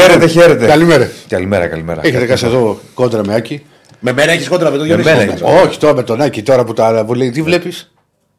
Χαίρετε, 0.00 0.26
χαίρετε. 0.26 0.66
Καλημέρα. 0.66 1.10
Καλημέρα, 1.28 1.66
καλημέρα. 1.66 2.00
Έχετε 2.04 2.26
κάτσει 2.26 2.46
εδώ 2.46 2.78
κόντρα 2.94 3.24
με 3.26 3.34
Άκη. 3.34 3.66
Με 4.00 4.12
μένα 4.12 4.32
έχεις 4.32 4.48
κόντρα 4.48 4.70
με 4.70 4.76
τον 4.76 4.86
Γιώργο. 4.86 5.04
μένα 5.04 5.20
έχεις. 5.20 5.42
Όχι, 5.42 5.78
τώρα 5.78 5.94
με 5.94 6.02
τον 6.02 6.20
Άκη, 6.20 6.42
τώρα 6.42 6.64
που 6.64 6.72
τα 6.72 7.06
λέει, 7.14 7.30
τι 7.30 7.42
βλέπεις; 7.42 7.92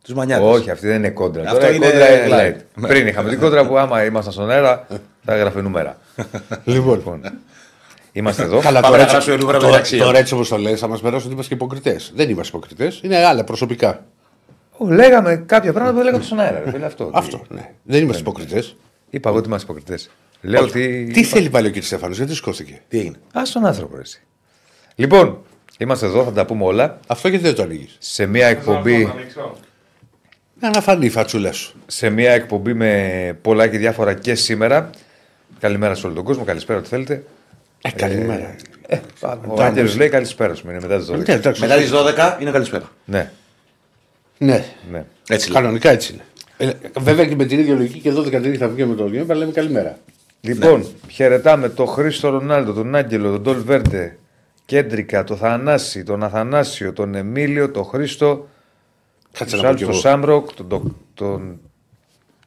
Τους 0.03 0.13
μανιάτες. 0.13 0.45
Όχι, 0.47 0.69
αυτή 0.71 0.87
δεν 0.87 0.95
είναι 0.95 1.09
κόντρα. 1.09 1.41
Αυτό 1.43 1.55
Τώρα 1.55 1.71
η 1.71 1.73
είναι 1.75 1.85
κόντρα 1.85 2.25
είναι 2.25 2.27
light. 2.79 2.81
light. 2.83 2.87
Πριν 2.87 3.07
είχαμε 3.07 3.29
την 3.29 3.39
κόντρα 3.39 3.67
που 3.67 3.77
άμα 3.77 4.03
ήμασταν 4.05 4.33
στον 4.33 4.49
αέρα 4.51 4.87
θα 5.25 5.33
έγραφε 5.33 5.61
νούμερα. 5.61 5.97
Λοιπόν. 6.63 7.21
Είμαστε 8.11 8.43
εδώ. 8.43 8.59
Καλά, 8.59 8.79
Πάμε 8.79 8.85
τώρα 8.85 8.97
να 8.97 9.01
έτσι, 9.03 9.11
γράψουμε 9.11 9.35
νούμερα 9.35 9.57
τώρα, 9.57 9.71
μεταξύ. 9.71 9.97
τώρα 9.97 10.17
έτσι 10.17 10.33
όπως 10.33 10.47
το 10.49 10.57
λες, 10.57 10.79
θα 10.79 10.87
μας 10.87 11.01
περάσουν 11.01 11.25
ότι 11.25 11.33
είμαστε 11.33 11.53
υποκριτές. 11.53 12.11
Δεν 12.15 12.29
είμαστε 12.29 12.57
υποκριτές. 12.57 12.99
Είναι 13.03 13.25
άλλα 13.25 13.43
προσωπικά. 13.43 14.03
Ω, 14.77 14.87
Λέγαμε 14.87 15.43
κάποια 15.45 15.73
πράγματα 15.73 15.97
που 15.97 16.03
λέγαμε 16.03 16.23
στον 16.23 16.39
αέρα. 16.39 16.61
ρε 16.65 16.71
φίλε, 16.71 16.85
Αυτό. 16.85 17.09
Αυτό. 17.13 17.41
Ναι. 17.49 17.69
Δεν 17.83 18.01
είμαστε 18.01 18.21
υποκριτές. 18.21 18.75
Είπα 19.09 19.29
εγώ 19.29 19.37
ότι 19.37 19.47
είμαστε 19.47 19.71
υποκριτές. 19.71 20.09
Λέω 20.41 20.63
ότι. 20.63 21.09
Τι 21.13 21.23
θέλει 21.23 21.49
πάλι 21.49 21.67
ο 21.67 21.71
κ. 21.71 21.83
Στέφανος, 21.83 22.17
γιατί 22.17 22.33
σηκώθηκε; 22.35 22.81
Τι 22.87 22.99
έγινε; 22.99 23.15
Α 23.33 23.41
τον 23.53 23.65
άνθρωπο, 23.65 23.95
ρε, 23.95 24.01
εσύ. 24.01 24.21
Λοιπόν, 24.95 25.37
είμαστε 25.77 26.05
εδώ, 26.05 26.23
θα 26.23 26.31
τα 26.31 26.45
πούμε 26.45 26.63
όλα. 26.65 26.99
Αυτό 27.07 27.27
γιατί 27.27 27.43
δεν 27.43 27.55
το 27.55 27.61
ανοίγεις; 27.63 27.95
Σε 27.99 28.25
μια 28.25 28.47
εκπομπή, 28.47 29.13
Να 30.59 30.67
αναφανεί 30.67 31.05
η 31.05 31.09
φατσούλα 31.09 31.51
σου. 31.51 31.73
σε 31.87 32.09
μια 32.09 32.31
εκπομπή 32.31 32.73
με 32.73 33.37
πολλά 33.41 33.67
και 33.67 33.77
διάφορα 33.77 34.13
και 34.13 34.35
σήμερα. 34.35 34.89
Καλημέρα 35.59 35.95
σε 35.95 36.05
όλο 36.05 36.15
τον 36.15 36.23
κόσμο, 36.23 36.43
καλησπέρα 36.43 36.79
ό,τι 36.79 36.87
θέλετε. 36.87 37.23
Ε, 37.81 37.91
καλημέρα. 37.91 38.55
Ο 39.47 39.61
Άγγελο 39.63 39.93
λέει 39.97 40.09
καλησπέρα 40.09 40.55
σου, 40.55 40.69
είναι 40.69 40.79
μετά 40.81 40.97
τις 40.97 41.07
12. 41.11 41.17
Ναι, 41.27 41.33
εντάξει. 41.33 41.61
Μετά 41.61 41.75
τις 41.77 41.91
12 41.93 42.37
είναι 42.41 42.51
καλησπέρα. 42.51 42.91
Ναι, 43.05 43.31
Ναι. 44.37 44.65
ναι. 44.91 45.05
Έτσι 45.29 45.51
λέει. 45.51 45.61
Κανονικά 45.61 45.89
έτσι 45.89 46.13
είναι. 46.13 46.23
Ε, 46.57 46.99
βέβαια 46.99 47.25
και 47.27 47.35
με 47.35 47.45
την 47.45 47.59
ίδια 47.59 47.75
λογική 47.75 47.99
και 47.99 48.11
12 48.13 48.29
τρίτη 48.29 48.57
θα 48.57 48.67
βγούμε 48.67 48.85
με 48.85 48.95
το 48.95 49.07
Γιώργο, 49.07 49.31
αλλά 49.31 49.39
λέμε 49.39 49.51
καλημέρα. 49.51 49.97
Λοιπόν, 50.41 50.85
χαιρετάμε 51.09 51.69
τον 51.69 51.87
Χρήστο 51.87 52.29
Ρονάλντο, 52.29 52.73
τον 52.73 52.95
Άγγελο, 52.95 53.31
τον 53.31 53.41
Ντόλ 53.41 53.63
Βέρντε, 53.63 54.17
Κέντρικα, 54.65 55.23
τον 55.23 55.37
Θανάση, 55.37 56.03
τον 56.03 56.23
Αθανάσιο, 56.23 56.93
τον 56.93 57.15
Εμίλιο, 57.15 57.69
τον 57.71 57.85
Χρήστο, 57.85 58.47
Κάτσε 59.31 59.43
τους 59.43 59.53
να 59.53 59.61
πω 59.61 59.67
άλλους, 59.67 59.79
κι 59.79 59.85
τον 59.85 59.93
εγώ. 59.93 60.01
Σάμροκ, 60.01 60.53
τον, 60.53 60.67
τον, 60.67 60.95
τον 61.13 61.59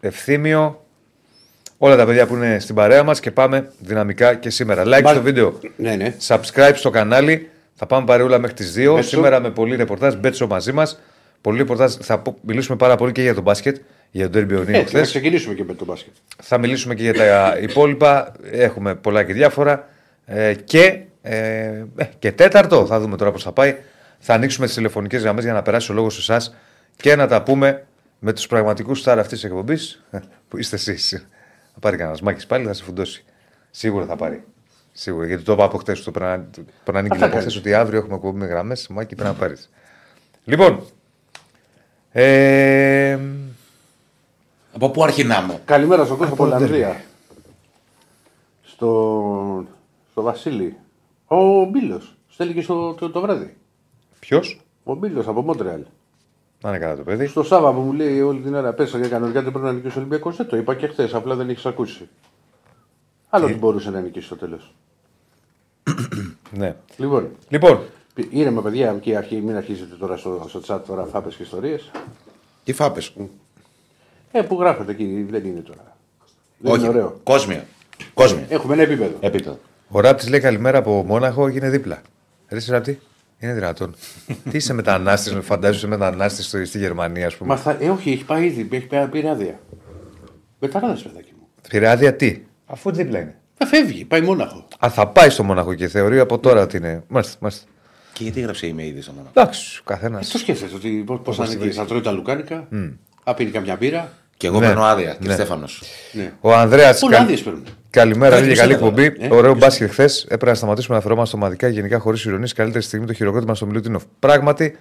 Ευθύμιο. 0.01 0.79
Όλα 1.79 1.97
τα 1.97 2.07
παιδιά 2.07 2.27
που 2.27 2.35
είναι 2.35 2.59
στην 2.59 2.75
παρέα 2.75 3.03
μας 3.03 3.21
και 3.21 3.31
πάμε 3.31 3.73
δυναμικά 3.79 4.35
και 4.35 4.51
σήμερα. 4.51 4.83
Like 4.87 5.01
Μπα- 5.03 5.11
στο 5.13 5.23
βίντεο. 5.23 5.59
Ναι, 5.77 5.95
ναι. 5.97 6.15
Subscribe 6.27 6.73
στο 6.75 6.91
κανάλι. 6.91 7.49
Θα 7.75 7.87
πάμε 7.87 8.07
παρεούλα 8.07 8.39
μέχρι 8.39 8.57
τις 8.57 8.73
2. 8.77 8.93
Μπέτσο. 8.95 9.09
Σήμερα 9.09 9.41
με 9.41 9.51
πολύ 9.51 9.77
ρεπορτάζ. 9.77 10.15
Μπέτσο 10.15 10.47
μαζί 10.47 10.73
μας. 10.73 11.01
Πολύ 11.41 11.59
ρεπορτάζ. 11.59 11.95
Θα 12.01 12.19
πω- 12.19 12.37
μιλήσουμε 12.41 12.77
πάρα 12.77 12.97
πολύ 12.97 13.13
και 13.13 13.23
για 13.23 13.35
τον 13.35 13.43
μπάσκετ. 13.43 13.77
Για 14.17 14.31
τον 14.31 14.43
Derby 14.45 14.51
Ονίου 14.59 14.61
Έτσι, 14.69 14.81
χθες. 14.85 14.93
να 14.93 15.01
ξεκινήσουμε 15.01 15.55
και 15.55 15.65
με 15.65 15.75
το 15.75 15.85
μπάσκετ. 15.85 16.13
Θα 16.43 16.59
μιλήσουμε 16.59 16.95
και 16.95 17.03
για 17.03 17.15
τα 17.15 17.59
υπόλοιπα. 17.69 18.33
Έχουμε 18.51 18.95
πολλά 18.95 19.25
και 19.25 19.33
διάφορα. 19.33 19.89
Ε, 20.25 20.55
και, 20.55 21.01
ε, 21.23 21.37
ε, 21.97 22.05
και 22.19 22.33
τέταρτο, 22.33 22.87
θα 22.87 23.01
δούμε 23.01 23.17
τώρα 23.17 23.33
πώς 23.33 23.43
θα 23.43 23.53
πάει. 23.53 23.77
Θα 24.19 24.35
ανοίξουμε 24.35 24.67
τις 24.67 24.75
τηλεφωνικές 24.75 25.23
γραμμές 25.23 25.45
για 25.45 25.53
να 25.53 25.63
περάσει 25.63 25.93
ο 25.93 25.95
λόγος 25.95 26.15
σε 26.15 26.21
εσάς 26.33 26.55
και 26.97 27.17
να 27.17 27.27
τα 27.27 27.43
πούμε 27.43 27.87
με 28.19 28.33
τους 28.33 28.47
πραγματικούς 28.47 28.99
στάρ 28.99 29.19
αυτής 29.19 29.41
της 29.41 29.49
εκπομπής 29.51 30.03
που 30.49 30.59
είστε 30.59 30.77
εσείς. 30.77 31.29
Θα 31.73 31.79
πάρει 31.81 31.97
κανένας 31.97 32.21
μάκη 32.21 32.47
πάλι, 32.47 32.65
θα 32.67 32.73
σε 32.73 32.83
φουντώσει. 32.85 33.25
Σίγουρα 33.71 34.07
θα 34.07 34.17
πάρει. 34.17 34.45
Σίγουρα. 34.93 35.27
Γιατί 35.27 35.43
το 35.43 35.53
είπα 35.53 35.65
από 35.65 35.79
χθες. 35.79 36.03
Το 36.03 36.11
πρέπει 36.11 36.31
να- 36.31 36.39
πρέπει 36.39 36.93
να 36.93 36.99
ανήκει 36.99 37.17
θα 37.19 37.25
από 37.25 37.33
χθε 37.35 37.41
κάνεις. 37.45 37.57
ότι 37.57 37.75
αύριο 37.75 37.99
έχουμε 37.99 38.15
εκπομπή 38.15 38.39
με 38.39 38.47
γραμμές. 38.47 38.87
Μάκη 38.89 39.15
πρέπει 39.15 39.31
να 39.31 39.37
πάρεις. 39.39 39.71
Λοιπόν. 40.45 40.87
Ε, 42.13 43.19
Από 44.75 44.91
πού 44.91 45.03
αρχινάμε. 45.03 45.61
Καλημέρα 45.65 46.05
στον 46.05 46.17
κόσμο 46.17 46.33
από 46.33 46.45
Ολλανδία. 46.45 47.05
Στο, 48.63 49.65
στο 50.11 50.23
Βασίλη. 50.23 50.77
Ο 51.27 51.65
Μπίλος. 51.65 52.17
Στέλνει 52.29 52.55
και 52.55 52.63
στο, 52.63 52.95
το, 52.95 53.11
το 53.11 53.21
βράδυ. 53.21 53.57
Ποιος, 54.19 54.61
Ο 54.85 54.95
Μπίλος 54.95 55.27
από 55.27 55.43
Μόντρεαλ. 55.43 55.81
να 56.63 56.69
είναι 56.69 56.79
καλά 56.79 56.97
το 56.97 57.03
παιδί. 57.03 57.27
Στο 57.27 57.43
Σάββατο 57.43 57.81
μου 57.81 57.93
λέει 57.93 58.21
όλη 58.21 58.41
την 58.41 58.55
ώρα 58.55 58.73
πέσα 58.73 58.99
για 58.99 59.09
κανονικά 59.09 59.43
δεν 59.43 59.53
πρέπει 59.53 59.67
να 59.67 59.73
νικήσει 59.73 59.97
ο 59.97 60.01
Ολυμπιακός. 60.01 60.37
Δεν 60.37 60.47
το 60.47 60.57
είπα 60.57 60.75
και 60.75 60.87
χθες, 60.87 61.15
απλά 61.15 61.35
δεν 61.35 61.49
έχεις 61.49 61.67
ακούσει. 61.67 62.09
Άλλο 63.29 63.45
ότι 63.45 63.55
μπορούσε 63.55 63.91
να 63.91 64.01
νικήσει 64.01 64.27
στο 64.27 64.37
τέλος. 64.37 64.75
Ναι. 66.57 66.77
Λοιπόν, 66.97 67.31
Λοιπόν, 67.49 67.81
ήρεμα 68.31 68.63
παιδιά 68.63 68.91
εκεί 68.91 69.11
η 69.11 69.17
αρχή, 69.17 69.41
μην 69.41 69.57
αρχίζετε 69.57 69.95
τώρα 69.95 70.17
στο, 70.17 70.47
στο 70.49 70.61
chat 70.67 70.81
τώρα 70.87 71.05
φάπες 71.05 71.35
και 71.37 71.43
ιστορίες. 71.43 71.91
Τι 72.65 72.73
φάπες; 72.73 73.13
Ε, 74.37 74.43
που 74.43 74.61
γράφετε 74.61 74.91
εκεί 74.91 75.27
δεν 75.31 75.45
είναι 75.45 75.61
τώρα. 75.61 75.97
Δεν 76.59 76.73
Όχι. 76.73 76.81
είναι 76.81 76.89
ωραίο. 76.89 77.21
Κόσμια. 77.23 77.65
Κόσμια. 78.15 78.47
Έχουμε 78.49 78.75
ένα 78.75 78.83
επίπεδο. 78.83 79.17
Επίπεδο. 79.21 79.59
Ο 79.89 80.01
Ράπτης 80.01 80.29
λέει 80.29 80.41
καλημέρα 80.41 80.79
από 80.79 81.05
Μόναχο 81.07 81.51
και 81.51 81.57
είναι 81.57 81.69
δίπλα. 81.71 82.03
Ρε 82.49 82.57
εσύ, 82.57 82.71
Ράπτη, 82.71 83.01
είναι 83.39 83.53
δυνατόν. 83.53 83.95
Τι 84.51 84.57
είσαι 84.57 84.73
μετανάστης, 84.73 85.37
φαντάζεσαι 85.41 85.87
μετανάστης 85.87 86.47
στο- 86.47 86.65
στη 86.65 86.79
Γερμανία, 86.79 87.27
ας 87.27 87.37
πούμε; 87.37 87.55
Μα 87.55 87.61
θα, 87.61 87.77
ε, 87.81 87.89
όχι, 87.91 88.11
έχει 88.13 88.25
πάει 88.25 88.47
ήδη, 88.47 88.69
έχει 88.77 88.87
πάει 88.87 89.07
πήρε 89.09 89.31
άδεια. 89.31 89.61
Μεταράδε, 90.59 91.01
παιδάκι 91.03 91.33
μου. 91.39 91.47
Πήρε 91.69 91.89
άδεια 91.89 92.15
τι, 92.17 92.41
αφού 92.67 92.91
δίπλα 92.93 93.19
είναι. 93.19 93.39
Θα 93.55 93.67
φεύγει, 93.67 94.05
πάει 94.05 94.21
μόναχο. 94.21 94.69
Α, 94.85 94.91
θα 94.91 95.09
πάει 95.09 95.31
στο 95.31 95.43
Μόναχο 95.43 95.75
και 95.75 95.89
θεωρεί 95.89 96.19
από 96.19 96.39
τώρα 96.39 96.63
ότι 96.63 96.77
είναι. 96.77 97.03
Μάλιστα, 97.09 97.37
μάλιστα. 97.41 97.65
Και 98.13 98.23
γιατί 98.23 98.41
έγραψε 98.41 98.67
η 98.67 98.75
ήδη 98.79 99.01
στον 99.01 99.15
όνομα. 99.15 99.31
Εντάξει, 99.35 99.79
ο 99.81 99.85
καθένας. 99.85 100.29
Ε, 100.29 100.33
το 100.33 100.39
σκέφτεσαι 100.39 100.75
ότι 100.75 101.05
πώ 101.25 101.33
θα 101.33 101.45
είναι 101.45 101.55
εκεί, 101.65 101.71
θα 101.73 101.85
τρώει 101.85 102.01
τα 102.01 102.11
λουκάνικα, 102.13 102.69
θα 103.25 103.35
πίνει 103.35 103.51
καμιά 103.51 103.77
μπύρα. 103.77 104.13
Και 104.37 104.47
εγώ 104.47 104.61
Ναι. 104.61 104.67
παίρνω 104.67 104.83
άδεια. 104.83 105.17
Και 105.21 105.27
Ναι. 105.29 105.33
Στέφανος. 105.35 105.83
Ναι. 106.13 106.33
Ο 106.41 106.55
Ανδρέας. 106.55 106.99
Πολλά 107.01 107.19
άδειες 107.19 107.43
παίρνουν. 107.43 107.65
Καλημέρα, 107.91 108.35
Κάτι 108.35 108.47
λίγη 108.47 108.59
καλή 108.59 108.73
πιστεύω, 108.75 109.01
εκπομπή. 109.01 109.27
ε. 109.27 109.35
Ωραίο 109.39 109.55
μπάσκετ 109.55 109.91
χθες. 109.91 110.23
Έπρεπε 110.25 110.47
να 110.47 110.55
σταματήσουμε 110.55 110.97
να 110.97 111.03
φερόμαστε 111.03 111.37
ομαδικά 111.37 111.69
γενικά 111.69 111.99
χωρίς 111.99 112.25
ηρωνίες. 112.25 112.53
Καλύτερη 112.53 112.85
στιγμή 112.85 113.07
το 113.07 113.13
χειροκρότημα 113.13 113.55
στο 113.55 113.67
Μιλουτίνοφ. 113.67 114.03
Πράγματι. 114.19 114.79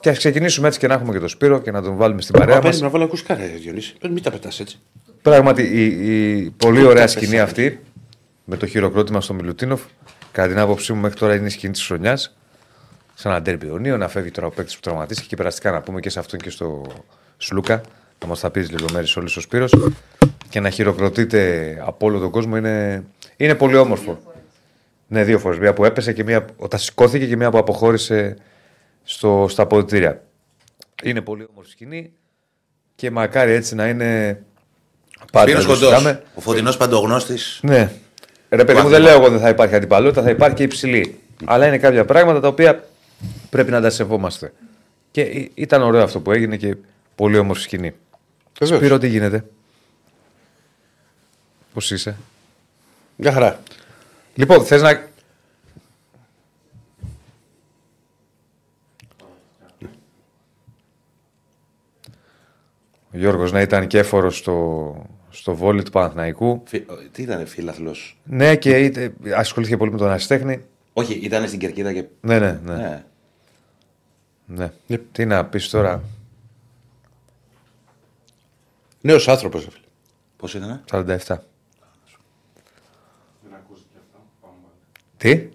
Και 0.00 0.08
ας 0.10 0.18
ξεκινήσουμε 0.18 0.66
έτσι 0.66 0.78
και 0.78 0.86
να 0.86 0.94
έχουμε 0.94 1.12
και 1.12 1.18
το 1.18 1.28
Σπύρο 1.28 1.60
και 1.60 1.70
να 1.70 1.82
τον 1.82 1.96
βάλουμε 1.96 2.20
στην 2.22 2.32
παρέα 2.38 2.54
Μα 2.54 2.60
μας. 2.60 2.64
παίρνει 2.70 2.80
να 2.82 2.88
βάλω 2.90 3.04
ακουσκάρα, 3.04 3.42
ε, 3.42 3.46
Διονύση. 3.46 3.94
Πρέπει 3.98 4.14
μην 4.14 4.22
τα 4.22 4.30
πετάς 4.30 4.60
έτσι. 4.60 4.78
Πράγματι, 5.22 5.62
η, 5.62 5.84
η 6.44 6.50
πολύ 6.56 6.84
ωραία 6.84 7.06
σκηνή 7.06 7.40
αυτή 7.40 7.80
με 8.44 8.56
το 8.56 8.66
χειροκρότημα 8.66 9.20
στο 9.20 9.34
Μιλουτίνοφ, 9.34 9.80
κατά 10.32 10.48
την 10.48 10.58
άποψή 10.58 10.92
μου, 10.92 11.00
μέχρι 11.00 11.18
τώρα 11.18 11.34
είναι 11.34 11.46
η 11.46 11.50
σκηνή 11.50 11.72
της 11.72 11.86
χρονιάς. 11.86 12.36
Σαν 13.14 13.32
ένα 13.32 13.42
ντέρμπι 13.42 13.70
ονείο, 13.70 13.96
να 13.96 14.08
φεύγει 14.08 14.30
τώρα 14.30 14.46
ο 14.46 14.50
παίκτης 14.50 14.74
που 14.74 14.80
τραυματίστηκε 14.80 15.28
και 15.28 15.36
περαστικά 15.36 15.70
να 15.70 15.80
πούμε 15.80 16.00
και 16.00 16.10
σε 16.10 16.18
αυτόν 16.18 16.38
και 16.40 16.50
στο 16.50 16.82
Σλούκα. 17.36 17.80
Θα 18.18 18.26
μας 18.26 18.40
τα 18.40 18.50
πεις 18.50 18.70
λεπτομέρειε 18.70 19.12
όλος 19.16 19.36
ο 19.36 19.40
Σπύρος 19.40 19.72
και 20.48 20.60
να 20.60 20.70
χειροκροτείτε 20.70 21.76
από 21.86 22.06
όλο 22.06 22.18
τον 22.18 22.30
κόσμο 22.30 22.56
είναι, 22.56 23.04
είναι 23.36 23.54
πολύ 23.54 23.76
όμορφο. 23.76 24.18
Ναι, 25.08 25.24
δύο 25.24 25.38
φορές. 25.38 25.58
Μία 25.58 25.72
που 25.72 25.84
έπεσε 25.84 26.12
και 26.12 26.24
μία 26.24 26.44
όταν 26.56 26.78
σηκώθηκε 26.80 27.26
και 27.26 27.36
μία 27.36 27.50
που 27.50 27.58
αποχώρησε 27.58 28.36
στο, 29.04 29.46
στα 29.48 29.62
αποδητήρια. 29.62 30.22
Είναι 31.02 31.20
πολύ 31.20 31.46
όμορφη 31.50 31.70
σκηνή 31.70 32.12
και 32.94 33.10
μακάρι 33.10 33.52
έτσι 33.52 33.74
να 33.74 33.88
είναι 33.88 34.40
πάντα. 35.32 35.46
Πήρος 35.46 35.66
δεν 35.66 35.74
το 35.74 35.80
κοντός. 35.80 35.98
συζητάμε. 36.00 36.22
Ο 36.34 36.40
φωτεινός 36.40 36.76
παντογνώστης. 36.76 37.60
Ναι. 37.62 37.90
Ρε 38.48 38.64
παιδί 38.64 38.80
μου, 38.80 38.88
δεν 38.88 39.02
λέω 39.02 39.14
εγώ 39.20 39.28
δεν 39.30 39.40
θα 39.40 39.48
υπάρχει 39.48 39.74
αντιπαλότητα, 39.74 40.22
θα 40.22 40.30
υπάρχει 40.30 40.56
και 40.56 40.62
υψηλή. 40.62 41.18
Αλλά 41.44 41.66
είναι 41.66 41.78
κάποια 41.78 42.04
πράγματα 42.04 42.40
τα 42.40 42.48
οποία 42.48 42.84
πρέπει 43.50 43.70
να 43.70 43.80
τα 43.80 43.90
σεβόμαστε. 43.90 44.52
Και 45.10 45.20
ή- 45.20 45.50
ήταν 45.54 45.82
ωραίο 45.82 46.02
αυτό 46.02 46.20
που 46.20 46.32
έγινε 46.32 46.56
και 46.56 46.76
πολύ 47.14 47.38
όμορφη 47.38 47.62
σκηνή. 47.62 47.94
Βεβαίως. 48.58 48.78
Σπύρο, 48.78 48.98
τι 48.98 49.08
γίνεται; 49.08 49.44
Πώς 51.72 51.90
είσαι; 51.90 52.16
Μια 53.16 53.32
χαρά. 53.32 53.60
Λοιπόν, 54.34 54.64
θες 54.64 54.82
να. 54.82 55.04
Ο 63.12 63.18
Γιώργος 63.18 63.52
να 63.52 63.60
ήταν 63.60 63.86
και 63.86 63.98
έφορο 63.98 64.30
στο, 64.30 65.06
στο 65.30 65.54
βόλι 65.54 65.82
του 65.82 65.90
Παναθηναϊκού. 65.90 66.62
Τι 67.12 67.22
ήταν, 67.22 67.46
φίλαθλος; 67.46 68.18
Ναι, 68.24 68.56
και 68.56 68.78
είτε, 68.78 69.14
ασχολήθηκε 69.36 69.76
πολύ 69.76 69.90
με 69.90 69.98
τον 69.98 70.10
Αστέχνη. 70.10 70.64
Όχι, 70.92 71.14
ήταν 71.14 71.46
στην 71.46 71.58
κερκίδα 71.58 71.92
και. 71.92 72.04
Ναι, 72.20 72.38
ναι, 72.38 72.60
ναι. 72.64 73.02
Ναι. 74.46 74.70
ναι. 74.86 74.98
Τι 75.12 75.26
να 75.26 75.44
πεις 75.44 75.68
τώρα. 75.68 76.02
Νέος 79.06 79.28
άνθρωπος. 79.28 79.68
Πώς 80.36 80.54
ήταν. 80.54 80.84
47. 80.90 81.36
Τι; 85.16 85.48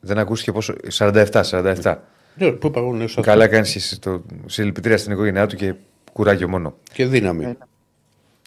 Δεν 0.00 0.18
ακούστηκε 0.18 0.52
πόσο. 0.52 0.74
47, 0.92 1.42
47. 1.42 1.96
Ναι, 2.36 2.50
πού 2.50 2.66
είπα 2.66 2.80
εγώ 2.80 2.88
νέος 2.92 3.16
άνθρωπος. 3.16 3.24
Καλά 3.24 3.48
κάνεις 3.48 3.76
εσύ 3.76 4.00
το 4.00 4.22
συλληπιτήρια 4.46 4.98
στην 4.98 5.12
οικογένειά 5.12 5.46
του 5.46 5.56
και 5.56 5.74
κουράγιο 6.12 6.48
μόνο. 6.48 6.76
Και 6.92 7.06
δύναμη. 7.06 7.56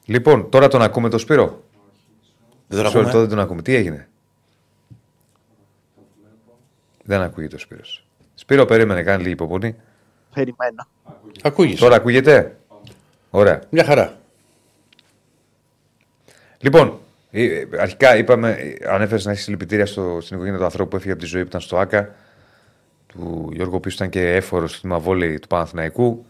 Λοιπόν, 0.05 0.49
τώρα 0.49 0.67
τον 0.67 0.81
ακούμε 0.81 1.09
το 1.09 1.17
Σπύρο; 1.17 1.63
Δεν 2.67 2.83
τον 2.83 2.87
Sorry, 2.87 2.93
τώρα 2.93 3.07
ακούμε. 3.07 3.19
δεν 3.19 3.29
τον 3.29 3.39
ακούμε. 3.39 3.61
Τι 3.61 3.75
έγινε; 3.75 4.09
Δεν 7.03 7.21
ακούγεται 7.21 7.55
ο 7.55 7.59
Σπύρος. 7.59 8.05
Σπύρο, 8.35 8.65
περίμενε, 8.65 9.03
κάνει 9.03 9.21
λίγη 9.21 9.33
υπομονή. 9.33 9.75
Περιμένω. 10.33 10.87
Ακούγεις. 11.41 11.79
Τώρα 11.79 11.95
ακούγεται; 11.95 12.57
Ωραία. 13.37 13.61
Μια 13.69 13.83
χαρά. 13.83 14.17
Λοιπόν, 16.59 16.99
Ε, 17.31 17.63
αρχικά 17.79 18.17
είπαμε, 18.17 18.51
ε, 18.51 18.89
ανέφερες 18.89 19.25
να 19.25 19.31
έχεις 19.31 19.43
συλληπιτήρια 19.43 19.85
στο, 19.85 20.17
στην 20.21 20.35
οικογένεια 20.35 20.59
του 20.59 20.65
ανθρώπου 20.65 20.89
που 20.89 20.95
έφυγε 20.95 21.11
από 21.11 21.21
τη 21.21 21.27
ζωή 21.27 21.41
που 21.41 21.47
ήταν 21.47 21.61
στο 21.61 21.77
ΑΚΑ, 21.77 22.15
του 23.07 23.49
Γιώργου, 23.53 23.73
ο 23.73 23.77
οποίος 23.77 23.93
ήταν 23.93 24.09
και 24.09 24.35
έφορος 24.35 24.71
στο 24.71 24.81
τμήμα 24.81 24.99
βόλεϊ 24.99 25.39
του 25.39 25.47
Παναθηναϊκού. 25.47 26.25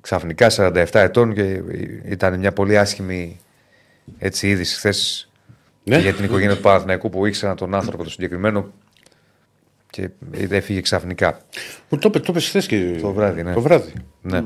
Ξαφνικά 0.00 0.50
47 0.56 0.86
ετών 0.92 1.34
και 1.34 1.62
ήταν 2.04 2.38
μια 2.38 2.52
πολύ 2.52 2.78
άσχημη 2.78 3.40
έτσι, 4.18 4.48
είδηση 4.48 4.76
χθες 4.76 5.30
Ναι. 5.84 5.98
για 5.98 6.14
την 6.14 6.24
οικογένεια 6.24 6.54
του 6.56 6.62
Παναθηναϊκού 6.62 7.08
που 7.10 7.26
ήξεραν 7.26 7.56
τον 7.56 7.74
άνθρωπο 7.74 8.02
το 8.04 8.10
συγκεκριμένο 8.10 8.72
και 9.90 10.08
έφυγε 10.50 10.80
ξαφνικά. 10.80 11.38
Μου 11.88 11.98
το 11.98 12.08
είπε 12.08 12.18
το 12.18 12.26
είπες 12.28 12.48
χθες 12.48 12.66
και 12.66 12.98
Το 13.00 13.12
βράδυ, 13.12 13.42
ναι. 13.42 13.52
Το 13.52 13.60
βράδυ. 13.60 13.92
Ναι. 14.22 14.42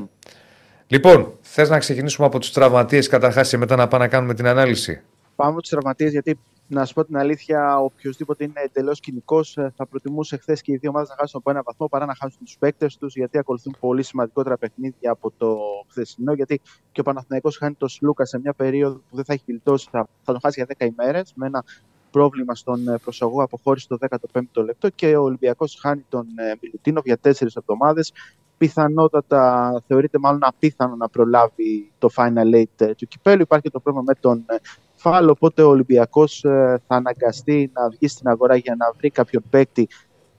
Λοιπόν, 0.87 1.36
θες 1.49 1.69
να 1.69 1.79
ξεκινήσουμε 1.79 2.27
από 2.27 2.39
τους 2.39 2.51
τραυματίες 2.51 3.07
καταρχάς 3.07 3.49
και 3.49 3.57
μετά 3.57 3.75
να 3.75 3.87
πάμε 3.87 4.03
να 4.03 4.09
κάνουμε 4.09 4.33
την 4.33 4.47
ανάλυση; 4.47 5.01
Πάμε 5.35 5.53
με 5.53 5.61
τους 5.61 5.69
τραυματίες, 5.69 6.11
γιατί 6.11 6.39
να 6.67 6.85
σου 6.85 6.93
πω 6.93 7.05
την 7.05 7.17
αλήθεια, 7.17 7.79
οποιοδήποτε 7.79 8.43
είναι 8.43 8.61
εντελώς 8.65 8.99
κοινικός 8.99 9.53
θα 9.75 9.85
προτιμούσε 9.89 10.37
χθες 10.37 10.61
και 10.61 10.71
οι 10.71 10.77
δύο 10.77 10.89
ομάδες 10.89 11.09
να 11.09 11.15
χάσουν 11.15 11.39
από 11.39 11.49
ένα 11.49 11.61
βαθμό 11.65 11.87
παρά 11.87 12.05
να 12.05 12.15
χάσουν 12.15 12.39
τους 12.43 12.57
παίκτες 12.59 12.97
τους, 12.97 13.15
γιατί 13.15 13.37
ακολουθούν 13.37 13.75
πολύ 13.79 14.03
σημαντικότερα 14.03 14.57
παιχνίδια 14.57 15.11
από 15.11 15.33
το 15.37 15.57
χθεσινό. 15.89 16.33
Γιατί 16.33 16.61
και 16.91 16.99
ο 16.99 17.03
Παναθηναϊκός 17.03 17.57
χάνει 17.57 17.73
τον 17.73 17.89
Σλούκα 17.89 18.25
σε 18.25 18.39
μια 18.39 18.53
περίοδο 18.53 18.95
που 19.09 19.15
δεν 19.15 19.25
θα 19.25 19.33
έχει 19.33 19.43
γλιτώσει, 19.47 19.87
θα, 19.91 20.07
θα 20.23 20.31
τον 20.31 20.41
χάσει 20.41 20.63
για 20.65 20.87
10 20.87 20.91
ημέρες, 20.91 21.31
με 21.35 21.45
ένα 21.45 21.63
πρόβλημα 22.11 22.55
στον 22.55 22.87
ε, 22.87 22.97
προσαγωγό 22.97 23.43
αποχώρηση 23.43 23.87
το 23.87 23.97
15ο 24.33 24.63
λεπτό 24.65 24.89
και 24.89 25.15
ο 25.15 25.21
Ολυμπιακός 25.21 25.77
χάνει 25.81 26.05
τον 26.09 26.27
ε, 26.35 26.53
Μιλουτίνοφ 26.61 27.05
για 27.05 27.17
4 27.23 27.31
εβδομάδες. 27.55 28.13
Πιθανότατα 28.57 29.73
θεωρείται 29.87 30.17
μάλλον 30.19 30.39
απίθανο 30.43 30.95
να 30.95 31.09
προλάβει 31.09 31.91
το 31.97 32.09
Final 32.15 32.55
Eight 32.55 32.85
ε, 32.87 32.93
του 32.95 33.07
κυπέλου. 33.07 33.41
Υπάρχει 33.41 33.63
και 33.63 33.71
το 33.71 33.79
πρόβλημα 33.79 34.05
με 34.07 34.13
τον 34.19 34.45
ε, 34.47 34.55
Φάλ, 34.95 35.29
οπότε 35.29 35.61
ο 35.61 35.67
Ολυμπιακός 35.67 36.39
θα 36.87 36.95
αναγκαστεί 36.95 37.71
να 37.73 37.89
βγει 37.89 38.07
στην 38.07 38.27
αγορά 38.27 38.55
για 38.55 38.75
να 38.77 38.91
βρει 38.97 39.09
κάποιον 39.09 39.43
παίκτη 39.49 39.87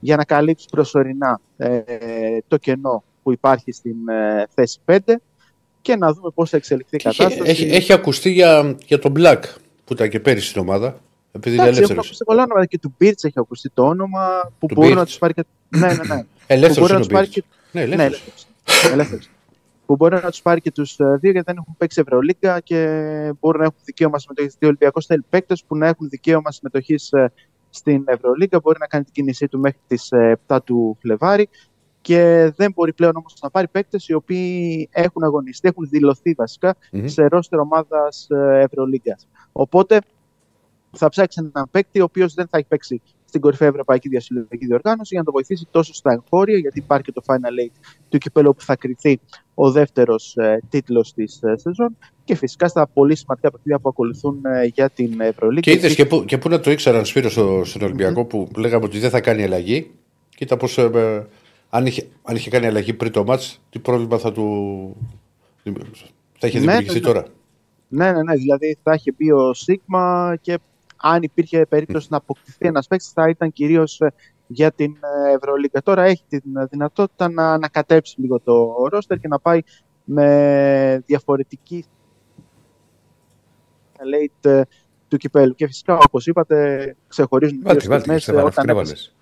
για 0.00 0.16
να 0.16 0.24
καλύψει 0.24 0.66
προσωρινά 0.70 1.40
ε, 1.56 1.78
το 2.48 2.56
κενό 2.56 3.04
που 3.22 3.32
υπάρχει 3.32 3.72
στην 3.72 4.08
ε, 4.08 4.46
θέση 4.54 4.78
5 4.86 4.98
και 5.80 5.96
να 5.96 6.12
δούμε 6.12 6.30
πώς 6.34 6.50
θα 6.50 6.56
εξελιχθεί 6.56 6.96
η 6.96 7.00
Έχει, 7.04 7.18
κατάσταση. 7.18 7.50
έχει, 7.50 7.64
έχει 7.64 7.92
ακουστεί 7.92 8.30
για, 8.30 8.76
για 8.86 8.98
τον 8.98 9.14
Black 9.16 9.40
που 9.84 9.92
ήταν 9.92 10.08
και 10.08 10.20
πέρυσι 10.20 10.48
στην 10.48 10.60
ομάδα. 10.60 11.00
Επειδή 11.32 11.54
είναι 11.54 11.62
Εντάξει, 11.64 11.80
έχουν 11.82 11.90
ελεύθερο. 11.92 12.00
ακουστεί 12.04 12.24
πολλά 12.24 12.42
όνοματα 12.42 12.66
και 12.66 12.78
του 12.78 12.94
Μπίρτς 12.98 13.24
έχει 13.24 13.38
ακουστεί 13.38 13.70
το 13.74 13.86
όνομα 13.86 14.52
που 14.58 14.66
Του 14.66 14.74
μπορεί 14.74 14.94
να 14.94 15.02
Birch. 15.02 15.04
τους 15.06 15.18
πάρει 15.18 15.32
και. 15.34 15.44
ναι, 15.68 15.86
ναι, 15.86 16.14
ναι. 16.14 16.22
Ελεύθερος 16.46 16.76
Που 16.76 16.80
μπορεί 16.80 16.92
είναι 16.92 16.92
να 16.92 16.96
ο 16.96 16.98
τους 16.98 17.08
πάρει 17.12 17.26
Μπίρτς. 17.26 17.30
και- 17.30 17.44
Ναι, 17.72 17.84
Ναι, 17.84 17.92
ελεύθερος. 17.94 18.46
ελεύθερος. 18.64 18.92
Ελεύθερος. 18.92 19.30
που 19.86 19.96
μπορεί 19.96 20.14
να 20.14 20.30
τους 20.30 20.42
πάρει 20.42 20.60
και 20.60 20.70
τους 20.70 20.96
δύο 20.96 21.30
γιατί 21.30 21.42
δεν 21.46 21.56
έχουν 21.56 21.74
παίξει 21.78 22.00
Ευρωλίγκα 22.00 22.60
και 22.60 22.78
μπορούν 23.40 23.60
να 23.60 23.66
έχουν 23.66 23.78
δικαίωμα 23.84 24.18
συμμετοχής. 24.18 24.54
Ο 24.62 24.66
Ολυμπιακό 24.66 25.00
θέλει 25.00 25.24
παίκτε 25.30 25.54
που 25.66 25.76
να 25.76 25.86
έχουν 25.86 26.08
δικαίωμα 26.08 26.50
συμμετοχής 26.50 27.10
στην 27.70 28.02
Ευρωλίγκα. 28.06 28.60
Μπορεί 28.60 28.78
να 28.80 28.86
κάνει 28.86 29.04
την 29.04 29.12
κίνησή 29.12 29.48
του 29.48 29.58
μέχρι 29.58 29.78
τις 29.86 30.08
7 30.46 30.58
του 30.64 30.96
Φλεβάρι 31.00 31.48
και 32.00 32.52
δεν 32.56 32.72
μπορεί 32.72 32.92
πλέον 32.92 33.16
όμως 33.16 33.34
να 33.42 33.50
πάρει 33.50 33.68
παίκτες 33.68 34.08
οι 34.08 34.12
οποίοι 34.14 34.88
έχουν 34.92 35.22
αγωνιστεί, 35.22 35.68
έχουν 35.68 35.88
δηλωθεί 35.90 36.32
βασικά 36.32 36.76
Μμμ. 36.92 37.06
σε 37.06 37.26
ρόστερ 37.26 37.58
ομάδας 37.58 38.26
Ευρωλίγκας. 38.62 39.26
Οπότε 39.52 39.98
θα 40.98 41.08
ψάξει 41.08 41.50
έναν 41.54 41.68
παίκτη 41.70 42.00
ο 42.00 42.04
οποίος 42.04 42.34
δεν 42.34 42.46
θα 42.50 42.58
έχει 42.58 42.66
παίξει 42.68 43.00
στην 43.24 43.40
κορυφαία 43.40 43.68
Ευρωπαϊκή 43.68 44.08
Διασυλλογική 44.08 44.66
Διοργάνωση 44.66 45.08
για 45.10 45.18
να 45.18 45.24
το 45.24 45.32
βοηθήσει 45.32 45.66
τόσο 45.70 45.94
στα 45.94 46.12
εγχώρια, 46.12 46.58
γιατί 46.58 46.78
υπάρχει 46.78 47.04
και 47.04 47.12
το 47.12 47.22
Final 47.26 47.64
Eight 47.64 47.80
του 48.08 48.18
κυπέλου 48.18 48.54
που 48.54 48.62
θα 48.62 48.76
κρυθεί 48.76 49.20
ο 49.54 49.70
δεύτερος 49.70 50.36
ε, 50.36 50.62
τίτλος 50.68 51.12
της 51.14 51.42
ε, 51.42 51.54
σεζόν 51.56 51.96
και 52.24 52.34
φυσικά 52.34 52.68
στα 52.68 52.86
πολύ 52.86 53.16
σημαντικά 53.16 53.50
παιχνίδια 53.50 53.78
που 53.78 53.88
ακολουθούν 53.88 54.40
ε, 54.44 54.64
για 54.64 54.90
την 54.90 55.20
Ευρωλίγα. 55.20 55.60
Και 55.60 55.72
είδες 55.72 55.94
και, 55.94 56.06
πού- 56.06 56.24
και 56.24 56.38
πού 56.38 56.48
να 56.48 56.60
το 56.60 56.70
ήξεραν 56.70 57.04
Σπύρος 57.04 57.32
στο, 57.32 57.62
στον 57.64 57.82
Ολυμπιακό 57.82 58.24
που 58.24 58.48
λέγαμε 58.56 58.84
ότι 58.84 58.98
δεν 58.98 59.10
θα 59.10 59.20
κάνει 59.20 59.42
αλλαγή. 59.42 59.90
Κοίτα 60.36 60.56
πώς. 60.56 60.78
Ε, 60.78 61.26
αν, 61.70 61.86
είχε, 61.86 62.06
αν 62.22 62.36
είχε 62.36 62.50
κάνει 62.50 62.66
αλλαγή 62.66 62.92
πριν 62.94 63.12
το 63.12 63.24
μάτς, 63.24 63.60
τι 63.70 63.78
πρόβλημα 63.78 64.18
θα 64.18 64.32
του. 64.32 64.96
θα 66.38 66.46
είχε 66.46 66.58
Ναι, 66.58 66.64
δημιουργηθεί 66.64 66.94
ναι. 67.00 67.06
τώρα. 67.06 67.24
Ναι, 67.88 68.12
ναι, 68.12 68.22
ναι. 68.22 68.34
Δηλαδή 68.34 68.78
θα 68.82 68.94
είχε 68.94 69.12
μπει 69.16 69.32
ο 69.32 69.54
Σίγμα 69.54 70.36
και 70.40 70.58
αν 71.00 71.22
υπήρχε 71.22 71.66
περίπτωση 71.66 72.06
να 72.10 72.16
αποκτηθεί 72.16 72.66
ένας 72.66 72.86
παίκτης 72.86 73.10
θα 73.10 73.28
ήταν 73.28 73.52
κυρίως 73.52 74.00
για 74.46 74.72
την 74.72 74.96
ε, 75.26 75.32
Ευρωλίγκα. 75.32 75.82
Τώρα 75.82 76.04
έχει 76.04 76.24
τη 76.28 76.38
δυνατότητα 76.70 77.30
να 77.30 77.52
ανακατέψει 77.52 78.20
λίγο 78.20 78.40
το 78.40 78.86
ρόστερ 78.90 79.18
και 79.18 79.28
να 79.28 79.38
πάει 79.38 79.60
με 80.04 81.02
διαφορετική 81.06 81.84
late 83.98 84.50
ε, 84.50 84.62
του 85.08 85.16
κυπέλου. 85.16 85.54
Και 85.54 85.66
φυσικά, 85.66 85.98
όπως 85.98 86.26
είπατε, 86.26 86.96
ξεχωρίζουν 87.08 87.60
Βάλτε, 87.62 87.80
δύο 87.80 87.88
βάλτε, 87.88 88.02
στιγμές, 88.02 88.22
Στέφανο, 88.22 88.46
όταν, 88.46 88.58
αυτήν 88.58 88.70
έπεσε, 88.70 88.92
έβαλες. 88.92 89.16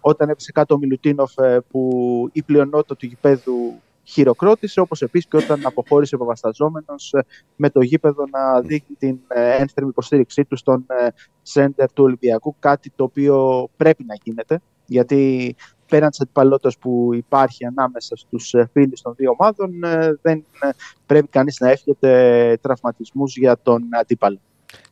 όταν 0.00 0.28
έπεσε 0.28 0.52
κάτω 0.52 0.74
ο 0.74 0.78
Μιλουτίνοφ 0.78 1.38
ε, 1.38 1.60
που 1.70 2.28
η 2.32 2.42
πλειονότητα 2.42 2.96
του 2.96 3.06
γηπέδου 3.06 3.80
χειροκρότησε, 4.04 4.80
όπως 4.80 5.02
επίσης 5.02 5.28
και 5.28 5.36
όταν 5.36 5.60
αποχώρησε 5.66 6.14
ο 6.14 6.18
Παπασταζόμενος 6.18 7.12
ε, 7.12 7.24
με 7.56 7.70
το 7.70 7.80
γήπεδο 7.80 8.24
να 8.30 8.60
δείχνει 8.60 8.96
την 8.98 9.18
ε, 9.28 9.56
ένθερμη 9.56 9.88
υποστήριξή 9.88 10.44
του 10.44 10.56
στον 10.56 10.84
ε, 10.88 11.06
σέντερ 11.42 11.92
του 11.92 12.04
Ολυμπιακού, 12.04 12.56
κάτι 12.58 12.92
το 12.96 13.04
οποίο 13.04 13.68
πρέπει 13.76 14.04
να 14.04 14.14
γίνεται, 14.22 14.60
γιατί 14.86 15.54
πέραν 15.92 16.10
της 16.10 16.20
αντιπαλότητας 16.20 16.78
που 16.78 17.10
υπάρχει 17.14 17.64
ανάμεσα 17.64 18.16
στους 18.16 18.54
ε, 18.54 18.68
φίλους 18.72 19.00
των 19.00 19.14
δύο 19.16 19.34
ομάδων, 19.38 19.84
ε, 19.84 20.18
δεν 20.22 20.44
ε, 20.60 20.68
πρέπει 21.06 21.28
κανείς 21.28 21.60
να 21.60 21.70
εύχεται 21.70 22.58
τραυματισμούς 22.60 23.36
για 23.36 23.58
τον 23.62 23.82
αντίπαλο. 24.00 24.40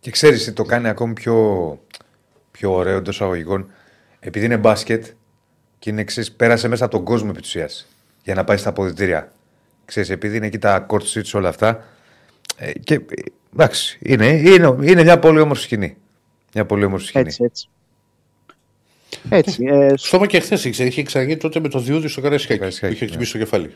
Και 0.01 0.11
ξέρεις 0.11 0.45
τι 0.45 0.53
το 0.53 0.63
κάνει 0.63 0.89
ακόμη 0.89 1.13
πιο, 1.13 1.79
πιο 2.51 2.73
ωραίο 2.73 2.97
εντός 2.97 3.23
αγωγικών. 3.23 3.71
Επειδή 4.21 4.45
είναι 4.45 4.57
μπάσκετ 4.57 5.05
και 5.79 5.91
είναι 5.91 6.01
εξή, 6.01 6.37
πέρασε 6.37 6.69
μέσα 6.69 6.85
από 6.85 6.95
τον 6.95 7.05
κόσμο 7.05 7.29
επί 7.33 7.41
της 7.41 7.49
ουσίας, 7.49 7.87
για 8.23 8.35
να 8.35 8.45
πάει 8.45 8.57
στα 8.57 8.69
αποδητήρια. 8.69 9.33
Ξέρεις, 9.85 10.11
επειδή 10.11 10.37
είναι 10.37 10.47
εκεί 10.47 10.59
τα 10.59 10.87
court 10.89 11.03
seats 11.15 11.31
όλα 11.33 11.49
αυτά. 11.49 11.85
Ε, 12.57 12.73
και, 12.73 12.95
ε, 12.95 13.01
εντάξει, 13.53 13.99
είναι, 14.03 14.27
είναι, 14.27 14.77
είναι 14.83 15.03
μια 15.03 15.19
πολύ 15.19 15.41
όμορφη 15.41 15.63
σκηνή. 15.63 15.97
Μια 16.55 16.67
πολύ 16.67 16.85
όμορφη 16.85 17.07
σκηνή. 17.07 17.25
Έτσι, 17.25 17.45
έτσι. 17.45 17.69
Έτσι, 19.29 19.65
ε, 19.67 19.93
Στόμα 20.07 20.27
και 20.27 20.41
χθες 20.41 20.65
είχε, 20.65 20.85
είχε 20.85 21.03
ξαναγίνει 21.03 21.37
τότε 21.37 21.61
με 21.61 21.69
το 21.69 21.79
διούδι 21.79 22.09
στο 22.09 22.21
Καραϊσκάκι. 22.21 22.53
Που 22.53 22.59
Καραϊσκάκη, 22.59 22.95
είχε 22.95 23.05
ναι. 23.05 23.11
χτυπήσει 23.11 23.33
το 23.33 23.39
κεφάλι. 23.39 23.75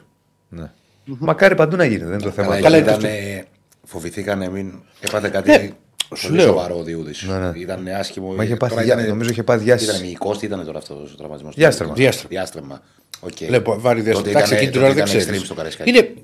Ναι. 0.48 0.70
Μακάρι 1.04 1.54
παντού 1.54 1.76
να 1.76 1.84
γίνει, 1.84 2.04
δεν 2.04 2.12
είναι 2.12 2.22
το 2.22 2.30
θέμα. 2.30 2.48
Καλά, 2.48 2.60
Καλά 2.60 2.78
είναι 2.78 2.92
ήταν, 2.92 3.46
φοβηθήκανε 3.84 4.48
μην 4.48 4.72
έπατε 5.00 5.28
κάτι 5.28 5.50
Ναι, 5.50 5.70
σου 6.14 6.26
πολύ 6.26 6.38
λέω. 6.38 6.46
σοβαρό 6.46 6.78
ο 6.78 6.82
Διούδης. 6.82 7.22
Ναι, 7.22 7.38
ναι. 7.38 7.58
Ήταν 7.58 7.86
άσχημο. 7.88 8.32
Μα 8.34 8.44
είχε 8.44 8.56
πάθει 8.56 8.72
Τώρα 8.72 8.84
διά- 8.86 8.94
ήταν- 8.96 9.08
νομίζω 9.08 9.30
είχε 9.30 9.42
πάθει 9.42 9.64
διάσηση. 9.64 9.90
Ήταν 9.90 10.02
μυϊκός, 10.06 10.38
τι 10.38 10.46
ήταν 10.46 10.64
τώρα 10.64 10.78
αυτός 10.78 11.12
ο 11.12 11.16
τραυματισμός; 11.16 11.54
Διάστρεμα. 11.54 11.92
Διάστρεμα. 11.94 12.28
Διάστρεμα. 12.28 12.82
Οκ. 13.20 13.40
Λέω, 13.40 13.62
βάρη 13.64 13.80
Τότε 13.80 14.02
διάστημα. 14.02 14.30
Εντάξει, 14.30 14.30
ήταν- 14.30 14.50
εκείνη 14.52 14.70
την 14.70 14.72
τότε 14.72 14.84
ώρα 14.84 14.94
δεν 14.94 15.04
ήταν 15.04 15.18
ξέρεις. 15.20 15.40
extreme 15.40 15.44
στο 15.44 15.54
Καραϊσκάκι. 15.54 15.90
Είναι. 15.90 16.14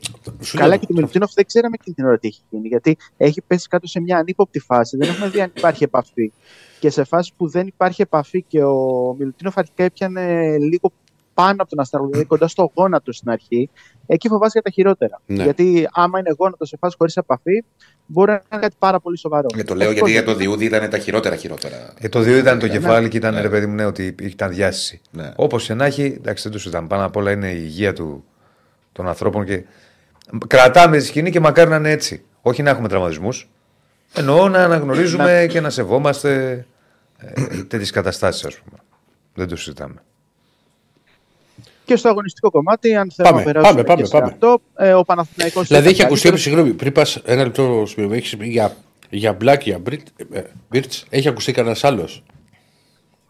σου 0.40 0.56
Καλά 0.56 0.68
λέω, 0.68 0.78
και 0.78 0.86
το 0.86 0.92
Μιλουτίνοφ 0.94 1.32
δεν 1.32 1.46
ξέραμε 1.46 1.74
εκείνη 1.80 1.94
την 1.96 2.04
ώρα 2.04 2.18
τι 2.18 2.28
έχει 2.28 2.40
γίνει. 2.50 2.68
Γιατί 2.68 2.96
έχει 3.16 3.42
πέσει 3.46 3.68
κάτω 3.68 3.86
σε 3.86 4.00
μια 4.00 4.16
ανύποπτη 4.16 4.58
φάση. 4.58 4.96
Δεν 4.96 5.08
έχουμε 5.08 5.28
δει 5.28 5.40
αν 5.40 5.52
υπάρχει 5.56 5.84
επαφή. 5.84 6.32
Και 6.80 6.90
σε 6.90 7.04
φάση 7.04 7.32
που 7.36 7.48
δεν 7.48 7.66
υπάρχει 7.66 8.02
επαφή 8.02 8.42
και 8.48 8.62
ο 8.64 9.14
Μιλουτίνοφ 9.18 9.58
αρχικά 9.58 9.84
έπιανε 9.84 10.56
λίγο 10.58 10.92
πάνω 11.34 11.56
από 11.58 11.70
τον 11.70 11.80
αστραγωνικό, 11.80 12.16
δηλαδή 12.18 12.36
κοντά 12.36 12.48
στο 12.48 12.72
γόνατο 12.74 13.12
στην 13.12 13.30
αρχή. 13.30 13.70
Εκεί 14.06 14.28
φοβάσαι 14.28 14.50
για 14.52 14.62
τα 14.62 14.70
χειρότερα. 14.70 15.20
Ναι. 15.26 15.42
Γιατί 15.42 15.88
άμα 15.92 16.18
είναι 16.18 16.34
γόνατος 16.38 16.68
σε 16.68 16.76
φάση 16.80 16.96
χωρίς 16.98 17.16
επαφή, 17.16 17.64
μπορεί 18.06 18.30
να 18.30 18.42
είναι 18.52 18.60
κάτι 18.62 18.74
πάρα 18.78 19.00
πολύ 19.00 19.18
σοβαρό. 19.18 19.46
Ε, 19.56 19.62
το 19.62 19.74
λέω 19.74 19.90
γιατί 19.92 20.10
για 20.10 20.24
το 20.24 20.34
Διούδη 20.34 20.64
ήταν 20.64 20.90
τα 20.90 20.98
χειρότερα 20.98 21.36
χειρότερα. 21.36 21.92
Ε, 21.98 22.08
το 22.08 22.20
δύο 22.20 22.36
ήταν 22.36 22.58
το 22.58 22.66
Ναι. 22.66 22.72
κεφάλι 22.72 23.08
και 23.08 23.16
ήταν 23.16 23.34
Ναι. 23.34 23.40
ρε 23.40 23.48
παιδί 23.48 23.66
μου, 23.66 23.74
ναι, 23.74 23.84
ότι 23.84 24.14
ήταν 24.20 24.50
διάσηση. 24.50 25.00
Ναι. 25.10 25.32
Όπως 25.36 25.66
και 25.66 25.74
να 25.74 25.84
έχει, 25.84 26.02
εντάξει, 26.02 26.48
δεν 26.48 26.58
του 26.60 26.68
ήταν. 26.68 26.86
Πάνω 26.86 27.04
απ' 27.04 27.16
όλα 27.16 27.30
είναι 27.30 27.50
η 27.50 27.60
υγεία 27.62 27.92
του, 27.92 28.24
των 28.92 29.08
ανθρώπων 29.08 29.44
και 29.44 29.64
κρατάμε 30.46 30.96
τη 30.98 31.04
σκηνή 31.04 31.30
και 31.30 31.40
μακάρι 31.40 31.70
να 31.70 31.76
είναι 31.76 31.90
έτσι. 31.90 32.24
Όχι 32.42 32.62
να 32.62 32.70
έχουμε 32.70 32.88
τραυματισμούς. 32.88 33.48
Εννοώ 34.14 34.48
να 34.48 34.64
αναγνωρίζουμε 34.64 35.46
και 35.48 35.60
να 35.60 35.70
σεβόμαστε 35.70 36.64
ε, 37.18 37.32
τέτοιες 37.62 37.90
καταστάσεις, 37.90 38.44
ας 38.44 38.58
πούμε. 38.58 38.78
Δεν 39.34 39.48
το 39.48 39.56
συζητάμε. 39.56 40.02
Και 41.90 41.96
στο 41.96 42.08
αγωνιστικό 42.08 42.50
κομμάτι, 42.50 42.94
αν 42.94 43.10
θέλουμε 43.12 43.34
Πάμε, 43.34 43.44
να 43.46 43.52
περάσουμε 43.52 43.82
πάμε, 43.82 44.02
και 44.02 44.08
πάμε, 44.08 44.26
σε 44.26 44.32
αυτό, 44.34 44.60
ε, 44.76 44.92
ο 44.94 45.02
Παναθηναϊκός 45.02 45.66
Δηλαδή 45.66 45.82
ήταν 45.84 45.92
έχει 45.94 46.02
ακουστεί, 46.02 46.28
καλύτερος. 46.28 46.40
συγγνώμη, 46.42 46.72
πριν 46.78 46.92
πας 46.92 47.16
ένα 47.24 47.42
λεπτό 47.42 47.82
Σπύρο, 47.86 48.12
έχεις 48.14 48.36
πει 48.36 48.48
για, 48.48 48.76
για 49.10 49.36
Black, 49.40 49.60
για 49.62 49.80
ε, 50.32 50.42
Birch, 50.72 51.02
έχει 51.10 51.28
ακουστεί 51.28 51.52
κανένας 51.52 51.84
άλλος; 51.84 52.22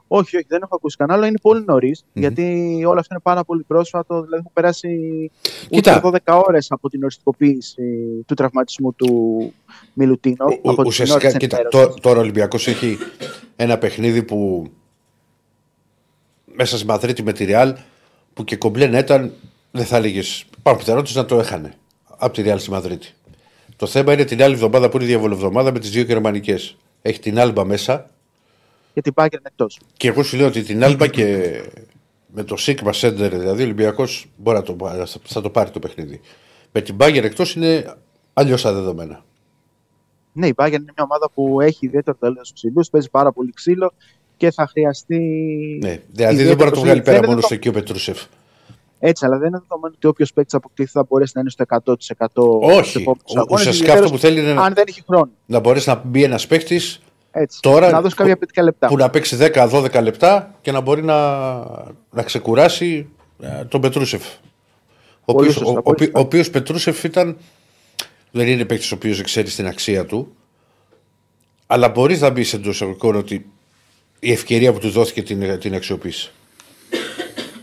Όχι, 0.09 0.37
όχι, 0.37 0.47
δεν 0.49 0.61
έχω 0.63 0.75
ακούσει 0.77 0.97
κανένα 0.97 1.19
άλλο. 1.19 1.27
Είναι 1.27 1.39
πολύ 1.43 1.65
νωρίς, 1.67 2.05
γιατί 2.13 2.43
όλο 2.87 2.99
αυτό 3.01 3.15
είναι 3.15 3.21
πάρα 3.23 3.45
πολύ 3.45 3.63
πρόσφατο. 3.63 4.15
Δηλαδή, 4.15 4.37
έχουν 4.37 4.51
περάσει 4.53 5.31
Κοίτα. 5.71 5.97
ούτε 6.05 6.21
12 6.35 6.43
ώρες 6.47 6.67
από 6.71 6.89
την 6.91 7.03
οριστικοποίηση 7.03 7.83
του 8.27 8.35
τραυματισμού 8.35 8.93
του 8.95 9.53
Μιλουτίνο. 9.93 10.45
Ο- 10.45 10.49
ο- 10.49 10.71
από 10.71 10.75
την 10.77 10.87
Ουσιαστικά, 10.87 11.21
ώρα 11.21 11.29
της 11.29 11.39
κοίτα, 11.39 11.57
ενημέρωσης. 11.61 11.93
τώ- 11.95 12.01
τώρα 12.03 12.19
ο 12.19 12.21
Ολυμπιακός 12.23 12.69
έχει 12.69 12.99
ένα 13.57 13.79
παιχνίδι 13.79 14.23
που 14.23 14.71
μέσα 16.55 16.77
στη 16.77 16.87
Μαδρίτη 16.87 17.23
με 17.23 17.33
τη 17.33 17.45
Ρεάλ 17.45 17.75
που 18.41 18.47
και 18.47 18.57
κομπλέ 18.57 18.87
να 18.87 18.99
ήταν, 18.99 19.33
δεν 19.71 19.85
θα 19.85 19.97
έλεγες. 19.97 20.45
Υπάρχουν 20.59 20.85
πιθανότητες 20.85 21.17
να 21.17 21.25
το 21.25 21.39
έχανε 21.39 21.75
από 22.19 22.33
τη 22.33 22.43
Ρεάλ 22.43 22.59
στη 22.59 22.71
Μαδρίτη. 22.71 23.15
Το 23.77 23.87
θέμα 23.87 24.13
είναι 24.13 24.25
την 24.25 24.43
άλλη 24.43 24.55
εβδομάδα 24.55 24.89
που 24.89 24.97
είναι 24.97 25.05
η 25.05 25.09
διαβολοβδομάδα 25.09 25.73
με 25.73 25.79
τις 25.79 25.91
δύο 25.91 26.03
γερμανικές. 26.03 26.77
έχει 27.03 27.21
την 27.21 27.39
Άλμπα 27.39 27.65
μέσα. 27.65 28.11
Και 28.95 29.01
την 29.01 29.13
Bayern 29.17 29.39
εκτός. 29.43 29.79
Και 29.97 30.09
εγώ 30.09 30.23
σου 30.23 30.37
λέω 30.37 30.47
ότι 30.47 30.63
την 30.63 30.85
Άλμπα 30.85 31.07
και 31.07 31.53
με 32.27 32.43
το 32.43 32.57
Σίγμα 32.57 32.93
Σέντερ, 32.93 33.39
δηλαδή 33.39 33.61
ο 33.61 33.65
Ολυμπιακός 33.65 34.27
μπορεί 34.37 34.57
να 34.57 34.63
το, 34.63 34.73
πάρει- 34.73 35.03
θα 35.25 35.41
το 35.41 35.51
πάρει 35.51 35.71
το 35.71 35.79
παιχνίδι. 35.79 36.21
Με 36.73 36.81
την 36.81 36.97
Bayern 37.01 37.23
εκτός 37.23 37.55
είναι 37.55 37.95
αλλιώς 38.33 38.63
τα 38.63 38.73
δεδομένα. 38.73 39.25
Ναι, 40.33 40.47
η 40.47 40.55
Bayern 40.57 40.67
είναι 40.67 40.79
μια 40.79 41.05
ομάδα 41.05 41.31
που 41.35 41.61
έχει 41.61 41.87
ιδιαίτερο 41.87 42.17
τέλος 42.21 42.49
στους 42.49 42.53
ψηλού, 42.53 42.85
παίζει 42.91 43.11
πάρα 43.11 43.33
πολύ 43.33 43.53
ξύλο 43.53 43.93
και 44.41 44.51
θα 44.51 44.67
χρειαστεί. 44.67 45.17
Ναι, 45.83 45.89
δηλαδή 45.89 46.03
δεν 46.17 46.31
ιδιαίτερο 46.33 46.55
μπορεί 46.57 46.71
να 46.71 46.77
το 46.77 46.81
βγάλει 46.81 47.01
ψηλό. 47.01 47.03
πέρα 47.05 47.17
Δεν 47.19 47.21
μόνο 47.21 47.33
είναι 47.33 47.41
στο 47.43 47.55
εκεί 47.55 47.69
ο 47.69 47.73
Πετρούσεφ. 47.73 48.23
Έτσι, 48.99 49.25
αλλά 49.27 49.39
δεν 49.39 49.49
είναι 49.49 49.59
δεδομένο 49.69 49.95
ότι 49.97 50.07
όποιος 50.07 50.33
παίκτης 50.33 50.55
αποκτήσει 50.55 50.91
θα 50.93 51.05
μπορέσει 51.09 51.33
να 51.35 51.41
είναι 51.41 51.51
στο 51.51 51.65
100% 51.69 52.61
Όχι. 52.61 52.89
στους 52.89 52.95
επόμενους 53.03 53.23
Ο- 53.35 53.39
αγώνες, 53.39 53.61
Ουσιαστικά 53.61 53.69
αυτό 53.93 54.05
ιδιαίτερως 54.05 54.11
που 54.11 54.19
θέλει 54.19 54.41
είναι 54.41 54.53
να, 54.53 54.63
Αν 54.63 54.75
δεν 54.75 54.85
έχει 54.89 55.03
χρόνο. 55.07 55.31
να 55.47 55.59
μπορέσει 55.61 55.89
να 55.89 56.01
μπει 56.05 56.25
ένας 56.25 56.47
παίχτη 56.47 56.81
Έτσι. 57.31 57.59
Τώρα 57.63 57.91
να 57.91 58.01
δώσει 58.01 58.15
κάποια 58.15 58.33
απαιτητικά 58.33 58.63
λεπτά. 58.63 58.87
που 58.89 58.97
να 58.97 59.11
παίξει 59.11 59.37
10-12 59.37 60.01
λεπτά 60.03 60.55
και 60.61 60.73
να 60.73 60.81
μπορεί 60.81 61.03
να, 61.05 61.39
να 62.11 62.23
ξεκουράσει 62.25 63.09
ε, 63.41 63.65
τον 63.65 63.81
Πετρούσεφ. 63.81 64.23
Ο 65.25 65.33
Πολύ 65.33 65.49
οποίος, 65.49 65.55
σωστά, 65.55 65.71
ο, 65.71 65.79
ο, 65.79 65.83
πολύ 65.83 65.95
οποίος- 65.95 66.09
σωστά. 66.09 66.19
ο 66.19 66.23
οποίος 66.23 66.51
Πετρούσεφ 66.51 67.05
ήταν. 67.05 67.37
Δεν 68.31 68.47
είναι 68.49 68.65
παίκτης 68.65 68.93
ο 68.93 68.95
οποίος 68.95 69.23
ξέρει 69.23 69.51
την 69.51 69.67
αξία 69.67 70.05
του. 70.07 70.35
Αλλά 71.67 71.89
μπορείς 71.89 72.21
να 72.21 72.31
μπεις 72.31 72.53
εντός 72.53 72.75
εισαγωγικών 72.75 73.17
ότι 73.17 73.51
η 74.21 74.33
ευκαιρία 74.33 74.73
που 74.73 74.79
τους 74.79 74.93
δόθηκε 74.93 75.23
την, 75.23 75.59
την 75.59 75.75
αξιοποίηση. 75.75 76.31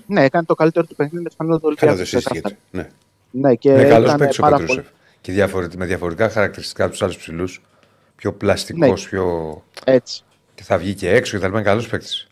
Ναι, 0.06 0.24
έκανε 0.24 0.46
το 0.46 0.56
καλύτερο 0.56 0.86
του 0.86 0.96
παιχνίδι 0.96 1.24
με 1.24 1.30
τη 1.30 1.36
φανέλα 1.36 1.60
του 1.60 1.76
Καλά, 1.76 1.92
Ολυμπιακού. 1.92 1.96
δεν 2.12 2.22
ξεκάθαρα. 2.22 2.56
συζητιέται. 2.72 2.90
Ναι. 3.32 3.50
Ναι, 3.50 3.56
και 3.56 3.70
Είναι 3.70 3.84
καλός 3.88 4.06
ήταν 4.08 4.18
παίκτης 4.20 4.38
ο 4.40 4.42
πάρα 4.42 4.58
Πετρούσεφ. 4.58 4.84
πολύ. 4.84 4.96
Και 5.22 5.32
διαφορετικά, 5.32 5.78
με 5.80 5.86
διαφορετικά 5.86 6.30
χαρακτηριστικά 6.30 6.84
από 6.84 6.92
τους 6.92 7.02
άλλους 7.02 7.18
ψηλούς. 7.18 7.62
Πιο 8.16 8.34
πλαστικός, 8.34 9.04
Ναι. 9.04 9.10
πιο. 9.10 9.64
Έτσι. 9.86 10.24
και 10.56 10.64
θα 10.64 10.78
βγει 10.78 10.94
και 10.94 11.10
έξω 11.10 11.38
και 11.38 11.44
θα 11.44 11.48
είναι 11.48 11.62
καλός 11.62 11.88
παίκτης. 11.88 12.28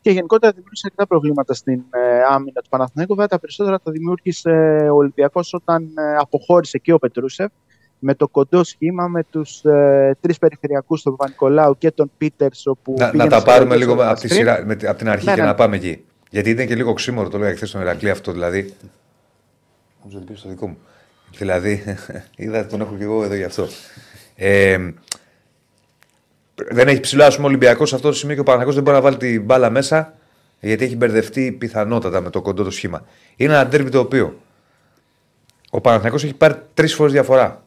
Και 0.00 0.10
γενικότερα 0.10 0.52
δημιούργησε 0.52 0.82
αρκετά 0.84 1.06
προβλήματα 1.06 1.54
στην 1.54 1.82
ε, 1.90 2.22
άμυνα 2.30 2.60
του 2.60 2.68
Παναθηναϊκού. 2.68 3.12
Βέβαια, 3.12 3.28
τα 3.28 3.38
περισσότερα 3.38 3.80
τα 3.80 3.90
δημιούργησε 3.90 4.50
ο 4.92 4.94
Ολυμπιακός 4.96 5.52
όταν 5.54 5.82
ε, 5.98 6.14
αποχώρησε 6.16 6.78
και 6.78 6.92
ο 6.92 6.98
Πετρούσεφ 6.98 7.50
με 7.98 8.14
το 8.14 8.28
κοντό 8.28 8.64
σχήμα 8.64 9.08
με 9.08 9.24
τους 9.30 9.64
ε, 9.64 10.16
τρεις 10.20 10.38
περιφερειακούς, 10.38 11.02
τον 11.02 11.16
Παπα-Νικολάου 11.16 11.78
και 11.78 11.90
τον 11.90 12.10
Πίτερ. 12.18 12.50
Να, 12.84 13.14
να 13.14 13.26
τα 13.26 13.42
πάρουμε 13.42 13.76
λίγο 13.76 13.92
από, 13.92 14.20
τη 14.20 14.28
σειρά, 14.28 14.62
με, 14.66 14.72
από 14.72 14.98
την 14.98 15.08
αρχή 15.08 15.26
Ναι, 15.26 15.34
και 15.34 15.40
ναι. 15.40 15.46
να 15.46 15.54
πάμε 15.54 15.76
εκεί. 15.76 16.04
Γιατί 16.30 16.50
ήταν 16.50 16.66
και 16.66 16.74
λίγο 16.74 16.92
ξύμορο, 16.92 17.28
το 17.28 17.36
έλεγα 17.36 17.54
χθε 17.54 17.66
στον 17.66 17.80
Ηρακλή 17.80 18.10
αυτό 18.10 18.32
δηλαδή. 18.32 18.74
Νομίζω 19.98 20.18
ότι 20.18 20.26
πήγε 20.26 20.38
στο 20.38 20.48
δικό 20.48 20.66
μου. 20.66 20.78
Δηλαδή, 21.38 21.82
είδα 22.36 22.66
τον 22.66 22.80
έχω 22.80 22.94
και 22.98 23.04
εγώ 23.04 23.24
εδώ 23.24 23.34
γι' 23.34 23.44
αυτό. 23.44 23.66
Ε, 24.34 24.78
δεν 26.54 26.88
έχει 26.88 27.00
ψηλό, 27.00 27.24
ας 27.24 27.34
πούμε, 27.34 27.46
ο 27.46 27.48
Ολυμπιακός 27.48 27.88
σε 27.88 27.94
αυτό 27.94 28.08
το 28.08 28.14
σημείο 28.14 28.34
και 28.34 28.40
ο 28.40 28.44
Παναγιώ 28.44 28.72
δεν 28.72 28.82
μπορεί 28.82 28.96
να 28.96 29.02
βάλει 29.02 29.16
την 29.16 29.42
μπάλα 29.42 29.70
μέσα 29.70 30.14
γιατί 30.60 30.84
έχει 30.84 30.96
μπερδευτεί 30.96 31.52
πιθανότατα 31.52 32.20
με 32.20 32.30
το 32.30 32.42
κοντό 32.42 32.62
το 32.62 32.70
σχήμα. 32.70 33.04
Είναι 33.36 33.52
ένα 33.52 33.68
τέρμι 33.68 33.90
το 33.90 33.98
οποίο 33.98 34.40
ο 35.70 35.80
Παναθηναϊκός 35.80 36.24
έχει 36.24 36.34
πάρει 36.34 36.54
τρεις 36.74 36.94
φορές 36.94 37.12
διαφορά. 37.12 37.62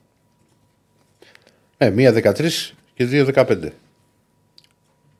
Ναι, 1.82 1.90
μία 1.90 2.14
13 2.14 2.50
και 2.94 3.06
δύο 3.06 3.28
15. 3.34 3.46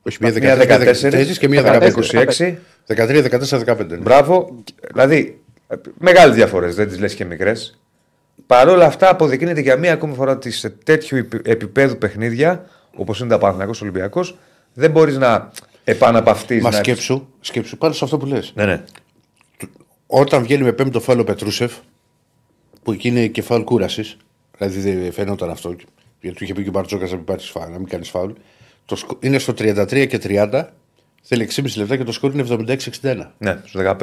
Όχι, 0.02 0.18
μία 0.20 0.34
Μία 0.34 0.58
13 0.58 1.32
14 1.32 1.38
και 1.38 1.48
μία 1.48 1.64
15. 1.64 1.92
26. 1.94 2.56
13, 2.88 3.24
14, 3.30 3.64
15. 3.66 3.88
ναι. 3.88 3.98
Μπράβο. 3.98 4.64
Δηλαδή, 4.94 5.42
μεγάλες 5.98 6.36
διαφορές, 6.36 6.76
δεν 6.76 6.88
τις 6.88 7.00
λες 7.00 7.14
και 7.16 7.26
μικρές. 7.26 7.80
Παρ' 8.46 8.68
όλα 8.68 8.86
αυτά, 8.86 9.10
αποδεικνύεται 9.10 9.62
για 9.62 9.78
μία 9.78 9.94
ακόμη 9.94 10.14
φορά 10.14 10.32
ότι 10.32 10.52
σε 10.52 10.70
τέτοιου 10.70 11.18
επι- 11.18 11.48
επίπεδου 11.48 11.98
παιχνίδια, 11.98 12.66
όπως 12.96 13.20
είναι 13.20 13.30
τα 13.30 13.38
Παναθυνακό 13.38 13.72
Ολυμπιακός, 13.82 14.38
δεν 14.74 14.92
μπορείς 14.92 15.18
να 15.18 15.52
επαναπαυτείς. 15.84 16.64
Μα 16.64 16.70
να... 16.70 16.78
σκέψου, 16.78 17.28
σκέψου 17.40 17.78
πάνω 17.78 17.94
σε 17.94 18.04
αυτό 18.04 18.18
που 18.18 18.26
λες. 18.26 18.52
Ναι, 18.56 18.66
ναι. 18.66 18.84
Όταν 20.08 20.44
βγαίνει 20.44 20.64
με 20.64 20.72
πέμπτο 20.72 21.00
φάουλ 21.00 21.20
ο 21.20 21.24
Πετρούσεφ, 21.24 21.74
που 22.84 22.92
εκεί 22.92 23.08
είναι 23.08 23.28
και 23.28 23.42
φάουλ 23.42 23.62
κούρασης, 23.62 24.18
δηλαδή 24.58 24.80
δεν 24.80 25.12
φαινόταν 25.12 25.50
αυτό, 25.50 25.76
γιατί 26.22 26.38
του 26.38 26.44
είχε 26.44 26.54
πει 26.54 26.62
και 26.64 26.70
ο 26.70 26.72
Μπαρτζώκας 26.72 27.06
να 27.06 27.16
μην, 27.16 27.24
πάρεις 27.24 27.50
φάουλ, 27.50 27.72
να 27.72 27.78
μην 27.78 27.88
κάνει 27.88 28.06
φάουλ. 28.06 28.32
Το 28.86 28.96
σκο- 28.96 29.18
είναι 29.20 29.38
στο 29.40 29.54
33 29.58 30.06
και 30.08 30.18
30, 30.24 30.66
θέλει 31.24 31.44
6,5 31.44 31.78
λεπτά 31.78 31.96
και 31.98 32.04
το 32.04 32.12
σκορ 32.12 32.34
είναι 32.34 32.42
76-61. 33.02 33.32
ναι, 33.38 33.60
στους 33.66 33.80
15. 33.80 33.96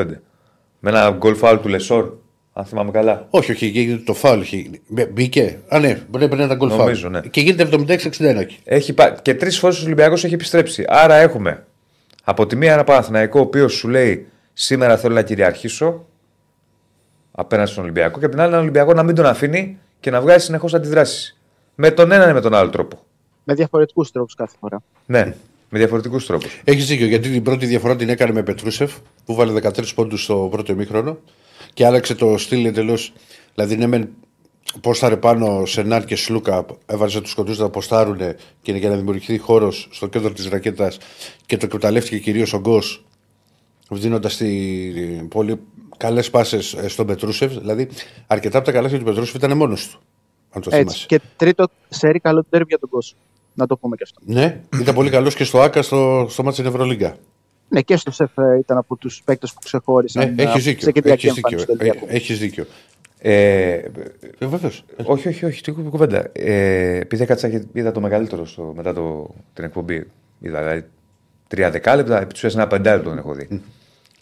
Με 0.78 0.90
ένα 0.90 1.10
γκολ 1.10 1.34
φάουλ 1.34 1.56
του 1.58 1.68
Λεσόρ, 1.68 2.12
αν 2.52 2.64
θυμάμαι 2.64 2.90
καλά. 2.90 3.26
Όχι, 3.30 3.52
όχι, 3.52 3.66
γίνεται 3.66 4.02
το 4.02 4.14
φάουλ 4.14 4.40
είχε 4.40 4.56
γίνει. 4.56 4.80
Μπε- 4.88 5.10
Μπήκε. 5.12 5.58
Α, 5.68 5.78
ναι, 5.78 6.00
μπορεί 6.10 6.28
να 6.28 6.44
ήταν 6.44 6.56
γκολ 6.56 6.68
φάουλ. 6.68 6.82
Νομίζω, 6.82 7.08
ναι. 7.08 7.20
Και 7.20 7.40
γίνεται 7.40 7.62
76-61 7.62 8.40
εκεί. 8.40 8.58
Έχει 8.64 8.92
πα... 8.92 9.10
Και 9.22 9.34
τρεις 9.34 9.58
φορές 9.58 9.80
ο 9.80 9.84
Ολυμπιακός 9.84 10.24
έχει 10.24 10.34
επιστρέψει. 10.34 10.84
Άρα 10.88 11.14
έχουμε 11.14 11.66
από 12.24 12.46
τη 12.46 12.56
μία 12.56 12.72
ένα 12.72 12.84
Παναθηναϊκό 12.84 13.38
ο 13.38 13.42
οποίος 13.42 13.72
σου 13.72 13.88
λέει 13.88 14.26
σήμερα 14.52 14.96
θέλω 14.96 15.14
να 15.14 15.22
κυριαρχήσω 15.22 16.06
απέναντι 17.32 17.70
στον 17.70 17.82
Ολυμπιακό 17.82 18.18
και 18.18 18.24
από 18.24 18.34
την 18.34 18.40
άλλη 18.42 18.50
έναν 18.50 18.62
Ολυμπιακό 18.62 18.92
να 18.92 19.02
μην 19.02 19.14
τον 19.14 19.26
αφήνει 19.26 19.78
και 20.00 20.10
να 20.10 20.20
βγάζει 20.20 20.44
συνεχώς 20.44 20.74
αντιδράσεις. 20.74 21.37
Με 21.80 21.90
τον 21.90 22.12
έναν 22.12 22.30
ή 22.30 22.32
με 22.32 22.40
τον 22.40 22.54
άλλο 22.54 22.70
τρόπο. 22.70 22.98
Με 23.44 23.54
διαφορετικούς 23.54 24.10
τρόπους 24.10 24.34
κάθε 24.34 24.56
φορά. 24.60 24.82
Ναι, 25.06 25.34
με 25.68 25.78
διαφορετικούς 25.78 26.26
τρόπους. 26.26 26.60
Έχεις 26.64 26.86
δίκιο, 26.86 27.06
γιατί 27.06 27.30
την 27.30 27.42
πρώτη 27.42 27.66
διαφορά 27.66 27.96
την 27.96 28.08
έκανε 28.08 28.32
με 28.32 28.42
Πετρούσεφ, 28.42 28.92
που 29.24 29.34
βάλε 29.34 29.52
13 29.52 29.94
πόντους 29.94 30.22
στο 30.22 30.48
πρώτο 30.50 30.72
ημίχρονο 30.72 31.18
και 31.74 31.86
άλλαξε 31.86 32.14
το 32.14 32.38
στυλ 32.38 32.64
εντελώς. 32.64 33.12
Δηλαδή, 33.54 33.76
ναι, 33.76 33.86
μεν 33.86 34.08
πόσταρε 34.80 35.16
πάνω 35.16 35.66
Σενάρ 35.66 36.04
και 36.04 36.16
Σλούκα, 36.16 36.66
έβαζε 36.86 37.20
τους 37.20 37.34
κοντούς 37.34 37.58
να 37.58 37.70
ποστάρουν 37.70 38.18
και 38.62 38.72
για 38.72 38.88
να 38.88 38.96
δημιουργηθεί 38.96 39.38
χώρος 39.38 39.88
στο 39.90 40.06
κέντρο 40.06 40.32
της 40.32 40.48
ρακέτας 40.48 40.98
και 41.46 41.56
το 41.56 41.66
εκμεταλλεύτηκε 41.66 42.18
κυρίως 42.18 42.52
ο 42.52 42.58
Γκος, 42.58 43.04
δίνοντας 43.90 44.42
πολύ 45.28 45.60
καλές 45.96 46.30
πάσες 46.30 46.76
στον 46.86 47.06
Πετρούσεφ. 47.06 47.52
Δηλαδή, 47.58 47.88
αρκετά 48.26 48.58
από 48.58 48.66
τα 48.66 48.72
καλά 48.72 48.88
του 48.88 49.04
Πετρούσεφ 49.04 49.34
ήταν 49.34 49.56
μόνος 49.56 49.88
του. 49.88 50.00
Αν 50.50 50.62
το 50.62 50.68
Έτσι. 50.72 50.78
θυμάσαι. 50.78 51.06
Και 51.06 51.20
τρίτο, 51.36 51.68
σερή 51.88 52.18
καλό 52.20 52.44
τέρμι 52.50 52.66
για 52.68 52.78
τον 52.78 52.88
κόσμο. 52.88 53.18
Να 53.54 53.66
το 53.66 53.76
πούμε 53.76 53.96
και 53.96 54.02
αυτό. 54.04 54.20
Ναι, 54.24 54.60
ήταν 54.80 54.94
πολύ 54.94 55.10
καλός 55.10 55.34
και 55.34 55.44
στο 55.44 55.60
ΑΚΑ 55.60 55.82
στο, 55.82 56.26
στο 56.28 56.42
μάτι 56.42 56.54
στην 56.56 56.66
Ευρωλίγκα. 56.68 57.16
Ναι, 57.68 57.80
και 57.82 57.96
στο 57.96 58.10
ΣΕΦ 58.10 58.38
ε, 58.38 58.58
ήταν 58.58 58.76
από 58.76 58.96
τους 58.96 59.22
παίκτες 59.24 59.52
που 59.52 59.58
ξεχώρισαν. 59.64 60.34
Ναι, 60.34 60.42
ε, 60.42 60.46
έχεις 60.46 60.64
δίκιο. 60.64 60.82
σε 60.82 60.92
κεντρική 60.92 61.26
Έχεις 61.26 61.36
εμφάνιση 61.36 61.64
δίκιο. 61.64 61.74
του 61.74 61.78
Ολυμπιακού. 61.80 62.06
Ε, 62.12 62.16
έχεις 62.16 62.38
δίκιο. 62.38 62.66
Ε, 63.18 63.72
Ε, 63.72 63.90
Βεβαίως. 64.46 64.84
όχι, 65.04 65.28
όχι, 65.28 65.44
όχι, 65.44 65.62
τι 65.62 65.72
κουβέντα. 65.72 66.28
Ε, 66.32 66.96
επειδή 66.98 67.22
έκατσα 67.22 67.48
και 67.48 67.62
είδα 67.72 67.92
το 67.92 68.00
μεγαλύτερο 68.00 68.46
στο, 68.46 68.72
μετά 68.76 68.92
το, 68.94 69.30
την 69.54 69.64
εκπομπή. 69.64 70.06
Είδα 70.40 70.58
δηλαδή 70.62 70.84
τρία 71.48 71.70
δεκάλεπτα, 71.70 72.16
επί 72.16 72.26
της 72.32 72.36
ουσίας 72.36 72.54
ένα 72.54 72.66
πεντάλεπτο 72.66 73.08
τον 73.08 73.18
έχω 73.18 73.32
δει. 73.34 73.62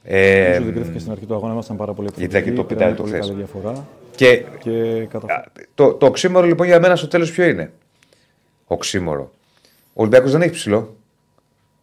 Ε, 0.02 0.48
Νομίζω 0.48 0.68
ότι 0.68 0.72
κρίθηκε 0.78 0.98
στην 0.98 1.12
αρχή 1.12 1.26
του 1.26 1.34
αγώνα, 1.34 1.52
ήμασταν 1.52 1.76
πάρα 1.76 1.92
πολύ 1.92 2.08
Γιατί 2.16 2.24
ήταν 2.24 2.42
και 2.44 2.52
το 2.52 2.60
επιθετικοί, 2.60 2.74
πεντάλεπτο 2.74 3.02
πήραμε 3.02 3.18
πολύ 3.20 3.42
χθες. 3.42 3.52
καλή 3.52 3.62
διαφορά 3.62 3.86
και 4.16 4.44
και 4.58 5.06
καταφέραμε. 5.10 5.44
το, 5.74 5.94
το 5.94 6.06
οξύμορο 6.06 6.46
λοιπόν 6.46 6.66
για 6.66 6.80
μένα 6.80 6.96
στο 6.96 7.08
τέλος 7.08 7.30
ποιο 7.30 7.44
είναι; 7.44 7.72
Οξύμορο. 8.64 9.30
Ο 9.92 10.00
Ολυμπιακός 10.00 10.30
δεν 10.32 10.42
έχει 10.42 10.50
ψηλό. 10.50 10.96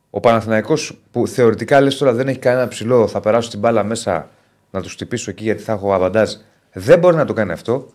Ο 0.10 0.20
Παναθηναϊκός 0.20 1.00
που 1.12 1.28
θεωρητικά 1.28 1.82
λες 1.82 1.98
τώρα 1.98 2.14
δεν 2.14 2.28
έχει 2.28 2.40
κανένα 2.40 2.68
ψηλό, 2.68 3.08
θα 3.08 3.20
περάσω 3.20 3.50
την 3.50 3.60
μπάλα 3.60 3.84
μέσα 3.84 4.30
να 4.72 4.82
τους 4.82 4.92
χτυπήσω 4.94 5.30
εκεί 5.30 5.44
γιατί 5.44 5.62
θα 5.62 5.72
έχω 5.74 5.94
αβαντάζ. 5.94 6.32
Δεν 6.74 7.00
μπορεί 7.00 7.16
να 7.16 7.26
το 7.26 7.34
κάνει 7.34 7.52
αυτό. 7.52 7.88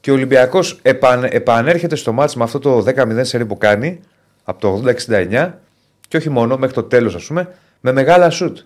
Και 0.00 0.10
ο 0.10 0.14
Ολυμπιακός 0.14 0.78
επαν, 0.82 1.24
επανέρχεται 1.24 1.96
στο 1.96 2.12
μάτς 2.12 2.36
με 2.36 2.44
αυτό 2.44 2.58
το 2.58 2.84
10-0 2.86 3.20
σερί 3.22 3.46
που 3.46 3.58
κάνει 3.58 4.00
από 4.44 4.60
το 4.60 4.82
80-69 5.08 5.50
και 6.08 6.16
όχι 6.16 6.30
μόνο 6.30 6.56
μέχρι 6.56 6.74
το 6.74 6.82
τέλος, 6.82 7.14
ας 7.14 7.24
πούμε, 7.26 7.54
με 7.80 7.92
μεγάλα 7.92 8.30
σουτ. 8.30 8.58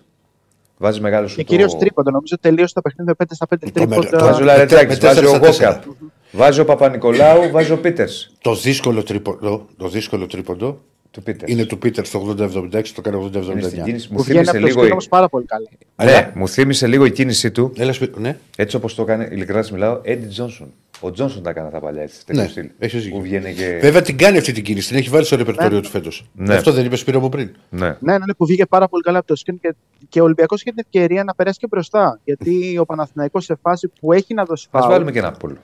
Βάζεις 0.81 0.99
μεγάλο 1.01 1.27
σουτ. 1.27 1.37
Και 1.37 1.43
κυρίως 1.43 1.73
ο- 1.73 1.77
τρίποντα. 1.77 2.11
Νομίζω 2.11 2.39
τελείωσε 2.39 2.73
το 2.73 2.81
παιχνίδι 2.81 3.09
με 3.09 3.15
5 3.25 3.35
στα 3.35 3.45
5 3.47 3.57
Το 3.65 3.71
τρίποντα. 3.71 4.19
Βάζει 4.19 4.41
ο 4.41 4.45
Με 4.45 4.51
Λαρετζάκη, 4.51 4.85
τέσσερα 4.97 5.13
βάζει 5.13 5.25
ο 5.25 5.29
στα 5.29 5.39
τέσσερα. 5.39 5.69
Γκόκαπ, 5.71 5.93
βάζει 6.31 6.59
ο 6.59 6.65
Παπα-Νικολάου, 6.65 7.49
βάζει 7.51 7.71
ο 7.71 7.77
Πίτερς. 7.79 8.31
Το 8.41 8.55
δύσκολο 8.55 9.03
τρίποντο, 9.03 9.65
το 9.77 9.87
δύσκολο 9.89 10.27
τρίποντο 10.27 10.81
Του 11.11 11.23
Πίτερς. 11.23 11.51
είναι 11.51 11.65
του 11.65 11.77
Πίτερς 11.77 12.07
στο 12.07 12.19
80-76, 12.19 12.93
το 12.95 13.01
κάνει 13.01 13.17
Είναι 13.17 13.27
στην 13.27 13.79
80-79. 13.81 13.83
κίνηση. 13.83 14.07
Μου 14.11 14.17
Που 14.17 14.23
βγαίνει 14.23 14.43
θύμισε 14.45 14.49
από 14.49 14.59
το 14.59 14.65
λίγο. 14.65 14.79
σκύλο 14.79 14.93
όμω 14.93 15.07
πάρα 15.09 15.29
πολύ 15.29 15.45
καλά. 15.45 15.67
Ναι, 16.11 16.31
μου 16.35 16.47
θύμισε 16.47 16.87
λίγο 16.87 17.05
η 17.05 17.11
κίνησή 17.11 17.51
του. 17.51 17.71
Έλα, 17.77 17.93
σπί- 17.93 18.17
ναι, 18.17 18.37
Έτσι 18.57 18.75
όπως 18.75 18.95
το 18.95 19.01
έκανε, 19.01 19.27
ειλικρινά 19.31 19.63
σου 19.63 19.73
μιλάω, 19.73 19.99
Έντι 20.03 20.27
Τζόνσον. 20.27 20.73
Ο 21.01 21.11
Τζόνσον 21.11 21.43
τα 21.43 21.49
έκανε 21.49 21.69
τα 21.69 21.79
παλιά 21.79 22.01
έτσι. 22.01 22.25
τέτοιο 22.25 22.41
ναι, 22.41 22.47
στυλ. 22.47 22.69
έχεις 22.79 23.03
δίκιο. 23.03 23.17
Που 23.17 23.23
βγαίνει 23.23 23.53
και. 23.53 23.79
Βέβαια 23.81 24.01
την 24.01 24.17
κάνει 24.17 24.37
αυτή 24.37 24.51
την 24.51 24.63
κίνηση, 24.63 24.87
την 24.87 24.97
έχει 24.97 25.09
βάλει 25.09 25.25
στο 25.25 25.35
ρεπερτόριο 25.35 25.81
του 25.81 25.89
φέτος. 25.89 26.29
Ναι. 26.33 26.55
Αυτό 26.55 26.71
δεν 26.71 26.85
είπες 26.85 26.99
Σπύρο 26.99 27.19
μου 27.19 27.29
πριν. 27.29 27.55
Ναι. 27.69 27.87
Ναι, 27.87 27.95
ναι, 27.99 28.17
ναι, 28.17 28.33
που 28.37 28.45
βγήκε 28.45 28.65
πάρα 28.65 28.87
πολύ 28.87 29.03
καλά 29.03 29.17
από 29.17 29.27
το 29.27 29.35
σκριν 29.35 29.59
και, 29.59 29.75
και 30.09 30.21
ο 30.21 30.23
Ολυμπιακός 30.23 30.61
είχε 30.61 30.69
την 30.69 30.83
ευκαιρία 30.85 31.23
να 31.23 31.35
περάσει 31.35 31.59
και 31.59 31.67
μπροστά. 31.67 32.19
Γιατί 32.23 32.77
ο 32.77 32.85
Παναθηναϊκός 32.85 33.43
σε 33.45 33.55
φάση 33.61 33.91
που 33.99 34.13
έχει 34.13 34.33
να 34.33 34.43
δώσει 34.43 34.67
Α 34.71 34.79
φάουλ, 34.79 34.91
βάλουμε 34.93 35.11
και 35.11 35.19
ένα 35.19 35.31
πόλο. 35.31 35.57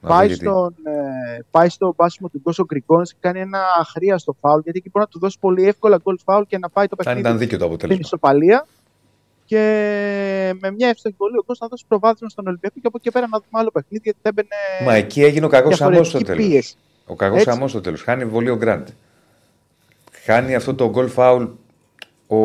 Να 0.00 0.08
δω 0.08 0.14
πάει, 0.14 0.26
γιατί. 0.26 0.44
στον, 0.44 0.74
ε, 0.84 1.38
πάει 1.50 1.68
στο 1.68 1.94
μπάσιμο 1.96 2.28
του 2.28 2.38
Γκόσο 2.42 2.64
Γκριγκόνης 2.64 3.10
και 3.12 3.18
κάνει 3.20 3.40
ένα 3.40 3.60
αχρίαστο 3.80 4.36
φάουλ. 4.40 4.60
Γιατί 4.62 4.78
εκεί 4.78 4.90
μπορεί 4.92 5.04
να 5.04 5.10
του 5.10 5.18
δώσει 5.18 5.36
πολύ 5.40 5.66
εύκολα 5.66 6.00
γκολ 6.02 6.18
φάουλ 6.24 6.42
και 6.42 6.58
να 6.58 6.68
πάει 6.68 6.86
το 6.86 6.96
Αν 6.98 7.04
παιχνίδι 7.04 7.20
ήταν 7.20 7.38
δίκαιο 7.38 7.58
το 7.58 7.64
στην 7.64 7.74
αποτέλεσμα. 7.74 8.02
ισοπαλία. 8.04 8.66
Και 9.48 10.54
με 10.60 10.70
μια 10.70 10.88
εύστοχη 10.88 11.14
βολή 11.18 11.36
ο 11.36 11.42
Γκος 11.46 11.58
να 11.58 11.66
δώσει 11.68 11.84
προβάδισμα 11.88 12.28
στον 12.28 12.46
Ολυμπιακό 12.46 12.74
και 12.80 12.86
από 12.86 12.96
εκεί 12.96 13.04
και 13.04 13.10
πέρα 13.10 13.26
να 13.30 13.38
δούμε 13.38 13.50
άλλο 13.50 13.70
παιχνίδι 13.70 14.02
γιατί 14.04 14.18
έμπαινε 14.22 14.48
Μα 14.84 14.94
εκεί 14.94 15.22
έγινε 15.22 15.46
ο 15.46 15.48
κακός 15.48 15.78
χαμός 15.78 16.08
στο 16.08 16.18
διαφορετική 16.18 16.48
τέλος. 16.48 16.62
πίεση. 16.64 16.76
Ο 17.06 17.14
κακός 17.14 17.38
Έτσι. 17.38 17.50
χαμός 17.50 17.70
στο 17.70 17.80
τέλος. 17.80 18.02
Χάνει 18.02 18.24
βολή 18.24 18.50
ο 18.50 18.56
Γκραντ. 18.56 18.88
χάνει 20.24 20.54
αυτό 20.54 20.74
το 20.74 20.92
goal 20.94 21.08
foul 21.16 21.48
ο, 22.26 22.36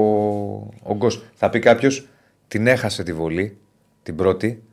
ο 0.83 0.93
Γκος. 0.95 1.23
Θα 1.33 1.49
πει 1.49 1.59
κάποιος, 1.59 2.07
την 2.47 2.67
έχασε 2.67 3.03
τη 3.03 3.13
βολή, 3.13 3.57
την 4.03 4.15
πρώτη. 4.15 4.63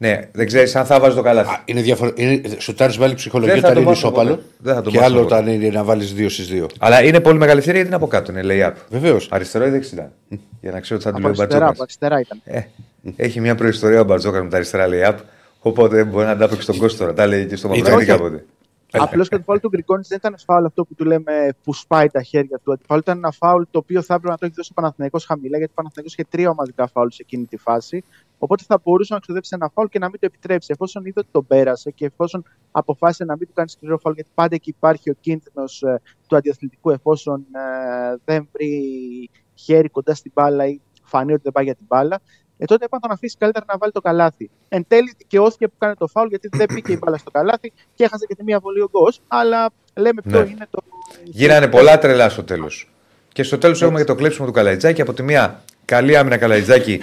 Ναι, 0.00 0.28
δεν 0.32 0.46
ξέρεις 0.46 0.76
αν 0.76 0.86
θα 0.86 1.00
βάζεις 1.00 1.16
το 1.16 1.22
καλάθι. 1.22 1.50
Α, 1.54 1.62
Είναι 1.64 1.80
διαφορε... 1.80 2.10
είναι... 2.14 2.40
Σουτάρεις 2.58 2.96
βάλει 2.96 3.14
ψυχολογία 3.14 3.54
Δεν 3.54 3.62
θα 3.62 3.68
όταν 3.68 3.82
το 3.84 3.90
είναι 3.90 3.94
μάθω 3.94 4.06
ισόπαλο. 4.08 4.30
ποτέ. 4.36 4.42
Δεν 4.58 4.74
θα 4.74 4.82
το 4.82 4.90
Και 4.90 4.96
μάθω 4.98 5.08
άλλο 5.12 5.22
ποτέ. 5.22 5.34
όταν 5.34 5.46
είναι 5.48 5.68
να 5.68 5.84
βάλεις 5.84 6.14
2 6.18 6.26
στις 6.30 6.48
2. 6.52 6.66
Αλλά 6.78 7.02
είναι 7.02 7.20
πολύ 7.20 7.38
μεγάλη 7.38 7.58
ευκαιρία 7.58 7.80
γιατί 7.80 7.94
είναι 7.94 8.04
από 8.04 8.16
κάτω. 8.16 8.32
Είναι 8.32 8.42
lay-up. 8.44 8.74
Βεβαίως. 8.90 9.28
Αριστερό 9.30 9.66
ή 9.66 9.70
δεξιά. 9.70 10.12
Για 10.60 10.70
να 10.70 10.80
ξέρω 10.80 10.98
τι 11.00 11.04
θα 11.06 11.10
του 11.12 11.16
Από 11.18 11.28
λέει 11.28 11.36
ο 11.38 11.42
αριστερά, 11.42 11.66
από 11.66 11.76
Μπατζόκας. 11.78 11.80
αριστερά 11.80 12.20
ήταν. 12.20 12.40
Ε, 12.44 13.22
έχει 13.22 13.40
μια 13.40 13.54
προϊστορία 13.54 14.00
ο 14.00 14.04
Μπατζόκας 14.04 14.42
με 14.42 14.48
τα 14.48 14.56
αριστερά 14.56 14.86
lay-up. 14.90 15.16
Οπότε 15.60 16.04
μπορεί 16.04 16.24
να 16.24 16.30
αντάπεξε 16.30 16.66
τον 16.66 16.78
κόσμο 16.78 16.98
τώρα. 16.98 17.14
Τα 17.14 17.26
λέει 17.26 17.46
και 17.46 17.56
στο 17.56 17.68
Μαυρίδη 17.68 17.90
όχι. 17.92 18.04
κάποτε. 18.04 18.44
Απλώ 18.92 19.24
και 19.24 19.36
το 19.36 19.42
φάουλ 19.42 19.58
του 19.58 19.68
Γκρικόνη 19.68 20.02
δεν 20.08 20.18
ήταν 20.18 20.36
φάουλ 20.46 20.64
αυτό 20.64 20.84
που 20.84 20.94
του 20.94 21.04
λέμε 21.04 21.32
που 21.64 21.74
σπάει 21.74 22.06
τα 22.08 22.22
χέρια 22.22 22.56
του. 22.64 22.72
Το 22.76 22.78
φάουλ 22.86 23.00
ήταν 23.00 23.16
ένα 23.16 23.30
φάουλ 23.30 23.62
το 23.70 23.78
οποίο 23.78 24.02
θα 24.02 24.14
έπρεπε 24.14 24.32
να 24.32 24.38
το 24.38 24.44
έχει 24.46 24.54
δώσει 24.56 24.68
ο 24.72 24.74
Παναθηναϊκός 24.74 25.24
χαμηλά, 25.24 25.56
γιατί 25.58 25.70
ο 25.72 25.74
Παναθηναϊκός 25.74 26.12
είχε 26.12 26.24
τρία 26.30 26.50
ομαδικά 26.50 26.88
φάουλ 26.88 27.08
σε 27.10 27.18
εκείνη 27.22 27.44
τη 27.44 27.56
φάση. 27.56 28.04
Οπότε 28.38 28.64
θα 28.66 28.80
μπορούσε 28.84 29.14
να 29.14 29.20
ξοδέψει 29.20 29.50
ένα 29.54 29.70
φάουλ 29.74 29.88
και 29.88 29.98
να 29.98 30.08
μην 30.08 30.20
το 30.20 30.26
επιτρέψει. 30.26 30.68
Εφόσον 30.72 31.04
είδε 31.04 31.20
ότι 31.20 31.28
τον 31.32 31.46
πέρασε 31.46 31.90
και 31.90 32.04
εφόσον 32.04 32.44
αποφάσισε 32.70 33.24
να 33.24 33.36
μην 33.36 33.46
του 33.46 33.52
κάνει 33.52 33.68
σκληρό 33.68 33.98
φάουλ, 33.98 34.14
γιατί 34.14 34.30
πάντα 34.34 34.54
εκεί 34.54 34.70
υπάρχει 34.70 35.10
ο 35.10 35.14
κίνδυνος 35.20 35.84
του 36.26 36.36
αντιαθλητικού, 36.36 36.90
εφόσον 36.90 37.46
ε, 37.52 38.16
δεν 38.24 38.48
βρει 38.52 39.30
χέρι 39.54 39.88
κοντά 39.88 40.14
στην 40.14 40.32
μπάλα 40.34 40.66
ή 40.66 40.80
φανεί 41.02 41.32
ότι 41.32 41.42
δεν 41.42 41.52
πάει 41.52 41.64
για 41.64 41.74
την 41.74 41.84
μπάλα. 41.88 42.20
Ε, 42.60 42.64
τότε 42.64 42.84
έπρεπε 42.84 42.94
να 42.94 43.00
τον 43.00 43.10
αφήσει 43.10 43.36
καλύτερα 43.38 43.64
να 43.68 43.78
βάλει 43.78 43.92
το 43.92 44.00
καλάθι. 44.00 44.50
Εν 44.68 44.84
τέλει 44.88 45.14
δικαιώθηκε 45.18 45.68
που 45.68 45.74
κάνει 45.78 45.94
το 45.94 46.06
φάουλ 46.06 46.28
γιατί 46.28 46.48
δεν 46.52 46.66
πήγε 46.66 46.92
η 46.92 46.98
μπάλα 47.00 47.16
στο 47.16 47.30
καλάθι 47.30 47.72
και 47.94 48.04
έχασε 48.04 48.26
και 48.26 48.34
τη 48.34 48.42
μία 48.44 48.58
βολή 48.60 48.80
ο 48.80 48.88
Γκος, 48.90 49.20
Αλλά 49.28 49.70
λέμε 49.94 50.22
ποιο 50.22 50.40
Ναι. 50.42 50.50
είναι 50.50 50.66
το. 50.70 50.78
Γίνανε 51.24 51.68
πολλά 51.68 51.98
τρελά 51.98 52.28
στο 52.28 52.44
τέλος. 52.44 52.90
Και 53.32 53.42
στο 53.42 53.58
τέλος 53.58 53.82
έχουμε 53.82 53.98
και 53.98 54.04
το 54.04 54.14
κλέψιμο 54.14 54.46
του 54.46 54.52
Καλαϊτζάκη. 54.52 55.00
Από 55.00 55.12
τη 55.12 55.22
μία 55.22 55.62
καλή 55.84 56.16
άμυνα 56.16 56.36
Καλαϊτζάκη. 56.36 57.00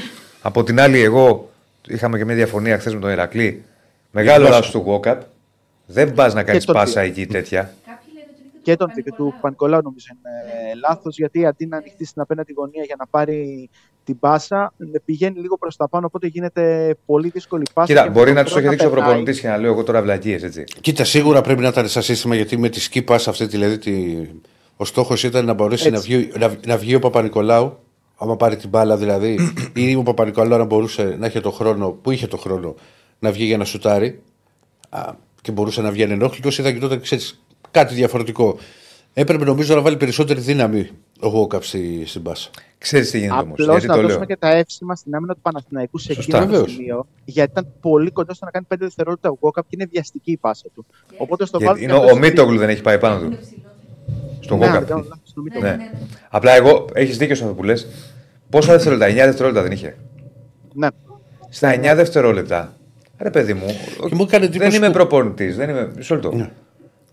Από 0.47 0.63
την 0.63 0.79
άλλη, 0.79 0.99
εγώ 0.99 1.49
είχαμε 1.87 2.17
και 2.17 2.25
μια 2.25 2.35
διαφωνία 2.35 2.79
χθες 2.79 2.93
με 2.93 2.99
τον 2.99 3.09
Ηρακλή. 3.09 3.63
Μεγάλο 4.11 4.47
λάθος 4.47 4.71
του 4.71 4.77
Γόκαπ. 4.77 5.21
Δεν 5.85 6.13
πας 6.13 6.33
να 6.33 6.43
κάνεις 6.43 6.65
τον 6.65 6.75
πάσα 6.75 7.01
δύο. 7.01 7.09
εκεί 7.09 7.25
τέτοια. 7.25 7.73
και 8.61 8.75
τον 8.75 8.89
και 9.03 9.11
του 9.11 9.33
Πανικολάου 9.41 9.81
νομίζω 9.83 10.05
είναι 10.11 10.79
λάθος, 10.87 11.17
γιατί 11.17 11.45
αντί 11.45 11.65
να 11.65 11.77
ανοιχτεί 11.77 12.05
στην 12.05 12.21
απέναντι 12.21 12.53
γωνία 12.53 12.83
για 12.83 12.95
να 12.99 13.05
πάρει 13.07 13.69
την 14.03 14.19
πάσα, 14.19 14.73
ε, 14.93 14.99
πηγαίνει 15.05 15.39
λίγο 15.39 15.57
προς 15.57 15.75
τα 15.75 15.87
πάνω, 15.89 16.05
οπότε 16.05 16.27
γίνεται 16.27 16.95
πολύ 17.05 17.29
δύσκολη 17.29 17.63
η 17.69 17.71
πάσα. 17.73 17.87
Κοίτα, 17.87 18.03
και 18.03 18.09
μπορεί 18.09 18.29
με 18.29 18.35
να 18.35 18.43
τον 18.43 18.45
τους 18.45 18.53
έχει 18.53 18.61
τρόπο 18.61 18.69
δείξει 18.69 18.85
ο 18.85 18.89
περνάει. 18.89 19.07
προπονητής 19.07 19.39
και 19.39 19.47
να 19.47 19.57
λέω 19.57 19.71
εγώ 19.71 19.83
τώρα 19.83 20.01
βλακίες, 20.01 20.43
έτσι. 20.43 20.63
Κοίτα, 20.81 21.03
σίγουρα 21.03 21.41
πρέπει 21.41 21.61
να 21.61 21.67
ήταν 21.67 21.87
σαν 21.87 22.03
σύστημα 22.03 22.35
γιατί 22.35 22.57
με 22.57 22.69
τη 22.69 22.79
σκύπα 22.79 23.15
αυτή 23.15 23.45
δηλαδή. 23.45 23.77
Τη... 23.77 24.15
Ο 24.77 24.85
στόχος 24.85 25.23
ήταν 25.23 25.45
να 25.45 25.53
μπορέσει 25.53 25.89
να 25.89 25.97
Έτσι. 25.97 26.15
βγει, 26.15 26.31
να, 26.39 26.55
να 26.65 26.77
βγει 26.77 26.95
ο 26.95 26.99
Παπα-Νικολάου, 26.99 27.79
άμα 28.17 28.35
πάρει 28.35 28.55
την 28.55 28.69
μπάλα 28.69 28.97
δηλαδή, 28.97 29.39
ή 29.73 29.95
ο 29.95 30.03
Παπα-Νικολάου 30.03 30.57
να 30.57 30.65
μπορούσε 30.65 31.15
να 31.19 31.25
έχει 31.25 31.39
το 31.39 31.51
χρόνο, 31.51 31.89
που 31.89 32.11
είχε 32.11 32.27
το 32.27 32.37
χρόνο, 32.37 32.75
να 33.19 33.31
βγει 33.31 33.45
για 33.45 33.57
να 33.57 33.65
σουτάρει 33.65 34.21
α, 34.89 35.11
και 35.41 35.51
μπορούσε 35.51 35.81
να 35.81 35.91
βγει 35.91 36.03
ανενόχλητο 36.03 36.47
ή 36.49 36.51
θα 36.51 36.69
γινόταν 36.69 37.01
ξέρεις, 37.01 37.41
κάτι 37.71 37.93
διαφορετικό. 37.93 38.57
Έπρεπε 39.17 39.45
νομίζω 39.45 39.75
να 39.75 39.81
βάλει 39.81 39.97
περισσότερη 39.97 40.39
δύναμη 40.39 40.89
ο 41.19 41.27
Γόκαπ 41.27 41.63
στη, 41.63 42.03
στην 42.05 42.21
πάσα. 42.23 42.49
Ξέρεις 42.77 43.11
τι 43.11 43.17
γίνεται 43.19 43.39
όμως. 43.41 43.51
Απλώς 43.59 43.67
Γιατί 43.69 43.87
να 43.87 43.93
το 43.95 44.01
δώσουμε 44.01 44.17
λέω. 44.19 44.27
και 44.27 44.37
τα 44.37 44.49
εύσημα 44.49 44.95
στην 44.95 45.15
άμυνα 45.15 45.33
του 45.33 45.39
Παναθηναϊκού 45.41 45.97
σε 45.97 46.13
Σωστά. 46.13 46.37
εκείνο 46.37 46.51
το 46.51 46.57
Βεβαίως. 46.59 46.71
σημείο, 46.75 47.05
γιατί 47.25 47.51
ήταν 47.51 47.67
πολύ 47.81 48.11
κοντά 48.11 48.33
στο 48.33 48.45
να 48.45 48.51
κάνει 48.51 48.65
5 48.73 48.75
δευτερόλεπτα 48.79 49.29
ο 49.29 49.33
Γκόκαπ 49.39 49.63
και 49.63 49.75
είναι 49.79 49.87
βιαστική 49.91 50.31
η 50.31 50.37
πάσα 50.37 50.65
του. 50.75 50.85
Οπότε 51.17 51.45
στο 51.45 51.57
Γιατί 51.57 51.73
βάλει. 51.73 51.83
είναι 51.83 52.11
ο, 52.11 52.11
ο 52.13 52.17
Μίτογλου 52.17 52.57
δεν 52.57 52.69
έχει 52.69 52.81
πάει 52.81 52.97
πάνω 52.99 53.19
του. 53.29 53.37
Στον 54.39 54.57
Ναι, 54.57 54.65
Γόκαπ. 54.67 55.03
Δεν 55.43 55.51
κάνω 55.51 55.65
λάθος, 55.65 55.83
στο 55.85 55.85
Μίτογλου. 55.85 55.91
Ναι. 55.91 55.91
Απλά 56.29 56.51
εγώ 56.55 56.85
έχεις 56.93 57.17
δίκιο 57.17 57.35
σε 57.35 57.43
αυτό 57.43 57.55
που 57.55 57.63
λες. 57.63 57.87
Πόσα 58.49 58.71
δευτερόλεπτα, 58.71 59.07
9 59.13 59.25
δευτερόλεπτα 59.25 59.61
δεν 59.61 59.71
είχε; 59.71 59.95
Ναι. 60.73 60.87
Στα 61.49 61.69
9 61.73 61.95
δευτερόλεπτα. 61.95 62.73
Ρε 63.17 63.29
παιδί 63.29 63.53
μου, 63.53 63.65
Και 64.09 64.15
μου 64.15 64.21
έκανε 64.23 64.45
δεν 64.47 64.55
εντύπωση 64.55 64.77
είμαι 64.77 64.87
που- 64.87 64.93
προπονητής. 64.93 65.55
Δεν 65.55 65.69
είμαι. 65.69 65.91
Μισό 65.95 66.13
λεπτό. 66.15 66.31
Ναι. 66.35 66.49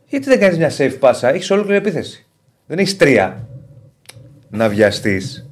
Γιατί 0.06 0.28
δεν 0.28 0.40
κάνεις 0.40 0.58
μια 0.58 0.70
safe 0.78 0.96
πάσα, 0.98 1.28
έχεις 1.34 1.50
ολόκληρη 1.50 1.76
επίθεση. 1.76 2.26
Δεν 2.66 2.78
έχεις 2.78 2.96
τρία 2.96 3.48
να 4.50 4.68
βιαστείς. 4.68 5.48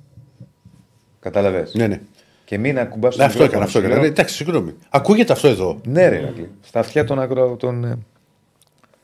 Κατάλαβες; 1.20 1.74
Ναι, 1.74 1.86
ναι. 1.86 2.00
Και 2.44 2.58
μην 2.58 2.78
ακουμπάς 2.78 3.16
Ναι, 3.16 3.24
αυτό 3.24 3.44
έκανα. 3.44 3.64
Αυτό 3.64 3.78
έκανα. 3.78 3.96
Ναι, 4.00 4.06
Εντάξει, 4.06 4.34
συγγνώμη. 4.34 4.74
Ακούγεται 4.90 5.32
αυτό 5.32 5.48
εδώ. 5.48 5.80
Ναι, 5.86 6.08
ρε, 6.08 6.16
Ηρακλή. 6.16 6.50
Στα 6.60 6.80
αυτιά 6.80 7.04
των 7.04 7.20
ακρο... 7.20 7.56
των, 7.56 7.84
ε, 7.84 7.98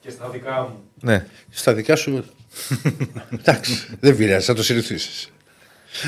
Και 0.01 0.11
στα 0.11 0.29
δικά 0.29 0.61
μου. 0.71 0.77
Ναι. 1.01 1.27
Στα 1.51 1.75
δικά 1.75 1.97
σου. 1.97 2.25
Εντάξει, 3.33 3.87
δεν 4.01 4.17
πειράζει, 4.17 4.47
θα 4.47 4.55
το 4.55 4.63
συνηθίσεις. 4.63 5.29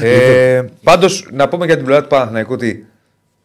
ε, 0.00 0.64
Πάντως, 0.82 1.28
να 1.32 1.48
πούμε 1.48 1.66
για 1.66 1.76
την 1.76 1.84
πλευρά 1.84 2.02
του 2.02 2.08
Παναθηναϊκού 2.08 2.52
ότι 2.52 2.87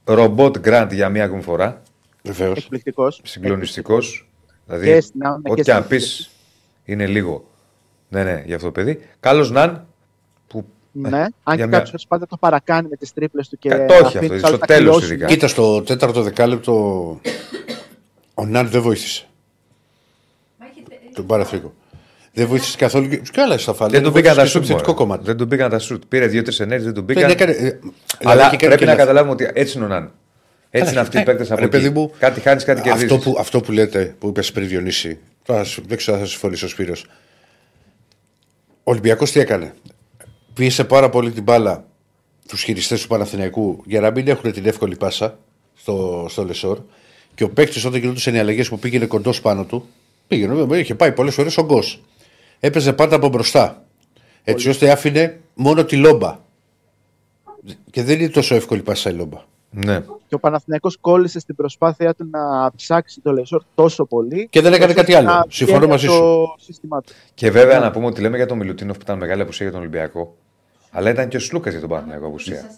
ρομπότ 0.03 0.57
Γκραντ 0.59 0.91
για 0.93 1.09
μία 1.09 1.23
ακόμη 1.23 1.41
φορά. 1.41 1.81
Βεβαίως. 2.23 2.57
Εκπληκτικός. 2.57 3.21
Συγκλονιστικός. 3.23 4.27
Δηλαδή, 4.65 4.85
Και 4.85 5.01
στην 5.01 5.25
άμυνα 5.25 5.41
ό,τι 5.51 5.55
και 5.55 5.61
και 5.63 5.73
αν 5.73 5.83
στην 5.83 5.97
πει 5.97 6.03
είναι 6.85 7.07
λίγο. 7.07 7.49
Ναι, 8.09 8.23
ναι, 8.23 8.43
για 8.45 8.55
αυτό 8.55 8.67
το 8.67 8.73
παιδί. 8.73 8.99
Καλό 9.19 9.49
Ναν. 9.49 9.87
Που... 10.47 10.65
Ναι, 10.91 11.21
αν 11.21 11.29
για 11.43 11.55
και 11.55 11.65
μια- 11.65 11.79
κάποιο 11.79 11.99
πάντα 12.07 12.25
το 12.27 12.37
παρακάνει 12.37 12.87
με 12.89 12.95
τις 12.95 13.13
τρίπλες 13.13 13.49
του 13.49 13.57
και. 13.57 13.69
Κα- 13.69 13.85
το 13.85 13.93
όχι 13.93 14.17
αφήνεις 14.17 14.23
αυτό, 14.23 14.33
τους 14.33 14.43
άλλους 14.43 14.49
στο 14.49 14.57
να 14.57 14.65
τέλος 14.65 14.95
κλειώσουν. 14.95 15.11
ειδικά. 15.11 15.27
Κοίτα, 15.27 15.47
στο 15.47 15.81
τέταρτο 15.81 16.21
δεκάλεπτο 16.21 16.73
ο 18.33 18.45
Ναν 18.45 18.69
δεν 18.69 18.81
βοήθησε 18.81 19.25
τον 21.13 21.25
Παραθήκο. 21.25 21.73
Δεν 22.33 22.47
βοήθησες 22.47 22.75
καθόλου. 22.75 23.09
και- 23.09 23.17
Και 23.31 23.41
άλλα 23.41 23.57
στα 23.57 23.73
φάλια. 23.73 23.99
Δεν 23.99 24.03
του 24.07 24.11
μπήκαν 24.15 24.35
τα 24.35 24.45
σουτ. 24.45 24.55
επιθετικό 24.55 24.91
μωρέ. 24.91 24.97
κομμάτι. 25.03 25.23
Δεν 25.25 25.37
του 25.37 25.45
μπήκαν 25.45 25.69
τα 25.69 25.79
σουτ. 25.79 26.03
Πήρε 26.07 26.27
δύο-τρει 26.27 26.55
ενέργειες, 26.59 26.83
δεν 26.83 26.93
του 26.93 27.05
Δεν 27.05 27.15
μπήκαν. 27.15 27.31
έκανε, 27.31 27.51
ε, 27.51 27.55
δηλαδή 27.55 27.79
Αλλά 28.23 28.41
είχε 28.47 28.49
κάνει 28.49 28.57
πρέπει 28.57 28.77
και 28.77 28.85
να 28.85 28.91
λάθη. 28.91 28.97
καταλάβουμε 28.99 29.31
ότι 29.33 29.49
έτσι 29.53 29.77
είναι 29.77 29.85
ο 29.85 29.87
Ναν. 29.87 30.11
Έτσι 30.69 30.91
είναι 30.91 30.99
αυτοί 30.99 31.17
οι 31.17 31.19
ε, 31.19 31.23
παίκτες 31.23 31.51
από 31.51 31.61
ρε 31.61 31.67
παιδί 31.67 31.85
εκεί. 31.85 31.93
μου, 31.93 32.11
Κάτι 32.19 32.39
χάνεις, 32.39 32.63
κάτι 32.63 32.81
κερδίζεις. 32.81 33.11
αυτό 33.11 33.29
που, 33.31 33.37
αυτό 33.39 33.59
που 33.61 33.71
λέτε, 33.71 34.15
που 34.19 34.27
είπες 34.27 34.51
πριν 34.51 34.67
Διονύση, 34.67 35.19
τώρα 35.45 35.63
σου- 35.63 35.83
δεν 35.87 35.97
ξέρω 35.97 36.17
αν 36.17 36.23
θα 36.23 36.29
συμφωνήσει 36.29 36.65
ο 36.65 36.67
Σπύρος. 36.67 37.05
Ο 38.83 38.91
Ολυμπιακός 38.91 39.31
τι 39.31 39.39
έκανε; 39.39 39.73
Πίεσε 40.53 40.83
πάρα 40.83 41.09
πολύ 41.09 41.31
την 41.31 41.43
μπάλα 41.43 41.85
τους 42.47 42.61
χειριστές 42.63 43.01
του 43.01 43.07
Παναθηναϊκού 43.07 43.83
για 43.85 43.99
να 44.01 44.11
μην 44.11 44.27
έχουν 44.27 44.51
την 44.51 44.65
εύκολη 44.65 44.95
πάσα 44.95 45.37
στο, 45.75 46.25
στο 46.29 46.43
Λεσόρ. 46.45 46.79
Και 47.35 47.43
ο 47.43 47.49
παίκτης 47.49 47.85
όταν 47.85 47.99
γινόντουσαν 47.99 48.35
οι 48.35 48.39
αλλαγές 48.39 48.69
που 48.69 48.79
πήγαινε 48.79 49.05
κοντός 49.05 49.41
πάνω 49.41 49.63
του, 49.65 49.87
πήγαινε, 50.27 50.53
βέβαια, 50.53 50.79
είχε 50.79 50.95
πάει 50.95 51.11
πολλές 51.11 51.33
φορές 51.33 51.57
ο 51.57 51.63
Γκος. 51.63 52.01
Έπαιζε 52.65 52.93
πάντα 52.93 53.15
από 53.15 53.27
μπροστά. 53.27 53.83
Έτσι 54.43 54.69
ώστε 54.69 54.91
άφηνε 54.91 55.39
μόνο 55.53 55.85
τη 55.85 55.95
λόμπα. 55.95 56.39
Και 57.91 58.03
δεν 58.03 58.19
είναι 58.19 58.29
τόσο 58.29 58.55
εύκολη 58.55 58.81
πάσα 58.81 59.09
η 59.09 59.13
λόμπα. 59.13 59.41
Ναι. 59.69 59.99
Και 59.99 60.35
ο 60.35 60.39
Παναθηναϊκός 60.39 60.97
κόλλησε 60.97 61.39
στην 61.39 61.55
προσπάθειά 61.55 62.13
του 62.13 62.27
να 62.31 62.71
ψάξει 62.75 63.21
το 63.21 63.31
Λεσόρ 63.31 63.63
τόσο 63.75 64.05
πολύ. 64.05 64.47
Και 64.49 64.61
δεν 64.61 64.73
έκανε 64.73 64.91
ώστε 64.91 65.01
κάτι 65.01 65.13
άλλο. 65.13 65.27
να 65.27 65.45
Συμφωνώ 65.49 65.77
βγαίνει 65.77 65.91
μαζί 65.91 66.07
από 66.07 66.17
Το 66.17 66.55
σύστημά 66.63 67.01
του. 67.01 67.13
Και 67.33 67.51
βέβαια 67.51 67.79
να 67.79 67.91
πούμε 67.91 68.05
ότι 68.05 68.21
λέμε 68.21 68.37
για 68.37 68.45
τον 68.45 68.57
Μιλουτίνοφ 68.57 68.97
που 68.97 69.03
ήταν 69.03 69.17
μεγάλη 69.17 69.41
απουσία 69.41 69.65
για 69.65 69.75
τον 69.75 69.81
Ολυμπιακό. 69.81 70.35
Αλλά 70.91 71.09
ήταν 71.09 71.27
και 71.27 71.37
ο 71.37 71.39
Σλούκας 71.39 71.71
για 71.71 71.81
τον 71.81 71.89
Παναθηναϊκό 71.89 72.27
απουσία. 72.27 72.71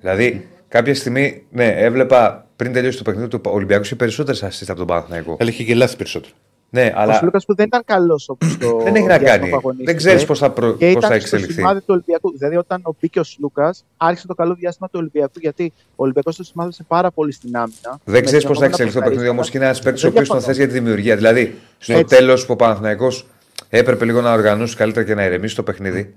Δηλαδή, 0.00 0.48
κάποια 0.68 0.94
στιγμή, 0.94 1.44
ναι, 1.50 1.66
έβλεπα 1.66 2.46
πριν 2.56 2.72
τελειώσει 2.72 2.96
το 2.96 3.02
παιχνίδι 3.02 3.28
του 3.28 3.40
Ολυμπιακού 3.44 3.82
είχε 3.82 3.96
περισσότερες 3.96 4.44
assist 4.44 4.68
από 4.68 4.78
τον 4.78 4.86
Παναθηναϊκό. 4.86 5.36
Αλλά 5.40 5.50
είχε 5.50 5.64
και 5.64 5.74
λάθη 5.74 5.96
περισσότερο. 5.96 6.34
Ναι, 6.72 6.92
Ο 6.96 7.00
αλλά 7.00 7.14
Σλούκας 7.14 7.44
που 7.44 7.54
δεν 7.54 7.66
ήταν 7.66 7.82
καλός 7.84 8.28
όπως 8.28 8.56
το. 8.58 8.80
δεν 8.84 8.94
έχει 8.94 9.06
να 9.06 9.18
διάστημα 9.18 9.36
κάνει. 9.38 9.50
που 9.50 9.56
αγωνίστηκε. 9.56 9.90
Δεν 9.90 9.96
ξέρεις 9.96 10.24
πώς 10.24 10.38
θα, 10.38 10.50
προ... 10.50 10.66
Και 10.72 10.78
πώς 10.86 10.90
ήταν 10.90 11.00
θα 11.00 11.06
στο 11.06 11.14
εξελιχθεί. 11.14 11.52
σημάδι 11.52 11.78
του 11.78 11.84
Ολυμπιακού. 11.88 12.32
Δηλαδή, 12.36 12.56
όταν 12.56 12.80
ο 12.84 12.94
μπήκε 13.00 13.20
ο 13.20 13.22
Σλούκας, 13.24 13.84
άρχισε 13.96 14.26
το 14.26 14.34
καλό 14.34 14.54
διάστημα 14.54 14.88
του 14.88 14.94
Ολυμπιακού. 14.98 15.32
Γιατί 15.40 15.72
ο 15.90 16.02
Ολυμπιακός 16.02 16.36
το 16.36 16.44
σημάδεψε 16.44 16.82
πάρα 16.88 17.10
πολύ 17.10 17.32
στην 17.32 17.56
άμυνα. 17.56 18.00
Δεν 18.04 18.14
Με 18.14 18.20
ξέρεις 18.20 18.44
πώς 18.46 18.58
θα 18.58 18.64
συνεχόμενα 18.64 18.66
εξελιχθεί 18.66 18.98
το 18.98 19.04
παιχνίδι 19.04 19.28
όμως 19.28 19.50
ποσαριστικά. 19.50 19.50
και 19.50 19.56
είναι 19.56 19.64
ένας 19.66 19.80
παίκτης 19.80 20.02
ο 20.04 20.06
Δεν 20.06 20.16
οποίος 20.16 20.28
τον 20.28 20.38
διαφωνώ. 20.38 20.56
θες 20.56 20.56
για 20.56 20.66
τη 20.66 20.72
δημιουργία. 20.80 21.16
Δηλαδή, 21.16 21.58
στο 21.78 21.92
Έτσι. 21.92 22.16
τέλος 22.16 22.46
που 22.46 22.52
ο 22.52 22.56
Παναθηναϊκός 22.56 23.26
έπρεπε 23.68 24.04
λίγο 24.04 24.20
να 24.20 24.32
οργανώσει 24.32 24.76
καλύτερα 24.76 25.06
και 25.06 25.14
να 25.14 25.24
ηρεμήσει 25.24 25.54
το 25.54 25.62
παιχνίδι, 25.62 26.14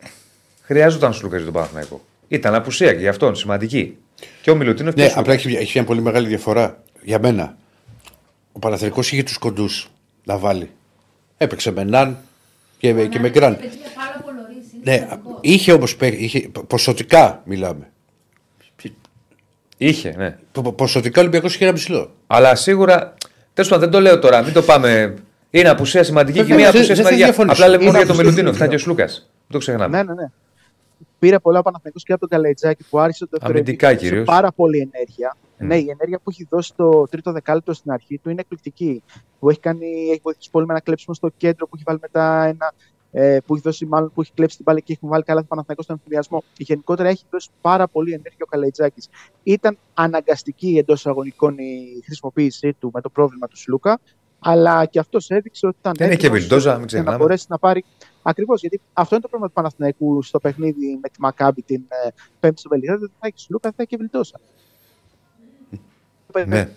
χρειάζονταν 0.62 1.14
Σλούκας 1.14 1.36
για 1.38 1.46
τον 1.46 1.54
Παναθηναϊκό. 1.54 2.02
Ήταν 2.28 2.56
απουσία 2.56 2.94
και 2.94 3.00
γι' 3.00 3.08
αυτόν 3.08 3.36
σημαντική. 3.36 3.98
Και 4.42 4.52
ο 4.52 4.56
Μιλουτίνοφ 4.56 4.94
και 4.94 5.00
ο 5.02 5.04
Ναι, 5.04 5.10
Σλούκας. 5.10 5.34
απλά 5.34 5.34
έχει, 5.54 5.62
έχει 5.64 5.72
μια 5.80 5.88
πολύ 5.88 6.02
μεγάλη 6.02 6.28
διαφορά 6.28 6.84
για 7.04 7.20
μένα. 7.20 7.58
Ο 8.52 8.60
Παναθηναϊκός 8.60 9.12
είχε 9.12 9.24
τους 9.24 9.38
κοντούς 9.38 9.88
να 10.24 10.38
βάλει. 10.38 10.70
Έπαιξε 11.38 11.72
με 11.72 11.84
Ναν 11.84 12.18
και, 12.78 12.94
με- 12.94 13.06
και 13.06 13.20
με 13.20 13.30
Γκραν. 13.30 13.58
Ναι, 14.84 15.08
είχε 15.42 15.72
όμως 15.72 15.98
είχε, 16.02 16.50
ποσοτικά 16.68 17.42
μιλάμε. 17.46 17.88
Είχε, 19.78 20.14
ναι. 20.18 20.38
Πο- 20.52 20.62
πο- 20.62 20.72
Ποσοτικά 20.72 21.20
ο 21.20 21.22
Ολυμπιακός 21.24 21.56
είχε 21.56 21.64
ένα 21.64 21.74
ψηλό. 21.74 22.12
Αλλά 22.28 22.56
σίγουρα. 22.56 23.14
Τέλος 23.54 23.70
πάντων, 23.70 23.84
δεν 23.84 23.92
το 23.92 24.00
λέω 24.02 24.20
τώρα, 24.20 24.44
μην 24.44 24.54
το 24.54 24.62
πάμε. 24.62 25.14
Είναι 25.50 25.70
απουσία 25.70 26.04
σημαντική 26.04 26.38
και 26.38 26.44
Βέβαια, 26.44 26.58
μία 26.58 26.72
δεν- 26.72 26.76
απουσία 26.82 26.96
δεν 26.96 27.04
θα 27.04 27.10
σημαντική. 27.10 27.24
διαφωνήσω. 27.30 27.54
Απλά 27.64 27.68
λέμε 27.68 27.84
Είναι 27.84 27.92
μόνο 27.92 28.04
για 28.04 28.08
τον 28.14 28.16
απουσία 28.16 28.32
Μιλουτίνοφ. 28.44 28.56
Ήταν 28.56 28.70
και 28.70 28.76
ο 28.76 28.78
σημαντική. 28.78 29.08
Σλούκα. 29.12 29.28
Δεν 29.38 29.52
το 29.52 29.58
ξεχνάμε. 29.58 29.98
Ναι, 29.98 30.04
ναι, 30.04 30.14
ναι. 30.22 30.28
Πήρε 31.20 31.40
πολλά 31.40 31.60
ο 31.60 31.62
Παναθηναϊκός 31.62 32.04
και 32.04 32.12
από 32.12 32.22
τον 32.28 32.30
Καλετζάκη 32.30 32.84
που 32.90 33.00
άρχισε 33.00 33.24
το 33.26 33.30
δεύτερο 33.32 33.54
Αμυντικά 33.54 33.88
ημίχρονο 33.88 34.00
σε 34.04 34.10
κυρίως. 34.10 34.26
πάρα 34.36 34.52
πολύ 34.52 34.90
ενέργεια. 34.94 35.38
Mm. 35.60 35.66
Ναι, 35.66 35.78
η 35.78 35.90
ενέργεια 35.90 36.20
που 36.24 36.30
έχει 36.30 36.48
δώσει 36.50 36.74
το 36.76 37.04
τρίτο 37.04 37.32
δεκάλεπτο 37.32 37.74
στην 37.74 37.92
αρχή 37.92 38.18
του 38.18 38.30
είναι 38.30 38.40
εκπληκτική. 38.42 39.04
Που 39.40 39.50
έχει, 39.50 39.60
κάνει, 39.60 39.88
έχει 40.10 40.20
βοηθήσει 40.24 40.50
πολύ 40.52 40.66
με 40.66 40.74
ένα 40.74 40.82
κλέψιμο 40.82 41.16
στο 41.16 41.30
κέντρο 41.38 41.68
που 41.68 41.76
έχει 41.76 41.84
βάλει 41.86 42.00
μετά 42.02 42.44
ένα 42.44 42.74
ε, 43.16 43.38
που, 43.46 43.54
έχει 43.54 43.64
δώσει, 43.64 43.86
μάλλον, 43.86 44.12
που 44.14 44.22
έχει 44.22 44.32
κλέψει 44.34 44.56
την 44.56 44.66
μπάλα 44.66 44.80
και 44.80 44.92
έχει 44.94 45.08
βάλει 45.08 45.24
καλά 45.24 45.40
το 45.40 45.46
Παναθηναϊκό 45.50 45.84
στον 45.84 45.96
εμφυλιασμό. 45.96 46.44
Γενικότερα 46.58 47.10
έχει 47.10 47.24
δώσει 47.30 47.50
πάρα 47.62 47.88
πολύ 47.88 48.12
ενέργεια 48.12 48.40
ο 48.40 48.46
Καλαϊτζάκης. 48.46 49.10
Ήταν 49.44 49.78
αναγκαστική 49.94 50.78
εντός 50.78 51.08
αγωνικών 51.08 51.58
η 51.58 52.02
χρησιμοποίησή 52.06 52.74
του 52.74 52.90
με 52.94 53.02
το 53.02 53.10
πρόβλημα 53.10 53.48
του 53.48 53.58
Σλούκα, 53.58 54.00
αλλά 54.40 54.86
και 54.86 55.00
αυτός 55.00 55.30
έδειξε 55.30 55.68
ότι 55.68 55.76
ήταν. 55.80 55.94
Δεν 55.98 56.08
είναι 56.08 56.16
και 56.16 56.26
έτοιμος 56.26 56.42
βιλντόζα, 56.42 56.70
μην 56.70 56.78
για 56.78 56.86
ξεχνάμε. 56.88 57.12
να 57.12 57.18
μπορέσει 57.18 57.46
να 57.50 57.58
πάρει. 57.58 57.84
Ακριβώς, 58.22 58.62
γιατί 58.62 58.82
αυτό 58.94 59.16
είναι 59.16 59.24
το 59.24 59.30
πρόβλημα 59.30 59.48
του 59.48 59.62
Παναθηναϊκού 59.62 60.22
στο 60.22 60.40
παιχνίδι 60.40 61.00
με 61.02 61.10
τη 61.10 61.22
Μακάμπη 61.22 61.62
την 61.62 61.84
ε, 61.88 62.10
Πέμπτη 62.40 62.60
στο 62.60 62.70
Βελιγράδι. 62.70 63.00
Δεν 63.00 63.12
θα 63.20 63.28
έχει 63.28 63.40
Σλούκα, 63.40 63.70
θα 63.70 63.76
έχει 63.78 63.90
και 63.90 63.98
βιλντόζα. 63.98 64.40
Ναι. 66.46 66.70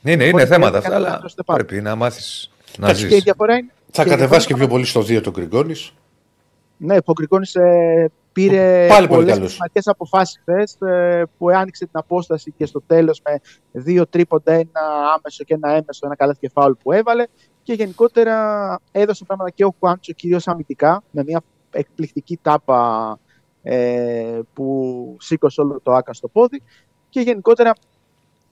Ναι, 0.00 0.14
ναι, 0.14 0.24
είναι 0.24 0.28
Οπότε 0.28 0.46
θέματα 0.46 0.70
πρέπει 0.70 0.76
αυτά, 0.86 0.88
να 0.88 0.96
αλλά 0.96 1.16
κάνεις 1.16 1.34
το 1.34 1.44
πάρει. 1.44 1.64
πρέπει 1.64 1.82
να 1.82 1.94
μάθεις 1.94 2.50
να 2.78 2.84
Εντάξει, 2.86 3.06
Και 3.06 3.14
η 3.14 3.18
ζει. 3.18 3.22
διαφορά 3.22 3.56
είναι. 3.56 3.72
Θα 3.90 4.02
και 4.02 4.08
η 4.08 4.12
κατεβάσει 4.12 4.46
και 4.46 4.54
διαφορά 4.54 4.58
πιο 4.58 4.68
πολύ 4.68 4.84
στο 4.84 5.00
2 5.00 5.22
τον 5.22 5.32
Γκριγκόνη. 5.32 5.74
Ναι, 6.76 6.96
ο 7.04 7.12
Γκριγκόνης 7.12 7.54
ε, 7.54 8.10
πήρε 8.32 8.86
Πάλι 8.88 9.06
πολύ 9.06 9.18
πολλές 9.20 9.34
καλός. 9.36 9.52
σημαντικές 9.52 9.86
αποφάσεις 9.86 10.38
χθες, 10.40 10.76
ε, 10.80 11.22
που 11.38 11.50
άνοιξε 11.50 11.84
την 11.84 11.98
απόσταση 11.98 12.52
και 12.56 12.66
στο 12.66 12.82
τέλος 12.86 13.20
με 13.24 13.40
δύο 13.72 14.06
τρίποντα, 14.06 14.52
ένα 14.52 14.80
άμεσο 15.16 15.44
και 15.44 15.54
ένα 15.54 15.68
έμεσο, 15.70 16.00
ένα 16.02 16.16
καλάθι 16.16 16.38
και 16.40 16.50
φάουλ 16.54 16.72
που 16.82 16.92
έβαλε 16.92 17.24
και 17.62 17.72
γενικότερα 17.72 18.78
έδωσε 18.92 19.24
πράγματα 19.24 19.50
και 19.50 19.64
ο 19.64 19.74
Χουάντσο 19.78 20.12
κυρίως 20.12 20.48
αμυντικά 20.48 21.02
με 21.10 21.22
μια 21.26 21.40
εκπληκτική 21.70 22.38
τάπα 22.42 23.18
ε, 23.62 24.40
που 24.52 25.16
σήκωσε 25.20 25.60
όλο 25.60 25.80
το 25.82 25.92
άκα 25.92 26.12
στο 26.12 26.28
πόδι 26.28 26.62
και 27.08 27.20
γενικότερα 27.20 27.72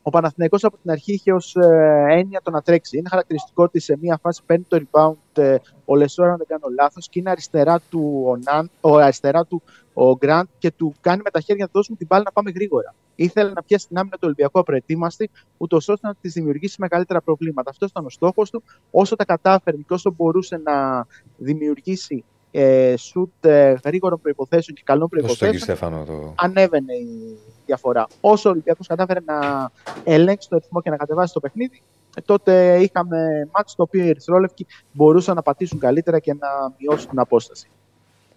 ο 0.02 0.10
Παναθηναϊκός 0.10 0.64
από 0.64 0.76
την 0.82 0.90
αρχή 0.90 1.12
είχε 1.12 1.32
ως 1.32 1.56
ε, 1.56 2.06
έννοια 2.08 2.40
το 2.42 2.50
να 2.50 2.62
τρέξει. 2.62 2.98
Είναι 2.98 3.08
χαρακτηριστικό 3.08 3.62
ότι 3.62 3.80
σε 3.80 3.96
μια 4.00 4.18
φάση 4.22 4.42
παίρνει 4.46 4.64
το 4.68 4.82
rebound 4.82 5.42
ε, 5.42 5.56
ο 5.84 5.96
Λεσόρα, 5.96 6.30
αν 6.30 6.36
δεν 6.36 6.46
κάνω 6.46 6.74
λάθος, 6.78 7.08
και 7.08 7.18
είναι 7.18 7.30
αριστερά 7.30 7.80
του 7.90 8.24
ο, 8.26 8.36
Ναν, 8.36 8.70
ο, 8.80 8.96
αριστερά 8.96 9.44
του 9.44 9.62
ο 9.94 10.16
Γκραντ 10.16 10.46
και 10.58 10.70
του 10.70 10.94
κάνει 11.00 11.22
με 11.24 11.30
τα 11.30 11.40
χέρια 11.40 11.64
να 11.64 11.70
δώσουμε 11.72 11.96
την 11.96 12.06
μπάλα 12.06 12.22
να 12.22 12.32
πάμε 12.32 12.50
γρήγορα. 12.50 12.94
Ήθελε 13.14 13.50
να 13.50 13.62
πιάσει 13.62 13.88
την 13.88 13.98
άμυνα 13.98 14.14
του 14.14 14.22
Ολυμπιακού 14.24 14.58
απροετοίμαστη, 14.58 15.30
ούτως 15.56 15.88
ώστε 15.88 16.06
να 16.06 16.14
της 16.20 16.32
δημιουργήσει 16.32 16.76
μεγαλύτερα 16.78 17.20
προβλήματα. 17.20 17.70
Αυτός 17.70 17.90
ήταν 17.90 18.04
ο 18.04 18.10
στόχος 18.10 18.50
του. 18.50 18.62
Όσο 18.90 19.16
τα 19.16 19.24
κατάφερε 19.24 19.76
και 19.76 19.92
όσο 19.92 20.14
μπορούσε 20.16 20.56
να 20.64 21.06
δημιουργήσει 21.36 22.24
ε, 22.54 22.94
σουτ 22.96 23.44
ε, 23.44 23.74
γρήγορων 23.84 24.20
προποθέσεων 24.20 24.76
και 24.76 24.82
καλών 24.84 25.08
Δώσε 25.12 25.26
τον 25.26 25.36
κύριο 25.36 25.50
προποθέσεων, 25.60 25.76
Στέφανο 25.78 26.04
το. 26.04 26.34
ανέβαινε 26.36 26.92
η 26.94 27.38
διαφορά. 27.66 28.06
Όσο 28.20 28.48
ο 28.48 28.52
Ολυμπιακός 28.52 28.86
κατάφερε 28.86 29.20
να 29.24 29.70
ελέγξει 30.04 30.48
το 30.48 30.56
ρυθμό 30.56 30.82
και 30.82 30.90
να 30.90 30.96
κατεβάσει 30.96 31.32
το 31.32 31.40
παιχνίδι, 31.40 31.82
ε, 32.16 32.20
τότε 32.20 32.78
είχαμε 32.82 33.48
μάτς 33.54 33.74
το 33.74 33.82
οποίο 33.82 34.04
οι 34.04 34.08
Ερυθρόλευκοι 34.08 34.66
μπορούσαν 34.92 35.34
να 35.34 35.42
πατήσουν 35.42 35.78
καλύτερα 35.78 36.18
και 36.18 36.34
να 36.34 36.48
μειώσουν 36.78 37.08
την 37.08 37.18
απόσταση. 37.18 37.68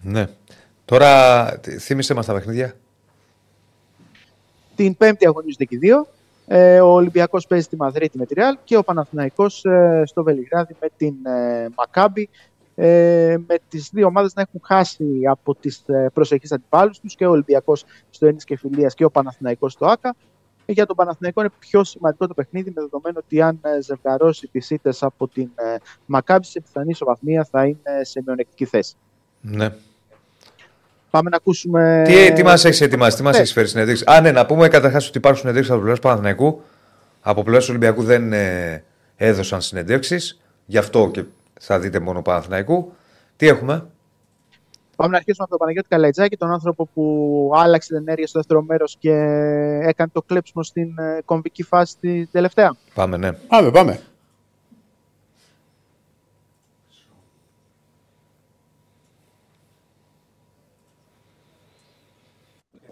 Ναι. 0.02 0.28
Τώρα 0.86 1.46
τι- 1.60 1.78
θύμισε 1.78 2.14
μας 2.14 2.26
τα 2.26 2.34
παιχνίδια; 2.34 2.74
Την 4.76 4.98
Πέμπτη 4.98 5.26
αγωνίζονται 5.28 5.66
και 5.66 5.76
οι 5.76 5.78
δύο. 5.80 6.08
Ε, 6.48 6.80
ο 6.82 6.88
Ολυμπιακός 6.88 7.48
παίζει 7.48 7.68
τη 7.68 7.76
Μαδρίτη 7.76 8.18
με 8.18 8.26
τη 8.26 8.34
Ρεάλ 8.34 8.58
και 8.64 8.78
ο 8.78 8.84
Παναθηναϊκός 8.84 9.66
ε, 9.66 10.04
στο 10.06 10.24
Βελιγράδι 10.24 10.76
με 10.82 10.88
την 10.98 11.16
ε, 11.26 11.68
Μακάμπη. 11.76 12.30
Ε, 12.76 13.38
με 13.48 13.58
τις 13.70 13.90
δύο 13.94 14.08
ομάδες 14.08 14.34
να 14.34 14.42
έχουν 14.42 14.62
χάσει 14.64 15.22
από 15.30 15.56
τις 15.56 15.84
ε, 15.86 16.10
προσεχείς 16.14 16.52
αντιπάλους 16.52 17.00
τους 17.00 17.16
και 17.16 17.26
ο 17.26 17.30
Ολυμπιακός 17.30 17.84
στο 18.10 18.28
Έννης 18.28 18.44
και 18.44 18.58
Φιλίας 18.58 18.94
και 18.94 19.06
ο 19.06 19.12
Παναθηναϊκός 19.12 19.72
στο 19.72 19.86
ΆΚΑ. 19.86 20.16
Ε, 20.66 20.72
Για 20.72 20.86
τον 20.86 20.96
Παναθηναϊκό 20.96 21.42
είναι 21.42 21.50
πιο 21.60 21.84
σημαντικό 21.84 22.28
το 22.28 22.34
παιχνίδι 22.34 22.72
με 22.76 22.82
δεδομένο 22.82 23.20
ότι 23.24 23.42
αν 23.42 23.60
ε, 23.62 23.82
ζευγαρώσει 23.82 24.48
τις 24.48 24.70
ήττες 24.70 25.04
από 25.04 25.28
την 25.28 25.50
ε, 25.56 25.76
Μακάμπη 26.06 26.46
σε 26.46 26.60
πιθανή 26.62 26.90
ισοβαθμία 26.90 27.48
θα 27.52 27.66
είναι 27.66 28.04
σε 28.04 28.22
μειονεκτική 28.26 28.66
θέση. 28.66 28.96
Ναι. 29.42 29.70
Πάμε 31.10 31.30
να 31.30 31.36
ακούσουμε... 31.36 32.04
Τι, 32.08 32.34
τι 32.34 32.44
μας 32.44 32.66
έχεις 32.66 32.82
ετοιμάσει, 32.82 33.18
τι 33.18 33.24
μας 33.24 33.34
ναι. 33.34 33.40
έχεις 33.40 33.54
φέρει 33.54 33.68
συνεντεύξεις; 33.68 34.08
Α, 34.08 34.22
ναι, 34.22 34.32
να 34.32 34.46
πούμε 34.46 34.68
καταρχάς 34.68 35.08
ότι 35.08 35.18
υπάρχουν 35.18 35.40
συνεντεύξεις 35.40 35.74
από 35.74 35.82
πλευράς 35.84 36.04
Παναθηναϊκού. 36.04 36.62
Από 37.22 37.44
πλευράς 37.44 37.70
Ολυμπιακού 37.70 38.04
δεν 38.04 38.34
ε, 38.34 38.84
έδωσαν 39.16 39.62
συνεντεύξεις. 39.62 40.42
Γι' 40.66 40.78
αυτό 40.78 41.10
και 41.14 41.24
θα 41.66 41.80
δείτε 41.80 42.00
μόνο 42.00 42.22
Παναθηναϊκού. 42.22 42.94
Τι 43.36 43.48
έχουμε; 43.48 43.86
Πάμε 44.96 45.12
να 45.12 45.18
αρχίσουμε 45.18 45.44
από 45.44 45.50
τον 45.50 45.60
Παναγιώτη 45.60 45.88
Καλαϊτζάκη, 45.88 46.38
τον 46.38 46.52
άνθρωπο 46.52 46.86
που 46.94 47.52
άλλαξε 47.56 47.88
την 47.88 47.98
ενέργεια 47.98 48.28
στο 48.28 48.40
δεύτερο 48.40 48.62
μέρος 48.62 48.96
και 49.00 49.12
έκανε 49.82 50.10
το 50.14 50.22
κλέψιμο 50.22 50.64
στην 50.64 50.98
ε, 50.98 51.22
κομβική 51.26 51.64
φάση 51.64 51.98
την 52.00 52.30
τελευταία. 52.32 52.76
Πάμε, 52.94 53.18
ναι. 53.18 53.32
Πάμε, 53.34 53.72
πάμε. 53.72 54.00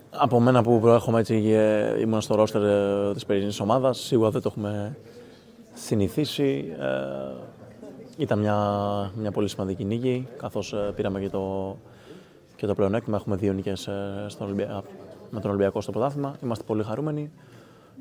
Από 0.10 0.40
μένα 0.40 0.64
που 0.64 0.80
προέρχομαι 0.80 1.20
έτσι 1.20 1.42
και 1.42 1.94
ήμουν 2.00 2.22
στο 2.22 2.36
ρόστερ 2.36 2.62
ε, 2.62 3.14
της 3.14 3.26
περσινής 3.26 3.60
ομάδας, 3.60 4.00
σίγουρα 4.00 4.30
δεν 4.30 4.42
το 4.42 4.50
έχουμε 4.52 4.98
συνηθίσει. 5.74 6.76
Ε, 6.80 7.53
ήταν 8.18 8.40
μια, 8.40 8.58
μια 9.16 9.32
πολύ 9.32 9.48
σημαντική 9.48 9.86
νίκη, 9.86 10.28
καθώς 10.38 10.74
ε, 10.74 10.92
πήραμε 10.96 11.20
και 11.20 11.30
το, 11.30 11.76
και 12.56 12.66
το 12.66 12.74
πλεονέκτημα. 12.74 13.18
Έχουμε 13.18 13.36
δύο 13.36 13.54
νίκες 13.54 13.88
ε, 13.88 14.26
στον 14.28 14.46
Ολυμπια... 14.48 14.84
με 15.30 15.40
τον 15.40 15.50
Ολυμπιακό 15.50 15.82
στο 15.82 15.92
πρωτάθλημα. 15.92 16.36
Είμαστε 16.44 16.64
πολύ 16.64 16.84
χαρούμενοι. 16.84 17.32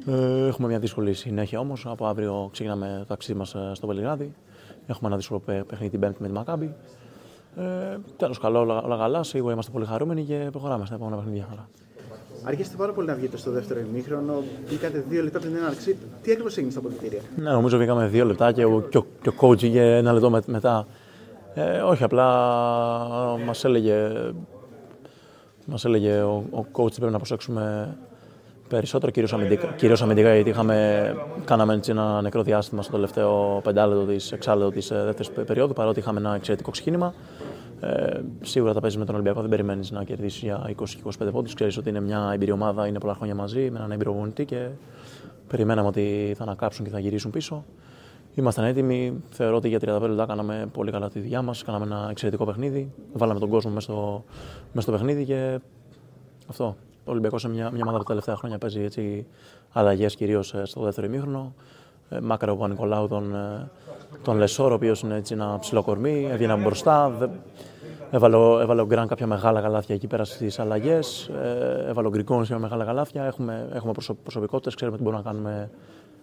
Ε, 0.06 0.46
έχουμε 0.46 0.68
μια 0.68 0.78
δύσκολη 0.78 1.14
συνέχεια 1.14 1.58
όμως. 1.58 1.86
Από 1.86 2.06
αύριο 2.06 2.48
ξεκινάμε 2.52 2.96
το 2.98 3.04
ταξίδι 3.04 3.38
μας 3.38 3.54
ε, 3.54 3.70
στο 3.74 3.86
Βελιγράδι. 3.86 4.34
Έχουμε 4.86 5.08
ένα 5.08 5.16
δύσκολο 5.16 5.40
παι- 5.40 5.64
παιχνίδι 5.64 5.90
την 5.90 6.00
Πέμπτη 6.00 6.22
με 6.22 6.28
τη 6.28 6.32
Μακάμπη. 6.32 6.74
Ε, 7.56 7.98
Τέλος, 8.16 8.38
καλό, 8.38 8.58
όλα, 8.58 8.82
όλα 8.82 8.96
καλά. 8.96 9.22
Σίγουρα 9.22 9.52
είμαστε 9.52 9.72
πολύ 9.72 9.84
χαρούμενοι 9.84 10.24
και 10.24 10.48
προχωράμε 10.50 10.86
στα 10.86 10.94
επόμενα 10.94 11.16
παιχνίδια. 11.16 11.68
Χαρά. 12.42 12.48
Αργήσατε 12.48 12.76
πάρα 12.76 12.92
πολύ 12.92 13.06
να 13.06 13.14
βγείτε 13.14 13.36
στο 13.36 13.50
δεύτερο 13.50 13.80
ημίχρονο. 13.80 14.42
Μπήκατε 14.68 15.04
δύο 15.08 15.22
λεπτά 15.22 15.38
πριν 15.38 15.50
την 15.52 15.60
έναρξη. 15.60 15.96
Τι 16.22 16.30
ακριβώς 16.30 16.56
έγινε 16.56 16.70
στα 16.72 16.80
πολιτήρια. 16.80 17.20
Ναι, 17.36 17.50
νομίζω 17.50 17.76
βγήκαμε 17.78 18.06
δύο 18.06 18.24
λεπτά 18.24 18.52
και 18.52 18.64
ο, 18.64 18.80
και 18.90 18.98
ο, 18.98 19.06
και 19.22 19.28
ο 19.28 19.32
coach 19.40 19.62
είχε 19.62 19.96
ένα 19.96 20.12
λεπτό 20.12 20.30
με- 20.30 20.42
μετά. 20.46 20.86
Ε, 21.54 21.78
όχι, 21.78 22.04
απλά 22.04 22.26
μας 23.46 23.64
έλεγε, 23.64 24.08
μας 25.66 25.84
έλεγε 25.84 26.20
ο, 26.20 26.44
ο 26.50 26.64
coach 26.72 26.84
ότι 26.84 26.96
πρέπει 26.96 27.12
να 27.12 27.18
προσέξουμε 27.18 27.96
περισσότερο, 28.68 29.12
κυρίως 29.12 29.32
αμυντικά, 29.32 29.66
κυρίως 29.76 30.02
αμυντικά 30.02 30.34
γιατί 30.34 30.50
είχαμε, 30.50 31.14
κάναμε 31.44 31.74
έτσι 31.74 31.90
ένα 31.90 32.22
νεκρό 32.22 32.42
διάστημα 32.42 32.82
στο 32.82 32.92
τελευταίο 32.92 33.60
πεντάλεπτο 33.64 34.04
της, 34.04 34.32
εξάλεπτο 34.32 34.70
της 34.70 34.90
ε, 34.90 34.94
δεύτερης 35.04 35.30
πε- 35.30 35.44
περίοδου, 35.46 35.72
παρότι 35.72 35.98
είχαμε 35.98 36.18
ένα 36.18 36.34
εξαιρετικό 36.34 36.70
ξεκίνημα. 36.70 37.14
Ε, 37.84 38.20
σίγουρα 38.40 38.72
θα 38.72 38.80
παίζεις 38.80 38.98
με 38.98 39.04
τον 39.04 39.14
Ολυμπιακό, 39.14 39.40
δεν 39.40 39.50
περιμένεις 39.50 39.90
να 39.90 40.04
κερδίσεις 40.04 40.42
για 40.42 40.70
20-25 40.76 41.32
πόντους. 41.32 41.54
Ξέρεις 41.54 41.76
ότι 41.76 41.88
είναι 41.88 42.00
μια 42.00 42.30
εμπειρία 42.32 42.54
ομάδα, 42.54 42.86
είναι 42.86 42.98
πολλά 42.98 43.14
χρόνια 43.14 43.34
μαζί, 43.34 43.70
με 43.70 43.78
έναν 43.78 43.92
έμπειρο 43.92 44.10
προπονητή 44.10 44.44
και 44.44 44.68
περιμέναμε 45.48 45.88
ότι 45.88 46.34
θα 46.36 46.42
ανακάψουν 46.42 46.84
και 46.84 46.90
θα 46.90 46.98
γυρίσουν 46.98 47.30
πίσω. 47.30 47.64
Ήμασταν 48.34 48.64
έτοιμοι. 48.64 49.22
Θεωρώ 49.30 49.56
ότι 49.56 49.68
για 49.68 49.78
35 49.78 50.00
λεπτά 50.00 50.26
κάναμε 50.26 50.68
πολύ 50.72 50.90
καλά 50.90 51.08
τη 51.08 51.20
δουλειά 51.20 51.42
μας. 51.42 51.64
Κάναμε 51.64 51.84
ένα 51.84 52.06
εξαιρετικό 52.10 52.44
παιχνίδι. 52.44 52.92
Βάλαμε 53.12 53.40
τον 53.40 53.48
κόσμο 53.48 53.70
μέσα 53.70 53.92
στο, 53.92 54.24
μέσα 54.72 54.80
στο 54.80 54.92
παιχνίδι 54.92 55.24
και 55.24 55.58
αυτό. 56.48 56.76
Ο 57.04 57.10
Ολυμπιακός 57.10 57.44
είναι 57.44 57.52
μια, 57.52 57.70
μια 57.70 57.80
ομάδα 57.82 57.96
που 57.96 58.02
τα 58.02 58.08
τελευταία 58.08 58.36
χρόνια 58.36 58.58
παίζει 58.58 58.80
έτσι 58.80 59.26
αλλαγές 59.72 60.16
κυρίως 60.16 60.54
στο 60.62 60.80
δεύτερο 60.80 61.06
ημίχρονο. 61.06 61.54
Ε, 62.08 62.20
Μάκαρο 62.20 62.52
από 62.52 62.66
Νικολάου 62.68 63.08
τον, 63.08 63.34
ε, 63.34 63.70
τον 64.22 64.36
Λεσόρ, 64.36 64.70
ο 64.70 64.74
οποίος 64.74 65.00
είναι 65.00 65.16
έτσι 65.16 65.34
ένα 65.34 65.58
ψηλό 65.60 65.82
κορμί. 65.82 66.28
Έβγαινε 66.30 66.54
μπροστά. 66.54 67.10
Δε, 67.10 67.26
έβαλε, 68.12 68.36
ο- 68.36 68.60
έβαλε 68.60 68.80
ο 68.80 68.86
Γκραν 68.86 69.06
κάποια 69.08 69.26
μεγάλα 69.26 69.60
καλάθια 69.60 69.94
εκεί 69.94 70.06
πέρα 70.06 70.24
στις 70.24 70.58
αλλαγές. 70.58 71.28
Ε, 71.28 71.84
έβαλε 71.88 72.06
ο 72.06 72.10
Γκρικόνης 72.10 72.48
για 72.48 72.58
μεγάλα 72.58 72.84
καλάθια. 72.84 73.24
Έχουμε, 73.24 73.68
έχουμε 73.72 73.92
προσω, 73.92 74.14
προσωπικότητες, 74.14 74.74
ξέρουμε 74.74 74.96
τι 74.96 75.02
μπορούμε 75.02 75.22
να 75.24 75.30
κάνουμε 75.30 75.70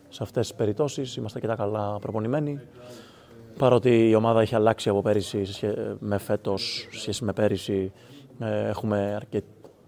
σε 0.09 0.23
αυτές 0.23 0.47
τις 0.47 0.55
περιπτώσεις. 0.57 1.15
Είμαστε 1.15 1.39
αρκετά 1.43 1.63
καλά 1.63 1.97
προπονημένοι. 1.99 2.59
Παρότι 3.57 4.09
η 4.09 4.15
ομάδα 4.15 4.41
έχει 4.41 4.55
αλλάξει 4.55 4.89
από 4.89 5.01
πέρυσι 5.01 5.45
σε 5.45 5.53
σχέ- 5.53 5.77
με 5.99 6.17
φέτος, 6.17 6.87
σε 6.91 6.99
σχέση 6.99 7.23
με 7.23 7.33
πέρυσι, 7.33 7.91
ε, 8.39 8.67
έχουμε, 8.67 9.13
αρκε... 9.15 9.41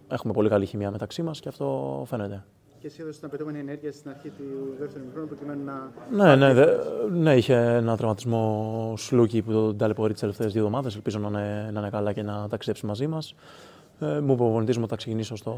έχουμε 0.08 0.34
πολύ 0.34 0.50
καλή 0.50 0.66
χημεία 0.66 0.92
μεταξύ 0.92 1.22
μας 1.24 1.40
και 1.40 1.50
αυτό 1.50 2.04
φαίνεται. 2.08 2.44
Και 2.82 2.88
εσύ 2.88 2.98
έδωσες 3.02 3.20
την 3.20 3.28
απαιτούμενη 3.28 3.60
ενέργεια 3.60 3.92
στην 3.92 4.10
αρχή 4.10 4.30
του 4.30 4.44
δεύτερου 4.80 5.04
ημίχρονου 5.04 5.28
προκειμένου 5.28 5.64
να. 5.64 5.92
Ναι, 6.12 6.36
ναι, 6.36 6.54
δε, 6.54 6.66
ναι, 7.12 7.36
είχε 7.36 7.56
ένα 7.56 7.98
τραυματισμό 7.98 8.94
σλούκι 8.98 9.42
που 9.42 9.52
τον 9.52 9.78
ταλαιπωρεί 9.78 10.12
τις 10.12 10.22
τελευταίες 10.22 10.52
δύο 10.52 10.62
εβδομάδες. 10.62 10.96
Ελπίζω 10.96 11.20
να 11.20 11.28
είναι, 11.28 11.70
να 11.74 11.80
είναι 11.80 11.90
καλά 11.90 12.14
και 12.14 12.22
να 12.22 12.48
ταξιδέψει 12.50 12.86
μαζί 12.86 13.08
μας. 13.08 13.36
Ε, 14.00 14.06
μου 14.06 14.22
είπε 14.22 14.32
ο 14.32 14.36
προπονητής 14.36 14.76
μου 14.76 14.82
ότι 14.84 14.92
θα 14.92 14.98
ξεκινήσω 14.98 15.36
στο, 15.36 15.56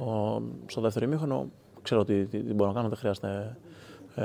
στο 0.65 0.81
δεύτερο 0.81 1.05
ημίχρονο. 1.05 1.47
Ξέρω 1.81 2.03
τι, 2.03 2.25
τι, 2.25 2.43
τι 2.43 2.53
μπορώ 2.53 2.69
να 2.69 2.75
κάνω, 2.75 2.87
δεν 2.87 2.97
χρειάζεται 2.97 3.57
ε, 4.15 4.23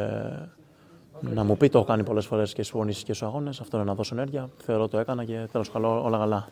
να 1.21 1.45
μου 1.45 1.57
πει. 1.57 1.69
Το 1.69 1.79
έχω 1.79 1.87
κάνει 1.87 2.03
πολλές 2.03 2.27
φορές 2.27 2.49
και 2.49 2.63
στις 2.63 2.71
προπονήσεις 2.71 3.03
και 3.03 3.13
στους 3.13 3.29
αγώνες. 3.29 3.61
Αυτό 3.61 3.77
είναι 3.77 3.87
να 3.87 3.95
δώσω 3.95 4.15
ενέργεια. 4.15 4.49
Θεωρώ 4.57 4.83
ότι 4.83 4.91
το 4.91 4.99
έκανα 4.99 5.25
και 5.25 5.49
τέλος 5.53 5.71
καλό, 5.71 6.05
όλα 6.05 6.19
καλά. 6.19 6.49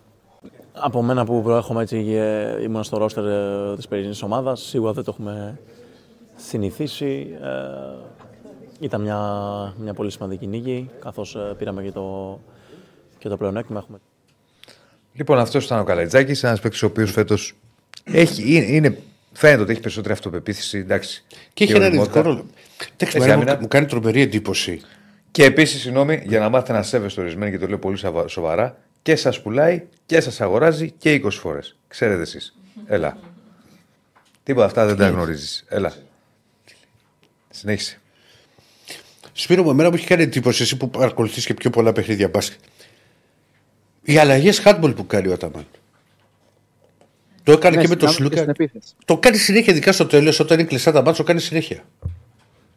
Από 0.73 1.03
μένα 1.03 1.25
που 1.25 1.43
προέρχομαι 1.43 1.83
έτσι 1.83 2.05
και 2.05 2.57
ήμουν 2.63 2.85
στο 2.85 2.99
ρόστερ 2.99 3.25
της 3.77 3.89
περσινής 3.89 4.23
ομάδας, 4.23 4.61
σίγουρα 4.61 4.93
δεν 4.93 5.05
το 5.05 5.11
έχουμε 5.15 5.59
συνηθίσει. 6.37 7.27
Ε, 7.43 8.05
ήταν 8.81 9.01
μια, 9.01 9.19
μια 9.79 9.95
πολύ 9.95 10.11
σημαντική 10.11 10.47
νίκη, 10.47 10.91
καθώς 11.01 11.35
ε, 11.35 11.55
πήραμε 11.59 11.83
και 11.83 11.91
το, 11.93 12.41
και 13.19 13.29
το 13.29 13.37
πλεονέκτημα. 13.37 13.79
Έχουμε 13.79 13.99
Λοιπόν, 15.13 15.39
αυτός 15.39 15.65
ήταν 15.65 15.79
ο 15.79 15.85
Καλατζάκης, 15.85 16.45
ένας 16.45 16.61
παίκτης 16.61 16.83
ο 16.83 16.87
οποίος 16.87 17.11
φέτος 17.13 17.55
έχει, 18.05 18.55
είναι, 18.57 18.65
είναι, 18.67 18.99
φαίνεται 19.33 19.63
ότι 19.63 19.73
έχει 19.73 19.81
περισσότερη 19.81 20.13
αυτοπεποίθηση. 20.15 20.79
Εντάξει, 20.79 21.25
Και 21.55 21.65
έχει 21.65 21.73
ένα 21.73 21.87
οριμότητα. 21.87 22.19
ειδικό 22.19 22.31
ρόλο. 22.35 22.47
Εντάξει, 22.93 23.17
Έχει 23.17 23.17
εμένα 23.17 23.35
μου, 23.37 23.43
άμυνα. 23.43 23.59
μου 23.61 23.69
κάνει 23.69 23.87
τρομερή 23.87 24.21
εντύπωση. 24.21 24.81
Και 25.31 25.45
επίσης, 25.45 25.81
συγγνώμη, 25.81 26.23
για 26.27 26.41
να 26.41 26.49
μάθετε 26.49 26.73
να 26.73 26.83
σέβεστε 26.83 27.21
ορισμένοι 27.21 27.51
και 27.51 27.59
το 27.59 27.67
λέω 27.67 27.79
πολύ 27.79 27.97
σαβα- 27.97 28.29
σοβαρά, 28.29 28.77
και 29.03 29.17
σας 29.17 29.43
πουλάει 29.43 29.83
και 30.07 30.21
σας 30.21 30.41
αγοράζει 30.41 30.91
και 30.91 31.13
20 31.13 31.31
φορές. 31.31 31.77
Ξέρετε 31.89 32.23
εσείς. 32.23 32.57
Έλα. 32.87 33.19
Τίποτα 34.43 34.67
αυτά 34.67 34.87
δεν 34.87 34.97
τα 34.97 35.09
γνωρίζεις. 35.09 35.65
Έλα. 35.69 35.93
Συνέχισε. 37.57 38.01
Σπύρο 39.33 39.63
μου, 39.63 39.71
εμένα 39.71 39.89
μου 39.89 39.95
έχει 39.95 40.07
κάνει 40.07 40.23
εντύπωση 40.23 40.63
εσύ 40.63 40.77
που 40.77 40.91
παρακολουθείς 40.91 41.47
και 41.47 41.55
πιο 41.55 41.71
πολλά 41.71 41.93
παιχνίδια 41.93 42.29
μπάσκετ. 42.29 42.59
Οι 44.03 44.19
αλλαγές 44.19 44.59
χάτμπολ 44.59 44.93
που 44.93 45.07
κάνει 45.07 45.29
ο 45.29 45.33
Αταμάν. 45.33 45.67
Το 47.43 47.53
έκανε 47.53 47.77
Ναι, 47.77 47.83
και 47.83 47.89
με 47.89 47.97
τον 47.97 48.09
στην 48.09 48.25
άμυνα 48.25 48.35
και 48.37 48.41
Σλούκα. 48.41 48.53
στην 48.63 48.65
επίθεση. 48.67 48.95
Το 49.05 49.19
κάνει 49.19 49.37
συνέχεια, 49.37 49.73
ειδικά 49.73 49.93
στο 49.93 50.07
τέλος, 50.07 50.41
όταν 50.41 50.59
είναι 50.59 50.69
κλειστά 50.69 50.93
τα 50.93 50.99
μάτια, 50.99 51.15
το 51.15 51.23
κάνει 51.23 51.41
συνέχεια. 51.41 51.85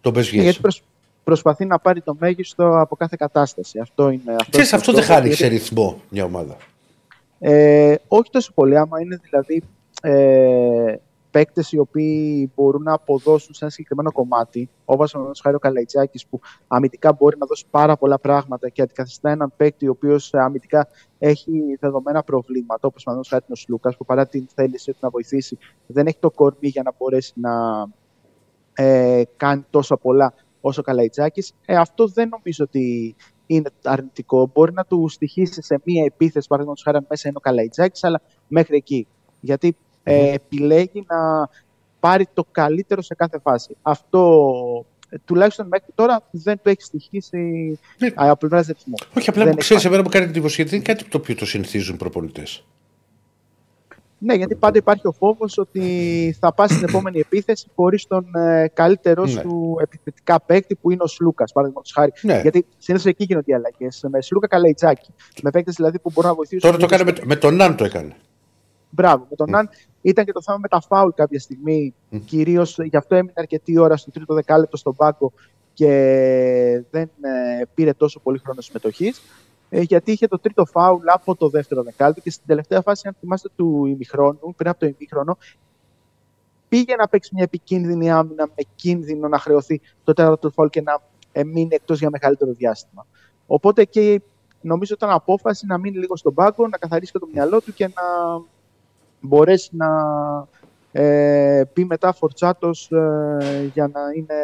Το 0.01 0.11
πες 0.11 0.31
Ναι, 0.33 0.41
γιατί 0.41 0.59
προσ- 0.59 0.81
προσπαθεί 1.23 1.65
να 1.65 1.79
πάρει 1.79 2.01
το 2.01 2.15
μέγιστο 2.19 2.79
από 2.79 2.95
κάθε 2.95 3.15
κατάσταση. 3.19 3.79
Αυτό 3.79 4.09
είναι. 4.09 4.21
Αυτό 4.31 4.49
Ξέρεις, 4.49 4.67
είναι 4.69 4.79
αυτό 4.79 4.91
το 4.91 4.97
δεν 4.97 5.05
στόχος, 5.05 5.21
χάνει 5.23 5.33
σε 5.35 5.47
γιατί- 5.47 5.57
ρυθμό 5.63 6.01
μια 6.09 6.23
ομάδα. 6.23 6.57
Ε, 7.39 7.95
όχι 8.07 8.29
τόσο 8.31 8.51
πολύ, 8.53 8.77
άμα 8.77 9.01
είναι 9.01 9.19
δηλαδή 9.23 9.63
ε, 10.01 10.95
παίκτες 11.31 11.71
οι 11.71 11.77
οποίοι 11.77 12.51
μπορούν 12.55 12.83
να 12.83 12.93
αποδώσουν 12.93 13.53
σε 13.53 13.63
ένα 13.63 13.73
συγκεκριμένο 13.73 14.11
κομμάτι, 14.11 14.69
όπως 14.85 15.13
ο 15.13 15.31
χάρη 15.41 15.55
ο 15.55 15.59
Καλαϊτζάκης, 15.59 16.27
που 16.27 16.39
αμυντικά 16.67 17.13
μπορεί 17.13 17.37
να 17.37 17.45
δώσει 17.45 17.65
πάρα 17.69 17.97
πολλά 17.97 18.19
πράγματα 18.19 18.69
και 18.69 18.81
αντικαθιστά 18.81 19.29
έναν 19.29 19.53
παίκτη 19.57 19.87
ο 19.87 19.91
οποίος 19.91 20.33
αμυντικά 20.33 20.87
έχει 21.19 21.77
δεδομένα 21.79 22.23
προβλήματα, 22.23 22.87
όπως 22.87 23.03
παραδείγματο 23.03 23.35
χάρη 23.35 23.45
ο 23.49 23.55
Σλούκα, 23.55 23.95
που 23.97 24.05
παρά 24.05 24.27
την 24.27 24.47
θέληση 24.53 24.91
του 24.91 24.97
να 25.01 25.09
βοηθήσει, 25.09 25.57
δεν 25.85 26.07
έχει 26.07 26.17
το 26.19 26.31
κορμί 26.31 26.67
για 26.67 26.83
να 26.83 26.91
μπορέσει 26.97 27.33
να 27.35 27.85
ε, 28.73 29.23
κάνει 29.37 29.65
τόσο 29.69 29.97
πολλά 29.97 30.33
όσο 30.61 30.81
ο 30.81 30.83
Καλαϊτζάκης. 30.83 31.53
Ε, 31.65 31.75
αυτό 31.75 32.07
δεν 32.07 32.29
νομίζω 32.29 32.63
ότι 32.63 33.15
είναι 33.45 33.69
αρνητικό. 33.83 34.51
Μπορεί 34.53 34.73
να 34.73 34.85
του 34.85 35.07
στοιχήσει 35.09 35.61
σε 35.61 35.81
μία 35.83 36.03
επίθεση, 36.05 36.47
παραδείγματος 36.47 36.83
χάρη 36.83 36.97
αν 36.97 37.05
μέσα 37.09 37.27
είναι 37.27 37.37
ο 37.37 37.41
Καλαϊτζάκης, 37.41 38.03
αλλά 38.03 38.21
μέχρι 38.47 38.75
εκεί. 38.75 39.07
Γιατί 39.39 39.75
ε, 40.11 40.33
επιλέγει 40.33 41.05
να 41.07 41.49
πάρει 41.99 42.27
το 42.33 42.45
καλύτερο 42.51 43.01
σε 43.01 43.15
κάθε 43.15 43.39
φάση. 43.39 43.75
Αυτό 43.81 44.85
ε, 45.09 45.17
τουλάχιστον 45.25 45.67
μέχρι 45.67 45.87
τώρα 45.95 46.21
δεν 46.31 46.59
του 46.63 46.69
έχει 46.69 46.81
στοιχήσει 46.81 47.37
Ναι. 47.97 48.07
ε, 48.07 48.11
από 48.15 48.35
πλευράς 48.37 48.67
ρυθμού. 48.67 48.93
Όχι, 49.17 49.29
απλά 49.29 49.43
Δεν 49.43 49.53
που 49.53 49.59
έχει 49.59 49.67
ξέρει, 49.69 49.79
πάει. 49.79 49.87
εμένα 49.91 50.03
μου 50.03 50.09
κάνει 50.09 50.25
εντύπωση 50.25 50.55
γιατί 50.55 50.69
δεν 50.69 50.79
είναι 50.79 50.93
κάτι 50.93 51.09
το 51.09 51.17
οποίο 51.17 51.35
το 51.35 51.45
συνηθίζουν 51.45 51.95
οι 51.95 51.97
προπονητές. 51.97 52.63
Ναι, 54.21 54.33
γιατί 54.33 54.55
πάντα 54.55 54.77
υπάρχει 54.77 55.07
ο 55.07 55.11
φόβος 55.11 55.57
ότι 55.57 56.35
θα 56.39 56.53
πας 56.53 56.71
στην 56.71 56.83
επόμενη 56.87 57.19
επίθεση 57.19 57.67
χωρίς 57.75 58.07
τον 58.07 58.35
ε, 58.35 58.67
καλύτερό 58.73 59.23
Ναι. 59.23 59.29
σου 59.29 59.75
επιθετικά 59.81 60.41
παίκτη 60.41 60.75
που 60.75 60.91
είναι 60.91 61.03
ο 61.03 61.07
Σλούκας, 61.07 61.51
παραδείγματος 61.51 61.91
χάρη. 61.93 62.11
Ναι. 62.21 62.39
Γιατί 62.41 62.65
συνήθως 62.77 63.07
εκεί 63.07 63.23
γίνονται 63.23 63.51
οι 63.51 63.53
αλλαγές. 63.53 64.05
Με 64.11 64.21
Σλούκα 64.21 64.47
Καλαϊτζάκη. 64.47 65.13
Με 65.41 65.49
παίκτες 65.51 65.75
δηλαδή 65.75 65.99
που 65.99 66.11
μπορούν 66.13 66.29
να 66.29 66.35
βοηθήσουν. 66.35 66.59
Τώρα 66.71 66.77
το 66.77 66.85
έκανε 66.95 67.03
με, 67.11 67.17
με 67.25 67.35
τον 67.35 67.55
Ναν 67.55 67.75
το 67.75 67.83
έκανε. 67.83 68.15
Μπράβο. 68.89 69.27
Με 69.29 69.35
τον 69.35 69.49
Ναν 69.49 69.69
ήταν 70.01 70.25
και 70.25 70.31
το 70.31 70.41
θέμα 70.41 70.57
με 70.57 70.67
τα 70.67 70.81
φάουλ 70.81 71.09
κάποια 71.15 71.39
στιγμή. 71.39 71.93
Κυρίως 72.25 72.77
γι' 72.83 72.97
αυτό 72.97 73.15
έμεινε 73.15 73.33
αρκετή 73.35 73.79
ώρα 73.79 73.97
στο 73.97 74.11
τρίτο 74.11 74.33
δεκάλεπτο 74.33 74.77
στον 74.77 74.95
πάγκο 74.95 75.31
και 75.73 75.87
δεν 76.91 77.09
ε, 77.21 77.63
πήρε 77.73 77.93
τόσο 77.93 78.19
πολύ 78.19 78.37
χρόνο 78.37 78.61
συμμετοχής. 78.61 79.21
Ε, 79.69 79.81
γιατί 79.81 80.11
είχε 80.11 80.27
το 80.27 80.39
τρίτο 80.39 80.65
φάουλ 80.65 81.03
από 81.05 81.35
το 81.35 81.49
δεύτερο 81.49 81.83
δεκάλεπτο 81.83 82.21
και 82.21 82.31
στην 82.31 82.47
τελευταία 82.47 82.81
φάση, 82.81 83.07
αν 83.07 83.15
θυμάστε, 83.19 83.49
του 83.55 83.85
ημιχρόνου, 83.85 84.53
πριν 84.55 84.69
από 84.69 84.79
το 84.79 84.85
ημίχρονο, 84.85 85.37
πήγε 86.69 86.95
να 86.95 87.07
παίξει 87.07 87.31
μια 87.33 87.43
επικίνδυνη 87.43 88.11
άμυνα 88.11 88.47
με 88.47 88.63
κίνδυνο 88.75 89.27
να 89.27 89.39
χρεωθεί 89.39 89.81
το 90.03 90.13
τέταρτο 90.13 90.49
φάουλ 90.49 90.69
και 90.69 90.81
να 90.81 91.01
ε, 91.31 91.43
μείνει 91.43 91.75
εκτός 91.75 91.99
για 91.99 92.09
μεγαλύτερο 92.09 92.51
διάστημα. 92.51 93.05
Οπότε 93.47 93.85
και 93.85 94.21
νομίζω 94.61 94.93
ήταν 94.93 95.09
απόφαση 95.09 95.65
να 95.65 95.77
μείνει 95.77 95.97
λίγο 95.97 96.15
στον 96.15 96.33
πάγκο, 96.33 96.67
να 96.67 96.77
καθαρίσει 96.77 97.11
και 97.11 97.19
το 97.19 97.27
μυαλό 97.33 97.61
του 97.61 97.73
και 97.73 97.87
να 97.87 98.03
μπορέσει 99.21 99.69
να 99.71 99.87
ε, 100.91 101.63
πει 101.73 101.85
μετά 101.85 102.13
φορτσάτος 102.13 102.91
ε, 102.91 103.69
για 103.73 103.87
να 103.87 104.01
είναι 104.15 104.35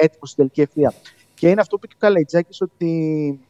έτοιμος 0.00 0.30
στην 0.30 0.36
τελική 0.36 0.60
ευθεία. 0.60 0.92
Και 1.34 1.48
είναι 1.48 1.60
αυτό 1.60 1.76
που 1.78 1.82
είπε 1.84 1.94
και 1.94 1.98
ο 2.02 2.06
Καλαϊτζάκης 2.06 2.60
ότι 2.60 3.40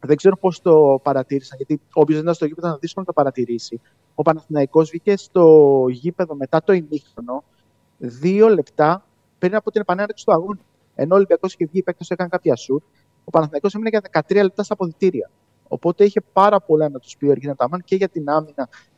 δεν 0.00 0.16
ξέρω 0.16 0.36
πώς 0.36 0.60
το 0.62 1.00
παρατήρησαν, 1.02 1.56
γιατί 1.56 1.80
όποιος 1.92 2.16
δεν 2.16 2.22
ήταν 2.22 2.34
στο 2.34 2.46
γήπεδο 2.46 2.66
ήταν 2.66 2.78
δύσκολο 2.80 3.06
να 3.08 3.12
το 3.12 3.20
παρατηρήσει. 3.20 3.80
Ο 4.14 4.22
Παναθηναϊκός 4.22 4.90
βγήκε 4.90 5.16
στο 5.16 5.84
γήπεδο 5.90 6.34
μετά 6.34 6.62
το 6.62 6.72
ημίχρονο 6.72 7.44
δύο 7.98 8.48
λεπτά 8.48 9.04
πριν 9.38 9.54
από 9.54 9.70
την 9.70 9.80
επανέναρξη 9.80 10.24
του 10.24 10.32
αγώνα. 10.32 10.60
Ενώ 10.94 11.14
ο 11.14 11.16
Ολυμπιακός 11.16 11.52
είχε 11.54 11.64
βγει, 11.64 11.78
οι 11.78 11.82
παίκτες 11.82 12.10
έκανε 12.10 12.28
κάποια 12.28 12.56
σουτ, 12.56 12.82
ο 13.24 13.30
Παναθηναϊκός 13.30 13.74
έμεινε 13.74 13.88
για 13.88 14.22
13 14.28 14.42
λεπτά 14.42 14.62
στα 14.62 14.74
αποδητήρια. 14.74 15.30
Οπότε 15.68 16.04
είχε 16.04 16.20
πάρα 16.32 16.60
πολλά 16.60 16.88
να 16.88 16.98
τους 16.98 17.16
πει 17.16 17.26
ο 17.26 17.30
Εργίνα 17.30 17.54
Ταμάν 17.54 17.82
και 17.84 17.96
για 17.96 18.08
την 18.08 18.28
άμυνα 18.28 18.68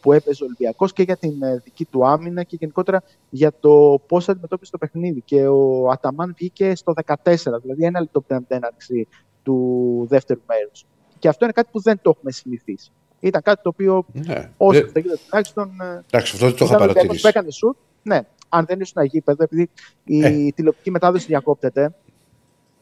που 0.00 0.12
έπαιζε 0.12 0.42
ο 0.42 0.46
Ολυμπιακός 0.46 0.92
και 0.92 1.02
για 1.02 1.16
την 1.16 1.42
ε, 1.42 1.60
δική 1.64 1.84
του 1.84 2.06
άμυνα 2.06 2.42
και 2.42 2.56
γενικότερα 2.60 3.02
για 3.30 3.52
το 3.60 4.00
πώς 4.06 4.28
αντιμετώπισε 4.28 4.70
το 4.70 4.78
παιχνίδι. 4.78 5.20
Και 5.20 5.46
ο 5.46 5.88
Αταμάν 5.90 6.34
βγήκε 6.38 6.74
στο 6.74 6.92
14, 7.06 7.14
δηλαδή 7.62 7.84
ένα 7.84 8.00
λεπτό 8.00 8.20
πριν 8.20 8.36
από 8.38 8.46
την 8.48 8.56
έναρξη 8.56 9.08
του 9.42 10.06
δεύτερου 10.08 10.40
μέρους. 10.46 10.86
Και 11.18 11.28
αυτό 11.28 11.44
είναι 11.44 11.52
κάτι 11.52 11.68
που 11.72 11.80
δεν 11.80 11.98
το 12.02 12.10
έχουμε 12.16 12.30
συνηθίσει. 12.32 12.90
Ήταν 13.20 13.42
κάτι 13.42 13.62
το 13.62 13.68
οποίο 13.68 14.04
Ναι. 14.12 14.50
όσο 14.56 14.78
Ε, 14.78 14.82
αυτό 14.84 14.98
γίνεται 14.98 15.20
τουλάχιστον. 15.28 15.80
ε, 15.80 16.04
εντάξει, 16.10 16.32
αυτό 16.34 16.46
δεν 16.46 16.56
το 16.56 16.64
είχα 16.64 16.74
ήταν 16.74 16.80
ο 16.80 16.82
Ολυμπιακός 16.82 16.92
παρατηρήσει. 16.92 17.22
που 17.22 17.28
έκανε 17.28 17.50
σουτ. 17.50 17.76
Ναι, 18.02 18.20
αν 18.48 18.64
δεν 18.64 18.80
ήσουν 18.80 19.04
γήπεδο, 19.04 19.42
επειδή 19.42 19.70
η 20.04 20.24
Ε. 20.24 20.50
τηλεοπτική 20.54 20.90
μετάδοση 20.90 21.26
διακόπτεται, 21.26 21.94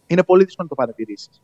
είναι 0.06 0.22
πολύ 0.22 0.44
δύσκολο 0.44 0.68
να 0.70 0.76
το 0.76 0.82
παρατηρήσεις. 0.82 1.42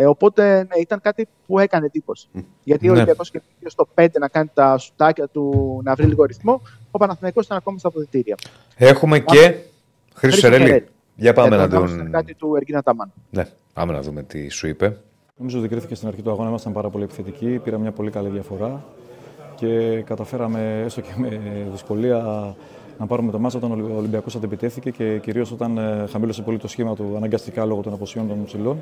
Ε, 0.00 0.06
οπότε 0.06 0.56
ναι, 0.56 0.80
ήταν 0.80 1.00
κάτι 1.00 1.28
που 1.46 1.58
έκανε 1.58 1.86
εντύπωση. 1.86 2.28
Γιατί 2.64 2.88
ο 2.88 2.90
Ναι. 2.92 2.96
Ολυμπιακός 2.96 3.30
και 3.30 3.40
στο 3.66 3.88
5 3.94 4.06
να 4.20 4.28
κάνει 4.28 4.50
τα 4.54 4.78
σουτάκια 4.78 5.28
του 5.28 5.80
να 5.84 5.94
βρει 5.94 6.06
λίγο 6.06 6.24
ρυθμό, 6.24 6.62
ο 6.90 6.98
Παναθηναϊκός 6.98 7.44
ήταν 7.44 7.56
ακόμη 7.56 7.78
στα 7.78 7.88
αποδητήρια. 7.88 8.36
Έχουμε 8.76 9.18
και 9.18 9.36
Χρήστο 9.40 9.64
Χρήστο 10.14 10.40
Σερέλη. 10.40 10.66
Σερέλη. 10.66 10.86
Για 11.14 11.32
πάμε 11.32 11.56
Ε, 11.56 11.58
να 11.58 11.68
το 11.68 11.76
τον. 11.80 12.10
Κάτι 12.10 12.34
του 12.34 12.54
Εργίνα 12.56 12.82
Ταμάν. 12.82 13.12
Ναι, 13.30 13.44
πάμε 13.72 13.92
να 13.92 14.00
δούμε 14.00 14.22
τι 14.22 14.48
σου 14.48 14.66
είπε. 14.66 14.96
Νομίζω 15.36 15.58
ότι 15.58 15.68
κρίθηκε 15.68 15.94
στην 15.94 16.08
αρχή 16.08 16.22
του 16.22 16.30
αγώνα, 16.30 16.48
ήμασταν 16.48 16.72
πάρα 16.72 16.90
πολύ 16.90 17.04
επιθετικοί, 17.04 17.58
πήραμε 17.64 17.82
μια 17.82 17.92
πολύ 17.92 18.10
καλή 18.10 18.28
διαφορά 18.28 18.84
και 19.56 20.02
καταφέραμε 20.06 20.82
έστω 20.84 21.00
και 21.00 21.12
με 21.16 21.40
δυσκολία 21.70 22.54
να 22.98 23.06
πάρουμε 23.06 23.30
το 23.32 23.38
μάτσα 23.38 23.58
όταν 23.58 23.70
ο 23.80 23.96
Ολυμπιακός 23.96 24.36
αντεπιτέθηκε 24.36 24.90
και 24.90 25.18
κυρίως 25.18 25.52
όταν 25.52 25.78
ε, 25.78 26.06
χαμήλωσε 26.10 26.42
πολύ 26.42 26.58
το 26.58 26.68
σχήμα 26.68 26.94
του 26.94 27.12
αναγκαστικά 27.16 27.64
λόγω 27.64 27.80
των 27.80 27.92
αποσιών 27.92 28.28
των 28.28 28.44
ψηλών. 28.44 28.78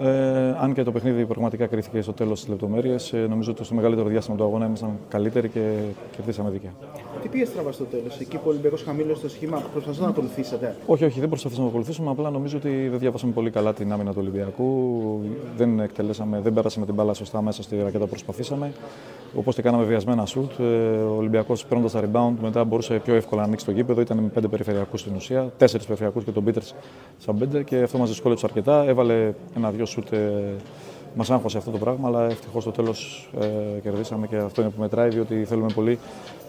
Ε, 0.00 0.54
αν 0.60 0.72
και 0.74 0.82
το 0.82 0.92
παιχνίδι 0.92 1.24
πραγματικά 1.24 1.66
κρίθηκε 1.66 2.00
στο 2.00 2.12
τέλος 2.12 2.40
της 2.40 2.48
λεπτομέρειε, 2.48 2.96
ε, 3.12 3.16
νομίζω 3.16 3.50
ότι 3.50 3.64
στο 3.64 3.74
μεγαλύτερο 3.74 4.08
διάστημα 4.08 4.36
του 4.36 4.44
αγώνα 4.44 4.66
ήμασταν 4.66 4.90
καλύτεροι 5.08 5.48
και 5.48 5.60
κερδίσαμε 6.16 6.50
δίκαια. 6.50 6.70
Τι 7.22 7.28
πήγε 7.28 7.44
στραβά 7.44 7.72
στο 7.72 7.84
τέλος, 7.84 8.18
εκεί 8.20 8.36
που 8.36 8.42
ο 8.46 8.48
Ολυμπιακός 8.50 8.82
χαμήλωσε 8.82 9.22
το 9.22 9.28
σχήμα, 9.28 9.62
προσπαθούσατε 9.72 10.04
να 10.04 10.10
ακολουθήσετε. 10.10 10.76
Όχι, 10.86 11.04
όχι, 11.04 11.20
δεν 11.20 11.28
προσπαθήσαμε 11.28 11.66
να 11.66 11.72
ακολουθήσουμε. 11.72 12.10
Απλά 12.10 12.30
νομίζω 12.30 12.56
ότι 12.56 12.88
δεν 12.88 12.98
διαβάσαμε 12.98 13.32
πολύ 13.32 13.50
καλά 13.50 13.72
την 13.72 13.92
άμυνα 13.92 14.10
του 14.10 14.18
Ολυμπιακού. 14.20 15.20
Δεν 15.56 15.80
εκτελέσαμε, 15.80 16.40
δεν 16.40 16.52
πέρασαμε 16.52 16.86
την 16.86 16.94
μπάλα 16.94 17.14
σωστά 17.14 17.42
μέσα 17.42 17.62
στη 17.62 17.76
ρακέτα 17.76 18.04
που 18.04 18.10
προσπαθήσαμε. 18.10 18.72
Όπως 19.38 19.54
και 19.54 19.62
κάναμε 19.62 19.84
βιασμένα 19.84 20.26
σουτ. 20.26 20.50
ε, 20.60 20.64
Ο 21.02 21.14
Ολυμπιακός 21.16 21.66
παίρνοντας 21.66 21.92
τα 21.92 22.00
rebound 22.00 22.34
μετά 22.42 22.64
μπορούσε 22.64 22.94
πιο 23.04 23.14
εύκολα 23.14 23.40
να 23.40 23.46
ανοίξει 23.46 23.64
το 23.64 23.70
γήπεδο. 23.70 24.00
Ήταν 24.00 24.18
με 24.18 24.28
πέντε 24.28 24.48
περιφερειακούς 24.48 25.00
στην 25.00 25.14
ουσία, 25.16 25.52
τέσσερις 25.56 25.86
περιφερειακούς 25.86 26.24
και 26.24 26.30
τον 26.30 26.44
Πίτερς 26.44 26.74
σαν 27.18 27.38
πέντε 27.38 27.62
και 27.62 27.82
αυτό 27.82 27.98
μας 27.98 28.08
δυσκόλεψε 28.08 28.46
αρκετά. 28.46 28.84
Έβαλε 28.84 29.32
ένα-δυο 29.56 29.85
σουτ. 29.86 30.12
Ε, 30.12 30.54
Μας 31.18 31.30
άγχωσε 31.30 31.58
αυτό 31.58 31.70
το 31.70 31.78
πράγμα, 31.78 32.08
αλλά 32.08 32.24
ευτυχώς 32.24 32.62
στο 32.62 32.72
τέλος 32.72 33.30
ε, 33.40 33.80
κερδίσαμε 33.82 34.26
και 34.26 34.36
αυτό 34.36 34.60
είναι 34.60 34.70
που 34.70 34.80
μετράει, 34.80 35.08
διότι 35.08 35.44
θέλουμε 35.44 35.72
πολύ 35.74 35.98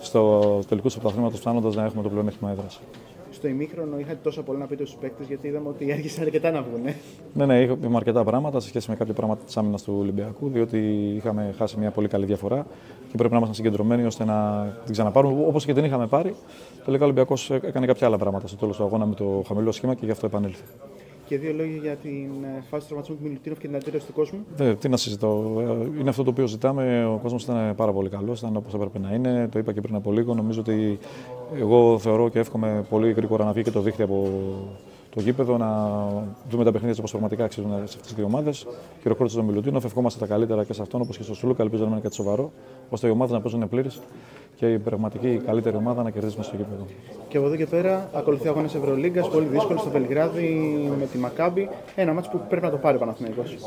στο 0.02 0.40
τελικό 0.70 0.88
τους 0.88 0.98
πρωταθλήματο 0.98 1.38
φτάνοντας 1.38 1.76
να 1.76 1.86
έχουμε 1.86 2.04
το 2.04 2.10
πλεονέκτημα 2.10 2.52
έδρας. 2.52 2.80
Στο 3.32 3.48
ημίχρονο 3.48 4.00
είχατε 4.00 4.20
τόσο 4.24 4.42
πολλά 4.42 4.60
να 4.60 4.66
πείτε 4.66 4.86
στους 4.86 4.98
παίκτες, 5.00 5.28
γιατί 5.28 5.48
είδαμε 5.48 5.70
ότι 5.70 5.92
άρχισαν 5.92 6.24
αρκετά 6.24 6.52
να 6.52 6.62
βγουν. 6.62 6.94
Ναι, 7.34 7.46
ναι, 7.46 7.62
είχαμε 7.62 7.96
αρκετά 7.96 8.24
πράγματα 8.24 8.60
σε 8.60 8.68
σχέση 8.68 8.90
με 8.90 8.96
κάποια 8.96 9.14
πράγματα 9.14 9.44
της 9.46 9.58
άμυνας 9.58 9.84
του 9.84 9.96
Ολυμπιακού, 10.00 10.50
διότι 10.50 10.78
είχαμε 11.16 11.54
χάσει 11.58 11.78
μια 11.78 11.92
πολύ 11.92 12.08
καλή 12.08 12.26
διαφορά 12.26 12.66
και 13.12 13.18
πρέπει 13.18 13.32
να 13.32 13.38
ήμασταν 13.38 13.56
συγκεντρωμένοι 13.56 14.04
ώστε 14.04 14.26
να 14.26 14.68
την 14.84 14.94
ξαναπάρουμε. 14.94 15.46
Όπως 15.48 15.66
και 15.66 15.74
την 15.74 15.84
είχαμε 15.84 16.08
πάρει, 16.08 16.36
τελικά 16.86 17.04
ο 17.04 17.06
Ολυμπιακός 17.06 17.50
έκανε 17.50 17.86
κάποια 17.86 18.08
άλλα 18.08 18.18
πράγματα 18.18 18.48
στο 18.48 18.58
τέλος 18.58 18.78
του 18.78 18.84
αγώνα 18.84 19.06
με 19.06 19.16
το 19.16 19.44
χαμηλό 19.48 19.72
σχήμα 19.72 19.94
και 19.94 20.06
γι' 20.06 20.12
αυτό 20.12 20.26
επανήλθε. 20.26 20.64
Και 21.28 21.38
δύο 21.38 21.54
λόγια 21.54 21.76
για 21.76 21.96
την 21.96 22.30
ε, 22.44 22.62
φάση 22.70 22.82
του 22.82 22.88
τραυματισμού 22.88 23.16
του 23.16 23.24
Μιλουτίνοφ 23.24 23.60
και 23.60 23.68
την 23.68 23.76
αντίδραση 23.76 24.06
του 24.06 24.14
κόσμου. 24.14 24.40
Δε, 24.56 24.76
τι 24.76 24.90
να 24.90 24.98
συζητώ. 24.98 25.58
Ε, 25.60 26.00
Είναι 26.00 26.10
αυτό 26.10 26.24
το 26.24 26.30
οποίο 26.30 26.48
ζητάμε. 26.48 27.06
Ο 27.06 27.20
κόσμος 27.22 27.44
ήταν 27.44 27.76
πάρα 27.76 27.92
πολύ 27.92 28.10
καλός, 28.10 28.40
ήταν 28.40 28.56
όπως 28.56 28.74
έπρεπε 28.74 29.00
να 29.00 29.14
είναι. 29.14 29.48
Το 29.52 29.60
είπα 29.60 29.74
και 29.74 29.82
πριν 29.82 29.96
από 29.96 30.12
λίγο. 30.12 30.34
Νομίζω 30.34 30.60
ότι 30.60 31.00
εγώ 31.56 32.00
θεωρώ 32.00 32.30
και 32.30 32.40
εύχομαι 32.40 32.86
πολύ 32.90 33.12
γρήγορα 33.12 33.46
να 33.46 33.52
βγει 33.52 33.64
και 33.64 33.72
το 33.72 33.82
δίχτυ 33.82 34.02
από 34.02 34.30
το 35.18 35.24
το 35.24 35.30
γήπεδο, 35.30 35.58
να 35.58 35.68
δούμε 36.50 36.64
τα 36.64 36.72
παιχνίδια 36.72 36.96
όπως 36.98 37.12
πραγματικά 37.12 37.44
αξίζουν 37.44 37.72
σε 37.72 37.84
αυτές 37.84 38.02
τις 38.02 38.14
δύο 38.14 38.26
ομάδες. 38.26 38.68
Χειροκρότησε 39.02 39.38
τον 39.38 39.46
Μιλουτίνο, 39.46 39.82
ευχόμαστε 39.86 40.20
τα 40.20 40.26
καλύτερα 40.26 40.64
και 40.64 40.74
σε 40.74 40.82
αυτόν 40.82 41.02
όπως 41.02 41.18
και 41.18 41.24
στο 41.24 41.34
Σούλουκα. 41.34 41.64
Ελπίζω 41.64 41.84
να 41.84 41.90
είναι 41.90 42.00
κάτι 42.00 42.16
σοβαρό, 42.16 42.52
ώστε 42.90 43.08
οι 43.08 43.10
ομάδες 43.10 43.34
να 43.34 43.42
παίζουν 43.42 43.70
πλήρε 43.70 43.88
και 44.56 44.74
η 44.74 44.78
πραγματική 44.80 45.28
η 45.28 45.38
καλύτερη 45.38 45.76
ομάδα 45.76 46.04
να 46.04 46.10
κερδίσει 46.10 46.38
στο 46.42 46.56
γήπεδο. 46.56 46.86
Και 47.28 47.38
από 47.38 47.46
εδώ 47.46 47.56
και 47.56 47.66
πέρα 47.66 48.10
ακολουθεί 48.14 48.48
αγώνες 48.48 48.76
Ευρωλίγκας, 48.76 49.30
πολύ 49.30 49.46
δύσκολος 49.46 49.82
στο 49.82 49.90
Βελιγράδι 49.90 50.50
με 51.00 51.06
τη 51.06 51.18
Μακάμπη. 51.18 51.70
Ένα 51.96 52.14
μάτσο 52.14 52.30
που 52.30 52.40
πρέπει 52.50 52.66
να 52.66 52.72
το 52.72 52.78
πάρει 52.78 52.96
ο 52.96 53.00
Παναθηναϊκός. 53.00 53.58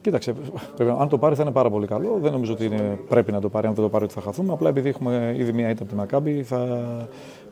Κοίταξε, 0.00 0.34
πρέπει, 0.76 0.94
αν 0.98 1.08
το 1.08 1.18
πάρει 1.18 1.34
θα 1.34 1.42
είναι 1.42 1.50
πάρα 1.50 1.70
πολύ 1.70 1.86
καλό. 1.86 2.18
Δεν 2.22 2.32
νομίζω 2.32 2.52
ότι 2.52 2.64
είναι, 2.64 2.98
πρέπει 3.08 3.32
να 3.32 3.40
το 3.40 3.48
πάρει. 3.48 3.66
Αν 3.66 3.74
δεν 3.74 3.84
το 3.84 3.90
πάρει, 3.90 4.04
ότι 4.04 4.12
θα 4.12 4.20
χαθούμε. 4.20 4.52
Απλά 4.52 4.68
επειδή 4.68 4.88
έχουμε 4.88 5.34
ήδη 5.38 5.52
μία 5.52 5.70
ήττα 5.70 5.82
από 5.82 5.90
τη 5.92 5.96
Μακάμπη, 5.98 6.42
θα, 6.42 6.80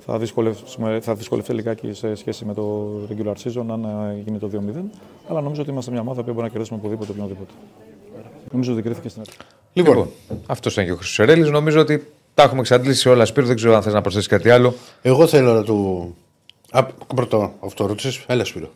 θα, 0.06 0.18
δυσκολεύσουμε- 0.18 1.02
θα 1.02 1.14
δυσκολευτεί 1.14 1.52
λιγάκι 1.52 1.92
σε 1.92 2.14
σχέση 2.14 2.44
με 2.44 2.54
το 2.54 2.90
regular 3.10 3.32
season 3.44 3.64
αν 3.70 3.84
ε, 3.84 4.20
γίνει 4.24 4.38
το 4.38 4.50
2-0. 4.52 4.58
Αλλά 5.28 5.40
νομίζω 5.40 5.60
ότι 5.62 5.70
είμαστε 5.70 5.90
μια 5.90 6.00
ομάδα 6.00 6.22
που 6.22 6.30
μπορεί 6.32 6.42
να 6.44 6.48
κερδίσουμε 6.48 6.78
οπουδήποτε 6.78 7.10
οποιονδήποτε. 7.12 7.50
Νομίζω 8.52 8.72
ότι 8.72 8.82
κρίθηκε 8.82 9.08
στην 9.08 9.20
αρχή. 9.20 9.36
Λοιπόν, 9.72 10.08
Αυτός 10.46 10.72
ήταν 10.72 10.84
και 10.84 10.92
ο 10.92 10.96
Χρυσορέλη. 10.96 11.50
Νομίζω 11.50 11.80
ότι 11.80 12.06
τα 12.34 12.42
έχουμε 12.42 12.60
εξαντλήσει 12.60 13.08
όλα. 13.08 13.24
Σπύρο, 13.24 13.46
δεν 13.46 13.56
ξέρω 13.56 13.74
αν 13.74 13.82
θες 13.82 13.92
να 13.92 14.00
προσθέσεις 14.00 14.28
κάτι 14.28 14.50
άλλο. 14.50 14.74
εγώ 15.02 15.26
θέλω 15.26 15.52
να 15.52 15.62
του. 15.64 16.14
Α, 16.70 16.84
πρώτο, 17.14 17.52
αυτό 17.64 17.86
ρώτησες. 17.86 18.24
Έλα, 18.28 18.44
Σπύρο. 18.44 18.68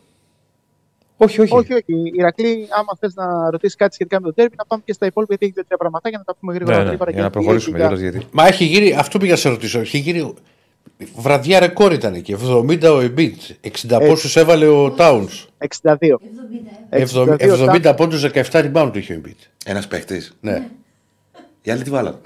Όχι, 1.17 1.41
όχι. 1.41 1.53
Όχι, 1.55 1.73
όχι. 1.73 1.93
Ηρακλή, 2.17 2.67
άμα 2.79 2.97
θες 2.99 3.13
να 3.15 3.49
ρωτήσεις 3.49 3.75
κάτι 3.75 3.93
σχετικά 3.93 4.19
με 4.21 4.27
το 4.27 4.33
τέρμι, 4.33 4.55
να 4.57 4.65
πάμε 4.65 4.81
και 4.85 4.93
στα 4.93 5.05
υπόλοιπα 5.05 5.33
γιατί 5.33 5.45
έχει 5.45 5.53
δύο-τρία 5.53 5.77
πραγματάκια 5.77 6.17
να 6.17 6.23
τα 6.23 6.35
πούμε 6.39 6.53
γρήγορα. 6.53 6.75
Ναι, 6.77 6.81
ναι, 6.83 6.87
γρήγορα 6.89 7.11
για 7.11 7.21
να 7.21 7.27
και 7.27 7.33
προχωρήσουμε. 7.33 7.77
για- 7.77 7.87
Γιώργος, 7.87 8.09
γιατί... 8.11 8.27
Μα 8.31 8.47
έχει 8.47 8.65
γίνει, 8.65 8.93
αυτό 8.93 9.17
πήγα 9.19 9.31
να 9.31 9.37
σε 9.37 9.49
ρωτήσω. 9.49 9.79
Έχει 9.79 9.97
γίνει. 9.97 10.33
Βραδιά 11.15 11.59
ρεκόρ 11.59 11.93
ήταν 11.93 12.13
εκεί. 12.13 12.35
70 12.47 12.83
ο 12.83 12.97
Embiid. 12.99 13.31
60 13.87 13.99
πόσους 14.07 14.35
έβαλε 14.35 14.67
ο 14.67 14.95
Towns. 14.97 15.45
62. 15.57 16.19
70, 16.89 17.35
70 17.39 17.93
πόντους 17.97 18.25
17 18.33 18.43
rebound 18.51 18.89
του 18.93 18.97
είχε 18.99 19.13
ο 19.13 19.21
Embiid. 19.25 19.47
Ένας 19.65 19.87
παίχτης. 19.87 20.37
Ναι. 20.41 20.67
Οι 21.61 21.71
άλλοι 21.71 21.83
τι 21.83 21.89
βάλαν. 21.89 22.19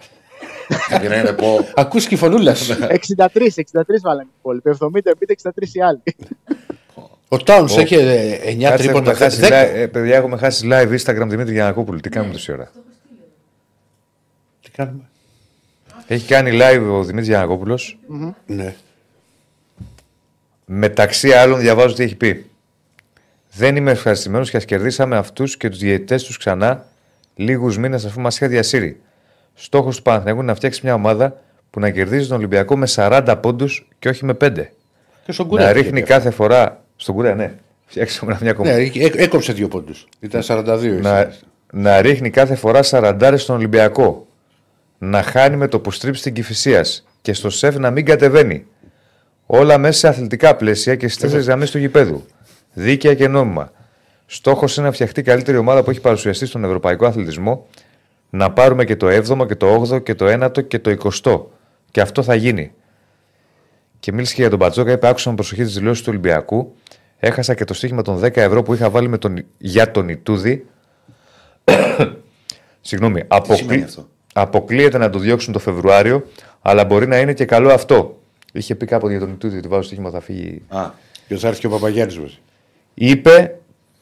Γιατί 0.89 1.07
να 1.07 1.15
είναι 1.15 1.31
πω. 1.33 1.67
Ακούς 1.75 2.07
και 2.07 2.13
η 2.13 2.17
φωνούλα. 2.17 2.55
63, 2.55 2.57
63 2.57 3.81
βάλανε 4.03 4.27
οι 4.29 4.35
υπόλοιποι. 4.39 4.71
70, 4.79 4.85
70, 4.85 5.33
63 5.43 5.49
οι 5.73 5.81
άλλοι. 5.81 6.01
ο 7.27 7.37
Towns 7.45 7.77
έχει 7.77 7.95
9 7.95 8.61
Κάτσε, 8.61 8.83
τρίποτα. 8.83 8.87
έχουμε 8.87 9.13
χάσει 9.13 9.39
10. 9.43 9.47
live- 9.47 9.75
ε, 9.75 9.87
παιδιά, 9.87 10.15
έχουμε 10.15 10.37
χάσει 10.37 10.67
live 10.71 10.95
Instagram 10.99 11.25
Δημήτρη 11.27 11.53
Γιανακόπουλου. 11.53 11.99
Τι 11.99 12.09
κάνουμε 12.09 12.33
τόση 12.33 12.51
ώρα; 12.51 12.71
Τι 14.61 14.69
κάνουμε; 14.71 15.09
Έχει 16.07 16.27
κάνει 16.27 16.51
live 16.61 16.87
ο 16.91 16.99
Δημήτρης 17.03 17.27
Γιανακόπουλος. 17.27 17.97
Ναι. 18.45 18.75
Μεταξύ 20.65 21.31
άλλων, 21.31 21.59
διαβάζω 21.59 21.95
τι 21.95 22.03
έχει 22.03 22.15
πει. 22.15 22.45
Δεν 23.53 23.75
είμαι 23.75 23.91
ευχαριστημένος 23.91 24.49
και 24.49 24.57
ας 24.57 24.65
κερδίσαμε 24.65 25.17
αυτούς 25.17 25.57
και 25.57 25.69
τους 25.69 25.79
διαιτητές 25.79 26.23
τους 26.23 26.37
ξανά 26.37 26.85
λίγους 27.35 27.77
μήνες 27.77 28.05
αφού 28.05 28.21
μας 28.21 28.35
είχα 28.35 28.47
διασύρει. 28.47 29.01
Στόχος 29.53 29.95
του 29.95 30.01
Παναθηναϊκού 30.01 30.39
είναι 30.39 30.47
να 30.49 30.55
φτιάξει 30.55 30.81
μια 30.83 30.93
ομάδα 30.93 31.41
που 31.69 31.79
να 31.79 31.89
κερδίζει 31.89 32.27
τον 32.27 32.37
Ολυμπιακό 32.37 32.77
με 32.77 32.87
40 32.95 33.35
πόντους 33.41 33.87
και 33.99 34.09
όχι 34.09 34.25
με 34.25 34.33
5. 34.33 34.71
Και 35.25 35.31
στον 35.31 35.45
Να 35.45 35.51
Κουρέα. 35.51 35.71
ρίχνει 35.71 36.01
κάθε 36.01 36.29
φορά. 36.31 36.83
Στον 36.95 37.15
Κουρέα, 37.15 37.35
ναι. 37.35 37.53
Φτιάξαμε 37.85 38.31
μια 38.41 38.51
Ναι, 38.51 38.57
κομμάτια. 38.57 39.03
έ- 39.05 39.15
έκοψε 39.15 39.53
δύο 39.53 39.67
πόντους. 39.67 40.07
Ήταν 40.19 40.41
42. 40.43 40.99
να, 41.01 41.33
να 41.71 42.01
ρίχνει 42.01 42.29
κάθε 42.29 42.55
φορά 42.55 42.79
40 42.83 43.33
στον 43.37 43.55
Ολυμπιακό. 43.55 44.24
Να 44.97 45.23
χάνει 45.23 45.55
με 45.55 45.67
το 45.67 45.79
που 45.79 45.91
στρίψει 45.91 46.23
την 46.23 46.33
Κυφυσίας 46.33 47.05
και 47.21 47.33
στο 47.33 47.49
σεφ 47.49 47.77
να 47.77 47.91
μην 47.91 48.05
κατεβαίνει. 48.05 48.65
Όλα 49.45 49.77
μέσα 49.77 49.99
σε 49.99 50.07
αθλητικά 50.07 50.55
πλαίσια 50.55 50.95
και 50.95 51.07
στις 51.07 51.21
τέσσερις 51.21 51.45
γραμμές 51.45 51.71
του 51.71 51.77
γηπέδου. 51.77 52.25
Δίκαια 52.73 53.13
και 53.13 53.27
νόμιμα. 53.27 53.71
Στόχος 54.25 54.77
είναι 54.77 54.85
να 54.85 54.91
φτιαχτεί 54.91 55.19
η 55.19 55.23
καλύτερη 55.23 55.57
ομάδα 55.57 55.83
που 55.83 55.89
έχει 55.89 56.01
παρουσιαστεί 56.01 56.45
στον 56.45 56.63
ευρωπαϊκό 56.63 57.05
αθλητισμό. 57.05 57.67
Να 58.29 58.51
πάρουμε 58.51 58.85
και 58.85 58.95
το 58.95 59.07
7ο 59.07 59.47
και 59.47 59.55
το 59.55 59.81
8ο 59.81 60.03
και 60.03 60.15
το 60.15 60.25
9ο 60.45 60.67
και 60.67 60.79
το 60.79 60.97
20ο. 61.03 61.41
Και 61.91 62.01
αυτό 62.01 62.23
θα 62.23 62.35
γίνει. 62.35 62.71
Και 63.99 64.11
μίλησε 64.11 64.33
και 64.33 64.41
για 64.41 64.49
τον 64.49 64.59
Μπατζόκα. 64.59 64.91
Είπε: 64.91 65.07
Άκουσα 65.07 65.29
με 65.29 65.35
προσοχή 65.35 65.63
τις 65.63 65.73
δηλώσεις 65.73 66.03
του 66.03 66.09
Ολυμπιακού. 66.09 66.75
Έχασα 67.17 67.53
και 67.53 67.63
το 67.63 67.73
στοίχημα 67.73 68.01
των 68.01 68.19
10 68.23 68.35
ευρώ 68.35 68.63
που 68.63 68.73
είχα 68.73 68.89
βάλει 68.89 69.07
με 69.07 69.17
τον, 69.17 69.45
για 69.57 69.91
τον 69.91 70.09
Ιτούδη. 70.09 70.65
Συγγνώμη. 72.81 73.23
σημαίνει 73.27 73.27
Αποκλεί... 73.27 73.87
αυτό; 74.35 74.57
Αποκλείεται 74.57 74.97
να 74.97 75.09
το 75.09 75.19
διώξουν 75.19 75.53
το 75.53 75.59
Φεβρουάριο, 75.59 76.25
αλλά 76.61 76.85
μπορεί 76.85 77.07
να 77.07 77.19
είναι 77.19 77.33
και 77.33 77.45
καλό 77.45 77.71
αυτό. 77.73 78.19
Είχε 78.53 78.75
πει 78.75 78.85
κάποτε 78.85 79.11
για 79.11 79.19
τον 79.21 79.29
Ιτούδη 79.31 79.57
ότι 79.57 79.67
βάζω 79.67 79.81
στοίχημα 79.81 80.09
θα 80.09 80.19
φύγει. 80.19 80.61
Α, 80.67 80.89
Και 81.27 81.35
θα 81.37 81.47
έρθει 81.47 81.59
και 81.59 81.67
ο 81.67 81.69
Παπαγιάννης 81.69 82.19
μαζί. 82.19 82.39
Είπε 82.93 83.55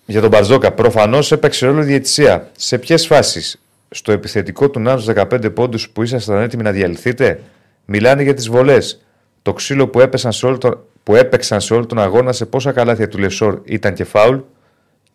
για 0.06 0.22
τον 0.22 0.30
Μπαρτζόκα, 0.30 0.72
προφανώς 0.72 1.32
έπαιξε 1.32 1.66
ρόλο 1.66 1.82
η 1.82 1.86
διαιτησία. 1.86 2.50
Σε 2.58 2.78
ποιες 2.78 3.06
φάσεις, 3.06 3.62
στο 3.90 4.12
επιθετικό 4.12 4.70
του 4.70 4.80
Νάνου 4.80 5.02
15 5.02 5.50
πόντους 5.54 5.90
που 5.90 6.04
ήσασταν 6.04 6.42
έτοιμοι 6.42 6.64
να 6.64 6.72
διαλυθείτε, 6.72 7.40
μιλάνε 7.86 8.24
για 8.24 8.34
τις 8.34 8.50
βολές. 8.50 9.02
Το 9.42 9.54
ξύλο 9.54 9.88
που, 9.88 10.00
έπεσαν 10.00 10.32
σε 10.32 10.46
όλο 10.46 10.58
τον, 10.58 10.84
που 11.04 11.16
έπαιξαν 11.16 11.62
σε 11.62 11.74
όλο 11.74 11.86
τον 11.86 12.00
αγώνα 12.00 12.32
σε 12.32 12.46
πόσα 12.46 12.72
καλάθια 12.72 13.08
του 13.08 13.18
Λεσόρ 13.18 13.62
ήταν 13.64 13.94
και 13.94 14.04
φάουλ; 14.04 14.38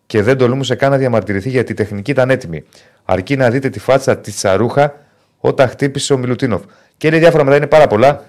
Και 0.07 0.23
δεν 0.23 0.37
τολμούσε 0.37 0.75
καν 0.75 0.91
να 0.91 0.97
διαμαρτυρηθεί 0.97 1.49
γιατί 1.49 1.73
η 1.73 1.75
τεχνική 1.75 2.11
ήταν 2.11 2.31
έτοιμη. 2.31 2.65
Αρκεί 3.05 3.37
να 3.37 3.51
δείτε 3.51 3.69
τη 3.69 3.79
φάτσα 3.79 4.19
της 4.19 4.37
Τσαρούχα 4.37 4.95
όταν 5.39 5.69
χτύπησε 5.69 6.13
ο 6.13 6.17
Μιλουτίνοφ. 6.17 6.63
Και 6.97 7.07
είναι 7.07 7.19
διάφορα 7.19 7.45
μετά, 7.45 7.57
είναι 7.57 7.67
πάρα 7.67 7.87
πολλά. 7.87 8.25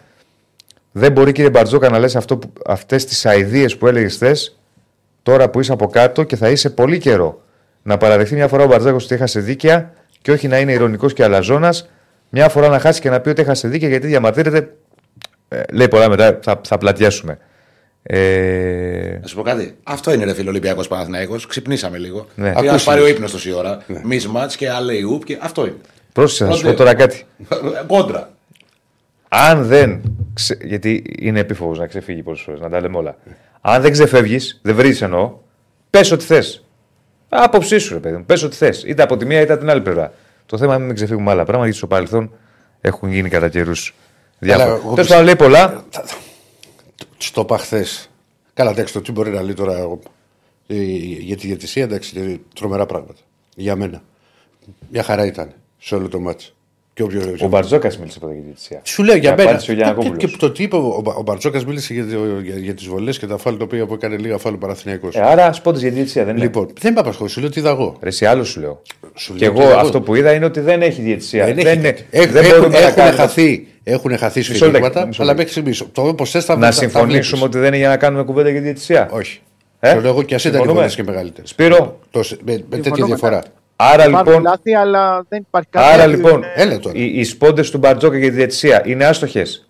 Δεν 0.91 1.11
μπορεί 1.11 1.31
κύριε 1.31 1.49
Μπαρτζόκα 1.49 1.89
να 1.89 1.99
λες 1.99 2.15
αυτό 2.15 2.37
που, 2.37 2.53
αυτές 2.65 3.05
τις 3.05 3.25
αηδίες 3.25 3.77
που 3.77 3.87
έλεγες 3.87 4.13
χθες 4.13 4.57
τώρα 5.23 5.49
που 5.49 5.59
είσαι 5.59 5.71
από 5.71 5.87
κάτω 5.87 6.23
και 6.23 6.35
θα 6.35 6.49
είσαι 6.49 6.69
πολύ 6.69 6.97
καιρό. 6.97 7.41
Να 7.81 7.97
παραδεχθεί 7.97 8.35
μια 8.35 8.47
φορά 8.47 8.63
ο 8.63 8.67
Μπαρτζάκος 8.67 9.03
ότι 9.03 9.15
έχασε 9.15 9.39
δίκαια 9.39 9.93
και 10.21 10.31
όχι 10.31 10.47
να 10.47 10.59
είναι 10.59 10.71
ηρωνικός 10.71 11.13
και 11.13 11.23
αλαζόνας. 11.23 11.89
Μια 12.29 12.49
φορά 12.49 12.67
να 12.67 12.79
χάσει 12.79 13.01
και 13.01 13.09
να 13.09 13.19
πει 13.19 13.29
ότι 13.29 13.41
έχασε 13.41 13.67
δίκαια 13.67 13.89
γιατί 13.89 14.07
διαμαρτύρεται. 14.07 14.73
Ε, 15.47 15.61
λέει 15.73 15.87
πολλά 15.87 16.09
μετά, 16.09 16.39
θα, 16.43 16.61
θα 16.67 16.77
πλατιάσουμε. 16.77 17.37
Ε, 18.03 19.17
να 19.21 19.27
σου 19.27 19.35
πω 19.35 19.41
κάτι. 19.41 19.75
Αυτό 19.83 20.13
είναι 20.13 20.23
ρε 20.25 20.33
φίλο 20.33 20.49
Ολυμπιακός 20.49 20.87
Παναθυναϊκό. 20.87 21.37
Ξυπνήσαμε 21.47 21.97
λίγο. 21.97 22.27
Ναι. 22.35 22.49
Πήγα 22.49 22.61
να 22.61 22.69
Ακούστε. 22.69 22.89
πάρει 22.91 23.01
ο 23.01 23.07
ύπνος 23.07 23.31
τόση 23.31 23.51
ώρα. 23.51 23.83
Μη 24.03 24.19
μάτ 24.29 24.51
και 24.57 24.69
αλέι 24.69 25.03
ουπ 25.03 25.23
και 25.23 25.37
αυτό 25.41 25.65
είναι. 25.65 25.75
Πρόσεχε 26.19 26.43
να 26.43 26.51
σου 26.51 26.61
πω 26.63 26.73
Πρώτε- 26.73 26.77
τώρα 26.77 26.93
κάτι. 26.93 27.23
Κόντρα. 27.87 28.29
Αν 29.29 29.63
δεν. 29.65 30.01
Ξε... 30.33 30.57
Γιατί 30.61 31.03
είναι 31.19 31.39
επίφοβο 31.39 31.73
να 31.75 31.87
ξεφύγει 31.87 32.23
πολλέ 32.23 32.37
φορέ, 32.37 32.57
να 32.57 32.69
τα 32.69 32.81
λέμε 32.81 32.97
όλα. 32.97 33.17
Αν 33.61 33.81
δεν 33.81 33.91
ξεφεύγει, 33.91 34.39
δεν 34.61 34.75
βρει 34.75 34.97
εννοώ, 35.01 35.33
πε 35.89 35.99
ό,τι 36.11 36.25
θε. 36.25 36.41
Άποψή 37.29 37.77
σου, 37.77 37.93
ρε 37.93 37.99
παιδί 37.99 38.15
μου. 38.17 38.25
Πε 38.25 38.33
ό,τι 38.45 38.55
θε. 38.55 38.73
Είτε 38.85 39.03
από 39.03 39.17
τη 39.17 39.25
μία 39.25 39.41
είτε 39.41 39.51
από 39.51 39.61
την 39.61 39.69
άλλη 39.69 39.81
πλευρά. 39.81 40.13
Το 40.45 40.57
θέμα 40.57 40.71
είναι 40.71 40.79
να 40.81 40.85
μην 40.87 40.95
ξεφύγουμε 40.95 41.31
άλλα 41.31 41.41
πράγματα 41.43 41.63
γιατί 41.63 41.77
στο 41.77 41.87
παρελθόν 41.87 42.31
έχουν 42.81 43.11
γίνει 43.11 43.29
κατά 43.29 43.49
καιρού 43.49 43.71
διάφορα. 44.39 44.67
εγώ 44.69 44.77
Τέλο 44.79 44.93
πιστεύω- 44.95 45.07
πάντων, 45.09 45.25
λέει 45.25 45.35
πολλά. 45.35 45.83
Στο 47.17 47.41
είπα 47.41 47.57
χθε. 47.57 47.85
Καλά, 48.53 48.71
εντάξει, 48.71 48.93
το 48.93 49.01
τι 49.01 49.11
μπορεί 49.11 49.29
να 49.31 49.41
λέει 49.41 49.53
τώρα 49.53 49.77
εγώ, 49.77 49.99
ε, 50.67 50.75
για 51.19 51.37
τη 51.37 51.47
διατησία, 51.47 51.83
εντάξει, 51.83 52.19
είναι 52.19 52.39
τρομερά 52.55 52.85
πράγματα. 52.85 53.19
Για 53.55 53.75
μένα. 53.75 54.01
Μια 54.89 55.03
χαρά 55.03 55.25
ήταν 55.25 55.53
σε 55.79 55.95
όλο 55.95 56.07
το 56.07 56.19
μάτσο. 56.19 56.49
Και 56.93 57.03
όποιος, 57.05 57.41
Ο 57.41 57.47
Μπαρτζόκας 57.47 57.97
μίλησε 57.97 58.19
πρώτα 58.19 58.33
για 58.33 58.41
τη 58.41 58.47
διαιτησία. 58.47 58.81
Σου 58.83 59.03
λέω 59.03 59.15
για 59.15 59.29
Και 59.29 59.35
μένα. 59.35 59.49
απάντησε 59.49 59.71
ο 59.71 59.73
Και, 59.73 59.79
Γιανακόπουλος. 59.81 60.17
και 60.17 60.37
το 60.37 60.51
τι 60.51 60.63
είπε, 60.63 60.75
ο, 60.75 61.03
ο 61.17 61.21
Μπαρτζόκας 61.21 61.65
μίλησε 61.65 61.93
για, 61.93 62.05
το- 62.07 62.39
για, 62.43 62.55
για 62.57 62.73
τις 62.73 62.85
βολές 62.87 63.19
και 63.19 63.27
τα 63.27 63.37
φάλ 63.37 63.57
τα 63.57 63.63
οποία 63.63 63.85
που 63.85 63.93
έκανε 63.93 64.17
λίγα 64.17 64.37
φάλ 64.37 64.53
ο 64.53 64.57
Παναθηναϊκός. 64.57 65.15
Ε, 65.15 65.21
άρα 65.21 65.53
σπόντε 65.53 65.79
για 65.79 65.89
τη 65.89 65.93
διαιτησία 65.95 66.23
δεν 66.25 66.35
είναι. 66.35 66.43
Λοιπόν, 66.43 66.67
δεν 66.79 66.93
με 66.93 66.99
απασχολεί, 66.99 67.29
σου 67.29 67.39
λέω 67.39 67.49
τι 67.49 67.59
είδα 67.59 67.69
εγώ. 67.69 67.97
Ρε, 68.01 68.07
εσύ 68.09 68.25
άλλο 68.25 68.43
σου 68.43 68.59
λέω. 68.59 68.81
Σου 69.15 69.33
Και 69.33 69.45
λέω 69.45 69.53
τι 69.53 69.59
εγώ 69.59 69.69
είδα 69.69 69.79
αυτό 69.79 70.01
που 70.01 70.15
είδα 70.15 70.33
είναι 70.33 70.45
ότι 70.45 70.59
δεν 70.59 70.81
έχει 70.81 71.01
διαιτησία. 71.01 71.45
Δεν, 71.45 71.55
δεν 71.55 71.65
έχει- 71.65 71.77
είναι, 71.77 71.97
Έχ- 72.09 72.31
δεν 72.31 72.43
έχουν, 72.43 72.57
μπορούμε 72.57 72.79
να 72.79 72.83
έχουν 72.85 72.95
κάνουμε- 72.95 73.15
χαθεί, 73.17 73.67
έχουν 73.83 74.17
χαθεί 74.17 74.37
Μισό 74.39 74.53
σφυρίγματα, 74.53 74.85
λεπτό, 74.87 75.07
μισό 75.07 75.21
αλλά 75.21 75.33
λεπτό. 75.33 75.51
μέχρι 75.51 75.51
στιγμής. 75.51 75.91
Το 75.91 76.07
όπως 76.07 76.31
θες 76.31 76.45
θα 76.45 76.55
Να 76.55 76.59
θα- 76.65 76.71
θα 76.71 76.77
συμφωνήσουμε 76.77 77.37
βλέπεις. 77.37 77.41
ότι 77.41 77.57
δεν 77.57 77.67
είναι 77.67 77.77
για 77.77 77.87
να 77.89 77.97
κάνουμε 77.97 78.23
κουβέντα 78.23 78.49
για 78.49 78.57
τη 78.59 78.63
διαιτησία. 78.65 79.09
Όχι. 79.11 79.39
Ε; 79.79 79.93
Το 79.93 80.01
λέω 80.01 80.09
εγώ 80.11 80.23
και 80.23 80.35
α 80.35 80.37
ήταν 80.37 80.51
οι 80.51 80.55
Συμφωνούμε. 80.55 80.79
βολέ 80.81 80.93
και 80.93 81.03
μεγαλύτερε. 81.03 81.47
Σπύρο, 81.47 81.99
Το, 82.11 82.19
με, 82.19 82.35
με 82.45 82.53
τέτοια 82.69 82.83
Συμφωνώ 82.83 83.05
διαφορά. 83.05 83.43
Μετά. 83.79 83.93
άρα 83.93 84.05
Υπάρχουν 84.05 84.27
λοιπόν, 84.27 84.43
λάθη, 84.43 84.73
αλλά 84.73 85.25
δεν 85.29 85.39
υπάρχει 85.47 85.67
κάτι. 85.71 85.93
άρα, 85.93 86.03
που 86.03 86.09
λοιπόν 86.09 86.33
είναι- 86.35 86.51
Έλα 86.55 86.79
τώρα. 86.79 86.97
οι, 86.97 87.19
οι 87.19 87.23
σπόντες 87.23 87.69
του 87.71 87.77
Μπαρτζόκα 87.77 88.17
για 88.17 88.29
τη 88.29 88.35
διαιτησία 88.35 88.81
είναι 88.85 89.05
άστοχες. 89.05 89.69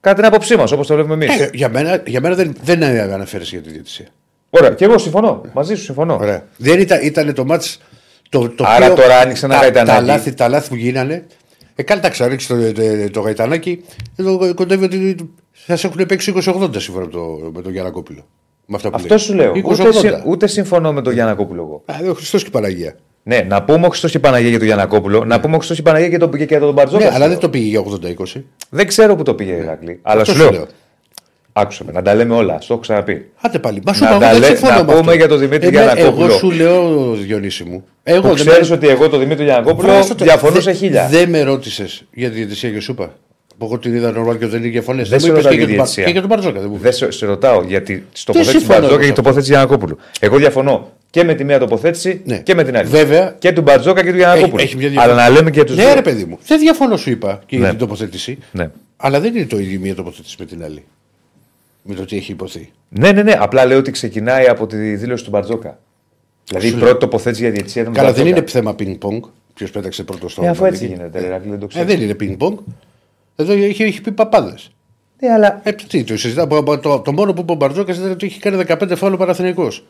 Κατά 0.00 0.16
την 0.16 0.24
άποψή 0.24 0.56
μας, 0.56 0.72
όπως 0.72 0.86
το 0.86 0.94
βλέπουμε 0.94 1.14
εμείς. 1.14 1.40
Ε, 1.40 1.50
για 1.52 1.68
μένα, 1.68 2.02
για 2.06 2.20
μένα 2.20 2.34
δεν, 2.34 2.56
δεν 2.62 2.82
αναφέρει 2.82 3.44
για 3.44 3.60
τη 3.62 3.70
διαιτησία. 3.70 4.06
Ωραία, 4.50 4.70
και 4.70 4.84
εγώ 4.84 4.98
συμφωνώ. 4.98 5.40
Μαζί 5.52 5.74
σου 5.74 5.82
συμφωνώ. 5.82 6.14
Ωραία. 6.20 6.44
Δεν 6.56 6.80
ήταν, 6.80 7.00
ήταν 7.02 7.34
το 7.34 7.44
μάτς 7.44 7.80
το, 8.28 8.48
το 8.48 8.64
Άρα 8.66 8.90
οποίο 8.90 9.02
τώρα 9.02 9.18
άνοιξε 9.18 9.44
ένα 9.46 9.54
τα, 9.54 9.60
γαϊτανάκι. 9.60 9.98
Τα 9.98 10.04
λάθη, 10.04 10.34
τα 10.34 10.48
λάθη 10.48 10.68
που 10.68 10.74
γίνανε. 10.74 11.26
Ε, 11.74 11.82
κάνε 11.82 12.00
τα 12.00 12.08
ξαρίξει 12.08 12.48
το, 12.48 12.72
το, 12.72 12.82
το 13.10 13.20
γαϊτανάκι. 13.20 13.84
Εδώ 14.16 14.54
κοντεύει 14.54 14.84
ότι 14.84 15.30
σας 15.52 15.84
έχουν 15.84 16.06
παίξει 16.06 16.32
20-80 16.36 16.70
σύμφωνα 16.76 17.04
με, 17.04 17.10
το, 17.10 17.50
με 17.54 17.62
τον 17.62 17.72
Γιανακόπουλο. 17.72 18.26
Με 18.66 18.76
αυτά 18.76 18.88
που 18.90 18.94
Αυτό 18.96 19.08
λέει. 19.08 19.18
σου 19.18 19.34
λέω. 19.34 19.52
20-80. 19.52 19.64
Ούτε, 19.64 19.92
συ- 19.92 20.22
ούτε 20.26 20.46
συμφωνώ 20.46 20.92
με 20.92 21.02
τον 21.02 21.12
Γιανακόπουλο 21.12 21.62
εγώ. 21.62 21.82
Α, 22.04 22.10
ο 22.10 22.14
Χριστός 22.14 22.42
και 22.42 22.48
η 22.48 22.52
Παναγία. 22.52 22.94
Ναι, 23.26 23.40
να 23.48 23.62
πούμε 23.62 23.86
ο 23.86 23.88
Χριστό 23.88 24.08
και 24.08 24.16
η 24.16 24.20
Παναγία 24.20 24.48
για 24.48 24.58
τον 24.58 24.66
Γιανακόπουλο, 24.66 25.24
να 25.24 25.40
πούμε 25.40 25.54
ο 25.54 25.56
Χριστό 25.56 25.74
και 25.74 25.80
η 25.80 25.84
Παναγία 25.84 26.08
για 26.08 26.18
τον, 26.18 26.30
και 26.30 26.44
για 26.44 26.60
τον 26.60 26.72
Μπαρτζόκα. 26.72 27.04
Ναι, 27.04 27.10
σου 27.10 27.14
αλλά 27.16 27.24
λέω. 27.24 27.28
δεν 27.34 27.38
το 27.38 27.48
πήγε 27.48 27.66
για 27.68 27.82
80-20. 28.36 28.42
Δεν 28.70 28.86
ξέρω 28.86 29.16
που 29.16 29.22
το 29.22 29.34
πήγε 29.34 29.52
η 29.52 29.58
Ηρακλή. 29.62 29.98
Αλλά 30.02 30.20
Αυτό 30.20 30.32
σου 30.32 30.38
σου 30.40 30.44
λέω. 30.44 30.52
λέω. 30.52 30.66
Άκουσα 31.52 31.84
με, 31.84 31.92
να 31.92 32.02
τα 32.02 32.14
λέμε 32.14 32.34
όλα. 32.34 32.60
Στο 32.60 32.72
έχω 32.72 32.82
ξαναπεί. 32.82 33.30
Άντε 33.40 33.58
πάλι. 33.58 33.82
Μα 33.84 33.92
σου 33.92 34.02
Να 34.04 34.10
είπα, 34.10 34.18
τα 34.18 34.24
εγώ 34.30 34.32
δεν 34.38 34.48
λέ- 34.48 34.56
συμφωνώ 34.58 34.76
να 34.78 34.84
με 34.84 34.90
αυτό. 34.90 35.00
πούμε 35.02 35.14
για 35.14 35.28
τον 35.28 35.38
Δημήτρη 35.38 35.66
Εμέ- 35.66 35.82
Γιαννακόπουλο. 35.84 36.24
Εγώ 36.26 36.34
σου 36.36 36.50
λέω, 36.50 37.12
Διονύση 37.14 37.64
μου. 37.64 37.84
Εγώ 38.02 38.20
Που 38.20 38.26
δεν 38.26 38.46
ξέρεις 38.46 38.68
με- 38.70 38.74
ότι 38.76 38.88
εγώ 38.88 39.08
το 39.08 39.18
Δημήτρη 39.18 39.44
Γιανακόπουλο 39.44 39.88
Βάζω 39.88 40.14
το- 40.14 40.24
διαφωνώ 40.24 40.52
δεν- 40.52 40.62
σε 40.62 40.72
χίλια. 40.72 41.06
Δεν 41.10 41.28
με 41.30 41.42
ρώτησες 41.42 42.04
για 42.12 42.28
τη 42.28 42.34
διαιτησία 42.34 42.70
και 42.70 42.80
σου 42.80 42.92
είπα. 42.92 43.12
Που 43.58 43.64
εγώ 43.64 43.78
την 43.78 43.94
είδα 43.94 44.10
νορμάλ 44.10 44.38
και 44.38 44.46
δεν 44.46 44.64
είχε 44.64 44.80
φωνές. 44.80 45.08
Δεν 45.08 45.20
σε 45.20 45.26
μου 45.26 45.32
είπες 45.32 45.44
ρωτάω 45.44 45.58
και 45.58 45.64
για 45.64 45.66
για 45.66 45.76
τον 45.76 45.84
Μπα- 45.84 45.92
διαιτησία. 45.92 46.04
και 46.04 46.10
για 46.10 46.20
τον 46.20 46.30
Μπαρτζόκα. 46.30 46.60
Δεν 46.60 46.68
μου 46.70 46.78
Δεν 46.78 46.92
σε, 46.92 47.10
σε 47.10 47.26
ρωτάω 47.26 47.62
γιατί 47.62 47.94
τη 47.94 47.98
Δεν 47.98 48.04
τοποθέτηση 48.24 48.52
του 48.54 48.58
συμφωνώ 48.58 48.78
Μπαρτζόκα 48.80 49.00
με 49.00 49.06
και 49.06 49.10
την 49.10 49.10
αυτό. 49.10 49.22
τοποθέτηση 49.22 49.50
του 49.52 49.56
Γιανακόπουλου. 49.58 49.98
Εγώ 50.20 50.36
διαφωνώ 50.36 50.92
και 51.14 51.24
με 51.24 51.34
τη 51.34 51.44
μία 51.44 51.58
τοποθέτηση 51.58 52.20
Ναι. 52.24 52.38
και 52.38 52.54
με 52.54 52.64
την 52.64 52.76
άλλη. 52.76 52.88
Βέβαια. 52.88 53.34
Και 53.38 53.52
του 53.52 53.62
Μπαρτζόκα 53.62 54.02
και 54.04 54.10
του 54.10 54.16
Γιανακόπουλου. 54.16 54.62
έχει 54.62 54.76
μια 54.76 54.88
διαφορά. 54.88 55.12
Αλλά 55.12 55.22
να 55.22 55.30
λέμε 55.30 55.50
και 55.50 55.64
τους 55.64 55.76
Ναι, 55.76 55.94
ρε 55.94 56.02
παιδί 56.02 56.24
μου. 56.24 56.38
Δεν 56.46 56.58
διαφωνώ, 56.60 56.96
σου 56.96 57.10
είπα 57.10 57.40
και 57.46 57.56
για 57.56 57.64
Ναι. 57.64 57.70
την 57.70 57.78
τοποθέτηση. 57.78 58.38
Ναι. 58.52 58.70
Αλλά 58.96 59.20
δεν 59.20 59.34
είναι 59.36 59.46
το 59.46 59.58
ίδιο 59.58 59.74
η 59.74 59.78
μία 59.78 59.94
τοποθέτηση 59.94 60.36
με 60.38 60.44
την 60.44 60.64
άλλη. 60.64 60.84
Με 61.82 61.94
το 61.94 62.04
τι 62.04 62.16
έχει 62.16 62.32
υποθεί. 62.32 62.72
ναι, 62.88 63.12
ναι, 63.12 63.22
ναι. 63.22 63.36
Απλά 63.38 63.64
λέω 63.66 63.78
ότι 63.78 63.90
ξεκινάει 63.90 64.46
από 64.46 64.66
τη 64.66 64.76
δήλωση 64.76 65.24
του 65.24 65.30
Μπαρτζόκα. 65.30 65.78
Δηλαδή 66.44 66.66
η 66.66 66.70
Σου 66.70 66.78
πρώτη 66.78 66.98
τοποθέτηση 66.98 67.42
για 67.42 67.50
διαιτησία 67.50 67.82
ήταν 67.82 67.92
του 67.92 67.98
Καλά, 68.00 68.12
δεν 68.12 68.22
Μπαρτζόκα. 68.24 68.40
είναι 68.42 68.50
θέμα 68.50 68.74
πινκ-πονγκ. 68.74 69.22
Ποιος 69.54 69.70
πέταξε 69.70 70.02
πρώτο 70.04 70.28
στο 70.28 70.44
Ε, 70.44 70.48
αφού 70.48 70.64
έτσι 70.64 70.82
Μαδί. 70.82 70.94
γίνεται, 70.94 71.20
ρε 71.20 71.28
Ρακλή, 71.28 71.50
δεν 71.50 71.58
το 71.58 71.64
Ε, 71.64 71.68
ξέρω. 71.68 71.84
δεν 71.84 72.00
είναι 72.00 72.14
πινκ-πονγκ. 72.14 72.56
Εδώ 73.36 73.52
έχει, 73.52 73.82
έχει 73.82 74.00
πει 74.00 74.12
παπάδες. 74.12 74.70
Ναι, 75.20 75.32
αλλά 75.32 75.60
Ε, 75.64 75.72
τι, 75.72 76.04
το 76.04 76.16
συζητάω. 76.16 76.46
Το, 76.46 76.78
το, 76.78 77.00
το 77.00 77.12
μόνο 77.12 77.32
που 77.32 77.40
είπε 77.40 77.52
ο 77.52 77.54
Μπαρτζόκα 77.54 77.92
ήταν 77.92 78.10
ότι 78.10 78.26
είχε 78.26 78.40
κάνει 78.40 78.64
15 78.68 78.92
φάουλ 78.96 79.12
ο 79.12 79.16
Παναθηναϊκός. 79.16 79.84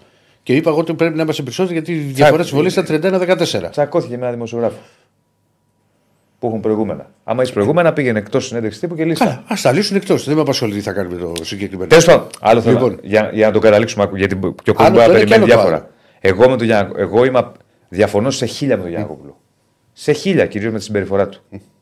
Και 0.44 0.54
είπα 0.54 0.70
εγώ 0.70 0.78
ότι 0.78 0.94
πρέπει 0.94 1.16
να 1.16 1.22
είμαστε 1.22 1.42
περισσότεροι 1.42 1.74
γιατί 1.74 1.92
η 1.92 1.96
διαφορά 1.96 2.42
της 2.42 2.50
βολής 2.50 2.76
ήταν 2.76 3.00
31-14. 3.02 3.70
τσακώθηκε 3.70 4.16
με 4.16 4.22
ένα 4.22 4.32
δημοσιογράφο. 4.32 4.78
Που 6.38 6.46
έχουν 6.46 6.60
προηγούμενα. 6.60 7.10
Άμα 7.24 7.42
έχεις 7.42 7.54
προηγούμενα, 7.54 7.92
πήγαινε 7.92 8.18
εκτός 8.18 8.46
συνέντευξης 8.46 8.80
τύπου 8.80 8.94
και 8.94 9.04
λύστα. 9.04 9.24
Καλά, 9.24 9.42
ας 9.46 9.60
τα 9.62 9.72
λύσουν 9.72 9.96
εκτός. 9.96 10.24
Δεν 10.24 10.34
με 10.34 10.40
απασχολεί 10.40 10.74
τι 10.74 10.80
θα 10.80 10.92
κάνουμε 10.92 11.16
το 11.16 11.44
συγκεκριμένο. 11.44 11.88
Τέλος 11.88 12.04
πάντων, 12.04 12.26
άλλο 12.40 12.60
θέμα. 12.60 12.72
Λοιπόν. 12.74 12.98
Για, 13.02 13.30
για 13.32 13.46
να 13.46 13.52
το 13.52 13.58
καταλήξουμε, 13.58 14.04
άκου, 14.04 14.16
γιατί 14.16 14.38
και 14.62 14.70
ο 14.70 14.74
κόσμο 14.74 14.86
Άλλο 14.86 14.94
μπορεί 14.94 15.06
να 15.06 15.06
το 15.06 15.10
ένα 15.10 15.18
και 15.18 15.24
περιμένει 15.24 15.52
άλλο 15.52 15.62
το 15.62 15.68
διάφορα. 15.68 15.90
Εγώ, 16.20 16.50
με 16.50 16.56
τον 16.56 16.66
Γιάννα, 16.66 16.92
εγώ 16.96 17.24
είμαι, 17.24 17.52
διαφωνώ 17.88 18.30
σε 18.30 18.46
χίλια 18.46 18.76
με 18.76 18.82
τον 18.82 18.90
Γιάννακοπουλο. 18.90 19.40
Σε 19.92 20.12
χίλια 20.12 20.46
κυρίως 20.46 20.72
με 20.72 20.78
τη 20.78 20.84
συμπεριφορά 20.84 21.28
του. 21.28 21.40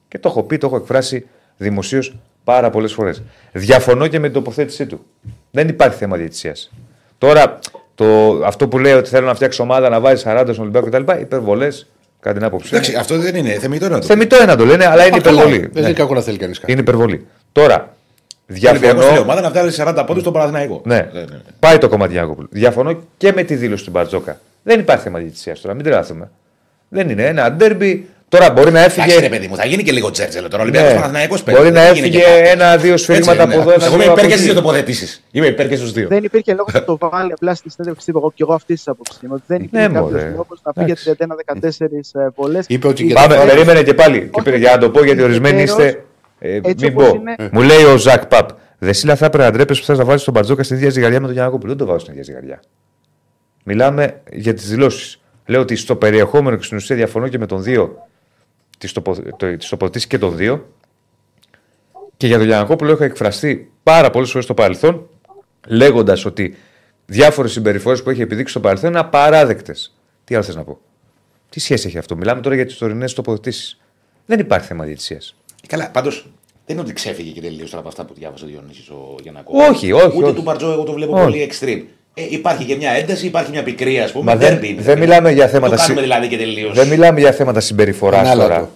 Και 0.08 0.18
το 0.18 0.28
έχω 0.28 0.42
πει, 0.42 0.58
το 0.58 0.66
έχω 0.66 0.76
εκφράσει 0.76 1.26
δημοσίως 1.56 2.16
πάρα 2.44 2.70
πολλές 2.70 2.92
φορές. 2.92 3.22
Διαφωνώ 3.52 4.06
και 4.06 4.18
με 4.18 4.26
την 4.26 4.34
τοποθέτησή 4.34 4.86
του. 4.86 5.04
Δεν 5.50 5.68
υπάρχει 5.68 5.96
θέμα 5.96 6.16
διαιτησίας. 6.16 6.72
Τώρα, 7.18 7.58
το, 7.95 8.40
αυτό 8.45 8.68
που 8.68 8.78
λέει 8.78 8.93
ότι 8.93 9.09
θέλω 9.09 9.26
να 9.26 9.34
φτιάξω 9.34 9.62
ομάδα 9.62 9.88
να 9.88 10.01
βάζει 10.01 10.22
40 10.26 10.40
στον 10.53 10.59
Ολυμπιακό 10.68 10.88
κτλ. 10.88 11.20
Υπερβολές, 11.20 11.86
κατά 12.20 12.34
την 12.36 12.45
άποψή 12.45 12.68
μου. 12.74 12.78
Εντάξει, 12.78 12.97
αυτό 12.99 13.18
δεν 13.18 13.34
είναι 13.34 13.51
θεμητό 13.51 13.88
να 13.88 13.99
το 14.01 14.07
Θεμητό 14.07 14.36
είναι 14.36 14.45
να 14.45 14.57
το 14.57 14.64
λένε, 14.64 14.86
αλλά 14.86 15.07
είναι 15.07 15.16
Α, 15.16 15.20
καλά, 15.20 15.40
υπερβολή. 15.43 15.59
Δεν 15.72 15.82
Ναι. 15.82 15.88
είναι 15.88 15.93
κακό 15.99 16.14
να 16.14 16.20
θέλει 16.20 16.36
κανείς 16.38 16.59
κάτι. 16.59 16.72
Είναι 16.72 16.80
υπερβολή. 16.80 17.26
Τώρα, 17.53 17.95
Διαφωνώ. 18.47 18.93
διαφωνώ. 19.01 19.20
ομάδα 19.20 19.40
να 19.40 19.51
βγάλει 19.51 19.72
40 19.76 20.05
πόντους 20.07 20.20
στον 20.22 20.32
Παναθηναϊκό. 20.32 20.80
Ναι. 20.84 21.09
Πάει 21.59 21.78
το 21.78 21.88
κομμάτι 21.88 22.12
Γιάννακοπουλου. 22.12 22.49
Διαφωνώ 22.51 22.99
και 23.16 23.32
με 23.32 23.43
τη 23.43 23.55
δήλωση 23.55 23.84
του 23.84 23.90
Μπαρτζόκα. 23.90 24.38
Δεν 24.62 24.80
υπάρχει 24.80 25.03
θέμα 25.03 25.18
διαιτησίας 25.18 25.61
τώρα, 25.61 25.74
μην 25.74 25.84
τρελαθούμε. 25.84 26.30
Δεν 26.88 27.09
είναι 27.11 27.26
ένα 27.26 27.53
ντέρμπι. 27.53 28.09
Τώρα 28.32 28.50
μπορεί 28.50 28.70
να 28.70 28.80
έφυγε. 28.84 29.04
Εντάξει, 29.06 29.20
ρε 29.22 29.28
παιδί 29.28 29.46
μου, 29.48 29.56
θα 29.56 29.66
γίνει 29.66 29.82
και 29.82 29.92
λίγο 29.92 30.10
τσέρτσελο 30.10 30.48
τώρα. 30.48 30.58
Ο 30.62 30.62
Ολυμπιακός 30.62 30.90
Ναι. 30.92 30.94
Παναθηναϊκός 30.96 31.44
Μπορεί 31.44 31.70
να 31.70 31.80
έφυγε 31.82 32.22
ένα-δύο 32.44 32.96
σφύριγματα 32.96 33.42
από 33.42 33.52
εδώ. 33.60 33.70
ένα 33.72 33.84
Εγώ 33.84 33.94
είμαι 33.94 34.02
δύο 34.04 34.12
υπέρ 34.12 34.24
από 34.24 34.30
και 34.32 34.36
στι 34.36 34.42
δύο 34.42 34.52
εκεί. 34.52 34.60
τοποθετήσεις. 34.60 35.22
Είμαι 35.30 35.46
υπέρ 35.46 35.68
και 35.68 35.76
στους 35.76 35.92
δύο. 35.92 36.08
Δεν 36.08 36.24
υπήρχε 36.24 36.54
λόγος 36.54 36.72
να 36.72 36.84
το 36.84 36.98
βάλει 36.98 37.32
απλά 37.32 37.54
στη 37.54 37.70
συνέντευξη 37.70 38.06
τύπου. 38.06 38.18
Εγώ 38.18 38.30
και 38.34 38.42
εγώ 38.42 38.54
αυτής 38.54 38.76
της 38.76 38.88
άποψης 38.88 39.18
είμαι. 39.22 39.34
Ότι 39.34 39.42
δεν 39.46 39.62
υπήρχε 39.62 39.86
Ναι, 39.88 39.92
κάποιος 39.94 40.10
μωρέ. 40.12 40.28
λόγος 40.36 40.60
να 40.64 40.72
φύγει 40.72 40.84
Εντάξει. 40.84 41.10
31-14 41.10 42.32
βολέ. 42.34 42.58
Είπε 42.66 42.86
ότι 42.88 43.06
και 43.06 43.12
Πάμε, 43.14 43.34
τα- 43.34 43.44
περίμενε 43.44 43.82
και 43.82 43.94
πάλι. 43.94 44.18
Και 44.20 44.28
Όχι, 44.32 44.44
πήρε, 44.44 44.56
για 44.56 44.70
να 44.70 44.78
το 44.78 44.90
πω, 44.90 45.04
γιατί 45.04 45.20
ο 45.20 45.24
ορισμένοι 45.24 45.62
Ιδιαίτερος, 45.62 45.86
είστε. 45.90 46.04
Ε, 46.38 46.54
έτσι 46.54 46.84
μην 46.84 46.92
όπως 46.94 47.08
πω. 47.08 47.14
είναι- 47.14 47.48
Μου 47.52 47.60
λέει 47.62 47.82
ο 47.84 47.96
Ζακ 47.96 48.26
Παπ. 48.26 48.48
Δεσίλα 48.78 49.16
θα 49.16 49.26
έπρεπε 49.26 49.44
να 49.44 49.50
ντρέπεσαι 49.52 49.80
που 49.80 49.86
θε 49.86 49.96
να 49.96 50.04
βάλεις 50.04 50.22
τον 50.24 50.34
Μπαρτζόκα 50.34 50.62
στην 50.62 50.76
ίδια 50.76 50.90
ζυγαριά 50.90 51.18
με 51.20 51.24
τον 51.26 51.34
Γιάννακοπουλο. 51.34 51.70
Δεν 51.70 51.78
το 51.78 51.86
βάζω 51.86 51.98
στην 51.98 52.12
ίδια 52.12 52.24
ζυγαριά. 52.24 52.60
Μιλάμε 53.64 54.20
για 54.32 54.54
τις 54.54 54.68
δηλώσεις. 54.68 55.20
Λέω 55.46 55.60
ότι 55.60 55.76
στο 55.76 55.96
περιεχόμενο 55.96 56.56
και 56.56 56.64
στην 56.64 56.76
ουσία 56.76 56.96
διαφωνώ 56.96 57.28
και 57.28 57.38
με 57.38 57.46
τον 57.46 57.62
δύο. 57.62 57.96
Τις 58.82 59.68
τοποθετήσεις 59.68 60.06
και 60.06 60.18
τον 60.18 60.36
δύο. 60.36 60.68
Και 62.16 62.26
για 62.26 62.38
τον 62.38 62.46
Γιανακόπουλο 62.46 62.90
έχω 62.90 63.04
εκφραστεί 63.04 63.72
πάρα 63.82 64.10
πολλές 64.10 64.28
φορές 64.30 64.44
στο 64.44 64.54
παρελθόν, 64.54 65.08
λέγοντας 65.68 66.24
ότι 66.24 66.56
διάφορες 67.06 67.52
συμπεριφορές 67.52 68.02
που 68.02 68.10
έχει 68.10 68.22
επιδείξει 68.22 68.50
στο 68.52 68.60
παρελθόν 68.60 68.90
είναι 68.90 68.98
απαράδεκτες. 68.98 69.94
Τι 70.24 70.34
άλλο 70.34 70.44
θες 70.44 70.54
να 70.54 70.64
πω; 70.64 70.78
Τι 71.48 71.60
σχέση 71.60 71.86
έχει 71.86 71.98
αυτό; 71.98 72.16
Μιλάμε 72.16 72.40
τώρα 72.40 72.54
για 72.54 72.66
τις 72.66 72.76
τωρινές 72.76 73.12
τοποθετήσεις. 73.14 73.80
Δεν 74.26 74.38
υπάρχει 74.38 74.66
θέμα 74.66 74.84
διαιτησίας. 74.84 75.34
Καλά, 75.68 75.90
πάντως 75.90 76.32
δεν 76.66 76.76
είναι 76.76 76.84
ότι 76.84 76.92
ξέφυγε 76.92 77.30
και 77.30 77.40
τελείω 77.40 77.64
τώρα 77.64 77.78
από 77.78 77.88
αυτά 77.88 78.04
που 78.04 78.14
διάβασε 78.14 78.44
ο 78.44 78.48
Διονύσης 78.48 78.88
ο 78.88 79.14
Γιανακόπουλος. 79.22 79.68
Όχι, 79.68 79.92
όχι, 79.92 80.16
Ούτε 80.16 80.26
όχι. 80.26 80.34
του 80.34 80.42
Μπαρτζό, 80.42 80.72
εγώ 80.72 80.82
το 80.82 80.92
βλέπω 80.92 81.14
Όχι. 81.14 81.24
πολύ 81.24 81.50
extreme. 81.50 81.82
Ε, 82.14 82.22
υπάρχει 82.28 82.64
και 82.64 82.76
μια 82.76 82.90
ένταση, 82.90 83.26
υπάρχει 83.26 83.50
μια 83.50 83.62
πικρία, 83.62 84.04
ας 84.04 84.12
πούμε. 84.12 84.24
Μα 84.24 84.36
δεν- 84.36 84.58
derby 84.58 84.64
είναι, 84.64 84.82
δεν 84.82 84.94
ρε 84.94 85.00
μιλάμε 85.00 85.22
παιδί. 85.22 85.34
για 85.34 85.44
Το 85.44 85.50
θέματα 85.50 85.76
κάνουμε 85.76 85.94
συ- 85.94 86.02
δηλαδή 86.02 86.26
και 86.28 86.36
τελείως. 86.36 86.74
Δεν 86.74 86.88
μιλάμε 86.88 87.20
για 87.20 87.32
θέματα 87.32 87.60
συμπεριφοράς 87.60 88.20
Ανάλατο. 88.20 88.48
τώρα. 88.48 88.70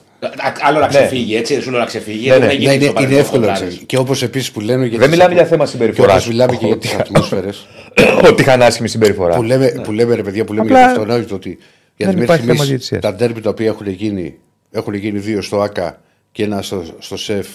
Άλλο 0.63 0.79
να 0.79 0.85
Ναι. 0.85 0.89
ξεφύγει, 0.89 1.37
έτσι. 1.37 1.61
Σου 1.61 1.71
λέω 1.71 1.81
να 1.81 1.87
ξεφύγει. 1.87 2.29
Ναι, 2.29 2.35
έχουν 2.35 2.47
ναι. 2.47 2.53
γίνει 2.53 2.67
Ναι, 2.67 2.73
είναι, 2.73 2.83
στο 2.85 2.93
παρελθόν 2.93 3.13
είναι 3.13 3.21
εύκολο 3.21 3.41
να 3.41 3.47
χοντράρες. 3.47 3.69
ξέρεις. 3.69 3.87
Και 3.87 3.97
όπως 3.99 4.23
επίσης 4.23 4.51
που 4.51 4.61
λένε. 4.61 4.87
για 4.87 4.99
Δεν 4.99 4.99
τις 4.99 5.09
μιλάμε 5.09 5.23
ατμο- 5.23 5.39
για 5.39 5.47
θέμα 5.47 5.65
Και 5.65 5.71
συμπεριφοράς. 5.71 6.23
όπω 6.23 6.31
μιλάμε 6.31 6.57
και 6.57 6.67
για 6.67 6.79
τις 6.79 6.95
ατμόσφαιρες. 7.01 7.67
Ότι 8.31 8.43
είχαν 8.43 8.63
άσχημη 8.63 8.89
συμπεριφορά. 8.89 9.35
που, 9.35 9.43
λέμε, 9.43 9.81
που 9.85 9.93
λέμε 9.93 10.15
ρε 10.15 10.23
παιδιά 10.23 10.45
που 10.45 10.53
λέμε 10.53 10.67
Απλά 10.67 10.79
για 10.79 10.89
αυτό 10.89 11.01
εννοείται 11.01 11.35
ότι 11.35 11.59
γιατί 11.97 12.13
μέχρι 12.17 12.23
υπάρχει 12.25 12.43
θέμα 12.43 12.55
στιγμής 12.55 12.69
διαιτησίας. 12.69 13.01
τα 13.03 13.15
ντέρμπι 13.15 13.41
τα 13.41 13.51
οποία 13.51 13.67
έχουν 13.67 13.89
γίνει 13.89 14.35
έχουν 14.71 14.95
γίνει 14.95 15.19
δύο 15.19 15.43
στο 15.43 15.61
ΑΚΑ 15.61 16.01
και 16.33 16.43
ένα 16.43 16.63
στο, 16.63 16.83
στο 16.99 17.17
ΣΕΦ 17.17 17.47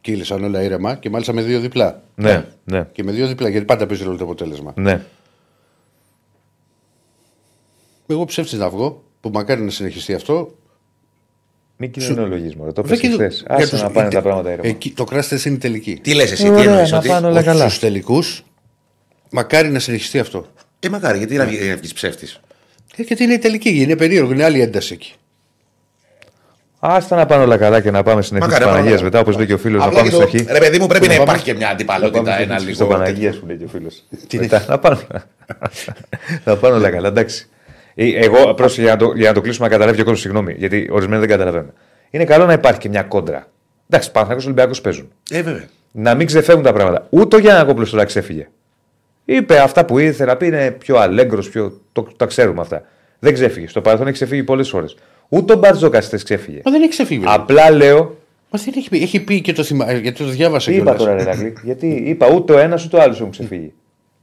κύλησαν 0.00 0.44
όλα 0.44 0.62
ήρεμα 0.62 0.94
και 0.94 1.10
μάλιστα 1.10 1.32
με 1.32 1.42
δύο 1.42 1.60
διπλά. 1.60 2.02
Ναι, 2.14 2.44
ναι, 2.64 2.86
Και 2.92 3.02
με 3.04 3.12
δύο 3.12 3.26
διπλά 3.26 3.48
γιατί 3.48 3.66
πάντα 3.66 3.86
παίζει 3.86 4.04
ρόλο 4.04 4.16
το 4.16 4.24
αποτέλεσμα. 4.24 4.72
ναι. 4.76 5.00
Εγώ 8.10 8.24
ψεύτης 8.24 8.58
να 8.58 8.68
βγω 8.70 9.02
που 9.20 9.30
μακάρι 9.32 9.60
να 9.60 9.70
συνεχιστεί 9.70 10.14
αυτό. 10.14 10.54
Μην 11.76 11.90
κοινωνιολογεί 11.90 12.54
μόνο. 12.56 12.72
Το 12.72 12.82
Δεν 12.82 12.90
πες 12.90 13.00
κοιτώ- 13.00 13.14
χθες. 13.16 13.44
για 13.46 13.56
Άσε 13.56 13.68
τους- 13.70 13.82
να 13.82 13.90
πάνε 13.90 14.06
ε, 14.06 14.10
τα 14.10 14.22
πράγματα 14.22 14.52
ήρεμα. 14.52 14.68
εκεί- 14.68 14.94
το 14.96 15.04
κράστες 15.04 15.44
είναι 15.44 15.54
η 15.54 15.58
τελική. 15.58 15.98
Τι 16.02 16.14
λες 16.14 16.32
εσύ, 16.32 16.42
τι 16.42 16.48
Ωραία, 16.50 16.62
εννοείς. 16.62 16.90
να 16.90 16.98
Ότι... 16.98 17.08
πάνε 17.08 17.26
όλα 17.26 17.42
καλά. 17.42 17.64
Στους 17.68 17.78
τελικούς, 17.78 18.44
μακάρι 19.30 19.68
να 19.68 19.78
συνεχιστεί 19.78 20.18
αυτό. 20.18 20.46
Ε, 20.80 20.88
μακάρι, 20.88 21.18
γιατί 21.18 21.36
να 21.36 21.44
βγει 21.44 21.92
ψεύτης; 21.94 22.40
Ε, 22.96 23.02
γιατί 23.02 23.22
είναι 23.22 23.32
η 23.32 23.38
τελική, 23.38 23.80
είναι 23.80 23.96
περίεργο, 23.96 24.32
είναι 24.32 24.44
άλλη 24.44 24.60
ένταση 24.60 24.92
εκεί. 24.92 25.12
Άστα 26.80 27.16
να 27.16 27.26
πάνε 27.26 27.42
όλα 27.42 27.56
καλά 27.56 27.80
και 27.80 27.90
να 27.90 28.02
πάμε 28.02 28.22
στην 28.22 28.36
αρχή 28.36 28.48
της 28.48 28.58
Μακάρι, 28.58 28.64
να 28.64 28.70
πάνε 28.70 28.78
Παναγίας 28.78 29.00
όλα 29.00 29.10
μετά, 29.10 29.20
όπως 29.20 29.36
λέει 29.36 29.46
και 29.46 29.54
ο 29.54 29.58
φίλος, 29.58 29.80
να 29.80 29.86
Απλά 29.86 29.98
πάμε 29.98 30.10
και 30.10 30.14
στην 30.16 30.28
το- 30.30 30.36
αρχή. 30.38 30.52
Ρε 30.52 30.58
παιδί 30.58 30.78
μου, 30.78 30.86
πρέπει 30.86 31.06
να 31.06 31.12
πάμε. 31.12 31.22
υπάρχει 31.22 31.44
και 31.44 31.54
μια 31.54 31.66
Να 31.66 31.72
αντιπαλότητα, 31.72 32.22
πάμε 32.22 32.42
ένα 32.42 32.52
στην- 32.54 32.64
λίγο. 32.64 32.74
Στον 32.74 32.88
Παναγία 32.88 33.34
που 33.40 33.46
λέει 33.46 33.56
και 33.56 33.64
ο 33.64 33.68
φίλος. 33.68 34.02
Τι 34.26 34.38
Μετά 34.38 34.64
να 34.68 34.78
πάνε. 34.78 34.98
Να 36.44 36.56
πάνε 36.56 36.74
όλα 36.74 36.90
καλά, 36.90 37.08
εντάξει. 37.08 37.48
Ε, 38.00 38.10
Εγώ, 38.24 38.54
πρόσεχε, 38.54 38.82
για, 38.82 38.90
να 38.90 38.96
το, 38.96 39.12
για 39.16 39.28
να 39.28 39.34
το 39.34 39.40
κλείσουμε, 39.40 39.66
να 39.66 39.72
καταλάβει 39.72 39.96
και 39.96 40.02
ο 40.02 40.04
κόσμος, 40.04 40.22
συγγνώμη, 40.22 40.54
γιατί 40.58 40.88
ορισμένοι 40.90 41.20
δεν 41.20 41.28
καταλαβαίνουν. 41.28 41.72
Είναι 42.10 42.24
καλό 42.24 42.46
να 42.46 42.52
υπάρχει 42.52 42.78
και 42.80 42.88
μια 42.88 43.02
κόντρα. 43.02 43.46
Εντάξει, 43.90 44.12
Παναθανικό 44.12 44.44
Ολυμπιακός 44.46 44.80
παίζουν. 44.80 45.12
Ε, 45.30 45.42
βέβαια. 45.42 45.64
Να 45.92 46.14
μην 46.14 46.26
ξεφεύγουν 46.26 46.64
τα 46.64 46.72
πράγματα. 46.72 47.06
Ούτε 47.10 47.36
ο 47.36 47.38
Γιάννα 47.38 47.64
Κόπλο 47.64 47.88
τώρα 47.88 48.04
ξέφυγε. 48.04 48.48
Είπε 49.24 49.58
αυτά 49.58 49.84
που 49.84 49.98
ήθελε 49.98 50.30
να 50.30 50.36
πει 50.36 50.46
είναι 50.46 50.70
πιο 50.70 50.96
αλέγκρος, 50.96 51.48
πιο... 51.48 51.80
το, 51.92 52.02
τα 52.16 52.26
ξέρουμε 52.26 52.60
αυτά. 52.60 52.82
Δεν 53.18 53.32
ξέφυγε. 53.34 53.68
Στο 53.68 53.80
παρελθόν 53.80 54.06
έχει 54.06 54.16
ξεφύγει 54.16 54.42
πολλές 54.42 54.68
φορές. 54.68 54.96
Ούτε 55.28 55.52
ο 55.52 55.56
Μπαρτζόκας 55.56 56.06
χθες 56.06 56.22
ξέφυγε. 56.22 56.60
Μα 56.64 56.70
δεν 56.70 56.80
έχει 56.80 56.90
ξεφύγει. 56.90 57.20
βέβαια. 57.20 57.34
Απλά 57.34 57.70
λέω. 57.70 58.16
Μα 58.50 58.58
δεν 58.64 58.74
έχει 58.76 58.88
πει, 58.88 59.02
έχει 59.02 59.20
πει 59.20 59.40
και 59.40 59.52
το, 59.52 59.62
θυμα... 59.62 59.90
ε, 59.90 59.98
γιατί 59.98 60.24
το 60.24 60.30
διάβασα 60.30 60.70
Τι 60.70 60.76
είπα 60.76 60.82
κιόλας. 60.84 61.02
τώρα, 61.02 61.14
Ρε 61.14 61.22
Ρακλή, 61.22 61.52
Γιατί 61.62 61.86
είπα 62.06 62.30
ούτε 62.34 62.52
ο 62.52 62.58
ένας 62.58 62.84
ούτε 62.84 62.96
ο 62.96 63.00
άλλος 63.00 63.18
έχουν 63.18 63.30
ξεφύγει. 63.30 63.72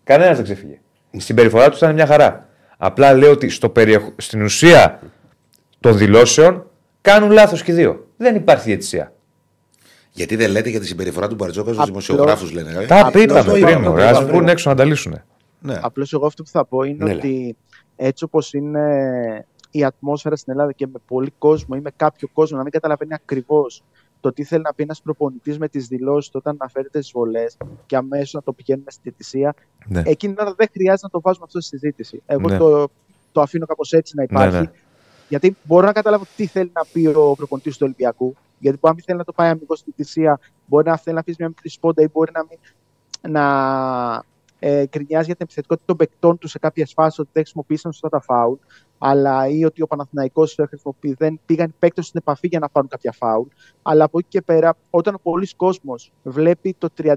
Κανένας 0.03 0.35
δεν 0.35 0.43
ξεφύγε. 0.43 0.79
Η 1.11 1.19
συμπεριφορά 1.19 1.69
τους 1.69 1.77
ήταν 1.77 1.93
μια 1.93 2.05
χαρά. 2.05 2.44
Απλά 2.77 3.13
λέω 3.13 3.31
ότι 3.31 3.49
στο 3.49 3.69
περιεχ... 3.69 4.03
στην 4.17 4.41
ουσία 4.41 4.99
των 5.79 5.97
δηλώσεων 5.97 6.65
κάνουν 7.01 7.31
λάθος 7.31 7.63
και 7.63 7.71
οι 7.71 7.75
δύο. 7.75 8.07
Δεν 8.17 8.35
υπάρχει 8.35 8.65
διαιτησία. 8.65 9.13
Γιατί 10.11 10.35
δεν 10.35 10.51
λέτε 10.51 10.69
για 10.69 10.79
τη 10.79 10.85
συμπεριφορά 10.85 11.27
του 11.27 11.35
Μπαρτζόκα 11.35 11.73
στους 11.73 11.83
Απλώς- 11.87 12.05
δημοσιογράφους, 12.07 12.51
λένε. 12.51 12.71
ε; 12.83 12.85
Τα 12.85 13.05
Απλώς 13.05 13.23
είπαμε 13.23 13.43
το 13.43 13.51
πριν. 13.51 13.67
είπαμε, 13.67 13.87
Ωραία, 13.87 14.05
το 14.05 14.11
ας 14.11 14.17
είπαμε. 14.21 14.31
βγουν 14.37 14.47
έξω 14.47 14.69
να 14.69 14.75
τα 14.75 14.83
λύσουν. 14.85 15.21
Ναι. 15.59 15.79
Απλώς 15.81 16.13
εγώ 16.13 16.25
αυτό 16.25 16.43
που 16.43 16.49
θα 16.49 16.65
πω 16.65 16.83
είναι 16.83 17.03
Ναι, 17.05 17.13
ότι 17.13 17.55
έτσι 17.95 18.23
όπως 18.23 18.53
είναι 18.53 18.81
η 19.71 19.83
ατμόσφαιρα 19.83 20.35
στην 20.35 20.51
Ελλάδα 20.51 20.71
και 20.71 20.87
με 20.87 20.99
πολύ 21.07 21.33
κόσμο 21.37 21.75
ή 21.77 21.81
με 21.81 21.91
κάποιο 21.95 22.29
κόσμο 22.33 22.57
να 22.57 22.63
μην 22.63 22.71
καταλαβαίνει 22.71 23.13
ακριβώς 23.13 23.83
το 24.25 24.33
τι 24.33 24.43
θέλει 24.43 24.61
να 24.61 24.73
πει 24.73 24.83
ένας 24.83 25.01
προπονητής 25.01 25.57
με 25.57 25.67
τις 25.67 25.87
δηλώσεις 25.87 26.29
του 26.31 26.37
όταν 26.41 26.57
αναφέρεται 26.59 27.01
στι 27.01 27.11
βολές 27.13 27.57
και 27.85 27.95
αμέσως 27.95 28.33
να 28.33 28.41
το 28.41 28.53
πηγαίνουμε 28.53 28.91
στη 28.91 28.99
διαιτησία. 29.03 29.53
Ναι. 29.87 30.01
Εκείνη 30.05 30.33
την 30.33 30.43
ώρα 30.45 30.53
δεν 30.57 30.67
χρειάζεται 30.73 31.05
να 31.05 31.09
το 31.09 31.21
βάζουμε 31.21 31.45
αυτό 31.47 31.61
στη 31.61 31.77
συζήτηση. 31.77 32.21
Εγώ 32.25 32.49
Ναι. 32.49 32.57
το, 32.57 32.87
το 33.31 33.41
αφήνω 33.41 33.65
κάπως 33.65 33.91
έτσι 33.93 34.15
να 34.15 34.23
υπάρχει. 34.23 34.57
ναι. 34.57 34.71
Γιατί 35.29 35.55
μπορώ 35.63 35.85
να 35.85 35.91
καταλάβω 35.93 36.25
τι 36.35 36.45
θέλει 36.45 36.71
να 36.73 36.85
πει 36.91 37.07
ο 37.07 37.35
προπονητής 37.35 37.73
του 37.77 37.81
Ολυμπιακού. 37.85 38.35
Γιατί 38.59 38.77
μπορεί 38.81 38.87
να 38.87 38.93
μην 38.93 39.03
θέλει 39.03 39.17
να 39.17 39.23
το 39.23 39.31
πάει 39.33 39.49
αμυγός 39.49 39.79
στη 39.79 39.91
διαιτησία, 39.95 40.39
μπορεί 40.65 40.87
να 40.89 40.97
θέλει 40.97 41.15
να 41.15 41.21
αφήσει 41.21 41.35
μια 41.39 41.47
μικρή 41.47 41.69
σπόντα 41.69 42.01
ή 42.01 42.07
μπορεί 42.13 42.31
να 42.33 42.45
μην. 42.49 42.57
Να, 43.33 44.23
ε, 44.67 44.85
γκρινιάζει 44.85 45.25
για 45.25 45.35
την 45.35 45.45
επιθετικότητα 45.45 45.85
των 45.85 45.97
παικτών 45.97 46.37
του 46.37 46.47
σε 46.47 46.59
κάποιες 46.59 46.91
φάσεις 46.93 47.19
ότι 47.19 47.29
δεν 47.33 47.43
χρησιμοποίησαν 47.43 47.91
σωστά 47.91 48.09
τα 48.09 48.21
φάουλ, 48.21 48.55
αλλά 48.97 49.47
ή 49.47 49.65
ότι 49.65 49.81
ο 49.81 49.87
Παναθηναϊκός 49.87 50.55
χρησιμοποιεί, 50.67 51.15
δεν 51.17 51.39
πήγαν 51.45 51.67
οι 51.69 51.73
παίκτες 51.79 52.05
στην 52.05 52.19
επαφή 52.23 52.47
για 52.47 52.59
να 52.59 52.69
πάρουν 52.69 52.89
κάποια 52.89 53.11
φάουλ. 53.11 53.47
Αλλά 53.81 54.03
από 54.03 54.17
εκεί 54.19 54.27
και 54.29 54.41
πέρα, 54.41 54.77
όταν 54.89 55.13
ο 55.13 55.19
πολλής 55.23 55.55
κόσμος 55.55 56.11
βλέπει 56.23 56.75
το 56.77 56.89
31-14 56.97 57.13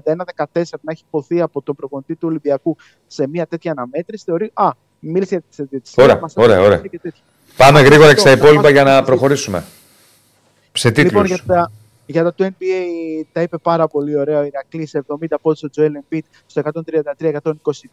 να 0.81 0.91
έχει 0.91 1.03
υποθεί 1.07 1.41
από 1.41 1.61
τον 1.61 1.75
προπονητή 1.75 2.15
του 2.15 2.27
Ολυμπιακού 2.27 2.75
σε 3.07 3.27
μια 3.27 3.47
τέτοια 3.47 3.71
αναμέτρηση, 3.71 4.23
θεωρεί 4.25 4.51
Α, 4.53 4.69
μίλησε 4.99 5.43
για 5.55 5.81
τη 5.81 5.91
Ωραία, 5.95 6.19
ωραία, 6.35 6.61
ωραία. 6.61 6.81
Πάμε 7.57 7.81
γρήγορα 7.81 8.13
και 8.13 8.19
στα 8.19 8.31
υπόλοιπα 8.31 8.69
για 8.69 8.83
να 8.83 9.03
προχωρήσουμε. 9.03 9.63
Σε 10.71 10.91
τίτλους. 10.91 11.11
Λοιπόν, 11.11 11.25
για 11.25 11.43
τα, 11.47 11.71
για 12.11 12.23
τα 12.23 12.33
του 12.33 12.43
NBA 12.43 13.23
τα 13.31 13.41
είπε 13.41 13.57
πάρα 13.57 13.87
πολύ 13.87 14.17
ωραία 14.17 14.39
ο 14.39 14.43
Ηρακλής. 14.43 14.95
70 15.07 15.35
πόντους 15.41 15.63
ο 15.63 15.67
Joel 15.75 15.91
Embiid 15.91 16.21
στο 16.45 16.61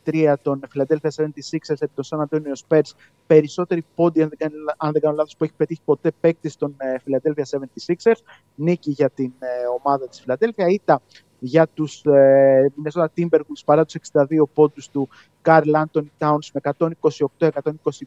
133-123 0.05 0.35
των 0.43 0.61
Philadelphia 0.75 1.11
76ers 1.17 1.77
επί 1.79 1.91
το 1.95 2.09
San 2.11 2.19
Antonio 2.19 2.53
Spurs. 2.69 2.91
Περισσότεροι 3.27 3.85
πόντοι, 3.95 4.23
αν 4.23 4.29
δεν 4.29 4.39
κάνω, 4.39 4.55
αν 4.77 4.93
δεν 4.93 5.01
κάνω 5.01 5.15
λάθος, 5.15 5.37
που 5.37 5.45
έχει 5.45 5.53
πετύχει 5.57 5.81
ποτέ 5.85 6.13
παίκτης 6.21 6.57
των 6.57 6.75
ε, 6.77 6.95
Philadelphia 7.05 7.59
76ers. 7.59 8.21
Νίκη 8.55 8.91
για 8.91 9.11
την 9.11 9.33
ε, 9.39 9.47
ομάδα 9.81 10.09
της 10.09 10.25
Philadelphia. 10.27 10.71
Ήταν 10.71 11.01
για 11.39 11.69
τους 11.75 12.03
ε, 12.05 12.73
Minnesota 12.77 13.07
Timberwolves 13.17 13.65
παρά 13.65 13.85
τους 13.85 13.97
62 14.13 14.23
πόντους 14.55 14.89
του 14.89 15.09
Carl 15.47 15.85
Anthony 15.85 16.09
Towns 16.19 16.49
με 16.53 16.61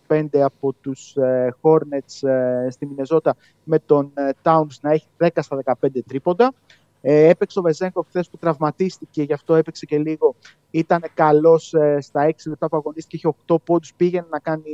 128-125 0.07 0.27
από 0.33 0.73
τους 0.73 1.15
ε, 1.15 1.53
Hornets 1.61 2.27
ε, 2.27 2.69
στη 2.69 2.87
Minnesota 2.95 3.31
με 3.63 3.79
τον 3.79 4.11
ε, 4.13 4.29
Towns 4.43 4.75
να 4.81 4.91
έχει 4.91 5.07
10 5.17 5.27
στα 5.35 5.61
15 5.81 5.87
τρίποντα. 6.07 6.53
Ε, 7.01 7.27
έπαιξε 7.27 7.59
ο 7.59 7.61
Βεζένκοφ 7.61 8.01
χθες 8.01 8.29
που 8.29 8.37
τραυματίστηκε, 8.37 9.23
γι' 9.23 9.33
αυτό 9.33 9.55
έπαιξε 9.55 9.85
και 9.85 9.97
λίγο. 9.97 10.35
Ήταν 10.71 11.03
καλός 11.13 11.73
ε, 11.73 11.97
στα 12.01 12.29
6 12.29 12.31
λεπτά 12.47 12.67
που 12.67 12.77
αγωνίστηκε, 12.77 13.15
είχε 13.15 13.35
8 13.47 13.55
πόντους. 13.63 13.93
Πήγαινε 13.93 14.27
να 14.29 14.39
κάνει 14.39 14.71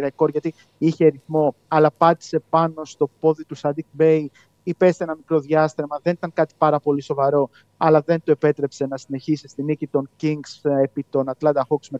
ρεκόρ 0.00 0.30
γιατί 0.30 0.54
είχε 0.78 1.06
ρυθμό, 1.06 1.54
αλλά 1.68 1.90
πάτησε 1.90 2.42
πάνω 2.50 2.84
στο 2.84 3.10
πόδι 3.20 3.44
του 3.44 3.54
Σαντίκ 3.54 3.86
Μπέι 3.92 4.30
υπέστη 4.68 5.04
ένα 5.04 5.14
μικρό 5.16 5.40
διάστρεμα, 5.40 6.00
δεν 6.02 6.12
ήταν 6.12 6.32
κάτι 6.32 6.54
πάρα 6.58 6.80
πολύ 6.80 7.02
σοβαρό, 7.02 7.50
αλλά 7.76 8.00
δεν 8.00 8.22
το 8.24 8.30
επέτρεψε 8.30 8.86
να 8.86 8.96
συνεχίσει 8.96 9.48
στη 9.48 9.62
νίκη 9.62 9.86
των 9.86 10.08
Kings 10.22 10.70
ε, 10.70 10.82
επί 10.82 11.06
των 11.10 11.30
Atlanta 11.38 11.60
Hawks 11.68 11.88
με 11.90 11.98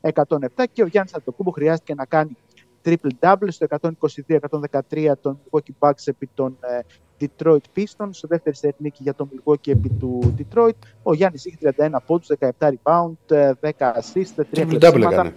122-107 0.00 0.64
και 0.72 0.82
ο 0.82 0.86
Γιάννης 0.86 1.14
Αντοκούμπο 1.14 1.50
χρειάστηκε 1.50 1.94
να 1.94 2.04
κάνει 2.04 2.36
triple-double 2.84 3.48
στο 3.48 3.66
122-113 4.90 5.12
των 5.20 5.40
Milwaukee 5.44 5.72
Bucks 5.78 6.04
επί 6.04 6.28
των 6.34 6.56
ε, 6.60 6.80
Detroit 7.20 7.64
Pistons, 7.76 8.08
στο 8.10 8.28
δεύτερη 8.28 8.56
set 8.60 8.76
νίκη 8.76 9.02
για 9.02 9.14
τον 9.14 9.30
Milwaukee 9.32 9.68
επί 9.68 9.88
του 9.88 10.34
Detroit. 10.38 10.76
Ο 11.02 11.14
Γιάννης 11.14 11.44
είχε 11.44 11.74
31 11.76 11.96
πόντους, 12.06 12.28
17 12.38 12.48
rebound, 12.58 13.12
10 13.26 13.26
ε, 13.28 13.52
assist, 13.78 14.40
3 14.40 14.44
κλεψίματα, 14.50 15.32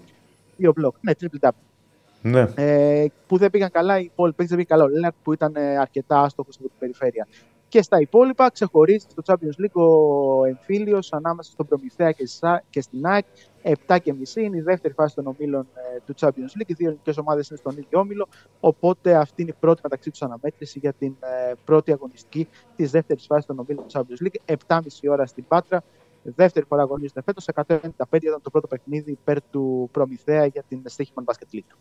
2 0.60 0.70
block. 0.70 0.94
Ναι, 1.02 1.12
triple-double. 1.20 1.75
Ναι. 2.26 2.48
Ε, 2.56 3.06
που 3.28 3.38
δεν 3.38 3.50
πήγαν 3.50 3.72
καλά, 3.72 4.00
οι 4.00 4.04
υπόλοιποι 4.04 4.46
δεν 4.46 4.58
πήγαν 4.58 4.80
καλά. 4.80 4.84
Ο 4.84 4.94
Λέναρτ 4.94 5.16
που 5.24 5.34
ήταν 5.34 5.56
ε, 5.56 5.78
αρκετά 5.78 6.22
άστοχος 6.22 6.56
από 6.56 6.68
την 6.68 6.76
περιφέρεια. 6.80 7.28
Και 7.68 7.82
στα 7.82 8.00
υπόλοιπα 8.00 8.50
ξεχωρίζει 8.50 9.06
στο 9.10 9.24
Champions 9.26 9.64
League 9.64 9.82
ο 9.82 10.46
εμφύλιος 10.46 11.14
ανάμεσα 11.14 11.52
στον 11.52 11.68
Προμηθέα 11.68 12.12
και 12.70 12.82
στην 12.82 13.06
ΑΕΚ. 13.06 13.26
7 13.88 13.98
και 14.04 14.14
μισή 14.14 14.44
είναι 14.44 14.58
η 14.58 14.62
δεύτερη 14.62 14.94
φάση 14.94 15.16
των 15.16 15.28
ομίλων 15.28 15.68
ε, 15.74 16.00
του 16.06 16.14
Champions 16.20 16.62
League. 16.62 16.68
Οι 16.68 16.74
δύο 16.74 16.88
ελληνικές 16.88 17.18
ομάδες 17.18 17.50
είναι 17.50 17.58
στον 17.58 17.72
ίδιο 17.72 18.00
όμιλο. 18.00 18.28
Οπότε 18.60 19.16
αυτή 19.16 19.42
είναι 19.42 19.52
η 19.52 19.58
πρώτη 19.60 19.80
μεταξύ 19.84 20.10
τους 20.10 20.22
αναμέτρηση 20.22 20.80
για 20.80 20.94
την 20.94 21.16
ε, 21.20 21.54
πρώτη 21.66 21.92
αγωνιστική 21.92 22.48
της 22.76 22.92
δεύτερης 22.92 23.26
φάσης 23.26 23.46
των 23.46 23.60
ομίλων 23.60 23.86
του 23.88 23.92
Champions 23.92 24.26
League. 24.26 24.56
7,5 24.68 24.80
ώρα 25.10 25.26
στην 25.26 25.46
Πάτρα. 25.48 25.84
Δεύτερη 26.24 26.66
φορά 26.66 26.82
αγωνίζεται 26.82 27.22
φέτος. 27.22 27.48
195 27.54 27.78
ήταν 28.12 28.42
το 28.42 28.50
πρώτο 28.50 28.68
παιχνίδι 28.68 29.12
υπέρ 29.12 29.42
του 29.50 29.90
Προμηθέα 29.92 30.46
για 30.46 30.64
την 30.68 30.82
Στίχημαν 30.86 31.26
Basket 31.28 31.56
League. 31.56 31.76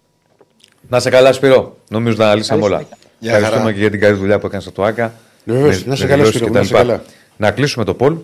Να 0.88 1.00
σε 1.00 1.10
καλά, 1.10 1.32
Σπύρο. 1.32 1.76
Νομίζω 1.88 2.16
να 2.18 2.34
λύσαμε 2.34 2.62
όλα. 2.62 2.86
Ευχαριστούμε 3.20 3.72
και 3.72 3.78
για 3.78 3.90
την 3.90 4.00
καλή 4.00 4.16
δουλειά 4.16 4.38
που 4.38 4.46
έκανες 4.46 4.64
στο 4.64 4.82
ΑΚΑ. 4.82 5.14
Βεβαίως, 5.44 5.84
να 5.86 5.96
σε 5.96 6.06
καλά, 6.06 6.24
Σπύρο. 6.24 6.48
Να, 6.48 6.62
σε 6.62 6.72
καλά. 6.72 7.02
να 7.36 7.50
κλείσουμε 7.50 7.84
το 7.84 7.94
πόλ. 7.94 8.16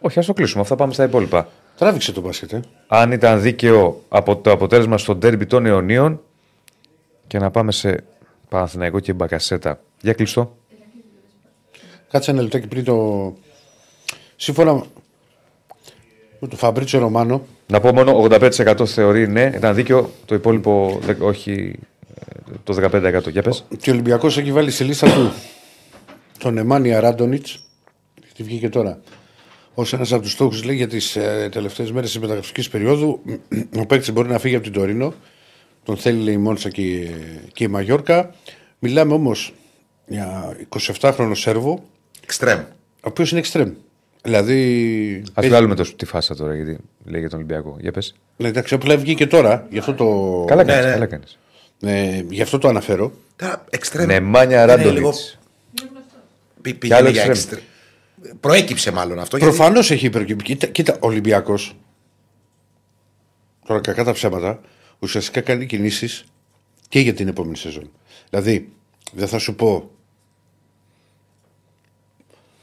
Όχι, 0.00 0.18
ας 0.18 0.26
το 0.26 0.32
κλείσουμε. 0.32 0.62
Αυτά 0.62 0.76
πάμε 0.76 0.92
στα 0.92 1.04
υπόλοιπα. 1.04 1.48
Τράβηξε 1.76 2.12
το 2.12 2.20
μπάσκετ. 2.20 2.52
Ε. 2.52 2.60
Αν 2.86 3.12
ήταν 3.12 3.40
δίκαιο 3.40 4.04
από 4.08 4.36
το 4.36 4.50
αποτέλεσμα 4.50 4.98
στο 4.98 5.14
ντέρμπι 5.14 5.46
των 5.46 5.66
αιωνίων 5.66 6.20
και 7.26 7.38
να 7.38 7.50
πάμε 7.50 7.72
σε 7.72 8.04
Παναθηναϊκό 8.48 9.00
και 9.00 9.12
Μπακασέτα. 9.12 9.80
Για 10.00 10.12
κλειστό. 10.12 10.56
Κάτσε 12.10 12.30
ένα 12.30 12.42
λεπτάκι 12.42 12.66
πριν 12.66 12.84
το. 12.84 13.36
Σύμφωνα 14.36 14.84
με 16.38 16.48
τον 16.48 16.58
Φαμπρίτσο 16.58 16.98
Ρωμάνο, 16.98 17.46
να 17.66 17.80
πω 17.80 17.92
μόνο 17.92 18.26
85% 18.30 18.86
θεωρεί 18.86 19.28
ναι, 19.28 19.52
ήταν 19.54 19.74
δίκαιο, 19.74 20.10
το 20.24 20.34
υπόλοιπο 20.34 21.00
όχι 21.20 21.78
το 22.64 22.88
15%. 22.92 23.30
Για 23.30 23.42
πες. 23.42 23.64
Και 23.78 23.90
ο 23.90 23.92
Ολυμπιακός 23.92 24.38
έχει 24.38 24.52
βάλει 24.52 24.70
στη 24.70 24.84
λίστα 24.84 25.10
του 25.10 25.32
τον 26.38 26.58
Εμάνια 26.58 27.00
Ράντονιτς, 27.00 27.60
τι 28.36 28.42
βγήκε 28.42 28.68
τώρα, 28.68 29.00
ως 29.74 29.92
ένας 29.92 30.12
από 30.12 30.22
τους 30.22 30.32
στόχους 30.32 30.64
λέει 30.64 30.76
για 30.76 30.88
τις 30.88 31.16
ε, 31.16 31.48
τελευταίες 31.52 31.92
μέρες 31.92 32.10
της 32.10 32.20
μεταγραφικής 32.20 32.68
περίοδου. 32.68 33.20
Ο 33.78 33.86
παίκτης 33.86 34.12
μπορεί 34.12 34.28
να 34.28 34.38
φύγει 34.38 34.54
από 34.54 34.64
την 34.64 34.72
Τωρίνο. 34.72 35.14
Τον 35.82 35.96
θέλει 35.96 36.22
λέει, 36.22 36.34
η 36.34 36.38
Μόνσα 36.38 36.70
και, 36.70 37.10
και 37.52 37.64
η 37.64 37.68
Μαγιόρκα. 37.68 38.34
Μιλάμε 38.78 39.12
όμως 39.12 39.54
για 40.06 40.56
27χρονο 41.00 41.32
Σέρβο. 41.34 41.84
Εξτρέμ. 42.22 42.60
Ο 42.60 43.08
οποίος 43.08 43.30
είναι 43.30 43.40
εξτρέμ. 43.40 43.70
Δηλαδή. 44.22 45.22
Α 45.34 45.42
βγάλουμε 45.42 45.74
το, 45.74 45.94
τη 45.96 46.04
φάσα 46.04 46.36
τώρα, 46.36 46.54
γιατί 46.54 46.78
λέει 47.04 47.20
για 47.20 47.30
τον 47.30 47.38
Ολυμπιακό. 47.38 47.76
Για 47.80 47.92
πες. 47.92 48.14
Ναι, 48.36 48.48
εντάξει, 48.48 48.74
απλά 48.74 48.96
βγήκε 48.96 49.26
τώρα. 49.26 49.66
Γι' 49.70 49.78
αυτό 49.78 49.94
το. 49.94 50.44
Καλά 50.46 50.64
κάνεις. 50.64 50.84
Ναι, 50.84 50.96
ναι. 50.96 51.06
Κάνεις. 51.06 51.38
Ε, 51.80 52.24
γι' 52.28 52.42
αυτό 52.42 52.58
το 52.58 52.68
αναφέρω. 52.68 53.12
Τώρα, 53.36 53.64
εξτρέμ. 53.70 54.06
Ναι, 54.06 54.20
μάνια 54.20 54.66
Ράντολιτς. 54.66 55.38
Πήγαινε 56.78 57.10
για 57.10 57.22
εξτρέμ. 57.22 57.60
Προέκυψε 58.40 58.90
μάλλον 58.90 59.18
αυτό. 59.18 59.38
Προφανώς 59.38 59.86
γιατί... 59.86 59.94
έχει 59.94 60.06
υπερκύψει. 60.06 60.44
Κοίτα, 60.44 60.66
κοίτα 60.66 60.96
Ολυμπιακός. 61.00 61.76
Τώρα 63.66 63.80
κακά 63.80 64.04
τα 64.04 64.12
ψέματα. 64.12 64.60
Ουσιαστικά 64.98 65.40
κάνει 65.40 65.66
κινήσεις 65.66 66.24
και 66.88 67.00
για 67.00 67.14
την 67.14 67.28
επόμενη 67.28 67.56
σεζόν. 67.56 67.90
Δηλαδή, 68.30 68.72
δεν 69.12 69.28
θα 69.28 69.38
σου 69.38 69.54
πω 69.54 69.90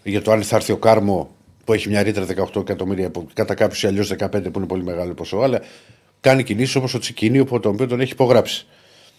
για 0.03 0.21
το 0.21 0.31
αν 0.31 0.43
θα 0.43 0.55
έρθει 0.55 0.71
ο 0.71 0.77
Κάρμο 0.77 1.34
που 1.65 1.73
έχει 1.73 1.89
μια 1.89 2.03
ρήτρα 2.03 2.25
18 2.53 2.61
εκατομμύρια, 2.61 3.09
που 3.09 3.27
κατά 3.33 3.53
κάποιους 3.53 3.83
αλλιώς 3.85 4.13
15 4.19 4.27
που 4.29 4.51
είναι 4.55 4.67
πολύ 4.67 4.83
μεγάλο 4.83 5.13
ποσό, 5.13 5.37
αλλά 5.37 5.61
κάνει 6.21 6.43
κινήσεις 6.43 6.75
όπως 6.75 6.93
ο 6.93 6.99
Τσικίνιο, 6.99 7.45
που 7.45 7.59
τον 7.59 7.73
οποίο 7.73 7.87
τον 7.87 7.99
έχει 7.99 8.11
υπογράψει. 8.11 8.65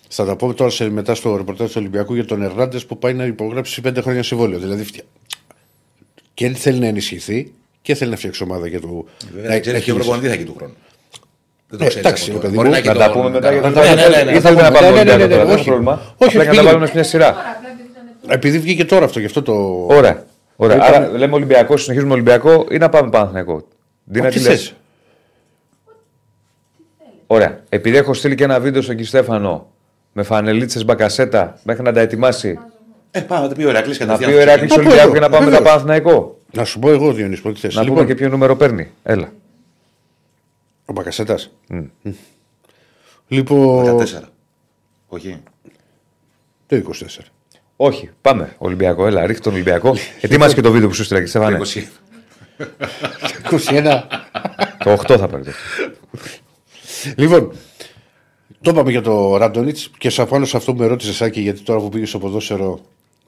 Θα 0.09 0.25
τα 0.25 0.37
πω 0.37 0.55
τώρα 0.55 0.71
σε, 0.71 0.89
μετά 0.91 1.15
στο 1.15 1.37
ρεπορτάζ 1.37 1.67
του 1.67 1.75
Ολυμπιακού 1.79 2.15
για 2.15 2.25
τον 2.25 2.43
Ερνάντες 2.43 2.87
που 2.87 2.99
πάει 2.99 3.15
να 3.15 3.25
υπογράψει 3.25 3.83
5 3.87 3.97
χρόνια 4.03 4.23
συμβόλαιο. 4.23 4.59
Δηλαδή 4.59 4.87
και 6.35 6.49
θέλει 6.49 6.79
να 6.79 6.87
ενισχυθεί 6.87 7.53
και 7.83 7.95
θέλει 7.95 8.11
να 8.11 8.17
φτιάξει 8.17 8.43
ομάδα 8.43 8.67
για 8.67 8.81
το. 8.81 9.05
Βέβαια, 9.35 9.51
να 9.51 9.61
ξέρει 9.61 9.81
και 9.81 9.93
ο 9.93 9.95
προπονητής 9.95 10.29
θα 10.29 10.35
έχει 10.35 10.45
του 10.45 10.55
χρόνου. 10.57 10.75
Δεν 11.69 11.79
το 11.79 11.85
ε, 11.85 11.99
εντάξει, 11.99 12.33
παιδί 12.33 12.57
μου, 12.57 12.63
να 12.63 12.95
τα 12.95 13.11
πούμε 13.11 13.31
μετά 13.31 13.53
για 13.53 13.61
να 13.61 13.73
τα 13.73 13.81
πούμε. 13.81 14.33
Ήθελα 14.37 14.63
να 14.63 14.71
πάμε 14.71 14.91
μετά, 14.91 15.17
δεν 15.17 15.51
έχει 15.51 15.65
πρόβλημα. 15.65 16.15
Όχι, 16.17 16.37
να 16.37 16.45
τα 16.45 16.63
βάλουμε 16.63 16.87
σε 16.87 16.93
μια 16.95 17.03
σειρά. 17.03 17.37
Επειδή 18.29 18.59
βγήκε 18.59 18.85
τώρα 18.85 19.05
αυτό, 19.05 19.21
γι' 19.21 19.27
αυτό 19.27 19.43
το. 19.43 19.87
Ωραία. 19.89 20.26
Ωραία. 20.57 20.79
Άρα 20.83 21.09
λέμε 21.09 21.35
Ολυμπιακό, 21.35 21.77
συνεχίζουμε 21.77 22.13
Ολυμπιακό 22.13 22.67
ή 22.71 22.77
να 22.79 22.89
πάμε 22.89 23.11
Παναθηναϊκό; 23.11 23.69
Δίνα 24.05 24.29
τι 24.29 24.41
λες. 24.41 24.75
Ωραία. 27.27 27.61
Επειδή 27.69 27.97
έχω 27.97 28.15
στείλει 28.15 28.35
και 28.35 28.45
ένα 28.45 28.61
βίντεο 28.61 28.83
στον 28.83 28.95
κύριο 28.95 29.11
Στέφανο 29.11 29.71
με 30.13 30.23
φανελίτσες 30.23 30.85
μπακασέτα 30.85 31.59
μέχρι 31.63 31.83
να 31.83 31.93
τα 31.93 32.01
ετοιμάσει. 32.01 32.59
Ε, 33.11 33.21
πάμε 33.21 33.47
να 33.49 33.55
πει 33.55 33.65
ο 33.65 33.69
Ερακλής 33.69 34.01
Να 34.01 34.17
πει 34.17 34.25
ο 34.25 34.41
Ερακλής 34.41 34.77
Ολυμπιακό 34.77 35.13
και 35.13 35.21
να 35.21 35.29
πάμε 35.29 35.45
μετά 35.45 35.63
Παναθηναϊκό. 35.63 36.39
Να 36.53 36.65
σου 36.65 36.79
πω 36.79 36.91
εγώ, 36.91 37.13
Διονύση, 37.13 37.43
τι 37.43 37.61
θες. 37.61 37.75
Να 37.75 37.81
πούμε 37.81 37.93
λοιπόν. 37.93 38.07
και 38.07 38.15
ποιο 38.15 38.29
νούμερο 38.29 38.57
παίρνει. 38.57 38.91
Έλα. 39.03 39.33
Ο 40.85 40.93
Μπακασέτας. 40.93 41.53
Mm. 41.71 42.13
Λοιπόν. 43.29 43.99
14. 43.99 44.21
Όχι. 45.09 45.43
Το 46.67 46.77
24. 46.77 47.31
Όχι, 47.77 48.11
πάμε. 48.21 48.55
Ολυμπιακό, 48.59 49.07
έλα, 49.07 49.27
ρίχνει 49.27 49.43
τον 49.43 49.53
Ολυμπιακό. 49.53 49.97
Ετοίμασε 50.21 50.55
και 50.55 50.61
το 50.61 50.71
βίντεο 50.71 50.89
που 50.89 50.95
σου 50.95 51.05
στείλα 51.05 51.21
και 51.21 51.27
Στέφανε. 51.27 51.61
21. 53.51 54.03
Το 54.85 54.93
8 54.93 55.17
θα 55.19 55.29
πάρει. 55.29 55.43
Λοιπόν, 57.17 57.53
το 58.61 58.71
είπαμε 58.71 58.91
για 58.91 59.03
το 59.03 59.37
Ράντονιτς 59.37 59.91
και 59.99 60.11
σε 60.11 60.25
πάνω 60.25 60.45
σε 60.45 60.57
αυτό 60.57 60.73
που 60.75 60.79
με 60.79 60.87
ρώτησε 60.87 61.13
Σάκη, 61.13 61.41
γιατί 61.41 61.61
τώρα 61.61 61.81
που 61.81 61.89
πήγες 61.89 62.09
στο 62.09 62.19
ποδόσφαιρο 62.19 62.81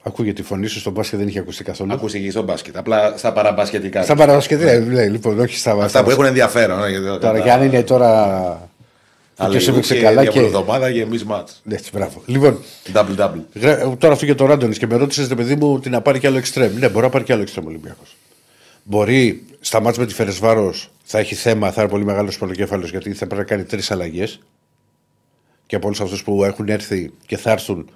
ακούγεται 0.03 0.41
τη 0.41 0.47
φωνή 0.47 0.67
σου, 0.67 0.79
στο 0.79 0.91
μπάσκετ 0.91 1.19
δεν 1.19 1.27
είχε 1.27 1.39
ακουστεί 1.39 1.63
καθόλου. 1.63 1.93
Ακούστηκε 1.93 2.23
και 2.23 2.31
στο 2.31 2.43
μπάσκετ. 2.43 2.77
Απλά 2.77 3.17
στα 3.17 3.33
παραμπασκετικά. 3.33 4.03
Στα 4.03 4.15
παραμπασκετικά, 4.15 4.79
ναι, 4.79 5.07
λοιπόν, 5.07 5.39
όχι 5.39 5.57
στα 5.57 5.71
Αυτά 5.71 6.03
που 6.03 6.09
έχουν 6.09 6.25
ενδιαφέρον. 6.25 6.79
Ναι, 6.79 7.17
τώρα, 7.17 7.39
και 7.39 7.51
αν 7.51 7.63
είναι 7.63 7.83
τώρα 7.83 8.69
αλλά 9.41 9.57
και 9.57 9.81
σε 9.81 9.99
καλά 9.99 10.25
και. 10.25 10.39
εβδομάδα 10.39 10.91
και 10.91 11.01
εμείς 11.01 11.23
μάτς. 11.23 11.61
Έτσι, 11.69 11.91
μπράβο. 11.93 12.21
Λοιπόν, 12.25 12.59
double 12.93 13.15
double. 13.17 13.95
Τώρα 13.97 14.13
αυτό 14.13 14.25
για 14.25 14.35
το 14.35 14.45
Ράντονι 14.45 14.75
και 14.75 14.87
με 14.87 14.95
ρώτησες, 14.95 15.27
παιδί 15.27 15.55
μου, 15.55 15.79
τι 15.79 15.89
να 15.89 16.01
πάρει 16.01 16.19
κι 16.19 16.27
άλλο 16.27 16.37
εξτρέμ. 16.37 16.73
Ναι, 16.77 16.89
μπορεί 16.89 17.05
να 17.05 17.11
πάρει 17.11 17.23
κι 17.23 17.31
άλλο 17.31 17.41
εξτρέμ 17.41 17.65
Ολυμπιακός. 17.65 18.15
Μπορεί 18.83 19.43
στα 19.59 19.81
μάτια 19.81 20.01
με 20.01 20.07
τη 20.07 20.13
Φερεσβάρος 20.13 20.89
θα 21.03 21.19
έχει 21.19 21.35
θέμα, 21.35 21.71
θα 21.71 21.81
είναι 21.81 21.89
πολύ 21.91 22.05
μεγάλος 22.05 22.37
πρωτοκέφαλο 22.37 22.85
γιατί 22.85 23.13
θα 23.13 23.25
πρέπει 23.27 23.41
να 23.41 23.47
κάνει 23.47 23.63
τρεις 23.63 23.91
αλλαγές. 23.91 24.39
Και 25.65 25.75
από 25.75 25.85
όλους 25.87 26.01
αυτούς 26.01 26.23
που 26.23 26.43
έχουν 26.43 26.69
έρθει 26.69 27.11
και 27.25 27.37
θα 27.37 27.51
έρθουν, 27.51 27.89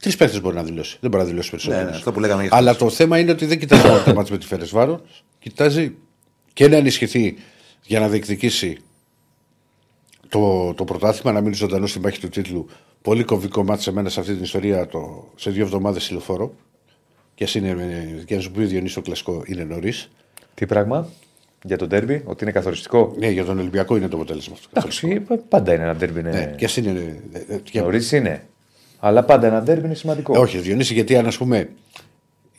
τρεις 0.00 0.16
παίχτε 0.16 0.40
μπορεί 0.40 0.54
να 0.56 0.62
δηλώσει. 0.62 0.96
Δεν 1.00 1.10
μπορεί 1.10 1.22
να 1.22 1.28
δηλώσει 1.28 1.50
Ναι, 1.52 1.58
περισσότερο. 1.60 1.90
ναι, 1.90 1.96
αυτό 1.96 2.12
που 2.12 2.20
λέγαμε 2.20 2.42
για 2.42 2.50
Αλλά 2.54 2.72
χθες. 2.74 2.82
το 2.88 2.90
θέμα 2.94 3.18
είναι 3.18 3.30
ότι 3.30 3.46
δεν 3.46 3.58
κοιτάζει 3.58 3.86
μόνο 3.88 4.00
τα 4.02 4.14
μάτια 4.14 4.32
με 4.32 4.38
τη 4.38 4.46
Φερεσβάρος. 4.46 5.00
Κοιτάζει 5.38 5.94
και 6.52 6.68
να 6.68 6.76
ενισχυθεί 6.76 7.36
για 7.82 8.00
να 8.00 8.08
διεκδικήσει 8.08 8.78
το, 10.28 10.74
το 10.74 10.84
πρωτάθλημα, 10.84 11.32
να 11.32 11.40
μείνει 11.40 11.54
ζωντανός 11.54 11.90
στην 11.90 12.02
μάχη 12.02 12.20
του 12.20 12.28
τίτλου. 12.28 12.66
Πολύ 13.02 13.24
κομβικό 13.24 13.64
μάτι 13.64 13.82
σε 13.82 13.92
μένα 13.92 14.08
σε 14.08 14.20
αυτή 14.20 14.34
την 14.34 14.42
ιστορία 14.42 14.86
το, 14.86 15.24
σε 15.36 15.50
δύο 15.50 15.64
εβδομάδες 15.64 16.08
ηλοφόρο. 16.10 16.54
Και 17.34 17.44
ας 17.44 17.54
είναι, 17.54 17.68
ε, 17.68 18.22
και 18.24 18.34
να 18.34 18.40
σου 18.40 18.50
πει 18.50 18.62
ο 18.62 18.66
Διονύσης 18.66 18.94
το 18.94 19.00
κλασικό 19.00 19.42
είναι 19.46 19.64
νωρίς. 19.64 20.10
Τι 20.54 20.66
πράγμα; 20.66 21.08
Για 21.64 21.76
τον 21.78 21.88
τέρμπι, 21.88 22.22
ότι 22.26 22.42
είναι 22.44 22.52
καθοριστικό; 22.52 23.14
Ναι, 23.18 23.28
για 23.30 23.44
τον 23.44 23.58
Ολυμπιακό 23.58 23.96
είναι 23.96 24.08
το 24.08 24.16
αποτέλεσμα 24.16 24.54
αυτό. 24.54 24.68
Εντάξει, 24.72 25.20
πάντα 25.48 25.74
είναι 25.74 25.82
ένα 25.82 25.96
τέρμπι. 25.96 26.22
Ναι, 26.22 26.30
Ναι. 26.30 26.54
και 26.56 26.64
ας 26.64 26.76
είναι. 26.76 27.20
ε, 27.32 27.54
ε, 27.54 27.58
και- 27.58 27.80
Νωρίς 27.80 28.12
είναι. 28.12 28.46
Αλλά 28.98 29.24
πάντα 29.24 29.46
ένα 29.46 29.62
τέρμπι 29.62 29.84
είναι 29.86 29.94
σημαντικό. 29.94 30.32
Ε, 30.36 30.38
όχι, 30.38 30.58
Διονύση, 30.58 30.94
γιατί 30.94 31.16
αν 31.16 31.26
ας 31.26 31.36
πούμε 31.36 31.68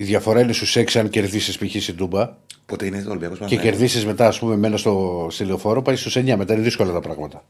η 0.01 0.03
διαφορά 0.03 0.39
είναι 0.41 0.53
στους 0.53 0.77
6 0.77 0.97
αν 0.99 1.09
κερδίσεις 1.09 1.57
π.χ. 1.57 1.81
στην 1.81 1.95
Τούμπα 1.95 2.29
Πότε 2.65 2.85
είναι 2.85 3.01
το 3.01 3.09
Ολυμπιακός 3.09 3.39
και 3.45 3.55
κερδίσεις 3.55 4.05
μετά, 4.05 4.27
ας 4.27 4.39
πούμε, 4.39 4.55
μένα 4.57 4.77
στο 4.77 5.27
στη 5.31 5.43
λεωφόρο, 5.43 5.81
πάει 5.81 5.95
στους 5.95 6.15
9. 6.17 6.35
Μετά 6.37 6.53
είναι 6.53 6.63
δύσκολα 6.63 6.91
τα 6.93 6.99
πράγματα. 6.99 7.43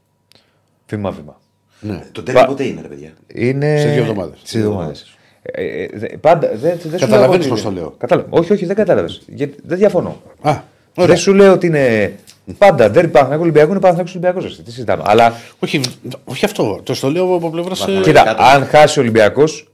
Βήμα-βήμα. 0.87 1.39
Ναι. 1.79 2.03
Το 2.11 2.23
τέρμι 2.23 2.45
πότε 2.45 2.63
είναι, 2.63 2.81
ρε 2.81 2.87
παιδιά; 2.87 3.13
Είναι. 3.33 3.77
Σε 3.79 3.89
δύο 3.89 4.01
εβδομάδες. 4.01 4.39
Σε 4.43 4.59
δύο 4.59 4.67
εβδομάδες. 4.67 5.17
Ε, 5.41 5.63
ε, 5.83 5.87
δε- 5.93 6.17
πάντα. 6.17 6.47
Δεν, 6.47 6.57
δεν 6.59 6.79
σου 6.79 6.87
λέω 6.89 6.99
Καταλαβαίνεις 6.99 7.45
ότι 7.45 7.49
πώς 7.49 7.61
είναι. 7.61 7.69
το 7.69 7.75
λέω. 7.75 7.93
Κατάλαβα. 7.97 8.27
Όχι, 8.31 8.53
όχι, 8.53 8.65
δεν 8.65 8.75
κατάλαβες. 8.75 9.21
Δεν 9.63 9.77
διαφωνώ. 9.77 10.21
Α, 10.41 10.51
Δεν 10.51 11.03
ωραία. 11.03 11.15
σου 11.15 11.33
λέω 11.33 11.53
ότι 11.53 11.67
είναι. 11.67 12.15
Πάντα 12.57 12.89
δεν 12.89 13.11
Παναθηναϊκός 13.11 13.41
Ολυμπιακός 13.41 13.71
είναι 13.71 13.79
Παναθηναϊκός 13.79 14.15
Ολυμπιακός. 14.15 14.63
Τι 14.63 14.71
συζητάμε. 14.71 15.03
Αλλά 15.05 15.33
Όχι, 15.59 15.81
όχι 16.23 16.45
αυτό. 16.45 16.79
Το 16.83 16.93
στο 16.93 17.09
λέω 17.11 17.33
από 17.35 17.49
πλευράς. 17.49 17.87
Μα- 17.87 18.01
κοίτα, 18.01 18.23
κάτω. 18.23 18.43
αν 18.43 18.65
χάσει 18.65 18.99
ο 18.99 19.01
Ολυμπιακός 19.01 19.67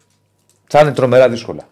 θα 0.67 0.79
είναι 0.79 0.91
τρομερά 0.91 1.29
δύσκολα. 1.29 1.67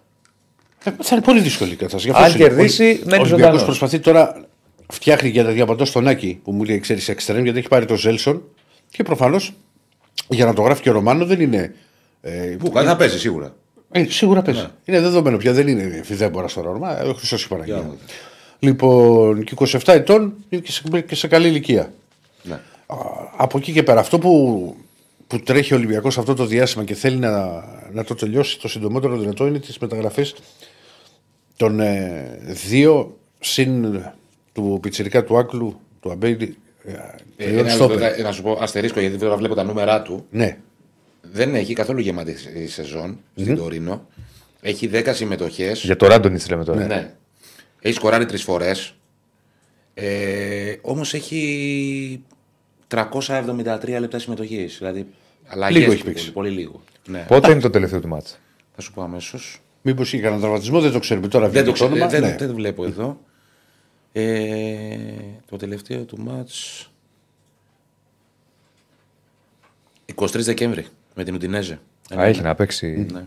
Θα 0.83 1.15
είναι 1.15 1.21
πολύ 1.21 1.39
δύσκολη 1.41 1.71
η 1.71 1.75
κατάσταση. 1.75 2.05
Γι' 2.05 2.11
Αν 2.15 2.15
αυτό 2.23 2.31
σου 2.31 2.37
λέω. 2.37 2.47
κερδίσει, 2.47 2.83
Ο- 2.83 2.85
μένει 2.87 2.99
Ο 2.99 3.05
Ολυμπιακός 3.05 3.27
ζωντανός. 3.29 3.63
προσπαθεί 3.63 3.99
τώρα. 3.99 4.45
Φτιάχνει 4.91 5.29
για 5.29 5.43
να 5.43 5.49
διαπαντώ 5.49 5.85
στον 5.85 6.07
Άκη 6.07 6.39
που 6.43 6.51
μου 6.51 6.63
λέει 6.63 6.79
ξέρεις 6.79 7.09
εξτρέμ 7.09 7.43
γιατί 7.43 7.59
έχει 7.59 7.67
πάρει 7.67 7.85
το 7.85 7.95
Ζέλσον 7.97 8.41
και 8.89 9.03
προφανώς 9.03 9.53
για 10.27 10.45
να 10.45 10.53
το 10.53 10.61
γράφει 10.61 10.81
και 10.81 10.89
ο 10.89 10.93
Ρωμάνο 10.93 11.25
δεν 11.25 11.39
είναι. 11.41 11.73
Ε, 12.21 12.31
Που 12.59 12.69
κάτι 12.71 12.87
θα 12.87 12.95
παίζει 12.95 13.19
σίγουρα. 13.19 13.55
ε, 13.91 14.03
σίγουρα 14.09 14.41
παίζει. 14.41 14.67
Είναι 14.85 14.99
δεδομένο 14.99 15.37
πια 15.37 15.53
δεν 15.53 15.67
είναι 15.67 16.01
φιδέμπορα 16.03 16.47
στο 16.47 16.61
Ρώμα. 16.61 17.01
Ο 17.03 17.13
Χριστός 17.13 17.43
η 17.43 17.45
Για 17.47 17.55
Παναγία. 17.55 17.75
να 17.75 17.81
δούμε. 17.81 17.95
Λοιπόν, 18.59 19.43
και 19.43 19.53
27 19.59 19.93
ετών 19.93 20.33
είναι 20.49 20.61
και 20.61 20.71
σε, 20.71 21.01
και 21.01 21.15
σε 21.15 21.27
καλή 21.27 21.47
ηλικία. 21.47 21.93
Ναι. 22.43 22.53
Α, 22.53 22.95
από 23.37 23.57
εκεί 23.57 23.71
και 23.71 23.83
πέρα, 23.83 23.99
αυτό 23.99 24.19
που, 24.19 24.75
που 25.27 25.39
τρέχει 25.39 25.73
ο 25.73 25.77
Ολυμπιακός 25.77 26.17
αυτό 26.17 26.33
το 26.33 26.45
διάστημα 26.45 26.83
και 26.83 26.93
θέλει 26.93 27.17
να, 27.17 27.63
να 27.93 28.03
το 28.03 28.15
τελειώσει 28.15 28.59
το 28.59 28.67
συντομότερο 28.67 29.17
δυνατό 29.17 29.47
είναι 29.47 29.59
τις 29.59 29.77
μεταγραφές 29.77 30.35
των 31.57 31.79
ε, 31.79 32.37
δύο 32.69 33.17
συν 33.39 34.03
του 34.53 34.79
πιτσιρικά 34.81 35.23
του 35.23 35.37
Άκλου, 35.37 35.79
του 35.99 36.11
Αμπέιντι. 36.11 36.57
Ε, 36.85 36.91
Ε, 37.37 37.45
τριών 37.45 37.59
ένα 37.59 37.69
στόπερ. 37.69 37.99
λεπτό, 37.99 38.15
θα- 38.15 38.23
να 38.23 38.31
σου 38.31 38.41
πω 38.41 38.57
αστερίσκο 38.61 38.99
γιατί 38.99 39.17
τώρα 39.17 39.35
βλέπω 39.37 39.55
τα 39.55 39.63
νούμερά 39.63 40.01
του. 40.01 40.25
Ναι, 40.29 40.57
Δεν 41.21 41.55
έχει 41.55 41.73
καθόλου 41.73 41.99
γεμάτη 41.99 42.35
η 42.55 42.67
σεζόν 42.67 43.19
στην 43.35 43.55
Τωρίνο. 43.55 44.07
Έχει 44.61 44.87
10 44.87 45.13
συμμετοχές. 45.13 45.83
Για 45.83 45.95
το 45.95 46.07
Ράντονιτ 46.07 46.47
λέμε 46.49 46.63
τώρα. 46.63 46.85
Ναι. 46.85 47.13
Έχει 47.81 47.93
σκοράρει 47.95 48.25
τρεις 48.25 48.43
φορές. 48.43 48.95
Ε, 49.93 50.75
Όμως 50.81 51.13
έχει 51.13 52.21
373 52.87 53.99
λεπτά 53.99 54.19
συμμετοχής. 54.19 54.77
Δηλαδή, 54.77 55.07
αλλαγές 55.47 55.79
Λίγο 55.79 55.91
έχει 55.91 56.01
του, 56.01 56.07
παίξει. 56.07 56.31
Πολύ 56.31 56.49
λίγο. 56.49 56.81
Ναι. 57.07 57.25
Πότε 57.27 57.51
είναι 57.51 57.59
το 57.61 57.69
τελευταίο 57.69 57.99
του 58.01 58.07
μάτσα. 58.07 58.35
Θα 58.75 58.81
σου 58.81 58.93
πω 58.93 59.01
αμέσως. 59.01 59.61
Μήπως 59.83 60.13
είχε 60.13 60.21
κανένα 60.21 60.41
τραυματισμό, 60.41 60.79
δεν 60.81 60.91
το 60.91 60.99
ξέρουμε 60.99 61.27
τώρα. 61.27 61.49
Δεν 61.49 61.51
βγήκε 61.63 61.65
το 61.65 61.71
ξέρω. 61.71 61.89
όνομα. 61.91 62.07
Δεν, 62.07 62.21
ναι. 62.21 62.35
δεν 62.39 62.47
το 62.47 62.53
βλέπω 62.53 62.85
εδώ. 62.85 63.19
Ε, 64.11 64.97
το 65.49 65.57
τελευταίο 65.57 66.03
του 66.03 66.17
μάτς 66.21 66.87
23 70.15 70.27
Δεκέμβρη 70.33 70.85
με 71.15 71.23
την 71.23 71.33
Ουντινέζε. 71.33 71.79
Α, 72.17 72.23
έχει 72.25 72.41
να 72.41 72.55
παίξει. 72.55 73.07
Ναι. 73.13 73.25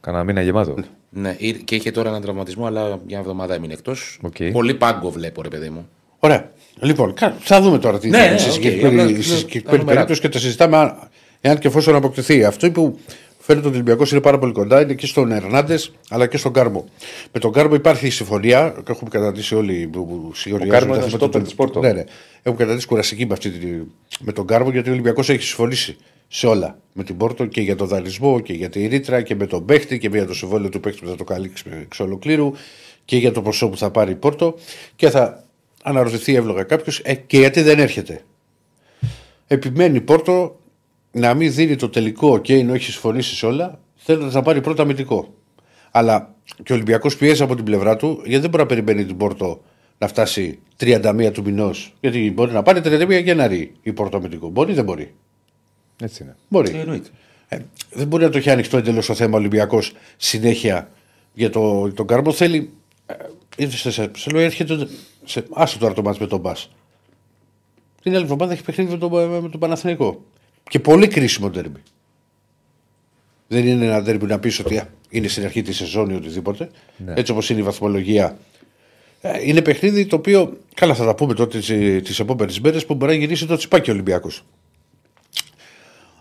Κανένα 0.00 0.24
μήνα 0.24 0.42
γεμάτο. 0.42 0.74
Ναι, 1.10 1.34
ή- 1.38 1.52
και 1.52 1.74
είχε 1.74 1.90
τώρα 1.90 2.08
έναν 2.08 2.20
τραυματισμό, 2.22 2.66
αλλά 2.66 2.86
για 2.86 3.00
μια 3.06 3.18
εβδομάδα 3.18 3.54
έμεινε 3.54 3.72
εκτός. 3.72 4.18
Οκ. 4.22 4.36
Πολύ 4.52 4.74
πάγκο 4.74 5.10
βλέπω, 5.10 5.42
ρε 5.42 5.48
παιδί 5.48 5.70
μου. 5.70 5.88
Ωραία. 6.18 6.50
Λοιπόν, 6.80 7.14
κα- 7.14 7.36
θα 7.40 7.60
δούμε 7.60 7.78
τώρα 7.78 7.98
τι 7.98 8.08
Ναι, 8.08 8.16
θα 8.18 8.22
γίνει 8.22 8.34
ναι, 8.34 8.38
στη 8.40 8.48
οκ, 8.48 8.54
συγκεκριμένη- 8.54 9.00
απλά 9.10 9.22
στη 9.22 9.30
τα 9.32 9.36
συγκεκριμένη 9.36 9.78
νούμερα 9.78 9.94
περίπτωση 9.94 10.20
και 10.20 10.28
τα 10.28 10.38
συζητάμε 10.38 10.76
αν- 10.76 11.08
εάν 11.40 11.58
και 11.58 11.68
εφόσον 11.68 11.94
αποκτηθεί. 11.94 12.44
Αυτό 12.44 12.70
που 12.70 12.98
φαίνεται 13.42 13.66
ότι 13.66 13.76
ο 13.76 13.80
Ολυμπιακός 13.80 14.10
είναι 14.10 14.20
πάρα 14.20 14.38
πολύ 14.38 14.52
κοντά 14.52 14.80
είναι 14.82 14.94
και 14.94 15.06
στον 15.06 15.32
Ερνάντες 15.32 15.92
αλλά 16.08 16.26
και 16.26 16.36
στον 16.36 16.52
Κάρμο. 16.52 16.84
Με 17.32 17.40
τον 17.40 17.52
Κάρμο 17.52 17.74
υπάρχει 17.74 18.06
η 18.06 18.10
συμφωνία 18.10 18.74
και 18.84 18.92
έχουμε 18.92 19.10
καταδείξει 19.10 19.54
όλοι 19.54 19.86
που, 19.92 20.06
που 20.06 20.30
συγχωριάζουν 20.34 20.72
Κάρμο 20.78 20.92
τα 20.94 20.98
είναι 21.00 21.06
θέματα 21.08 21.16
στόπερ 21.24 21.40
του- 21.40 21.46
της 21.46 21.54
Πόρτο. 21.54 21.80
Ναι, 21.80 21.92
ναι. 21.92 22.04
Έχουμε 22.42 22.56
καταδείξει 22.58 22.86
κουραστική 22.86 23.26
με, 23.26 23.32
αυτή, 23.32 23.50
τη- 23.50 23.66
με 24.20 24.32
τον 24.32 24.46
Κάρμο 24.46 24.70
γιατί 24.70 24.88
ο 24.88 24.92
Ολυμπιακός 24.92 25.28
έχει 25.28 25.42
συμφωνήσει 25.42 25.96
σε 26.28 26.46
όλα. 26.46 26.78
Με 26.92 27.04
την 27.04 27.16
Πόρτο 27.16 27.46
και 27.46 27.60
για 27.60 27.76
τον 27.76 27.86
δανεισμό 27.86 28.40
και 28.40 28.52
για 28.52 28.68
τη 28.68 28.86
ρήτρα 28.86 29.22
και 29.22 29.34
με 29.34 29.46
τον 29.46 29.64
παίχτη 29.64 29.98
και 29.98 30.08
για 30.08 30.26
το 30.26 30.34
συμβόλαιο 30.34 30.68
του 30.68 30.80
παίχτη 30.80 31.00
που 31.00 31.08
θα 31.08 31.16
το 31.16 31.24
καλύψει 31.24 31.64
εξ 31.82 32.00
ολοκλήρου 32.00 32.52
και 33.04 33.16
για 33.16 33.32
το 33.32 33.42
ποσό 33.42 33.68
που 33.68 33.76
θα 33.76 33.90
πάρει 33.90 34.12
η 34.12 34.14
Πόρτο 34.14 34.54
και 34.96 35.10
θα 35.10 35.44
αναρωτηθεί 35.82 36.34
εύλογα 36.34 36.62
κάποιος 36.62 37.00
ε, 37.04 37.14
και 37.14 37.38
γιατί 37.38 37.62
δεν 37.62 37.78
έρχεται. 37.78 38.20
Επιμένει 39.46 39.96
η 39.96 40.00
Πόρτο 40.00 40.59
να 41.12 41.34
μην 41.34 41.52
δίνει 41.52 41.76
το 41.76 41.88
τελικό 41.88 42.38
και 42.38 42.54
ενώ 42.54 42.74
έχει 42.74 42.90
συμφωνήσει 42.90 43.34
σε 43.34 43.46
όλα, 43.46 43.80
θέλει 43.96 44.24
να 44.24 44.42
πάρει 44.42 44.60
πρώτα 44.60 44.82
αμυντικό. 44.82 45.34
Αλλά 45.90 46.34
και 46.62 46.72
ο 46.72 46.74
Ολυμπιακός 46.74 47.16
πιέζει 47.16 47.42
από 47.42 47.54
την 47.54 47.64
πλευρά 47.64 47.96
του, 47.96 48.20
γιατί 48.24 48.40
δεν 48.40 48.50
μπορεί 48.50 48.62
να 48.62 48.68
περιμένει 48.68 49.04
την 49.04 49.16
Πόρτο 49.16 49.60
να 49.98 50.08
φτάσει 50.08 50.58
31 50.80 51.30
του 51.32 51.42
μηνός. 51.42 51.94
Γιατί 52.00 52.32
μπορεί 52.34 52.52
να 52.52 52.62
πάρει 52.62 52.80
31 52.84 53.22
Γενάρη 53.22 53.72
η 53.82 53.92
Πόρτο 53.92 54.16
αμυντικό. 54.16 54.48
Μπορεί 54.48 54.72
ή 54.72 54.74
δεν 54.74 54.84
μπορεί. 54.84 55.14
Έτσι 56.02 56.22
είναι. 56.22 56.36
Μπορεί. 56.48 56.70
Ε, 56.74 56.80
εννοείται. 56.80 57.08
Ε, 57.48 57.58
δεν 57.90 58.06
μπορεί 58.06 58.24
να 58.24 58.30
το 58.30 58.38
έχει 58.38 58.50
ανοιχτό 58.50 58.76
εντελώς 58.76 59.06
το 59.06 59.14
θέμα 59.14 59.36
ο 59.36 59.38
Ολυμπιακός 59.38 59.92
συνέχεια 60.16 60.90
για 61.32 61.50
το, 61.50 61.92
τον 61.92 62.06
Κάρμο. 62.06 62.32
Θέλει. 62.32 62.70
Ε, 63.06 63.14
ήρθε 63.56 63.76
σε, 63.76 63.90
σε, 63.90 64.10
σε 64.16 64.30
λέω, 64.30 64.40
έρχεται. 64.40 64.88
Σε, 65.24 65.44
άστο 65.52 65.78
τώρα 65.78 65.94
το 65.94 66.02
μάτς 66.02 66.18
με 66.18 66.26
τον 66.26 66.40
Μπα. 66.40 66.52
Την 68.02 68.14
άλλη 68.14 68.22
εβδομάδα 68.22 68.52
έχει 68.52 68.62
παιχνίδι 68.62 68.90
με 68.90 68.98
τον, 68.98 69.42
με 69.42 69.48
τον 69.48 69.60
Παναθηναϊκό. 69.60 70.22
Και 70.70 70.80
πολύ 70.80 71.08
κρίσιμο 71.08 71.50
τέρμι. 71.50 71.82
Δεν 73.48 73.66
είναι 73.66 73.84
ένα 73.84 74.02
τέρμι 74.02 74.26
να 74.26 74.38
πεις 74.38 74.58
ότι 74.58 74.78
α, 74.78 74.88
είναι 75.08 75.28
στην 75.28 75.44
αρχή 75.44 75.62
της 75.62 75.76
σεζόν 75.76 76.10
ή 76.10 76.14
οτιδήποτε. 76.14 76.70
Έτσι 77.14 77.32
όπως 77.32 77.50
είναι 77.50 77.60
η 77.60 77.62
βαθμολογία. 77.62 78.38
Ε, 79.20 79.30
είναι 79.42 79.62
παιχνίδι 79.62 80.06
το 80.06 80.16
οποίο. 80.16 80.58
Καλά, 80.74 80.94
θα 80.94 81.04
τα 81.04 81.14
πούμε 81.14 81.34
τότε 81.34 81.58
τις 82.00 82.20
επόμενες 82.20 82.60
μέρες 82.60 82.86
που 82.86 82.94
μπορεί 82.94 83.12
να 83.12 83.18
γυρίσει 83.18 83.46
το 83.46 83.56
τσιπάκι 83.56 83.90
ο 83.90 83.92
Ολυμπιακός. 83.92 84.44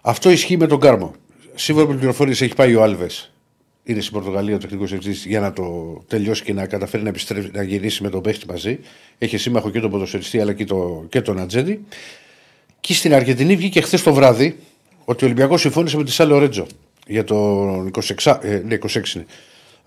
Αυτό 0.01 0.29
ισχύει 0.29 0.57
με 0.57 0.67
τον 0.67 0.79
Κάρμο. 0.79 1.13
Σύμφωνα 1.55 1.87
με 1.87 1.95
πληροφορίες 1.95 2.41
έχει 2.41 2.55
πάει 2.55 2.75
ο 2.75 2.83
Άλβες. 2.83 3.33
Είναι 3.83 4.01
στην 4.01 4.13
Πορτογαλία 4.13 4.55
ο 4.55 4.57
τεχνικός 4.57 4.91
ευθύνη 4.91 5.15
για 5.15 5.39
να 5.39 5.53
το 5.53 5.97
τελειώσει 6.07 6.43
και 6.43 6.53
να 6.53 6.67
καταφέρει 6.67 7.03
να, 7.03 7.09
επιστρέψει, 7.09 7.51
να 7.53 7.63
γυρίσει 7.63 8.03
με 8.03 8.09
τον 8.09 8.21
παίχτη 8.21 8.47
μαζί. 8.47 8.79
Έχει 9.17 9.37
σύμμαχο 9.37 9.69
και 9.69 9.79
τον 9.79 9.91
ποδοσφαιριστή 9.91 10.39
αλλά 10.39 10.53
και, 10.53 10.65
το, 10.65 11.05
και 11.09 11.21
τον 11.21 11.39
Ατζέντη. 11.39 11.85
Και 12.81 12.93
στην 12.93 13.13
Αργεντινή 13.13 13.55
βγήκε 13.55 13.81
χθες 13.81 14.03
το 14.03 14.13
βράδυ 14.13 14.59
ότι 15.05 15.23
ο 15.23 15.27
Ολυμπιακός 15.27 15.61
συμφώνησε 15.61 15.97
με 15.97 16.03
τη 16.03 16.11
Σάλο 16.11 16.37
Ρέτζο 16.39 16.67
για 17.07 17.23
τον 17.23 17.91
26, 18.23 18.37
ε, 18.41 18.61
ναι, 18.65 18.75
26 18.75 19.15
είναι. 19.15 19.25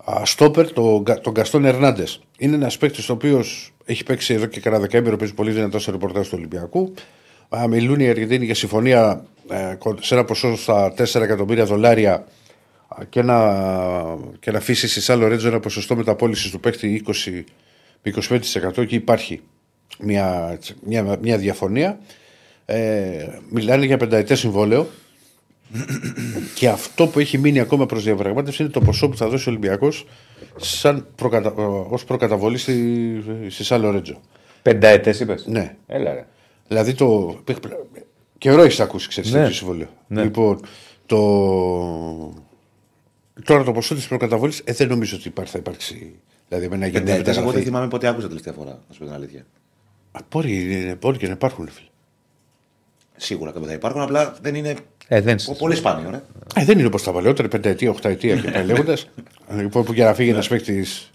Α, 0.05 0.25
Στόπερ, 0.25 0.71
τον, 0.73 1.03
Κα- 1.03 1.19
τον 1.21 1.33
Καστόν 1.33 1.65
Ερνάντες. 1.65 2.19
Είναι 2.37 2.55
ένας 2.55 2.77
παίκτης 2.77 3.09
ο 3.09 3.13
οποίος 3.13 3.73
έχει 3.85 4.03
παίξει 4.03 4.33
εδώ 4.33 4.45
και 4.45 4.59
κανένα 4.59 4.81
δεκαήμερο, 4.81 5.17
παίζει 5.17 5.33
πολύ 5.33 5.51
δυνατά 5.51 5.79
στο 5.79 5.91
ρεπορτάζ 5.91 6.27
του 6.27 6.33
Ολυμπιακού. 6.37 6.93
Α, 7.49 7.67
μιλούν 7.67 7.99
οι 7.99 8.09
Αργεντίνοι 8.09 8.45
για 8.45 8.55
συμφωνία 8.55 9.25
ε, 9.49 9.75
κο- 9.77 9.97
σε 10.01 10.13
ένα 10.13 10.25
ποσό 10.25 10.55
στα 10.57 10.93
4 10.97 11.21
εκατομμύρια 11.21 11.65
δολάρια 11.65 12.13
α, 12.87 13.03
και 13.09 13.21
να, 13.21 13.37
και 14.39 14.51
να 14.51 14.57
αφήσει 14.57 14.87
στη 14.87 15.01
Σάλο 15.01 15.27
Ρέτζο 15.27 15.47
ένα 15.47 15.59
ποσοστό 15.59 15.95
μεταπόλησης 15.95 16.51
του 16.51 16.59
παίκτη 16.59 17.03
20 17.25 17.41
με 18.03 18.13
25% 18.77 18.87
και 18.87 18.95
υπάρχει 18.95 19.41
μια, 19.99 20.57
μια, 20.85 21.17
μια 21.21 21.37
διαφωνία. 21.37 21.99
Ε, 22.65 23.27
μιλάνε 23.49 23.85
για 23.85 23.97
πενταετές 23.97 24.39
συμβόλαιο 24.39 24.87
και 26.55 26.69
αυτό 26.69 27.07
που 27.07 27.19
έχει 27.19 27.37
μείνει 27.37 27.59
ακόμα 27.59 27.85
προς 27.85 28.03
διαπραγμάτευση 28.03 28.63
είναι 28.63 28.71
το 28.71 28.79
ποσό 28.81 29.09
που 29.09 29.17
θα 29.17 29.27
δώσει 29.29 29.49
ο 29.49 29.51
Ολυμπιακός 29.51 30.05
προκατα... 31.15 31.53
ως 31.89 32.03
προκαταβολή 32.05 32.57
στη, 32.57 33.23
στη 33.49 33.63
Σάλο 33.63 33.91
Ρέτζο. 33.91 34.21
Πενταετές 34.61 35.19
είπες; 35.19 35.45
Ναι. 35.47 35.75
Έλα 35.87 36.13
ρε. 36.13 36.25
Δηλαδή 36.67 36.93
το. 36.93 37.37
Καιρό 38.37 38.61
έχεις 38.63 38.79
ακούσει, 38.79 39.07
ξέρεις, 39.07 39.31
Ναι. 39.31 39.39
τέτοιο 39.39 39.53
συμβόλαιο. 39.53 39.87
Ναι. 40.07 40.23
Λοιπόν, 40.23 40.59
το. 41.05 41.17
Τώρα 43.45 43.63
το 43.63 43.71
ποσό 43.71 43.95
της 43.95 44.07
προκαταβολής 44.07 44.61
ε, 44.63 44.73
δεν 44.73 44.87
νομίζω 44.87 45.15
ότι 45.17 45.27
υπάρχει, 45.27 45.51
θα 45.51 45.57
υπάρξει 45.57 46.15
Δηλαδή, 46.47 46.65
εμένα 46.65 46.85
γίνει 46.87 46.99
Πενταετές, 46.99 47.25
εγώ 47.25 47.33
δεν 47.35 47.43
μεταγραφή. 47.45 47.65
θυμάμαι 47.65 47.87
πότε 47.87 48.07
άκουσα 48.07 48.27
τελευταία 48.27 48.53
φορά, 48.53 48.69
να 48.87 48.93
σου 48.93 48.99
πω 48.99 49.05
την 49.05 49.13
αλήθεια. 49.13 49.45
Α, 50.11 50.19
Μπορεί, 50.31 50.71
είναι- 50.73 50.95
μπορεί 51.01 51.17
και 51.17 51.25
να 51.27 51.31
υπάρχουν, 51.33 51.67
φίλε. 51.69 51.87
Σίγουρα 53.17 53.51
και 53.51 53.59
θα 53.65 53.73
υπάρχουν, 53.73 54.01
απλά 54.01 54.35
δεν 54.41 54.55
είναι. 54.55 54.75
Ε, 55.07 55.21
δεν 55.21 55.37
πο- 55.45 55.55
Πολύ 55.55 55.75
σπάνιο, 55.75 56.09
ρε. 56.09 56.21
Ε, 56.55 56.65
δεν 56.65 56.77
είναι 56.77 56.87
όπως 56.87 57.03
τα 57.03 57.11
παλαιότερα, 57.11 57.47
πενταετία, 57.47 57.89
οχταετία 57.89 58.35
και 58.35 58.51
πάει 58.51 58.65
λέγοντας. 58.71 59.09
Λοιπόν, 59.57 59.83
που 59.83 59.93
για 59.93 60.05
να 60.05 60.13
φύγει 60.13 60.29
ένας 60.29 60.47
παίκτης 60.47 61.11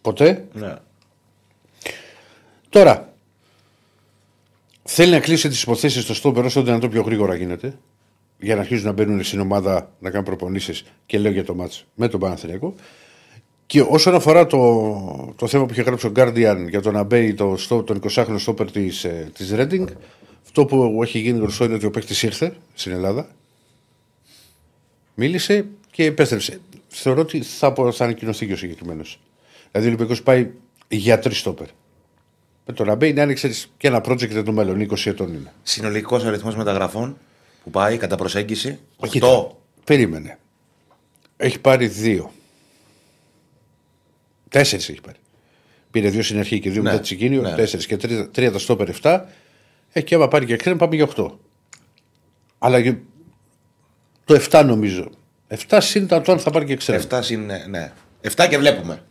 ποτέ. 0.00 0.44
Ναι. 0.52 0.74
Τώρα, 2.68 3.12
θέλει 4.82 5.10
να 5.12 5.20
κλείσει 5.20 5.48
τις 5.48 5.62
υποθέσεις 5.62 6.02
στο 6.02 6.14
στόπερ 6.14 6.44
όσο 6.44 6.60
το 6.60 6.66
δυνατόν 6.66 6.90
πιο 6.90 7.02
γρήγορα 7.02 7.34
γίνεται. 7.34 7.78
Για 8.40 8.54
να 8.54 8.60
αρχίσουν 8.60 8.86
να 8.86 8.92
μπαίνουν 8.92 9.24
στην 9.24 9.40
ομάδα 9.40 9.90
να 9.98 10.10
κάνουν 10.10 10.24
προπονήσεις 10.24 10.84
και 11.06 11.18
λέω 11.18 11.32
για 11.32 11.44
το 11.44 11.54
μάτς 11.54 11.84
με 11.94 12.08
τον 12.08 12.20
Παναθηναϊκό. 12.20 12.74
Και 13.66 13.80
όσον 13.80 14.14
αφορά 14.14 14.46
το, 14.46 15.34
το 15.36 15.46
θέμα 15.46 15.66
που 15.66 15.72
είχε 15.72 15.82
γράψει 15.82 16.06
ο 16.06 16.12
Guardian 16.16 16.66
για 16.68 16.80
το 16.82 16.90
να 16.90 17.02
μπει 17.02 17.34
το, 17.34 17.56
στο, 17.56 17.82
τον 17.82 18.00
20χρονο 18.10 18.34
στόπερ 18.38 18.70
της 18.70 19.06
της 19.32 19.52
Reading, 19.56 19.84
αυτό 20.48 20.64
που 20.64 21.02
έχει 21.02 21.18
γίνει 21.18 21.38
γνωστό 21.38 21.64
είναι 21.64 21.74
ότι 21.74 21.86
ο 21.86 21.90
παίκτης 21.90 22.22
ήρθε 22.22 22.56
στην 22.74 22.92
Ελλάδα. 22.92 23.28
Μίλησε 25.14 25.66
και 25.90 26.04
επέστρεψε. 26.04 26.60
Θεωρώ 26.88 27.20
ότι 27.20 27.42
θα, 27.42 27.72
πο- 27.72 27.92
θα 27.92 28.04
ανακοινωθεί 28.04 28.46
και 28.46 28.52
ο 28.52 28.56
συγκεκριμένος. 28.56 29.20
Δηλαδή 29.70 29.88
ο 29.88 29.92
Ολυμπιακός 29.92 30.22
πάει 30.22 30.50
για 30.88 31.18
τρεις 31.18 31.38
στόπερ. 31.38 31.66
Με 32.66 32.72
το 32.74 32.84
να 32.84 32.94
μπει 32.94 33.12
να 33.12 33.22
είναι 33.22 33.32
ξέρεις, 33.32 33.72
και 33.76 33.86
ένα 33.86 33.98
project 34.04 34.28
για 34.30 34.42
το 34.42 34.52
μέλλον, 34.52 34.80
20 34.90 35.06
ετών 35.10 35.34
είναι. 35.34 35.52
Συνολικός 35.62 36.24
αριθμός 36.24 36.56
μεταγραφών 36.56 37.18
που 37.64 37.70
πάει 37.70 37.96
κατά 37.96 38.16
προσέγγιση; 38.16 38.78
Κοίτα, 39.08 39.26
8. 39.26 39.56
Περίμενε. 39.84 40.38
Έχει 41.36 41.58
πάρει 41.60 41.86
δύο. 41.86 42.32
Τέσσερις 44.48 44.88
έχει 44.88 45.00
πάρει. 45.00 45.16
Πήρε 45.90 46.08
δύο 46.08 46.22
στην 46.22 46.38
αρχή 46.38 46.60
και 46.60 46.70
δύο 46.70 46.82
Ναι, 46.82 46.88
μετά 46.90 47.00
τη 47.02 47.06
συγκίνιο. 47.06 47.40
ναι. 47.42 47.54
Τέσσερις 47.54 47.86
και 47.86 47.96
τρία, 47.96 48.28
τρία 48.30 48.52
τα 48.52 48.58
στόπερ 48.58 48.88
7. 49.02 49.20
Ε, 49.92 50.00
και 50.00 50.14
άμα 50.14 50.28
πάρει 50.28 50.46
και 50.46 50.56
ξένα 50.56 50.76
πάμε 50.76 50.94
για 50.96 51.08
8. 51.16 51.30
Αλλά 52.58 52.82
και 52.82 52.94
το 54.24 54.40
7 54.50 54.62
νομίζω. 54.66 55.10
7 55.68 55.78
συν 55.80 56.06
τα 56.06 56.20
το 56.20 56.32
αν 56.32 56.38
θα 56.38 56.50
πάρει 56.50 56.64
και 56.64 56.76
ξένα. 56.76 57.02
7 57.10 57.18
συν. 57.22 57.44
ναι, 57.44 57.64
Ναι. 57.68 57.92
7 58.36 58.46
και 58.48 58.58
βλέπουμε. 58.58 59.02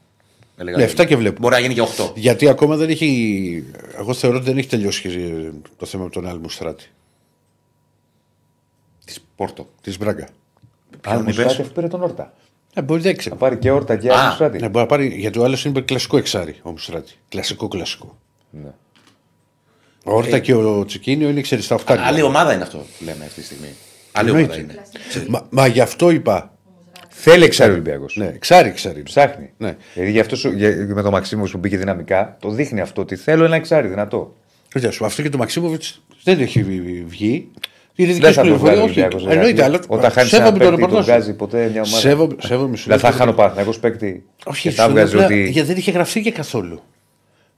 έλεγα. 0.57 0.78
Ναι, 0.78 0.86
7 0.86 1.05
και 1.07 1.15
βλέπουμε. 1.15 1.39
Μπορεί 1.39 1.53
να 1.53 1.59
γίνει 1.59 1.73
και 1.73 1.82
8. 1.82 2.11
Γιατί 2.15 2.47
ακόμα 2.49 2.75
δεν 2.75 2.89
έχει. 2.89 3.63
Εγώ 3.97 4.13
θεωρώ 4.13 4.38
ότι 4.38 4.45
δεν 4.45 4.57
έχει 4.57 4.67
τελειώσει 4.67 5.09
ε, 5.09 5.51
το 5.78 5.86
θέμα 5.86 6.03
με 6.03 6.09
τον 6.09 6.28
Άλμου 6.28 6.49
Στράτη. 6.49 6.86
Της 9.05 9.19
Πόρτο. 9.36 9.69
Της 9.82 9.97
Μπράγκα. 9.97 10.28
Ποιον 11.01 11.21
είπες; 11.21 11.36
Μουστάτεφ 11.38 11.71
πήρε 11.71 11.88
τον 11.88 12.03
Όρτα. 12.03 12.34
Ε, 12.73 12.82
μπορεί 12.82 13.01
δεν 13.01 13.17
ξέρω. 13.17 13.36
Θα 13.36 13.41
πάρει 13.41 13.57
και 13.57 13.71
Όρτα 13.71 13.97
και 13.97 14.09
Α, 14.09 14.17
άλλο 14.19 14.28
Μουστάτη. 14.30 14.57
Ναι, 14.59 14.65
μπορεί 14.69 14.80
να 14.80 14.86
πάρει, 14.86 15.07
γιατί 15.07 15.39
ο 15.39 15.43
άλλος 15.43 15.65
είναι 15.65 15.82
κλασικό 15.82 16.17
εξάρι 16.17 16.55
ο 16.61 16.69
Μουστράτη. 16.69 17.13
Κλασικό, 17.30 17.67
κλασικό. 17.67 18.17
Ναι. 18.49 18.69
Ο 20.08 20.16
Όρτα 20.16 20.39
και 20.39 20.53
ο 20.53 20.86
Τσικίνιο 20.86 21.30
είναι 21.30 21.41
ξέρεις 21.41 21.66
στα 21.66 21.76
οχτάρια. 21.76 22.03
Άλλη 22.05 22.22
ομάδα 22.22 22.53
είναι 22.53 22.64
αυτό 22.64 22.78
που 22.78 23.03
λέμε 23.05 23.24
αυτή 23.26 23.39
τη 23.39 23.45
στιγμή. 23.45 23.68
Άλλη 24.12 24.30
ομάδα 24.30 24.53
Εννοείται. 24.53 24.74
είναι. 25.16 25.26
Μα, 25.28 25.47
μα 25.49 25.68
γι' 25.68 25.82
αυτό 25.82 26.10
είπα. 26.10 26.51
Θέλει 27.10 27.43
εξάρι 27.43 27.70
ο 27.70 27.74
Ολυμπιακός. 27.74 28.16
Ναι, 28.16 28.26
εξάρι, 28.26 28.70
εξάρι. 28.70 29.03
Ψάχνει. 29.03 29.49
Ναι. 29.58 29.76
Δηλαδή 29.93 30.12
γι' 30.12 30.20
αυτό 30.20 30.36
σου- 30.36 30.53
για- 30.55 30.88
με 30.89 31.01
το 31.01 31.12
Μαξίμου 31.12 31.43
που 31.51 31.58
μπήκε 31.58 31.78
δυναμικά, 31.78 32.38
το 32.39 32.49
δείχνει 32.49 32.82
αυτό 32.82 33.01
ότι 33.01 33.16
θέλω 33.16 33.45
ένα 33.45 33.55
εξάρι 33.55 33.88
δυνατό. 33.88 34.34
Κοίτα 34.74 34.91
σου, 34.91 35.05
αυτό 35.05 35.22
και 35.22 35.30
το 35.30 35.38
Μαξίμοβιτς 35.38 36.01
δεν 36.24 36.39
έχει 36.39 36.64
βγει- 36.64 37.03
βγει. 37.08 37.47
Είναι 37.95 38.12
Δεν 38.12 38.16
δικές 38.22 38.36
θα 38.36 38.41
το 38.41 38.47
βγάλει 38.47 38.58
ο 38.58 38.60
πληροφορίε. 38.60 38.84
Ολυμπιακός, 38.84 39.22
δηλαδή. 39.22 39.38
Εννοείται, 39.38 39.64
αλλά 39.64 39.80
Όταν 39.88 40.12
χάνει 40.12 40.30
ένα 40.32 40.43
σέβομαι 40.43 40.51
το 40.51 40.58
παίκτη, 40.58 40.70
τον 40.70 40.76
ρεπορτάζ. 40.89 41.05
βγάζει 41.05 41.34
ποτέ 41.34 41.70
μια 41.72 41.82
ομάδα. 41.82 41.97
Σέβομαι, 41.99 42.36
σέβομαι, 42.41 42.78
σου 42.78 42.89
Δεν 42.89 42.99
θα 42.99 43.10
λέω. 43.10 43.18
χάνω 43.18 43.34
Παναθηναϊκός 43.34 43.80
παίκτη. 43.80 44.24
Όχι, 44.45 44.62
και 44.62 44.70
σου 44.70 44.76
θα 44.76 44.84
λέω 44.86 44.93
βγάζει 44.95 45.14
απλά, 45.14 45.26
ότι. 45.26 45.49
Γιατί 45.49 45.68
δεν 45.68 45.78
είχε 45.78 45.91
γραφτεί 45.91 46.22
και 46.22 46.32
καθόλου. 46.32 46.82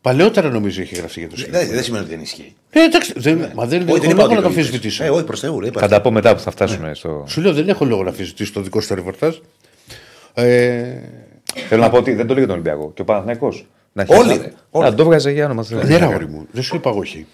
Παλαιότερα 0.02 0.50
νομίζω 0.50 0.82
είχε 0.82 0.96
γραφτεί 0.96 1.20
για 1.20 1.30
το 1.30 1.38
σχέδιο. 1.38 1.60
Δεν, 1.60 1.70
δεν 1.70 1.84
σημαίνει 1.84 2.04
ότι 2.04 2.14
δεν 2.14 2.24
ισχύει. 2.24 2.54
Ε, 2.70 2.84
εντάξει, 2.84 3.14
δεν, 3.16 3.52
μα 3.56 3.66
δεν 3.66 3.82
Όχι, 3.82 3.90
έχω 3.90 4.00
δεν 4.00 4.10
είπα 4.10 4.18
λόγο 4.22 4.24
ότι 4.26 4.36
να 4.36 4.42
το 4.42 4.42
το 4.42 4.50
είπες. 4.50 4.58
αμφισβητήσω. 4.58 5.04
Ε, 5.04 5.10
όχι, 5.10 5.24
προς 5.24 5.40
Θεού. 5.40 5.66
είπα. 5.66 5.80
Θα 5.80 5.88
τα 5.88 6.02
πω 6.02 6.12
μετά 6.12 6.34
που 6.36 6.40
θα 6.40 6.52
φτάσουμε 6.52 6.94
στο. 6.94 7.24
Σου 7.28 7.42
λέω 7.42 7.54
δεν 7.54 7.70
έχω 7.70 7.86
λόγο 7.86 8.04
να 8.04 8.10
αμφισβητήσω 8.10 8.54
το 8.54 8.62
δικό 8.62 8.82
σου 8.82 8.88
το 8.88 8.96
ρεπορτάζ. 8.96 9.36
Ε, 10.34 10.86
Θέλω 11.68 11.82
να 11.82 11.90
πω 11.90 11.98
ότι 11.98 12.14
δεν 12.14 12.28
το 12.28 12.34
λέει 12.34 12.44
για 12.44 12.54
τον 12.54 12.62
Ολυμπιακό. 12.62 12.92
Και 12.96 13.02
ο 13.02 13.06
Παναθηναϊκός. 13.06 13.66
Να 13.94 14.02
έχει 14.02 14.14
Όλοι, 14.16 14.32
ένα- 14.32 14.42
ρε, 14.42 14.54
όλοι. 14.72 14.90
Να 14.90 14.96
το 14.96 15.04
βγάζει 15.06 15.34
για 15.34 15.46
όνομα 15.46 15.64
Θεού. 15.64 15.78
ναι, 15.84 15.98
ρε, 15.98 16.04
αγόρι 16.04 16.28
μου, 16.28 16.48
δεν 16.52 16.64
σου 16.64 16.76
είπα 16.76 16.90
εγώ 16.90 17.00
όχι. 17.00 17.26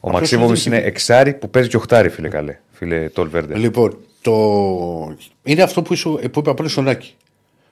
Ο 0.00 0.10
Μαξίμοβιτ 0.10 0.64
είναι 0.64 0.76
εξάρι 0.76 1.34
που 1.34 1.50
παίζει 1.50 1.68
και 1.68 1.76
οχτάρι, 1.76 2.08
φίλε 2.08 2.28
καλέ. 2.28 2.56
Φίλε 2.72 3.08
Τολβέρντε. 3.08 3.56
Λοιπόν, 3.56 3.96
το... 4.22 4.32
είναι 5.42 5.62
αυτό 5.62 5.82
που, 5.82 5.92
ήσου, 5.92 6.18
που 6.32 6.38
είπα 6.38 6.54
πριν 6.54 6.68
στον 6.68 6.88
Άκη. 6.88 7.14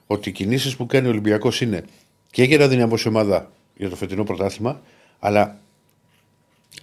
Ότι 0.07 0.29
οι 0.29 0.33
κινήσεις 0.33 0.77
που 0.77 0.87
κάνει 0.87 1.07
ο 1.07 1.11
Ολυμπιακός 1.11 1.61
είναι 1.61 1.83
και 2.31 2.43
για 2.43 2.59
να 2.59 2.69
δυναμώσει 2.69 3.09
ομάδα 3.09 3.51
για 3.79 3.89
το 3.89 3.97
φετινό 3.97 4.25
πρωτάθλημα, 4.25 4.81
αλλά 5.19 5.59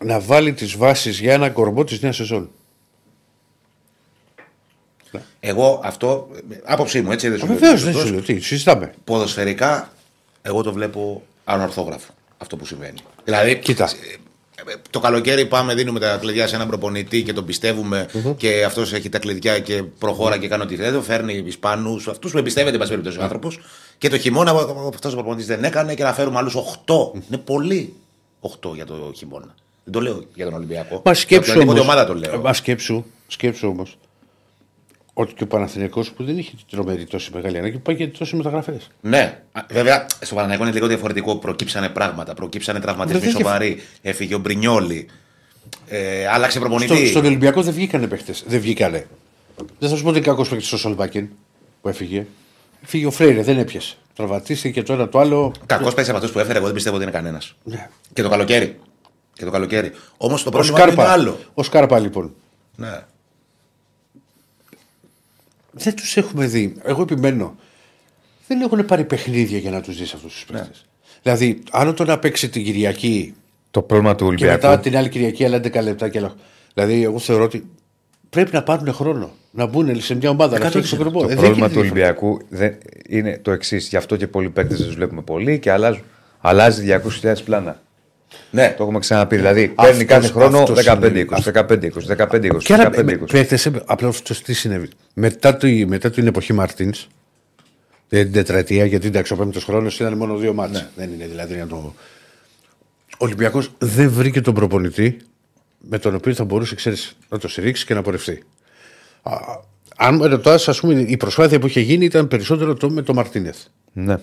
να 0.03 0.19
βάλει 0.19 0.53
τις 0.53 0.75
βάσεις 0.77 1.19
για 1.19 1.33
ένα 1.33 1.49
κορμό 1.49 1.83
της 1.83 2.01
νέας 2.01 2.15
σεζόν. 2.15 2.49
Εγώ 5.39 5.81
αυτό. 5.83 6.29
Άποψή 6.63 7.01
μου, 7.01 7.11
έτσι 7.11 7.29
δεν 7.29 7.39
σου 7.39 7.45
λέω. 7.45 7.55
Βεβαίως 7.55 7.83
δεν 7.83 7.91
Σωστός. 7.93 8.07
σου 8.07 8.13
λέω 8.15 8.23
τι, 8.23 8.39
συζητάμε. 8.39 8.93
Ποδοσφαιρικά, 9.03 9.91
εγώ 10.41 10.63
το 10.63 10.73
βλέπω 10.73 11.23
ανορθόγραφο 11.43 12.13
αυτό 12.37 12.57
που 12.57 12.65
συμβαίνει. 12.65 12.99
Δηλαδή, 13.23 13.59
Κοίτα. 13.59 13.89
Ε, 14.67 14.71
ε, 14.71 14.75
το 14.89 14.99
καλοκαίρι 14.99 15.45
πάμε, 15.45 15.73
δίνουμε 15.73 15.99
τα 15.99 16.17
κλειδιά 16.17 16.47
σε 16.47 16.55
έναν 16.55 16.67
προπονητή 16.67 17.23
και 17.23 17.33
τον 17.33 17.45
πιστευουμε 17.45 18.07
και 18.37 18.63
αυτός 18.63 18.93
έχει 18.93 19.09
τα 19.09 19.19
κλειδιά 19.19 19.59
και 19.59 19.83
προχώρα 19.83 20.37
και 20.37 20.47
κάνει 20.47 20.63
ό,τι 20.63 20.75
θέλει. 20.75 21.01
Φέρνει 21.01 21.43
Ισπανούς, 21.45 22.07
αυτούς 22.07 22.31
που 22.31 22.37
εμπιστεύεται, 22.37 22.73
εν 22.73 22.79
πάση 22.79 22.91
περιπτώσει, 22.91 23.19
ο 23.19 23.23
άνθρωπος. 23.23 23.59
Και 23.97 24.09
το 24.09 24.17
χειμώνα 24.17 24.51
αυτός 24.93 25.11
ο 25.11 25.15
προπονητής 25.15 25.45
δεν 25.45 25.63
έκανε 25.63 25.93
και 25.93 26.03
να 26.03 26.13
φέρουμε 26.13 26.37
άλλους 26.37 26.55
8. 26.55 27.11
Είναι 27.29 27.37
πολύ 27.37 27.93
8 28.41 28.49
για 28.73 28.85
το 28.85 29.11
χειμώνα. 29.15 29.55
Δεν 29.83 29.93
το 29.93 30.01
λέω 30.01 30.23
για 30.33 30.45
τον 30.45 30.53
Ολυμπιακό. 30.53 31.01
Μα 31.05 31.13
σκέψου 31.13 31.51
Για 31.51 31.61
οποιαδήποτε 31.61 31.79
όμως, 31.79 31.93
ομάδα 31.93 32.05
το 32.05 32.13
λέω. 32.13 32.41
Μα 32.41 32.53
σκέψου, 32.53 33.03
σκέψου 33.27 33.67
όμως 33.67 33.97
ότι 35.17 35.33
και 35.33 35.43
ο 35.43 35.47
Παναθηναϊκός 35.47 36.11
που 36.11 36.23
δεν 36.23 36.37
είχε 36.37 36.51
τρομερή 36.71 37.05
τόση 37.05 37.29
μεγάλη 37.33 37.57
ανάγκη 37.57 37.77
πάει 37.77 37.95
και 37.95 38.07
τόσε 38.07 38.35
μεταγραφές. 38.35 38.87
Ναι, 39.01 39.41
Α, 39.51 39.61
βέβαια 39.71 40.05
στο 40.21 40.35
Παναγιακό 40.35 40.63
είναι 40.63 40.71
λίγο 40.73 40.87
διαφορετικό. 40.87 41.35
Προκύψανε 41.35 41.89
πράγματα. 41.89 42.33
Προκύψανε 42.33 42.79
τραυματισμοί 42.79 43.19
Δεν 43.19 43.29
είχε- 43.29 43.37
σοβαροί. 43.43 43.81
Έφυγε 44.01 44.35
ο 44.35 44.37
Μπρινιόλη. 44.39 45.07
Ε, 45.87 46.27
άλλαξε 46.27 46.57
Στο, 46.59 46.67
προπονητή. 46.67 47.07
στον 47.07 47.25
Ολυμπιακό 47.25 47.61
δεν 47.61 47.73
βγήκανε 47.73 48.07
παίχτε. 48.07 48.33
Δεν 48.47 48.59
βγήκανε. 48.59 49.07
Δεν 49.79 49.89
θα 49.89 49.95
σου 49.95 50.03
πω 50.03 50.09
ότι 50.09 50.17
είναι 50.17 50.27
κακός 50.27 50.49
παίχτη 50.49 50.75
ο 50.75 50.77
Σολβάκιν 50.77 51.27
που 51.81 51.89
έφυγε. 51.89 52.25
Φύγει 52.81 53.05
ο 53.05 53.11
Φρέιρε, 53.11 53.41
δεν 53.43 53.57
έπιασε. 53.57 53.95
Τραυματίστηκε 54.15 54.79
και 54.79 54.85
το 54.85 54.93
ένα 54.93 55.09
το 55.09 55.19
άλλο. 55.19 55.51
Κακός 55.65 55.93
παίζει 55.93 56.09
από 56.09 56.19
αυτούς 56.19 56.33
που 56.33 56.39
έφερε, 56.39 56.57
εγώ 56.57 56.65
δεν 56.65 56.75
πιστεύω 56.75 56.95
ότι 56.95 57.03
είναι 57.05 57.13
κανένας. 57.13 57.55
Ναι. 57.63 57.89
Και 58.13 58.21
το 58.21 58.29
καλοκαίρι. 58.29 58.79
Και 59.33 59.45
το 59.45 59.51
καλοκαίρι. 59.51 59.91
Όμως 60.17 60.43
το 60.43 60.49
Ο 60.49 60.51
πρόβλημα 60.51 60.81
είναι 60.81 60.91
Σκάρπα. 60.91 61.11
άλλο. 61.11 61.37
Ο 61.53 61.63
Σκάρπα 61.63 61.99
λοιπόν. 61.99 62.33
Ναι. 62.75 62.99
Δεν 65.77 65.95
τους 65.95 66.17
έχουμε 66.17 66.45
δει. 66.45 66.75
Εγώ 66.83 67.01
επιμένω. 67.01 67.55
Δεν 68.47 68.61
έχουν 68.61 68.85
πάρει 68.85 69.03
παιχνίδια 69.03 69.57
για 69.57 69.71
να 69.71 69.81
τους 69.81 69.97
δεις 69.97 70.13
αυτούς 70.13 70.33
τους 70.33 70.45
παίχτε. 70.45 70.71
Δηλαδή, 71.23 71.63
άλλο 71.71 71.93
το 71.93 72.03
να 72.03 72.19
παίξει 72.19 72.49
την 72.49 72.63
Κυριακή 72.63 73.33
Το 73.71 73.81
πρόβλημα 73.81 74.15
του 74.15 74.33
και 74.33 74.45
μετά 74.45 74.51
Ολυμπιακού. 74.51 74.81
την 74.81 74.97
άλλη 74.97 75.09
Κυριακή, 75.09 75.45
άλλα 75.45 75.57
11 75.57 75.83
λεπτά 75.83 76.09
και 76.09 76.17
άλλα. 76.17 76.33
Δηλαδή, 76.73 77.03
εγώ 77.03 77.19
θεωρώ 77.19 77.43
ότι 77.43 77.65
πρέπει 78.29 78.49
να 78.53 78.63
πάρουν 78.63 78.93
χρόνο. 78.93 79.31
Να 79.51 79.65
μπουν 79.65 80.01
σε 80.01 80.15
μια 80.15 80.29
ομάδα, 80.29 80.59
να 80.59 80.65
φτιάξουν 80.65 80.97
τον 80.97 80.97
Το 80.97 81.11
κορμό. 81.11 81.19
Ε, 81.23 81.35
δεν 81.35 81.35
πρόβλημα 81.35 81.67
γίνεται 81.67 81.73
του 81.73 81.81
διαφορετικά. 81.81 82.17
Ολυμπιακού 82.19 82.39
δεν, 82.49 82.77
είναι 83.09 83.39
το 83.41 83.51
εξής. 83.51 83.87
Γι' 83.87 83.97
αυτό 83.97 84.15
και 84.15 84.27
πολλοί 84.27 84.49
παίκτες 84.49 84.77
δεν 84.77 84.87
τους 84.87 84.95
βλέπουμε 84.95 85.21
πολύ 85.21 85.59
και 85.59 85.71
αλλάζουν. 85.71 86.03
Αλλάζει 86.39 86.99
200.000 87.21 87.33
πλάνα. 87.45 87.81
Ναι. 88.51 88.73
Το 88.77 88.83
έχουμε 88.83 88.99
ξαναπεί. 88.99 89.35
Δηλαδή 89.35 89.63
Αυτός- 89.63 89.85
παίρνει 89.85 90.05
κάθε 90.05 90.27
χρόνο 90.27 90.59
αυτός 90.59 90.85
15-20, 90.85 91.15
είναι. 91.15 91.25
15-20, 91.53 92.05
15-20. 92.05 92.63
Και 92.63 92.73
άλλα 92.73 92.89
15-20. 92.89 93.17
παίχτε, 93.31 93.71
απλά 93.85 94.07
αυτό 94.07 94.41
τι 94.43 94.53
συνέβη. 94.53 94.89
Μετά, 95.13 95.57
το, 95.57 95.67
μετά 95.87 96.09
την 96.09 96.27
εποχή 96.27 96.53
Μαρτίνς, 96.53 97.07
την 98.09 98.31
τετραετία, 98.31 98.85
γιατί 98.85 99.07
εντάξει, 99.07 99.33
ο 99.33 99.35
πέμπτος 99.35 99.63
χρόνος 99.63 99.99
ήταν 99.99 100.17
μόνο 100.17 100.35
δύο 100.37 100.53
μάτια. 100.53 100.89
Δεν 100.95 101.13
είναι 101.13 101.25
δηλαδή 101.27 101.55
να 101.55 101.67
το. 101.67 101.93
Ο 103.11 103.25
Ολυμπιακός 103.25 103.69
δεν 103.77 104.09
βρήκε 104.09 104.41
τον 104.41 104.53
προπονητή 104.53 105.17
με 105.89 105.97
τον 105.99 106.15
οποίο 106.15 106.33
θα 106.33 106.43
μπορούσε 106.43 106.75
ξέρεις, 106.75 107.17
να 107.29 107.37
το 107.37 107.47
στηρίξει 107.47 107.85
και 107.85 107.93
να 107.93 108.01
πορευτεί. 108.01 108.43
Α, 109.23 109.35
αν 109.97 110.15
με 110.15 110.27
ρωτάς, 110.27 110.67
ας 110.67 110.79
πούμε, 110.79 110.93
η 111.01 111.17
προσπάθεια 111.17 111.59
που 111.59 111.67
είχε 111.67 111.79
γίνει 111.79 112.05
ήταν 112.05 112.27
περισσότερο 112.27 112.73
το 112.73 112.89
με 112.89 113.01
τον 113.01 113.15
Μαρτίνεθ. 113.15 113.57
Ναι. 113.93 114.17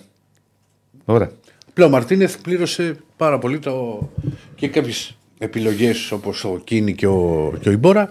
Ωραία. 1.05 1.30
Πλέον 1.75 1.91
ο 1.91 1.93
Μαρτίνεθ 1.93 2.37
πλήρωσε 2.43 2.97
πάρα 3.16 3.39
πολύ 3.39 3.59
το... 3.59 4.09
και 4.55 4.68
κάποιες 4.68 5.16
επιλογές 5.39 6.12
όπως 6.12 6.45
ο 6.45 6.61
Κίνη 6.64 6.95
και 6.95 7.07
ο, 7.07 7.53
και 7.61 7.68
ο 7.68 7.73
Ιμπόρα 7.73 8.11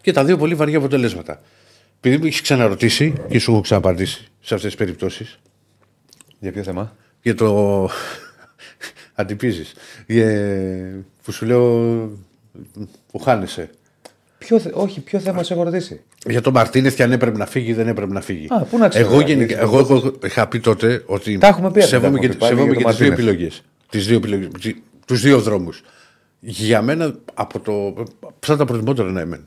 και 0.00 0.12
τα 0.12 0.24
δύο 0.24 0.36
πολύ 0.36 0.54
βαριά 0.54 0.78
αποτελέσματα. 0.78 1.40
Επειδή 1.96 2.16
μου 2.16 2.26
έχεις 2.26 2.40
ξαναρωτήσει 2.40 3.12
και 3.28 3.38
σου 3.38 3.52
έχω 3.52 3.60
ξαναπαντήσει 3.60 4.28
σε 4.40 4.54
αυτές 4.54 4.70
τις 4.70 4.74
περιπτώσει 4.74 5.26
Για 6.38 6.52
ποιο 6.52 6.62
θέμα; 6.62 6.96
για 7.22 7.34
το. 7.34 7.90
Αντιπίζεις. 9.14 9.74
που 11.22 11.32
σου 11.32 11.46
λέω. 11.46 11.70
που 13.10 13.18
χάνεσαι. 13.18 13.70
Ποιο, 14.46 14.58
θε- 14.58 14.72
όχι, 14.76 15.00
ποιο 15.00 15.18
θέμα 15.18 15.42
σε 15.42 15.52
έχω 15.54 15.62
ρωτήσει. 15.62 16.00
Για 16.26 16.40
τον 16.40 16.52
Μαρτίνεθ 16.52 16.94
και 16.94 17.02
αν 17.02 17.12
έπρεπε 17.12 17.38
να 17.38 17.46
φύγει 17.46 17.70
ή 17.70 17.72
δεν 17.74 17.88
έπρεπε 17.88 18.12
να 18.12 18.20
φύγει. 18.20 18.46
Α, 18.50 18.58
πού 18.64 18.78
να 18.78 18.88
ξέρω, 18.88 19.06
εγώ, 19.06 19.18
ρε, 19.18 19.24
γενικά, 19.24 19.52
έχεις 19.54 19.64
εγώ, 19.64 19.78
εγώ 19.78 20.12
είχα 20.24 20.48
πει 20.48 20.60
τότε 20.60 21.02
ότι. 21.06 21.38
Τα 21.38 21.46
έχουμε 21.46 21.70
πει 21.70 21.78
αυτά, 21.78 21.90
Σέβομαι 21.90 22.12
τα 22.14 22.20
και, 22.20 22.26
έχουμε 22.26 22.34
πει 22.34 22.38
πάλι 22.38 22.52
σέβομαι 22.56 22.72
για 22.72 22.76
και 22.76 22.82
τον 22.82 22.90
τις 22.90 22.98
δύο 23.00 23.08
Μαρτίνεθ. 23.08 23.34
επιλογές. 23.34 23.62
Τις 23.90 24.06
δύο 24.06 24.16
επιλογές, 24.16 24.48
τους 25.06 25.20
δύο 25.20 25.40
δρόμους. 25.40 25.82
Για 26.40 26.82
μένα 26.82 27.14
από 27.34 27.60
το. 27.60 28.04
θα 28.38 28.56
τα 28.56 28.64
προτιμότερο 28.64 29.10
να 29.10 29.20
έμενε. 29.20 29.42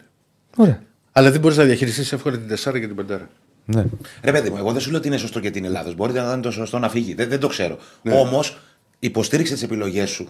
Ωραία. 0.58 0.82
Αλλά 1.12 1.32
δεν 1.32 1.40
μπορείς 1.40 1.58
να 1.58 1.64
διαχειριστείς 1.64 2.12
εύκολα 2.12 2.38
την 2.38 2.48
4 2.48 2.80
και 2.80 2.88
την 2.88 2.96
5. 2.96 3.18
Ναι. 3.66 3.86
Ρε 4.24 4.32
παιδί 4.32 4.50
μου, 4.50 4.58
εγώ 4.58 4.72
δεν 4.72 4.82
σου 4.82 4.90
λέω 4.90 5.00
ότι 5.00 5.08
είναι 5.08 5.18
σωστό 5.18 5.40
και 5.40 5.48
ότι 5.48 5.58
είναι 5.58 5.70
λάθο. 5.70 5.94
Μπορείτε 5.94 6.22
να 6.22 6.32
είναι 6.34 6.42
το 6.42 6.52
σωστό 6.52 6.80
να 6.80 6.90
φύγει. 6.90 7.14
Δεν, 7.14 7.30
δεν 7.30 7.40
το 7.40 7.48
ξέρω. 7.48 7.78
Ναι. 8.02 8.14
Όμως, 8.14 8.60
υποστήριξε 9.00 9.54
τις 9.54 9.64
επιλογές 9.64 10.10
σου. 10.10 10.28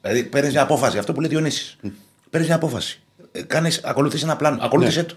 Δηλαδή, 0.00 0.22
παίρνεις 0.24 0.52
μια 0.52 0.62
απόφαση. 0.62 0.98
Αυτό 0.98 1.12
που 1.12 1.20
λέει 1.20 1.30
Διονύσης. 1.30 1.76
Παίρνεις 2.30 2.48
μια 2.48 2.56
απόφαση. 2.58 3.00
Ακολουθεί 3.82 4.18
ένα 4.22 4.36
πλάνο. 4.36 4.58
Ακολούθησε 4.60 5.00
Ναι. 5.00 5.06
το. 5.06 5.14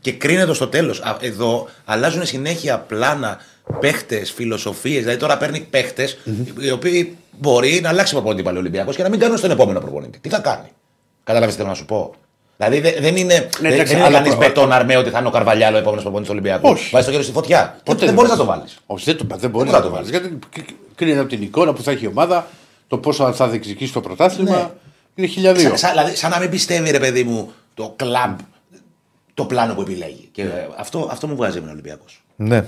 Και 0.00 0.12
κρίνε 0.12 0.44
το 0.44 0.54
στο 0.54 0.66
τέλος. 0.68 1.02
Εδώ 1.20 1.68
αλλάζουν 1.84 2.26
συνέχεια 2.26 2.78
πλάνα, 2.78 3.38
παίχτες, 3.80 4.30
φιλοσοφίες. 4.32 4.98
Δηλαδή, 5.02 5.18
τώρα 5.18 5.36
παίρνει 5.36 5.60
παίχτες, 5.60 6.18
οι 6.60 6.70
οποίοι 6.70 7.16
μπορεί 7.38 7.80
να 7.82 7.88
αλλάξει 7.88 8.12
προπονητή 8.12 8.42
πάλι 8.42 8.56
ο 8.56 8.60
Ολυμπιακός 8.60 8.96
και 8.96 9.02
να 9.02 9.08
μην 9.08 9.18
κάνουν 9.20 9.36
στον 9.38 9.50
επόμενο 9.50 9.80
προπονητή. 9.80 10.18
Τι 10.18 10.28
θα 10.28 10.38
κάνει; 10.38 10.68
Κατάλαβε 11.24 11.50
τι 11.52 11.56
θέλω 11.56 11.68
να 11.68 11.74
σου 11.74 11.84
πω; 11.84 12.14
Δηλαδή 12.56 12.80
δεν, 12.80 12.94
δεν 13.00 13.16
είναι, 13.16 13.34
δεν, 13.34 13.48
Ναι, 13.60 13.68
εντάξει, 13.68 13.84
δεν 13.86 13.96
είναι 13.96 14.06
αλλά 14.06 14.16
κανείς 14.18 14.34
προ- 14.36 14.48
με 14.48 14.52
τον 14.54 14.72
Αρμαίο 14.72 15.00
ότι 15.00 15.10
θα 15.10 15.18
είναι 15.18 15.28
ο 15.28 15.30
Καρβαλιάλο 15.30 15.76
ο 15.76 15.78
επόμενος 15.78 16.02
προπονητής 16.02 16.32
του 16.34 16.38
Ολυμπιακού. 16.40 16.68
Όχι. 16.68 16.90
Βάζεις 16.90 17.06
το 17.06 17.12
χέρι 17.12 17.24
στη 17.24 17.32
φωτιά. 17.32 17.76
Ποτέ 17.84 18.04
δεν 18.06 18.14
μπορείς 18.14 18.30
να 18.30 18.36
βάζεις. 18.36 18.46
το 18.46 18.58
βάλεις. 18.60 18.78
Όχι, 18.86 19.04
δεν, 19.04 19.16
το, 19.16 19.24
δεν 19.36 19.50
μπορεί 19.50 19.50
μπορείς 19.50 19.70
να 19.72 19.76
να 19.78 19.82
το 19.84 19.88
το 19.88 19.94
βάλεις. 19.94 20.10
Γιατί 20.10 20.38
κρίνεται 20.94 21.20
από 21.20 21.28
την 21.28 21.42
εικόνα 21.42 21.72
που 21.72 21.82
θα 21.82 21.90
έχει 21.90 22.04
η 22.04 22.06
ομάδα, 22.06 22.46
το 22.88 22.98
πόσο 22.98 23.32
θα 23.32 23.48
διεκδικήσει 23.48 23.92
το 23.92 24.00
πρωτάθλημα. 24.00 24.74
Ναι. 25.20 25.26
Είναι 25.26 25.34
χιλιαδίο. 25.34 25.68
Σαν, 25.68 25.76
σαν, 25.78 25.90
δηλαδή, 25.90 26.16
σαν 26.16 26.30
να 26.30 26.38
μην 26.38 26.50
πιστεύει, 26.50 26.90
ρε 26.90 26.98
παιδί 26.98 27.24
μου, 27.24 27.52
το 27.74 27.92
κλαμπ 27.96 28.38
το 29.34 29.44
πλάνο 29.44 29.74
που 29.74 29.80
επιλέγει. 29.80 30.28
Και 30.32 30.42
ε, 30.42 30.68
αυτό, 30.78 31.08
αυτό 31.10 31.26
μου 31.26 31.36
βγάζει 31.36 31.54
με 31.54 31.60
τον 31.62 31.70
Ολυμπιακός. 31.72 32.22
Ναι. 32.36 32.64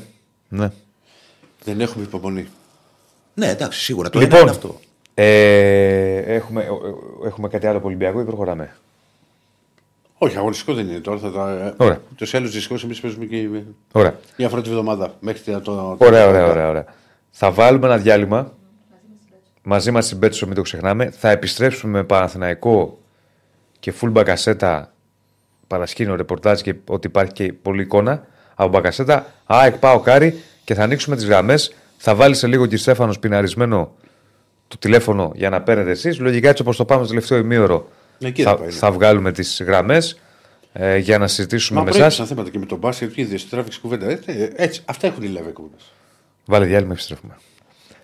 ναι. 0.49 0.71
Δεν 1.65 1.81
έχουμε 1.81 2.05
υπομονή. 2.05 2.49
Ναι, 3.35 3.49
εντάξει, 3.49 3.81
σίγουρα. 3.81 4.11
Το 4.11 4.19
ένα 4.19 4.27
Λοιπόν, 4.29 4.41
είναι 4.43 4.51
αυτό. 4.51 4.81
ε, 5.15 6.17
έχουμε, 6.35 6.63
ε, 6.63 7.27
έχουμε 7.27 7.49
κάτι 7.49 7.67
άλλο 7.67 7.77
από 7.79 7.87
Ολυμπιακό 7.87 8.21
ή 8.21 8.25
προχωράμε; 8.25 8.77
Όχι, 10.19 10.37
αγωνιστικό 10.37 10.75
δεν 10.75 10.89
είναι 10.89 10.99
τώρα. 10.99 11.19
Θα 11.19 11.33
τα... 11.33 11.75
Ωραία. 11.77 12.01
Τους 12.17 12.35
άλλους 12.35 12.51
δυστυχώ 12.53 12.79
εμείς 12.85 13.01
παίζουμε 13.01 13.25
και 13.25 13.49
Ωραία. 13.93 14.19
μια 14.37 14.49
φορά 14.49 14.63
τη 14.63 14.71
βδομάδα. 14.71 15.15
Μέχρι 15.21 15.43
το. 15.43 15.61
το- 15.61 15.97
Ωραία, 15.99 16.29
ωραία, 16.29 16.47
ωραία, 16.47 16.69
ωραία. 16.69 16.85
Θα 17.31 17.51
βάλουμε 17.53 17.87
ένα 17.87 17.97
διάλειμμα. 17.97 18.53
Μαζί 19.63 19.91
μας 19.91 20.05
στην 20.07 20.19
Πέτσο, 20.19 20.47
μην 20.47 20.55
το 20.55 20.63
ξεχνάμε. 20.63 21.11
Θα 21.11 21.31
επιστρέψουμε 21.31 21.93
με 21.99 22.05
Παναθηναϊκό 22.05 22.99
και 23.81 23.93
full 24.01 24.09
μπακασέτα 24.11 24.93
παρασκήνιο 25.67 26.17
ρεπορτάζ 26.17 26.61
και 26.61 26.75
ότι 26.87 27.07
υπάρχει 27.07 27.33
και 27.33 27.53
πολλή 27.53 27.83
εικόνα 27.83 28.27
από 28.55 28.69
μπακασέτα. 28.69 29.27
ΑΕΚ, 29.47 29.75
πάω 29.77 30.01
κάρι 30.01 30.41
και 30.65 30.75
θα 30.75 30.83
ανοίξουμε 30.83 31.17
τις 31.17 31.25
γραμμές. 31.25 31.75
Θα 31.97 32.15
βάλει 32.15 32.35
σε 32.35 32.47
λίγο 32.47 32.67
και 32.67 32.77
Στέφανο 32.77 33.15
πιναρισμένο 33.21 33.95
το 34.69 34.77
τηλέφωνο 34.79 35.33
για 35.35 35.51
να 35.51 35.63
παίρνετε 35.63 35.91
εσείς. 35.91 36.19
Λογικά 36.19 36.49
έτσι 36.49 36.63
όπως 36.63 36.77
το 36.77 36.85
πάμε 36.85 37.01
στο 37.01 37.09
τελευταίο 37.13 37.39
ημίωρο 37.39 37.89
Εκεί 38.19 38.43
θα 38.43 38.51
θα, 38.51 38.57
πάει, 38.57 38.67
ναι. 38.67 38.73
θα 38.73 38.93
βγάλουμε 38.93 39.33
τις 39.33 39.63
γραμμές 39.67 40.21
ε, 40.73 40.97
για 40.97 41.19
να 41.19 41.27
συζητήσουμε 41.27 41.79
Μα 41.79 41.85
με 41.85 41.91
προέκυψαν 41.91 42.25
εσάς. 42.25 42.35
θέματα 42.35 42.51
και 42.51 42.59
με 42.59 42.67
τον 42.67 42.79
Μπάσκετ 42.79 43.13
και 43.13 43.21
είδε 43.21 43.39
τράβηξε 43.51 43.79
κουβέντα. 43.81 44.11
Ε, 44.11 44.21
ε, 44.27 44.51
Έτσι, 44.57 44.83
αυτά 44.85 45.07
έχουν 45.07 45.23
οι 45.23 45.33
live 45.37 45.47
εκπομπέ. 45.49 45.77
Βάλε 46.45 46.65
διάλειμμα, 46.65 46.93
επιστρέφουμε. 46.93 47.37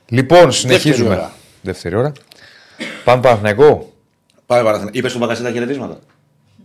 Λοιπόν, 0.08 0.52
συνεχίζουμε. 0.52 1.30
Ώρα. 1.64 1.72
Δεύτερη 1.72 1.96
ώρα. 1.96 2.12
Πάμε 3.04 3.22
Παναθηναϊκό. 3.22 3.92
Πάμε 4.46 4.62
παραθένα. 4.62 4.90
Είπες 4.92 5.10
στον 5.10 5.22
Μπακασέτα 5.22 5.50
χαιρετίσματα. 5.50 5.98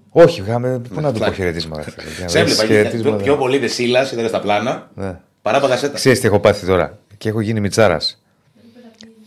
Όχι, 0.09 0.41
είχαμε. 0.41 0.81
Πού 0.93 1.01
να 1.01 1.07
του 1.11 1.19
πω 1.19 1.23
εντάξει. 1.23 1.39
χαιρετίσματα. 1.41 1.93
Σε 2.25 2.39
έβλεπα. 2.39 2.89
Πιο, 2.89 3.15
πιο 3.15 3.37
πολύ 3.37 3.57
δε 3.57 3.67
Σίλας, 3.67 4.11
ήταν 4.11 4.27
στα 4.27 4.39
πλάνα. 4.39 4.89
Ναι. 4.95 5.19
Παρά 5.41 5.59
Μπακασέτα. 5.59 5.93
Ξέρεις 5.93 6.19
τι 6.19 6.27
έχω 6.27 6.39
πάθει 6.39 6.65
τώρα; 6.65 6.99
Και 7.17 7.29
έχω 7.29 7.39
γίνει 7.41 7.59
μιτσάρας. 7.59 8.23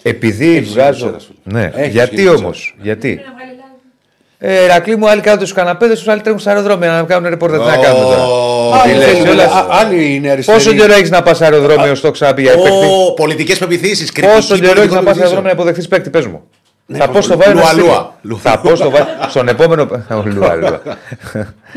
Επειδή 0.02 0.60
βγάζω. 0.60 1.04
μιτσάρας, 1.04 1.30
φίλε. 1.42 1.60
Ναι, 1.60 1.70
Έχεις 1.74 1.92
γιατί 1.92 2.16
γίνει 2.16 2.28
όμως; 2.28 2.76
Γιατί; 2.82 3.20
Ε, 4.38 4.66
Ρακλή 4.66 4.96
μου, 4.96 5.08
άλλοι 5.08 5.20
κάνουν 5.20 5.44
του 5.46 5.54
καναπέδες 5.54 5.98
τους, 5.98 6.08
άλλοι 6.08 6.20
τρέχουν 6.20 6.40
στα 6.40 6.50
αεροδρόμια 6.50 6.90
να 6.90 7.02
κάνουν 7.02 7.28
ρεπόρτερ. 7.30 7.58
Τι 7.58 7.64
να 7.66 7.76
κάνουμε 7.76 8.04
τώρα. 8.04 8.22
Άλλοι 8.82 8.92
Τι 8.92 8.98
λες, 8.98 9.06
θέλουν, 9.08 9.28
όλα- 9.28 9.44
α- 9.44 9.66
Άλλοι 9.70 10.14
είναι 10.14 10.30
αριστεροί. 10.30 10.58
Πόσο 10.58 10.72
καιρό 10.72 10.92
έχεις 10.92 11.10
να 11.10 11.22
πας 11.22 11.40
αεροδρόμιο, 11.42 11.94
στο 11.94 12.10
ξάπι 12.10 12.42
για 12.42 12.52
παίκτη. 12.52 12.68
Ω, 12.86 13.14
πολιτικές 13.14 13.58
πεπιθήσεις. 13.58 14.12
Πόσο 14.12 14.58
καιρό 14.58 14.80
έχεις 14.80 14.92
να 14.94 15.02
πας 15.02 15.16
αεροδρόμιο 15.16 15.42
να 15.46 15.50
υποδεχθείς 15.50 15.88
παίκτη, 15.88 16.10
πες 16.10 16.26
μου. 16.26 16.42
Θα 16.92 17.08
πω 17.08 17.20
στο 17.20 17.36
βάρο. 17.36 17.52
να 17.52 17.60
Λουαλούα. 17.60 18.14
στείλει. 18.18 18.38
Θα 18.42 18.58
πω 18.60 18.74
στο 18.76 18.90
βάρο. 18.90 19.06
Στον 19.28 19.48
επόμενο. 19.48 19.82
Ο 20.10 20.22
Λουα, 20.24 20.54
Λουα. 20.54 20.80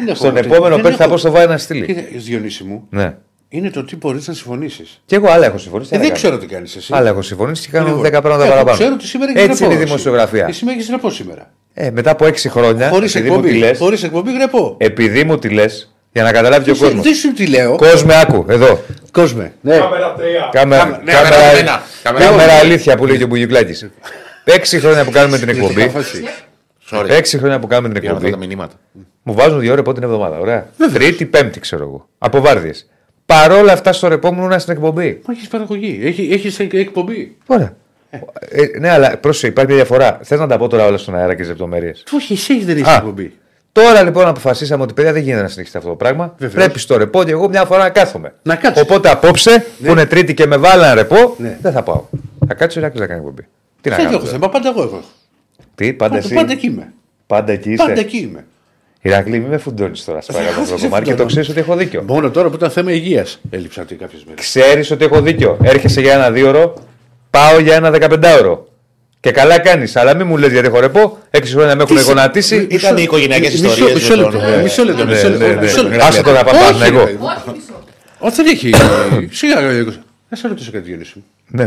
έχω- 0.07 0.15
Στον 0.15 0.33
δεν- 0.33 0.43
επόμενο 0.51 0.75
δεν 0.75 0.83
παίκτη 0.83 0.97
θα 0.97 1.03
έχω- 1.03 1.11
πω 1.13 1.17
στο 1.19 1.31
βάρο 1.31 1.51
να 1.51 1.57
στείλει. 1.57 1.85
Κοίτα, 1.85 2.01
Διονύση 2.15 2.63
μου, 2.63 2.87
Ναι. 2.89 3.13
είναι 3.49 3.69
το 3.69 3.83
τι 3.85 3.95
μπορεί 3.95 4.19
να 4.25 4.33
συμφωνήσεις. 4.33 5.01
Και 5.05 5.15
εγώ 5.15 5.27
άλλα 5.29 5.45
έχω 5.45 5.57
συμφωνήσει. 5.57 5.89
Ε, 5.93 5.95
άλλα 5.95 6.05
δεν 6.05 6.13
κάνω. 6.15 6.23
ξέρω 6.23 6.37
τι 6.47 6.53
κάνεις 6.53 6.75
εσύ. 6.75 6.93
Άλλα 6.95 7.09
έχω 7.09 7.21
συμφωνήσει 7.21 7.65
και 7.65 7.71
κάνω 7.71 7.87
Λοιπόν, 7.87 8.01
10 8.01 8.09
πράγματα 8.21 8.43
εγώ 8.43 8.51
παραπάνω. 8.51 8.77
Ξέρω 8.77 8.93
ότι 8.93 9.07
σήμερα 9.07 9.31
έχεις 9.35 9.43
Έτσι 9.49 9.63
είναι 9.63 9.73
η 9.73 9.75
γραπό, 9.75 9.89
δημοσιογραφία. 9.91 10.45
Εσύ 10.49 10.65
με 10.65 10.71
έχεις 10.71 10.87
γραπό 10.87 11.09
σήμερα. 11.09 11.49
Ε, 11.81 11.91
μετά 11.91 12.11
από 12.11 12.25
6 12.25 12.49
χρόνια, 12.49 12.89
Χωρίς 12.89 13.15
επειδή 13.15 13.29
μου 13.35 13.41
τη 13.41 13.47
εκπομπή. 13.47 13.65
λες, 13.65 13.77
Χωρίς 13.77 14.03
εκπομπή 14.03 14.33
γραπό. 14.33 14.75
επειδή 14.79 15.23
μου 15.23 15.37
τη 15.39 15.49
λες, 15.49 15.93
για 16.11 16.23
να 16.23 16.31
καταλάβει 16.31 16.63
και 16.63 16.71
ο 16.71 16.73
Δεν 16.73 16.83
κόσμος. 16.83 17.03
δεν 17.03 17.13
σου 17.13 17.33
τη 17.33 17.47
λέω; 17.47 17.75
Κόσμε, 17.75 18.15
άκου, 18.21 18.45
εδώ. 18.49 18.79
Κόσμε. 19.11 19.53
Ναι. 19.61 19.77
Κάμερα 19.77 20.13
3. 20.17 20.21
Κάμερα, 20.51 20.85
ναι, 21.03 21.11
κάμερα, 21.11 21.29
κάμερα 21.35 21.57
ένα. 21.57 21.81
Κάμερα 22.03 22.25
κάμερα 22.25 22.51
ένα. 22.51 22.59
αλήθεια 22.59 22.97
που 22.97 23.05
λέει 23.05 23.17
και 23.17 23.23
ο 23.23 23.27
Μπουγιουκλάκης. 23.27 23.89
Έξι 24.43 24.79
χρόνια 24.79 25.03
που 25.05 25.11
κάνουμε 25.11 25.37
την 25.37 25.49
εκπομπή. 25.49 25.91
Sorry. 26.91 27.05
Έξι 27.09 27.37
χρόνια 27.37 27.59
που 27.59 27.67
κάνουμε 27.67 27.89
την 27.93 28.01
Για 28.01 28.09
αυτά 28.11 28.21
τα 28.21 28.27
εκπομπή. 28.27 28.47
μηνύματα. 28.47 28.73
Μου 29.23 29.33
βάζουν 29.33 29.59
δύο 29.59 29.75
ρεπό 29.75 29.93
την 29.93 30.03
εβδομάδα. 30.03 30.39
Ωραία. 30.39 30.67
Τρίτη, 30.93 31.25
πέμπτη, 31.25 31.59
ξέρω 31.59 31.83
εγώ. 31.83 32.07
Από 32.17 32.41
βάρδιες. 32.41 32.89
Παρόλα 33.25 33.73
αυτά 33.73 33.93
στο 33.93 34.07
ρεπό 34.07 34.33
μου 34.33 34.43
ήμουν 34.43 34.59
στην 34.59 34.73
εκπομπή. 34.73 35.21
Μα 35.27 35.33
έχεις 35.33 35.47
παραγωγή. 35.47 35.99
Έχει 36.03 36.29
έχεις 36.31 36.59
εκπομπή. 36.59 37.35
Ωραία. 37.45 37.75
Ε, 38.49 38.79
ναι, 38.79 38.89
αλλά 38.89 39.17
πρόσεχε, 39.17 39.47
υπάρχει 39.47 39.71
μια 39.73 39.79
διαφορά. 39.83 40.19
Θες 40.23 40.39
να 40.39 40.47
τα 40.47 40.57
πω 40.57 40.67
τώρα 40.67 40.85
όλα 40.85 40.97
στον 40.97 41.15
αέρα 41.15 41.31
και 41.33 41.39
τις 41.39 41.47
λεπτομέρειες; 41.49 42.03
Όχι, 42.15 42.33
εσύ 42.33 42.53
έχεις 42.53 42.65
δεν 42.65 42.77
έχει 42.77 42.89
Α. 42.89 42.93
εκπομπή. 42.95 43.33
Τώρα 43.71 44.03
λοιπόν 44.03 44.27
αποφασίσαμε 44.27 44.83
ότι 44.83 44.93
παιδιά 44.93 45.13
δεν 45.13 45.21
γίνεται 45.21 45.41
να 45.41 45.47
συνεχίσει 45.47 45.77
αυτό 45.77 45.89
το 45.89 45.95
πράγμα. 45.95 46.33
Βεβαίως. 46.37 46.63
Πρέπει 46.65 46.79
στο 46.79 46.97
ρεπό 46.97 47.23
και 47.23 47.31
εγώ 47.31 47.49
μια 47.49 47.65
φορά 47.65 47.83
να 47.83 47.89
κάθομαι. 47.89 48.33
Να 48.41 48.55
κάτσεις. 48.55 48.81
Οπότε 48.83 49.09
απόψε 49.09 49.65
που 49.83 49.91
είναι 49.91 50.05
τρίτη 50.05 50.33
και 50.33 50.45
με 50.45 50.57
βάλαν 50.57 50.93
ρεπό, 50.95 51.35
Ναι. 51.37 51.57
δεν 51.61 51.71
θα 51.71 51.83
πάω. 51.83 52.03
Θα 52.47 52.53
κάτσω 52.53 52.79
να 52.79 52.89
κάνει 52.89 53.13
εκπομπή. 53.13 53.47
Τι 53.81 53.89
να 53.89 53.95
Δεν 53.95 54.05
κάνω. 54.05 54.15
έχω 54.17 54.25
τώρα; 54.25 54.37
θέμα, 54.37 54.49
πάντα 54.49 54.69
εγώ 54.69 54.81
έχω. 54.81 55.01
Τι, 55.75 55.93
πάντα 55.93 56.13
Πάντα, 56.13 56.25
εσύ; 56.25 56.35
πάντα 56.35 56.51
εκεί 56.51 56.67
είμαι. 56.67 56.93
Πάντα 57.27 57.51
εκεί 57.51 57.71
είσαι; 57.71 57.83
Πάντα 57.85 57.99
εκεί 57.99 58.17
είμαι. 58.17 58.45
Ηρακλή, 59.01 59.39
μην 59.39 59.49
με 59.49 59.57
φουντώνεις 59.57 60.03
τώρα. 60.05 60.21
Σε 60.21 60.31
παρακαλώ, 60.31 60.65
σε 60.65 60.71
Προκομάρη, 60.71 61.03
και 61.05 61.09
το 61.09 61.09
φουντώνω. 61.09 61.29
ξέρεις 61.29 61.49
ότι 61.49 61.59
έχω 61.59 61.75
δίκιο. 61.75 62.03
Μόνο 62.07 62.29
τώρα 62.29 62.49
που 62.49 62.55
ήταν 62.55 62.69
θέμα 62.69 62.91
υγείας 62.91 63.39
έλειψα 63.49 63.83
κάποιες 63.83 64.23
μέρες. 64.27 64.39
Ξέρεις 64.45 64.91
ότι 64.91 65.05
έχω 65.05 65.21
δίκιο. 65.21 65.57
Έρχεσαι 65.63 66.01
για 66.01 66.13
ένα 66.13 66.31
δύο 66.31 66.47
ώρο, 66.47 66.73
πάω 67.29 67.59
για 67.59 67.75
ένα 67.75 67.91
15ωρο. 67.93 68.57
Και 69.19 69.31
καλά 69.31 69.59
κάνεις. 69.59 69.95
Αλλά 69.95 70.15
μην 70.15 70.27
μου 70.27 70.37
λες 70.37 70.51
γιατί 70.51 70.67
έχω 70.67 70.79
ρεπό. 70.79 71.17
Έξι 71.29 71.53
χρόνια 71.53 71.75
με 71.75 71.83
έχουν 71.83 71.99
γονατίσει. 72.01 72.67
Ήταν 72.69 72.97
οι 72.97 73.01
οικογενειακές 73.03 73.51
Μισό- 73.51 73.65
ιστορίες. 73.69 73.93
μισό 73.93 74.15
λεπτό, 74.15 74.39
Μισό 74.63 74.83
λεπτό. 74.83 75.03
Ναι, 75.05 75.11
μισό 75.11 75.29
ναι, 75.29 75.35
λεπτό, 75.35 75.53
ναι. 75.55 75.61
μισό 75.61 75.83
λεπτό. 75.83 76.05
Άσε 76.05 76.21
τώρα 76.23 76.37
να 76.37 76.43
πάμε 76.43 76.59
Όχι, 76.59 76.71
πάνω 76.71 76.85
εγώ. 76.85 76.97
ρε 76.99 77.05
παιδί 77.05 77.17
μου. 77.17 77.27
Όχι, 78.19 78.35
δεν 78.35 78.45
έχει. 78.47 78.73
Σιγά, 79.35 79.61
να 80.29 80.37
σε 80.37 80.47
ρωτήσω 80.47 80.71
κάτι, 80.71 80.83
Διονύση 80.83 81.13
μου. 81.15 81.23
Ναι. 81.47 81.65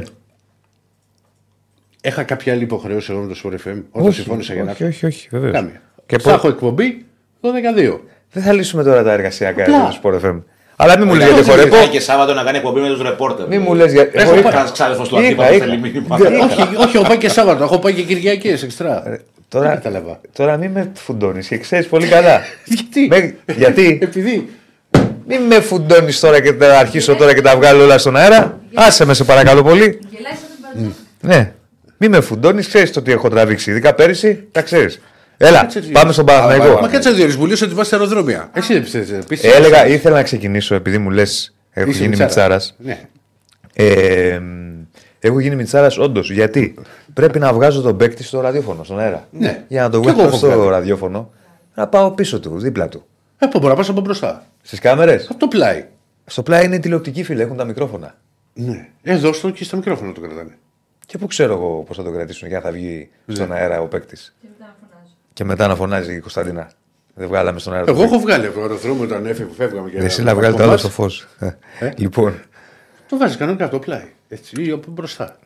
Είχα 2.03 2.23
κάποια 2.23 2.53
άλλη 2.53 2.63
υποχρέωση 2.63 3.13
εγώ 3.13 3.21
με 3.21 3.35
το 3.35 3.41
Sport 3.45 3.69
FM 3.69 3.83
όταν 3.91 4.13
συμφώνησα 4.13 4.55
για 4.55 4.65
να 4.65 4.71
όχι, 4.71 4.85
όχι, 4.85 5.07
όχι, 5.07 5.29
βεβαίως. 5.31 5.53
Κάμια. 5.53 5.83
Και 6.07 6.19
Θα 6.19 6.23
πώ- 6.23 6.33
έχω 6.33 6.49
εκπομπή 6.49 7.05
12. 7.41 8.01
Δεν 8.33 8.43
θα 8.43 8.53
λύσουμε 8.53 8.83
τώρα 8.83 9.03
τα 9.03 9.13
εργασιακά 9.13 9.63
Απλά. 9.63 9.77
εδώ 9.77 9.91
στο 9.91 10.01
Sport 10.03 10.27
FM. 10.31 10.43
Αλλά 10.83 10.99
μην 10.99 11.07
μου 11.09 11.14
λες 11.14 11.26
Γιατί 11.26 11.43
γιατί 11.43 11.61
έχω 11.68 11.76
ρεπό. 11.76 11.91
και 11.91 12.01
Σάββατο 12.01 12.35
να 12.35 12.43
κάνει 12.43 12.57
εκπομπή 12.57 12.80
με 12.80 12.89
τους 12.89 13.03
ρεπόρτερ. 13.03 13.47
Μην 13.47 13.61
μου 13.62 13.74
λες 13.74 13.93
γιατί. 13.93 14.11
Πες 14.11 14.22
εγώ 14.22 14.33
μου, 14.33 14.39
είχα- 14.39 14.51
κανένα 14.51 14.70
ξάδερφος 14.70 15.09
του 15.09 15.14
είχα- 15.16 15.26
αντίπαλου 15.26 15.55
είχα- 15.55 15.64
θέλει 15.64 15.78
μήνυμα. 15.78 16.16
Δεν- 16.16 16.41
όχι, 16.41 16.62
όχι, 16.76 16.97
έχω 16.97 17.07
πάει 17.07 17.16
και 17.18 17.28
Σάββατο, 17.28 17.64
έχω 17.64 17.78
πάει 17.78 17.93
και 17.93 18.03
Κυριακές 18.03 18.62
εξτρά. 18.62 19.03
Δεν 19.07 19.20
Τώρα, 19.49 19.68
κατάλαβα. 19.68 20.20
τώρα 20.37 20.57
μην 20.57 20.70
με 20.70 20.91
φουντώνεις 20.95 21.49
και 21.49 21.57
ξέρεις 21.59 21.87
πολύ 21.87 22.07
καλά. 22.07 22.41
Γιατί; 22.74 23.07
Με- 23.11 23.35
γιατί; 23.57 23.99
Επειδή. 24.03 24.49
μην 25.26 25.41
με 25.43 25.61
φουντώνεις 25.61 26.20
τώρα 26.20 26.41
και 26.41 26.53
θα 26.53 26.78
αρχίσω 26.78 27.14
τώρα 27.14 27.35
και 27.35 27.41
τα 27.41 27.57
βγάλω 27.57 27.83
όλα 27.83 27.99
στον 27.99 28.16
αέρα. 28.16 28.59
Άσε 28.74 29.05
με 29.05 29.14
σε 29.14 29.24
παρακαλώ 29.24 29.62
πολύ. 29.62 29.99
Ναι. 31.20 31.53
Μην 31.97 32.11
με 32.11 32.20
φουντώνεις, 32.20 32.68
ξέρεις 32.68 32.93
το 32.93 33.03
τι 33.03 33.12
έχω 33.12 33.28
τραβήξει. 33.28 33.70
Ειδικά 33.70 33.95
πέρυσι, 33.95 34.45
τα 34.53 34.62
ξέρεις. 34.62 35.01
Έλα, 35.47 35.61
Κάτσε, 35.61 35.78
έτσι. 35.78 35.90
πάμε 35.90 36.12
στον 36.12 36.24
Μα 36.28 36.32
Παναθηναϊκό. 36.34 36.88
κάτσε 36.88 37.09
να 37.09 37.14
διορίσει, 37.14 37.38
μου 37.38 37.47
λες 37.47 37.62
ότι 37.62 37.74
βάζεις 37.74 37.86
στα 37.86 37.97
αεροδρόμια. 37.97 38.51
Εσύ 38.55 38.72
δεν 38.72 38.82
πιστεύεις. 38.82 39.45
Έλεγα, 39.45 39.86
ήθελα 39.86 40.14
να 40.16 40.22
ξεκινήσω 40.22 40.74
επειδή 40.74 40.99
μου 40.99 41.11
λες, 41.11 41.55
έχω 41.70 41.90
Είσαι 41.90 41.99
γίνει 42.05 42.16
μιτσάρας. 42.16 42.74
μιτσάρας. 42.78 43.09
Ναι. 43.09 43.09
Ε, 43.74 44.40
έχω 45.18 45.40
γίνει 45.40 45.55
μιτσάρας 45.57 45.99
όντως. 45.99 46.30
Γιατί; 46.30 46.74
Πρέπει 47.14 47.38
να 47.38 47.53
βγάζω 47.53 47.80
τον 47.80 47.97
παίκτη 47.97 48.22
στο 48.22 48.40
ραδιόφωνο, 48.40 48.84
στον 48.84 48.99
αέρα. 48.99 49.26
Ναι. 49.30 49.64
Για 49.68 49.82
να 49.82 49.90
τον 49.90 50.01
Κι 50.03 50.07
εγώ 50.07 50.16
βγάλω 50.16 50.28
έχω 50.28 50.38
στο 50.38 50.47
βγάλει. 50.51 50.70
ραδιόφωνο, 50.70 51.30
να 51.74 51.86
πάω 51.88 52.11
πίσω 52.11 52.40
του, 52.40 52.59
δίπλα 52.59 52.88
του. 52.88 53.05
Ε, 53.38 53.47
πού 53.47 53.59
μπορεί 53.59 53.74
να 53.76 53.82
πα 53.82 53.90
από 53.90 54.01
μπροστά. 54.01 54.47
Στις 54.62 54.78
κάμερες; 54.78 55.26
Από 55.30 55.38
το 55.38 55.47
πλάι. 55.49 55.86
Στο 56.26 56.43
πλάι 56.43 56.64
είναι 56.64 56.78
τηλεοπτικοί 56.78 57.22
φίλοι, 57.22 57.40
έχουν 57.43 57.57
τα 57.57 57.64
μικρόφωνα. 57.64 58.14
Ναι. 58.55 58.88
Εδώ 59.03 59.32
στο 59.32 59.51
και 59.51 59.64
στα 59.64 59.76
μικρόφωνα 59.76 60.12
το 60.12 60.20
κρατάνε. 60.20 60.57
Και 61.07 61.18
πού 61.18 61.26
ξέρω 61.26 61.53
εγώ 61.53 61.84
πώς 61.86 61.97
θα 61.97 62.03
το 62.03 62.11
κρατήσουν 62.11 62.49
για 62.49 62.57
να 62.59 62.64
θα 62.64 62.70
βγει 62.70 63.09
Ναι. 63.24 63.34
στον 63.34 63.53
αέρα 63.53 63.80
ο 63.80 63.86
παίκτης. 63.86 64.34
Και 65.33 65.45
μετά 65.45 65.66
να 65.66 65.74
φωνάζει 65.76 66.14
η 66.14 66.20
Κωνσταντίνα. 66.20 66.70
Δεν 67.14 67.28
βγάλαμε 67.28 67.59
στον 67.59 67.72
αέρα. 67.74 67.85
Εγώ 67.89 68.03
έχω 68.03 68.18
βγάλει 68.18 68.47
από 68.47 68.55
το 68.55 68.61
αεροδρόμιο 68.61 69.05
όταν 69.05 69.26
έφυγε 69.26 69.45
που 69.45 69.55
φεύγαμε. 69.55 69.91
και 69.91 69.97
Εσύ 69.99 70.20
ένα 70.20 70.30
να 70.33 70.37
βγάλεις 70.39 70.57
το 70.57 70.62
κομμάτι. 70.62 70.68
άλλο 70.68 70.76
στο 70.78 70.89
φως. 71.03 71.26
Λοιπόν. 71.97 72.35
Το 73.09 73.16
βάζεις 73.16 73.37
κανονικά 73.37 73.64
από 73.64 73.72
το 73.72 73.78
πλάι. 73.78 74.05
Έτσι, 74.28 74.62
ή 74.64 74.70
από 74.70 74.91
μπροστά. 74.91 75.39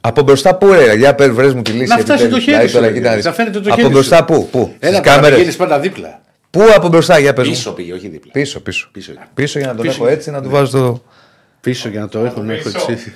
Από 0.00 0.22
μπροστά 0.22 0.54
πού 0.56 0.66
ρε, 0.72 0.94
για 0.94 1.14
πες 1.14 1.28
βρες 1.30 1.54
μου 1.54 1.62
τη 1.62 1.70
λύση. 1.70 1.88
Να 1.88 1.98
φτάσει 1.98 2.24
επιτέλους. 2.24 2.44
το 2.44 2.50
χέρι 2.50 2.66
Δηλαδή, 2.66 2.68
σου, 2.68 2.74
τώρα, 2.74 2.86
ρε, 2.86 2.92
κοίτα 2.92 3.08
να 3.08 3.14
δεις. 3.16 3.24
να 3.24 3.32
φαίνεται 3.32 3.60
το 3.60 3.68
Από 3.72 3.80
χέρι 3.80 3.92
μπροστά 3.92 4.16
σου. 4.16 4.24
πού, 4.24 4.48
πού, 4.50 4.58
Έλα, 4.58 4.72
στις 4.78 4.90
τώρα 4.90 5.00
κάμερες. 5.00 5.34
πηγαίνεις 5.36 5.56
πάντα 5.56 5.80
δίπλα. 5.80 6.20
Πού 6.50 6.62
από 6.74 6.88
μπροστά, 6.88 7.18
για 7.18 7.32
πες 7.32 7.46
μου. 7.46 7.52
Πίσω 7.52 7.72
πήγε, 7.72 7.92
όχι 7.92 8.08
δίπλα. 8.08 8.32
Πίσω, 8.32 8.60
πίσω. 8.60 8.88
Πίσω. 8.92 9.12
Πίσω 9.34 9.58
για 9.58 9.68
να 9.68 9.74
τον 9.74 9.86
Πίσω. 9.86 10.02
έχω 10.04 10.12
έτσι, 10.12 10.30
να 10.30 10.42
του 10.42 10.50
βάζω 10.50 10.78
το. 10.78 11.02
Πίσω 11.60 11.88
για 11.88 12.00
να 12.00 12.08
το 12.08 12.18
έχουν 12.18 12.50
έχω 12.50 12.68
έτσι. 12.88 13.14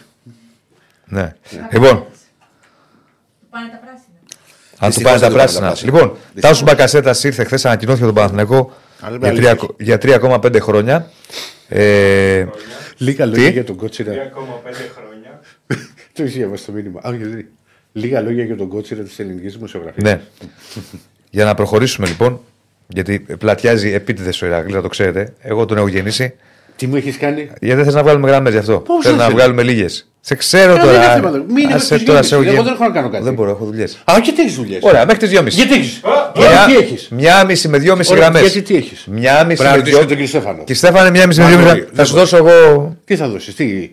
Ναι. 1.04 1.34
Λοιπόν, 1.72 2.04
Πάνε 3.50 3.68
τα 3.68 3.76
πράσινα. 3.76 3.89
Αν 4.82 4.90
του 4.90 4.94
Δυστυχώς 4.96 5.20
πάνε 5.20 5.20
τα 5.20 5.28
δεν 5.28 5.30
του 5.30 5.36
πάνε 5.36 5.50
τα 5.50 5.60
πράσινα. 5.60 5.66
πράσινα. 5.66 5.92
Λοιπόν, 5.92 6.08
Δυστυχώς. 6.10 6.40
Τάσος 6.40 6.62
Μπακασέτας 6.62 7.24
ήρθε 7.24 7.44
χθες, 7.44 7.64
ανακοινώθηκε 7.64 8.04
τον 8.04 8.14
Παναθηναϊκό 8.14 8.72
Αλλά 9.00 9.16
για 9.16 9.28
αλήθεια. 9.28 9.56
τρία- 9.56 9.74
για 9.78 9.98
3,5 9.98 10.60
χρόνια. 10.60 11.10
Ε, 11.68 12.46
Λίγα 12.96 13.24
Τι; 13.24 13.30
λόγια 13.30 13.48
για 13.50 13.64
τον 13.64 13.76
Κότσιρα. 13.76 14.12
3,5 14.12 14.90
χρόνια. 14.96 15.40
Το 16.12 16.24
είχε 16.24 16.38
διαβάσει 16.38 16.64
το 16.66 16.72
μήνυμα. 16.72 17.00
Α, 17.02 17.14
γιατί. 17.14 17.48
Λίγα 17.92 18.20
λόγια 18.20 18.44
για 18.44 18.56
τον 18.56 18.68
Κότσιρα 18.68 19.02
της 19.02 19.18
ελληνικής 19.18 19.54
δημοσιογραφίας. 19.54 20.04
ναι. 20.04 20.20
Για 21.30 21.44
να 21.44 21.54
προχωρήσουμε 21.54 22.06
λοιπόν, 22.06 22.40
γιατί 22.88 23.18
πλατιάζει 23.38 23.92
επίτηδες 23.92 24.42
ο 24.42 24.46
Ηρακλής, 24.46 24.74
να 24.74 24.82
το 24.82 24.88
ξέρετε. 24.88 25.32
Εγώ 25.40 25.64
τον 25.64 25.76
έχω 25.76 25.88
γεννήσει. 25.88 26.34
Τι 26.76 26.86
μου 26.86 26.96
έχεις 26.96 27.16
κάνει; 27.16 27.50
Γιατί 27.60 27.74
δεν 27.76 27.84
θες 27.84 27.94
να 27.94 28.02
βγάλουμε 28.02 28.28
γραμμές 28.28 28.52
γι' 28.52 28.58
αυτό. 28.58 28.78
Πώς 28.78 29.02
Θέλω 29.04 29.16
δεν 29.16 29.16
να 29.16 29.24
θέλω. 29.24 29.36
βγάλουμε 29.36 29.62
λίγες. 29.62 30.09
Σε 30.22 30.34
ξέρω 30.34 30.76
Καλά, 30.76 30.84
δεν 30.84 30.94
είναι 30.94 31.02
τώρα. 31.04 31.14
θέμα, 31.14 31.30
δεν- 31.30 31.44
μην 31.48 31.56
είναι 31.64 31.74
Άσε 31.74 31.86
μέχρι 31.90 31.96
τις 31.96 32.06
τώρα 32.06 32.18
2.30. 32.18 32.26
σε 32.28 32.34
έχω 32.34 32.42
Εγώ 32.42 32.52
γεννήσει. 32.52 32.64
δεν 32.64 32.72
έχω 32.80 32.84
να 32.92 32.94
κάνω 33.00 33.10
κάτι. 33.10 33.24
Δεν 33.24 33.34
μπορώ, 33.34 33.50
έχω 33.50 33.64
δουλειές. 33.64 33.98
Α, 34.04 34.14
και 34.22 34.32
τι 34.32 34.40
έχεις 34.42 34.54
δουλειές; 34.54 34.82
Ωραία, 34.82 35.04
μέχρι 35.04 35.18
τις 35.20 35.28
2.30. 35.30 35.54
Γιατί 35.56 35.74
έχεις; 35.74 36.00
Μια- 36.36 36.64
τι 36.66 36.76
έχεις; 36.76 37.08
Μια 37.10 37.44
μισή 37.44 37.68
με 37.68 37.78
δυόμιση 37.78 38.12
Ωραία, 38.12 38.24
γραμμές. 38.28 38.42
γιατί 38.52 38.62
τι 38.62 38.76
έχεις; 38.76 39.04
Μια 39.10 39.32
μισή 39.32 39.44
Πρέπει 39.46 39.62
να 39.62 39.70
με 39.70 39.76
ρωτήσεις 39.76 39.90
δυο. 39.98 39.98
και 40.06 40.14
τον 40.14 40.16
κύριο 40.24 40.26
Στέφανο. 40.40 40.64
Και 40.64 40.74
Στέφανε, 40.74 41.10
μια 41.10 41.26
μισή 41.26 41.38
με 41.40 41.44
Μα, 41.44 41.50
δυόμιση. 41.50 41.72
όχι, 41.74 41.82
Θα 41.84 41.90
δεν 41.92 42.04
σου 42.06 42.12
μπορώ. 42.12 42.24
δώσω 42.24 42.36
εγώ. 42.36 42.96
Τι 43.04 43.16
θα 43.16 43.28
δώσεις, 43.28 43.54
τι; 43.54 43.90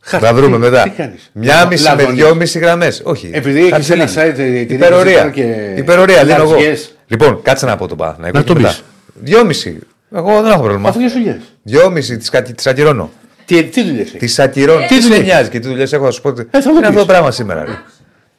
Θα 0.00 0.34
βρούμε 0.34 0.56
τι- 0.56 0.62
μετά. 0.62 0.82
Τι 0.82 0.90
κάνεις; 0.90 1.30
Μια 1.32 1.66
μισή 1.66 1.94
με 1.96 2.04
δυόμιση 2.04 2.58
γραμμές. 2.58 3.00
Όχι. 3.04 3.30
Επειδή 3.32 3.58
έχεις 3.58 3.70
Κάτσε 3.70 3.92
ένα 3.92 4.04
λίγο. 4.04 4.20
site, 4.20 4.38
ε, 4.38 4.64
την 4.64 4.76
Υπερορία. 4.76 5.20
έχεις 5.20 5.32
και 5.34 5.74
Υπερορία, 5.76 6.24
δίνω 6.24 6.42
εγώ. 6.42 6.50
λατζιές. 6.52 6.96
Λοιπόν, 7.06 7.42
κάτσε 7.42 7.66
να 7.66 7.76
πω 7.76 7.88
το 7.88 7.96
Παναθηναϊκό. 7.96 8.36
Να 8.38 8.44
και 8.44 8.52
το 8.52 8.60
μετά. 8.60 8.68
πεις. 8.68 8.82
Δυόμιση. 9.14 9.78
Εγώ 10.14 10.42
δεν 10.42 10.50
έχω 10.52 10.62
πρόβλημα. 10.62 10.88
Αφού 10.88 11.00
έχει 11.00 11.12
δουλειέ. 11.12 11.40
Δυόμιση 11.62 12.16
τις 12.56 12.66
ακυρώνω. 12.66 13.10
Τι, 13.44 13.64
τι 13.64 13.82
δουλειές 13.84 14.06
έχει; 14.08 14.16
Τις 14.18 14.38
ακυρώνω. 14.38 14.78
Τι 14.86 14.86
δουλειές 14.86 15.02
δεν 15.08 15.12
έχει; 15.12 15.22
νοιάζει 15.24 15.48
και 15.50 15.58
τι 15.60 15.68
δουλειές 15.68 15.92
έχω, 15.92 16.04
θα 16.04 16.10
σου 16.10 16.20
πω. 16.20 16.28
ότι- 16.28 16.48
Ε, 16.50 16.60
θα 16.62 16.70
μου 16.70 16.76
Είναι 16.76 16.86
αυτό 16.86 16.98
πεις. 16.98 17.06
το 17.06 17.12
πράγμα 17.12 17.30
σήμερα. 17.30 17.64
ρε. 17.64 17.78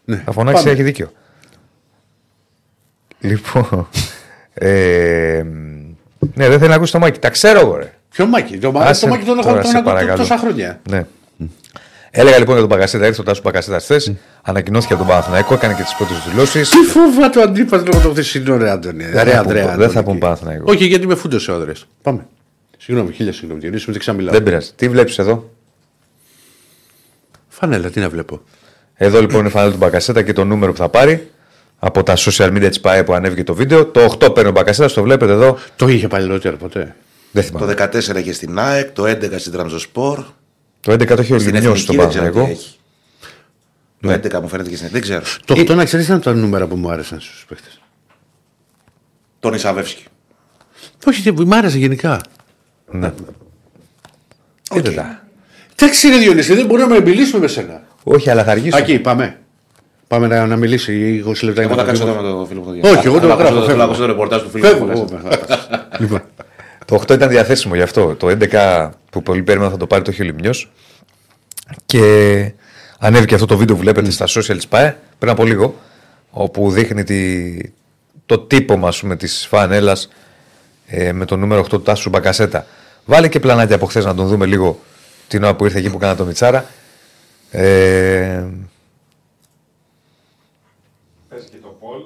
Ναι. 0.06 0.22
Θα 0.26 0.32
φωνάξεις, 0.32 0.64
Πάμε. 0.64 0.76
έχει 0.76 0.84
δίκιο. 0.84 1.12
Λοιπόν. 3.20 3.88
ε, 4.54 5.44
ναι, 6.34 6.48
δεν 6.50 6.58
θέλει 6.58 6.70
να 6.70 6.76
ακούσει 6.76 6.92
το 6.92 7.00
μάκι. 7.00 7.20
Τα 7.20 7.30
ξέρω 7.30 7.60
εγώ, 7.60 7.76
ρε. 7.78 7.94
Ποιο 8.10 8.26
μάκι. 8.26 8.58
Το, 8.58 8.72
μάκι- 8.72 8.90
Άσε 8.90 9.06
το 9.06 9.12
μάκι 9.12 9.26
τον 9.26 9.38
έχω 9.40 9.48
τώρα, 9.50 9.62
τον 9.62 9.72
σε 9.72 9.78
ακούω 9.78 9.92
παρακαλώ. 9.94 10.18
τόσα 10.18 10.38
χρόνια. 10.38 10.80
Ναι. 10.90 11.06
Έλεγα 12.16 12.38
λοιπόν 12.38 12.54
για 12.54 12.62
τον 12.68 12.70
Παγκασέτα, 12.70 13.06
ήρθε 13.06 13.22
ο 13.22 13.24
Τάσο 13.24 13.42
Παγκασέτα 13.42 13.80
χθε. 13.80 14.02
Ανακοινώθηκε 14.42 14.94
από 14.94 15.02
τον 15.02 15.12
Παναθηναϊκό, 15.12 15.54
έκανε 15.54 15.74
και 15.74 15.82
τις 15.84 15.94
πρώτες 15.96 16.18
δηλώσεις. 16.30 16.70
Τι 16.70 16.78
φόβα 16.78 17.30
το 17.30 17.42
αντίπαλο 17.42 17.84
λόγω 17.94 18.00
το 18.04 18.10
χθεσινό 18.12 18.58
ρε 18.58 18.70
Άντωνη. 18.70 19.04
Δεν 19.04 19.24
Ρε 19.24 19.32
θα 19.32 19.40
Ανδρέα. 19.40 19.62
πούμε- 19.64 19.76
δεν 19.78 19.90
θα 19.90 20.00
Άντωνη. 20.00 20.06
πούμε 20.06 20.18
Παναθηναϊκό. 20.20 20.64
Όχι, 20.68 20.86
γιατί 20.86 21.08
με 21.08 21.16
φούντωσε 21.16 21.52
ο 21.52 21.56
Άδρε. 21.56 21.72
Πάμε. 22.02 22.26
Συγγνώμη, 22.84 23.14
χίλια 23.14 23.34
συγγνώμη. 23.34 23.60
Διονύσης, 23.60 23.86
δεν 23.86 24.00
ξαμιλάω. 24.00 24.34
Δεν 24.34 24.44
πειράζει. 24.44 24.72
Τι 24.76 24.90
βλέπεις 24.90 25.18
εδώ; 25.20 25.50
Φανέλα, 27.48 27.90
τι 27.90 28.00
να 28.00 28.10
βλέπω; 28.10 28.42
Εδώ 28.96 29.20
λοιπόν 29.22 29.40
είναι 29.40 29.48
η 29.48 29.52
φανέλα 29.52 29.72
του 29.72 29.78
Μπακασέτα 29.78 30.22
και 30.24 30.34
το 30.34 30.44
νούμερο 30.44 30.72
που 30.72 30.78
θα 30.78 30.90
πάρει 30.90 31.32
από 31.80 32.04
τα 32.04 32.14
social 32.18 32.48
media 32.58 32.68
της 32.70 32.80
ΠΑΕ 32.80 33.04
που 33.04 33.14
ανέβηκε 33.14 33.44
το 33.44 33.54
βίντεο. 33.54 33.86
Το 33.86 34.16
8 34.20 34.34
παίρνει 34.34 34.50
ο 34.50 34.52
Μπακασέτα, 34.54 34.94
το 34.94 35.04
βλέπετε 35.04 35.32
εδώ. 35.32 35.58
Το 35.76 35.88
είχε 35.88 36.08
παλαιότερα 36.08 36.56
ποτέ. 36.58 36.96
Δεν 37.32 37.44
Το 37.52 37.60
θυμάμαι. 37.60 37.90
14 38.14 38.16
είχε 38.18 38.34
στην 38.34 38.60
ΑΕΚ, 38.60 38.92
το 38.92 39.04
11 39.06 39.40
στην 39.40 39.52
Τραμζοσπορ. 39.52 40.24
Το 40.80 40.92
11 40.92 41.06
το 41.08 41.22
έχει 41.22 41.34
ο 41.34 41.40
Στην 41.40 41.54
Λιμιό 41.54 41.70
Εθνική 41.72 41.80
στο 41.80 41.94
δεν 41.94 42.10
ξέρω 42.10 42.24
τι 42.26 42.30
Παναθηναϊκό. 42.32 42.52
έχει. 42.52 42.76
Το 44.02 44.38
11 44.38 44.42
μου 44.42 44.48
φαίνεται 44.48 44.70
και 44.70 44.76
στην 44.76 44.90
Δεν 44.92 45.02
ξέρω. 45.02 45.24
Το 45.46 45.54
8 45.58 45.76
να 45.76 45.86
ξέρεις 45.86 46.06
ήταν 46.06 46.22
τα 46.22 46.34
νούμερα 46.34 46.68
που 46.68 46.76
μου 46.76 46.92
άρεσαν 46.92 47.20
στους 47.20 47.46
παίχτε. 47.50 47.68
Τον 49.40 49.54
Ισαβεύσκη. 49.54 50.04
Όχι, 51.06 51.22
τι- 51.32 51.46
μου 51.46 51.56
άρεσε 51.56 51.78
γενικά. 51.78 52.22
Ναι. 52.94 53.12
Είδε 54.76 54.92
τα. 54.92 55.24
Εντάξει, 55.76 56.08
ρε 56.10 56.18
Διονύση, 56.18 56.54
δεν 56.54 56.66
μπορούμε 56.66 56.96
να 56.98 57.02
μιλήσουμε 57.02 57.42
με 57.42 57.48
σένα. 57.48 57.82
Όχι, 58.04 58.30
αλλά 58.30 58.44
θα 58.44 58.52
αργήσω. 58.52 58.78
Εκεί, 58.78 59.00
πάμε. 59.00 59.38
Πάμε 60.08 60.28
να, 60.28 60.46
να 60.46 60.56
μιλήσει 60.56 61.24
20 61.28 61.44
λεπτά. 61.44 61.62
Εγώ 61.62 61.74
για 61.74 61.84
θα 61.84 61.84
να 61.84 61.84
κάτσω 61.84 62.06
πούμε. 62.06 62.18
εδώ 62.28 62.32
με 62.34 62.40
το 62.40 62.46
φίλο 62.46 62.60
μου. 62.60 62.66
το 62.66 62.72
Διονύση. 62.72 62.96
Όχι, 62.98 63.08
εγώ 63.08 63.16
το 63.16 63.22
Θέλω 63.22 63.36
να 63.36 63.44
γράφω, 63.44 63.54
ακούσω- 63.56 63.66
Θέλω 63.66 63.66
φεύγω. 63.66 63.78
να 63.78 63.84
ακούσω 63.84 64.00
το 64.02 64.06
ρεπορτάζ 64.08 64.42
του 64.42 64.50
φίλου 64.50 64.66
Φεύγω. 64.66 64.86
μου. 64.86 64.92
εγώ, 64.92 65.08
με- 65.12 65.38
Λοιπόν, 66.00 66.22
Το 66.86 66.96
8 66.96 67.14
ήταν 67.14 67.30
διαθέσιμο 67.30 67.76
γι' 67.76 67.82
αυτό. 67.82 68.16
Το 68.16 68.28
11 68.30 68.90
που 69.10 69.24
πολύ 69.24 69.44
περίμενα 69.44 69.72
θα 69.72 69.78
το 69.78 69.88
πάρει 69.88 70.04
το 70.04 70.12
έχει 70.12 70.22
ο 70.22 70.26
Λιμιός. 70.26 70.72
Και 71.86 72.52
ανέβηκε 73.00 73.34
αυτό 73.34 73.46
το 73.46 73.58
βίντεο 73.58 73.76
που 73.76 73.82
βλέπετε 73.82 74.12
στα 74.12 74.26
social 74.28 74.56
της 74.56 74.68
ΠΑΕ 74.68 74.98
πριν 75.20 75.32
από 75.32 75.46
λίγο. 75.46 75.76
Όπου 76.32 76.72
δείχνει 76.72 77.04
τη, 77.04 77.54
το 78.26 78.40
τύπο 78.40 78.80
ας 78.88 79.00
πούμε, 79.00 79.16
της 79.16 79.46
φανέλας 79.50 80.10
ε, 80.88 81.12
με 81.12 81.26
το 81.26 81.38
νούμερο 81.38 81.62
8 81.62 81.68
του 81.70 81.82
Τάσου 81.82 82.10
Μπακασέτα. 82.10 82.66
Βάλε 83.06 83.28
και 83.28 83.40
πλανάκια 83.40 83.76
από 83.76 83.86
χθες 83.86 84.06
να 84.06 84.16
τον 84.16 84.28
δούμε 84.28 84.46
λίγο 84.46 84.80
την 85.28 85.44
ώρα 85.44 85.56
που 85.56 85.66
ήρθε 85.66 85.80
εκεί 85.80 85.90
που 85.90 85.98
κάνα 85.98 86.16
το 86.16 86.26
Μιτσάρα. 86.26 86.66
Ε, 87.52 88.44
Πες 91.30 91.44
και 91.52 91.58
το 91.62 91.68
Πολ. 91.80 92.02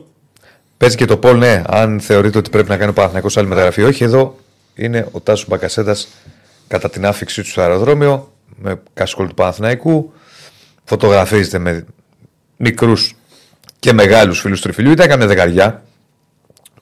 Παίζει 0.78 0.96
και 0.96 1.06
το 1.06 1.18
Πολ, 1.18 1.38
ναι. 1.38 1.64
Αν 1.68 2.00
θεωρείτε 2.00 2.38
ότι 2.38 2.50
πρέπει 2.50 2.70
να 2.70 2.78
κάνει 2.78 2.90
ο 2.90 2.94
Παναθηναϊκός 2.94 3.38
άλλη 3.38 3.48
μεταγραφή, 3.48 3.84
όχι. 3.84 4.04
Εδώ 4.04 4.38
είναι 4.76 5.08
ο 5.12 5.22
Τάσος 5.22 5.48
Μπακασέτα 5.48 5.96
κατά 6.68 6.90
την 6.90 7.06
άφηξή 7.06 7.42
του 7.42 7.48
στο 7.50 7.62
αεροδρόμιο 7.62 8.32
με 8.56 8.82
κασκόλ 8.94 9.28
του 9.28 9.34
Παναθηναϊκού. 9.34 10.14
Φωτογραφίζεται 10.84 11.58
με 11.58 11.86
μικρούς 12.58 13.16
και 13.80 13.94
μεγάλους 13.94 14.40
φίλους 14.40 14.62
τριφυλιού. 14.62 14.92
Ήταν 14.92 15.08
καμιά 15.08 15.28
δεκαριά 15.28 15.84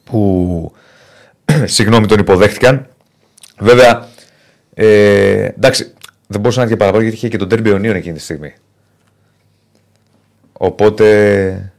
που 0.04 0.72
συγγνώμη 1.66 2.06
τον 2.08 2.20
υποδέχτηκαν. 2.20 2.88
Βέβαια, 3.60 4.08
ε, 4.74 5.46
εντάξει, 5.46 5.94
δεν 6.28 6.40
μπορούσε 6.40 6.60
να 6.60 6.66
είναι 6.66 6.74
και 6.74 6.80
παραπάνω 6.80 7.04
γιατί 7.04 7.18
είχε 7.18 7.28
και 7.28 7.38
τον 7.38 7.50
Τέρμπι 7.50 7.70
Ιωνίων 7.70 7.96
εκείνη 7.96 8.16
τη 8.16 8.22
στιγμή. 8.22 8.54
Οπότε 10.54 11.74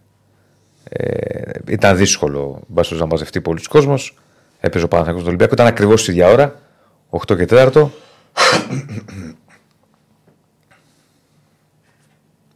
ε, 0.88 1.50
ήταν 1.68 1.96
δύσκολο 1.96 2.60
μπάσο 2.66 2.94
να 2.94 3.06
μαζευτεί 3.06 3.40
πολλοί 3.40 3.62
κόσμος. 3.62 4.16
Έπαιζε 4.60 4.84
ο 4.84 4.88
Παναθηναϊκός 4.88 5.22
στον 5.22 5.34
Ολυμπιακό. 5.34 5.54
Ήταν 5.54 5.66
ακριβώς 5.66 6.04
τη 6.04 6.10
ίδια 6.10 6.28
ώρα, 6.28 6.60
8 7.10 7.36
και 7.36 7.46
4. 7.50 7.88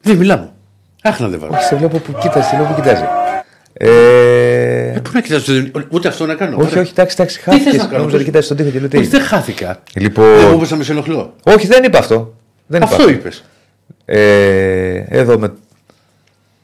δεν 0.03 0.17
μιλάμε. 0.17 0.53
Αχ, 1.03 1.21
να 1.21 1.29
δεν 1.29 1.39
βάλω. 1.41 1.57
Σε 1.61 1.77
βλέπω 1.77 1.99
που 1.99 2.13
κοίταζε, 2.13 2.49
σε 2.49 2.57
βλέπω 2.57 2.75
που 2.75 2.81
κοιτάζει. 2.81 3.05
Ε, 3.83 5.01
Πού 5.03 5.11
να 5.13 5.21
κοιτάζω, 5.21 5.53
δεν- 5.53 5.87
ούτε 5.91 6.09
αυτό 6.09 6.27
να 6.27 6.35
κάνω. 6.35 6.57
όχι, 6.57 6.71
Ωραία. 6.71 6.81
όχι, 6.83 6.91
εντάξει, 6.91 7.17
εντάξει, 7.19 7.39
θες 7.41 7.47
να 7.47 7.53
χάθηκε. 7.63 7.77
κάνω, 7.77 7.89
Νόμιζα 7.91 8.05
ότι 8.07 8.17
πες. 8.17 8.25
κοιτάζει 8.25 8.45
στον 8.45 8.57
τοίχο 8.57 8.71
και 8.71 8.79
λέω 8.79 8.89
τι 8.89 8.97
Όχι, 8.97 9.07
έγινε. 9.07 9.19
δεν 9.21 9.29
χάθηκα. 9.29 9.67
Δεν 9.67 9.77
μου 9.95 10.03
Λοιπόν, 10.03 10.55
είπες 10.57 10.71
να 10.71 10.77
με 10.77 10.85
σε 10.85 10.93
ενοχλώ. 10.93 11.35
όχι, 11.43 11.67
δεν 11.67 11.85
είπα 11.85 11.99
αυτό. 11.99 12.35
Δεν 12.67 12.83
είπα 12.83 12.91
Αυτό 12.95 13.09
είπες. 13.09 13.45
Ε, 14.05 15.05
εδώ 15.09 15.39
με 15.39 15.53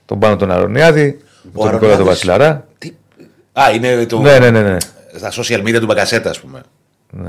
τον 0.06 0.18
Πάνο 0.18 0.36
τον 0.36 0.50
Αρωνιάδη, 0.50 1.10
τον 1.10 1.20
Νικόλα 1.42 1.70
τον 1.70 1.78
Αρωνιάδης- 1.78 2.06
Βασιλαρά. 2.06 2.66
Τι- 2.78 2.92
Α, 3.52 3.62
είναι 3.74 4.06
το. 4.06 4.20
Ναι, 4.20 4.38
ναι, 4.38 4.50
ναι. 4.50 4.62
ναι. 4.62 4.76
Στα 5.16 5.32
social 5.32 5.60
media 5.62 5.78
του 5.80 5.86
Μπαγκασέτα, 5.86 6.30
ας 6.30 6.40
πούμε. 6.40 6.60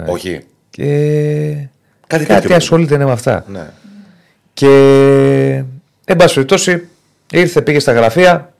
Όχι. 0.07 0.41
Και 0.69 0.83
Κάτι 2.07 2.25
κάτι, 2.25 2.41
τέτοιο. 2.41 2.55
ασχολείται 2.55 2.97
ναι, 2.97 3.05
με 3.05 3.11
αυτά. 3.11 3.45
Ναι. 3.47 3.67
Και 4.53 4.67
εν 6.05 6.15
πάση 6.15 6.33
περιπτώσει 6.33 6.87
ήρθε, 7.31 7.61
πήγε 7.61 7.79
στα 7.79 7.91
γραφεία. 7.91 8.53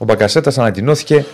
Ο 0.00 0.04
Μπακασέτα 0.04 0.52
ανακοινώθηκε. 0.56 1.24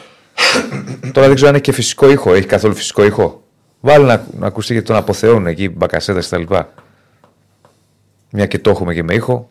Τώρα 1.12 1.27
δεν 1.27 1.35
ξέρω 1.35 1.49
αν 1.49 1.55
έχει 1.55 1.62
και 1.62 1.73
φυσικό 1.73 2.11
ήχο. 2.11 2.35
Έχει 2.35 2.47
καθόλου 2.47 2.75
φυσικό 2.75 3.05
ήχο. 3.05 3.43
Βάλει 3.81 4.05
να, 4.05 4.27
να 4.39 4.47
ακουστεί 4.47 4.73
γιατί 4.73 4.87
τον 4.87 4.97
αποθεώνουν 4.97 5.47
εκεί 5.47 5.69
Μπακασέτα 5.69 6.21
κτλ. 6.21 6.55
Μια 8.31 8.47
και 8.47 8.59
το 8.59 8.71
έχουμε 8.71 8.95
και 8.95 9.03
με 9.03 9.14
ήχο. 9.14 9.51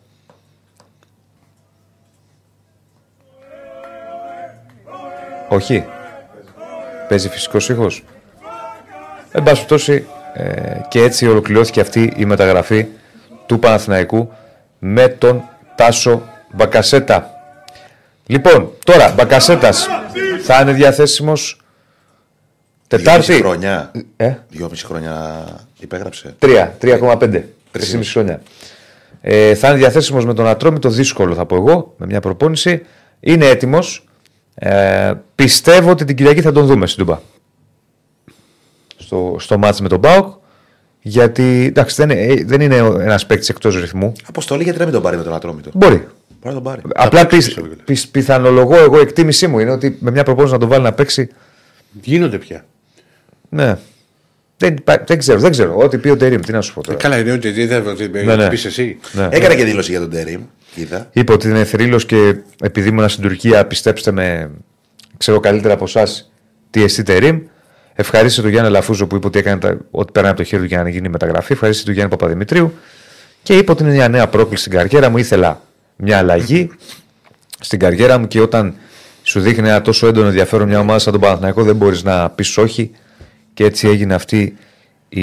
Όχι. 5.48 5.84
Παίζει 7.08 7.28
φυσικός 7.28 7.68
ήχος. 7.68 8.04
Εν 9.32 9.42
πάση 9.42 9.54
περιπτώσει, 9.54 10.06
ε, 10.34 10.80
και 10.88 11.02
έτσι 11.02 11.28
ολοκληρώθηκε 11.28 11.80
αυτή 11.80 12.12
η 12.16 12.24
μεταγραφή 12.24 12.86
του 13.46 13.58
Παναθηναϊκού 13.58 14.32
με 14.78 15.08
τον 15.08 15.42
Τάσο 15.74 16.22
Μπακασέτα. 16.52 17.35
Λοιπόν, 18.26 18.70
τώρα 18.84 19.12
Μπακασέτας 19.16 19.86
θα 20.42 20.60
είναι 20.60 20.72
διαθέσιμος 20.72 21.60
Δυόμιση 22.88 23.08
Τετάρτη. 23.10 23.32
χρόνια. 23.32 23.90
Ε, 24.16 24.34
Δυόμιση 24.48 24.84
χρόνια 24.86 25.44
υπέγραψε. 25.78 26.34
3, 26.38 26.72
3,5. 26.80 27.42
3,5 27.72 28.10
χρόνια. 28.12 28.40
Ε, 29.20 29.54
θα 29.54 29.68
είναι 29.68 29.76
διαθέσιμος 29.78 30.24
με 30.24 30.34
τον 30.34 30.46
Ατρόμητο, 30.46 30.88
δύσκολο 30.90 31.34
θα 31.34 31.46
πω 31.46 31.56
εγώ, 31.56 31.94
με 31.96 32.06
μια 32.06 32.20
προπόνηση. 32.20 32.82
Είναι 33.20 33.46
έτοιμος. 33.46 34.04
Ε, 34.54 35.12
πιστεύω 35.34 35.90
ότι 35.90 36.04
την 36.04 36.16
Κυριακή 36.16 36.40
θα 36.40 36.52
τον 36.52 36.66
δούμε 36.66 36.86
στην 36.86 37.04
Τούμπα. 37.06 37.18
στο, 38.96 39.36
στο 39.38 39.58
μάτς 39.58 39.80
με 39.80 39.88
τον 39.88 39.98
Μπάουκ. 39.98 40.34
Γιατί 41.00 41.64
εντάξει, 41.68 41.96
δεν, 42.04 42.10
είναι- 42.10 42.44
δεν 42.44 42.60
είναι 42.60 42.76
ένας 42.76 43.26
παίκτης 43.26 43.48
εκτός 43.48 43.80
ρυθμού. 43.80 44.12
Αποστολή, 44.28 44.62
γιατί 44.62 44.78
να 44.78 44.84
μην 44.84 44.92
τον 44.94 45.02
πάρει 45.02 45.16
με 45.16 45.22
τον 45.22 45.34
Ατρόμητο; 45.34 45.70
Μπορεί. 45.74 46.08
Μπορεί 46.40 46.54
να 46.54 46.62
τον 46.62 46.62
πάρει. 46.62 46.80
Απλά 46.94 47.26
παίξει 47.26 47.48
πι, 47.48 47.54
πίσω, 47.54 47.62
βέβαια. 47.68 47.84
πι- 47.84 48.06
πιθανολογώ 48.10 48.76
εγώ, 48.76 48.98
εκτίμησή 48.98 49.46
μου 49.46 49.58
είναι 49.58 49.70
ότι 49.70 49.96
με 50.00 50.10
μια 50.10 50.22
προπόνηση 50.22 50.52
να 50.52 50.58
τον 50.58 50.68
βάλει 50.68 50.82
να 50.82 50.92
παίξει. 50.92 51.28
Γίνονται 52.00 52.38
πια. 52.38 52.64
Ναι. 53.48 53.76
Δεν, 54.56 54.74
υπά- 54.74 55.06
δεν 55.06 55.18
ξέρω, 55.18 55.38
δεν 55.40 55.50
ξέρω. 55.50 55.76
Ό,τι 55.76 55.98
πει 55.98 56.08
ο 56.08 56.16
Τερήμ, 56.16 56.40
τι 56.40 56.52
να 56.52 56.60
σου 56.60 56.74
πω 56.74 56.82
τώρα. 56.82 56.98
Καλά, 56.98 57.18
είναι 57.18 57.32
ότι 57.32 57.50
δεν 57.50 57.82
θα 57.84 57.94
Ναι, 58.24 58.36
ναι. 58.36 58.48
πεις 58.48 58.64
εσύ. 58.64 58.98
Ναι. 59.12 59.28
Έκανε 59.30 59.54
και 59.54 59.64
δήλωση 59.64 59.90
για 59.90 60.00
τον 60.00 60.10
Τερήμ. 60.10 60.40
Είδα. 60.74 61.08
Είπε 61.12 61.32
ότι 61.32 61.48
είναι 61.48 61.64
θρύλος 61.64 62.06
και 62.06 62.34
επειδή 62.62 62.88
ήμουν 62.88 63.08
στην 63.08 63.22
Τουρκία, 63.22 63.66
πιστέψτε 63.66 64.10
με, 64.10 64.50
ξέρω 65.16 65.40
καλύτερα 65.40 65.74
από 65.74 65.84
εσάς 65.84 66.32
τι 66.70 66.82
εστί 66.82 67.02
Τερήμ. 67.02 67.40
Ευχαρίστησε 67.94 68.42
τον 68.42 68.50
Γιάννη 68.50 68.70
Λαφούζο 68.70 69.06
που 69.06 69.16
είπε 69.16 69.26
ότι 69.26 69.38
έκανε 69.38 69.60
τα, 69.60 69.76
ό,τι 69.90 70.12
πέρανε 70.12 70.32
από 70.32 70.42
το 70.42 70.46
χέρι 70.48 70.62
του 70.62 70.68
για 70.68 70.82
να 70.82 70.88
γίνει 70.88 71.06
η 71.06 71.10
μεταγραφή. 71.10 71.52
Ευχαρίστησε 71.52 71.84
τον 71.86 71.94
Γιάννη 71.94 72.10
Παπαδημητρίου 72.16 72.72
και 73.42 73.56
είπε 73.56 73.70
ότι 73.70 73.82
είναι 73.82 73.92
μια 73.92 74.08
νέα 74.08 74.28
πρόκληση 74.28 74.64
στην 74.64 74.72
καριέρα 74.78 75.08
μου. 75.10 75.16
Ήθελα 75.16 75.60
μια 75.96 76.18
αλλαγή 76.18 76.70
στην 77.60 77.78
καριέρα 77.78 78.18
μου 78.18 78.28
και 78.28 78.40
όταν 78.40 78.74
σου 79.22 79.40
δείχνει 79.40 79.68
ένα 79.68 79.82
τόσο 79.82 80.06
έντονο 80.06 80.26
ενδιαφέρον 80.26 80.68
μια 80.68 80.78
ομάδα 80.78 80.98
σαν 80.98 81.12
τον 81.12 81.20
Παναθηναϊκό 81.20 81.62
δεν 81.62 81.76
μπορείς 81.76 82.02
να 82.02 82.30
πεις 82.30 82.56
όχι. 82.58 82.90
Και 83.54 83.64
έτσι 83.64 83.88
έγινε 83.88 84.14
αυτή 84.14 84.56
η 85.08 85.22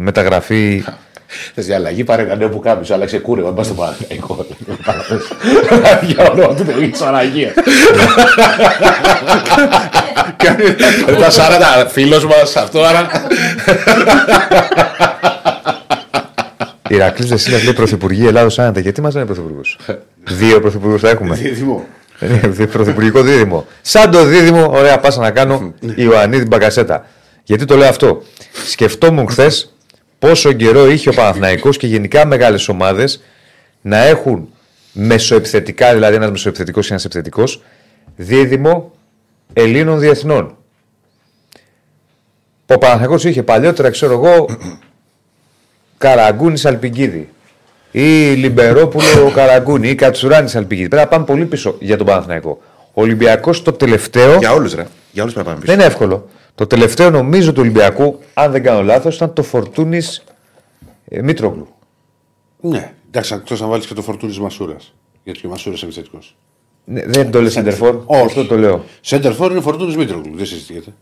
μεταγραφή. 0.00 0.84
Θες 1.54 1.66
για 1.66 1.76
αλλαγή, 1.76 2.04
πάρε 2.04 2.22
κανένα 2.22 2.50
που 2.50 2.60
κάποιο, 2.60 2.94
άλλαξε 2.94 3.18
κούρεμα. 3.18 3.50
Μπας 3.50 3.66
στο 3.66 3.74
Παναγιακό. 3.74 4.46
Για 6.02 6.30
όνομα 6.30 6.54
του 6.54 6.64
Θεού, 6.64 6.90
τη 6.90 6.98
Παναγία. 6.98 7.52
Τα 11.18 11.30
40 11.30 11.86
φίλος 11.88 12.24
μας, 12.26 12.56
αυτό 12.56 12.82
άρα. 12.82 13.08
Η 16.88 16.96
Ρακλή 16.96 17.26
Δεσίλα 17.26 17.62
λέει 17.62 17.72
Πρωθυπουργή 17.72 18.26
Ελλάδος 18.26 18.58
άνετα. 18.58 18.80
Γιατί 18.80 19.00
μας 19.00 19.14
λένε 19.14 19.26
Πρωθυπουργούς; 19.26 19.78
Δύο 20.40 20.60
Πρωθυπουργούς 20.60 21.00
θα 21.00 21.08
έχουμε. 21.08 21.34
Δίδυμο. 21.34 21.86
Είναι 22.20 22.66
Πρωθυπουργικό 22.66 23.22
δίδυμο. 23.22 23.66
Σαν 23.82 24.10
το 24.10 24.24
δίδυμο, 24.24 24.70
ωραία, 24.70 24.98
πάσα 24.98 25.20
να 25.20 25.30
κάνω 25.30 25.74
Ιωαννίδη 25.94 26.46
Μπαγκασέτα. 26.46 27.06
Γιατί 27.44 27.64
το 27.64 27.76
λέω 27.76 27.88
αυτό. 27.88 28.22
Σκεφτόμουν 28.66 29.28
χθες 29.28 29.74
πόσο 30.18 30.52
καιρό 30.52 30.90
είχε 30.90 31.08
ο 31.08 31.12
Παναθηναϊκός 31.12 31.76
και 31.76 31.86
γενικά 31.86 32.26
μεγάλες 32.26 32.68
ομάδες 32.68 33.22
να 33.80 33.96
έχουν 33.96 34.48
μεσοεπιθετικά, 34.92 35.94
δηλαδή 35.94 36.14
ένας 36.14 36.30
μεσοεπιθετικός 36.30 36.86
και 36.86 36.92
ένας 36.92 37.04
επιθετικός, 37.04 37.62
δίδυμο 38.16 38.92
Ελλήνων 39.52 39.98
διεθνών. 39.98 40.56
Ο 42.66 42.78
Παναθηναϊκός 42.78 43.24
είχε 43.24 43.42
παλιότερα, 43.42 43.90
ξέρω 43.90 44.12
εγώ, 44.12 44.46
Καραγκούνης 46.06 46.64
Αλπιγκίδη. 46.66 47.28
Ή 47.90 48.32
Λιμπερόπουλο 48.32 49.30
Καραγκούνη 49.34 49.88
ή 49.88 49.94
Κατσουράνης 49.94 50.56
Αλπιγκίδη. 50.56 50.88
Πρέπει 50.88 51.04
να 51.04 51.10
πάμε 51.10 51.24
πολύ 51.24 51.44
πίσω 51.44 51.76
για 51.80 51.96
τον 51.96 52.06
Παναθηναϊκό. 52.06 52.60
Ο 52.92 53.02
Ολυμπιακός 53.02 53.62
το 53.62 53.72
τελευταίο. 53.72 54.38
Για 54.38 54.52
όλους, 54.52 54.74
ρε. 54.74 54.86
Για 55.12 55.22
όλους 55.22 55.34
πρέπει 55.34 55.48
να 55.48 55.54
πάμε 55.54 55.64
πίσω. 55.64 55.72
Δεν 55.72 55.74
είναι 55.74 55.84
εύκολο. 55.84 56.28
Το 56.54 56.66
τελευταίο 56.66 57.10
νομίζω 57.10 57.52
του 57.52 57.60
Ολυμπιακού, 57.60 58.18
αν 58.34 58.52
δεν 58.52 58.62
κάνω 58.62 58.82
λάθος, 58.82 59.16
ήταν 59.16 59.32
το 59.32 59.42
Φορτούνης 59.42 60.24
ε, 61.08 61.22
Μήτρογλου. 61.22 61.68
Ναι, 62.60 62.92
εντάξει, 63.08 63.34
εκτός 63.34 63.60
να 63.60 63.66
βάλεις 63.66 63.86
και 63.86 63.94
το 63.94 64.02
φορτούνι 64.02 64.38
Μασούρας. 64.38 64.94
Γιατί 65.24 65.40
και 65.40 65.46
ο 65.46 65.50
Μασούρας 65.50 65.82
είναι 65.82 65.90
επιθετικό. 65.90 66.18
Ναι, 66.84 67.02
δεν 67.06 67.30
το 67.30 67.40
λέει 67.40 67.50
Σεντερφόρ. 67.50 68.02
Όχι. 68.06 68.22
Αυτό 68.22 68.46
το 68.46 68.58
λέω. 68.58 68.84
Σέντερφορ 69.00 69.50
είναι 69.50 69.60
φορτούνι 69.60 69.96
Μήτρογλου, 69.96 70.36
δεν 70.36 70.46
συζητιέται. 70.46 70.94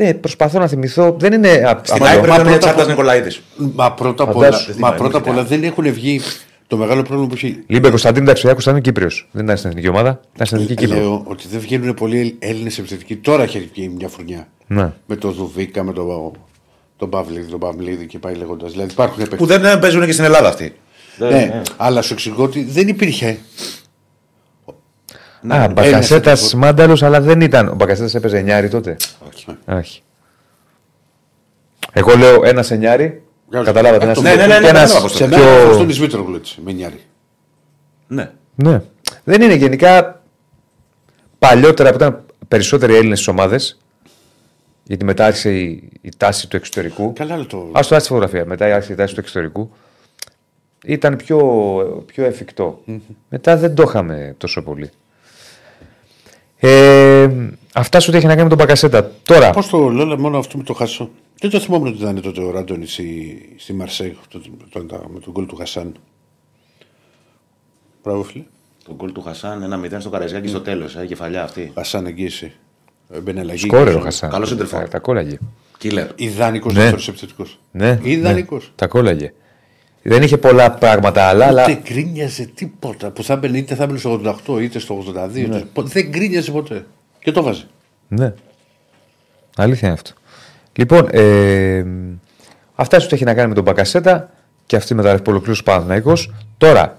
Ναι, 0.00 0.14
προσπαθώ 0.14 0.58
να 0.58 0.66
θυμηθώ. 0.66 1.16
Δεν 1.18 1.32
είναι. 1.32 1.48
α- 1.48 1.80
Στην 1.82 1.94
απλό. 1.94 2.06
ΑΕΚ 2.06 2.20
πρέπει 2.20 2.28
να 2.28 2.34
είναι 2.34 2.42
πρώτα 2.44 2.58
Τσάρτα 2.58 2.82
απ' 2.82 2.88
Νικολαίδης. 2.88 3.40
Μα 3.56 3.92
πρώτα 3.92 4.22
απ' 4.22 4.32
Φαντάσου, 4.32 4.46
όλα, 4.46 4.56
δεν 4.58 4.66
μα 4.68 4.74
θυμάμαι, 4.74 4.96
πρώτα 4.96 5.18
απ' 5.18 5.24
δεν 5.24 5.32
όλα 5.32 5.44
δεν 5.44 5.64
έχουν 5.64 5.92
βγει 5.92 6.20
το 6.66 6.76
μεγάλο 6.76 7.02
πρόβλημα 7.02 7.26
που 7.28 7.34
έχει. 7.34 7.62
Λίμπε 7.66 7.88
Κωνσταντίνου, 7.88 8.24
εντάξει, 8.24 8.46
ο 8.46 8.48
Ιάκο 8.48 8.60
ήταν 8.62 8.80
Κύπριος. 8.80 9.28
Δεν 9.32 9.44
ήταν 9.44 9.56
στην 9.56 9.70
εθνική 9.70 9.88
ομάδα. 9.88 10.20
Ήταν 10.34 10.46
στην 10.46 10.58
εθνική 10.58 10.74
Κύπρο. 10.84 10.96
Λέω 11.00 11.22
ότι 11.26 11.48
δεν 11.48 11.60
βγαίνουν 11.60 11.94
πολλοί 11.94 12.36
Έλληνες 12.38 12.78
επιθετικοί. 12.78 13.16
Τώρα 13.16 13.42
έχει 13.42 13.70
βγει 13.74 13.88
μια 13.96 14.08
φουρνιά. 14.08 14.48
Ναι. 14.66 14.92
Με 15.06 15.16
το 15.16 15.30
Δουβίκα, 15.30 15.82
με 15.82 15.92
τον 15.92 16.32
τον 16.96 17.10
Παυλίδη, 17.10 17.50
τον 17.50 17.58
Παυλίδη 17.58 18.06
και 18.06 18.18
πάει 18.18 18.34
λέγοντας. 18.34 18.72
Δηλαδή 18.72 18.90
υπάρχουν 18.92 19.22
Που 19.24 19.28
παίκτες. 19.30 19.46
δεν 19.46 19.64
ε, 19.64 19.76
παίζουν 19.76 20.04
και 20.06 20.12
στην 20.12 20.24
Ελλάδα 20.24 20.48
αυτοί. 20.48 20.74
Ναι, 21.18 21.62
αλλά 21.76 22.02
σου 22.02 22.12
εξηγώ 22.12 22.42
ότι 22.42 22.64
δεν 22.64 22.88
υπήρχε. 22.88 23.38
Α, 25.48 25.68
Μπακασέτας 25.68 26.54
Μάνταλος, 26.54 27.02
αλλά 27.02 27.20
δεν 27.20 27.40
ήταν. 27.40 27.68
Ο 27.68 27.74
Μπακασέτας 27.74 28.14
έπαιζε 28.14 28.38
εννιάρι 28.38 28.68
τότε. 28.68 28.96
Όχι. 29.28 29.46
Όχι. 29.66 30.02
Εγώ 31.92 32.16
λέω 32.16 32.44
ένας 32.44 32.70
εννιάρι. 32.70 33.22
Βγάζω. 33.48 33.64
Καταλάβατε. 33.64 34.02
Α, 34.02 34.06
ένας- 34.06 34.16
το- 34.16 34.22
Ναι, 34.22 34.34
ναι, 34.34 34.46
ναι, 34.46 34.54
και 34.54 34.60
ναι, 34.60 34.68
ένας 34.68 34.94
ναι, 34.94 35.00
ναι, 35.00 35.08
Σε 35.08 35.26
πιο- 35.26 35.38
μένα 35.38 35.62
ο 35.62 35.66
Φορτούνη 35.66 35.98
Μήτρογλου 35.98 36.34
έτσι, 36.36 36.60
με 36.64 36.72
νιάρι. 36.72 37.00
Ναι. 38.06 38.30
Ναι. 38.54 38.80
Δεν 39.24 39.42
είναι 39.42 39.54
γενικά 39.54 40.22
παλιότερα 41.38 41.90
που 41.90 41.96
ήταν 41.96 42.22
περισσότεροι 42.48 42.94
Έλληνες 42.94 43.18
στις 43.18 43.28
ομάδες. 43.30 43.78
Γιατί 44.82 45.04
μετά 45.04 45.24
άρχισε 45.26 45.58
η, 45.58 45.90
η 46.00 46.08
τάση 46.16 46.48
του 46.48 46.56
εξωτερικού. 46.56 47.12
Καλά, 47.12 47.34
αλλά 47.34 47.46
το. 47.46 47.56
Α 47.58 47.62
το 47.72 47.78
άρχισε 47.78 47.96
τη 48.00 48.06
φωτογραφία. 48.06 48.44
Μετά 48.44 48.74
άρχισε 48.74 48.92
η 48.92 48.96
τάση 48.96 49.14
του 49.14 49.20
εξωτερικού. 49.20 49.70
Ήταν 50.84 51.16
πιο, 51.16 51.38
πιο 52.06 52.24
εφικτό. 52.24 52.80
Μετά 53.28 53.56
δεν 53.56 53.74
το 53.74 53.82
είχαμε 53.82 54.34
τόσο 54.38 54.62
πολύ. 54.62 54.90
Ε, 56.66 57.28
αυτά 57.74 58.00
σου 58.00 58.10
τι 58.10 58.16
έχει 58.16 58.26
να 58.26 58.32
κάνει 58.32 58.42
με 58.42 58.48
τον 58.48 58.58
Μπακασέτα. 58.58 59.10
Τώρα, 59.22 59.50
Πώς 59.50 59.68
το 59.68 59.88
λέω, 59.88 60.18
μόνο 60.18 60.38
αυτό 60.38 60.56
με 60.58 60.62
το 60.64 60.72
χάσο. 60.74 61.10
Δεν 61.40 61.50
το 61.50 61.60
θυμόμουν 61.60 61.86
ότι 61.86 61.96
ήταν 61.96 62.20
τότε 62.20 62.40
ο 62.42 62.50
Ράντονη 62.50 62.86
στη, 62.86 63.38
στη 63.58 63.72
Μαρσέη 63.72 64.16
το- 64.28 64.40
το- 64.70 64.84
το- 64.84 65.08
με 65.12 65.20
τον 65.20 65.32
γκολ 65.32 65.46
του 65.46 65.56
Χασάν. 65.56 65.94
Μπράβο, 68.02 68.22
φίλε. 68.22 68.44
Το 68.84 68.94
γκολ 68.94 69.12
του 69.12 69.22
Χασάν, 69.22 69.62
ένα 69.62 69.80
0 69.84 70.00
στο 70.00 70.10
Καραϊσκάκι 70.10 70.48
στο 70.48 70.60
τέλος. 70.60 70.96
Ε, 70.96 71.06
κεφαλιά 71.06 71.42
αυτή. 71.42 71.70
Χασάν 71.74 72.06
εγγύηση. 72.06 72.52
Ε, 73.10 73.18
Μπαίνει 73.20 73.40
αλλαγή. 73.40 73.58
σκόρερ 73.66 73.96
ο 73.96 74.00
Χασάν. 74.00 74.30
Καλός 74.30 74.48
σεντερφόρ. 74.48 74.80
Τα, 74.82 74.88
τα 74.88 74.98
κόλλαγε. 74.98 75.38
Κίλερ. 75.78 76.06
Ιδανικός 76.14 76.72
Ναι. 76.72 76.80
δεύτερο 76.80 77.02
επιθετικός. 77.08 77.58
Ναι, 77.70 77.98
Ιδανικός. 78.02 78.64
ναι, 78.64 78.72
τα 78.76 78.86
κόλλαγε. 78.86 79.32
Δεν 80.06 80.22
είχε 80.22 80.38
πολλά 80.38 80.70
πράγματα 80.72 81.22
άλλα, 81.22 81.46
αλλά 81.46 81.64
Δεν 81.64 81.78
γκρίνιαζε 81.82 82.44
τίποτα. 82.54 83.10
Που 83.10 83.22
θα 83.24 83.32
έμπαινε 83.32 83.58
είτε 83.58 83.74
θα 83.74 83.82
έμπαινε 83.82 83.98
στο 83.98 84.20
88 84.46 84.60
είτε 84.62 84.78
στο 84.78 85.04
82. 85.14 85.62
Πο- 85.72 85.82
Δεν 85.82 86.08
γκρίνιαζε 86.08 86.50
ποτέ. 86.50 86.84
Και 87.18 87.32
το 87.32 87.42
βάζει. 87.42 87.64
Ναι. 88.08 88.32
Αλήθεια 89.56 89.88
είναι 89.88 89.96
αυτό. 89.96 90.10
Λοιπόν, 90.72 91.08
ε, 91.10 91.84
αυτά 92.74 93.00
σου 93.00 93.08
έχει 93.14 93.24
να 93.24 93.34
κάνει 93.34 93.48
με 93.48 93.54
τον 93.54 93.62
Μπακασέτα 93.64 94.30
και 94.66 94.76
αυτή 94.76 94.92
η 94.92 94.96
μεταγραφή 94.96 95.22
που 95.22 95.30
ολοκλήρωσε 95.30 95.60
ο 95.60 95.64
Παναθηναϊκός. 95.70 96.32
Τώρα, 96.58 96.98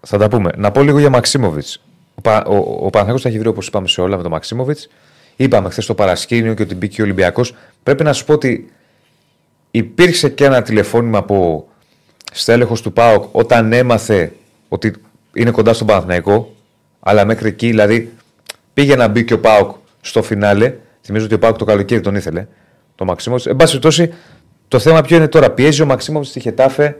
θα 0.00 0.18
τα 0.18 0.28
πούμε. 0.28 0.50
Να 0.56 0.70
πω 0.70 0.82
λίγο 0.82 0.98
για 0.98 1.10
Μαξίμοβιτς. 1.10 1.82
Ο, 2.14 2.20
Πα- 2.20 2.44
ο, 2.46 2.56
ο 2.56 2.90
Παναθηναϊκός 2.90 3.22
τα 3.22 3.28
έχει 3.28 3.38
βρει 3.38 3.48
όπως 3.48 3.66
είπαμε 3.66 3.88
σε 3.88 4.00
όλα 4.00 4.16
με 4.16 4.22
τον 4.22 4.30
Μαξίμοβιτς. 4.30 4.88
Είπαμε 5.36 5.70
χθες 5.70 5.84
στο 5.84 5.94
παρασκήνιο 5.94 6.54
και 6.54 6.62
ότι 6.62 6.74
μπήκε 6.74 7.00
ο 7.00 7.04
Ολυμπιακός. 7.04 7.54
Πρέπει 7.82 8.04
να 8.04 8.12
σου 8.12 8.24
πω 8.24 8.32
ότι 8.32 8.70
υπήρξε 9.76 10.28
και 10.28 10.44
ένα 10.44 10.62
τηλεφώνημα 10.62 11.18
από 11.18 11.68
στέλεχος 12.32 12.82
του 12.82 12.92
ΠΑΟΚ 12.92 13.24
όταν 13.32 13.72
έμαθε 13.72 14.32
ότι 14.68 14.92
είναι 15.32 15.50
κοντά 15.50 15.72
στον 15.72 15.86
Παναθηναϊκό. 15.86 16.54
Αλλά 17.00 17.24
μέχρι 17.24 17.48
εκεί, 17.48 17.66
δηλαδή, 17.66 18.12
πήγε 18.74 18.96
να 18.96 19.08
μπει 19.08 19.24
και 19.24 19.34
ο 19.34 19.40
ΠΑΟΚ 19.40 19.76
στο 20.00 20.22
φινάλε. 20.22 20.74
Θυμίζω 21.02 21.24
ότι 21.24 21.34
ο 21.34 21.38
ΠΑΟΚ 21.38 21.56
το 21.56 21.64
καλοκαίρι 21.64 22.00
τον 22.00 22.14
ήθελε. 22.14 22.46
Το 22.94 23.04
Μαξίμοβιτ. 23.04 23.46
Εν 23.46 23.56
πάση 23.56 23.70
περιπτώσει, 23.80 24.14
το 24.68 24.78
θέμα 24.78 25.00
ποιο 25.00 25.16
είναι 25.16 25.28
τώρα. 25.28 25.50
Πιέζει 25.50 25.82
ο 25.82 25.86
Μαξίμοβιτ 25.86 26.28
στη 26.28 26.40
Χετάφε 26.40 26.96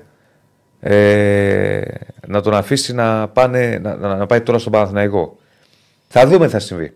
ε, 0.81 1.81
να 2.27 2.40
τον 2.40 2.55
αφήσει 2.55 2.94
να, 2.94 3.28
πάνε, 3.28 3.78
να, 3.82 3.97
να, 3.97 4.16
να 4.16 4.27
πάει 4.27 4.40
τώρα 4.40 4.59
στον 4.59 4.73
Παναθηναϊκό. 4.73 5.39
Θα 6.09 6.27
δούμε 6.27 6.47
τι 6.47 6.53
θα 6.53 6.59
συμβεί. 6.59 6.93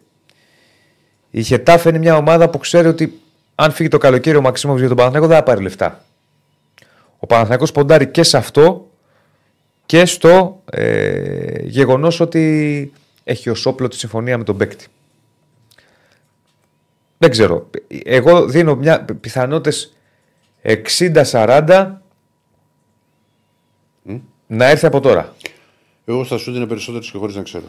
Η 1.30 1.42
Χετάφε 1.42 1.88
είναι 1.88 1.98
μια 1.98 2.16
ομάδα 2.16 2.48
που 2.48 2.58
ξέρει 2.58 2.88
ότι 2.88 3.20
αν 3.62 3.72
φύγει 3.72 3.88
το 3.88 3.98
καλοκαίρι 3.98 4.36
ο 4.36 4.40
Μαξίμοβιτ 4.40 4.78
για 4.80 4.88
τον 4.88 4.96
Παναθηναϊκό 4.96 5.28
δεν 5.28 5.38
θα 5.38 5.44
πάρει 5.44 5.62
λεφτά. 5.62 6.04
Ο 7.18 7.26
Παναθηναϊκός 7.26 7.72
ποντάρει 7.72 8.08
και 8.08 8.22
σε 8.22 8.36
αυτό 8.36 8.90
και 9.86 10.04
στο 10.04 10.62
ε, 10.70 11.62
γεγονός 11.62 12.20
ότι 12.20 12.92
έχει 13.24 13.50
ως 13.50 13.66
όπλο 13.66 13.88
τη 13.88 13.96
συμφωνία 13.96 14.38
με 14.38 14.44
τον 14.44 14.56
παίκτη. 14.56 14.86
Δεν 17.18 17.30
ξέρω. 17.30 17.70
Εγώ 18.04 18.46
δίνω 18.46 18.74
μια 18.74 19.04
πιθανότητες 19.04 19.96
60-40 21.32 21.90
να 24.46 24.64
έρθει 24.68 24.86
από 24.86 25.00
τώρα. 25.00 25.34
Εγώ 26.04 26.24
θα 26.24 26.38
σου 26.38 26.52
δίνω 26.52 26.66
περισσότερες 26.66 27.10
και 27.10 27.18
χωρίς 27.18 27.34
να 27.34 27.42
ξέρω. 27.42 27.64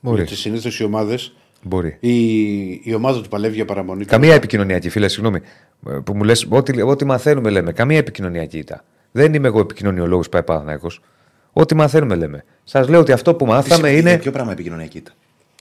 Μπορείς. 0.00 0.18
Γιατί 0.18 0.40
συνήθως 0.40 0.80
οι 0.80 0.84
ομάδες. 0.84 1.34
Μπορεί. 1.62 1.96
Η, 2.00 2.68
η 2.70 2.94
ομάδα 2.96 3.20
του 3.22 3.28
παλεύει 3.28 3.54
για 3.54 3.64
παραμονή. 3.64 4.04
Καμία 4.04 4.34
επικοινωνιακή, 4.34 4.88
φίλε, 4.88 5.08
συγγνώμη. 5.08 5.40
ε, 5.88 5.98
Που 6.04 6.16
μου 6.16 6.22
λες, 6.24 6.46
ό,τι, 6.48 6.82
ό,τι 6.82 7.04
μαθαίνουμε 7.04 7.50
λέμε. 7.50 7.72
Καμία 7.72 7.98
επικοινωνιακή 7.98 8.58
ήταν. 8.58 8.82
Δεν 9.10 9.34
είμαι 9.34 9.48
εγώ 9.48 9.60
επικοινωνιολόγος 9.60 10.28
πάει 10.28 10.42
Παναθυναϊκό. 10.42 10.88
Ό,τι 11.52 11.74
μαθαίνουμε 11.74 12.14
λέμε. 12.14 12.44
Σας 12.64 12.88
λέω 12.88 13.00
ότι 13.00 13.12
αυτό 13.12 13.34
που 13.34 13.46
μάθαμε 13.46 13.88
Για 13.90 13.98
είναι. 13.98 14.18
Ποιο 14.18 14.30
πράγμα 14.32 14.52
επικοινωνιακή 14.52 14.98
ήταν. 14.98 15.14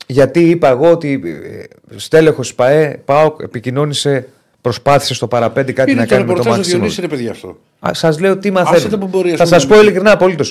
Γιατί 0.08 0.50
είπα 0.50 0.68
εγώ 0.70 0.92
ότι 0.92 1.22
ε, 1.24 1.64
στέλεχος 1.98 2.56
ΠΑΕ, 2.56 3.02
ΠΑΟΚ, 3.06 3.42
επικοινώνησε 3.42 4.28
προσπάθησε 4.62 5.14
στο 5.14 5.28
παραπέντε 5.28 5.72
κάτι 5.72 5.92
Είναι 5.92 6.00
να 6.00 6.06
το 6.08 6.14
κάνει 6.14 6.26
με 6.26 6.34
το 6.34 6.38
ρεπορτάζ 6.38 6.54
του 6.54 6.58
Μαξίμοβιτ. 6.58 6.92
Διονύση, 6.92 7.02
ρε 7.02 7.08
παιδιά 7.08 7.32
αυτό. 7.32 7.60
Σας 7.92 8.20
λέω 8.20 8.38
τι 8.38 8.50
Άσε 8.50 8.64
τα 8.64 8.72
μαθαίνουμε. 8.72 8.98
που 8.98 9.08
μπορεί, 9.08 9.32
ας 9.32 9.38
Θα 9.38 9.44
πούμε, 9.44 9.56
σας 9.56 9.64
να 9.64 9.70
πω 9.70 9.76
μην- 9.76 9.86
ειλικρινά 9.88 10.12
απολύτω. 10.12 10.44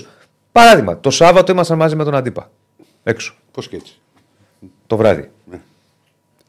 Παράδειγμα, 0.52 1.00
το 1.00 1.10
Σάββατο 1.10 1.52
ήμασταν 1.52 1.78
μαζί 1.78 1.96
με 1.96 2.04
τον 2.04 2.14
Αντίπα. 2.14 2.50
Έξω. 3.02 3.34
Πώς 3.52 3.68
και 3.68 3.76
έτσι. 3.76 3.98
Το 4.86 4.96
βράδυ. 4.96 5.30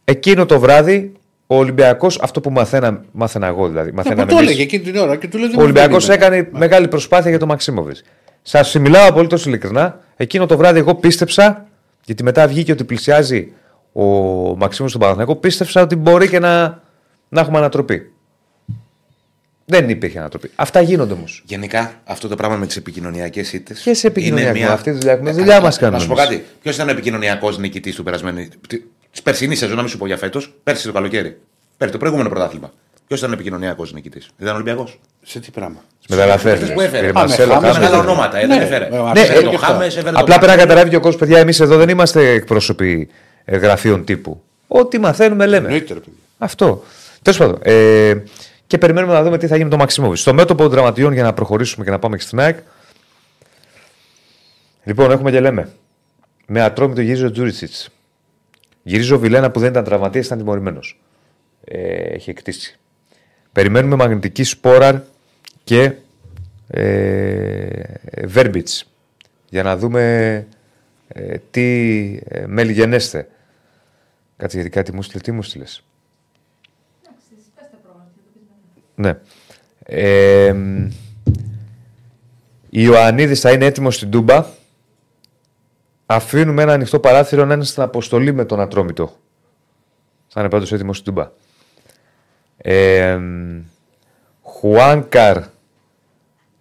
Ναι. 0.10 0.15
Εκείνο 0.18 0.45
το 0.45 0.60
βράδυ 0.60 1.11
ο 1.48 1.56
Ολυμπιακός, 1.56 2.19
αυτό 2.22 2.41
που 2.41 2.52
μαθαίνα, 2.52 3.03
μάθαινα 3.11 3.48
εγώ 3.48 3.68
δηλαδή. 3.68 3.90
Μα 3.90 3.95
Μαθαίναμε 3.95 4.31
το 4.31 4.38
εμείς, 4.38 4.48
έλεγε 4.48 4.64
εκείνη 4.64 4.84
την 4.84 4.95
ώρα 4.95 5.15
και 5.15 5.27
του 5.27 5.38
λέει 5.38 5.49
ο 5.57 5.61
Ολυμπιακός 5.61 6.10
έκανε 6.10 6.49
μεγάλη 6.52 6.88
προσπάθεια 6.88 7.30
για 7.30 7.40
τον 7.40 7.48
Μαξίμοβιτ. 7.48 7.98
Σας 8.41 8.73
μιλάω 8.73 9.10
απολύτως 9.10 9.45
ειλικρινά. 9.45 9.99
Εκείνο 10.15 10.45
το 10.45 10.57
βράδυ 10.57 10.80
εγώ 10.80 10.95
πίστεψα, 10.95 11.65
γιατί 12.06 12.23
μετά 12.23 12.48
βγήκε 12.48 12.72
ότι 12.72 12.84
πλησιάζει 12.84 13.52
ο 13.94 14.03
Μαξίμοβιτ 14.56 14.90
στον 14.90 14.99
Παναθηναϊκό, 15.02 15.36
πίστεψα 15.36 15.81
ότι 15.81 15.95
μπορεί 15.95 16.30
και 16.30 16.40
να, 16.40 16.81
να 17.30 17.41
έχουμε 17.41 17.57
ανατροπή. 17.57 18.11
Δεν 19.65 19.90
υπήρχε 19.90 20.19
ανατροπή. 20.19 20.49
Αυτά 20.56 20.81
γίνονται 20.81 21.14
όμως. 21.14 21.44
Γενικά 21.45 21.94
αυτό 22.03 22.27
το 22.27 22.36
πράγμα 22.36 22.56
με 22.56 22.65
τις 22.65 22.76
επικοινωνιακές 22.76 23.53
ήττες. 23.53 23.80
Και 23.80 23.94
σε 23.94 24.07
επικοινωνιακό. 24.07 24.72
Αυτή 24.72 24.91
τη 24.91 24.98
δουλειά 24.98 25.11
έχουμε. 25.14 25.31
Δουλειά 25.31 25.61
μας 25.61 25.77
κάνουμε 25.77 25.98
Να 25.98 26.03
σου 26.03 26.10
πω 26.10 26.22
εμείς. 26.22 26.36
κάτι. 26.36 26.45
Ποιος 26.61 26.76
ήταν 26.76 26.88
ο 26.88 26.91
επικοινωνιακός 26.91 27.57
νικητής 27.57 27.95
του 27.95 28.03
περασμένου. 28.03 28.48
Τη 29.11 29.22
περσινή 29.22 29.56
σεζόν, 29.56 29.76
να 29.76 29.81
μην 29.81 29.91
σου 29.91 29.98
πω 29.98 30.06
για 30.06 30.18
φέτος. 30.18 30.53
Πέρσι 30.64 30.86
το 30.86 30.91
καλοκαίρι. 30.91 31.38
Πέρσι 31.77 31.94
το 31.94 31.99
προηγούμενο 31.99 32.30
πρωτάθλημα. 32.30 32.72
Ποιος 33.07 33.19
ήταν 33.19 33.31
ο 33.31 33.34
επικοινωνιακός 33.34 33.94
νικητής; 33.94 34.30
Ήταν 34.40 34.53
Ολυμπιακός; 34.56 34.99
Σε 35.23 35.40
τι 35.40 35.52
πράγμα; 35.52 35.84
Μεταγραφέ. 36.10 36.52
Αυτές 36.52 36.73
που 36.73 36.81
έφερε. 36.81 37.11
Πάμε, 37.11 37.27
Μαρσέλο, 37.27 37.53
Χάμες, 37.53 37.72
Χάμες. 37.72 37.88
Μεγάλα 37.90 38.03
ονόματα, 38.03 38.38
ε, 38.38 38.48
δεν 38.48 38.57
Ναι, 38.57 38.64
έφερε. 38.64 38.86
ε, 38.86 38.90
Ναι, 39.14 39.19
Έφερε 39.19 39.40
ε, 39.40 39.41
το 39.44 39.49
και 39.49 39.56
αυτά. 39.56 39.68
Χάμες, 39.68 39.98
έφερε 39.98 40.11
το 40.11 40.19
Απλά 40.19 40.23
πρέπει 40.23 40.30
να 40.30 40.36
Παπαδόπουλο. 40.36 40.61
καταλάβει 40.61 40.90
και 40.90 40.95
ο 40.95 40.99
κόσμος, 40.99 41.19
παιδιά, 41.19 41.40
εμείς 41.40 41.60
εδώ 41.60 41.77
δεν 41.77 41.90
είμαστε 41.90 42.30
εκπρόσωποι 42.30 43.10
ε, 43.45 43.57
γραφείων 43.57 44.06
τύπου. 44.06 44.41
Ό,τι 44.68 44.99
μαθαίνουμε 44.99 45.45
λέμε. 45.45 45.65
Εννοείται, 45.68 45.94
ρε 45.94 45.99
παιδιά. 45.99 46.19
Αυτό. 46.38 46.84
Τέλος 47.22 47.40
πάντων. 47.40 47.60
Ε, 47.61 48.14
και 48.68 48.77
περιμένουμε 48.77 49.14
να 49.14 49.23
δούμε 49.23 49.38
τι 49.38 49.45
θα 49.48 49.52
γίνει 49.53 49.64
με 49.64 49.69
τον 49.69 49.80
Μαξιμόβιτ. 49.80 50.18
Στο 50.18 50.34
μέτωπο 50.34 50.61
των 50.61 50.72
δραματιών 50.72 51.14
για 51.14 51.23
να 51.23 51.34
προχωρήσουμε 51.34 51.86
και 51.86 51.91
να 51.91 51.99
πάμε 51.99 52.18
και 52.18 52.23
στην 52.23 52.40
ΑΕΚ. 52.40 52.57
Λοιπόν, 54.84 55.11
έχουμε 55.11 55.31
και 55.31 55.40
λέμε. 55.40 55.69
Με 56.45 56.61
ατρόμητο 56.61 57.02
γυρίζει 57.02 57.26
ο 57.26 57.31
Τζούριτσιτ. 57.31 57.72
Γυρίζει 58.90 59.14
ο 59.14 59.20
Βιλένα 59.20 59.52
που 59.52 59.60
δεν 59.60 59.70
ήταν 59.70 59.84
τραυματία, 59.84 60.22
ήταν 60.22 60.38
τιμωρημένος. 60.38 60.99
Ε, 61.64 61.94
έχει 61.94 62.30
εκτίσει. 62.30 62.80
Περιμένουμε 63.52 63.95
μαγνητική 63.95 64.44
σπόραρ 64.44 65.02
και 65.64 65.94
ε, 66.68 67.84
Βέρμπιτς 68.26 68.91
για 69.49 69.64
να 69.64 69.78
δούμε 69.78 70.48
ε, 71.07 71.38
τι 71.52 71.66
ε, 72.28 72.45
μέλη 72.48 72.72
γενέστε. 72.72 73.28
Κάτσε 74.38 74.56
γιατί 74.56 74.70
κάτι 74.70 74.94
μου 74.94 75.02
στείλε. 75.02 75.22
Τι 75.22 75.32
μου 75.32 75.41
στείλες; 75.41 75.84
Ναι. 78.95 79.18
Ε, 79.86 80.53
μ, 80.53 80.90
Ιωαννίδης 82.70 83.40
θα 83.40 83.52
είναι 83.52 83.66
έτοιμος 83.66 83.95
στην 83.95 84.10
Τούμπα. 84.11 84.45
Αφήνουμε 86.11 86.61
ένα 86.61 86.73
ανοιχτό 86.73 86.99
παράθυρο 86.99 87.45
να 87.45 87.53
είναι 87.53 87.64
στην 87.64 87.84
αποστολή 87.84 88.34
με 88.34 88.45
τον 88.45 88.60
Ατρόμητο. 88.60 89.18
Θα 90.27 90.40
είναι 90.40 90.49
πάντως 90.49 90.72
έτοιμος 90.72 90.98
στην 90.98 91.14
Τούμπα. 91.14 91.31
Ε, 92.57 93.15
μ, 93.15 93.61
Χουάνκαρ 94.41 95.44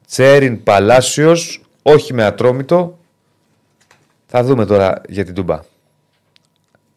Τσέριν 0.07 0.63
Παλάσιος, 0.63 1.65
όχι 1.83 2.15
με 2.15 2.25
Ατρόμητο. 2.25 2.99
Θα 4.27 4.45
δούμε 4.45 4.67
τώρα 4.67 5.01
για 5.09 5.25
την 5.25 5.35
Τούμπα. 5.35 5.61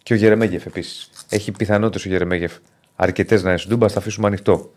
Και 0.04 0.14
ο 0.14 0.16
Γερεμέγεφ 0.16 0.66
επίσης. 0.66 1.10
Έχει 1.30 1.52
πιθανότητες 1.52 2.06
ο 2.06 2.10
Γερεμέγεφ 2.10 2.54
αρκετές 2.96 3.44
να 3.44 3.50
είναι 3.50 3.58
στην 3.58 3.72
Τούμπα, 3.72 3.88
θα 3.88 4.00
αφήσουμε 4.00 4.28
ανοιχτό. 4.28 4.72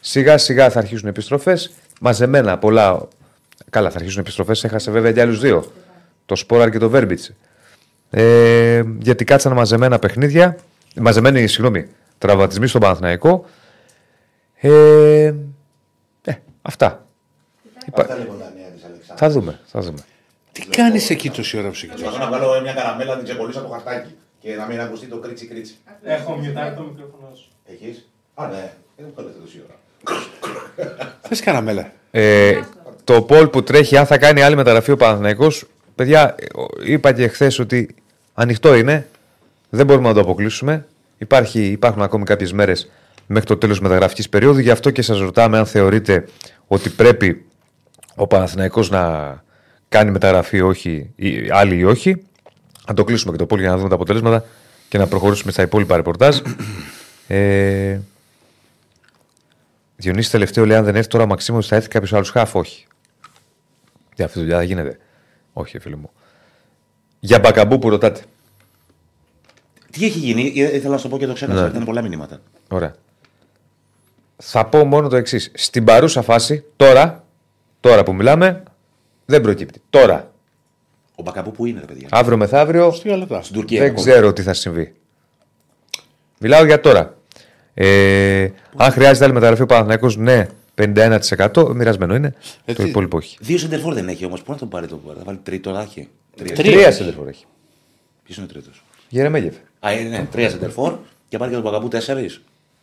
Σιγά 0.00 0.38
σιγά 0.38 0.70
θα 0.70 0.78
αρχίσουν 0.78 1.08
επιστροφές. 1.08 1.72
Μαζεμένα 2.00 2.58
πολλά. 2.58 3.08
Καλά, 3.70 3.90
θα 3.90 3.96
αρχίσουν 3.96 4.20
επιστροφές. 4.20 4.64
Έχασε 4.64 4.90
βέβαια 4.90 5.12
και 5.12 5.20
άλλους 5.20 5.40
δύο. 5.40 5.72
Το 6.26 6.36
Σπόραρ 6.36 6.70
και 6.70 6.78
το 6.78 6.88
Βέρμπιτς. 6.90 7.32
Ε, 8.10 8.82
γιατί 8.98 9.24
κάτσαν 9.24 9.52
μαζεμένα 9.52 9.98
παιχνίδια. 9.98 10.56
Μαζεμένοι, 11.00 11.46
συγγνώμη, 11.46 11.88
τραυματισμοί 12.18 12.66
στον 12.66 12.80
Παναθηναϊκό. 12.80 13.44
Ε, 14.56 15.34
ε, 16.24 16.34
αυτά. 16.62 17.06
Υπά- 17.86 18.08
Θα 19.14 19.30
δούμε, 19.30 19.60
θα 19.66 19.80
δούμε. 19.80 19.98
Τι 20.52 20.66
κάνεις 20.66 21.10
εκεί 21.10 21.30
τόση 21.30 21.58
ώρα 21.58 21.70
ψυχή; 21.70 21.92
Προσπαθώ 21.92 22.18
να 22.18 22.26
βγάλω 22.26 22.60
μια 22.62 22.72
καραμέλα 22.72 23.10
να 23.10 23.16
την 23.16 23.24
ξεκολλήσω 23.24 23.58
από 23.58 23.68
το 23.68 23.74
χαρτάκι 23.74 24.14
και 24.40 24.54
να 24.54 24.66
μην 24.66 24.80
ακουστεί 24.80 25.06
το 25.06 25.16
κρίτσι 25.16 25.46
κρίτσι. 25.46 25.74
Έχω 26.04 26.36
μιουτάρει 26.36 26.74
το 26.74 26.82
μικρόφωνο 26.82 27.32
σου. 27.34 27.48
Έχεις; 27.64 28.08
Α, 28.34 28.46
ναι. 28.46 28.72
Δεν 28.96 29.06
μου 29.08 29.12
καλέσαι 29.16 29.36
τόση 29.40 29.62
ώρα. 29.66 29.78
Θε 31.20 31.36
καραμέλα. 31.44 31.92
Ε, 32.10 32.60
το 33.04 33.22
Πολ 33.22 33.48
που 33.48 33.62
τρέχει, 33.62 33.96
αν 33.96 34.06
θα 34.06 34.18
κάνει 34.18 34.42
άλλη 34.42 34.56
μεταγραφή 34.56 34.90
ο 34.90 34.96
Παναθηναϊκός, 34.96 35.64
παιδιά, 35.94 36.34
ε, 36.38 36.44
ο- 36.58 36.68
είπα 36.84 37.12
και 37.12 37.28
χθες 37.28 37.58
ότι 37.58 37.94
ανοιχτό 38.34 38.74
είναι. 38.74 39.06
Δεν 39.70 39.86
μπορούμε 39.86 40.08
να 40.08 40.14
το 40.14 40.20
αποκλείσουμε. 40.20 40.86
Υπάρχει, 41.18 41.66
υπάρχουν 41.66 42.02
ακόμη 42.02 42.24
κάποιες 42.24 42.52
μέρες 42.52 42.90
μέχρι 43.26 43.48
το 43.48 43.56
τέλος 43.56 43.80
μεταγραφικής 43.80 44.28
περίοδου. 44.28 44.58
Γι' 44.58 44.70
αυτό 44.70 44.90
και 44.90 45.02
σας 45.02 45.18
ρωτάμε 45.18 45.58
αν 45.58 45.66
θεωρείτε 45.66 46.28
ότι 46.66 46.88
πρέπει 46.90 47.44
ο 48.14 48.26
Παναθηναϊκός 48.26 48.90
να 48.90 49.42
κάνει 49.88 50.10
μεταγραφή 50.10 50.60
όχι, 50.60 51.10
ή, 51.16 51.50
άλλη 51.50 51.76
ή 51.76 51.84
όχι. 51.84 52.22
Να 52.88 52.94
το 52.94 53.04
κλείσουμε 53.04 53.32
και 53.32 53.38
το 53.38 53.46
Πολ 53.46 53.60
για 53.60 53.70
να 53.70 53.76
δούμε 53.76 53.88
τα 53.88 53.94
αποτελέσματα 53.94 54.44
και 54.88 54.98
να 54.98 55.06
προχωρήσουμε 55.06 55.52
στα 55.52 55.62
υπόλοιπα 55.62 55.96
ρεπορτάζ. 55.96 56.38
Ε, 57.26 57.98
Διονύση 59.96 60.30
τελευταίο 60.30 60.66
λέει: 60.66 60.76
Αν 60.76 60.84
δεν 60.84 60.96
έρθει 60.96 61.08
τώρα 61.08 61.24
ο 61.24 61.26
Μαξίμο, 61.26 61.62
θα 61.62 61.76
έρθει 61.76 61.88
κάποιος 61.88 62.12
άλλος 62.12 62.30
χάφ. 62.30 62.54
Όχι. 62.54 62.86
Για 64.14 64.24
αυτή 64.24 64.36
τη 64.38 64.44
δουλειά 64.44 64.58
δεν 64.58 64.66
γίνεται. 64.66 64.98
Όχι, 65.52 65.78
φίλε 65.78 65.96
μου. 65.96 66.10
Για 67.20 67.38
μπακαμπού 67.38 67.78
που 67.78 67.88
ρωτάτε. 67.88 68.20
Τι 69.90 70.04
έχει 70.04 70.18
γίνει, 70.18 70.52
ε, 70.56 70.76
ήθελα 70.76 70.90
να 70.90 70.96
σου 70.96 71.02
το 71.02 71.08
πω 71.08 71.18
και 71.18 71.26
το 71.26 71.32
ξέχασα. 71.32 71.62
Ναι. 71.62 71.68
Ήταν 71.68 71.84
πολλά 71.84 72.02
μηνύματα. 72.02 72.40
Ωραία. 72.68 72.94
Θα 74.36 74.66
πω 74.66 74.84
μόνο 74.84 75.08
το 75.08 75.16
εξής. 75.16 75.50
Στην 75.54 75.84
παρούσα 75.84 76.22
φάση, 76.22 76.64
τώρα, 76.76 77.24
τώρα 77.80 78.02
που 78.02 78.14
μιλάμε, 78.14 78.62
δεν 79.26 79.40
προκύπτει. 79.40 79.82
Τώρα, 79.90 80.32
Ο 81.14 81.22
Μπακαμπού 81.22 81.50
που 81.50 81.66
είναι, 81.66 81.80
ρε 81.80 81.86
παιδιά. 81.86 82.08
αύριο 82.10 82.36
μεθαύριο, 82.36 82.90
Τι 83.02 83.10
άλλα 83.12 83.26
τα. 83.26 83.42
Στην 83.42 83.54
Τουρκία. 83.54 83.80
δεν 83.80 83.90
ακόμα. 83.90 84.06
ξέρω 84.06 84.32
τι 84.32 84.42
θα 84.42 84.54
συμβεί. 84.54 84.94
Μιλάω 86.40 86.64
για 86.64 86.80
τώρα. 86.80 87.16
Ε, 87.74 88.48
αν 88.76 88.90
χρειάζεται 88.92 89.24
άλλη 89.24 89.34
μεταγραφή 89.34 89.62
ο 89.62 89.66
Παναθηναϊκός, 89.66 90.16
ναι, 90.16 90.46
51% 90.74 91.72
μοιρασμένο 91.74 92.14
είναι. 92.14 92.34
Ε, 92.64 92.72
το 92.72 92.82
τι- 92.82 92.88
υπόλοιπο 92.88 93.16
όχι. 93.16 93.36
Δύο 93.40 93.58
σεντερφόρ 93.58 93.94
δεν 93.94 94.08
έχει 94.08 94.24
όμως. 94.24 94.42
Πού 94.42 94.52
να 94.52 94.58
τον 94.58 94.68
πάρει 94.68 94.86
το 94.86 95.00
Θα 95.16 95.22
βάλει 95.24 95.38
τρίτο, 95.42 95.72
θα 95.74 95.80
έχει. 95.80 96.08
Τρία. 96.36 96.54
Τρία 96.54 96.92
σεντερφόρ 96.92 97.28
έχει. 97.28 97.44
Ποιος 98.24 98.36
είναι 98.36 98.46
ο 98.46 98.52
τρίτος; 98.52 98.84
Γερεμέγεφ. 99.08 99.54
Α, 99.80 99.92
είναι, 99.92 100.08
ναι, 100.08 100.26
τρία 100.30 100.50
σεντερφόρ 100.50 100.96
και 101.28 101.38
πάρει 101.38 101.50
και 101.50 101.56
τον 101.56 101.64
Μπακαμπού 101.64 101.88
τέσσερι. 101.88 102.30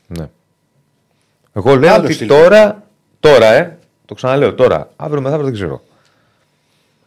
Ναι. 0.08 0.30
Εγώ 1.54 1.76
λέω 1.76 1.94
Άλλο 1.94 2.04
ότι 2.04 2.14
στυλ. 2.14 2.28
τώρα, 2.28 2.84
τώρα, 3.20 3.46
ε, 3.54 3.78
το 4.06 4.14
ξαναλέω 4.14 4.54
τώρα, 4.54 4.90
αύριο 4.96 5.22
μεθαύριο 5.22 5.46
δεν 5.46 5.54
ξέρω. 5.54 5.84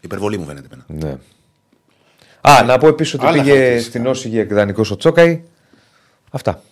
Υπερβολή 0.00 0.38
μου 0.38 0.44
φαίνεται 0.44 0.68
εμένα. 0.72 1.06
Ναι. 1.06 1.18
Α, 2.40 2.62
να 2.64 2.78
πω 2.78 2.88
επίσης 2.88 3.14
ότι 3.14 3.24
Άλλα 3.26 3.32
πήγε 3.32 3.44
χαρακτηριστικά. 3.50 3.90
στην 3.98 4.06
Όση 4.06 4.28
για 4.28 4.40
εκδανικό 4.40 4.84
ο 4.90 4.96
Τσόκαη. 4.96 5.42
Αυτά. 6.30 6.62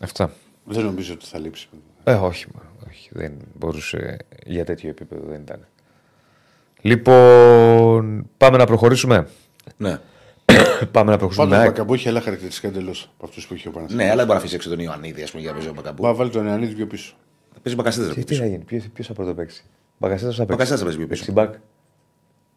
Αυτά. 0.00 0.32
Δεν 0.64 0.84
νομίζω 0.84 1.12
ότι 1.14 1.26
θα 1.26 1.38
λείψει. 1.38 1.68
Ε, 2.04 2.12
όχι, 2.14 2.46
όχι, 2.88 3.08
δεν 3.12 3.32
μπορούσε 3.54 4.16
για 4.46 4.64
τέτοιο 4.64 4.88
επίπεδο, 4.88 5.22
δεν 5.28 5.40
ήταν. 5.40 5.66
Λοιπόν, 6.80 8.26
πάμε 8.36 8.56
να 8.56 8.66
προχωρήσουμε. 8.66 9.28
Ναι. 9.76 9.98
πάμε 10.92 11.10
να 11.10 11.16
προχωρήσουμε. 11.16 11.44
Πάντω 11.44 11.50
με 11.50 11.56
ο 11.56 11.60
ΑΕΚ. 11.60 11.70
Μπακαμπού 11.70 11.94
έχει 11.94 12.08
άλλα 12.08 12.20
χαρακτηριστικά 12.20 12.68
εντελώς 12.68 13.10
από 13.16 13.26
αυτούς 13.26 13.46
που 13.46 13.54
έχει 13.54 13.68
ο 13.68 13.70
Παναθηναϊκός. 13.70 14.06
ναι, 14.06 14.12
αλλά 14.12 14.16
δεν 14.16 14.26
μπορεί 14.26 14.38
να 14.38 14.44
αφήσει 14.44 14.54
έξω 14.54 14.68
τον 14.68 14.78
Ιωαννίδη, 14.78 15.22
ας 15.22 15.30
πούμε, 15.30 15.42
για 15.42 15.50
να 15.50 15.56
παίζει 15.56 15.70
ο 15.70 15.74
Μπακαμπού. 15.74 16.02
Μπορεί 16.02 16.12
να 16.12 16.18
βάλει 16.18 16.30
τον 16.30 16.46
Ιωαννίδη 16.46 16.74
πιο 16.74 16.86
πίσω. 16.86 17.14
Θα 17.54 17.60
παίζει 17.62 17.78
μπακασίδε. 17.78 18.14
Τι, 18.14 18.24
τι 18.24 18.34
θα 18.34 18.46
γίνει, 18.46 18.64
ποιος 18.92 19.06
θα 19.06 19.12
πρώτο 19.12 19.34
παίξει; 19.34 19.64
Μπαγκασέτα 19.98 20.32
θα 20.32 20.36
παίξει. 20.36 20.52
Μπακασέτας 20.52 20.78
θα 20.78 20.84
παίζει 20.84 20.98
πιο 20.98 21.06
πίσω. 21.06 21.24
Δεξιμπάκ. 21.24 21.54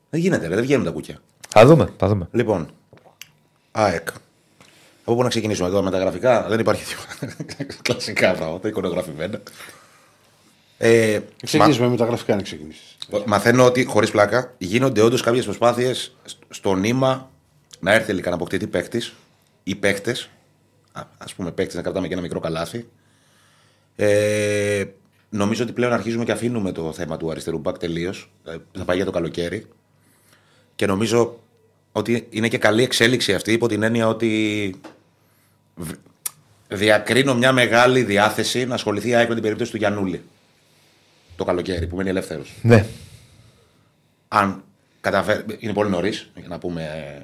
Δεν 0.10 0.20
γίνεται, 0.20 0.48
ρε, 0.48 0.56
δεν 0.56 0.64
βγαίνουν 0.64 0.86
τα 0.86 0.92
κούκια. 0.92 1.18
Θα 1.50 1.66
δούμε, 1.66 1.90
θα 1.98 2.08
δούμε. 2.08 2.28
Λοιπόν, 2.32 2.70
ΑΕΚ. 3.72 4.08
Από 5.04 5.16
πού 5.16 5.24
να 5.24 5.30
ξεκινήσουμε 5.30 5.68
εδώ 5.68 5.82
με 5.82 5.92
τα 5.92 5.98
γραφικά, 5.98 6.48
δεν 6.50 6.60
υπάρχει 6.60 6.84
τίποτα. 6.86 7.36
Κλασικά 7.84 8.34
πράγματα, 8.34 8.68
εικονογραφημένα. 8.68 9.42
Ε, 10.78 11.20
Ξεκινήσουμε 11.44 11.88
με 11.88 11.98
τα 11.98 12.06
γραφικά 12.06 12.36
να 12.36 12.42
ξεκινήσεις. 12.42 12.98
μα- 13.12 13.24
μαθαίνω 13.26 13.66
ότι 13.66 13.84
χωρίς 13.84 14.12
πλάκα 14.12 14.54
γίνονται 14.58 15.02
όντως 15.02 15.22
κάποιες 15.22 15.44
προσπάθειες 15.46 16.16
στο 16.50 16.76
νήμα 16.76 17.32
να 17.80 17.94
έρθει 17.94 18.06
τελικά 18.06 18.30
να 18.30 18.36
αποκτηθεί 18.36 18.68
παίκτης 18.68 19.14
ή 19.64 19.76
παίκτες. 19.76 20.30
Α 20.94 21.26
πούμε 21.36 21.52
παίκτη 21.52 21.76
να 21.76 21.82
κρατάμε 21.82 22.08
και 22.08 22.14
ένα 22.14 22.22
μικρό 22.22 22.40
καλάθι. 22.40 22.88
Ε, 23.96 24.84
νομίζω 25.30 25.64
ότι 25.64 25.72
πλέον 25.72 25.94
αρχίζουμε 25.94 26.24
και 26.24 26.32
αφήνουμε 26.32 26.72
το 26.72 26.94
θέμα 26.94 27.18
του 27.18 27.32
αριστερού 27.32 27.58
μπακ 27.58 27.78
τελείως. 27.78 28.32
θα 28.78 28.84
πάει 28.86 28.96
για 28.96 29.06
το 29.06 29.12
καλοκαίρι. 29.12 29.66
Και 30.76 30.86
νομίζω 30.86 31.40
ότι 31.92 32.28
είναι 32.30 32.48
και 32.48 32.58
καλή 32.58 32.84
εξέλιξη 32.84 33.34
αυτή 33.34 33.52
υπό 33.52 33.68
την 33.68 33.84
έννοια 33.84 34.08
ότι 34.08 34.76
β- 35.76 35.92
διακρίνω 36.68 37.36
μια 37.36 37.52
μεγάλη 37.52 38.04
διάθεση 38.04 38.66
να 38.66 38.74
ασχοληθεί 38.74 39.10
η 39.10 39.16
ΑΕΚ 39.16 39.28
με 39.28 39.34
την 39.34 39.44
περίπτωση 39.44 39.72
του 39.72 39.78
Γιανούλη. 39.78 40.22
Το 41.36 41.44
καλοκαίρι 41.44 41.88
που 41.88 41.96
μένει 41.96 42.10
ελεύθερος. 42.10 42.54
Ναι. 42.62 42.86
Αν 44.28 44.64
καταφέρει. 45.02 45.44
Είναι 45.60 45.74
πολύ 45.74 45.90
νωρίς 45.90 46.30
για 46.36 46.48
να 46.48 46.58
πούμε 46.58 47.16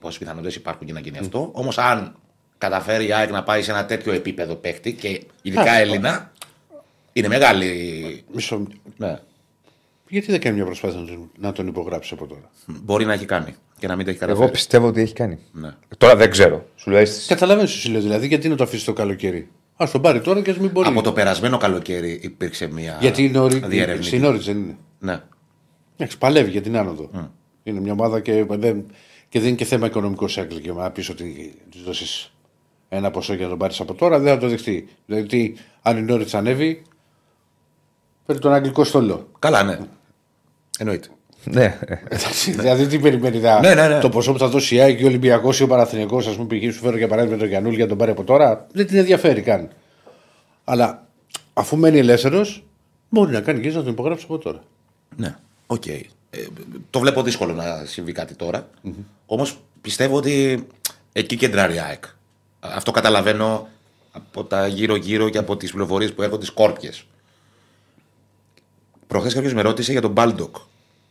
πόσε 0.00 0.18
πιθανότητες 0.18 0.54
υπάρχουν 0.54 0.84
για 0.84 0.94
να 0.94 1.00
γίνει 1.00 1.18
αυτό. 1.18 1.50
Όμως, 1.52 1.78
αν 1.78 2.14
καταφέρει 2.58 3.06
η 3.06 3.12
ΑΕΚ 3.12 3.30
να 3.30 3.42
πάει 3.42 3.62
σε 3.62 3.70
ένα 3.70 3.84
τέτοιο 3.86 4.12
επίπεδο 4.12 4.54
παίκτη 4.54 4.92
και 4.92 5.22
ειδικά 5.42 5.70
Α, 5.72 5.78
Έλληνα, 5.78 6.32
είναι 7.12 7.28
μεγάλη. 7.28 8.24
Μισό. 8.34 8.66
Ναι. 8.96 9.18
Γιατί 10.08 10.30
δεν 10.30 10.40
κάνει 10.40 10.56
μια 10.56 10.64
προσπάθεια 10.64 11.00
να 11.00 11.06
τον- 11.06 11.30
να 11.38 11.52
τον 11.52 11.66
υπογράψει 11.66 12.14
από 12.14 12.26
τώρα; 12.26 12.50
Μπορεί 12.66 13.04
να 13.04 13.12
έχει 13.12 13.24
κάνει 13.24 13.54
και 13.78 13.86
να 13.86 13.96
μην 13.96 14.04
το 14.04 14.10
έχει 14.10 14.18
καταφέρει. 14.18 14.42
Εγώ 14.44 14.52
πιστεύω 14.52 14.86
ότι 14.86 15.00
έχει 15.00 15.12
κάνει. 15.12 15.38
Ναι. 15.52 15.70
Τώρα 15.98 16.16
δεν 16.16 16.30
ξέρω. 16.30 16.68
Σου 16.76 16.90
λέω 16.90 16.98
αίσθηση. 17.00 17.28
Καταλαβαίνω 17.28 17.66
σου 17.68 17.90
λέω 17.90 18.00
δηλαδή, 18.00 18.26
γιατί 18.26 18.48
να 18.48 18.56
το 18.56 18.64
αφήσει 18.64 18.84
το 18.84 18.92
καλοκαίρι; 18.92 19.48
Α 19.82 19.88
τον 19.92 20.00
πάρει 20.00 20.20
τώρα 20.20 20.42
και 20.42 20.50
ας 20.50 20.58
μην 20.58 20.70
μπορεί. 20.70 20.88
Από 20.88 21.02
το 21.02 21.12
περασμένο 21.12 21.56
καλοκαίρι 21.56 22.20
υπήρξε 22.22 22.66
μια 22.66 22.96
Γιατί 23.00 23.24
είναι 23.24 23.38
όρι... 23.38 23.58
διερεύνηση. 23.58 24.08
στην 24.08 24.24
όρη 24.24 24.38
δεν 24.38 24.56
είναι. 24.56 24.76
Ναι. 24.98 25.22
Εντάξει, 25.96 26.18
παλεύει 26.18 26.50
για 26.50 26.62
την 26.62 26.76
άνοδο. 26.76 27.30
Είναι 27.62 27.80
μια 27.80 27.92
ομάδα 27.92 28.20
και 28.20 28.44
δεν, 28.44 28.86
και 29.28 29.38
δεν 29.38 29.48
είναι 29.48 29.56
και 29.56 29.64
θέμα 29.64 29.86
οικονομικό 29.86 30.28
σε 30.28 30.44
και 30.44 30.72
να 30.72 30.90
πεις 30.90 31.08
ότι 31.08 31.54
της 31.70 31.82
δώσεις 31.82 32.32
ένα 32.88 33.10
ποσό 33.10 33.34
για 33.34 33.42
να 33.42 33.48
τον 33.48 33.58
πάρεις 33.58 33.80
από 33.80 33.94
τώρα, 33.94 34.18
δεν 34.18 34.34
θα 34.34 34.40
το 34.40 34.48
δεχτεί. 34.48 34.88
Δηλαδή, 35.06 35.56
αν 35.82 35.96
η 35.96 36.02
Νόριτς 36.02 36.34
ανέβει, 36.34 36.82
παίρνει 38.26 38.40
τον 38.40 38.52
αγγλικό 38.52 38.84
στόλο. 38.84 39.28
Καλά, 39.38 39.62
ναι. 39.62 39.78
Εννοείται. 40.78 41.08
Ναι. 41.44 41.78
Εντάξει, 42.08 42.50
δηλαδή, 42.50 42.86
τι 42.86 42.98
περιμένει 42.98 43.38
να- 43.38 43.60
Ναι, 43.60 43.74
ναι, 43.74 43.88
ναι. 43.88 43.98
το 44.00 44.08
ποσό 44.08 44.32
που 44.32 44.38
θα 44.38 44.48
δώσει 44.48 44.74
η 44.74 44.80
ΑΕΚ 44.80 44.96
και 44.96 45.04
ο 45.04 45.06
Ολυμπιακός 45.06 45.60
ή 45.60 45.62
ο 45.62 45.66
Παναθηναϊκός, 45.66 46.16
ας 46.18 46.34
πούμε, 46.34 46.46
πηγαίνει 46.46 46.72
σου 46.72 46.80
φέρω 46.80 46.96
για 46.96 47.08
παράδειγμα 47.08 47.36
τον 47.36 47.48
Γιανούλη 47.48 47.74
για 47.74 47.82
να 47.84 47.88
τον 47.88 47.98
πάρει 47.98 48.10
από 48.10 48.24
τώρα, 48.24 48.66
δεν 48.72 48.86
την 48.86 48.96
ενδιαφέρει 48.98 49.40
καν. 49.42 49.68
Αλλά 50.64 51.06
αφού 51.52 51.76
μένει 51.76 51.98
ελεύθερος, 51.98 52.64
μπορεί 53.08 53.32
να 53.32 53.40
κάνει 53.40 53.60
και 53.60 53.68
να 53.68 53.74
τον 53.82 53.92
υπογράψει 53.92 54.24
από 54.28 54.38
τώρα. 54.38 54.62
Ναι, 55.16 55.36
οκ. 55.66 55.86
Ε, 55.86 56.00
το 56.90 56.98
βλέπω 56.98 57.22
δύσκολο 57.22 57.52
να 57.52 57.82
συμβεί 57.84 58.12
κάτι 58.12 58.34
τώρα. 58.34 58.68
Όμως 59.26 59.58
πιστεύω 59.80 60.16
ότι 60.16 60.66
εκεί 61.12 61.36
κεντράρει 61.36 61.74
η 61.74 61.78
ΑΕΚ. 61.80 62.04
Αυτό 62.60 62.90
καταλαβαίνω 62.90 63.68
από 64.12 64.44
τα 64.44 64.66
γύρω-γύρω 64.66 65.28
και 65.28 65.38
από 65.38 65.56
τις 65.56 65.70
πληροφορίες 65.70 66.12
που 66.12 66.22
έρχονται 66.22 66.44
σκόρπιες. 66.44 66.90
Προχθές 69.06 69.34
κάποιος 69.34 69.54
με 69.54 69.62
ρώτησε 69.62 69.92
για 69.92 70.00
τον 70.00 70.10
Μπάλντοκ. 70.10 70.56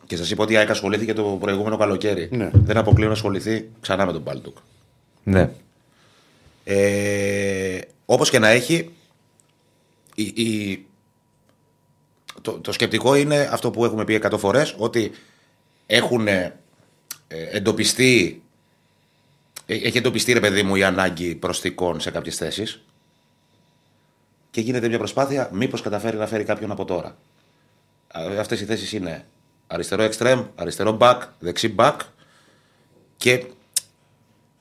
Και 0.08 0.16
σας 0.16 0.30
είπα 0.32 0.44
ότι 0.44 0.54
η 0.54 0.58
ΑΕΚ 0.58 0.70
ασχολήθηκε 0.70 1.14
το 1.14 1.24
προηγούμενο 1.24 1.78
καλοκαίρι. 1.78 2.30
Ναι. 2.32 2.50
Δεν 2.54 2.78
αποκλείω 2.78 3.08
να 3.08 3.14
ασχοληθεί 3.14 3.70
ξανά 3.82 4.06
με 4.06 4.12
τον 4.12 4.22
Μπάλντοκ. 4.22 4.58
ναι. 5.24 5.50
Ε, 6.64 7.80
Όπως 8.06 8.30
και 8.30 8.40
να 8.40 8.48
έχει, 8.48 8.94
η, 10.16 10.24
η- 10.36 10.86
το, 12.42 12.52
το 12.52 12.72
σκεπτικό 12.72 13.16
είναι 13.16 13.50
αυτό 13.52 13.72
που 13.72 13.86
έχουμε 13.86 14.04
πει 14.04 14.22
100 14.24 14.34
φορές, 14.38 14.76
ότι 14.78 15.12
έχουν 15.86 16.28
ε, 16.28 16.54
εντοπιστεί. 17.28 18.42
ε, 19.66 19.74
Έχει 19.76 19.98
εντοπιστεί, 19.98 20.34
ρε 20.34 20.40
παιδί 20.40 20.64
μου, 20.64 20.76
η 20.76 20.84
ανάγκη 20.84 21.36
προσθήκων 21.36 22.00
σε 22.00 22.12
κάποιες 22.12 22.36
θέσεις. 22.36 22.82
Και 24.52 24.62
γίνεται 24.62 24.88
μια 24.88 24.98
προσπάθεια, 24.98 25.50
μήπως 25.54 25.82
καταφέρει 25.82 26.18
να 26.18 26.28
φέρει 26.28 26.44
κάποιον 26.44 26.72
από 26.72 26.86
τώρα. 26.86 27.18
Αυτές 28.40 28.62
οι 28.62 28.66
θέσεις 28.66 28.92
είναι 28.94 29.26
αριστερό 29.68 30.04
εξτρέμ, 30.04 30.46
αριστερό 30.56 30.98
back, 31.00 31.20
δεξί 31.40 31.76
back 31.78 31.96
και 33.18 33.46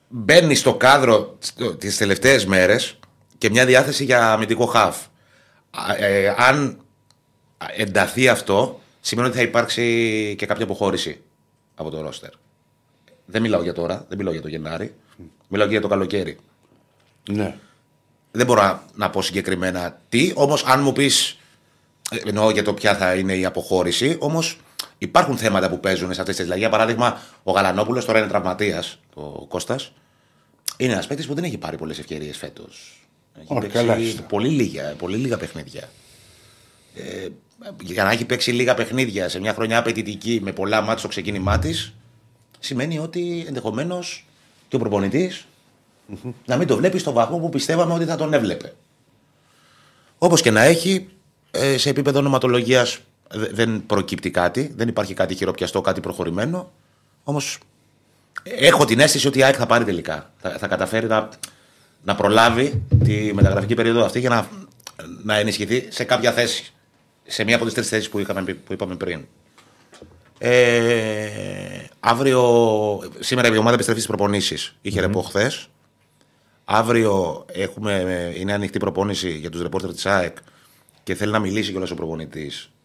μπαίνει 0.07 0.55
στο 0.55 0.75
κάδρο 0.75 1.37
τις 1.77 1.97
τελευταίες 1.97 2.45
μέρες 2.45 2.99
και 3.37 3.49
μια 3.49 3.65
διάθεση 3.65 4.03
για 4.03 4.31
αμυντικό 4.31 4.65
χαφ. 4.65 4.97
Α, 5.71 5.95
ε, 5.95 6.35
αν 6.37 6.79
ενταθεί 7.75 8.27
αυτό, 8.27 8.81
σημαίνει 9.01 9.27
ότι 9.27 9.37
θα 9.37 9.43
υπάρξει 9.43 10.35
και 10.37 10.45
κάποια 10.45 10.63
αποχώρηση 10.63 11.21
από 11.75 11.89
το 11.89 12.01
ρόστερ. 12.01 12.29
Δεν 13.25 13.41
μιλάω 13.41 13.63
για 13.63 13.73
τώρα, 13.73 14.05
δεν 14.07 14.17
μιλάω 14.17 14.33
για 14.33 14.41
το 14.41 14.47
Γενάρη. 14.47 14.95
Μιλάω 15.47 15.67
και 15.67 15.71
για 15.71 15.81
το 15.81 15.87
καλοκαίρι. 15.87 16.37
Ναι. 17.29 17.55
Δεν 18.31 18.45
μπορώ 18.45 18.61
να, 18.61 18.83
να 18.95 19.09
πω 19.09 19.21
συγκεκριμένα 19.21 19.99
τι, 20.09 20.31
όμως 20.35 20.63
αν 20.63 20.81
μου 20.81 20.93
πεις. 20.93 21.37
Εννοώ 22.25 22.49
για 22.49 22.63
το 22.63 22.73
ποια 22.73 22.95
θα 22.95 23.15
είναι 23.15 23.35
η 23.35 23.45
αποχώρηση, 23.45 24.17
όμως 24.19 24.59
υπάρχουν 24.97 25.37
θέματα 25.37 25.69
που 25.69 25.79
παίζουν 25.79 26.13
σε 26.13 26.19
αυτές 26.19 26.35
τις. 26.35 26.43
Δηλαδή, 26.43 26.59
για 26.59 26.69
παράδειγμα, 26.69 27.21
ο 27.43 27.51
Γαλανόπουλος 27.51 28.05
τώρα 28.05 28.19
είναι 28.19 28.27
τραυματίας, 28.27 28.99
ο 29.13 29.45
Κώστας. 29.45 29.91
Είναι 30.77 30.91
ένας 30.93 31.07
παίκτης 31.07 31.27
που 31.27 31.33
δεν 31.33 31.43
έχει 31.43 31.57
πάρει 31.57 31.77
πολλές 31.77 31.99
ευκαιρίες 31.99 32.37
φέτος. 32.37 33.01
Έχει 33.41 33.47
Ω, 33.53 33.59
παίξει 33.59 33.77
ελάχιστα. 33.77 34.21
πολύ 34.21 34.49
λίγα, 34.49 34.93
πολύ 34.97 35.17
λίγα 35.17 35.37
παιχνίδια. 35.37 35.89
Ε, 36.95 37.27
για 37.81 38.03
να 38.03 38.11
έχει 38.11 38.25
παίξει 38.25 38.51
λίγα 38.51 38.73
παιχνίδια 38.73 39.29
σε 39.29 39.39
μια 39.39 39.53
χρονιά 39.53 39.77
απαιτητική 39.77 40.39
με 40.43 40.51
πολλά 40.51 40.81
μάτια 40.81 40.97
στο 40.97 41.07
ξεκίνημά 41.07 41.59
της, 41.59 41.93
σημαίνει 42.59 42.99
ότι 42.99 43.45
ενδεχομένως 43.47 44.25
και 44.67 44.75
ο 44.75 44.79
προπονητη 44.79 45.31
να 46.45 46.57
μην 46.57 46.67
το 46.67 46.75
βλέπει 46.77 46.97
στο 46.97 47.11
βαθμό 47.11 47.37
που 47.37 47.49
πιστεύαμε 47.49 47.93
ότι 47.93 48.05
θα 48.05 48.15
τον 48.15 48.33
έβλεπε. 48.33 48.73
Όπως 50.17 50.41
και 50.41 50.51
να 50.51 50.61
έχει, 50.61 51.07
ε, 51.51 51.77
σε 51.77 51.89
επίπεδο 51.89 52.19
ονοματολογίας 52.19 52.99
δεν 53.29 53.85
προκύπτει 53.85 54.31
κάτι, 54.31 54.73
δεν 54.75 54.87
υπάρχει 54.87 55.13
κάτι 55.13 55.35
χειροπιαστό, 55.35 55.81
κάτι 55.81 56.01
προχωρημένο. 56.01 56.71
Όμως 57.23 57.59
έχω 58.43 58.85
την 58.85 58.99
αίσθηση 58.99 59.27
ότι 59.27 59.39
η 59.39 59.43
ΑΕΚ 59.43 59.55
θα 59.57 59.65
πάρει 59.65 59.83
τελικά. 59.83 60.31
Θα, 60.37 60.49
θα 60.59 60.67
καταφέρει 60.67 61.07
να, 61.07 61.29
να 62.03 62.15
προλάβει 62.15 62.81
τη 63.03 63.33
μεταγραφική 63.33 63.73
περίοδο 63.73 64.05
αυτή 64.05 64.19
για 64.19 64.29
να, 64.29 64.47
να 65.23 65.35
ενισχυθεί 65.35 65.87
σε 65.89 66.03
κάποια 66.03 66.31
θέση. 66.31 66.71
Σε 67.29 67.43
μία 67.43 67.55
από 67.55 67.65
τις 67.65 67.73
τρεις 67.73 67.87
θέσεις 67.87 68.09
που, 68.09 68.19
είχαμε 68.19 68.43
πει- 68.43 68.53
που 68.53 68.73
είπαμε 68.73 68.95
πριν. 68.95 69.25
Ε, 70.37 71.83
αύριο, 71.99 72.43
σήμερα 73.19 73.47
η 73.53 73.57
ομάδα 73.57 73.73
επιστρέφει 73.73 73.99
στις 73.99 74.15
προπονήσεις. 74.15 74.75
Είχε 74.81 74.99
ρεπό 74.99 75.21
χθες. 75.21 75.69
Αύριο 76.65 77.45
έχουμε, 77.51 78.33
είναι 78.37 78.53
ανοιχτή 78.53 78.79
προπόνηση 78.79 79.29
για 79.29 79.49
τους 79.49 79.61
ρεπόρτερ 79.61 79.93
της 79.93 80.05
ΑΕΚ 80.05 80.37
και 81.03 81.15
θέλει 81.15 81.31
να 81.31 81.39
μιλήσει 81.39 81.71
κιόλας 81.71 81.91
ο 81.91 81.95
προπονητής 81.95 82.63
ε, 82.63 82.76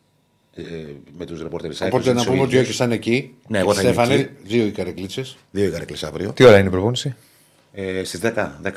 με 1.18 1.24
τους 1.26 1.42
ρεπόρτερ 1.42 1.70
της 1.70 1.80
ΑΕΚ. 1.82 1.92
Οπότε 1.92 2.12
τους 2.12 2.24
να 2.24 2.30
πούμε 2.30 2.42
ότι 2.42 2.52
ίδιους. 2.54 2.68
όχι 2.68 2.76
σαν 2.76 2.92
εκεί. 2.92 3.34
Ναι, 3.48 3.58
εγώ 3.58 3.74
θα 3.74 3.80
είμαι 3.82 3.92
Στέφανε, 3.92 4.14
εκεί. 4.14 4.28
δύο 4.44 4.66
οι 4.66 4.70
καρεκλίτσες. 4.70 5.36
Δύο 5.50 5.64
οι 5.66 5.70
καρέκλε 5.70 5.96
αύριο. 6.06 6.32
Τι 6.32 6.44
ώρα 6.44 6.58
είναι 6.58 6.68
η 6.68 6.70
προπόνηση; 6.70 7.14
Ε, 7.72 8.04
Στις 8.04 8.20
10. 8.22 8.58
10. 8.62 8.70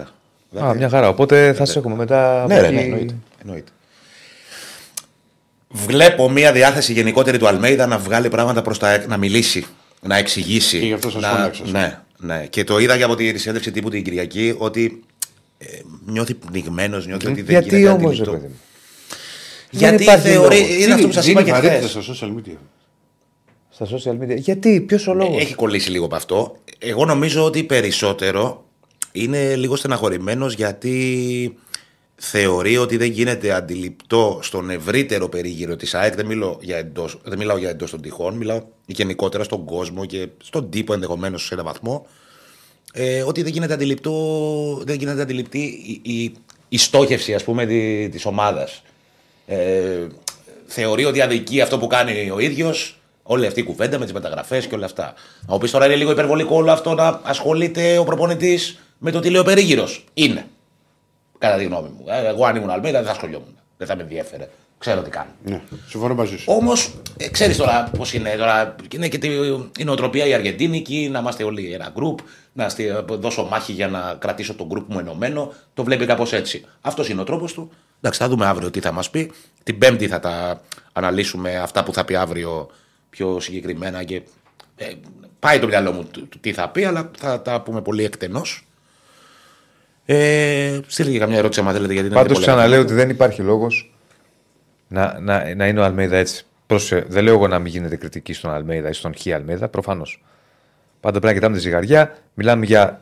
Α, 0.63 0.73
μια 0.73 0.89
χαρά. 0.89 1.07
Οπότε 1.09 1.53
θα 1.53 1.65
σα 1.65 1.79
έχουμε 1.79 1.95
μετά. 1.95 2.45
Ναι, 2.47 2.53
από 2.53 2.63
ρε, 2.63 2.69
ναι, 2.71 2.79
εκεί. 2.79 2.89
εννοείται. 2.89 3.15
εννοείται. 3.41 3.71
Βλέπω 5.69 6.29
μια 6.29 6.51
διάθεση 6.51 6.93
γενικότερη 6.93 7.37
του 7.37 7.47
Αλμέιδα 7.47 7.85
να 7.87 7.97
βγάλει 7.97 8.29
πράγματα 8.29 8.61
προς 8.61 8.79
τα 8.79 8.91
έξω, 8.93 9.07
να 9.07 9.17
μιλήσει, 9.17 9.65
να 10.01 10.17
εξηγήσει. 10.17 10.79
Και 10.79 10.85
γι' 10.85 10.93
αυτό 10.93 11.09
σας 11.09 11.21
να, 11.21 11.29
φώναξα. 11.29 11.63
Ναι, 11.65 11.99
ναι. 12.17 12.45
Και 12.49 12.63
το 12.63 12.77
είδα 12.79 12.97
και 12.97 13.03
από 13.03 13.15
τη 13.15 13.37
συνέντευξη 13.37 13.71
τύπου 13.71 13.89
την 13.89 14.03
Κυριακή 14.03 14.55
ότι 14.57 15.03
ε, 15.57 15.65
νιώθει 16.05 16.33
πνιγμένος, 16.33 17.07
νιώθει 17.07 17.27
ότι 17.27 17.41
δεν 17.41 17.51
Γιατί 17.61 17.75
γίνεται 17.77 17.89
όμως, 17.91 18.01
ρε 18.01 18.07
αντιληπτό. 18.07 18.31
παιδί 18.31 18.47
μου. 18.47 18.59
Γιατί 19.77 20.03
υπάρχει 20.03 20.27
θεωρεί. 20.27 20.59
λόγος. 20.59 20.75
Είναι 20.83 20.93
αυτό 20.93 21.07
που 21.07 21.13
σας 21.13 21.27
είπα 21.27 21.43
Δίνει 21.43 21.51
και 21.59 21.67
βαρύτητα 21.67 21.87
χθε. 21.87 22.01
στα 22.01 22.13
social 22.27 22.29
media. 22.39 22.57
Στα 23.69 23.85
social 23.85 24.23
media. 24.23 24.37
Γιατί, 24.37 24.81
ποιος 24.81 25.07
ο 25.07 25.13
λόγος; 25.13 25.41
Έχει 25.41 25.55
κολλήσει 25.55 25.91
λίγο 25.91 26.05
από 26.05 26.15
αυτό. 26.15 26.55
Εγώ 26.79 27.05
νομίζω 27.05 27.43
ότι 27.45 27.63
περισσότερο 27.63 28.63
είναι 29.11 29.55
λίγο 29.55 29.75
στεναχωρημένος 29.75 30.53
γιατί 30.53 31.57
θεωρεί 32.15 32.77
ότι 32.77 32.97
δεν 32.97 33.11
γίνεται 33.11 33.51
αντιληπτό 33.51 34.39
στον 34.41 34.69
ευρύτερο 34.69 35.29
περίγυρο 35.29 35.75
της 35.75 35.93
ΑΕΚ. 35.95 36.15
Δεν, 36.15 36.25
μιλώ 36.25 36.57
για 36.61 36.77
εντός, 36.77 37.17
δεν 37.23 37.37
μιλάω 37.37 37.57
για 37.57 37.69
εντός 37.69 37.91
των 37.91 38.01
τυχών, 38.01 38.33
μιλάω 38.35 38.61
γενικότερα 38.85 39.43
στον 39.43 39.65
κόσμο 39.65 40.05
και 40.05 40.27
στον 40.43 40.69
τύπο 40.69 40.93
ενδεχομένως 40.93 41.45
σε 41.45 41.53
έναν 41.53 41.65
βαθμό. 41.65 42.07
Ε, 42.93 43.21
ότι 43.21 43.41
δεν 43.43 43.51
γίνεται, 43.51 43.73
αντιληπτό, 43.73 44.81
δεν 44.85 44.97
γίνεται 44.97 45.21
αντιληπτή 45.21 45.59
η, 46.03 46.13
η, 46.13 46.33
η 46.69 46.77
στόχευση 46.77 47.33
ας 47.33 47.43
πούμε 47.43 47.65
τη, 47.65 48.09
της 48.09 48.25
ομάδας. 48.25 48.81
Ε, 49.45 50.07
θεωρεί 50.65 51.05
ότι 51.05 51.21
αδικεί 51.21 51.61
αυτό 51.61 51.77
που 51.77 51.87
κάνει 51.87 52.31
ο 52.31 52.39
ίδιος, 52.39 52.99
όλη 53.23 53.45
αυτή 53.45 53.59
η 53.59 53.63
κουβέντα 53.63 53.97
με 53.97 54.03
τις 54.03 54.13
μεταγραφές 54.13 54.67
και 54.67 54.75
όλα 54.75 54.85
αυτά. 54.85 55.13
Να 55.47 55.53
μου 55.53 55.59
πεις 55.59 55.71
τώρα 55.71 55.85
είναι 55.85 55.95
λίγο 55.95 56.11
υπερβολικό 56.11 56.55
όλο 56.55 56.71
αυτό 56.71 56.93
να 56.93 57.19
ασχολείται 57.23 57.97
ο 57.97 58.03
προπονητής 58.03 58.79
με 58.97 59.11
το 59.11 59.19
τι 59.19 59.29
λέει 59.29 59.41
ο 59.41 59.43
περίγυρος. 59.43 60.03
Είναι. 60.13 60.45
Κατά 61.37 61.57
τη 61.57 61.63
γνώμη 61.63 61.89
μου. 61.89 62.05
Ε, 62.07 62.27
Εγώ 62.27 62.45
αν 62.45 62.55
ήμουν 62.55 62.69
Αλμίδα 62.69 62.97
δεν 62.97 63.05
θα 63.05 63.11
ασχολιόμουν. 63.11 63.59
Δεν 63.77 63.87
θα 63.87 63.95
με 63.95 64.01
ενδιέφερε. 64.01 64.49
Ξέρω 64.77 65.01
τι 65.01 65.09
κάνω. 65.09 65.29
Ναι, 65.43 65.61
συμφωνώ 65.87 66.15
μαζί 66.15 66.37
σου. 66.37 66.45
Όμως, 66.47 66.93
ε, 67.17 67.29
ξέρεις 67.29 67.57
τώρα 67.57 67.91
πώς 67.97 68.13
είναι. 68.13 68.35
Τώρα, 68.37 68.75
είναι 68.93 69.07
και 69.07 69.17
τη, 69.17 69.27
η 69.77 69.83
νοοτροπία 69.83 70.25
η 70.25 70.33
Αργεντίνικη, 70.33 71.09
να 71.11 71.19
είμαστε 71.19 71.43
όλοι 71.43 71.73
ένα 71.73 71.91
γκρουπ, 71.93 72.19
να 72.53 72.69
στη, 72.69 72.93
δώσω 73.07 73.43
μάχη 73.43 73.71
για 73.71 73.87
να 73.87 74.15
κρατήσω 74.19 74.53
το 74.53 74.65
γκρουπ 74.65 74.91
μου 74.91 74.99
ενωμένο. 74.99 75.53
Το 75.73 75.83
βλέπει 75.83 76.05
κάπως 76.05 76.33
έτσι. 76.33 76.65
Αυτός 76.81 77.09
είναι 77.09 77.21
ο 77.21 77.23
τρόπος 77.23 77.53
του. 77.53 77.71
Εντάξει, 78.05 78.23
θα 78.23 78.29
δούμε 78.29 78.45
αύριο 78.45 78.71
τι 78.71 78.79
θα 78.79 78.91
μας 78.91 79.09
πει. 79.09 79.31
Την 79.63 79.77
Πέμπτη 79.77 80.07
θα 80.07 80.19
τα 80.19 80.61
αναλύσουμε 80.93 81.55
αυτά 81.57 81.83
που 81.83 81.93
θα 81.93 82.05
πει 82.05 82.15
αύριο 82.15 82.69
πιο 83.09 83.39
συγκεκριμένα 83.39 84.03
και 84.03 84.21
ε, 84.75 84.85
πάει 85.39 85.59
το 85.59 85.67
μυαλό 85.67 85.91
μου 85.91 86.03
του- 86.05 86.27
του 86.27 86.39
τι 86.39 86.53
θα 86.53 86.69
πει, 86.69 86.83
αλλά 86.85 87.11
θα 87.17 87.41
τα 87.41 87.61
πούμε 87.61 87.81
πολύ 87.81 88.03
εκτενώς. 88.03 88.67
Ε, 90.05 90.79
στείλτε 90.87 91.11
και 91.11 91.19
καμιά 91.19 91.37
ερώτηση, 91.37 91.59
αν 91.59 91.73
θέλετε, 91.73 91.93
γιατί 91.93 92.07
είναι 92.07 92.15
Πάντως 92.15 92.33
πολλά 92.33 92.45
ξαναλέω 92.45 92.73
ερωτήματα. 92.79 92.93
ότι 93.01 93.05
δεν 93.07 93.15
υπάρχει 93.15 93.41
λόγος 93.41 93.95
να, 94.87 95.19
να, 95.19 95.55
να 95.55 95.67
είναι 95.67 95.79
ο 95.79 95.83
Αλμέιδα 95.83 96.17
έτσι. 96.17 96.45
Πρόσε, 96.67 97.05
δεν 97.07 97.23
λέω 97.23 97.33
εγώ 97.33 97.47
να 97.47 97.59
μην 97.59 97.71
γίνεται 97.71 97.95
κριτική 97.95 98.33
στον 98.33 98.51
Αλμέιδα 98.51 98.89
ή 98.89 98.93
στον 98.93 99.13
Χ 99.17 99.27
Αλμέιδα, 99.33 99.67
προφανώς. 99.67 100.23
Πάντα 100.99 101.19
πρέπει 101.19 101.25
να 101.25 101.33
κοιτάμε 101.33 101.55
τη 101.55 101.61
ζυγαριά. 101.61 102.17
Μιλάμε 102.33 102.65
για 102.65 102.99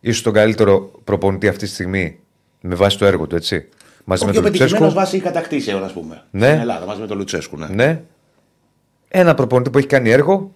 ίσως 0.00 0.22
τον 0.22 0.32
καλύτερο 0.32 0.80
προπονητή 1.04 1.48
αυτή 1.48 1.64
τη 1.64 1.70
στιγμή 1.72 2.18
με 2.60 2.74
βάση 2.74 2.98
το 2.98 3.04
έργο 3.06 3.26
του, 3.26 3.36
έτσι. 3.36 3.68
Μαζί 4.04 4.22
Ο 4.22 4.26
με 4.26 4.32
πιο 4.32 4.42
τον 4.42 4.50
πετυχημένος 4.52 4.80
Λουτσέσκο. 4.80 5.00
βάση 5.00 5.20
κατακτήσεων, 5.20 5.84
ας 5.84 5.92
πούμε. 5.92 6.22
Ναι. 6.30 6.46
Στην 6.46 6.60
Ελλάδα, 6.60 6.86
μαζί 6.86 7.00
με 7.00 7.06
τον 7.06 7.16
Λουτσέσκου. 7.16 7.56
Ναι. 7.56 7.66
Ναι. 7.66 8.02
Ένα 9.08 9.34
προπονητή 9.34 9.70
που 9.70 9.78
έχει 9.78 9.86
κάνει 9.86 10.10
έργο. 10.10 10.52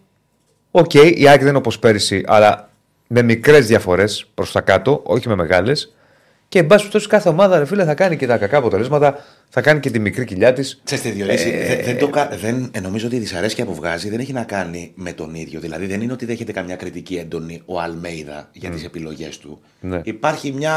Οκ, 0.71 0.95
η 0.95 1.29
ΑΕΚ 1.29 1.39
δεν 1.39 1.49
είναι 1.49 1.57
όπως 1.57 1.79
πέρυσι, 1.79 2.25
αλλά 2.27 2.71
με 3.07 3.23
μικρές 3.23 3.67
διαφορές 3.67 4.27
προς 4.35 4.53
τα 4.53 4.61
κάτω, 4.61 5.01
όχι 5.05 5.29
με 5.29 5.35
μεγάλες. 5.35 5.96
Και 6.49 6.59
εν 6.59 6.67
πάση 6.67 6.79
περιπτώσει 6.79 7.09
κάθε 7.09 7.29
ομάδα, 7.29 7.59
ρε 7.59 7.65
φίλε, 7.65 7.85
θα 7.85 7.95
κάνει 7.95 8.17
και 8.17 8.27
τα 8.27 8.37
κακά 8.39 8.57
αποτελέσματα, 8.57 9.25
θα 9.49 9.61
κάνει 9.61 9.81
και 9.81 9.91
τη 9.91 9.99
μικρή 9.99 10.25
κοιλιά 10.25 10.53
της. 10.53 10.81
Ξέρεις 10.85 11.05
τι, 11.05 11.11
Διονύση, 11.11 11.49
Ε, 11.49 11.67
δεν, 11.67 11.85
δεν 11.85 11.99
το, 11.99 12.09
κα- 12.09 12.29
δεν, 12.41 12.71
ε, 12.73 12.81
νομίζω 12.81 13.07
ότι 13.07 13.17
η 13.17 13.19
δυσαρέσκεια 13.19 13.65
που 13.65 13.75
βγάζει 13.75 14.11
δεν 14.11 14.21
έχει 14.21 14.33
να 14.33 14.43
κάνει 14.43 14.93
με 14.95 15.13
τον 15.13 15.35
ίδιο. 15.35 15.61
Δηλαδή 15.61 15.87
δεν 15.87 16.01
είναι 16.01 16.13
ότι 16.13 16.25
δέχεται 16.27 16.53
καμιά 16.53 16.77
κριτική 16.77 17.15
έντονη 17.15 17.63
ο 17.65 17.81
Αλμέιδα 17.81 18.49
για 18.53 18.71
τις 18.71 18.85
επιλογές 18.85 19.39
του. 19.39 19.61
Ναι. 19.81 20.01
Υπάρχει 20.05 20.53
μια 20.53 20.75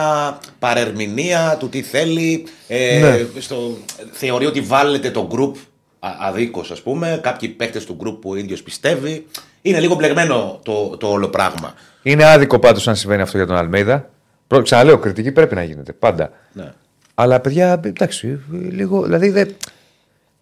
παρερμηνία 0.59 1.55
του 1.59 1.69
τι 1.69 1.81
θέλει. 1.81 2.45
Ε, 2.67 2.99
Ναι. 2.99 3.41
στο, 3.41 3.77
θεωρεί 4.11 4.45
ότι 4.45 4.61
βάλετε 4.61 5.11
το 5.11 5.27
γκρουπ 5.27 5.55
αδίκως 5.99 6.71
ας 6.71 6.81
πούμε, 6.81 7.19
κάποιοι 7.23 7.49
παίκτες 7.49 7.85
του 7.85 7.93
γκρουπ 7.93 8.21
που 8.21 8.29
ο 8.29 8.35
ίδιος 8.35 8.63
πιστεύει. 8.63 9.25
Είναι 9.61 9.79
λίγο 9.79 9.95
μπλεγμένο 9.95 10.59
το, 10.63 10.97
το 10.97 11.07
όλο 11.07 11.27
πράγμα. 11.27 11.73
Είναι 12.03 12.25
άδικο 12.25 12.59
πάντως 12.59 12.87
αν 12.87 12.95
συμβαίνει 12.95 13.21
αυτό 13.21 13.37
για 13.37 13.45
τον 13.45 13.55
Αλμέιδα. 13.55 14.09
Προ- 14.49 14.61
Ξαναλέω, 14.63 14.97
κριτική 14.97 15.31
πρέπει 15.31 15.55
να 15.55 15.63
γίνεται 15.63 15.93
πάντα. 15.93 16.31
Ναι. 16.53 16.71
Αλλά 17.15 17.39
παιδιά, 17.39 17.79
εντάξει, 17.85 18.39
λίγο. 18.51 19.03
Δηλαδή 19.03 19.29
δεν 19.29 19.55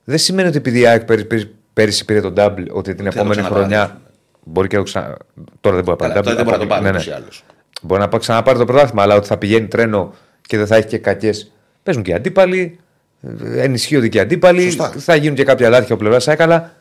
δεν 0.03 0.17
σημαίνει 0.17 0.47
ότι 0.47 0.57
επειδή 0.57 0.79
η 0.79 0.85
ΑΕΚ 0.87 1.03
πέρυσι, 1.03 1.25
πέρυσι- 1.27 1.49
πέρυσι 1.73 2.05
πήρε 2.05 2.21
τον 2.21 2.33
double, 2.37 2.65
ότι 2.71 2.95
την 2.95 3.03
το 3.03 3.09
επόμενη 3.13 3.29
ξαναπάρει. 3.31 3.53
χρονιά. 3.65 4.01
Μπορεί 4.43 4.67
και 4.67 4.75
να 4.77 4.81
το 4.83 4.87
ξανα... 4.87 5.17
Τώρα 5.61 5.75
δεν 5.75 5.85
μπορεί 5.85 5.97
να 6.01 6.07
Καλά, 6.07 6.21
πάρει 6.21 6.23
τώρα 6.23 6.35
δεν 6.35 6.45
μπορεί 6.45 6.57
να 6.57 6.57
το 6.57 6.63
double. 6.63 6.67
πάρει 6.67 6.83
Ναι, 6.83 6.89
ναι. 6.89 6.95
ούτως 6.97 7.07
ή 7.07 7.11
άλλως. 7.11 7.43
Μπορεί 7.81 8.01
να 8.01 8.07
πά- 8.07 8.19
ξαναπάρει 8.19 8.57
το 8.57 8.65
πρωτάθλημα, 8.65 9.01
αλλά 9.01 9.15
ότι 9.15 9.27
θα 9.27 9.37
πηγαίνει 9.37 9.67
τρένο 9.67 10.13
και 10.41 10.57
δεν 10.57 10.67
θα 10.67 10.75
έχει 10.75 10.87
και 10.87 10.97
κακές. 10.97 11.51
Παίζουν 11.83 12.03
και 12.03 12.11
οι 12.11 12.13
αντίπαλοι. 12.13 12.79
ε, 13.43 13.61
Ενισχύονται 13.61 14.07
και 14.07 14.17
οι 14.17 14.21
αντίπαλοι. 14.21 14.61
Σωστά. 14.61 14.89
Θα 14.97 15.15
γίνουν 15.15 15.35
και 15.35 15.43
κάποια 15.43 15.69
λάθη 15.69 15.93
ο 15.93 15.97
πλευράς 15.97 16.27
έκαλα. 16.27 16.75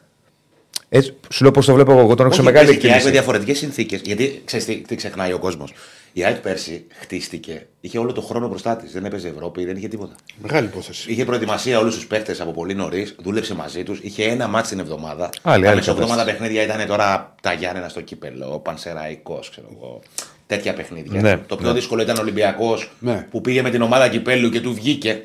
Έτσι, 0.88 1.14
σου 1.32 1.42
λέω 1.42 1.52
πώς 1.52 1.66
το 1.66 1.74
βλέπω 1.74 1.92
εγώ. 1.92 2.00
Εγώ 2.00 2.14
τον 2.14 2.26
έχω 2.26 2.34
σε 2.34 2.40
Όχι, 2.40 2.50
μεγάλη 2.50 2.66
παίζει 2.66 2.80
και 2.80 2.86
η 2.86 2.90
ΑΕΚ 2.90 3.02
με 3.02 3.08
εκτίμηση. 3.08 3.24
διαφορετικές 3.24 3.58
συνθήκες. 3.58 4.00
Γιατί 4.04 4.42
ξέρεις 4.44 4.64
τι, 4.66 4.74
τι 4.86 4.94
ξεχνάει 4.94 5.32
ο 5.32 5.38
κόσμος. 5.38 5.72
Η 6.16 6.24
ΑΕΚ 6.24 6.36
πέρσι 6.36 6.86
χτίστηκε. 7.00 7.66
Είχε 7.80 7.98
όλο 7.98 8.12
το 8.12 8.20
χρόνο 8.20 8.48
μπροστά 8.48 8.76
της. 8.76 8.92
Δεν 8.92 9.04
έπαιζε 9.04 9.28
Ευρώπη, 9.28 9.64
δεν 9.64 9.76
είχε 9.76 9.88
τίποτα. 9.88 10.14
Μεγάλη 10.42 10.66
υπόθεση. 10.66 11.10
Είχε 11.10 11.24
προετοιμασία 11.24 11.78
όλους 11.78 11.94
τους 11.94 12.06
παίχτες 12.06 12.40
από 12.40 12.50
πολύ 12.50 12.74
νωρίς. 12.74 13.14
Δούλεψε 13.22 13.54
μαζί 13.54 13.82
τους. 13.82 13.98
Είχε 14.02 14.24
ένα 14.24 14.48
μάτι 14.48 14.68
την 14.68 14.78
εβδομάδα. 14.78 15.30
Άλλη, 15.42 15.62
τα 15.62 15.68
άλλη 15.68 15.78
μεσοβδόμαδα 15.78 16.14
κατάσταση. 16.14 16.38
παιχνίδια 16.38 16.62
ήταν 16.74 16.86
τώρα 16.86 17.34
τα 17.42 17.52
Γιάννενα 17.52 17.88
στο 17.88 18.00
κύπελο, 18.00 18.54
ο 18.54 18.58
Πανσεραϊκός, 18.58 19.50
ξέρω 19.50 19.68
εγώ. 19.76 20.00
Τέτοια 20.46 20.74
παιχνίδια. 20.74 21.20
Ναι, 21.20 21.36
το 21.36 21.56
πιο 21.56 21.66
ναι. 21.66 21.72
δύσκολο 21.72 22.02
ήταν 22.02 22.16
ο 22.16 22.20
Ολυμπιακός 22.20 22.90
Ναι. 22.98 23.26
που 23.30 23.40
πήγε 23.40 23.62
με 23.62 23.70
την 23.70 23.82
ομάδα 23.82 24.08
κυπέλου 24.08 24.48
και 24.50 24.60
του 24.60 24.74
βγήκε 24.74 25.22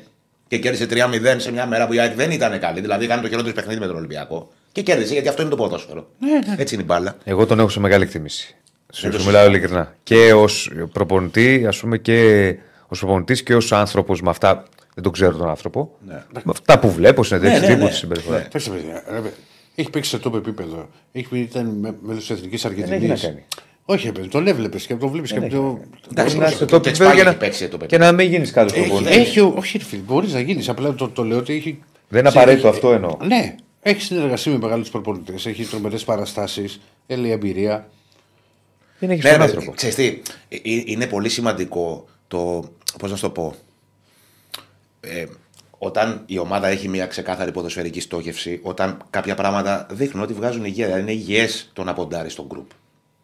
και 0.48 0.58
κέρδισε 0.58 0.86
3-0 0.90 1.34
σε 1.36 1.52
μια 1.52 1.66
μέρα 1.66 1.86
που 1.86 1.92
η 1.92 1.98
ΑΕΚ 1.98 2.14
δεν 2.14 2.30
ήταν 2.30 2.58
καλή. 2.58 2.80
Δηλαδή 2.80 3.04
έκανε 3.04 3.22
το 3.22 3.28
χειρότερο 3.28 3.54
παιχνίδι 3.54 3.80
με 3.80 3.86
τον 3.86 3.96
Ολυμπιακό. 3.96 4.52
Και 4.72 4.82
κέρδισε 4.82 5.12
γιατί 5.12 5.28
αυτό 5.28 5.40
είναι 5.42 5.50
το 5.50 5.56
ποδόσφαιρο. 5.56 6.08
Έτσι 6.56 6.74
είναι 6.74 6.82
η 6.82 6.86
μπάλα. 6.86 7.16
Εγώ 7.24 7.46
τον 7.46 7.58
έχω 7.58 7.68
σε 7.68 7.80
μεγάλη 7.80 8.02
εκτίμηση. 8.02 8.56
Σου 8.94 9.10
το 9.10 9.18
σου 9.18 9.26
μιλάω 9.26 9.46
ειλικρινά. 9.46 9.94
Και 10.02 10.32
ως 10.32 10.70
προπονητή, 10.92 11.64
ας 11.66 11.78
πούμε, 11.80 11.98
και 11.98 12.54
ως 12.88 12.98
προπονητής 12.98 13.42
και 13.42 13.54
ως 13.54 13.72
άνθρωπος 13.72 14.20
με 14.22 14.30
αυτά. 14.30 14.64
Δεν 14.94 15.02
τον 15.02 15.12
ξέρω 15.12 15.36
τον 15.36 15.48
άνθρωπο. 15.48 15.90
Ναι. 16.06 16.22
Με 16.32 16.42
αυτά 16.46 16.78
που 16.78 16.90
βλέπω, 16.92 17.24
συνεντεύξει 17.24 17.60
Ναι, 17.60 17.66
ναι, 17.66 17.72
τύπου 17.72 17.84
ναι. 17.84 17.90
τη 17.90 17.96
συμπεριφορά. 17.96 18.38
Ναι. 18.38 18.44
Παίξτε, 18.44 18.70
παιδιά. 18.70 19.02
ρε, 19.08 19.14
παιδιά. 19.14 19.30
Έχει 19.74 19.90
παίξει 19.90 20.10
σε 20.10 20.18
τόπο 20.18 20.36
επίπεδο. 20.36 20.88
Έχει 21.12 21.28
πει 21.28 21.38
ήταν 21.38 21.96
μέλο 22.02 22.18
τη 22.18 22.26
Εθνικής 22.30 22.64
έχει 22.64 22.74
Αργεντινής. 22.82 23.22
να 23.22 23.28
κάνει. 23.28 23.44
Όχι, 23.84 24.06
ρε 24.06 24.12
παιδί, 24.12 24.28
τον 24.28 24.46
έβλεπες 24.46 24.86
και 24.86 24.94
τον 24.94 25.08
βλέπεις 25.10 25.32
και 25.32 25.38
από 25.38 25.48
το. 25.48 25.78
Εντάξει, 26.10 26.38
να 26.38 26.46
και 26.46 26.54
είσαι 26.54 26.64
το 26.64 26.80
και 26.80 26.88
επίπεδο 26.90 26.92
Τσπάγια 26.92 27.14
και 27.16 27.22
να- 27.22 27.28
έχει 27.30 27.38
παίξει 27.38 27.68
το 27.68 27.76
Και 27.76 27.86
παιδί. 27.86 28.02
να 28.02 28.12
μην 28.12 28.28
γίνεις 28.28 28.50
κάτι 28.50 28.72
Έχει, 28.78 28.88
προπονητή. 28.88 29.14
έχει, 29.20 29.40
όχι, 29.40 29.78
ρε 29.78 29.84
φίλε, 29.84 30.02
μπορείς 30.06 30.32
να 30.32 30.40
γίνεις. 30.40 30.68
Απλά 30.68 30.94
το, 30.94 31.08
το 31.08 31.24
λέω 31.24 31.38
ότι 31.38 31.54
έχει. 31.54 31.82
Δεν 32.08 32.20
είναι 32.20 32.28
απαραίτητο 32.28 32.68
αυτό 32.68 32.92
εννοώ. 32.92 33.16
Ναι, 33.26 33.54
έχει 33.82 34.00
συνεργαστεί 34.02 34.50
με 34.50 34.58
μεγάλους 34.58 34.90
προπονητές, 34.90 35.46
έχει 35.46 35.64
τρομερές 35.64 36.04
παραστάσεις, 36.04 36.80
έλει 37.06 37.30
εμπειρία. 37.30 37.88
Δεν 39.02 39.10
έχεις 39.10 39.24
Ναι, 39.24 39.30
τον 39.30 39.38
ρε, 39.38 39.44
άνθρωπο. 39.44 39.72
ξέρεις 39.72 39.94
τι, 39.94 40.06
ε, 40.48 40.56
ε, 40.56 40.60
είναι 40.62 41.06
πολύ 41.06 41.28
σημαντικό 41.28 42.08
το. 42.28 42.70
Πώς 42.98 43.10
να 43.10 43.16
σου 43.16 43.22
το 43.22 43.30
πω. 43.30 43.54
Ε, 45.00 45.24
όταν 45.78 46.22
η 46.26 46.38
ομάδα 46.38 46.68
έχει 46.68 46.88
μια 46.88 47.06
ξεκάθαρη 47.06 47.52
ποδοσφαιρική 47.52 48.00
στόχευση, 48.00 48.60
όταν 48.62 49.02
κάποια 49.10 49.34
πράγματα 49.34 49.86
δείχνουν 49.90 50.22
ότι 50.22 50.32
βγάζουν 50.32 50.64
υγεία, 50.64 50.84
δηλαδή 50.86 51.02
είναι 51.02 51.12
υγιές 51.12 51.70
το 51.72 51.84
να 51.84 51.92
ποντάρει 51.92 52.30
στον 52.30 52.46
γκρουπ. 52.46 52.70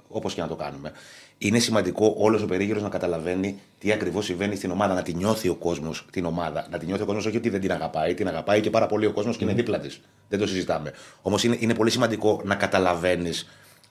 Όπως 0.09 0.35
και 0.35 0.41
να 0.41 0.47
το 0.49 0.57
κάνουμε. 0.57 0.93
Είναι 1.39 1.59
σημαντικό 1.59 2.15
όλος 2.19 2.43
ο 2.43 2.47
περίγυρος 2.47 2.83
να 2.83 2.89
καταλαβαίνει 2.89 3.59
τι 3.79 3.93
ακριβώς 3.93 4.25
συμβαίνει 4.25 4.57
στην 4.57 4.71
ομάδα, 4.71 4.95
να 4.95 5.03
τη 5.03 5.15
νιώθει 5.15 5.49
ο 5.49 5.55
κόσμος 5.55 6.07
την 6.11 6.25
ομάδα. 6.25 6.67
Να 6.71 6.79
τη 6.79 6.87
νιώθει 6.87 7.03
ο 7.03 7.07
κόσμος 7.07 7.27
όχι 7.27 7.37
ότι 7.37 7.49
δεν 7.49 7.61
την 7.61 7.73
αγαπάει, 7.73 8.15
την 8.15 8.29
αγαπάει 8.29 8.61
και 8.61 8.71
πάρα 8.71 8.87
πολύ 8.87 9.07
ο 9.07 9.13
κόσμος 9.13 9.37
και 9.37 9.45
είναι 9.45 9.53
δίπλα 9.53 9.79
της. 9.79 10.01
Δεν 10.29 10.39
το 10.39 10.47
συζητάμε. 10.47 10.93
Όμως 11.23 11.45
είναι, 11.45 11.57
είναι 11.61 11.75
πολύ 11.75 11.91
σημαντικό 11.91 12.41
να 12.45 12.55
καταλαβαίνεις 12.55 13.49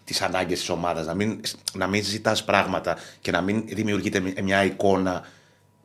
τις 0.07 0.21
ανάγκες 0.21 0.59
της 0.59 0.69
ομάδας, 0.69 1.05
να 1.05 1.13
μην, 1.13 1.39
να 1.73 1.87
μην 1.87 2.03
ζητάς 2.03 2.43
πράγματα 2.43 2.97
και 3.21 3.31
να 3.31 3.41
μην 3.41 3.63
δημιουργείται 3.67 4.21
μια 4.43 4.63
εικόνα 4.63 5.25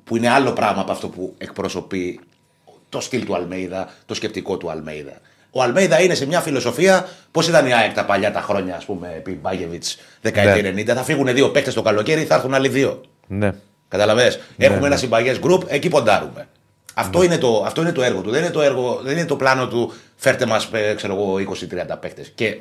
που 0.05 0.17
είναι 0.17 0.29
άλλο 0.29 0.53
πράγμα 0.53 0.81
από 0.81 0.93
αυτό 0.93 1.09
που 1.09 1.35
εκπροσωπεί 1.39 2.21
το 2.89 3.01
στυλ 3.01 3.25
του 3.25 3.35
Αλμέιδα, 3.35 3.89
το 4.07 4.15
σκεπτικό 4.15 4.57
του 4.57 4.71
Αλμέιδα. 4.71 5.21
Ο 5.51 5.63
Αλμέιδα 5.63 6.03
είναι 6.03 6.15
σε 6.15 6.27
μια 6.27 6.41
φιλοσοφία. 6.41 7.09
Πώς 7.31 7.49
ήταν 7.49 7.67
η 7.67 7.75
ΑΕΚ 7.75 7.93
τα 7.93 8.05
παλιά 8.05 8.33
τα 8.33 8.41
χρόνια, 8.41 8.77
ας 8.77 8.85
πούμε, 8.85 9.13
επί 9.17 9.39
Μπάγεβιτς 9.43 9.99
δεκαετία 10.21 10.73
Ναι. 10.73 10.83
90. 10.83 10.87
Θα 10.87 11.03
φύγουν 11.03 11.35
δύο 11.35 11.51
παίκτες 11.51 11.75
το 11.75 11.83
καλοκαίρι, 11.83 12.25
θα 12.25 12.35
έρθουν 12.35 12.55
άλλοι 12.55 12.69
δύο. 12.69 13.01
Ναι. 13.27 13.53
Καταλαβες. 13.89 14.41
Ναι, 14.57 14.67
Έχουμε 14.67 14.87
ένα 14.87 14.97
συμπαγές 14.97 15.39
γκρουπ, 15.39 15.63
εκεί 15.67 15.89
ποντάρουμε. 15.89 16.49
Αυτό, 16.95 17.23
είναι 17.23 17.39
το, 17.39 17.63
αυτό 17.67 17.81
είναι 17.81 17.93
το 17.93 18.03
έργο 18.03 18.21
του. 18.21 18.31
Δεν 18.31 18.43
είναι 18.43 18.51
το, 18.51 18.61
έργο, 18.61 19.01
δεν 19.03 19.17
είναι 19.17 19.27
το 19.27 19.37
πλάνο 19.37 19.69
του 19.69 19.93
φέρτε 20.17 20.47
μας, 20.47 20.71
ξέρω 20.97 21.15
εγώ, 21.15 21.35
20-30 21.95 21.97
παίκτες. 22.01 22.33
Και 22.35 22.59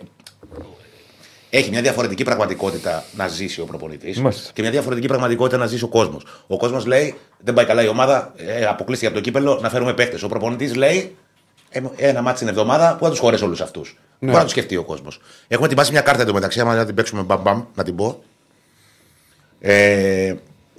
έχει 1.53 1.69
μια 1.69 1.81
διαφορετική 1.81 2.23
πραγματικότητα 2.23 3.03
να 3.15 3.27
ζήσει 3.27 3.61
ο 3.61 3.65
προπονητής 3.65 4.19
Μάλιστα. 4.19 4.51
και 4.53 4.61
μια 4.61 4.71
διαφορετική 4.71 5.07
πραγματικότητα 5.07 5.57
να 5.57 5.65
ζήσει 5.65 5.83
ο 5.83 5.87
κόσμος. 5.87 6.25
Ο 6.47 6.57
κόσμος 6.57 6.85
λέει: 6.85 7.15
Δεν 7.39 7.53
πάει 7.53 7.65
καλά 7.65 7.83
η 7.83 7.87
ομάδα, 7.87 8.33
ε, 8.37 8.65
αποκλείστηκε 8.65 9.11
από 9.11 9.19
το 9.19 9.23
κύπελο, 9.23 9.59
να 9.61 9.69
φέρουμε 9.69 9.93
παίκτες. 9.93 10.23
Ο 10.23 10.27
προπονητής 10.27 10.75
λέει: 10.75 11.15
«Ε, 11.69 11.81
Ένα 11.95 12.21
μάτι 12.21 12.37
την 12.39 12.47
εβδομάδα 12.47 12.95
που 12.95 13.03
θα 13.03 13.09
τους 13.09 13.19
χωρέσει 13.19 13.43
όλους 13.43 13.61
αυτούς; 13.61 13.97
Μπορεί 14.19 14.35
να 14.37 14.43
το 14.43 14.49
σκεφτεί 14.49 14.75
ο 14.77 14.83
κόσμος; 14.83 15.19
Έχουμε 15.47 15.67
ετοιμάσει 15.67 15.91
μια 15.91 16.01
κάρτα 16.01 16.21
εντωμεταξύ, 16.21 16.59
άμα 16.59 16.75
να 16.75 16.85
την 16.85 16.95
παίξουμε 16.95 17.21
μπαμ, 17.21 17.41
μπαμ, 17.41 17.63
να 17.75 17.83
την 17.83 17.95
πω. 17.95 18.23
Ε, 19.59 20.35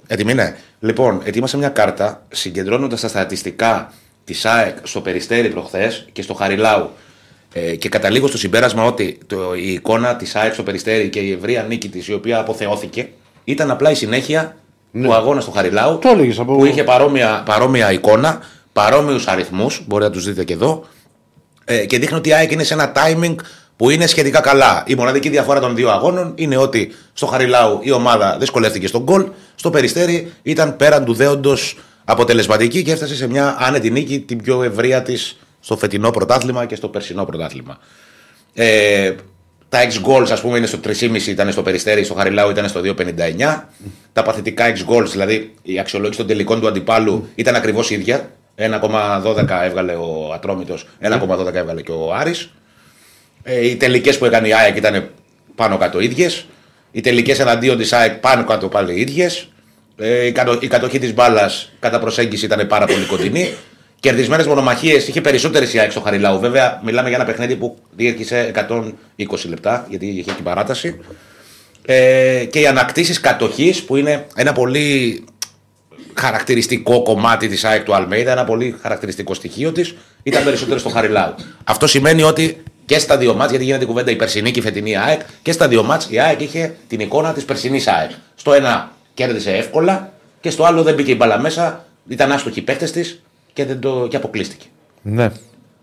έτοιμη 0.07 0.31
είναι. 0.31 0.57
Λοιπόν, 0.79 1.21
ετοίμασα 1.23 1.57
μια 1.57 1.69
κάρτα 1.69 2.25
συγκεντρώνοντας 2.31 3.01
τα 3.01 3.07
στατιστικά 3.07 3.93
της 4.23 4.45
ΑΕΚ 4.45 4.77
στο 4.83 5.01
Περιστέρι 5.01 5.49
προχθές 5.49 6.07
και 6.11 6.21
στο 6.21 6.33
Χαριλάου. 6.33 6.89
Ε, 7.53 7.75
και 7.75 7.89
καταλήγω 7.89 8.27
στο 8.27 8.37
συμπέρασμα 8.37 8.83
ότι 8.83 9.17
το, 9.27 9.53
η 9.55 9.71
εικόνα 9.73 10.15
της 10.15 10.35
ΑΕΚ 10.35 10.53
στο 10.53 10.63
Περιστέρι 10.63 11.09
και 11.09 11.19
η 11.19 11.31
ευρεία 11.31 11.63
νίκη 11.63 11.89
της, 11.89 12.07
η 12.07 12.13
οποία 12.13 12.39
αποθεώθηκε, 12.39 13.09
ήταν 13.43 13.71
απλά 13.71 13.91
η 13.91 13.95
συνέχεια 13.95 14.55
του 15.03 15.13
αγώνα 15.13 15.41
στο 15.41 15.51
Χαριλάου. 15.51 15.99
Το 15.99 16.09
έλεγες 16.09 16.39
από- 16.39 16.55
Που 16.57 16.65
είχε 16.65 16.83
παρόμοια, 16.83 17.43
παρόμοια 17.45 17.91
εικόνα, 17.91 18.39
παρόμοιους 18.73 19.27
αριθμούς, 19.27 19.83
μπορεί 19.87 20.03
να 20.03 20.09
τους 20.09 20.25
δείτε 20.25 20.43
και 20.43 20.53
εδώ. 20.53 20.85
Ε, 21.65 21.85
και 21.85 21.99
δείχνει 21.99 22.17
ότι 22.17 22.29
η 22.29 22.33
ΑΕΚ 22.33 22.51
είναι 22.51 22.63
σε 22.63 22.73
ένα 22.73 22.91
timing 22.95 23.35
που 23.75 23.89
είναι 23.89 24.07
σχετικά 24.07 24.39
καλά. 24.39 24.83
Η 24.87 24.95
μοναδική 24.95 25.29
διαφορά 25.29 25.59
των 25.59 25.75
δύο 25.75 25.89
αγώνων 25.89 26.31
είναι 26.35 26.57
ότι 26.57 26.91
στο 27.13 27.25
Χαριλάου 27.25 27.79
η 27.81 27.91
ομάδα 27.91 28.37
δυσκολεύτηκε 28.39 28.87
στον 28.87 29.01
γκολ, 29.03 29.25
στο 29.55 29.69
Περιστέρι 29.69 30.31
ήταν 30.43 30.75
πέραν 30.75 31.05
του 31.05 31.13
δέοντος 31.13 31.77
αποτελεσματική 32.05 32.83
και 32.83 32.91
έφτασε 32.91 33.15
σε 33.15 33.27
μια 33.27 33.55
άνετη 33.59 33.89
νίκη, 33.91 34.19
την 34.19 34.43
πιο 34.43 34.63
ευρεία 34.63 35.01
της 35.01 35.37
στο 35.63 35.77
φετινό 35.77 36.11
πρωτάθλημα 36.11 36.65
και 36.65 36.75
στο 36.75 36.87
περσινό 36.87 37.25
πρωτάθλημα. 37.25 37.77
Ε, 38.53 39.15
τα 39.69 39.79
ex 39.81 40.07
goals, 40.07 40.31
ας 40.31 40.41
πούμε, 40.41 40.57
είναι 40.57 40.67
στο 40.67 40.79
3,5 40.83 41.27
ήταν 41.27 41.51
στο 41.51 41.61
Περιστέρι, 41.61 42.03
στο 42.03 42.13
Χαριλάου 42.13 42.49
ήταν 42.49 42.69
στο 42.69 42.81
2,59. 42.83 43.69
Τα 44.13 44.23
παθητικά 44.23 44.73
ex 44.73 44.93
goals, 44.93 45.07
δηλαδή 45.11 45.53
η 45.61 45.79
αξιολόγηση 45.79 46.17
των 46.17 46.27
τελικών 46.27 46.59
του 46.59 46.67
αντιπάλου 46.67 47.29
ήταν 47.35 47.55
ακριβώς 47.55 47.91
ίδια. 47.91 48.31
1,12 48.55 49.61
έβγαλε 49.63 49.93
ο 49.93 50.31
Ατρόμητος, 50.33 50.87
1,12 51.01 51.53
έβγαλε 51.53 51.81
και 51.81 51.91
ο 51.91 52.13
Άρης. 52.13 52.49
Ε, 53.43 53.67
οι 53.67 53.75
τελικές 53.75 54.17
που 54.17 54.25
έκανε 54.25 54.47
η 54.47 54.53
ΑΕΚ 54.53 54.75
ήταν 54.75 55.09
πάνω 55.55 55.77
κάτω 55.77 55.99
ίδιες. 55.99 56.45
Οι 56.91 57.01
τελικές 57.01 57.39
εναντίον 57.39 57.77
της 57.77 57.93
ΑΕΚ 57.93 58.13
πάνω 58.13 58.43
κάτω 58.43 58.67
πάλι 58.67 58.99
ίδιες. 58.99 59.47
Ε, 59.97 60.25
η, 60.25 60.31
κατο, 60.31 60.57
η 60.61 60.67
κατοχή 60.67 60.99
της 60.99 61.13
μπάλας 61.13 61.71
κατά 61.79 61.99
προσέγγιση 61.99 62.45
ήταν 62.45 62.67
πάρα 62.67 62.85
πολύ 62.85 63.05
κοντινή. 63.05 63.53
Κερδισμένες 64.03 64.47
μονομαχίες 64.47 65.07
είχε 65.07 65.21
περισσότερες 65.21 65.73
η 65.73 65.79
ΑΕΚ 65.79 65.91
στο 65.91 65.99
Χαριλάου. 65.99 66.39
Βέβαια, 66.39 66.81
μιλάμε 66.83 67.07
για 67.07 67.17
ένα 67.17 67.25
παιχνίδι 67.25 67.55
που 67.55 67.77
διήρκησε 67.91 68.51
120 68.55 68.91
λεπτά, 69.47 69.85
γιατί 69.89 70.05
είχε 70.05 70.21
και 70.21 70.41
παράταση. 70.43 70.99
Ε, 71.85 72.45
και 72.49 72.59
οι 72.59 72.67
ανακτήσεις 72.67 73.19
κατοχής 73.19 73.83
που 73.83 73.95
είναι 73.95 74.25
ένα 74.35 74.51
πολύ 74.53 75.23
χαρακτηριστικό 76.13 77.03
κομμάτι 77.03 77.47
της 77.47 77.63
ΑΕΚ 77.63 77.83
του 77.83 77.95
Αλμέιδα, 77.95 78.31
ένα 78.31 78.43
πολύ 78.43 78.75
χαρακτηριστικό 78.81 79.33
στοιχείο 79.33 79.71
της, 79.71 79.95
ήταν 80.23 80.43
περισσότερο 80.43 80.79
στο 80.79 80.89
Χαριλάου. 80.89 81.35
Αυτό 81.63 81.87
σημαίνει 81.87 82.23
ότι 82.23 82.63
και 82.85 82.99
στα 82.99 83.17
δύο 83.17 83.33
μάτς, 83.33 83.49
γιατί 83.49 83.65
γίνεται 83.65 83.85
κουβέντα 83.85 84.11
η 84.11 84.15
περσινή 84.15 84.51
και 84.51 84.59
η 84.59 84.63
φετινή 84.63 84.97
ΑΕΚ, 84.97 85.21
και 85.41 85.51
στα 85.51 85.67
δύο 85.67 85.83
μάτς 85.83 86.07
η 86.09 86.19
ΑΕΚ 86.19 86.41
είχε 86.41 86.75
την 86.87 86.99
εικόνα 86.99 87.33
της 87.33 87.45
περσινής 87.45 87.87
ΑΕΚ. 87.87 88.11
Στο 88.35 88.53
ένα 88.53 88.91
κέρδισε 89.13 89.51
εύκολα 89.51 90.13
και 90.41 90.49
στο 90.49 90.63
άλλο 90.63 90.83
δεν 90.83 90.93
μπήκε 90.93 91.11
η 91.11 91.15
μπαλά 91.17 91.39
μέσα, 91.39 91.85
ήταν 92.07 92.31
άστοχοι 92.31 92.59
οι 92.59 92.61
παίχτε 92.61 92.85
της 92.85 93.22
και, 93.53 93.65
δεν 93.65 93.79
το, 93.79 94.07
και 94.09 94.15
αποκλείστηκε. 94.15 94.65
Ναι. 95.01 95.23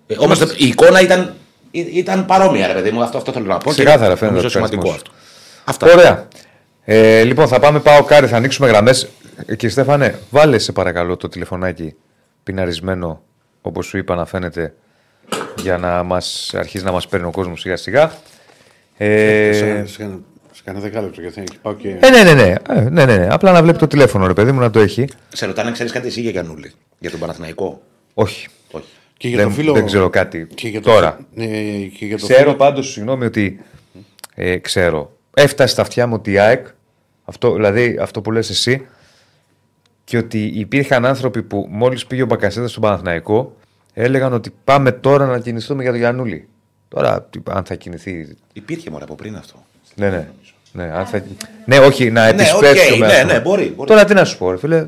Ε, 0.07 0.15
Όμως 0.19 0.41
η 0.57 0.67
εικόνα 0.67 1.01
ήταν, 1.01 1.35
ή- 1.71 1.91
ήταν 1.93 2.27
παρόμοια, 2.27 2.67
ρε 2.67 2.73
παιδί 2.73 2.91
μου. 2.91 3.03
Αυτό, 3.03 3.19
αυτό 3.19 3.33
θέλω 3.33 3.47
να 3.47 3.59
πω. 3.59 3.65
και 3.65 3.71
Ξεκάθαρα 3.71 4.17
φαίνεται 4.17 4.27
Νομίζω 4.27 4.47
ο 4.47 4.51
σημαντικό 4.51 4.81
οργανισμός. 4.81 5.13
αυτό. 5.67 5.87
Αυτά. 5.87 5.99
Ωραία. 5.99 6.29
Ε, 6.85 7.23
λοιπόν, 7.25 7.49
θα 7.49 7.59
πάμε 7.59 7.81
πάω 7.81 8.03
κάρι, 8.05 8.27
θα 8.27 8.37
ανοίξουμε 8.37 8.69
γραμμές. 8.69 9.09
Κύριε 9.47 9.69
Στέφανε, 9.69 10.19
βάλε 10.31 10.59
σε 10.59 10.73
παρακαλώ 10.73 11.17
το 11.17 11.29
τηλεφωνάκι 11.29 11.95
πιναρισμένο, 12.43 13.23
όπως 13.61 13.87
σου 13.87 13.97
είπα 13.99 14.15
να 14.15 14.25
φαίνεται, 14.27 14.75
για 15.63 15.79
να 15.79 16.03
μας, 16.03 16.53
αρχίσει 16.55 16.85
να 16.85 16.93
μας 16.93 17.09
παίρνει 17.09 17.27
ο 17.27 17.31
κόσμος 17.31 17.61
σιγά 17.61 17.77
σιγά. 17.77 18.13
Ε, 18.97 19.85
Σε- 20.65 20.67
σε 20.67 20.73
κάνα- 20.73 20.81
σε 20.81 20.89
κάνα 20.91 21.09
δεκάλεπτο 21.11 21.21
γιατί 21.21 21.41
έχει 21.41 21.61
πάω 21.63 21.75
και. 21.75 21.89
ε, 22.01 22.11
ναι, 22.11 22.23
ναι, 22.23 22.33
ναι, 22.43 22.55
ε, 22.69 22.81
ναι, 22.91 23.05
ναι, 23.05 23.17
ναι. 23.17 23.27
Απλά 23.31 23.53
να 23.53 23.63
βλέπει 23.63 23.79
το 23.79 23.87
τηλέφωνο, 23.87 24.27
ρε 24.27 24.33
παιδί 24.33 24.53
μου, 24.53 24.61
να 24.61 24.71
το 24.71 24.81
έχει. 24.81 25.05
Σε 25.33 25.47
ρωτάνε, 25.47 25.71
ξέρεις 25.71 25.93
κάτι 25.93 26.07
εσύ 26.07 26.21
για 26.21 26.31
Γιανούλη, 26.31 26.73
για 26.99 27.11
τον 27.11 27.21
Παναθηναϊκό; 27.21 27.83
Όχι. 28.15 28.49
Όχι. 28.71 28.85
Και 29.17 29.29
για 29.29 29.37
δεν, 29.37 29.47
το 29.47 29.53
φίλο. 29.53 29.73
δεν 29.73 29.87
ξέρω 29.87 30.11
κάτι 30.11 30.47
και 30.55 30.69
για 30.69 30.81
το- 30.81 30.91
τώρα. 30.91 31.19
Ναι, 31.35 31.47
και 31.99 32.07
για 32.07 32.19
το 32.19 32.25
Ξέρω 32.27 32.41
φίλο- 32.43 32.57
πάντως, 32.57 32.93
συγγνώμη, 32.93 33.25
ότι 33.25 33.61
ε, 34.35 34.57
ξέρω. 34.59 35.17
Έφτασε 35.35 35.73
στα 35.73 35.83
αυτιά 35.83 36.07
μου 36.07 36.15
ότι 36.15 36.33
η 36.33 36.39
ΑΕΚ, 36.39 36.67
αυτό, 37.25 37.55
δηλαδή 37.55 37.99
αυτό 38.01 38.21
που 38.21 38.33
λες 38.33 38.51
εσύ, 38.51 38.87
και 40.05 40.17
ότι 40.17 40.45
υπήρχαν 40.45 41.05
άνθρωποι 41.07 41.43
που 41.43 41.67
μόλις 41.71 42.07
πήγε 42.07 42.23
ο 42.23 42.27
Μπακασέτας 42.27 42.69
στον 42.69 42.83
Παναθηναϊκό, 42.83 43.57
έλεγαν 43.95 44.33
ότι 44.33 44.53
πάμε 44.65 44.93
τώρα 44.93 45.27
να 45.27 45.39
κινηθούμε 45.39 45.83
για 45.83 45.91
τον 45.91 46.01
Γιαννούλη. 46.01 46.49
Τώρα, 46.89 47.23
τι- 47.23 47.41
αν 47.51 47.65
θα 47.65 47.75
κινηθεί. 47.75 48.37
Υπήρχε 48.53 48.91
μόνο 48.91 49.05
από 49.05 49.15
πριν 49.15 49.37
αυτό. 49.37 49.65
Ναι, 49.95 50.09
ναι. 50.11 50.29
Ναι, 50.73 50.85
αν 50.85 51.07
θα... 51.07 51.23
ναι 51.65 51.79
όχι, 51.79 52.11
να 52.11 52.23
Ναι, 52.25 52.29
επισπεύσει. 52.31 52.93
οκ, 52.93 52.99
ναι, 52.99 53.23
ναι, 53.23 53.41
μπορεί, 53.41 53.73
μπορεί. 53.77 53.89
Τώρα 53.89 54.05
τι 54.05 54.15
να 54.15 54.25
σου 54.25 54.39
πω, 54.39 54.51
ρε 54.51 54.57
φίλε. 54.59 54.87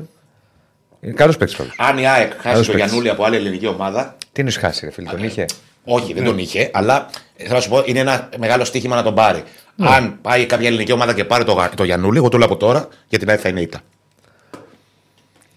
Είναι 1.01 1.13
καλός 1.13 1.37
παίκτης 1.37 1.57
πάντως. 1.57 1.75
Αν 1.77 1.97
η 1.97 2.07
ΑΕΚ 2.07 2.31
χάσει 2.31 2.41
Καλός 2.43 2.65
τον 2.65 2.65
παίκτης. 2.75 2.91
Γιαννούλη 2.91 3.09
από 3.09 3.23
άλλη 3.23 3.35
ελληνική 3.35 3.67
ομάδα. 3.67 4.15
Τι 4.31 4.41
είναι 4.41 4.51
χάσει, 4.51 4.85
ρε 4.85 4.91
φίλε, 4.91 5.09
τον 5.09 5.23
είχε; 5.23 5.45
Όχι, 5.83 6.13
δεν 6.13 6.23
τον 6.23 6.37
είχε, 6.37 6.69
αλλά 6.73 7.09
ε, 7.37 7.43
θέλω 7.43 7.55
να 7.55 7.61
σου 7.61 7.69
πω, 7.69 7.81
είναι 7.85 7.99
ένα 7.99 8.29
μεγάλο 8.37 8.63
στοίχημα 8.63 8.95
να 8.95 9.03
τον 9.03 9.15
πάρει. 9.15 9.43
Αν 9.77 10.17
πάει 10.21 10.45
κάποια 10.45 10.67
ελληνική 10.67 10.91
ομάδα 10.91 11.13
και 11.13 11.23
πάρει 11.25 11.43
το, 11.43 11.51
Γα- 11.53 11.73
το 11.75 11.83
Γιαννούλη, 11.83 12.17
εγώ 12.17 12.29
το 12.29 12.37
λέω 12.37 12.45
από 12.47 12.57
τώρα, 12.57 12.87
για 13.09 13.19
την 13.19 13.29
ΑΕΚ 13.29 13.39
θα 13.41 13.49
είναι 13.49 13.61
ήττα. 13.61 13.79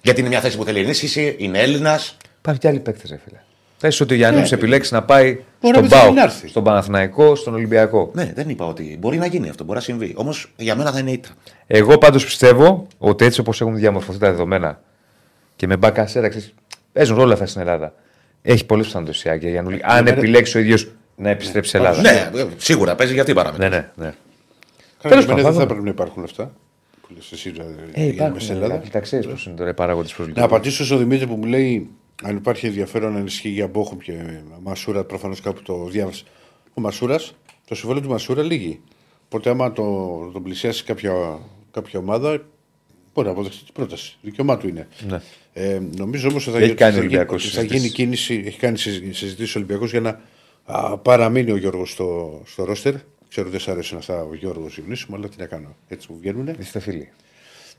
Γιατί 0.02 0.20
είναι 0.20 0.28
μια 0.28 0.40
θέση 0.40 0.56
που 0.56 0.64
θέλει 0.64 0.78
ενίσχυση, 0.80 1.34
είναι 1.38 1.58
Έλληνας. 1.58 2.16
Υπάρχουν 2.38 2.62
και 2.62 2.68
άλλοι 2.68 2.78
παίκτες, 2.80 3.10
ρε 3.10 3.18
φίλε. 3.24 3.38
Θε 3.78 3.90
ότι 4.00 4.12
ο 4.14 4.16
Γιάννης 4.16 4.52
επιλέξει 4.52 4.94
να 4.94 5.02
πάει 5.02 5.24
Μπορεί 5.32 5.42
να 5.60 5.68
στον 5.70 5.80
μην 5.82 5.90
θέλει 5.90 6.02
Πάο, 6.02 6.12
να 6.12 6.22
έρθει. 6.22 6.48
στον 6.48 6.64
Παναθηναϊκό, 6.64 7.34
στον 7.34 7.54
Ολυμπιακό. 7.54 8.10
Ναι, 8.14 8.32
δεν 8.34 8.48
είπα 8.48 8.66
ότι 8.66 8.96
μπορεί 9.00 9.16
να 9.16 9.26
γίνει 9.26 9.48
αυτό, 9.48 9.64
μπορεί 9.64 9.76
να 9.78 9.84
συμβεί. 9.84 10.12
Όμως 10.16 10.52
για 10.56 10.76
μένα 10.76 10.92
θα 10.92 10.98
είναι 10.98 11.10
ήττα. 11.10 11.28
Εγώ 11.66 11.98
πάντως 11.98 12.24
πιστεύω 12.24 12.86
ότι 12.98 13.24
έτσι 13.24 13.40
όπως 13.40 13.60
έχουν 13.60 13.76
διαμορφωθεί 13.76 14.18
τα 14.18 14.30
δεδομένα 14.30 14.80
και 15.56 15.66
με 15.66 15.76
μπακά 15.76 16.06
σέραξη 16.06 16.52
παίζουν 16.92 17.16
ρόλο 17.16 17.32
αυτά 17.32 17.46
στην 17.46 17.60
Ελλάδα. 17.60 17.94
Έχει 18.42 18.64
πολλέ 18.66 18.82
πιθανότητε 18.82 19.36
για 19.38 19.50
Γιάννουλη. 19.50 19.80
Αν 19.82 20.06
επιλέξει 20.06 20.56
ο 20.56 20.60
ίδιος 20.60 20.90
να 21.16 21.30
επιστρέψει 21.30 21.70
σε 21.70 21.76
Ελλάδα. 21.76 22.00
Ναι, 22.00 22.30
ε, 22.40 22.46
σίγουρα 22.56 22.94
παίζει 22.94 23.12
για 23.12 23.20
αυτή 23.22 23.32
η 23.32 23.36
παράμετρο. 23.36 23.68
ναι, 23.68 23.76
ναι. 23.76 23.88
ναι. 23.94 24.12
Καλά, 25.02 25.14
Τέλος 25.14 25.24
για 25.24 25.34
μένα 25.34 25.46
πάντων. 25.46 25.52
δεν 25.58 25.60
θα 25.60 25.66
πρέπει 25.66 25.82
να 25.84 25.90
υπάρχουν 25.90 26.22
αυτά. 26.24 26.52
Που 27.00 27.08
λες 27.16 27.32
εσύ, 27.32 27.50
δηλαδή, 27.50 27.74
Ε, 27.92 28.02
για 28.02 28.12
υπάρχουν. 28.12 28.34
μέσα 28.34 28.46
στην 28.46 28.62
Ελλάδα. 28.62 28.82
Τα 28.90 29.00
ξέρει 29.00 29.28
πώς 29.28 29.46
είναι 29.46 29.56
τώρα 29.56 29.70
οι 29.70 29.74
παράγοντες 29.74 30.12
που 30.14 30.22
Να 30.22 30.28
λειτουργούν. 30.28 30.50
απαντήσω 30.52 30.84
στον 30.84 30.98
Δημήτρη 30.98 31.26
που 31.26 31.34
μου 31.34 31.44
λέει 31.44 31.90
αν 32.22 32.36
υπάρχει 32.36 32.66
ενδιαφέρον 32.66 33.12
να 33.12 33.18
ενισχύει 33.18 33.48
για 33.48 33.66
Μπόχουμ 33.66 33.98
και 33.98 34.40
Μασούρα. 34.62 35.04
Προφανώς 35.04 35.40
κάπου 35.40 35.62
το 35.62 35.84
διάβασα. 35.84 36.24
Ο 36.74 36.80
Μασούρας, 36.80 37.34
το 37.68 37.74
συμβόλαιο 37.74 38.02
του 38.02 38.08
Μασούρα 38.08 38.42
λύγει. 38.42 38.80
Οπότε 39.24 39.50
άμα 39.50 39.72
το, 39.72 39.82
τον 40.32 40.42
πλησιάσει 40.42 40.84
κάποια, 40.84 41.38
κάποια 41.70 41.98
ομάδα, 41.98 42.28
μπορεί 43.14 43.26
να 43.26 43.32
αποδεχτεί 43.32 43.64
την 43.64 43.74
πρόταση. 43.74 44.16
Δικαίωμά 44.22 44.56
του 44.56 44.68
είναι. 44.68 44.88
Ναι. 45.08 45.20
Ε, 45.52 45.80
νομίζω 45.96 46.28
όμως 46.28 46.46
ότι 46.46 46.58
θα, 46.58 46.64
Έχει 46.64 46.74
κάνει 46.74 46.92
θα, 46.92 46.98
ο 46.98 47.02
γίνει, 47.02 47.14
Ολυμπιακός 47.14 47.44
ότι 47.44 47.54
θα 47.54 47.62
γίνει 47.62 47.72
συζητήσεις. 47.72 47.96
κίνηση, 47.96 48.42
έχει 48.46 48.58
κάνει 48.58 48.78
συζητήσεις 48.78 49.54
ο 49.54 49.58
Ολυμπιακός 49.58 49.90
για 49.90 50.00
να 50.00 50.20
α, 50.64 50.98
παραμείνει 50.98 51.50
ο 51.50 51.56
Γιώργος 51.56 51.90
στο, 51.90 52.40
στο 52.46 52.64
ρόστερ. 52.64 52.94
Ξέρω 53.28 53.48
δεν 53.48 53.60
σ' 53.60 53.68
αρέσουν 53.68 53.98
αυτά 53.98 54.22
ο 54.22 54.34
Γιώργος 54.34 54.78
Ιωνίσιμο, 54.78 55.16
αλλά 55.16 55.28
τι 55.28 55.36
να 55.38 55.46
κάνω. 55.46 55.76
Έτσι 55.88 56.06
μου 56.10 56.18
βγαίνουν. 56.20 56.48
Είστε 56.58 56.78
φίλοι. 56.80 57.08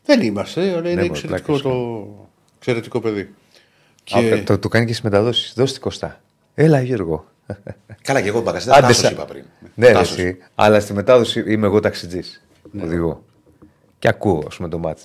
Δεν 0.06 0.22
είμαστε, 0.22 0.62
αλλά 0.62 0.90
είναι 0.90 1.02
μωρέ, 1.02 1.06
εξαιρετικό, 1.06 1.46
πλάκες 1.46 1.62
το... 1.62 2.30
εξαιρετικό 2.58 3.00
παιδί. 3.00 3.34
Α, 4.12 4.20
Και... 4.22 4.42
το, 4.46 4.58
το 4.58 4.68
κάνει 4.68 4.86
και 4.86 4.92
στις 4.94 5.04
μεταδόσεις. 5.04 5.54
Δώστε 5.56 5.74
την 5.74 5.82
Κωστά. 5.82 6.22
Έλα, 6.56 6.82
Γιώργο. 6.82 7.26
Καλά, 8.02 8.22
και 8.22 8.28
εγώ 8.28 8.42
μπακαστέ. 8.42 8.72
Άντε 8.72 8.82
Τάσο 8.88 9.02
σα- 9.02 9.10
είπα 9.12 9.26
πριν. 9.26 9.44
Ναι, 9.76 9.88
ρε, 9.88 9.94
Τάσος. 9.94 10.18
εσύ. 10.18 10.38
Αλλά 10.56 10.80
στη 10.80 10.94
μετάδοση 10.94 11.44
είμαι 11.48 11.66
εγώ 11.68 11.80
ταξιτζής. 11.80 12.44
Οδηγώ. 12.84 13.24
Και 14.00 14.08
ακούω, 14.08 14.44
ας 14.48 14.56
πούμε, 14.56 14.70
το 14.70 14.78
μάτι. 14.78 15.02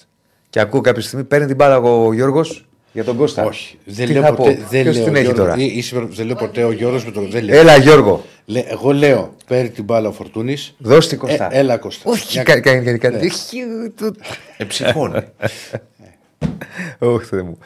Και 0.50 0.60
ακούω 0.60 0.80
κάποια 0.80 1.02
στιγμή 1.02 1.24
παίρνει 1.24 1.46
την 1.46 1.56
μπάλα 1.56 1.76
ο 1.78 2.12
Γιώργος 2.12 2.66
για 2.92 3.04
τον 3.04 3.16
Κώστα. 3.16 3.44
Όχι. 3.44 3.78
Δεν 3.84 4.06
Τι 4.06 4.12
λέω, 4.12 4.22
θα 4.22 4.34
ποτέ, 4.34 4.50
πω, 4.54 4.66
δεν, 4.70 4.82
ποιος 4.82 4.94
λέω, 4.96 5.04
την 5.04 5.14
έχει 5.14 5.24
Γιώργο, 5.24 5.42
τώρα; 5.42 5.56
ή- 5.56 5.64
είσαι- 5.76 6.06
δεν 6.08 6.26
λέω 6.26 6.34
ποτέ 6.36 6.64
ο 6.64 6.70
Γιώργος 6.72 7.04
με 7.04 7.10
τον. 7.10 7.30
Δεν 7.30 7.44
λέω. 7.44 7.58
Έλα, 7.58 7.76
Γιώργο. 7.76 8.24
Λέ- 8.44 8.70
εγώ 8.70 8.92
λέω 8.92 9.34
παίρνει 9.46 9.70
την 9.70 9.84
μπάλα 9.84 10.08
ο 10.08 10.12
Φορτούνης. 10.12 10.74
Δώσ' 10.78 11.08
την 11.08 11.18
Κωστά. 11.18 11.48
Ε, 11.54 11.58
έλα 11.58 11.76
Κώστα. 11.78 12.10
Όχι, 12.10 12.26
Μια- 12.34 12.42
κάνει 12.42 12.60
κάνει 12.60 12.84
κάτι. 12.84 12.98
κάτι. 12.98 13.14
Ναι. 13.14 13.20
Έχει, 13.20 13.62
το- 13.96 14.14
Εψυχώνει. 14.56 15.20
Όχι, 16.98 17.26
Θεέ 17.30 17.42
μου. 17.42 17.58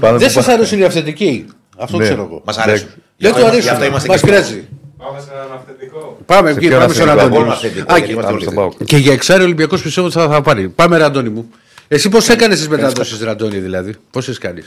Πάμε 0.00 0.18
Δεν 0.18 0.26
που 0.26 0.32
σας 0.32 0.44
πά- 0.46 0.54
αρέσουν 0.54 0.78
οι 0.78 0.84
αυθεντικοί. 0.84 1.46
Αυτό 1.78 1.96
Ναι. 1.96 2.04
ξέρω 2.04 2.22
εγώ. 2.22 2.42
Μας 2.44 2.58
αρέσουν. 2.58 2.88
Δεν 2.88 2.98
Γι' 3.16 3.26
του 3.26 3.34
αυτό- 3.34 3.40
γι' 3.40 3.58
αυτό 3.58 3.70
αρέσουν. 3.70 3.86
είμαστε 3.88 4.08
Μας 4.08 4.20
και- 4.20 4.26
πειράζει. 4.26 4.68
Πάμε 4.98 5.20
σε 5.20 5.26
έναν 5.34 5.52
αυθεντικό. 5.54 6.18
Πάμε 6.26 6.50
Σε 6.52 6.58
εκεί, 6.58 6.66
ποιον 6.68 6.80
πάμε 6.80 6.94
στον 6.94 7.08
αυθεντικό, 7.08 7.12
Αντώνη. 7.26 7.30
Μπορούμε 7.30 7.46
μου. 7.46 7.52
αυθεντικό, 7.54 7.92
Α, 7.92 7.96
γιατί 7.96 8.06
και- 8.06 8.12
είμαστε 8.12 8.32
Πάμε 8.32 8.36
όλοι 8.36 8.42
στον 8.42 8.54
τέτοιοι. 8.54 8.76
Πάοκ. 8.78 8.84
Και 8.88 8.96
για 8.96 9.12
εξάρι 9.12 9.40
ο 9.40 9.44
Ολυμπιακός 9.44 9.82
πιστεύω 9.82 10.06
ότι 10.06 10.16
θα, 10.16 10.28
θα 10.28 10.42
πάρει. 10.42 10.68
Πάμε 10.68 10.96
Ραντώνη 10.96 11.28
μου. 11.28 11.50
Εσύ 11.88 12.08
πώς 12.08 12.28
έκανες 12.28 12.58
τις 12.58 12.68
μεταδόσεις, 12.68 13.20
Ραντώνη, 13.20 13.58
δηλαδή; 13.58 13.94
Πόσε 14.10 14.32
κάνεις; 14.40 14.66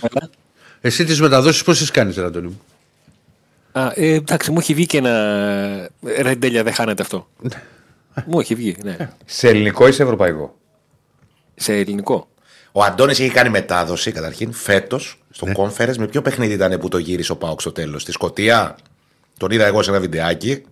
Εσύ 0.82 1.04
τις 1.04 1.22
μεταδόσεις 1.22 1.64
πόσε 1.64 1.91
κάνεις, 1.91 2.16
Ραντώνη 2.18 2.48
μου; 2.48 2.62
Α, 3.72 3.91
ε, 3.95 4.14
εντάξει, 4.14 4.52
μου 4.52 4.58
έχει 4.60 4.74
βγει 4.74 4.86
και 4.86 4.98
ένα. 4.98 5.90
Ρε 6.22 6.36
τέλεια, 6.36 6.64
δεν 6.64 6.74
χάνεται 6.74 7.02
αυτό. 7.02 7.28
μου 8.26 8.40
έχει 8.40 8.56
βγει, 8.56 8.76
ναι. 8.84 8.98
Σε 9.26 9.48
ελληνικό 9.48 9.88
ή 9.88 9.91
σε 9.91 10.04
ευρωπαϊκό; 10.04 10.56
Σε 11.56 11.74
ελληνικό. 11.74 12.28
Ο 12.78 12.84
Αντώνης 12.84 13.20
έχει 13.20 13.30
κάνει 13.30 13.49
μετάδοση 13.49 14.12
καταρχήν 14.12 14.54
φέτος 14.54 15.20
στο 15.30 15.45
Ναι. 15.45 15.54
Conference. 15.58 15.95
Με 15.98 16.08
ποιο 16.08 16.22
παιχνίδι 16.22 16.54
ήταν 16.54 16.80
που 16.80 16.88
το 16.88 16.98
γύρισε 16.98 17.32
ο 17.32 17.36
Πάοξ 17.36 17.62
στο 17.64 17.72
τέλος. 17.72 18.02
Στη 18.02 18.12
Σκωτία; 18.12 18.76
Τον 19.38 19.52
είδα 19.52 19.66
εγώ 19.66 19.82
σε 19.84 19.90
ένα 19.90 19.99
βιντεάκι. 19.99 20.64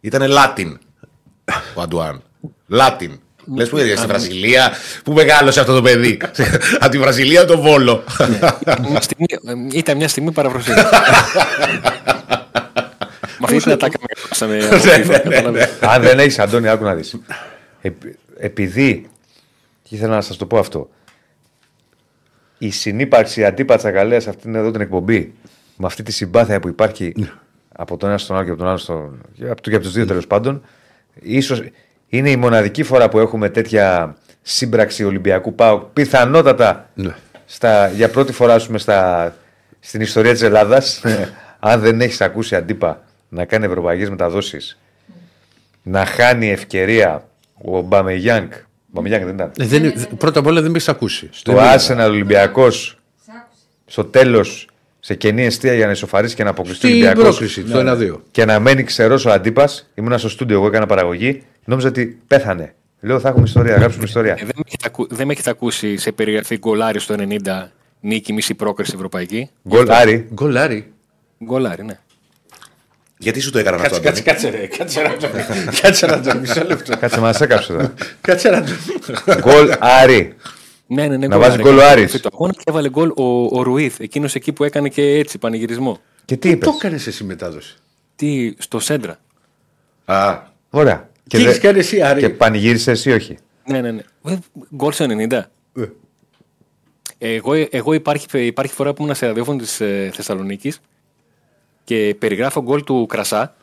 Ήταν 0.00 0.22
Latin 0.22 0.76
ο 1.74 1.80
Αντουάν. 1.80 2.22
Latin. 2.72 3.18
Λες 3.54 3.68
που 3.68 3.78
είδε 3.78 3.96
στη 3.96 4.06
Βραζιλία, 4.06 4.72
που 5.04 5.12
μεγάλωσε 5.12 5.60
αυτό 5.60 5.74
το 5.74 5.82
παιδί. 5.82 6.18
Από 6.80 6.88
τη 6.90 6.98
Βραζιλία 6.98 7.44
τον 7.44 7.60
Βόλο. 7.60 8.04
Μια 8.88 9.00
στιγμή, 9.00 9.26
ε, 9.30 9.76
ήταν 9.78 9.96
μια 9.96 10.08
στιγμή 10.08 10.32
παραβροσία. 10.32 10.74
Μα 13.38 13.46
αυτή 13.46 13.56
την 13.62 13.72
ατάκα 13.72 13.98
με 14.00 14.06
έκοψανε 14.16 14.64
από 14.64 14.74
Ναι, 14.76 15.04
FIFA, 15.04 15.20
κατάλαβες. 15.22 15.68
Αν 15.80 16.02
δεν 16.02 16.18
έχεις, 16.18 16.38
Αντώνη, 16.38 16.68
άκου 16.68 16.84
να 16.84 16.94
δεις. 16.94 17.16
επειδή. 18.38 19.08
Και 19.82 19.94
ήθελα 19.94 20.14
να 20.14 20.20
σας 20.20 20.36
το 20.36 20.46
πω 20.46 20.58
αυτό. 20.58 20.88
Η 22.62 22.70
συνύπαρξη 22.70 23.44
αντίπατσα 23.44 23.90
καλέα 23.90 24.20
σε 24.20 24.28
αυτήν 24.30 24.54
εδώ 24.54 24.70
την 24.70 24.80
εκπομπή, 24.80 25.32
με 25.76 25.86
αυτή 25.86 26.02
τη 26.02 26.12
συμπάθεια 26.12 26.60
που 26.60 26.68
υπάρχει 26.68 27.14
από 27.72 27.96
τον 27.96 28.08
ένα 28.08 28.18
στον 28.18 28.36
άλλο 28.36 28.44
και 28.44 28.50
από 28.50 28.58
τον 28.58 28.68
άλλο 28.68 28.76
στον. 28.78 29.20
και 29.34 29.48
από, 29.48 29.60
και 29.60 29.74
από 29.74 29.84
τους 29.84 29.92
δύο 29.92 30.06
τέλος 30.06 30.26
πάντων, 30.26 30.62
ίσως 31.20 31.62
είναι 32.08 32.30
η 32.30 32.36
μοναδική 32.36 32.82
φορά 32.82 33.08
που 33.08 33.18
έχουμε 33.18 33.48
τέτοια 33.48 34.16
σύμπραξη 34.42 35.04
Ολυμπιακού 35.04 35.54
Πάου. 35.54 35.90
Πιθανότατα 35.92 36.90
Ναι. 36.94 37.14
στα, 37.46 37.88
για 37.88 38.10
πρώτη 38.10 38.32
φορά 38.32 38.54
ας 38.54 38.66
πούμε, 38.66 38.78
στα, 38.78 39.34
στην 39.80 40.00
ιστορία 40.00 40.32
της 40.32 40.42
Ελλάδας, 40.42 41.02
αν 41.60 41.80
δεν 41.80 42.00
έχεις 42.00 42.20
ακούσει 42.20 42.56
αντίπα 42.56 43.02
να 43.28 43.44
κάνει 43.44 43.64
ευρωπαϊκές 43.64 44.08
μεταδόσεις, 44.10 44.78
να 45.82 46.04
χάνει 46.04 46.50
ευκαιρία 46.50 47.24
ο 47.62 47.80
Μπαμεγιάνγκ. 47.80 48.50
Μπαμεγιάνγκ 48.90 49.24
δεν 49.24 49.34
ήταν. 49.34 49.52
Ε, 49.58 49.64
δεν, 49.64 49.94
πρώτα 50.18 50.38
απ' 50.38 50.46
όλα 50.46 50.60
δεν 50.60 50.70
με 50.70 50.76
έχεις 50.76 50.88
ακούσει. 50.88 51.30
Το 51.42 51.56
Arsenal 51.58 52.06
Ολυμπιακός 52.08 52.98
στο 53.86 54.04
τέλος 54.04 54.68
σε 55.00 55.14
κενή 55.14 55.44
αιστεία 55.44 55.74
για 55.74 55.86
να 55.86 55.92
ισοφαρίσει 55.92 56.34
και 56.34 56.44
να 56.44 56.50
αποκλειστεί 56.50 56.86
ο 56.86 56.90
Στην 56.90 57.02
Ολυμπιακός. 57.02 57.36
πρόκληση, 57.36 57.62
το 57.64 57.78
1-2. 57.78 58.20
Και 58.30 58.44
να 58.44 58.60
μένει 58.60 58.82
ξερός 58.82 59.24
ο 59.24 59.30
αντίπας. 59.30 59.90
Ήμουνα 59.94 60.18
στο 60.18 60.28
στούντιο, 60.28 60.56
εγώ 60.56 60.66
έκανα 60.66 60.86
παραγωγή. 60.86 61.42
Νόμιζα 61.64 61.88
ότι 61.88 62.18
πέθανε. 62.26 62.74
Λέω 63.00 63.20
θα 63.20 63.28
έχουμε 63.28 63.44
ιστορία, 63.46 63.72
θα 63.74 63.78
γράψουμε 63.78 64.04
ιστορία. 64.04 64.32
Ε, 64.32 64.36
δεν, 64.36 64.46
με 64.56 64.62
έχετε 64.66 64.84
ακού- 64.86 65.14
δεν 65.14 65.26
με 65.26 65.32
έχετε 65.32 65.50
ακούσει 65.50 65.96
σε 65.96 66.12
περιγραφή 66.12 66.58
γκολάρι 66.58 66.98
στο 67.00 67.14
90 67.18 67.70
νίκη 68.00 68.32
μισή 68.32 68.54
πρόκριση 68.54 68.92
ευρωπαϊκή; 68.94 69.50
Γκολ 69.68 69.90
Άρη. 69.90 70.28
Γκολάρι. 70.34 70.92
Γκολάρι, 71.44 71.84
ναι. 71.84 71.98
Γιατί 73.22 73.40
σου 73.40 73.50
το 73.50 73.58
έκαναν 73.58 73.80
αυτό, 73.80 74.00
Κάτσε, 74.00 74.22
κάτσε, 74.22 74.46
Αντώνη; 74.48 74.66
κάτσε 74.66 75.00
ρε. 75.00 75.08
Κάτσε 75.10 75.36
Ραντώνη. 75.36 75.64
Κάτσε 75.80 76.06
Ραντώνη, 76.06 76.40
μισό 76.40 76.64
λεπτό. 76.64 76.96
Κάτσε, 76.96 77.20
μας 77.20 77.40
έκαψε 77.40 77.72
τώρα. 77.72 77.94
Κάτσε 78.20 78.48
Ραντώνη. 78.48 78.76
Γκολ 79.40 79.72
Άρη. 79.78 80.34
Ναι, 80.86 81.06
ναι, 81.06 81.16
ναι, 81.16 81.26
Να 81.26 81.36
γκολ, 81.36 81.44
βάζει 81.44 81.56
ρε, 81.56 81.62
γκολ 81.62 81.72
ο 81.72 81.80
έκανε 81.80 81.92
Άρης. 81.92 82.20
το 82.20 82.28
αγώνα 82.32 82.52
Και 82.52 82.60
έβαλε 82.64 82.90
γκολ 82.90 83.10
ο, 83.16 83.44
ο 83.58 83.62
Ρουίθ, 83.62 84.00
εκείνος 84.00 84.34
εκεί 84.34 84.52
που 84.52 84.64
έκανε 84.64 84.88
και 84.88 85.02
έτσι 85.02 85.38
πανηγυρισμό. 85.38 85.98
Και 86.24 86.36
τι 86.36 86.48
Πού 86.48 86.54
είπες; 86.54 86.68
το 86.68 86.74
έκανες 86.78 87.06
εσύ 87.06 87.24
μετάδοση. 87.24 87.76
Τι, 88.16 88.54
στο 88.58 88.78
Σέντρα. 88.78 89.18
Α. 90.04 90.38
Ωραία. 90.70 91.08
Τι 91.28 91.36
δε- 91.38 91.48
έχεις 91.48 91.58
κάνει 91.60 91.78
εσύ, 91.78 92.02
Άρη; 92.02 92.20
Και 92.20 92.28
πανηγύρισε 92.28 92.90
εσύ, 92.90 93.10
όχι. 93.12 93.36
Ναι, 93.66 93.80
ναι, 93.80 93.90
ναι. 93.90 94.02
Ε, 94.28 94.36
Γκολ 94.76 94.92
στο 94.92 95.06
90. 95.30 95.32
Ε. 95.76 95.84
Εγώ, 97.18 97.52
εγώ 97.70 97.92
υπάρχει, 97.92 98.26
υπάρχει 98.46 98.74
φορά 98.74 98.92
που 98.94 99.02
ήμουν 99.02 99.14
σε 99.14 99.26
ραδιόφωνο 99.26 99.58
της 99.58 99.80
ε, 99.80 100.10
Θεσσαλονίκης 100.14 100.80
και 101.84 102.16
περιγράφω 102.18 102.62
γκολ 102.62 102.84
του 102.84 103.06
Κρασά 103.08 103.54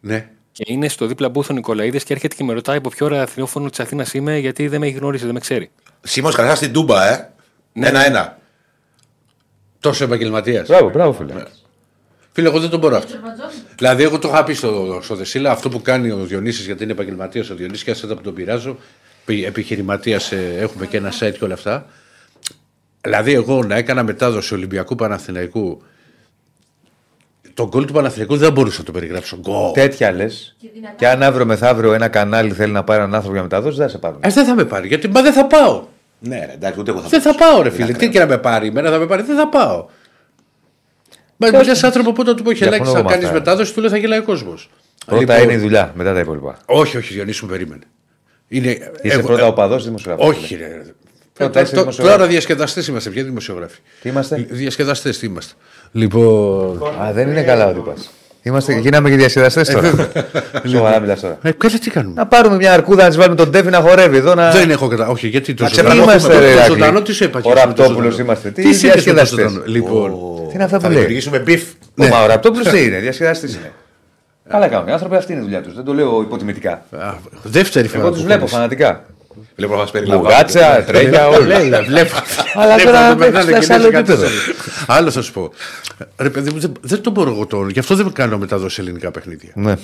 Ναι. 0.00 0.28
και 0.52 0.64
είναι 0.66 0.88
στο 0.88 1.06
δίπλα 1.06 1.28
μπούθ 1.28 1.50
ο 1.50 1.52
Νικολαίδης 1.52 2.04
και 2.04 2.12
έρχεται 2.12 2.34
και 2.34 2.44
με 2.44 2.52
ρωτάει 2.52 2.76
από 2.76 2.88
ποιο 2.88 3.06
ραδιόφωνο 3.06 3.70
της 3.70 3.80
Αθήνας 3.80 4.12
είμαι 4.14 4.38
γιατί 4.38 4.68
δεν 4.68 4.80
με 4.80 4.86
έχει 4.86 4.96
γνωρίσει, 4.96 5.24
δεν 5.24 5.34
με 5.34 5.40
ξέρει. 5.40 5.70
Σίμως 6.00 6.34
Καρασά 6.34 6.54
στην 6.54 6.72
Τούμπα, 6.72 7.08
ε. 7.08 7.32
Ναι. 7.72 7.88
Ένα-ένα. 7.88 8.38
Τόσο 9.80 10.04
επαγγελματίας. 10.04 10.68
Μπράβο, 10.68 10.90
μπράβο, 10.90 11.12
φίλε. 11.12 11.42
Φίλε, 12.32 12.48
εγώ 12.48 12.60
δεν 12.60 12.70
τον 12.70 12.78
μπορώ 12.80 12.96
αυτό. 12.96 13.14
Δηλαδή, 13.76 14.02
εγώ 14.02 14.18
το 14.18 14.28
είχα 14.28 14.44
πει 14.44 14.52
στο, 14.52 14.98
στο 15.02 15.14
Δεσίλα 15.14 15.50
αυτό 15.50 15.68
που 15.68 15.82
κάνει 15.82 16.10
ο 16.10 16.16
Διονύσης 16.16 16.66
γιατί 16.66 16.82
είναι 16.82 16.92
επαγγελματίας 16.92 17.50
ο 17.50 17.54
Διονύσης 17.54 17.84
και 17.84 17.90
ασέτα 17.90 18.14
που 18.14 18.22
τον 18.22 18.34
πειράζω. 18.34 18.76
Επιχειρηματίας 19.26 20.32
έχουμε 20.32 20.86
και 20.86 20.96
ένα 20.96 21.12
site 21.20 21.34
και 21.38 21.44
όλα 21.44 21.54
αυτά. 21.54 21.86
Δηλαδή, 23.00 23.32
εγώ 23.32 23.62
να 23.62 23.76
έκανα 23.76 24.02
μετάδοση 24.02 24.54
Ολυμπιακού 24.54 24.94
Παναθηναϊκού. 24.94 25.82
Το 27.54 27.68
γκολ 27.68 27.84
του 27.84 27.92
Παναθηναϊκού 27.92 28.36
δεν 28.36 28.52
μπορούσα 28.52 28.78
να 28.78 28.84
το 28.84 28.92
περιγράψω. 28.92 29.36
Γκολ. 29.40 29.72
Τέτοια 29.72 30.12
λες. 30.12 30.56
Και 30.96 31.08
αν 31.08 31.22
αύριο 31.22 31.46
μεθαύριο 31.46 31.92
ένα 31.92 32.08
κανάλι 32.08 32.50
θέλει 32.52 32.72
να 32.72 32.84
πάρει 32.84 32.98
έναν 32.98 33.14
άνθρωπο 33.14 33.34
για 33.34 33.42
μεταδόση, 33.42 33.76
δεν 33.76 33.86
θα 33.86 33.92
σε 33.92 33.98
πάρουν. 33.98 34.18
Ε, 34.22 34.28
δεν 34.30 34.44
θα 34.44 34.54
με 34.54 34.64
πάρει 34.64 34.86
γιατί 34.88 35.08
μα 35.08 35.22
δεν 35.22 35.32
θα 35.32 35.46
πάω. 35.46 35.84
Ναι, 36.18 36.44
ρε, 36.46 36.52
εντάξει, 36.52 36.80
ούτε 36.80 36.90
εγώ 36.90 37.00
θα 37.00 37.08
Δεν 37.08 37.20
θα 37.20 37.30
μπορούσα. 37.32 37.50
πάω, 37.52 37.62
ρε 37.62 37.68
Είναι 37.68 37.76
φίλε. 37.76 37.86
Τι 37.86 37.92
ακραίο. 37.94 38.10
και 38.10 38.18
να 38.18 38.26
με 38.26 38.38
πάρει, 38.38 38.66
εμένα 38.66 38.90
θα 38.90 38.98
με 38.98 39.06
πάρει, 39.06 39.22
δεν 39.22 39.36
θα 39.36 39.48
πάω. 39.48 39.86
Μα 41.36 41.48
μιλά 41.48 41.76
άνθρωπος 41.82 42.12
που 42.12 42.20
όταν 42.20 42.36
του 42.36 42.42
πω 42.42 42.52
χελάκι 42.54 42.76
Διαφωνώ 42.76 42.92
να 42.92 42.98
εγώ 42.98 43.08
με 43.08 43.12
κάνει 43.14 43.24
αυτά. 43.24 43.36
μετάδοση, 43.38 43.74
του 43.74 43.80
λέει 43.80 43.90
θα 43.90 43.96
γελάει 43.96 44.18
ο 44.18 44.22
κόσμος. 44.22 44.70
Πρώτα 45.06 45.42
είναι 45.42 45.52
η 45.52 45.56
δουλειά, 45.56 45.92
μετά 45.94 46.12
τα 46.12 46.20
υπόλοιπα. 46.20 46.56
Όχι, 46.66 46.96
όχι, 46.96 47.14
Διονύση 47.14 47.44
μου 47.44 47.50
περίμενε. 47.50 47.82
Είναι... 48.48 48.68
Είσαι 49.02 49.14
εγώ- 49.16 49.26
πρώτα 49.26 49.42
ε, 49.42 49.46
οπαδό 49.48 49.74
ή 49.78 49.82
δημοσιογράφος. 49.82 50.36
Όχι, 50.36 50.54
ρε. 50.54 50.66
Πρώτα 51.32 51.50
Τώρα- 51.52 51.60
είσαι 51.60 51.70
τώρα- 51.70 51.82
δημοσιογράφος. 51.82 51.96
Τώρα 52.20 52.26
διασκεδαστές 52.26 52.86
είμαστε, 52.86 53.10
πια 53.10 53.24
δημοσιογράφοι; 53.24 53.78
Τι 54.02 54.08
είμαστε; 54.08 54.46
Διασκεδαστές 54.50 55.18
τι 55.18 55.26
είμαστε. 55.26 55.54
Λοιπόν. 55.92 56.82
Α, 57.02 57.12
δεν 57.12 57.28
είναι 57.28 57.42
καλά 57.42 57.66
ότι 57.68 57.78
πα. 57.80 57.92
Είμαστε, 58.44 58.72
γίναμε 58.78 59.10
και 59.10 59.16
διασκεδαστές 59.16 59.68
τώρα. 59.68 59.90
Σοβαρά 60.72 61.00
μιλάς 61.00 61.20
τώρα. 61.20 61.38
Ε, 61.42 61.50
καλά, 61.50 61.78
τι 61.78 61.90
κάνουμε; 61.90 62.14
Να 62.16 62.26
πάρουμε 62.26 62.56
μια 62.56 62.72
αρκούδα 62.72 63.02
να 63.02 63.08
της 63.08 63.16
βάλουμε 63.16 63.36
τον 63.36 63.50
Τέφι 63.50 63.70
να 63.70 63.80
χορεύει 63.80 64.16
εδώ 64.16 64.34
να. 64.34 64.50
Δεν 64.50 64.70
έχω 64.70 64.88
κατά. 64.88 65.08
Όχι, 65.08 65.28
γιατί 65.28 65.54
το 65.54 65.62
Να 65.62 65.68
ζωντανό. 65.68 65.88
ξεπραγωθούμε. 66.04 66.34
Είμαστε, 66.34 66.38
ρε, 66.38 66.46
Το 66.46 66.52
Ηράκλη. 66.58 66.74
ζωντανό 66.74 67.02
τι 67.02 67.12
σου 67.12 67.24
είπα. 67.24 67.38
Ο 67.38 67.42
και 67.42 67.48
εσύ 67.48 67.66
με 67.66 67.72
το 67.72 67.82
Ραπτόπουλος 67.82 68.10
ζωντανό. 68.14 68.24
είμαστε. 68.24 68.50
Τι 68.50 68.62
Τι 68.62 68.68
είπες 68.68 68.82
με 68.82 68.88
το 68.88 68.92
διασκεδαστές; 68.92 69.50
ζωντανό; 69.50 69.62
Λοιπόν. 69.66 70.10
Τι 70.48 70.54
είναι 70.54 70.64
αυτά 70.64 70.78
Θα 70.78 70.86
που 70.86 70.92
λέει. 70.92 71.00
δημιουργήσουμε 71.02 71.38
beef. 71.38 71.62
Ο 71.98 72.06
Μα 72.06 72.22
ο 72.22 72.26
Ραπτόπουλος 72.26 72.68
τι 72.68 72.84
είναι, 72.84 72.98
διασκεδαστής 72.98 73.54
είναι. 73.54 73.72
Καλά 74.48 74.68
κάνουν. 74.68 74.88
Οι 74.88 74.92
άνθρωποι 74.92 75.16
αυτή 75.16 75.32
είναι 75.32 75.40
η 75.40 75.44
δουλειά 75.44 75.62
τους. 75.62 75.74
Δεν 75.74 75.84
το 75.84 75.94
λέω 75.94 76.20
υποτιμητικά. 76.22 76.72
α, 76.98 77.14
Δεύτερη 77.42 77.88
φορά. 77.88 78.00
Εγώ 78.00 78.08
που 78.08 78.14
τους 78.14 78.22
βλέπω 78.24 78.38
κόλλησε. 78.38 78.56
φανατικά. 78.56 79.04
Βλέπω 79.56 79.72
να 79.72 79.78
μας 79.78 79.90
περιλαμβάνει. 79.90 80.28
Μπουγάτσα, 80.28 80.84
τρέλια, 80.84 81.28
όλα. 81.28 81.38
Βλέπω. 81.60 81.84
Βλέπω. 81.84 82.14
Αλλά 82.54 82.74
Βλέπω 82.74 82.90
τώρα 82.90 83.08
το 83.10 83.16
περνάνε 83.16 83.40
φτάσει 83.44 83.58
και 83.58 83.64
σε 83.64 83.72
άλλο 83.74 83.82
λες 83.82 83.92
κάτι 83.92 84.12
επίπεδο. 84.12 84.22
τέτοιο. 84.36 84.54
Άλλο 84.86 85.10
θα 85.10 85.22
σου 85.22 85.32
πω. 85.32 85.52
Ρε 86.16 86.30
παιδί 86.30 86.50
μου, 86.52 86.58
δεν, 86.60 86.72
δεν 86.80 87.00
τον 87.00 87.12
μπορώ 87.12 87.30
εγώ 87.30 87.46
τώρα. 87.46 87.68
Γι' 87.70 87.78
αυτό 87.78 87.94
δεν 87.94 88.12
κάνω 88.12 88.38
μεταδόση 88.38 88.74
σε 88.74 88.80
ελληνικά 88.80 89.10
παιχνίδια. 89.10 89.52
Ναι. 89.54 89.74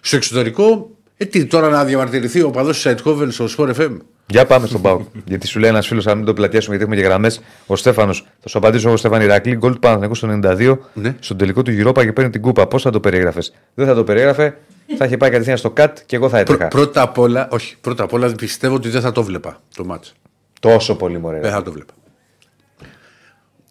Στο 0.00 0.16
εξωτερικό, 0.16 0.90
ε, 1.16 1.24
τι, 1.24 1.44
τώρα 1.46 1.68
να 1.68 1.84
διαμαρτυρηθεί 1.84 2.42
οπαδός 2.42 2.72
της 2.74 2.82
Αϊντχόβεν 2.82 3.30
στο 3.30 3.46
Sport 3.58 3.74
FM. 3.80 3.96
Για 4.26 4.46
πάμε 4.46 4.66
στον 4.66 4.80
Πάο. 4.82 5.00
γιατί 5.24 5.46
σου 5.46 5.58
λέει 5.58 5.70
ένας 5.70 5.86
φίλος, 5.86 6.06
αν 6.06 6.16
μην 6.16 6.26
το 6.26 6.32
πλατιάσουμε, 6.34 6.76
γιατί 6.76 6.90
έχουμε 6.90 7.02
και 7.06 7.08
γραμμές. 7.12 7.40
Ο 7.66 7.76
Στέφανος, 7.76 8.26
θα 8.40 8.48
σου 8.48 8.58
απαντήσω 8.58 8.88
εγώ, 8.88 8.96
Στέφανη 8.96 9.24
Ηρακλή, 9.24 9.56
γκολ 9.56 9.72
του 9.72 9.78
Παναθηναϊκού 9.78 10.14
στο 10.14 10.28
92, 10.42 10.78
Ναι. 10.94 11.14
στον 11.20 11.36
τελικό 11.36 11.62
του 11.62 11.72
Europa 11.82 12.04
και 12.04 12.12
παίρνει 12.12 12.30
την 12.30 12.40
κούπα. 12.40 12.66
Πώς 12.66 12.82
θα 12.82 12.90
το 12.90 13.00
περιέγραφες; 13.00 13.52
Δεν 13.74 13.86
θα 13.86 13.94
το 13.94 14.04
περιέγραφε, 14.04 14.56
θα 14.98 15.04
είχε 15.04 15.16
πάει 15.16 15.30
κατευθείαν 15.30 15.56
στο 15.56 15.70
ΚΑΤ 15.70 15.98
και 16.06 16.16
εγώ 16.16 16.28
θα 16.28 16.42
Πρω- 16.42 16.54
έτρεχα. 16.54 16.68
πρώτα 16.68 17.02
απ' 17.02 17.18
όλα, 17.18 17.48
όχι, 17.50 17.76
πρώτα 17.80 18.04
απ' 18.04 18.12
όλα 18.12 18.32
πιστεύω 18.32 18.74
ότι 18.74 18.88
δεν 18.88 19.00
θα 19.00 19.12
το 19.12 19.22
βλέπα 19.22 19.60
το 19.76 19.84
μάτς. 19.84 20.12
Τόσο 20.60 20.96
πολύ 20.96 21.18
μωρέ. 21.18 21.40
Δεν 21.40 21.50
θα 21.50 21.62
το 21.62 21.72
βλέπα. 21.72 21.92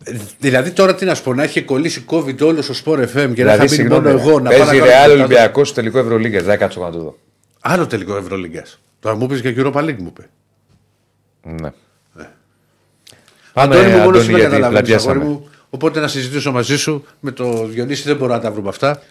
Ε, 0.03 0.17
Δηλαδή 0.39 0.71
τώρα 0.71 0.95
τι 0.95 1.05
να 1.05 1.15
σου 1.15 1.23
πω, 1.23 1.33
να 1.33 1.43
έχει 1.43 1.61
κολλήσει 1.61 2.05
COVID 2.09 2.41
όλος 2.41 2.65
στο 2.65 2.73
Sport 2.85 2.99
FM 2.99 3.07
και 3.13 3.19
να 3.19 3.25
Δηλαδή, 3.33 3.49
θα 3.57 3.63
μείνει 3.63 3.67
συγγνώμη, 3.69 4.07
μόνο 4.07 4.19
εγώ 4.19 4.39
να 4.39 4.49
παίζει 4.49 4.63
πάω 4.63 4.71
να 4.73 4.77
κάνω 4.79 4.85
Ρεάλ 4.85 5.01
μετάδοση. 5.09 5.19
Ολυμπιακό 5.23 5.65
στο 5.65 5.75
τελικό 5.75 5.97
Ευρωλίγκα. 5.99 6.41
Δεν 6.43 6.57
κάτσω 6.57 6.81
να 6.81 6.91
το 6.91 6.99
δω. 6.99 7.17
Άλλο 7.61 7.87
τελικό 7.87 8.17
Ευρωλίγκα. 8.17 8.63
Τώρα 8.99 9.15
μου 9.15 9.27
πεις 9.27 9.41
και 9.41 9.53
Europa 9.57 9.73
League 9.83 9.97
μου 9.97 10.07
είπε. 10.07 10.29
Ναι. 11.43 11.69
Αντώνη 13.53 13.81
Πάμε, 13.81 13.87
μου, 13.87 13.89
μόνο 13.89 14.01
Αντώνη, 14.01 14.17
εσύ 14.17 14.31
με 14.31 14.37
γιατί 14.37 14.53
καταλαβαίνεις, 14.55 14.91
αγόρι 14.93 15.19
πλατιάσαμε. 15.19 15.23
μου. 15.23 15.49
Οπότε 15.69 15.99
να 15.99 16.07
συζητήσω 16.07 16.51
μαζί 16.51 16.77
σου 16.77 17.05
με 17.19 17.31
το 17.31 17.65
Διονύση 17.67 18.03
δεν 18.03 18.15
μπορώ 18.15 18.33
να 18.33 18.39
τα 18.39 18.51
βρούμε 18.51 18.69
αυτά. 18.69 19.01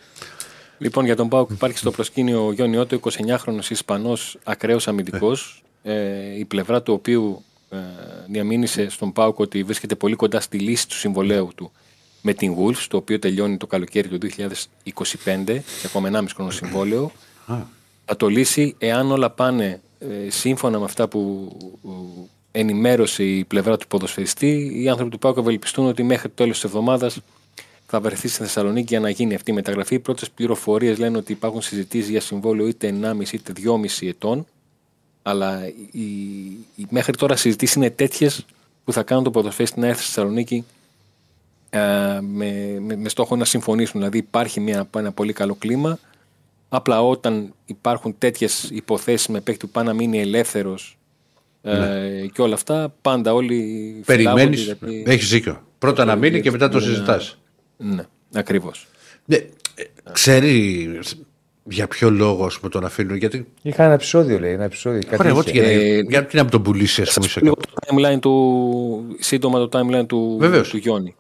Λοιπόν, 0.79 1.05
για 1.05 1.17
τον 1.17 1.29
Πάουκ 1.29 1.51
υπάρχει 1.51 1.79
στο 1.79 1.91
προσκήνιο 1.91 2.47
ο 2.47 2.53
Γιώργο 2.53 2.81
Ότο, 2.81 3.01
29χρονο 3.03 3.71
Ισπανός 3.71 4.39
ακραίος 4.45 4.89
αμυντικός, 4.89 5.63
ε, 5.83 6.39
η 6.39 6.45
πλευρά 6.45 6.83
του 6.83 6.93
οποίου 6.93 7.43
ε, 7.71 7.77
διαμήνυσε 8.29 8.89
στον 8.89 9.13
Πάουκ 9.13 9.39
ότι 9.39 9.63
βρίσκεται 9.63 9.95
πολύ 9.95 10.15
κοντά 10.15 10.41
στη 10.41 10.59
λύση 10.59 10.89
του 10.89 10.95
συμβολέου 10.95 11.51
του 11.57 11.73
με 12.23 12.33
την 12.33 12.57
Wolves, 12.59 12.87
το 12.89 12.97
οποίο 12.97 13.19
τελειώνει 13.19 13.57
το 13.57 13.67
καλοκαίρι 13.67 14.09
του 14.09 14.19
2025 14.19 15.45
και 15.45 15.85
ακόμα 15.85 16.11
1,5 16.13 16.25
χρόνο 16.35 16.51
συμβόλαιο. 16.51 17.11
Θα 18.05 18.17
το 18.17 18.29
λύσει 18.29 18.75
εάν 18.79 19.11
όλα 19.11 19.31
πάνε 19.31 19.81
ε, 19.99 20.31
σύμφωνα 20.31 20.79
με 20.79 20.85
αυτά 20.85 21.09
που 21.09 21.53
ε, 22.53 22.61
ενημέρωσε 22.61 23.25
η 23.25 23.45
πλευρά 23.45 23.77
του 23.77 23.87
ποδοσφαιριστή. 23.87 24.83
Οι 24.83 24.89
άνθρωποι 24.89 25.11
του 25.11 25.19
Πάουκ 25.19 25.37
ευελπιστούν 25.37 25.87
ότι 25.87 26.03
μέχρι 26.03 26.29
το 26.29 26.35
τέλος 26.35 26.55
της 26.55 26.65
εβδομάδας 26.65 27.21
θα 27.87 28.01
βρεθεί 28.01 28.29
στη 28.29 28.37
Θεσσαλονίκη 28.43 28.87
για 28.89 29.01
να 29.01 29.09
γίνει 29.11 29.35
αυτή 29.35 29.51
η 29.51 29.55
μεταγραφή. 29.55 29.95
Οι 29.95 29.99
πρώτες 29.99 30.31
πληροφορίες 30.31 30.99
λένε 30.99 31.17
ότι 31.17 31.33
υπάρχουν 31.33 31.63
συζητήσεις 31.63 32.09
για 32.11 32.21
συμβόλαιο 32.21 32.67
είτε 32.67 32.95
1,5 33.03 33.33
είτε 33.33 33.53
2,5 34.01 34.09
ετών. 34.09 34.47
Αλλά 35.23 35.67
οι, 35.91 36.01
οι 36.77 36.87
μέχρι 36.89 37.17
τώρα 37.17 37.37
συζητήσεις 37.37 37.75
είναι 37.75 37.91
τέτοιες 37.91 38.45
που 38.85 38.93
θα 38.93 39.03
κάνουν 39.03 39.25
το 39.25 39.31
ποδοσφαίριστη 39.31 39.81
να 39.81 39.87
έρθει 39.87 40.03
στη 40.03 40.13
Θεσσαλονίκη 40.13 40.65
ε, 41.71 41.79
με, 42.21 42.79
με, 42.81 42.97
με 42.97 43.09
στόχο 43.09 43.37
να 43.37 43.45
συμφωνήσουν. 43.45 44.01
Δηλαδή 44.01 44.19
υπάρχει 44.19 44.61
μια, 44.61 44.89
ένα 44.97 45.13
πολύ 45.13 45.33
καλό 45.33 45.55
κλίμα. 45.55 45.99
Απλά 46.69 47.03
όταν 47.03 47.55
υπάρχουν 47.67 48.15
τέτοιες 48.19 48.69
υποθέσεις 48.73 49.27
με 49.29 49.41
παίκτη 49.41 49.67
που 49.67 49.73
πάει 49.73 49.85
να 49.85 49.93
μείνει 49.93 50.21
ελεύθερος 50.21 50.99
ε, 51.63 52.27
και 52.33 52.43
όλα 52.43 52.55
αυτά, 52.55 52.95
πάντα 53.03 53.35
όλοι 53.35 53.57
Περιμένεις. 54.07 54.61
φυλάγονται 54.61 54.91
γιατί- 54.91 55.11
Έχεις 55.11 55.29
δίκιο. 55.29 55.63
Πρώτα 55.79 56.05
να 56.05 56.17
μείνει 56.17 56.41
και 56.41 56.51
μετά 56.51 56.69
το 56.69 56.77
είναι 56.79 56.87
ένα- 56.87 56.95
συζητάς. 56.95 57.39
Ναι, 57.77 58.03
ακριβώς. 58.35 58.87
Ναι, 59.25 59.37
ε, 59.37 59.49
ξέρει 60.13 60.99
για 61.69 61.89
ποιο 61.89 62.11
λόγο 62.11 62.45
ας 62.45 62.59
πούμε, 62.59 62.71
τον 62.71 62.85
αφήνουν. 62.85 63.17
Γιατί. 63.17 63.47
Είχα 63.63 63.85
ένα 63.85 63.93
επεισόδιο, 63.93 64.39
λέει. 64.39 64.53
Ένα 64.53 64.65
επεισόδιο. 64.65 65.01
Κάτι 65.01 65.17
Ωραία, 65.19 65.31
είχε. 65.31 65.41
ό,τι 65.41 65.53
και 65.53 65.61
να 65.61 65.69
Ε, 65.69 65.73
είναι. 65.97 66.07
Γιατί 66.09 66.37
να 66.37 66.43
μην 66.43 66.51
τον 66.51 66.63
πουλήσει, 66.63 67.03
ας 67.03 67.13
πούμε, 67.15 67.29
σε 67.29 67.41
Λίγο 67.41 67.55
κάπου. 67.55 67.75
το 67.75 67.87
timeline 67.97 68.19
του, 68.21 69.17
σύντομα 69.19 69.69
το 69.69 69.79
timeline 69.81 70.07
του, 70.07 70.37
Βεβαίως. 70.41 70.69
του 70.69 70.77
Γιόνι. 70.77 71.15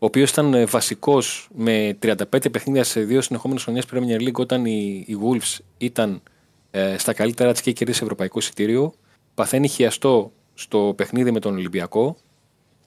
Ο 0.00 0.06
οποίος 0.06 0.30
ήταν 0.30 0.66
βασικός 0.68 1.48
με 1.54 1.96
35 2.02 2.50
παιχνίδια 2.50 2.84
σε 2.84 3.00
δύο 3.00 3.20
συνεχόμενες 3.20 3.62
χρονιές 3.62 3.84
Premier 3.92 4.20
League 4.28 4.32
όταν 4.32 4.64
η, 4.64 5.04
η 5.06 5.16
Wolves 5.22 5.58
ήταν 5.78 6.22
ε, 6.70 6.98
στα 6.98 7.12
καλύτερα 7.12 7.52
της 7.52 7.60
και 7.60 7.72
κερδίσει 7.72 8.00
ευρωπαϊκό 8.02 8.38
εισιτήριο. 8.38 8.92
Παθαίνει 9.34 9.68
χιαστό 9.68 10.32
στο 10.54 10.92
παιχνίδι 10.96 11.30
με 11.30 11.40
τον 11.40 11.54
Ολυμπιακό. 11.54 12.16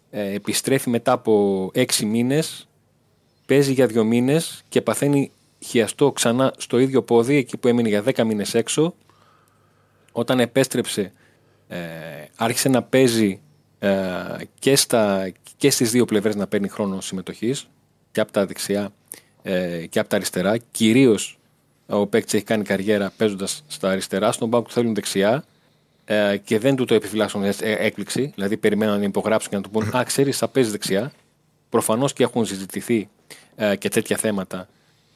Ε, 0.09 0.33
επιστρέφει 0.33 0.89
μετά 0.89 1.11
από 1.11 1.65
6 1.75 1.83
μήνες. 2.05 2.67
Παίζει 3.51 3.73
για 3.73 3.87
δύο 3.87 4.03
μήνες 4.03 4.63
και 4.69 4.81
παθαίνει 4.81 5.31
χιαστό 5.59 6.11
ξανά 6.11 6.53
στο 6.57 6.79
ίδιο 6.79 7.03
πόδι 7.03 7.35
εκεί 7.35 7.57
που 7.57 7.67
έμεινε 7.67 7.89
για 7.89 8.03
10 8.05 8.23
μήνες 8.23 8.53
έξω. 8.53 8.95
Όταν 10.11 10.39
επέστρεψε 10.39 11.11
ε, 11.67 11.77
άρχισε 12.35 12.69
να 12.69 12.83
παίζει 12.83 13.39
ε, 13.79 13.89
και, 14.59 14.75
στα, 14.75 15.31
και 15.57 15.69
στις 15.69 15.91
δύο 15.91 16.05
πλευρές 16.05 16.35
να 16.35 16.47
παίρνει 16.47 16.67
χρόνο 16.67 17.01
συμμετοχής 17.01 17.69
και 18.11 18.19
από 18.19 18.31
τα 18.31 18.45
δεξιά 18.45 18.93
ε, 19.41 19.85
και 19.85 19.99
από 19.99 20.09
τα 20.09 20.15
αριστερά. 20.15 20.57
Κυρίως 20.57 21.39
ο 21.87 22.07
παίκτης 22.07 22.33
έχει 22.33 22.43
κάνει 22.43 22.63
καριέρα 22.63 23.13
παίζοντας 23.17 23.63
στα 23.67 23.89
αριστερά, 23.89 24.31
στον 24.31 24.49
πάγκο 24.49 24.63
του 24.63 24.71
θέλουν 24.71 24.93
δεξιά 24.93 25.43
ε, 26.05 26.37
και 26.37 26.59
δεν 26.59 26.75
του 26.75 26.85
το 26.85 26.93
επιφυλάσσουν 26.93 27.43
ες, 27.43 27.61
έκπληξη, 27.61 28.31
δηλαδή 28.35 28.57
περιμένουν 28.57 28.99
να 28.99 29.03
υπογράψουν 29.03 29.49
και 29.49 29.55
να 29.55 29.61
του 29.61 29.69
πούν 29.69 29.95
«Α, 29.95 30.03
ξέρεις, 30.03 30.37
θα 30.37 30.47
παίζεις 30.47 30.71
δεξιά». 30.71 31.11
Προφανώς 31.69 32.13
και 32.13 32.23
έχουν 32.23 32.45
συζητηθεί 32.45 33.09
ε, 33.20 33.20
και 33.77 33.89
τέτοια 33.89 34.17
θέματα 34.17 34.67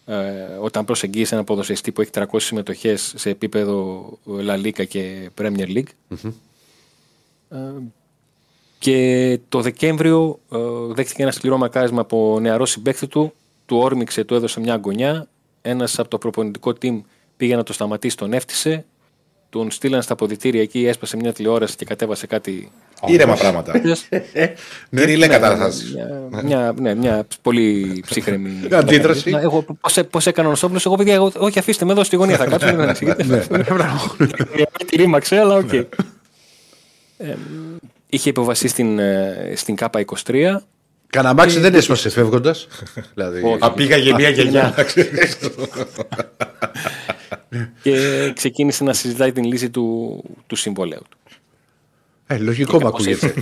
ε, 0.05 0.15
όταν 0.61 0.85
προσεγγίζει 0.85 1.33
ένα 1.33 1.43
ποδοσφαιριστή 1.43 1.91
που 1.91 2.01
έχει 2.01 2.11
300 2.13 2.25
συμμετοχές 2.37 3.13
σε 3.15 3.29
επίπεδο 3.29 4.09
La 4.27 4.65
Liga 4.65 4.87
και 4.87 5.29
Premier 5.37 5.67
League. 5.67 6.17
Ε, 7.49 7.57
και 8.79 9.39
το 9.49 9.61
Δεκέμβριο 9.61 10.39
ε, 10.51 10.57
δέχτηκε 10.93 11.21
ένα 11.21 11.31
σκληρό 11.31 11.57
μαρκάρισμα 11.57 12.01
από 12.01 12.39
νεαρό 12.41 12.65
συμπαίκτη 12.65 13.07
του, 13.07 13.33
του 13.65 13.77
όρμηξε, 13.77 14.23
του 14.23 14.35
έδωσε 14.35 14.59
μια 14.59 14.79
αγκωνιά. 14.83 15.27
Ένας 15.61 15.99
από 15.99 16.09
το 16.09 16.17
προπονητικό 16.17 16.73
team 16.81 17.01
πήγε 17.37 17.55
να 17.55 17.63
το 17.63 17.73
σταματήσει, 17.73 18.17
τον 18.17 18.33
έφτυσε. 18.33 18.85
Τον 19.55 19.71
στείλαν 19.71 20.01
στα 20.01 20.13
αποδυτήρια 20.13 20.61
εκεί, 20.61 20.85
έσπασε 20.85 21.17
μια 21.17 21.33
τηλεόραση 21.33 21.75
και 21.75 21.85
κατέβασε 21.85 22.27
κάτι. 22.27 22.71
Ήρεμα 23.05 23.33
πράγματα. 23.33 23.81
Κυριλέ 24.95 25.27
κατάσταση. 25.27 25.83
Μια, 26.29 26.43
μια, 26.43 26.73
ναι, 26.79 26.95
μια 26.95 27.27
πολύ 27.41 28.03
ψύχραιμη. 28.07 28.49
Αντίδραση. 28.71 29.29
Να, 29.29 29.39
Εγώ, 29.39 29.65
πώς, 29.81 29.99
πώς 30.09 30.27
έκανε 30.27 30.47
ο 30.47 30.49
Νοσόπουλος, 30.51 30.85
εγώ 30.85 30.95
παιδιά, 30.95 31.13
εγώ, 31.13 31.31
όχι 31.37 31.59
αφήστε 31.59 31.85
με 31.85 31.91
εδώ 31.91 32.03
στη 32.03 32.15
γωνία 32.15 32.37
θα 32.37 32.45
κάτσω, 32.45 32.67
δεν 32.67 32.79
ανησυχείτε. 32.81 33.23
Τη 34.85 34.95
ρήμαξε, 34.95 35.39
αλλά 35.39 35.55
οκ. 35.55 35.73
Ε, 35.73 35.85
Είχε 38.09 38.29
υποβασεί 38.29 38.67
στην, 38.67 38.99
ε, 38.99 39.53
στην 39.55 39.75
ΚΑΠΑ 39.75 40.05
23. 40.25 40.55
Καναμάξι 41.09 41.59
δεν 41.59 41.73
έσπασε 41.73 42.09
φεύγοντας. 42.09 42.67
δηλαδή, 43.13 43.57
Απήγαγε 43.59 44.13
μια 44.13 44.29
γενιά. 44.29 44.73
Και 47.81 48.31
ξεκίνησε 48.35 48.83
να 48.83 48.93
συζητάει 48.93 49.31
την 49.31 49.43
λύση 49.43 49.69
του, 49.69 50.23
του 50.47 50.55
συμβολέου 50.55 51.01
του. 51.09 51.17
ε, 52.27 52.37
λογικό 52.37 52.79
μου 52.79 52.87
ακούγεται. 52.87 53.33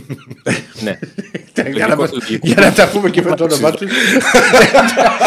ναι. 0.83 0.99
για, 1.73 1.87
να, 1.87 1.95
Λογικό, 1.95 1.95
μας- 2.01 2.11
λογικό. 2.11 2.47
για 2.47 2.55
να 2.55 2.71
τα 2.73 2.89
πούμε 2.89 3.09
και 3.09 3.21
με 3.21 3.35
το 3.35 3.43
όνομά 3.43 3.71
τους. 3.71 3.91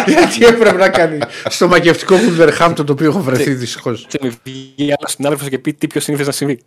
Γιατί 0.07 0.45
έπρεπε 0.45 0.77
να 0.77 0.89
κάνει 0.89 1.19
στο 1.49 1.69
μακευτικό 1.69 2.17
Βουλβερχάμπτον 2.17 2.87
το 2.87 2.93
οποίο 2.93 3.09
έχω 3.09 3.21
βρεθεί 3.21 3.55
δυστυχώς. 3.55 4.07
Και 4.09 4.19
με 4.23 4.33
βγει 4.45 4.75
άλλος 4.99 5.13
συνάδελφος 5.13 5.49
και 5.49 5.59
πει 5.59 5.73
τι 5.75 5.87
πιο 5.87 6.01
συνήθως 6.01 6.27
να 6.27 6.33
συμβεί. 6.33 6.59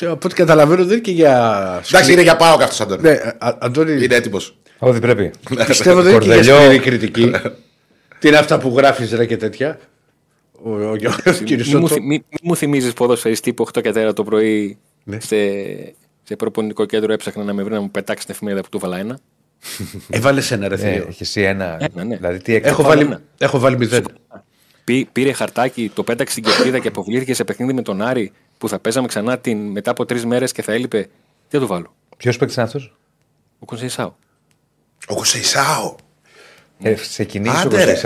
Από 0.00 0.18
ό,τι 0.24 0.34
καταλαβαίνω 0.34 0.82
δεν 0.84 0.92
είναι 0.92 1.00
και 1.00 1.10
για. 1.10 1.82
Εντάξει, 1.88 2.12
είναι 2.12 2.22
για 2.22 2.36
πάω 2.36 2.54
αυτός, 2.54 2.80
Αντώνη. 2.80 3.02
Ναι, 3.02 3.10
Α- 3.38 3.56
Αντώνη, 3.60 4.04
Είναι 4.04 4.14
έτοιμος. 4.14 4.56
Ό,τι 4.78 4.98
πρέπει. 5.00 5.30
πιστεύω 5.66 6.02
δεν 6.02 6.10
είναι 6.14 6.20
και 6.20 6.26
για 6.26 6.34
Κορδελιό. 6.36 6.60
σκληρή 6.60 6.78
κριτική. 6.78 7.30
Τι 8.18 8.28
είναι 8.28 8.36
αυτά 8.38 8.58
που 8.58 8.74
γράφεις 8.76 9.12
ρε 9.12 9.26
και 9.26 9.36
τέτοια. 9.36 9.78
Ο, 10.66 10.70
ο, 10.70 10.90
ο, 10.90 10.92
ο 11.26 11.32
κύριος 11.44 11.68
Μη 11.68 11.74
μου, 11.80 11.86
Σότο. 11.86 11.94
θυ- 11.94 12.02
μη- 12.04 12.24
μη 12.30 12.38
μου 12.42 12.56
θυμίζεις 12.56 12.92
ποδοσφαιριστή 12.92 13.52
που 13.52 13.66
8 13.72 13.80
και 13.82 13.92
4 14.08 14.14
το 14.14 14.24
πρωί 14.24 14.78
Ναι. 15.04 15.20
σε, 15.20 15.36
σε 16.22 16.36
προπονητικό 16.36 16.84
κέντρο 16.84 17.12
έψαχνα 17.12 17.44
να 17.44 17.52
με 17.52 17.62
βρει 17.62 17.74
να 17.74 17.80
μου 17.80 17.90
πετάξει 17.90 18.24
την 18.26 18.34
εφημερίδα 18.34 18.62
που 18.62 18.68
του 18.68 18.78
βάλα 18.78 18.98
ένα. 18.98 19.18
Έβαλε 20.10 20.42
ένα 20.50 20.68
ρε 20.68 20.76
Ναι, 20.76 20.82
θείο. 20.82 21.04
έχεις 21.08 21.20
εσύ 21.20 21.40
ένα. 21.42 21.76
Ένα, 21.80 22.04
ναι. 22.04 22.16
Δηλαδή 22.16 22.38
τι 22.38 22.54
έκανε. 22.54 22.72
Έχω 22.72 22.82
βάλει 22.82 23.02
βάλει, 23.04 23.06
ένα. 23.14 23.22
έχω 23.38 23.58
βάλει 23.58 23.78
μηδέν. 23.78 24.04
Πή- 24.84 25.08
πήρε 25.12 25.32
χαρτάκι, 25.32 25.90
το 25.94 26.02
πέταξε 26.04 26.32
στην 26.32 26.44
κερκίδα 26.52 26.78
και 26.78 26.88
αποβλήθηκε 26.88 27.34
σε 27.34 27.44
παιχνίδι 27.44 27.72
με 27.72 27.82
τον 27.82 28.02
Άρη 28.02 28.32
που 28.58 28.68
θα 28.68 28.78
παίζαμε 28.78 29.06
ξανά 29.06 29.38
την, 29.38 29.58
μετά 29.70 29.90
από 29.90 30.04
τρεις 30.04 30.24
μέρες 30.26 30.52
και 30.52 30.62
θα 30.62 30.72
έλειπε. 30.72 31.02
Τι 31.48 31.56
θα 31.56 31.58
του 31.60 31.66
βάλω; 31.66 31.94
Ποιος 32.16 32.36
παίξει 32.36 32.60
αυτός; 32.60 32.96
Ο 33.58 33.64
Κονσεϊσάου. 33.64 34.16
Ο 35.08 35.14
Κουσεϊσάου. 35.14 35.96
Ε, 36.82 36.96
σε 36.96 37.24
κινήσει 37.24 37.56
ο 37.56 37.60
Άντε, 37.60 37.98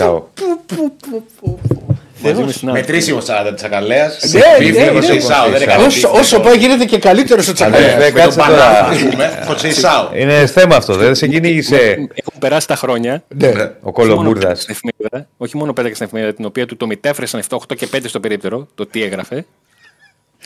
ρε. 2.23 2.31
Κωσισάο. 2.31 2.33
Μαζί 2.33 2.43
με 2.45 2.51
στην 2.51 2.69
Άρη. 2.69 2.79
Μετρήσιμο 2.79 3.19
40 3.19 3.53
τη 3.55 3.65
Ακαλέα. 3.65 4.11
ναι, 4.31 4.69
ναι. 4.83 4.91
Κουσεϊσάου. 4.91 5.51
Δεν 5.51 5.61
έκανε 5.61 5.83
Όσο, 5.85 6.09
όσο 6.13 6.39
πάει 6.39 6.57
γίνεται 6.57 6.85
και 6.85 6.97
καλύτερο 6.99 7.43
ο 7.49 7.53
Τσακαλέας. 7.53 7.93
Αδερφέ, 7.93 8.03
Με 8.05 8.11
τον 8.11 8.21
κάτσε 8.21 8.39
Πανάμα, 8.39 8.57
τώρα. 8.63 8.87
ας 8.89 8.97
πούμε. 9.03 9.43
Κουσεϊσάου. 9.47 10.09
Είναι 10.15 10.45
θέμα 10.45 10.75
αυτό. 10.75 10.93
Δεν 10.95 11.15
σε 11.15 11.27
κυνήγησε 11.27 11.77
Έχουν 12.13 12.39
περάσει 12.39 12.67
τα 12.67 12.75
χρόνια. 12.75 13.23
Ναι. 13.27 13.47
ο 13.47 13.51
όχι 13.51 13.63
μόνο 13.63 13.91
Κολομπούρδα. 13.91 14.39
πέταξε 14.39 14.61
στην 14.61 14.75
εφημερίδα, 14.75 15.29
όχι 15.37 15.57
μόνο 15.57 15.73
πέταξε 15.73 15.93
στην 15.95 16.05
εφημερίδα 16.05 16.33
την 16.35 16.45
οποία 16.45 16.65
του 16.65 16.77
το 16.77 16.87
μετέφρασαν 16.87 17.41
7, 17.49 17.57
8 17.57 17.75
και 17.75 17.87
5 17.95 17.99
στο 18.05 18.19
περίπτερο, 18.19 18.67
το 18.75 18.85
τι 18.85 19.03
έγραφε, 19.03 19.45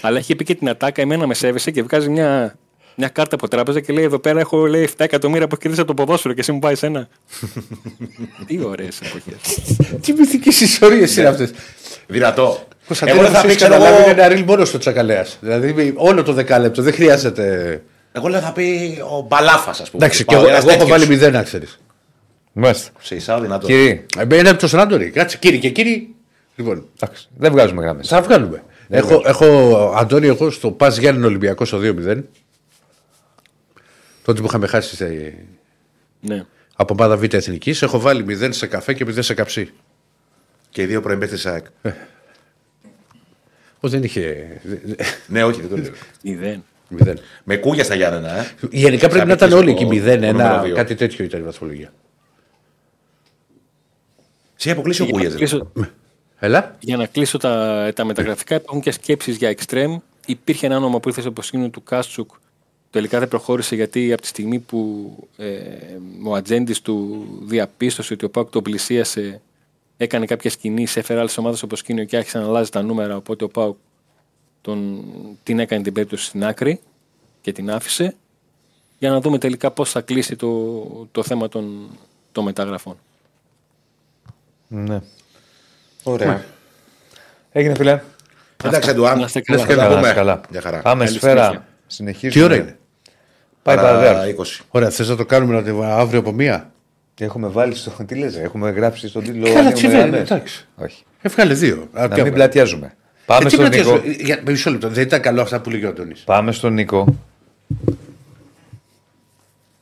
αλλά 0.01 0.17
έχει 0.17 0.35
πει 0.35 0.43
και 0.43 0.55
την 0.55 0.69
ατάκα, 0.69 1.01
εμένα 1.01 1.27
με 1.27 1.33
σέβεσαι 1.33 1.71
και 1.71 1.83
βγάζει 1.83 2.09
μια, 2.09 2.55
μια 2.95 3.07
κάρτα 3.07 3.35
από 3.35 3.47
τράπεζα 3.47 3.79
και 3.79 3.93
λέει: 3.93 4.03
Εδώ 4.03 4.19
πέρα 4.19 4.39
έχω 4.39 4.65
λέει, 4.65 4.89
7 4.91 4.93
εκατομμύρια 4.97 5.47
που 5.47 5.57
κερδίσα 5.57 5.85
το 5.85 5.93
ποδόσφαιρο 5.93 6.33
και 6.33 6.39
εσύ 6.39 6.51
μου 6.51 6.59
πάει 6.59 6.75
ένα. 6.81 7.07
τι 8.47 8.59
ωραίες 8.63 8.99
εποχές. 9.01 9.59
Τι 10.01 10.13
μυθικές 10.13 10.61
ιστορίες 10.61 11.17
είναι 11.17 11.27
αυτές. 11.27 11.51
Δυνατό. 12.07 12.67
Κωνσταντίνο 12.87 13.17
Εγώ 13.19 13.27
δεν 13.27 13.35
θα 13.35 13.41
θα 13.41 13.45
πει, 13.47 13.51
πει 13.51 13.55
ξέρω 13.57 13.71
καταλάβει 13.73 14.01
είναι 14.01 14.11
εγώ. 14.11 14.21
ένα 14.21 14.27
ρίλ 14.27 14.43
μόνο 14.43 14.65
στο 14.65 14.77
Τσακαλέας. 14.77 15.37
Δηλαδή 15.41 15.93
όλο 15.95 16.23
το 16.23 16.33
δεκάλεπτο 16.33 16.81
δεν 16.81 16.93
χρειάζεται. 16.93 17.81
Εγώ 18.11 18.27
λέω 18.27 18.39
θα 18.39 18.51
πει 18.51 18.97
ο 19.17 19.21
Μπαλάφας, 19.27 19.79
ας 19.81 19.89
πούμε. 19.89 20.05
Εντάξει, 20.05 20.25
και 20.25 20.35
εγώ, 20.35 20.47
Ένας 20.47 20.57
εγώ 20.59 20.69
έχω 20.69 20.77
τέτοιος. 20.79 20.97
βάλει 20.97 21.07
μηδέν, 21.07 21.31
να 21.33 21.43
ξέρεις. 21.43 21.79
Μάλιστα. 22.53 22.89
Κουσεϊσάου 22.93 23.41
δυνατό. 23.41 23.67
Κύριε, 23.67 24.05
Εμένα 24.17 24.49
είναι 24.49 24.57
το 24.57 24.67
Σράντορη. 24.67 25.09
Κάτσε, 25.09 25.37
κύριοι 25.37 25.59
και 25.59 25.69
κύριοι. 25.69 26.15
Λοιπόν, 26.55 26.85
εντάξει, 26.99 27.27
δεν 27.37 27.51
βγάζουμε 27.51 27.81
γράμμε. 27.81 28.03
θα 28.03 28.21
βγάλουμε. 28.21 28.63
Έχω, 28.89 29.21
έχω, 29.25 29.45
Αντώνη, 29.97 30.27
εγώ 30.27 30.49
στο 30.49 30.71
Πας 30.71 30.97
Γιάννη 30.97 31.25
Ολυμπιακό 31.25 31.65
στο 31.65 31.79
2-0. 31.83 32.17
Τότε 34.23 34.39
που 34.41 34.45
είχαμε 34.47 34.67
χάσει 34.67 34.95
σε- 34.95 35.35
ναι. 36.21 36.45
από 36.75 36.93
ομάδα 36.93 37.17
Β' 37.17 37.33
Εθνικής, 37.33 37.81
έχω 37.81 37.99
βάλει 37.99 38.25
0 38.41 38.47
σε 38.53 38.67
καφέ 38.67 38.93
και 38.93 39.05
0 39.07 39.17
σε 39.23 39.33
καψί. 39.33 39.71
Και 40.69 40.81
οι 40.81 40.85
δύο 40.85 41.01
προεμπέστε 41.01 41.37
ΣΑΕΚ. 41.37 41.65
Πώς 43.79 43.91
δεν 43.91 44.03
είχε. 44.03 44.47
Ναι, 45.27 45.43
όχι, 45.43 45.61
δεν 45.61 45.69
το 45.69 45.77
λέω. 45.77 45.91
Μηδέν. 46.23 46.63
0. 47.05 47.13
Με 47.43 47.55
κούγια 47.57 47.83
στα 47.83 47.95
Γιάννενα, 47.95 48.37
ε. 48.37 48.45
Γενικά 48.71 49.07
πρέπει 49.09 49.27
να 49.27 49.37
Σαν 49.37 49.47
ήταν 49.47 49.59
όλοι 49.59 49.71
επιθετικό, 49.71 49.93
εκεί 49.93 50.03
0, 50.03 50.19
το 50.19 50.25
ένα, 50.25 50.31
νούμερο 50.43 50.63
δύο. 50.63 50.75
κάτι 50.75 50.95
τέτοιο 50.95 51.25
ήταν 51.25 51.39
η 51.39 51.43
βαθμολογία. 51.43 51.93
Σε 54.55 54.69
είχε 54.69 54.71
αποκλείσει 54.71 55.01
ο 55.01 55.05
Για 55.05 55.13
να 55.13 55.19
Κούγιας. 55.19 55.37
κλείσω- 55.39 55.71
Έλα. 56.39 56.75
Για 56.79 56.97
να 56.97 57.05
κλείσω 57.05 57.37
τα, 57.37 57.91
τα 57.95 58.05
μεταγραφικά, 58.05 58.55
υπάρχουν 58.55 58.81
και 58.81 58.91
σκέψεις 58.91 59.35
για 59.37 59.49
εξτρέμ. 59.49 59.97
Υπήρχε 60.25 60.65
ένα 60.65 60.77
όνομα 60.77 60.99
που 60.99 61.07
ήρθε 61.09 61.21
στο 61.21 61.31
προσκήνιο 61.31 61.69
του 61.69 61.83
Κάστσουκ. 61.83 62.29
Τελικά 62.93 63.19
δεν 63.19 63.27
προχώρησε 63.27 63.75
γιατί 63.75 64.13
από 64.13 64.21
τη 64.21 64.27
στιγμή 64.27 64.59
που 64.59 65.11
ε, 65.37 65.47
ο 66.23 66.35
ατζέντης 66.35 66.81
του 66.81 67.27
διαπίστωσε 67.41 68.13
ότι 68.13 68.25
ο 68.25 68.29
Πάουκ 68.29 68.49
τον 68.49 68.63
πλησίασε, 68.63 69.41
έκανε 69.97 70.25
κάποιε 70.25 70.49
κινήσει, 70.59 70.99
έφερε 70.99 71.19
άλλες 71.19 71.37
ομάδες 71.37 71.57
στο 71.57 71.67
προσκήνιο 71.67 72.03
και 72.03 72.17
άρχισε 72.17 72.37
να 72.39 72.45
αλλάζει 72.45 72.69
τα 72.69 72.81
νούμερα. 72.81 73.15
Οπότε 73.15 73.43
ο 73.43 73.47
Πάουκ 73.49 73.77
τον, 74.61 75.03
την 75.43 75.59
έκανε 75.59 75.83
την 75.83 75.93
περίπτωση 75.93 76.25
στην 76.25 76.45
άκρη 76.45 76.79
και 77.41 77.51
την 77.51 77.71
άφησε. 77.71 78.15
Για 78.99 79.09
να 79.09 79.21
δούμε 79.21 79.37
τελικά 79.37 79.71
πώς 79.71 79.91
θα 79.91 80.01
κλείσει 80.01 80.35
το, 80.35 80.83
το 81.11 81.23
θέμα 81.23 81.47
των, 81.49 81.87
των 82.31 82.43
μεταγραφών. 82.43 82.97
Ναι. 84.67 84.99
Ωραία. 86.03 86.45
Έγινε 87.51 87.75
φιλέ. 87.75 88.01
Εντάξει, 88.63 88.89
Εντουάν. 88.89 89.19
Να 89.19 89.25
είστε 89.25 89.41
καλά. 89.41 89.59
Θα 89.59 89.67
τα 89.67 89.75
Καλά, 89.75 89.95
πούμε. 89.95 90.13
καλά. 90.13 90.41
Για 90.49 90.61
χαρά. 90.61 90.81
Πάμε 90.81 91.05
Καλή 91.05 91.17
σφαίρα. 91.17 91.43
συνέχεια. 91.43 91.67
Συνεχίζουμε. 91.87 92.47
Τι 92.47 92.53
ώρα 92.53 92.55
είναι; 92.61 92.77
Πάει 93.63 93.75
Παρά 93.75 93.87
παραδέρα. 93.87 94.25
20. 94.37 94.63
Ωραία, 94.69 94.89
θες 94.89 95.09
να 95.09 95.15
το 95.15 95.25
κάνουμε 95.25 95.61
να 95.61 95.63
το 95.63 95.83
αύριο 95.83 96.19
από 96.19 96.31
μία; 96.31 96.71
Έχουμε 97.19 97.47
βάλει 97.47 97.75
στο. 97.75 97.91
Τι 98.05 98.15
λες, 98.15 98.35
ρε, 98.35 98.41
έχουμε 98.43 98.69
γράψει 98.69 99.07
στον 99.07 99.23
τίτλο. 99.23 99.43
Καλά, 99.43 99.59
ανοίγουμε 99.59 99.73
τι 99.81 99.87
δεν 99.87 99.91
είναι, 99.99 99.99
γραμμές. 100.07 100.31
εντάξει. 100.31 100.67
Όχι. 100.75 101.03
Έβγαλε 101.21 101.53
δύο. 101.53 101.73
Α, 101.75 101.77
Να 101.93 102.01
τι 102.01 102.01
μην 102.01 102.11
έβγαλε. 102.11 102.31
πλατιάζουμε. 102.31 102.93
Πάμε 103.25 103.41
Ε, 103.41 103.43
τι 103.47 103.49
στον 103.53 103.59
πλατιάζω, 103.65 103.93
Νίκο. 103.93 104.07
ε, 104.09 104.11
Για 104.23 104.41
μισό 104.45 104.69
λεπτό. 104.71 104.89
Δεν 104.89 105.03
ήταν 105.03 105.21
καλό 105.21 105.41
αυτά 105.41 105.61
που 105.61 105.69
λέγει 105.69 105.85
ο 105.85 105.89
Αντώνης. 105.89 106.21
Πάμε 106.21 106.51
στον 106.51 106.73
Νίκο. 106.73 107.15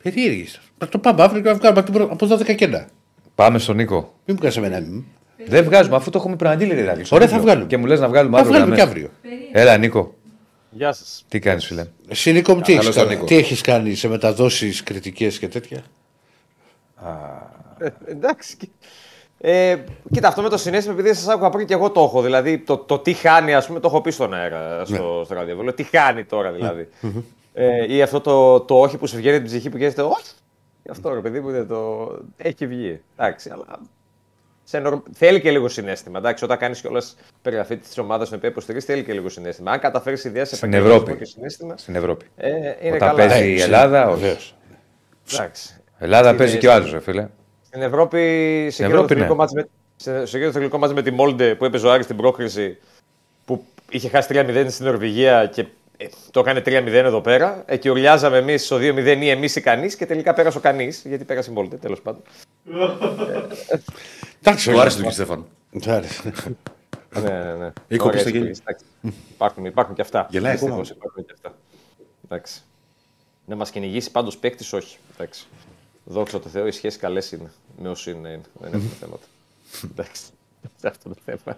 Περίεργη. 0.04 0.48
Το 0.90 0.98
πάμε 0.98 1.24
αύριο 1.24 1.42
και 1.42 1.48
να 1.50 1.56
βγάλουμε 1.56 1.80
από 1.80 1.92
την 1.92 1.94
πρω- 2.00 2.12
από 2.12 2.26
12 2.28 2.54
και 2.56 2.66
ένα. 2.66 2.88
Πάμε 3.36 3.60
στον 3.60 3.76
Νίκο. 3.76 3.96
Μην 4.26 4.36
μου 4.36 4.36
κάνεις 4.36 4.58
εμένα. 4.58 4.80
μ. 4.82 5.02
Δεν 5.48 5.64
βγάζουμε, 5.64 5.96
αφού 5.96 6.10
το 6.10 6.18
έχουμε 6.18 6.36
προαναγγείλει 6.36 6.74
δηλαδή. 6.76 7.04
στον 7.04 7.18
Ωραία, 7.18 7.30
θα 7.30 7.34
τίτλο. 7.36 7.50
βγάλουμε. 7.50 7.68
Και 7.70 7.78
μου 7.78 7.86
λες 7.86 8.00
να 8.00 8.08
βγάλουμε 8.08 8.36
Θα 8.36 8.42
αύριο. 8.42 8.56
βγάλουμε 8.58 8.76
και 8.76 8.82
γραμμές. 8.82 9.10
αύριο. 9.24 9.40
Έλα, 9.62 9.78
Νίκο. 9.78 10.16
Γεια 10.72 10.94
σας. 10.94 11.26
Τι 11.28 11.40
κάνεις, 11.40 11.66
φίλε; 11.66 11.86
Εσύ 12.08 12.32
Νίκο 12.32 12.54
μου, 12.56 12.62
τι 12.62 12.76
Καλώς 12.76 12.86
έχεις 12.86 12.96
τον 12.96 13.04
κάνει, 13.04 13.16
Νίκο. 13.16 13.28
τι 13.28 13.36
έχεις 13.38 13.62
κάνει 13.62 13.96
σε 13.96 14.08
μεταδόσεις 14.08 14.84
κριτικές 14.84 15.40
και 15.40 15.48
τέτοια; 15.48 15.84
Ε, 17.78 17.90
εντάξει. 18.06 18.58
Ε, 19.44 19.78
κοίτα, 20.12 20.28
αυτό 20.28 20.42
με 20.42 20.50
το 20.50 20.58
συνέστημα, 20.58 20.94
επειδή 20.94 21.14
σας 21.14 21.28
άκουγα 21.28 21.50
πριν 21.50 21.68
και 21.68 21.74
εγώ 21.74 21.90
το 21.92 22.02
έχω. 22.02 22.22
Δηλαδή, 22.22 22.60
το, 22.60 22.78
το 22.78 23.00
τι 23.00 23.14
χάνει, 23.14 23.54
ας 23.54 23.68
πούμε, 23.68 23.80
το 23.80 23.88
έχω 23.88 24.02
πει 24.02 24.12
στον 24.12 24.34
αέρα 24.34 24.86
στο, 24.86 25.22
στο 25.26 25.34
ραδιόφωνο. 25.34 25.72
Τι 25.74 25.84
χάνει 25.84 26.24
τώρα, 26.26 26.52
δηλαδή. 26.52 26.88
ε, 27.54 27.94
ή 27.94 28.02
αυτό 28.02 28.22
το, 28.22 28.60
το 28.60 28.80
όχι 28.80 28.98
που 28.98 29.08
σου 29.08 29.16
βγαίνει 29.16 29.36
από 29.36 29.44
την 29.46 29.54
ψυχή 29.54 29.70
που 29.70 29.78
γίνεται. 29.78 30.02
Όχι! 30.02 30.34
Αυτό 30.90 31.14
ρε 31.14 31.20
παιδί 31.20 31.40
μου 31.40 31.50
είναι 31.50 31.64
το. 31.64 32.12
Έχει 32.38 32.68
βγει. 32.68 33.02
Εντάξει, 33.18 33.50
αλλά. 33.54 33.80
Σε 34.72 34.80
νορ- 34.80 35.04
Θέλει 35.14 35.42
και 35.42 35.52
λίγο 35.52 35.68
συνέστημα. 35.70 36.18
Εντάξει, 36.18 36.44
όταν 36.44 36.58
κάνεις 36.58 36.82
κιόλας 36.82 37.16
περιγραφή 37.42 37.78
της 37.78 37.98
ομάδας 37.98 38.26
στην 38.28 38.38
οποία 38.38 38.50
υποστηρίζεις, 38.50 38.88
θέλει 38.88 39.04
και 39.04 39.14
λίγο 39.14 39.30
συνέστημα. 39.30 39.72
Αν 39.72 39.80
καταφέρεις 39.80 40.24
ιδέα 40.24 40.46
σε 40.46 40.56
Στην 40.56 40.68
επαγγελματισμό 40.68 41.04
Ευρώπη. 41.04 41.24
και 41.26 41.32
συνέστημα. 41.32 41.78
Στην 41.78 41.96
Ευρώπη. 41.96 42.26
Ε, 42.38 42.50
είναι 42.50 42.96
Όταν 42.96 43.00
καλά. 43.00 43.14
παίζει 43.14 43.44
Ε, 43.44 43.46
η 43.48 43.62
Ελλάδα, 43.62 44.08
όχι. 44.10 44.20
Βεβαίως. 44.22 44.56
Εντάξει. 45.34 45.82
Ελλάδα 45.98 46.26
Στην- 46.26 46.38
παίζει 46.38 46.58
και 46.58 46.68
ο 46.68 46.72
άλλος, 46.74 46.96
φίλε. 47.04 47.28
Στην 47.66 47.82
Ευρώπη, 47.82 48.18
σε 48.66 48.72
Στην 48.72 48.86
εκείνο 48.86 49.00
το 49.00 49.04
Ευρώπη, 49.04 49.14
θελικό 49.14 49.34
ναι. 49.34 49.40
μάτς 49.40 49.54
με, 49.54 49.68
σε, 49.96 50.26
σε 50.26 50.36
εκείνο 50.38 50.52
το 50.52 50.58
θελικό 50.58 50.78
μάτς 50.78 50.94
με 50.94 51.02
τη 51.02 51.12
Μόλντε 51.12 51.56
που 51.56 51.66
έπαιζε 51.66 51.88
ο 51.88 51.92
Άρης 51.92 52.06
στην 52.06 52.18
πρόκριση 52.18 52.78
που 53.46 53.66
είχε 53.90 54.10
χάσει 54.10 54.28
3-0 54.32 54.66
στην 54.70 54.86
Νορβηγία 54.86 55.46
και 55.46 55.66
ε, 56.04 56.10
το 56.32 56.40
έκανε 56.40 56.60
3-0 56.60 56.88
εδώ 56.88 57.22
πέρα. 57.22 57.64
Ε, 57.66 57.78
και 57.78 57.90
ουρλιάζαμε 57.90 58.38
εμείς 58.38 58.66
στο 58.66 58.76
2-0 58.76 59.18
ή 59.22 59.30
εμείς 59.30 59.56
ή 59.56 59.62
κανείς 59.62 59.96
και 59.96 60.06
τελικά 60.06 60.34
πέρασε 60.34 60.58
ο 60.58 60.62
κανείς 60.62 61.04
γιατί 61.06 61.24
πέρασε 61.26 61.52
η 61.52 61.54
Μόλντε 61.54 61.76
τέλος 61.76 62.02
πάντων. 62.02 62.22
Εντάξει, 64.42 64.72
Του 64.72 64.80
άρεσε 64.82 65.02
του 65.02 65.08
κ. 65.08 65.12
Στέφανο. 65.12 65.46
Του 65.82 65.92
άρεσε. 65.92 66.34
ναι, 67.22 67.30
ναι, 67.30 67.54
ναι. 67.54 67.72
Ή 67.88 67.98
κόπη 67.98 68.10
Ωραία, 68.10 68.20
στο 68.20 68.30
γέλιο. 68.30 68.46
εντάξει. 68.62 68.86
υπάρχουν, 69.32 69.66
υπάρχουν 69.66 69.96
και 69.96 70.02
αυτά. 70.02 70.28
Γελάει 70.30 70.54
ακόμα. 70.56 70.76
Δυστυχώς 70.76 70.98
υπάρχουν 70.98 71.26
και 71.26 71.32
αυτά. 71.34 71.56
Εντάξει. 72.26 72.62
Να 73.46 73.56
μας 73.56 73.70
κυνηγήσει 73.72 74.12
πάντως 74.12 74.38
παίκτης, 74.38 74.74
όχι. 74.74 74.98
Εντάξει. 75.14 75.46
Δόξα 76.04 76.40
τω 76.40 76.50
Θεώ, 76.50 76.68
οι 76.68 76.72
σχέσεις 76.72 77.00
καλές 77.00 77.32
είναι. 77.32 77.52
Με 77.82 77.90
όσοι 77.90 78.12
είναι, 78.12 78.30
είναι. 78.30 78.42
δεν 78.60 78.74
έχουμε 78.74 78.94
θέματα. 79.02 79.26
Εντάξει. 79.92 80.22
Σε 80.80 80.88
αυτό 80.94 81.10
το 81.10 81.16
θέμα. 81.26 81.58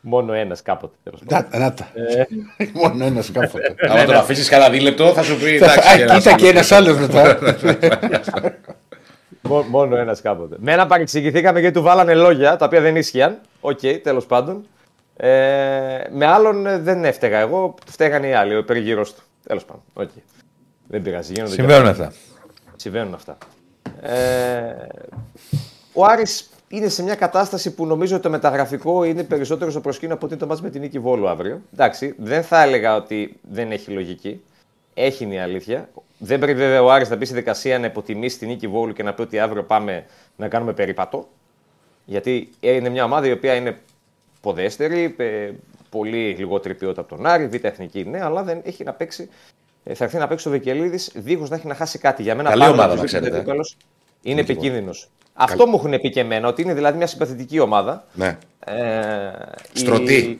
Μόνο 0.00 0.32
ένας 0.32 0.62
κάποτε. 0.62 0.94
τέλος 1.02 1.20
πάντων. 1.26 1.48
Να, 1.52 1.58
να 1.58 1.72
τα. 1.74 1.88
Ε, 1.94 2.24
Μόνο 2.82 3.04
ένας 3.04 3.30
κάποτε. 3.30 3.74
Άμα 3.88 4.04
τον 4.04 4.14
αφήσεις 4.14 4.48
κανένα 4.48 4.70
δίλεπτο, 4.70 5.12
θα 5.12 5.22
σου 5.22 5.36
πει. 5.36 5.44
Α, 5.44 5.92
Εντάξει, 5.94 6.06
Κοίτα 6.18 6.32
και 6.36 6.48
ένας 6.48 6.72
άλλος 6.72 6.98
μετά. 6.98 7.38
Μο- 9.42 9.62
μόνο 9.62 9.96
ένας 9.96 10.20
κάποτε. 10.20 10.56
Με 10.58 10.72
ένα 10.72 10.86
παρεξηγηθήκαμε 10.86 11.60
γιατί 11.60 11.74
του 11.74 11.82
βάλανε 11.82 12.14
λόγια 12.14 12.56
τα 12.56 12.64
οποία 12.66 12.80
δεν 12.80 12.96
ίσχυαν. 12.96 13.38
Οκ, 13.60 13.80
τέλος 14.02 14.26
πάντων. 14.26 14.66
Ε, 15.16 15.28
με 16.12 16.26
άλλον 16.26 16.66
ε, 16.66 16.78
δεν 16.78 17.04
έφταιγα 17.04 17.38
εγώ, 17.38 17.74
φταίγανε 17.86 18.26
οι 18.28 18.32
άλλοι, 18.32 18.56
ο 18.56 18.64
περιγύρω 18.64 19.02
του. 19.04 19.22
Τέλος 19.46 19.64
πάντων. 19.64 19.82
Οκ. 19.94 20.08
Δεν 20.88 21.02
πειράζει. 21.02 21.32
Γίνονται 21.32 21.54
και 21.54 21.60
Συμβαίνουν 21.60 21.86
αυτά. 21.88 22.12
Συμβαίνουν 22.76 23.14
αυτά. 23.14 23.38
Ε, 24.02 24.86
ο 25.92 26.04
Άρης 26.04 26.48
είναι 26.68 26.88
σε 26.88 27.02
μια 27.02 27.14
κατάσταση 27.14 27.74
που 27.74 27.86
νομίζω 27.86 28.14
ότι 28.14 28.22
το 28.22 28.30
μεταγραφικό 28.30 29.04
είναι 29.04 29.22
περισσότερο 29.24 29.70
στο 29.70 29.80
προσκήνιο 29.80 30.14
από 30.14 30.26
ότι 30.26 30.36
το 30.36 30.46
ματς 30.46 30.60
με 30.60 30.70
την 30.70 30.80
Νίκη 30.80 30.98
Βόλου 30.98 31.28
αύριο. 31.28 31.60
Εντάξει, 31.72 32.14
δεν 32.18 32.42
θα 32.42 32.62
έλεγα 32.62 32.96
ότι 32.96 33.36
δεν 33.50 33.72
έχει 33.72 33.90
λογική. 33.90 34.42
Έχει 34.94 35.24
είναι 35.24 35.34
η 35.34 35.38
αλήθεια. 35.38 35.88
Δεν 36.18 36.38
πρέπει 36.38 36.58
βέβαια 36.58 36.82
ο 36.82 36.90
Άρης 36.90 37.08
να 37.08 37.16
μπει 37.16 37.24
στη 37.24 37.34
διαδικασία 37.34 37.78
να 37.78 37.86
υποτιμήσει 37.86 38.38
την 38.38 38.48
Νίκη 38.48 38.66
Βόλου 38.68 38.92
και 38.92 39.02
να 39.02 39.14
πει 39.14 39.20
ότι 39.22 39.38
αύριο 39.38 39.62
πάμε 39.64 40.04
να 40.36 40.48
κάνουμε 40.48 40.72
περίπατο. 40.72 41.28
Γιατί 42.04 42.50
είναι 42.60 42.88
μια 42.88 43.04
ομάδα 43.04 43.26
η 43.26 43.32
οποία 43.32 43.54
είναι 43.54 43.78
ποδέστερη, 44.40 45.14
ε, 45.18 45.50
πολύ 45.90 46.34
λιγότερη 46.38 46.74
ποιότητα 46.74 47.00
από 47.00 47.16
τον 47.16 47.26
Άρη, 47.26 47.46
β' 47.46 47.64
εθνική 47.64 48.04
ναι, 48.04 48.22
αλλά 48.22 48.42
δεν 48.42 48.60
έχει 48.64 48.84
να 48.84 48.92
παίξει. 48.92 49.28
ε, 49.84 49.94
Θα 49.94 50.04
έρθει 50.04 50.16
να 50.16 50.28
παίξει 50.28 50.48
ο 50.48 50.50
Βεκελίδη 50.50 50.98
δίχως 51.14 51.50
να 51.50 51.56
έχει 51.56 51.66
να 51.66 51.74
χάσει 51.74 51.98
κάτι. 51.98 52.22
Για 52.22 52.34
μένα 52.34 52.48
Καλή 52.48 52.60
πάνω 52.60 52.72
ομάδα, 52.72 52.88
από 52.88 52.94
να 52.96 53.00
τους 53.02 53.10
ξέρετε. 53.12 53.36
αντίπαλους 53.36 53.76
είναι 54.22 54.40
Νίκη 54.40 54.52
επικίνδυνος. 54.52 55.08
Αυτό 55.40 55.66
μου 55.66 55.74
έχουν 55.76 56.00
πει 56.00 56.10
και 56.10 56.20
εμένα, 56.20 56.48
ότι 56.48 56.62
είναι 56.62 56.74
δηλαδή 56.74 56.96
μια 56.96 57.06
συμπαθητική 57.06 57.58
ομάδα. 57.58 58.04
Ναι. 58.12 58.38
Ε, 58.64 58.74
Στρωτή. 59.72 60.14
η- 60.14 60.38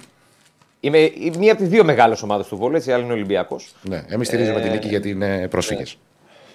Είμαι 0.81 0.99
η- 0.99 1.33
μία 1.39 1.53
από 1.53 1.61
τις 1.61 1.71
δύο 1.71 1.85
μεγάλες 1.85 2.23
ομάδες 2.23 2.47
του 2.47 2.57
Βόλου, 2.57 2.77
έτσι, 2.77 2.91
η 2.91 2.93
άλλη 2.93 3.03
είναι 3.03 3.13
ο 3.13 3.15
Ολυμπιακός. 3.15 3.75
Ναι, 3.83 4.03
εμείς 4.09 4.27
στηρίζουμε 4.27 4.59
Ε, 4.59 4.63
την 4.63 4.71
νίκη 4.73 4.89
γιατί 4.89 5.11
είναι 5.11 5.49
πρόσφυγες. 5.49 5.99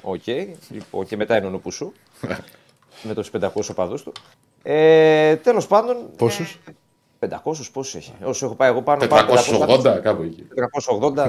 Οκ, 0.01 0.21
λοιπόν, 0.69 1.05
και 1.05 1.15
μετά 1.17 1.37
είναι 1.37 1.45
ο 1.45 1.49
Νουπουσού. 1.49 1.93
με 3.07 3.13
τους 3.13 3.29
500 3.29 3.69
οπαδούς 3.71 4.03
του. 4.03 4.11
Ε, 4.63 5.35
Τέλος 5.35 5.67
πάντων. 5.67 5.97
Πόσους; 6.17 6.59
500 7.19 7.69
πόσους 7.73 7.95
έχει. 7.95 8.13
Όσο 8.23 8.45
έχω 8.45 8.55
πάει 8.55 8.69
εγώ 8.69 8.81
πάνω. 8.81 9.07
πάνω 9.07 9.27
480 9.33 9.99
κάπου 10.01 10.21
εκεί. 10.21 10.47
480, 10.55 11.27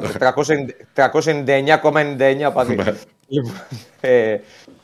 399,99 0.95 2.47
οπαδοί. 2.49 2.77
Λοιπόν, 3.29 3.53
ε, 4.01 4.37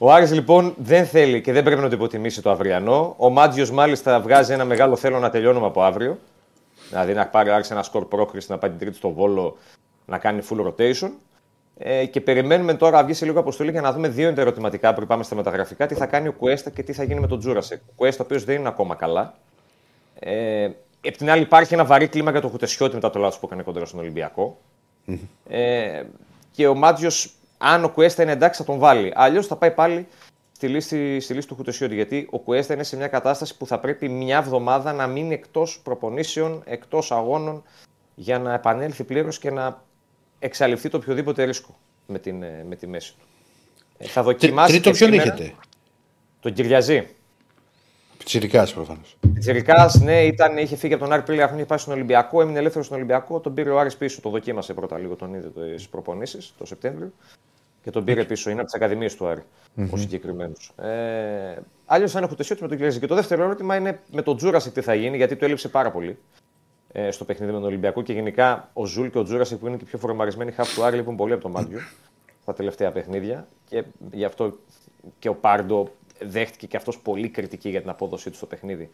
ο 0.02 0.12
Άρης 0.12 0.32
λοιπόν 0.32 0.74
δεν 0.77 1.06
θέλει 1.06 1.40
και 1.40 1.52
δεν 1.52 1.62
πρέπει 1.62 1.81
να 1.81 1.89
το 1.89 1.94
υποτιμήσει 1.94 2.43
το 2.43 2.51
αυριανό. 2.51 3.14
Ο 3.18 3.31
Μάντζιος 3.31 3.70
μάλιστα 3.70 4.20
βγάζει 4.20 4.52
ένα 4.52 4.64
μεγάλο 4.64 4.97
θέλω 4.97 5.18
να 5.18 5.31
τελειώνουμε 5.31 5.66
από 5.66 5.82
αύριο. 5.82 6.18
Δηλαδή 6.89 7.14
να 7.14 7.27
πάρει 7.27 7.48
ο 7.51 7.55
Άρης 7.55 7.70
ένα 7.70 7.82
σκορ 7.82 8.05
πρόκριση, 8.05 8.51
να 8.51 8.59
πάει 8.59 8.70
την 8.70 8.78
τρίτη 8.78 8.97
στο 8.97 9.10
Βόλο, 9.11 9.57
να 10.06 10.18
κάνει 10.18 10.43
full 10.51 10.66
rotation. 10.66 11.10
Ε, 11.78 12.06
και 12.06 12.20
περιμένουμε 12.20 12.74
τώρα 12.74 12.97
να 12.97 13.05
βγει 13.05 13.12
σε 13.12 13.24
λίγο 13.24 13.40
αποστολή 13.40 13.70
για 13.70 13.81
να 13.81 13.93
δούμε 13.93 14.09
δύο 14.09 14.35
ερωτηματικά 14.36 14.94
πριν 14.94 15.06
πάμε 15.06 15.22
στα 15.22 15.35
μεταγραφικά. 15.35 15.86
Τι 15.86 15.94
θα 15.94 16.06
κάνει 16.06 16.28
ο 16.28 16.32
Κουέστα 16.32 16.70
και 16.70 16.82
τι 16.82 16.93
θα 16.93 17.02
γίνει 17.02 17.20
με 17.20 17.27
τον 17.27 17.39
Τζούρασεκ. 17.39 17.81
Ο 17.89 17.93
Κουέστα, 17.97 18.22
ο 18.22 18.27
οποίος 18.27 18.44
δεν 18.44 18.56
είναι 18.59 18.68
ακόμα 18.68 18.94
καλά. 18.94 19.35
Ε, 20.18 20.70
Επ' 21.02 21.16
την 21.16 21.31
άλλη, 21.31 21.43
υπάρχει 21.43 21.74
ένα 21.74 21.85
βαρύ 21.85 22.09
κλίμα 22.09 22.31
για 22.31 22.40
το 22.40 22.48
Χουτεσιώτη 22.48 22.94
μετά 22.94 23.10
το 23.10 23.18
λάθος 23.18 23.39
που 23.39 23.47
έκανε 23.47 23.62
κοντά 23.62 23.85
στον 23.85 24.01
Ολυμπιακό. 24.01 24.59
Ε, 25.48 26.02
και 26.52 26.66
ο 26.66 26.74
Μάτζιος, 26.74 27.35
αν 27.62 27.85
ο 27.85 27.89
Κουέστα 27.89 28.23
είναι 28.23 28.32
εντάξει, 28.32 28.61
θα 28.61 28.66
τον 28.66 28.78
βάλει. 28.78 29.12
Αλλιώς 29.15 29.47
θα 29.47 29.57
πάει 29.57 29.70
πάλι 29.70 30.07
στη 30.53 30.69
λίστη, 30.69 31.20
στη 31.20 31.35
λίστη 31.35 31.49
του 31.49 31.55
Χουτεσιώτη. 31.55 31.95
Γιατί 31.95 32.28
ο 32.31 32.39
Κουέστα 32.39 32.74
είναι 32.74 32.82
σε 32.82 32.97
μια 32.97 33.09
κατάσταση 33.09 33.57
που 33.57 33.66
θα 33.66 33.78
πρέπει 33.78 34.09
μια 34.09 34.37
εβδομάδα 34.37 34.93
να 34.93 35.07
μείνει 35.07 35.35
εκτός 35.35 35.81
προπονήσεων, 35.82 36.62
εκτός 36.65 37.12
αγώνων, 37.12 37.62
για 38.15 38.39
να 38.39 38.55
επανέλθει 38.55 39.05
πλήρως 39.05 39.39
και 39.39 39.51
να 39.51 39.82
εξαλειφθεί 40.39 40.89
το 40.89 40.97
οποιοδήποτε 40.97 41.45
ρίσκο 41.45 41.78
με, 42.07 42.19
την, 42.19 42.43
ε, 42.43 42.65
με 42.69 42.77
τη 42.77 42.87
μέση 42.87 43.15
του. 43.19 43.24
Ε, 43.99 44.07
θα 44.07 44.23
δοκιμάσει. 44.23 44.73
Τρίτο 44.73 44.91
και 44.91 44.97
ποιον 44.97 45.11
σήμερα 45.11 45.32
έχετε; 45.32 45.55
Τον 46.41 46.53
Κυριαζή. 46.53 47.07
Πιτσιρικά 48.19 48.66
προφανώς. 48.74 49.16
Πιτσιρικά, 49.39 49.90
ναι, 50.03 50.23
ήταν, 50.24 50.59
είχε 50.59 50.77
φύγει 50.77 50.95
από 50.95 51.03
τον 51.03 51.12
Άρη 51.12 51.23
πριν 51.23 51.35
λίγα 51.35 51.45
χρόνια, 51.45 51.62
είχε 51.62 51.73
πάει 51.73 51.78
στον 51.78 51.95
Ολυμπιακό, 51.95 52.41
έμεινε 52.41 52.59
ελεύθερος 52.59 52.87
στον 52.87 52.99
Ολυμπιακό. 52.99 53.41
Τον 53.41 53.55
πήρε 53.55 53.70
ο 53.70 53.78
Άρης 53.78 53.97
πίσω, 53.97 54.20
το 54.20 54.31
δοκίμασε 54.31 54.74
πρώτα 54.74 54.99
λίγο, 54.99 55.16
τον 55.16 55.35
είδε 55.35 55.49
τι 55.77 55.85
προπονήσεις 55.91 56.55
το 56.59 56.66
Σεπτέμβριο. 56.66 57.12
Και 57.82 57.90
τον 57.90 58.05
πήρε 58.05 58.24
πίσω, 58.24 58.51
είναι 58.51 58.61
από 58.61 58.70
τις 58.70 58.81
ακαδημίες 58.81 59.16
του 59.16 59.27
Άρη, 59.27 59.43
ο 59.90 59.97
συγκεκριμένος. 59.97 60.73
Ε, 60.77 61.59
Αλλιώς 61.86 62.12
θα 62.12 62.19
είναι 62.19 62.28
Χουτεσιώτη 62.28 62.62
με 62.62 62.69
τον 62.69 62.77
Κυριαζή. 62.77 63.01
Και 63.01 63.07
το 63.07 63.15
δεύτερο 63.15 63.43
ερώτημα 63.43 63.77
είναι 63.77 64.01
με 64.12 64.23
τον 64.23 64.36
Τζούρασικ 64.36 64.73
τι 64.73 64.81
θα 64.81 64.94
γίνει, 64.94 65.16
γιατί 65.16 65.36
του 65.36 65.44
έλειψε 65.44 65.69
πάρα 65.69 65.90
πολύ 65.90 66.19
ε, 66.93 67.11
στο 67.11 67.24
παιχνίδι 67.24 67.52
με 67.52 67.59
τον 67.59 67.66
Ολυμπιακό 67.66 68.02
και 68.02 68.12
γενικά 68.12 68.70
ο 68.73 68.86
Ζουλ 68.86 69.09
και 69.09 69.19
ο 69.19 69.23
Τζούρασικ 69.23 69.59
που 69.59 69.66
είναι 69.66 69.77
και 69.77 69.85
πιο 69.85 69.98
φορμαρισμένοι 69.98 70.52
χαφ 70.52 70.74
του 70.74 70.85
Άρη 70.85 70.97
λείπουν 70.97 71.16
πολύ 71.16 71.32
από 71.32 71.43
τον 71.43 71.51
Μάντζιο 71.51 71.78
τα 72.44 72.55
τελευταία 72.55 72.93
παιχνίδια. 72.93 73.48
Και 73.69 73.85
γι' 74.12 74.24
αυτό 74.24 74.59
και 75.19 75.28
ο 75.28 75.35
Πάρντο 75.35 75.89
δέχτηκε 76.20 76.66
και 76.66 76.77
αυτός 76.77 76.98
πολύ 76.98 77.28
κριτική 77.28 77.69
για 77.69 77.81
την 77.81 77.90
απόδοσή 77.90 78.31
του 78.31 78.36
στο 78.36 78.47
παιχνίδι 78.47 78.90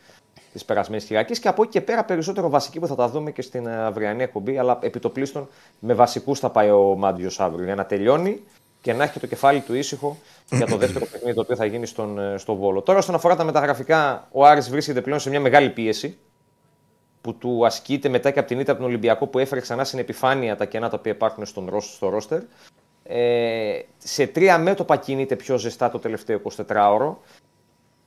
της 0.52 0.64
περασμένης 0.64 1.04
Κυριακής. 1.04 1.38
Και 1.38 1.48
από 1.48 1.62
εκεί 1.62 1.72
και 1.72 1.80
πέρα 1.80 2.04
περισσότερο 2.04 2.48
βασική 2.48 2.80
που 2.80 2.86
θα 2.86 2.94
τα 2.94 3.08
δούμε 3.08 3.30
και 3.30 3.42
στην 3.42 3.66
ε, 3.66 3.76
αυριανή 3.76 4.22
εκπομπή. 4.22 4.58
Αλλά 4.58 4.78
επί 4.82 4.98
το 4.98 5.10
πλείστον 5.10 5.48
με 5.78 5.94
βασικούς 5.94 6.38
θα 6.38 6.50
πάει 6.50 6.70
ο 6.70 6.94
Μάντζιος 6.98 7.40
αύριο 7.40 7.64
για 7.64 7.74
να 7.74 7.86
τελειώνει 7.86 8.42
και 8.86 8.92
να 8.92 9.04
έχει 9.04 9.20
το 9.20 9.26
κεφάλι 9.26 9.60
του 9.60 9.74
ήσυχο 9.74 10.16
για 10.50 10.66
το 10.66 10.76
δεύτερο 10.76 11.06
παιχνίδι 11.06 11.34
το 11.34 11.40
οποίο 11.40 11.56
θα 11.56 11.64
γίνει 11.64 11.86
στον, 11.86 12.18
ε, 12.18 12.38
στο 12.38 12.54
Βόλο. 12.54 12.82
Τώρα, 12.82 12.98
όσον 12.98 13.14
αφορά 13.14 13.36
τα 13.36 13.44
μεταγραφικά, 13.44 14.28
ο 14.32 14.44
Άρης 14.44 14.70
βρίσκεται 14.70 15.00
πλέον 15.00 15.20
σε 15.20 15.30
μια 15.30 15.40
μεγάλη 15.40 15.70
πίεση 15.70 16.18
που 17.20 17.34
του 17.34 17.66
ασκείται 17.66 18.08
μετά 18.08 18.30
και 18.30 18.38
από 18.38 18.48
την 18.48 18.60
ήττα 18.60 18.72
από 18.72 18.80
τον 18.80 18.90
Ολυμπιακό 18.90 19.26
που 19.26 19.38
έφερε 19.38 19.60
ξανά 19.60 19.84
στην 19.84 19.98
επιφάνεια 19.98 20.56
τα 20.56 20.64
κενά 20.64 20.88
τα 20.88 20.96
οποία 20.98 21.12
υπάρχουν 21.12 21.46
στον, 21.46 21.68
ρόσ- 21.70 21.94
στο 21.94 22.08
ρόστερ. 22.08 22.40
Ε, 23.02 23.80
σε 23.98 24.26
τρία 24.26 24.58
μέτωπα 24.58 24.96
κινείται 24.96 25.36
πιο 25.36 25.58
ζεστά 25.58 25.90
το 25.90 25.98
τελευταίο 25.98 26.40
24ωρο. 26.68 27.16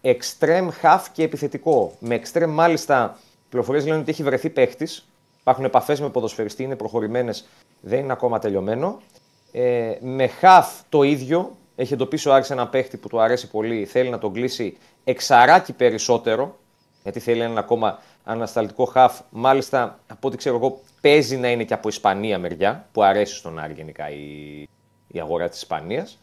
Extreme 0.01 0.69
half 0.81 1.01
και 1.14 1.23
επιθετικό. 1.23 1.93
Με 1.99 2.22
extreme 2.23 2.47
μάλιστα 2.49 3.19
πληροφορίες 3.49 3.85
λένε 3.85 3.99
ότι 3.99 4.11
έχει 4.11 4.23
βρεθεί 4.23 4.49
παίχτης. 4.49 5.07
Υπάρχουν 5.39 5.65
επαφές 5.65 5.99
με 5.99 6.10
ποδοσφαιριστή, 6.10 6.64
είναι 6.64 6.76
προχωρημένες, 6.76 7.47
δεν 7.81 7.99
είναι 7.99 8.11
ακόμα 8.11 8.39
τελειωμένο. 8.39 8.99
Ε, 9.51 9.97
με 9.99 10.30
half 10.41 10.65
το 10.89 11.03
ίδιο. 11.03 11.57
Έχει 11.76 11.93
εντοπίσει 11.93 12.30
ο 12.30 12.34
Άρης 12.34 12.49
ένα 12.49 12.67
παίχτη 12.67 12.97
που 12.97 13.07
του 13.07 13.21
αρέσει 13.21 13.49
πολύ, 13.49 13.85
θέλει 13.85 14.09
να 14.09 14.17
τον 14.17 14.34
κλείσει 14.34 14.77
εξαράκι 15.03 15.73
περισσότερο, 15.73 16.57
γιατί 17.03 17.19
θέλει 17.19 17.41
έναν 17.41 17.57
ακόμα 17.57 17.99
ανασταλτικό 18.23 18.85
χαφ. 18.85 19.19
Μάλιστα, 19.30 19.99
από 20.07 20.27
ό,τι 20.27 20.38
ξέρω 20.38 20.55
εγώ, 20.55 20.81
παίζει 21.01 21.38
να 21.38 21.49
είναι 21.51 21.63
και 21.63 21.73
από 21.73 21.88
Ισπανία 21.89 22.39
μεριά, 22.39 22.88
που 22.91 23.03
αρέσει 23.03 23.35
στον 23.35 23.59
Άρη 23.59 23.73
γενικά 23.73 24.09
η, 24.09 24.61
η 25.07 25.19
αγορά 25.19 25.49
της 25.49 25.61
Ισπανίας 25.61 26.19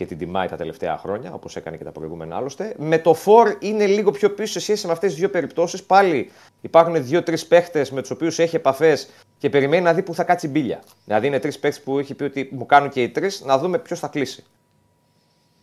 και 0.00 0.06
την 0.06 0.18
τιμάει 0.18 0.48
τα 0.48 0.56
τελευταία 0.56 0.98
χρόνια, 0.98 1.32
όπως 1.32 1.56
έκανε 1.56 1.76
και 1.76 1.84
τα 1.84 1.92
προηγούμενα 1.92 2.36
άλλωστε. 2.36 2.74
Με 2.78 2.98
το 2.98 3.14
Φορ 3.14 3.56
είναι 3.58 3.86
λίγο 3.86 4.10
πιο 4.10 4.30
πίσω 4.30 4.52
σε 4.52 4.60
σχέση 4.60 4.86
με 4.86 4.92
αυτές 4.92 5.10
τις 5.10 5.18
δύο 5.18 5.30
περιπτώσεις. 5.30 5.82
Πάλι 5.82 6.30
υπάρχουν 6.60 7.04
δύο-τρεις 7.04 7.46
παίχτες 7.46 7.90
με 7.90 8.00
τους 8.00 8.10
οποίους 8.10 8.38
έχει 8.38 8.56
επαφές 8.56 9.08
και 9.38 9.50
περιμένει 9.50 9.82
να 9.82 9.92
δει 9.94 10.02
πού 10.02 10.14
θα 10.14 10.24
κάτσει 10.24 10.48
μπίλια. 10.48 10.82
Δηλαδή 11.04 11.26
είναι 11.26 11.38
τρεις 11.38 11.58
παίχτες 11.58 11.82
που 11.82 11.98
έχει 11.98 12.14
πει 12.14 12.24
ότι 12.24 12.48
μου 12.52 12.66
κάνουν 12.66 12.88
και 12.88 13.02
οι 13.02 13.08
τρεις, 13.08 13.42
να 13.44 13.58
δούμε 13.58 13.78
ποιος 13.78 13.98
θα 13.98 14.08
κλείσει. 14.08 14.44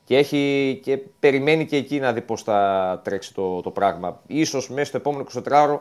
Και, 0.03 0.17
έχει, 0.17 0.79
και 0.83 0.97
περιμένει 1.19 1.65
και 1.65 1.75
εκεί 1.75 1.99
να 1.99 2.13
δει 2.13 2.21
πώς 2.21 2.41
θα 2.41 3.01
τρέξει 3.03 3.33
το, 3.33 3.61
το 3.61 3.71
πράγμα. 3.71 4.21
Ίσως 4.27 4.69
μέσα 4.69 4.85
στο 4.85 4.97
επόμενο 4.97 5.25
24ωρο 5.33 5.79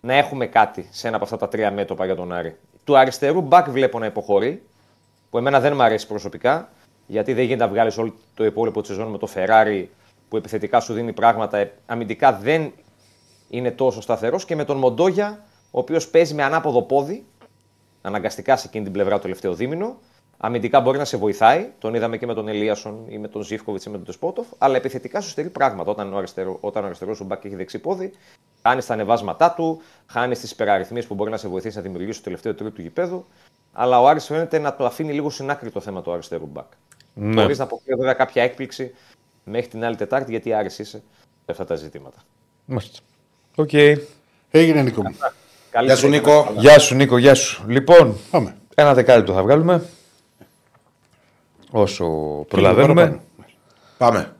να 0.00 0.14
έχουμε 0.14 0.46
κάτι 0.46 0.88
σε 0.90 1.06
ένα 1.06 1.16
από 1.16 1.24
αυτά 1.24 1.36
τα 1.36 1.48
τρία 1.48 1.70
μέτωπα 1.70 2.04
για 2.04 2.14
τον 2.16 2.32
Άρη. 2.32 2.56
Του 2.84 2.98
αριστερού 2.98 3.40
μπακ 3.40 3.70
βλέπω 3.70 3.98
να 3.98 4.06
υποχωρεί, 4.06 4.62
που 5.30 5.38
εμένα 5.38 5.60
δεν 5.60 5.72
μου 5.74 5.82
αρέσει 5.82 6.06
προσωπικά, 6.06 6.68
γιατί 7.10 7.32
δεν 7.32 7.44
γίνεται 7.44 7.64
να 7.64 7.70
βγάλεις 7.70 7.98
όλο 7.98 8.14
το 8.34 8.44
υπόλοιπο 8.44 8.80
της 8.80 8.90
σεζόν 8.90 9.08
με 9.08 9.18
το 9.18 9.28
Ferrari 9.34 9.84
που 10.28 10.36
επιθετικά 10.36 10.80
σου 10.80 10.92
δίνει 10.92 11.12
πράγματα, 11.12 11.58
ε, 11.58 11.72
αμυντικά 11.86 12.32
δεν 12.32 12.72
είναι 13.48 13.70
τόσο 13.70 14.00
σταθερός 14.00 14.44
και 14.44 14.56
με 14.56 14.64
τον 14.64 14.76
Μοντόγια, 14.76 15.44
ο 15.70 15.78
οποίος 15.78 16.08
παίζει 16.08 16.34
με 16.34 16.42
ανάποδο 16.42 16.82
πόδι, 16.82 17.24
αναγκαστικά 18.02 18.56
σε 18.56 18.66
εκείνη 18.66 18.84
την 18.84 18.92
πλευρά 18.92 19.14
το 19.14 19.22
τελευταίο 19.22 19.54
δίμηνο. 19.54 19.96
Αμυντικά 20.40 20.80
μπορεί 20.80 20.98
να 20.98 21.04
σε 21.04 21.16
βοηθάει, 21.16 21.70
τον 21.78 21.94
είδαμε 21.94 22.16
και 22.18 22.26
με 22.26 22.34
τον 22.34 22.48
Ελίασον 22.48 23.04
ή 23.08 23.18
με 23.18 23.28
τον 23.28 23.42
Ζίβκοβιτς 23.42 23.82
ή 23.82 23.90
με 23.90 23.96
τον 23.96 24.06
Ντεσπόντοφ, 24.06 24.46
αλλά 24.58 24.76
επιθετικά 24.76 25.20
σου 25.20 25.28
στερεί 25.28 25.50
πράγματα. 25.50 25.90
Όταν 25.90 26.12
ο 26.12 26.16
αριστερό, 26.16 26.58
όταν 26.60 26.82
ο 26.82 26.86
αριστερός 26.86 27.16
σου 27.16 27.24
μπακ 27.24 27.44
έχει 27.44 27.54
δεξί 27.54 27.78
πόδι, 27.78 28.12
χάνεις 28.62 28.86
τα 28.86 28.92
ανεβάσματά 28.92 29.52
του, 29.52 29.80
χάνεις 30.06 30.40
τις 30.40 30.50
υπεραριθμίες 30.50 31.06
που 31.06 31.14
μπορεί 31.14 31.30
να 31.30 31.36
σε 31.36 31.48
βοηθήσει 31.48 31.76
να 31.76 31.82
δημιουργήσει 31.82 32.18
το 32.18 32.24
τελευταίο 32.24 32.54
τρίτο 32.54 32.70
του 32.70 32.82
γηπέδου. 32.82 33.24
Αλλά 33.72 34.00
ο 34.00 34.08
Άρης 34.08 34.26
φαίνεται 34.26 34.58
να 34.58 34.76
το 34.76 34.84
αφήνει 34.84 35.12
λίγο 35.12 35.30
στην 35.30 35.50
άκρη 35.50 35.70
το 35.70 35.80
θέμα 35.80 36.02
του 36.02 36.12
αριστερού 36.12 36.46
μπακ. 36.46 36.66
Ναι. 37.18 37.42
Χωρίς 37.42 37.58
να 37.58 37.64
αποκλείω 37.64 37.96
βέβαια 37.96 38.12
κάποια 38.12 38.42
έκπληξη 38.42 38.94
μέχρι 39.44 39.68
την 39.68 39.84
άλλη 39.84 39.96
Τετάρτη, 39.96 40.30
γιατί 40.30 40.52
Άρης 40.52 40.78
είσαι 40.78 41.02
σε 41.44 41.46
αυτά 41.46 41.64
τα 41.64 41.74
ζητήματα. 41.74 42.18
Μάλιστα. 42.64 42.98
Οκ. 43.54 43.72
Έγινε 44.50 44.82
Νίκο 44.82 45.02
μου. 45.02 45.14
Καλή 45.70 45.86
Γεια 45.86 45.94
σου, 45.96 46.00
συνέχεια. 46.00 46.32
Νίκο. 46.32 46.52
Γεια 46.56 46.78
σου, 46.78 46.94
Νίκο, 46.94 47.18
γεια 47.18 47.34
σου. 47.34 47.64
Λοιπόν, 47.68 48.16
Πάμε. 48.30 48.56
ένα 48.74 48.94
δεκάλεπτο 48.94 49.32
θα 49.32 49.42
βγάλουμε. 49.42 49.82
Όσο 51.70 52.04
προλαβαίνουμε. 52.48 52.94
παραπάνω. 53.00 53.22
Πάμε. 53.98 54.32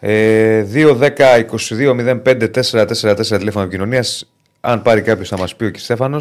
Ε, 0.00 0.62
2-10-22-05-444 0.62 3.38
τηλέφωνο 3.38 3.64
επικοινωνία. 3.64 4.04
αν 4.60 4.82
πάρει 4.82 5.02
κάποιος 5.02 5.30
να 5.30 5.38
μας 5.38 5.56
πει 5.56 5.64
ο 5.64 5.70
κ. 5.70 5.78
Στέφανο 5.78 6.20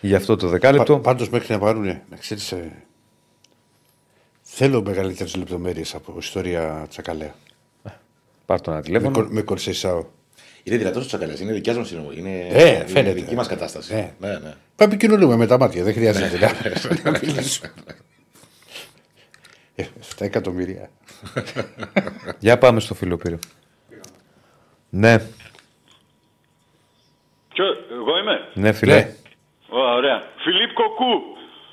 για 0.00 0.16
αυτό 0.16 0.36
το 0.36 0.48
δεκάλεπτο. 0.48 0.98
Πάντως 0.98 1.28
μέχρι 1.28 1.52
να 1.52 1.58
πάρουν, 1.58 1.84
να 1.84 2.16
ξέρεις. 2.18 2.54
Θέλω 4.58 4.82
μεγαλύτερες 4.82 5.36
λεπτομέρειες 5.36 5.94
από 5.94 6.14
ιστορία 6.18 6.86
Τσακαλέα. 6.88 7.34
Πάρ 8.46 8.60
το 8.60 8.70
ένα 8.70 8.78
Με, 8.80 8.84
τηλέφωνο. 8.86 9.10
κο- 9.12 9.28
με 9.30 9.42
κορσεσάω. 9.42 10.04
Είναι 10.62 10.76
δυνατός 10.76 11.04
ο 11.04 11.06
Τσακαλέας, 11.06 11.40
είναι 11.40 11.52
δικιά 11.52 11.74
μας 11.74 11.88
συνομιλία. 11.88 12.18
Είναι, 12.18 12.46
Ε, 12.50 12.74
είναι 12.74 12.86
φαίνεται. 12.86 13.12
δική 13.12 13.34
μας 13.34 13.46
κατάσταση. 13.46 13.94
Ε. 13.94 14.10
Ναι, 14.18 14.28
ναι. 14.28 14.38
Πάμε 14.76 14.92
επικοινωνούμε 14.94 15.36
με 15.36 15.46
τα 15.46 15.58
μάτια, 15.58 15.82
δεν 15.84 15.92
χρειάζεται 15.92 16.38
να- 16.38 17.10
να 17.10 17.18
μιλήσουμε. 17.22 17.72
Ε, 19.74 19.82
7 19.82 20.24
εκατομμύρια. 20.24 20.90
Για 22.38 22.58
πάμε 22.58 22.80
στο 22.80 22.94
φιλοπύριο. 22.94 23.38
Ναι, 24.90 25.18
Ποιο, 27.54 27.64
εγώ 27.90 28.18
είμαι; 28.18 28.38
ναι, 28.54 28.72
φιλέ. 28.72 29.08
Ω, 29.68 29.78
ωραία. 29.96 30.22
Φιλίπ 30.44 30.72
Κοκού. 30.74 31.22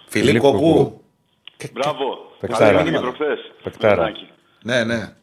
Φιλίπ 0.08 0.42
Κοκού. 0.42 1.03
Μπράβο. 1.74 2.32
Παικτάρα. 2.40 2.66
Καλά 2.66 2.84
πήγε 2.84 3.00
προχθές. 3.00 3.52
Παικτάρα. 3.64 3.96
Μερνάκη. 3.96 4.30
Ναι, 4.64 4.84
ναι. 4.84 5.14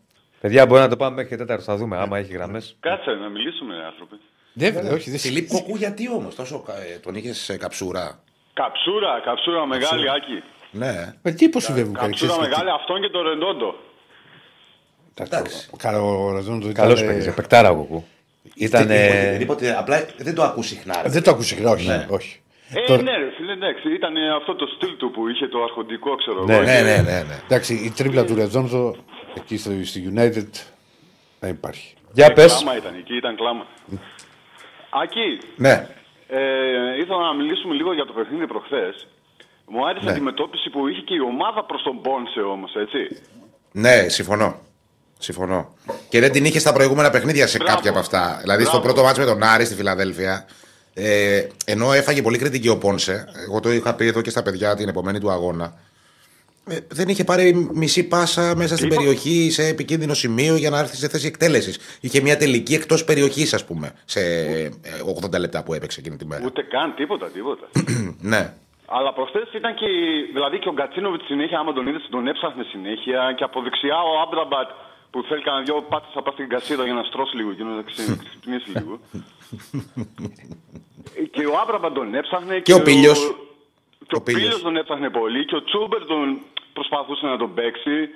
Παιδιά, 0.41 0.67
μπορεί 0.67 0.81
να 0.81 0.89
το 0.89 0.97
πάμε 0.97 1.15
μέχρι 1.15 1.31
και 1.31 1.37
τέταρτο. 1.37 1.63
Θα 1.63 1.77
δούμε 1.77 1.97
άμα 1.97 2.19
έχει 2.19 2.33
γραμμές. 2.33 2.77
Κάτσε 2.81 3.11
να 3.11 3.29
μιλήσουμε, 3.29 3.75
άνθρωποι. 3.85 4.17
Ναι, 4.53 4.71
βέβαια, 4.71 4.93
όχι, 4.93 5.11
δεν 5.11 5.19
Φιλίπ 5.19 5.49
Κοκού, 5.49 5.77
γιατί 5.77 6.11
όμως 6.13 6.35
τόσο 6.35 6.65
ε, 6.95 6.99
τον 6.99 7.15
είχες 7.15 7.39
σε 7.39 7.57
καψούρα; 7.57 8.23
Καψούρα, 8.53 9.21
καψούρα 9.25 9.67
μεγάλη, 9.67 10.11
Άκη. 10.11 10.43
Ναι. 10.71 11.15
Με 11.23 11.31
τι 11.33 11.45
υποσυμβεύουν 11.45 11.95
Καψούρα 11.95 12.39
μεγάλη, 12.41 12.71
αυτόν 12.71 13.01
και 13.01 13.09
το 13.09 13.23
ρεντόντο. 13.23 13.75
Εντάξει. 15.15 15.71
Καλό 15.77 16.31
Ραζόν 16.33 16.61
το 16.61 16.73
Καλό 16.73 16.93
ήταν, 16.93 17.05
ε, 17.05 17.07
παίκτης, 17.07 17.35
παικτάρα 17.35 17.71
ο 17.71 17.75
Κουκού. 17.75 18.05
Ήταν. 18.55 18.87
Δεν 18.87 19.41
είπα 19.41 19.53
ότι 19.53 19.71
απλά 19.71 20.07
δεν 20.17 20.35
το 20.35 20.43
ακούς 20.43 20.67
συχνά. 20.67 21.03
ρε. 21.03 21.09
Δεν 21.09 21.23
το 21.23 21.31
ακούω 21.31 21.43
συχνά, 21.43 21.71
όχι. 22.11 22.41
Ναι. 22.73 22.81
όχι. 22.81 22.93
Ε, 22.93 22.97
Τώρα- 22.97 23.03
ναι, 23.03 23.17
ρε 23.25 23.31
φίλε, 23.37 23.53
εντάξει. 23.53 23.95
Ήταν 23.95 24.17
ε, 24.17 24.35
αυτό 24.35 24.55
το 24.55 24.67
στυλ 24.77 24.97
του 24.97 25.11
που 25.11 25.29
είχε 25.29 25.47
το 25.49 25.63
αρχοντικό, 25.63 26.15
ξέρω 26.17 26.45
Ναι, 26.45 26.55
εγώ. 26.55 26.63
ναι, 26.63 26.77
και- 26.77 26.83
ναι, 26.83 26.97
ναι, 26.97 27.23
ναι. 27.29 27.37
Εντάξει, 27.45 27.75
η 27.75 27.91
τρίπλα 27.91 28.25
του 28.25 28.35
Ρετζόντο 28.35 28.97
εκεί 29.37 29.57
στο, 29.59 29.71
στη 29.85 30.13
United 30.15 30.49
δεν 31.41 31.51
υπάρχει. 31.51 31.95
Για 32.13 32.33
πες. 32.33 32.53
Κλάμα 32.63 32.77
ήταν, 32.77 32.95
εκεί 32.99 33.17
ήταν 33.17 33.37
κλάμα. 33.37 33.67
Άκη, 35.03 35.39
Ναι. 35.57 35.87
ε, 36.29 36.41
ήθελα 37.01 37.23
να 37.27 37.35
μιλήσουμε 37.35 37.75
λίγο 37.75 37.93
για 37.95 38.05
το 38.05 38.13
παιχνίδι 38.13 38.47
προχθές. 38.47 39.07
Μου 39.67 39.87
άρεσε 39.87 40.03
η 40.05 40.07
Ναι. 40.09 40.13
αντιμετώπιση 40.13 40.71
που 40.71 40.89
είχε 40.89 41.01
και 41.01 41.15
η 41.15 41.21
ομάδα 41.21 41.65
προς 41.65 41.83
τον 41.83 42.01
Πόνσε 42.03 42.41
όμως, 42.41 42.75
έτσι. 42.75 43.23
Ναι, 43.73 44.09
συμφωνώ. 44.09 44.61
Συμφωνώ. 45.19 45.75
Και 46.09 46.21
δεν 46.21 46.33
την 46.33 46.45
είχε 46.45 46.59
στα 46.59 46.73
προηγούμενα 46.73 47.11
παιχνίδια 47.11 47.47
σε 47.47 47.57
Μπράβο. 47.59 47.75
κάποια 47.75 47.91
από 47.91 47.99
αυτά. 47.99 48.39
Δηλαδή 48.41 48.63
στο 48.63 48.71
Μπράβο. 48.71 48.87
πρώτο 48.87 49.03
μάτσο 49.03 49.21
με 49.21 49.27
τον 49.27 49.43
Άρη 49.43 49.65
στη 49.65 49.75
Φιλαδέλφια. 49.75 50.47
Ε, 50.95 51.47
ενώ 51.65 51.93
έφαγε 51.93 52.23
πολύ 52.23 52.39
κριτική 52.39 52.69
ο 52.69 52.79
Πόνσε, 52.79 53.29
εγώ 53.49 53.61
το 53.61 53.71
είχα 53.73 53.95
πει 53.95 54.07
εδώ 54.07 54.21
και 54.21 54.31
στα 54.31 54.43
παιδιά 54.43 54.77
την 54.77 54.89
επομένη 54.89 55.21
του 55.21 55.31
αγώνα. 55.31 55.75
Ε, 56.71 56.79
δεν 56.89 57.09
είχε 57.09 57.25
πάρει 57.25 57.69
μισή 57.73 58.09
πάσα 58.09 58.57
μέσα 58.57 58.77
στην 58.77 58.89
περιοχή 58.89 59.51
σε 59.51 59.67
επικίνδυνο 59.67 60.15
σημείο 60.15 60.57
για 60.57 60.71
να 60.71 60.79
έρθει 60.79 60.97
σε 60.97 61.09
θέση 61.09 61.27
εκτέλεσης. 61.27 61.99
Είχε 62.01 62.21
μια 62.21 62.37
τελική 62.37 62.75
εκτός 62.75 63.05
περιοχής, 63.05 63.55
ας 63.55 63.65
πούμε, 63.65 63.93
σε 64.05 64.21
ε, 64.21 64.71
80 65.33 65.39
λεπτά 65.39 65.63
που 65.63 65.75
έπαιξε 65.75 66.01
εκείνη 66.01 66.17
τη 66.17 66.27
μέρα. 66.27 66.43
Ούτε 66.45 66.63
καν, 66.63 66.95
τίποτα, 66.95 67.27
τίποτα. 67.27 67.67
ναι. 68.33 68.53
Αλλά 68.87 69.13
προχθές 69.13 69.49
ήταν 69.53 69.75
και. 69.75 69.87
Δηλαδή 70.33 70.59
και 70.59 70.69
ο 70.69 70.73
Γκατσίνοβιτς 70.73 71.27
συνέχεια, 71.27 71.59
άμα 71.59 71.73
τον 71.73 71.87
είδες, 71.87 72.07
τον 72.11 72.27
έψαχνε 72.29 72.65
συνέχεια. 72.71 73.35
Και 73.37 73.45
από 73.45 73.63
δεξιά 73.63 73.99
ο 74.11 74.21
Άμπραμπατ 74.23 74.69
που 75.11 75.23
θέλει 75.29 75.43
κανένα 75.43 75.65
δυο 75.65 75.83
πάτσε 75.83 76.11
από 76.15 76.31
στην 76.33 76.49
κασίδα 76.49 76.85
για 76.85 76.95
να 76.95 77.03
στρώσει 77.03 77.37
λίγο 77.37 77.51
εκείνο 77.51 77.71
να 77.71 77.83
ξε- 77.83 78.19
ξυπνήσει 78.29 78.71
λίγο. 78.79 79.01
Ε, 81.15 81.23
και 81.35 81.47
ο 81.47 81.59
Άμπραμπατ 81.63 81.95
τον 81.95 82.15
έψαχνε. 82.15 82.61
Και 82.61 82.73
ο 82.75 82.83
Πίλιος. 82.83 83.19
Και 84.07 84.15
ο 84.15 84.19
Ο 84.19 84.21
Πίλιος. 84.23 84.43
Πίλιος 84.45 84.63
τον 84.63 84.77
έψαχνε 84.77 85.11
πολύ. 85.11 85.45
Και 85.45 85.57
ο 85.57 85.65
Τσούμπερ 85.65 86.05
τον 86.05 86.39
προσπαθούσε 86.73 87.27
να 87.27 87.37
τον 87.37 87.55
παίξει. 87.55 88.09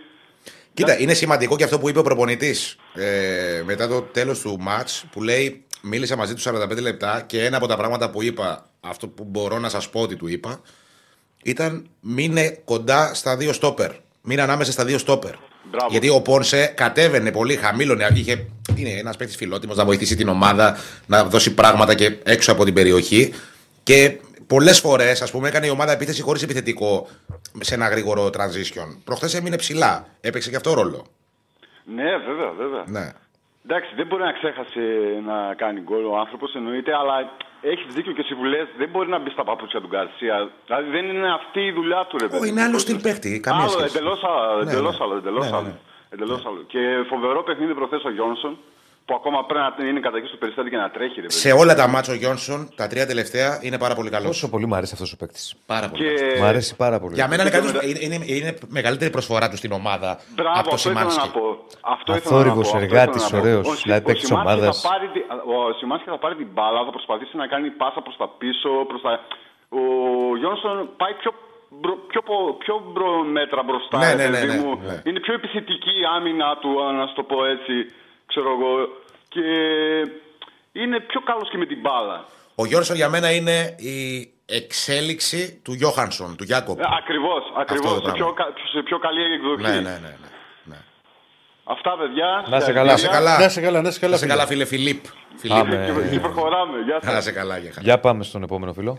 Κοίτα, 0.74 0.98
είναι 1.00 1.14
σημαντικό 1.14 1.56
και 1.56 1.64
αυτό 1.64 1.78
που 1.78 1.88
είπε 1.88 1.98
ο 1.98 2.02
προπονητής 2.02 2.76
ε, 2.94 3.62
μετά 3.64 3.88
το 3.88 4.02
τέλος 4.02 4.40
του 4.40 4.56
ματ 4.60 4.88
που 5.10 5.22
λέει 5.22 5.64
μίλησα 5.82 6.16
μαζί 6.16 6.34
του 6.34 6.42
45 6.42 6.80
λεπτά 6.80 7.20
και 7.26 7.44
ένα 7.44 7.56
από 7.56 7.66
τα 7.66 7.76
πράγματα 7.76 8.10
που 8.10 8.22
είπα, 8.22 8.70
αυτό 8.80 9.08
που 9.08 9.24
μπορώ 9.24 9.58
να 9.58 9.68
σας 9.68 9.90
πω 9.90 10.00
ότι 10.00 10.16
του 10.16 10.26
είπα, 10.26 10.60
ήταν 11.42 11.86
μείνε 12.00 12.60
κοντά 12.64 13.14
στα 13.14 13.36
δύο 13.36 13.52
στόπερ. 13.52 13.90
Μείνε 14.22 14.42
ανάμεσα 14.42 14.72
στα 14.72 14.84
δύο 14.84 14.98
στόπερ. 14.98 15.34
Μπράβο. 15.74 15.90
Γιατί 15.90 16.08
ο 16.08 16.20
Πόνσε 16.22 16.66
κατέβαινε 16.66 17.32
πολύ, 17.32 17.56
χαμήλωνε. 17.56 18.08
Είχε, 18.14 18.46
είναι 18.76 18.90
ένας 18.90 19.16
παίκτης 19.16 19.36
φιλότιμος 19.36 19.76
να 19.76 19.84
βοηθήσει 19.84 20.16
την 20.16 20.28
ομάδα 20.28 20.76
να 21.06 21.24
δώσει 21.24 21.54
πράγματα 21.54 21.94
και 21.94 22.16
έξω 22.24 22.52
από 22.52 22.64
την 22.64 22.74
περιοχή. 22.74 23.34
Και 23.82 24.20
πολλές 24.46 24.80
φορές, 24.80 25.22
ας 25.22 25.30
πούμε, 25.30 25.48
έκανε 25.48 25.66
η 25.66 25.70
ομάδα 25.70 25.92
επίθεση 25.92 26.22
χωρίς 26.22 26.42
επιθετικό 26.42 27.08
σε 27.60 27.74
ένα 27.74 27.88
γρήγορο 27.88 28.26
transition. 28.26 28.96
Προχθές 29.04 29.34
έμεινε 29.34 29.56
ψηλά. 29.56 30.06
Έπαιξε 30.20 30.50
και 30.50 30.56
αυτό 30.56 30.74
ρόλο. 30.74 31.06
Ναι, 31.84 32.16
βέβαια, 32.16 32.50
βέβαια. 32.50 32.84
Ναι. 32.86 33.12
Εντάξει, 33.64 33.94
δεν 33.96 34.06
μπορεί 34.06 34.22
να 34.22 34.32
ξέχασε 34.32 34.80
να 35.26 35.54
κάνει 35.54 35.80
γκολ 35.80 36.04
ο 36.04 36.18
άνθρωπος, 36.18 36.54
εννοείται, 36.54 36.94
αλλά 36.94 37.16
έχεις 37.72 37.94
δίκιο 37.94 38.12
και 38.12 38.20
εσύ 38.20 38.34
που 38.34 38.44
λες, 38.44 38.66
δεν 38.78 38.88
μπορεί 38.92 39.08
να 39.08 39.18
μπει 39.18 39.30
στα 39.30 39.44
παπούτσια 39.44 39.80
του 39.80 39.86
Γκαρσία. 39.92 40.50
Δηλαδή 40.66 40.90
δεν 40.90 41.04
είναι 41.08 41.32
αυτή 41.40 41.60
η 41.60 41.72
δουλειά 41.72 42.06
του, 42.08 42.18
ρε 42.18 42.28
παιδί. 42.28 42.48
είναι 42.48 42.62
άλλος 42.62 42.80
στυλ 42.80 42.98
παίχτη, 43.00 43.40
καμία 43.40 43.62
άλλο, 43.62 43.70
σχέση. 43.70 43.96
Εντελώς 43.96 44.20
άλλο. 44.24 44.62
Ναι, 44.64 44.70
Εντελώς 44.70 44.98
ναι. 44.98 45.04
άλλο, 45.04 45.14
εντελώς 45.16 45.44
Ναι, 45.44 45.50
ναι, 45.50 45.56
άλλο. 45.56 45.66
ναι. 45.66 45.74
Εντελώς 46.14 46.46
άλλο. 46.46 46.60
Και 46.72 46.80
φοβερό 47.08 47.42
παιχνίδι 47.42 47.74
προχθές 47.74 48.04
ο 48.04 48.10
Γιόνσον, 48.10 48.58
που 49.06 49.14
ακόμα 49.14 49.44
πρέπει 49.44 49.82
να 49.82 49.88
είναι 49.88 50.00
καταρχήν 50.00 50.28
στο 50.28 50.36
περιστάτη 50.36 50.70
και 50.70 50.76
να 50.76 50.90
τρέχει, 50.90 51.14
ρε 51.14 51.20
παιδί. 51.26 51.32
Σε 51.32 51.52
όλα 51.52 51.74
τα 51.74 51.86
μάτια 51.88 52.12
ο 52.12 52.16
Γιόνσον, 52.16 52.68
τα 52.76 52.86
τρία 52.86 53.06
τελευταία, 53.06 53.58
είναι 53.62 53.78
πάρα 53.78 53.94
πολύ 53.94 54.10
καλός. 54.10 54.26
Πόσο 54.26 54.48
πολύ 54.50 54.66
μου 54.66 54.74
αρέσει 54.74 54.92
αυτός 54.94 55.12
ο 55.12 55.16
παίκτης. 55.16 55.54
Πάρα 55.66 55.88
πολύ. 55.88 56.02
Και- 56.04 56.14
καλός. 56.20 56.38
Μου 56.40 56.44
αρέσει 56.44 56.76
πάρα 56.76 57.00
πολύ. 57.00 57.14
Για 57.14 57.28
μένα 57.28 57.42
είναι, 57.42 57.50
Και 57.50 57.56
καλύτερος- 57.56 57.84
μετά- 57.86 58.04
είναι, 58.04 58.14
είναι, 58.14 58.24
είναι 58.38 58.58
μεγαλύτερη 58.78 59.10
προσφορά 59.10 59.48
του 59.50 59.56
στην 59.56 59.72
ομάδα 59.72 60.10
Μπράβο, 60.34 60.58
από 60.60 60.68
το 60.68 60.74
αυτό 60.74 60.90
ήθελα 60.90 61.10
Σιμάνσκι. 61.10 61.26
να 61.26 61.40
πω. 61.40 61.46
Αυτό 61.94 62.10
ήθελα 62.16 62.34
να 62.34 62.36
Αθόρυβος 62.38 62.68
πω, 62.70 62.76
αυτό 62.76 62.84
εργάτης, 62.86 63.22
ήθελα 63.22 63.36
να 63.36 63.42
πω. 63.42 63.48
ωραίος, 63.48 63.66
Ο 63.68 63.74
Σι- 63.74 63.82
δηλαδή 63.86 64.02
ο 64.04 64.06
παίκτης 64.08 64.26
Σιμάνσκι 64.26 64.48
ομάδας. 64.50 64.74
θα 64.80 64.88
πάρει 64.90 65.06
τη- 65.14 65.26
Ο 65.54 65.56
Σιμάνσκι 65.78 66.08
θα 66.14 66.18
πάρει 66.24 66.34
την 66.42 66.48
μπάλα, 66.54 66.78
θα 66.88 66.92
προσπαθήσει 66.96 67.34
να 67.42 67.46
κάνει 67.52 67.66
πάσα 67.80 68.00
προς 68.06 68.16
τα 68.22 68.26
πίσω, 68.40 68.68
προς 68.90 69.00
τα... 69.06 69.12
Ο 69.80 69.82
Γιόνσον 70.40 70.76
πάει 71.00 71.14
πιο, 71.22 71.30
μπρο- 71.82 72.02
πιο, 72.10 72.20
πο- 72.28 72.54
πιο 72.64 72.74
μπρο- 72.92 73.24
μέτρα 73.38 73.60
μπροστά, 73.66 73.96
Ναι, 74.02 74.10
ρε 74.10 74.14
ναι, 74.20 74.26
ναι, 74.28 74.38
παιδί 74.40 74.46
ναι, 74.58 74.62
μου. 74.62 74.70
ναι. 74.88 74.96
Είναι 75.08 75.20
πιο 75.24 75.34
επιθετική 75.40 75.92
η 76.02 76.04
άμυνα 76.16 76.48
του, 76.60 76.70
να 76.98 77.04
σου 77.08 77.14
το 77.20 77.22
πω 77.30 77.38
έτσι, 77.54 77.74
ξέρω 78.26 78.50
εγώ. 78.50 78.88
Και 79.28 79.40
είναι 80.72 81.00
πιο 81.00 81.20
καλός 81.20 81.50
και 81.50 81.56
με 81.58 81.66
την 81.66 81.80
μπάλα. 81.80 82.24
Ο 82.54 82.66
Γιόνσον 82.66 82.96
για 82.96 83.08
μένα 83.08 83.30
είναι 83.32 83.74
η 83.78 84.28
εξέλιξη 84.46 85.60
του 85.64 85.72
Γιώχανσον, 85.72 86.36
του 86.36 86.44
Γιάκοπ. 86.44 86.78
Ε, 86.80 86.82
Ακριβώς, 87.02 87.42
το 87.54 87.60
ακριβώς. 87.60 87.92
Σε 87.92 88.00
πράγμα. 88.00 88.12
πιο, 88.12 88.32
κα- 88.32 88.52
σε 88.72 88.82
πιο 88.82 88.98
καλή 88.98 89.22
εκδοχή. 89.32 89.62
Ναι, 89.62 89.68
ναι, 89.80 89.80
ναι. 89.98 90.16
ναι. 90.64 90.76
Αυτά, 91.64 91.96
παιδιά. 91.96 92.44
Να 92.48 92.60
σε 92.60 92.64
Συγχαρητήρια. 92.66 93.10
καλά. 93.10 93.38
Να 93.38 93.48
σε 93.48 93.60
καλά. 93.60 93.80
Να 93.80 93.90
σε 93.90 93.90
καλά, 93.90 93.90
να 93.90 93.90
σε 93.90 94.00
καλά. 94.00 94.12
Να 94.12 94.16
σε 94.18 94.24
φίλε. 94.24 94.34
καλά, 94.34 94.46
φίλε 94.46 94.64
Φιλίπ. 94.64 95.04
Φιλίπ. 95.36 95.56
Πάμε. 95.56 96.02
Και- 96.02 96.10
Και 96.10 96.20
προχωράμε. 96.20 96.78
Γεια 96.80 96.98
σας. 97.02 97.12
Να 97.14 97.20
σε 97.20 97.32
καλά, 97.32 97.58
για 97.58 97.70
χαρά. 97.70 97.82
Για 97.84 98.00
πάμε 98.00 98.24
στον 98.24 98.42
επόμενο 98.42 98.72
φίλο. 98.72 98.98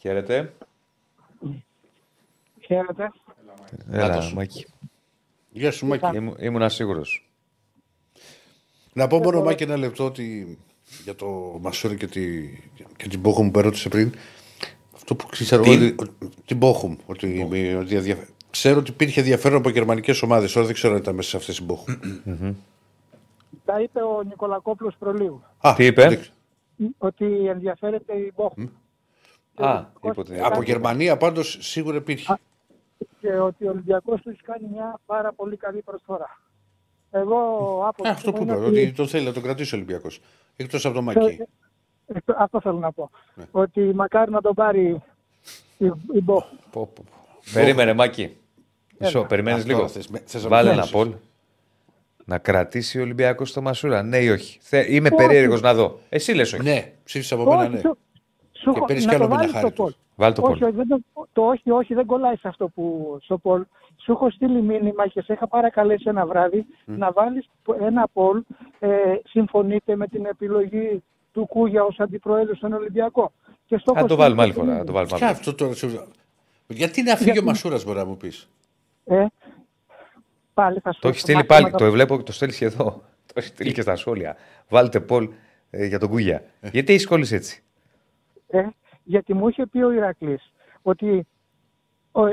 Χαίρετε. 0.00 0.52
Χαίρετε. 2.66 3.12
Έλα, 3.90 4.08
Νάτος. 4.08 4.34
Μάκη. 4.34 4.66
Γεια 5.50 5.72
σου, 5.72 5.86
Μάκη. 5.86 6.16
Ήμου- 6.16 6.36
Ήμουν 6.42 6.62
ασίγουρος. 6.62 7.28
Να 8.96 9.06
πω 9.06 9.18
μόνο, 9.18 9.42
Μάκη, 9.42 9.62
ένα 9.62 9.76
λεπτό 9.76 10.04
ότι 10.04 10.58
για 11.04 11.14
το 11.14 11.26
Μασούρη 11.60 11.96
και, 11.96 12.06
τη, 12.06 12.22
και 12.96 13.08
την 13.08 13.20
Μπόχουμ 13.20 13.50
που 13.50 13.60
ρώτησε 13.60 13.88
πριν. 13.88 14.12
Αυτό 14.94 15.14
που 15.14 15.26
ξέρω 15.26 15.62
Τι; 15.62 15.72
εγώ. 15.72 15.94
ότι- 15.98 16.18
Την 16.44 16.56
Μπόχουμ. 16.56 16.96
Ότι, 17.06 17.42
ότι 17.80 17.96
αδιαφε- 17.96 18.28
Ξέρω 18.50 18.78
ότι 18.78 18.90
υπήρχε 18.90 19.20
ενδιαφέρον 19.20 19.58
από 19.58 19.68
γερμανικές 19.68 20.22
ομάδες. 20.22 20.52
Τώρα 20.52 20.66
δεν 20.66 20.74
ξέρω 20.74 20.94
αν 20.94 21.00
ήταν 21.00 21.14
μέσα 21.14 21.28
σε 21.28 21.36
αυτές 21.36 21.58
οι 21.58 21.64
Μπόχουμ. 21.64 21.94
Τα 23.64 23.80
είπε 23.80 24.00
ο 24.02 24.22
Νικολακόπουλος 24.22 24.94
προλίγου. 24.98 25.42
Α, 25.60 25.74
Τι 25.76 25.84
είπε; 25.86 26.08
δεν- 26.76 26.92
Ότι 26.98 27.46
ενδιαφέρεται 27.48 28.16
η 28.16 28.32
Μπόχουμ. 28.36 28.66
Α, 29.54 29.84
είπε 30.04 30.20
ότι- 30.20 30.40
Από 30.40 30.62
Γερμανία 30.62 31.16
πάντως 31.16 31.58
σίγουρα 31.60 31.96
υπήρχε. 31.96 32.38
Και 33.20 33.32
ότι 33.38 33.66
ο 33.66 33.70
Ολυμπιακός 33.70 34.20
του 34.20 34.30
έχει 34.30 34.42
κάνει 34.42 34.68
μια 34.72 35.00
πάρα 35.06 35.32
πολύ 35.32 35.56
καλή 35.56 35.82
προσφορά. 35.82 36.40
Εγώ 37.14 37.36
Ε, 37.84 37.88
άποψη 37.88 38.10
αυτό 38.12 38.30
μου 38.30 38.36
που 38.36 38.42
είναι 38.42 38.52
είπα, 38.52 38.64
ότι 38.66 38.92
τον 38.92 39.08
θέλει 39.08 39.24
να 39.26 39.32
τον 39.32 39.42
κρατήσει 39.42 39.74
ο 39.74 39.76
Ολυμπιακός. 39.78 40.20
Εκτός 40.56 40.84
από 40.84 40.94
τον 40.94 41.04
Μάκη. 41.04 41.38
Ε, 42.06 42.14
Αυτό 42.38 42.60
θέλω 42.60 42.78
να 42.78 42.92
πω. 42.92 43.10
Ναι. 43.34 43.44
Ότι 43.50 43.80
μακάρι 43.80 44.30
να 44.30 44.40
τον 44.40 44.54
πάρει 44.54 45.02
η, 45.78 45.86
η 46.12 46.20
Μπόχουμ. 46.22 46.56
Πω, 46.70 46.86
πω, 46.94 47.04
πω. 47.04 47.04
Περίμενε, 47.52 47.92
Μάκη. 47.92 48.36
Μισό, 48.98 49.24
περιμένεις 49.24 49.60
Αυτό 49.62 49.74
λίγο. 49.74 49.88
θες, 49.88 50.08
με- 50.08 50.22
θες 50.26 50.42
να 50.42 50.48
Βάλε 50.48 50.66
μου 50.68 50.72
ένα 50.72 50.80
δώσεις. 50.80 50.96
πόλ. 50.96 51.14
Να 52.24 52.38
κρατήσει 52.38 52.98
ο 52.98 53.02
Ολυμπιακός 53.02 53.52
το 53.52 53.60
Μασούρα, 53.62 54.02
ναι 54.02 54.18
ή 54.18 54.28
όχι; 54.28 54.58
Θε- 54.62 54.88
Είμαι 54.88 55.10
περίεργος 55.10 55.60
να 55.60 55.74
δω. 55.74 55.98
Εσύ 56.08 56.32
λες 56.32 56.52
όχι. 56.52 56.62
Ναι, 56.62 56.92
ψήφισα 57.04 57.34
από 57.34 57.44
μένα, 57.44 57.56
Όχι, 57.62 57.70
ναι. 57.70 57.78
σου- 57.78 57.98
σου 58.52 58.70
Και 58.70 58.76
έχω- 58.76 58.84
παίρνεις 58.86 59.04
να 59.04 59.10
κι 59.10 59.16
άλλο 59.16 59.24
το 59.24 59.30
με 59.30 59.36
βάλεις 59.36 59.50
ένα 59.52 59.60
χάρι 59.60 59.74
στο 59.74 59.84
τους. 59.84 59.94
poll. 59.94 59.98
Βάλ 60.16 60.32
το 60.32 60.42
όχι, 60.42 60.58
πόλ. 60.58 60.68
όχι, 60.68 60.76
δεν 60.76 60.88
το, 60.88 61.26
το 61.32 61.42
όχι, 61.42 61.70
όχι, 61.70 61.94
δεν 61.94 62.06
κολλάει 62.06 62.36
σε 62.36 62.48
αυτό 62.48 62.68
που 62.68 63.18
στο 63.22 63.38
Πολ. 63.38 63.64
Σου 64.04 64.12
έχω 64.12 64.30
στείλει 64.30 64.62
μήνυμα 64.62 65.06
και 65.08 65.20
σε 65.22 65.32
είχα 65.32 65.48
παρακαλέσει 65.48 66.04
ένα 66.08 66.26
βράδυ 66.26 66.66
να 66.84 67.12
βάλεις 67.12 67.48
ένα 67.80 68.08
Πολ. 68.12 68.42
Ε, 68.78 68.88
συμφωνείτε 69.28 69.96
με 69.96 70.06
την 70.06 70.24
επιλογή 70.26 71.02
του 71.32 71.46
Κούγια 71.46 71.84
ως 71.84 72.00
αντιπρόεδρο 72.00 72.54
στον 72.54 72.72
Ολυμπιακό. 72.72 73.32
Και 73.66 73.76
στόχος 73.78 74.00
Θα 74.02 74.06
το 74.08 74.14
είναι 74.14 74.22
βάλουμε 74.22 74.42
άλλη 74.42 74.52
το 74.52 74.58
φορά. 74.60 74.70
ίδιο. 74.72 74.80
Θα 74.80 74.86
το 74.86 74.92
βάλουμε 74.92 75.16
Και 75.18 75.24
άλλη 75.24 75.32
αυτό 75.34 75.54
τώρα. 75.54 75.74
σου- 75.74 76.08
Γιατί 76.66 77.02
να 77.02 77.16
φύγει 77.16 77.30
ο 77.30 77.32
Γιατί- 77.32 77.46
Μασούρας, 77.48 77.84
μπορεί 77.84 77.98
να 77.98 78.04
μου 78.04 78.16
πεις; 78.16 78.48
Ε, 79.04 79.26
πάλι 80.54 80.80
θα 80.80 80.92
σου 80.92 81.00
Το 81.00 81.08
έχει 81.08 81.18
στο 81.18 81.26
στείλει 81.26 81.46
μάθημα 81.48 81.58
πάλι. 81.68 81.70
τα- 81.70 81.78
Το 81.84 81.90
βλέπω 81.90 82.16
και 82.16 82.22
το 82.22 82.32
στέλνεις 82.32 82.58
και 82.58 82.64
εδώ. 82.64 82.84
Το 83.26 83.32
έχει 83.34 83.46
στείλει 83.48 83.72
και 83.72 83.80
στα 83.82 83.96
σχόλια. 83.96 84.36
Βάλτε 84.68 85.00
Πολ 85.00 85.28
ε, 85.70 85.86
για 85.86 85.98
τον 85.98 86.08
Κούγια. 86.08 86.44
Γιατί 86.72 86.92
έχει 86.92 87.06
κόλλει 87.06 87.26
έτσι; 87.30 87.62
Ε, 88.48 88.66
γιατί 89.04 89.34
μου 89.34 89.48
είχε 89.48 89.66
πει 89.66 89.82
ο 89.82 89.90
Ηρακλής 89.92 90.52
ότι, 90.82 91.08
ο- 91.10 91.24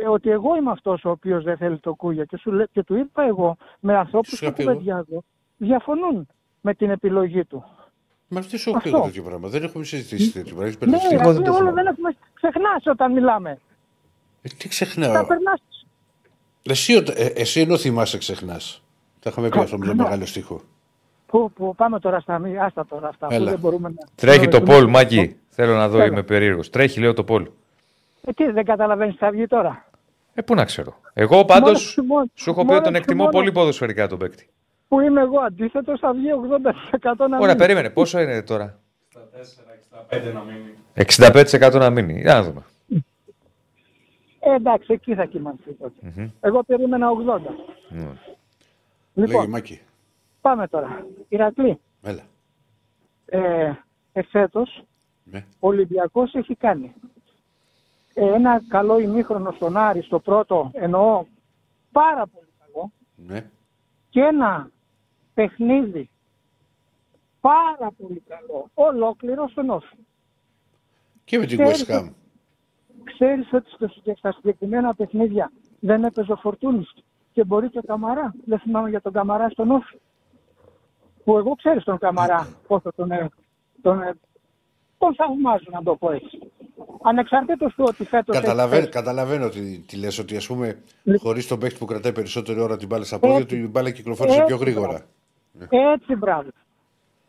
ότι 0.10 0.30
εγώ 0.30 0.56
είμαι 0.56 0.72
αυτός 0.72 1.06
ο 1.06 1.10
οποίος 1.10 1.44
δεν 1.44 1.58
θέλει 1.58 1.80
το 1.80 1.94
Κούγια 1.94 2.26
και, 2.26 2.38
σου, 2.38 2.52
λέ- 2.52 2.70
και 2.72 2.84
του 2.84 2.96
είπα 2.98 3.24
εγώ 3.24 3.58
με 3.80 3.98
ανθρώπους 3.98 4.30
Σου 4.30 4.38
που 4.38 4.44
είχα 4.46 4.54
πει 4.54 4.62
εγώ. 4.62 4.72
κουβεντιάζω 4.72 5.24
διαφωνούν 5.58 6.28
με 6.62 6.74
την 6.74 6.90
επιλογή 6.90 7.46
του. 7.46 7.64
Μα 8.28 8.42
τι 8.42 8.58
σου 8.58 8.70
έχω 8.70 8.80
πει 8.80 8.86
Αυτό. 8.88 8.98
εγώ 8.98 9.06
τέτοιο 9.06 9.24
πράγμα. 9.24 9.48
Δεν 9.50 9.64
έχουμε 9.64 9.84
συζητήσει 9.84 10.32
τέτοιο 10.32 10.56
πράγμα. 10.56 10.66
Έχεις 10.66 10.80
Ναι, 10.80 10.86
μπερδευτεί. 10.92 11.16
Ηρακλή, 11.16 11.50
όλο 11.50 11.72
δεν 11.74 11.86
έχουμε 11.88 12.16
ξεχνάσει 12.34 12.90
όταν 12.90 13.12
μιλάμε. 13.12 13.50
Ε, 14.42 14.50
Τι 14.50 14.56
Τα 14.58 14.68
ξεχνάω. 14.68 15.26
περνάς. 15.26 15.62
Εσύ, 16.62 16.96
ο- 16.98 17.04
ε, 17.16 17.26
εσύ 17.26 17.60
ενώ 17.60 17.78
θυμάσαι 17.78 18.18
ξεχνάς. 18.18 18.84
Τα 19.20 19.30
είχαμε 19.30 19.50
πει 19.50 19.60
αυτό 19.60 19.78
με 19.78 19.86
τον 19.86 19.96
ναι. 19.96 20.04
μεγάλο 20.04 20.26
στίχο. 20.26 20.62
Που, 21.26 21.52
που 21.56 21.76
πάμε 21.76 22.00
τώρα 22.00 22.20
στα 22.20 22.40
μη, 22.40 22.58
άστα 22.58 22.86
τώρα 22.86 23.08
αυτά, 23.08 23.28
που 23.28 23.34
Έλα. 23.34 23.50
δεν 23.52 23.60
μπορούμε 23.60 23.90
να... 23.90 23.96
Τρέχει 24.16 24.48
το 24.48 24.60
να- 24.60 24.66
Πολ, 24.66 24.90
Μάκη. 24.90 25.36
Θέλω 25.50 25.76
να 25.76 25.88
δω, 25.90 25.98
Έλα. 25.98 26.06
είμαι 26.06 26.24
περίεργος. 26.24 26.70
Τρέχει, 26.70 27.00
λέω 27.00 27.14
το 27.14 27.24
Πολ. 27.24 27.48
Ε, 28.26 28.32
τι, 28.32 28.52
δεν 28.52 28.66
καταλαβαίνεις 28.66 29.14
τι 29.14 29.20
θα 29.20 29.32
βγει 29.32 29.48
τώρα. 29.48 29.86
Ε, 30.34 30.42
πού 30.42 30.56
να 30.56 30.66
ξέρω. 30.66 31.00
Εγώ 31.14 31.46
πάντως 31.46 31.96
Μόνο 31.98 32.08
και 32.08 32.14
μόνο- 32.14 32.30
σου 32.34 32.50
έχω 32.50 32.60
πει 32.60 32.66
μόνο 32.66 32.76
ότι 32.78 32.84
τον 32.84 32.94
και 32.94 33.00
εκτιμώ 33.00 33.20
μόνο 33.24 33.32
πολύ 33.38 33.52
ποδοσφαιρικά 33.52 34.08
τον 34.08 34.18
παίκτη. 34.18 34.50
Που 34.88 35.00
είμαι 35.00 35.22
εγώ 35.22 35.40
αντίθετος 35.40 36.00
θα 36.00 36.14
βγει 36.14 36.28
80% 36.32 37.28
να 37.30 37.38
Ωραία, 37.38 37.48
μην. 37.48 37.58
περίμενε. 37.58 37.90
Πόσο 37.90 38.20
είναι 38.20 38.42
τώρα; 38.42 38.80
65 40.10 40.32
να 40.34 40.42
μείνει. 40.44 40.74
65% 40.94 41.80
να 41.80 41.90
μείνει. 41.90 42.22
Για 42.22 42.34
να 42.34 42.44
δούμε. 42.44 42.64
Ε, 44.44 44.54
εντάξει, 44.54 44.94
εκεί 44.94 45.16
θα 45.16 45.26
κοιμανθεί 45.26 45.74
τότε. 45.74 46.14
Μμμ. 46.16 46.30
Εγώ 46.42 46.64
περίμενα 46.64 47.08
80. 47.10 47.40
Ναι. 47.90 48.00
Λέγε 49.14 49.32
Λοιπόν, 49.32 49.50
Μάκη. 49.50 49.82
πάμε 50.42 50.68
τώρα. 50.68 51.06
Ηρακλή, 51.30 51.80
Έλα. 52.02 52.22
ε, 53.26 53.72
εφέτος 54.14 54.84
Ναι. 55.24 55.46
ο 55.60 55.68
Ολυμπιακός 55.68 56.34
έχει 56.34 56.56
κάνει 56.56 56.86
ε, 56.86 56.92
ένα 58.14 58.62
καλό 58.68 59.00
ημίχρονο 59.00 59.52
στον 59.52 59.78
Άρη, 59.78 60.02
στο 60.02 60.20
πρώτο 60.20 60.70
εννοώ 60.74 61.26
πάρα 61.92 62.28
πολύ 62.28 62.48
καλό 62.60 62.92
Ναι. 63.16 63.50
και 64.10 64.20
ένα 64.22 64.70
παιχνίδι 65.34 66.10
πάρα 67.42 67.92
πολύ 68.02 68.24
καλό, 68.28 68.70
ολόκληρο 68.74 69.48
στον 69.48 69.70
Όφη. 69.70 69.96
Και 71.26 71.38
με 71.38 71.46
την 71.46 71.58
Ξέρεις 71.58 71.86
West 71.88 71.92
Ham. 71.92 72.10
Ξέρεις 73.04 73.54
ότι 73.54 73.70
στο, 73.72 73.88
συγκε- 73.88 74.18
στα 74.18 74.32
συγκεκριμένα 74.32 74.96
παιχνίδια 74.96 75.52
δεν 75.80 76.04
έπαιζε 76.04 76.32
ο 76.32 76.36
Φορτούνης 76.36 76.94
και 77.34 77.44
μπορεί 77.44 77.70
και 77.70 77.78
ο 77.78 77.82
Καμαρά. 77.82 78.34
Δεν 78.46 78.60
θυμάμαι 78.60 78.90
για 78.90 79.02
τον 79.02 79.12
Καμαρά 79.14 79.50
στον 79.50 79.72
Όφη. 79.72 79.98
Που 81.24 81.38
εγώ 81.38 81.56
ξέρεις 81.56 81.84
τον 81.84 81.98
Καμαρά 81.98 82.48
πόσο 82.68 82.92
τον, 82.96 83.12
ε, 83.12 83.30
τον, 83.82 84.02
ε, 84.02 84.14
τον 84.98 85.16
θαυμάζω 85.16 85.66
να 85.72 85.84
το 85.84 85.96
πω 85.96 86.12
έτσι. 86.12 86.40
Ανεξαρτήτως 87.04 87.74
του 87.76 87.84
ότι 87.88 88.04
φέτος... 88.06 88.36
έχει 88.36 88.44
Καταλαβαίνω, 88.46 88.82
παίξει. 88.82 88.98
καταλαβαίνω 89.00 89.50
τι, 89.50 89.80
τι 89.80 89.98
λες, 89.98 90.20
ότι 90.20 90.36
ας 90.36 90.48
πούμε 90.48 90.78
Ναι. 91.04 91.18
χωρίς 91.18 91.48
τον 91.48 91.60
παίκτη 91.60 91.78
που 91.78 91.86
κρατάει 91.86 92.12
περισσότερη 92.12 92.60
ώρα 92.60 92.78
την 92.78 92.88
μπάλα 92.88 93.04
στα 93.04 93.20
πόδια 93.20 93.36
Έτσι. 93.38 93.48
του, 93.48 93.56
η 93.56 93.68
μπάλα 93.68 93.92
κυκλοφόρησε 93.92 94.44
πιο 94.46 94.56
Έτσι, 94.56 94.66
γρήγορα. 94.70 95.02
Έτσι, 95.70 96.16
μπράβο. 96.16 96.50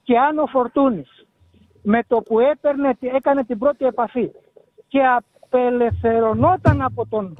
Και 0.02 0.18
αν 0.18 0.38
ο 0.38 0.46
Φορτούνης 0.46 1.26
με 1.82 2.02
το 2.06 2.16
που 2.20 2.40
έπαιρνε, 2.40 2.96
έκανε 3.00 3.44
την 3.44 3.58
πρώτη 3.58 3.84
επαφή 3.84 4.30
και 4.88 5.00
απελευθερωνόταν 5.04 6.82
από 6.82 7.06
τον 7.06 7.36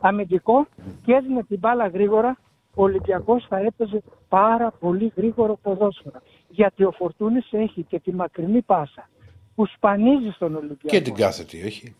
αμυντικό 0.00 0.66
και 1.04 1.12
έδινε 1.12 1.42
την 1.44 1.58
μπάλα 1.58 1.86
γρήγορα, 1.88 2.36
ο 2.74 2.82
Ολυμπιακός 2.82 3.46
θα 3.48 3.58
έπαιζε 3.58 4.02
πάρα 4.28 4.72
πολύ 4.80 5.12
γρήγορο 5.16 5.58
ποδόσφαιρο. 5.62 6.20
Γιατί 6.48 6.84
ο 6.84 6.90
Φορτούνης 6.90 7.48
έχει 7.52 7.82
και 7.82 7.98
τη 8.00 8.12
μακρινή 8.14 8.62
πάσα 8.62 9.08
που 9.56 9.66
σπανίζει 9.66 10.30
στον 10.30 10.54
Ολυμπιακό. 10.54 10.88
Και 10.88 11.00
την 11.00 11.14
κάθετη 11.14 11.60
έχει. 11.60 11.96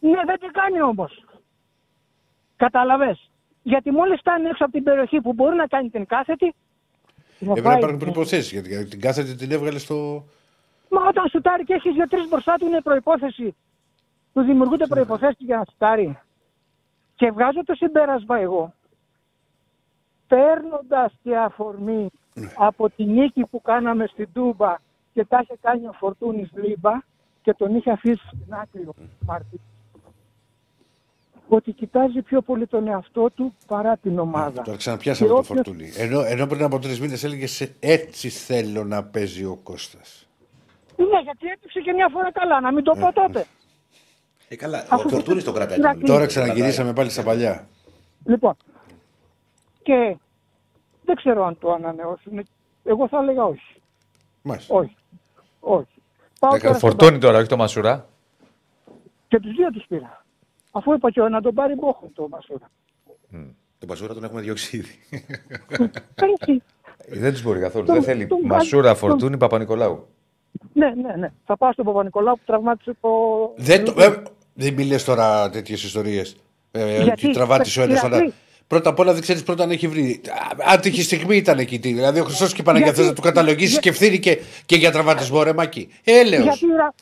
Ναι, 0.00 0.20
δεν 0.26 0.38
την 0.40 0.52
κάνει 0.52 0.82
όμως. 0.82 1.24
Καταλαβες. 2.56 3.30
Γιατί 3.62 3.90
μόλις 3.90 4.18
φτάνει 4.20 4.46
έξω 4.48 4.64
από 4.64 4.72
την 4.72 4.82
περιοχή 4.82 5.20
που 5.20 5.32
μπορεί 5.32 5.56
να 5.56 5.66
κάνει 5.66 5.88
την 5.90 6.06
κάθετη, 6.06 6.54
θα 7.38 7.44
Έπρεπε 7.44 7.60
να 7.60 7.62
πάει- 7.68 7.78
υπάρχουν 7.78 7.98
προποθέσει 7.98 8.54
γιατί 8.54 8.68
γιατί 8.68 8.88
την 8.88 9.00
κάθετη 9.00 9.34
την 9.34 9.50
έβγαλε 9.52 9.78
στο. 9.78 10.24
Μα 10.90 11.00
όταν 11.08 11.28
σουτάρει 11.28 11.64
και 11.64 11.74
έχεις 11.74 11.92
δύο-τρεις 11.94 12.28
μπροστά 12.28 12.54
του 12.54 12.66
είναι 12.66 12.80
προπόθεση. 12.80 13.54
Του 14.32 14.42
δημιουργούνται 14.42 14.86
προποθέσει 14.86 15.36
για 15.38 15.56
να 15.56 15.64
σουτάρει. 15.70 16.18
Και 17.14 17.30
βγάζω 17.30 17.64
το 17.64 17.74
συμπέρασμα 17.74 18.38
εγώ. 18.38 18.74
Παίρνοντας 20.28 21.12
και 21.22 21.36
αφορμή 21.36 22.10
από 22.54 22.90
τη 22.90 23.04
νίκη 23.04 23.46
που 23.46 23.60
κάναμε 23.62 24.06
στην 24.06 24.28
Τούμπα 24.32 24.74
και 25.18 25.24
τα 25.24 25.38
είχε 25.42 25.56
κάνει 25.60 25.86
ο 25.86 25.92
Φορτούνης 25.92 26.48
λίμπα 26.54 26.92
και 27.42 27.54
τον 27.54 27.74
είχε 27.74 27.90
αφήσει 27.90 28.26
στην 28.26 28.54
άκρη 28.54 28.80
ο 28.82 28.94
Μάρτιν. 29.26 29.58
Ότι 31.48 31.72
κοιτάζει 31.72 32.22
πιο 32.22 32.40
πολύ 32.42 32.66
τον 32.66 32.86
εαυτό 32.88 33.30
του 33.30 33.54
παρά 33.66 33.96
την 33.96 34.18
ομάδα. 34.18 34.62
Τώρα 34.62 34.76
ξαναπιάσαμε 34.76 35.28
Και 35.28 35.34
το 35.34 35.40
όποιος- 35.40 35.56
Φορτούνη. 35.66 35.90
Ενώ, 35.96 36.20
ενώ 36.24 36.46
πριν 36.46 36.62
από 36.62 36.78
τρεις 36.78 37.00
μήνες 37.00 37.24
έλεγε 37.24 37.46
έτσι 37.80 38.28
θέλω 38.28 38.84
να 38.84 39.04
παίζει 39.04 39.44
ο 39.44 39.58
Κώστας. 39.62 40.26
Ναι, 40.96 41.20
γιατί 41.22 41.46
έπαιξε 41.46 41.80
και 41.80 41.92
μια 41.92 42.08
φορά 42.12 42.32
καλά, 42.32 42.60
να 42.60 42.72
μην 42.72 42.84
το 42.84 42.94
πω 43.00 43.12
τότε. 43.12 43.46
Ε, 44.48 44.56
καλά, 44.56 44.86
Αφού- 44.90 45.06
ο 45.06 45.08
Φορτούνης 45.08 45.44
το 45.44 45.52
κρατάει. 45.52 45.78
Ηρακλή. 45.78 46.04
Τώρα 46.04 46.26
ξαναγυρίσαμε 46.26 46.92
πάλι 46.92 47.10
στα 47.10 47.22
παλιά. 47.22 47.68
Λοιπόν, 48.24 48.56
και 49.82 50.16
δεν 51.04 51.16
ξέρω 51.16 51.44
αν 51.46 51.58
το 51.58 51.72
ανανεώσουν. 51.72 52.46
Εγώ 52.84 53.08
θα 53.08 53.18
έλεγα 53.18 53.44
όχι. 53.44 53.72
Μάλιστα. 54.42 54.74
Όχι. 54.74 54.96
Όχι. 55.60 55.86
Πάω 56.38 56.54
Έκανε 56.54 56.62
τώρα 56.68 56.78
στον 56.78 56.90
φορτώνει 56.90 57.18
τώρα, 57.18 57.38
όχι 57.38 57.48
το 57.48 57.56
Μασουρά. 57.56 58.08
Και 59.28 59.40
τους 59.40 59.52
δύο 59.52 59.70
τους 59.70 59.84
πήρα. 59.88 60.24
Αφού 60.70 60.92
είπα 60.92 61.10
και 61.10 61.20
ο 61.20 61.28
να 61.28 61.40
τον 61.40 61.54
πάρει 61.54 61.74
μπόχο 61.74 62.10
το 62.14 62.28
Μασούρα. 62.30 62.70
Τον 63.78 63.88
Πασούρα 63.88 64.14
τον 64.14 64.24
έχουμε 64.24 64.40
διώξει 64.40 64.76
ήδη. 64.76 64.98
Έτσι. 66.14 66.62
Ε, 66.96 67.18
Δεν 67.18 67.32
τους 67.32 67.42
μπορεί 67.42 67.60
καθόλου. 67.60 67.84
Τον- 67.86 67.94
Δεν 67.94 68.04
θέλει 68.04 68.26
τον- 68.26 68.40
Μασούρα, 68.44 68.88
τον- 68.88 68.96
Φορτούνη, 68.96 69.36
Παπα-Νικολάου. 69.36 70.06
Ναι, 70.72 70.90
ναι, 70.90 71.16
ναι. 71.16 71.32
Θα 71.44 71.56
πάω 71.56 71.72
στον 71.72 71.84
Παπα-Νικολάου 71.84 72.34
που 72.34 72.42
τραυμάτισε 72.46 72.96
το... 73.00 73.08
Δεν, 73.56 73.84
το, 73.84 73.94
ε, 74.02 74.22
δεν 74.54 74.74
μιλές 74.74 75.04
τώρα 75.04 75.50
τέτοιες 75.50 75.82
ιστορίες. 75.84 76.36
Ε, 76.70 77.02
Γιατί, 77.02 77.26
ότι 77.26 77.34
τραβάτισε 77.34 77.80
ο 77.80 77.82
ένας 77.82 77.98
Ηρακλή. 78.02 78.16
αλλά. 78.20 78.32
Πρώτα 78.68 78.90
απ' 78.90 78.98
όλα 78.98 79.12
δεν 79.12 79.22
ξέρεις 79.22 79.42
πρώτα 79.42 79.62
αν 79.62 79.70
έχει 79.70 79.88
βρει. 79.88 80.20
Α, 80.28 80.72
Άτυχη 80.74 81.02
στιγμή 81.02 81.36
ήταν 81.36 81.58
εκεί. 81.58 81.78
τι, 81.78 81.92
Δηλαδή 81.92 82.20
ο 82.20 82.24
Χριστός 82.24 82.52
και 82.54 82.60
η 82.60 82.64
Παναγία 82.64 82.86
Γιατί- 82.86 83.00
θες 83.00 83.08
να 83.08 83.14
του 83.16 83.22
καταλογίσει 83.22 83.70
για- 83.70 83.80
και 83.80 83.88
ευθύνη 83.88 84.18
και, 84.18 84.38
και 84.66 84.76
για 84.76 84.90
τραυματισμό 84.92 85.42
ρε 85.42 85.52
Μάκη. 85.52 85.88
Έλεος. 86.04 86.42
Γιατί, 86.42 86.66
Ηρα- 86.66 86.94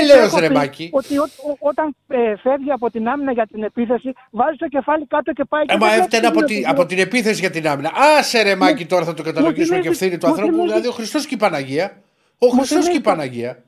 Έλεος, 0.00 0.26
έχω 0.26 0.38
ρε, 0.40 0.46
πει 0.48 0.54
Μάκη. 0.54 0.88
Ότι 0.92 1.18
ό- 1.18 1.22
ό- 1.22 1.56
όταν 1.58 1.96
ε, 2.08 2.36
φεύγει 2.42 2.70
από 2.70 2.90
την 2.90 3.08
άμυνα 3.08 3.32
για 3.32 3.46
την 3.52 3.62
επίθεση, 3.62 4.12
βάζει 4.30 4.56
το 4.56 4.68
κεφάλι 4.68 5.06
κάτω 5.06 5.32
και 5.32 5.44
πάει. 5.48 5.62
Ε, 5.62 5.64
και 5.72 5.76
μα 5.78 5.88
δεν 5.88 6.00
έφτανε 6.00 6.08
βλέπει 6.20 6.26
από, 6.26 6.40
τι 6.40 6.46
τη, 6.46 6.54
γίνεται. 6.54 6.70
από 6.70 6.86
την 6.86 6.98
επίθεση 6.98 7.40
για 7.40 7.50
την 7.50 7.68
άμυνα. 7.68 7.90
Άσε 8.18 8.42
ρε 8.42 8.54
Μάκη 8.56 8.86
τώρα 8.86 9.04
θα 9.04 9.14
το 9.14 9.22
καταλογίσουμε 9.22 9.64
και 9.76 9.82
θυμίζει- 9.82 9.88
ευθύνη 9.88 10.18
του 10.18 10.26
μου 10.26 10.32
ανθρώπου. 10.32 10.52
θυμίζει- 10.52 10.68
Δηλαδή 10.72 10.88
ο 10.88 10.92
Χριστός 10.92 11.26
και 11.26 11.34
η 11.34 11.38
Παναγία. 11.38 12.02
Ο 12.38 12.46
Μου 12.46 12.50
Χριστός 12.52 12.68
και 12.68 12.74
η 12.82 12.84
θυμίζει- 12.84 13.00
Παναγία. 13.02 13.62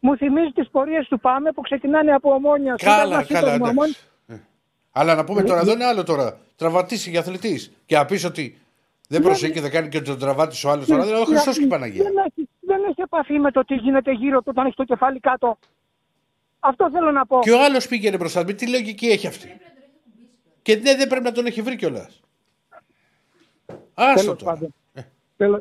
Μου 0.00 0.16
θυμίζεις 0.16 0.52
τις 0.54 0.68
πορείες 0.70 1.06
του 1.08 1.20
Πάμε 1.20 1.52
που 1.52 1.60
ξεκινάνε 1.60 2.12
από 2.12 2.32
ομόνια. 2.32 2.74
Καλά, 2.82 2.94
Σύνταγμα, 3.02 3.14
καλά, 3.14 3.24
Σύνταγμα, 3.26 3.50
εντάξει. 3.54 3.70
Ομόνια. 3.70 3.94
Αλλά 4.92 5.14
να 5.14 5.24
πούμε 5.24 5.40
Ε, 5.40 5.44
τώρα, 5.44 5.58
ε, 5.58 5.62
εδώ 5.62 5.72
είναι 5.72 5.84
άλλο 5.84 6.02
τώρα. 6.04 6.38
Τραυματίσει 6.56 7.10
για 7.10 7.20
αθλητής. 7.20 7.70
Και 7.86 7.96
να 7.96 8.04
πεις 8.04 8.24
ότι 8.24 8.58
δεν 9.08 9.22
προσέχει 9.22 9.52
και 9.52 9.60
δεν 9.60 9.70
κάνει 9.70 9.88
και 9.88 10.00
τον 10.00 10.18
τραβάτισε 10.18 10.66
ο 10.66 10.70
άλλος 10.70 10.86
τώρα. 10.86 11.02
Δηλαδή 11.04 11.22
ο 11.22 11.24
Χριστό 11.24 11.52
και 11.52 11.62
η 11.62 11.66
Παναγία. 11.66 12.02
Δεν 12.02 12.12
έχεις, 12.16 12.44
δεν 12.60 12.82
έχεις 12.84 12.96
επαφή 13.04 13.38
με 13.38 13.50
το 13.50 13.64
τι 13.64 13.74
γίνεται 13.74 14.12
γύρω 14.12 14.38
του 14.38 14.46
όταν 14.50 14.66
έχει 14.66 14.74
το 14.76 14.84
κεφάλι 14.84 15.20
κάτω. 15.20 15.58
Αυτό 16.60 16.90
θέλω 16.90 17.10
να 17.10 17.26
πω. 17.26 17.38
Και 17.42 17.50
ο 17.50 17.64
άλλος 17.64 17.86
πήγαινε 17.88 18.16
μπροστά. 18.16 18.44
Με 18.44 18.52
τι 18.52 18.68
λογική 18.68 19.06
έχει 19.06 19.26
αυτή. 19.26 19.60
Και 20.62 20.74
ναι, 20.76 20.94
δεν 20.96 21.08
πρέπει 21.08 21.24
να 21.24 21.32
τον 21.32 21.46
έχει 21.46 21.62
βρει 21.62 21.76
κιόλας. 21.76 22.20
Άσο 23.94 24.14
Τέλος 24.22 24.38
τώρα. 24.42 24.52
πάντων. 24.52 24.74
Τέλος- 25.36 25.60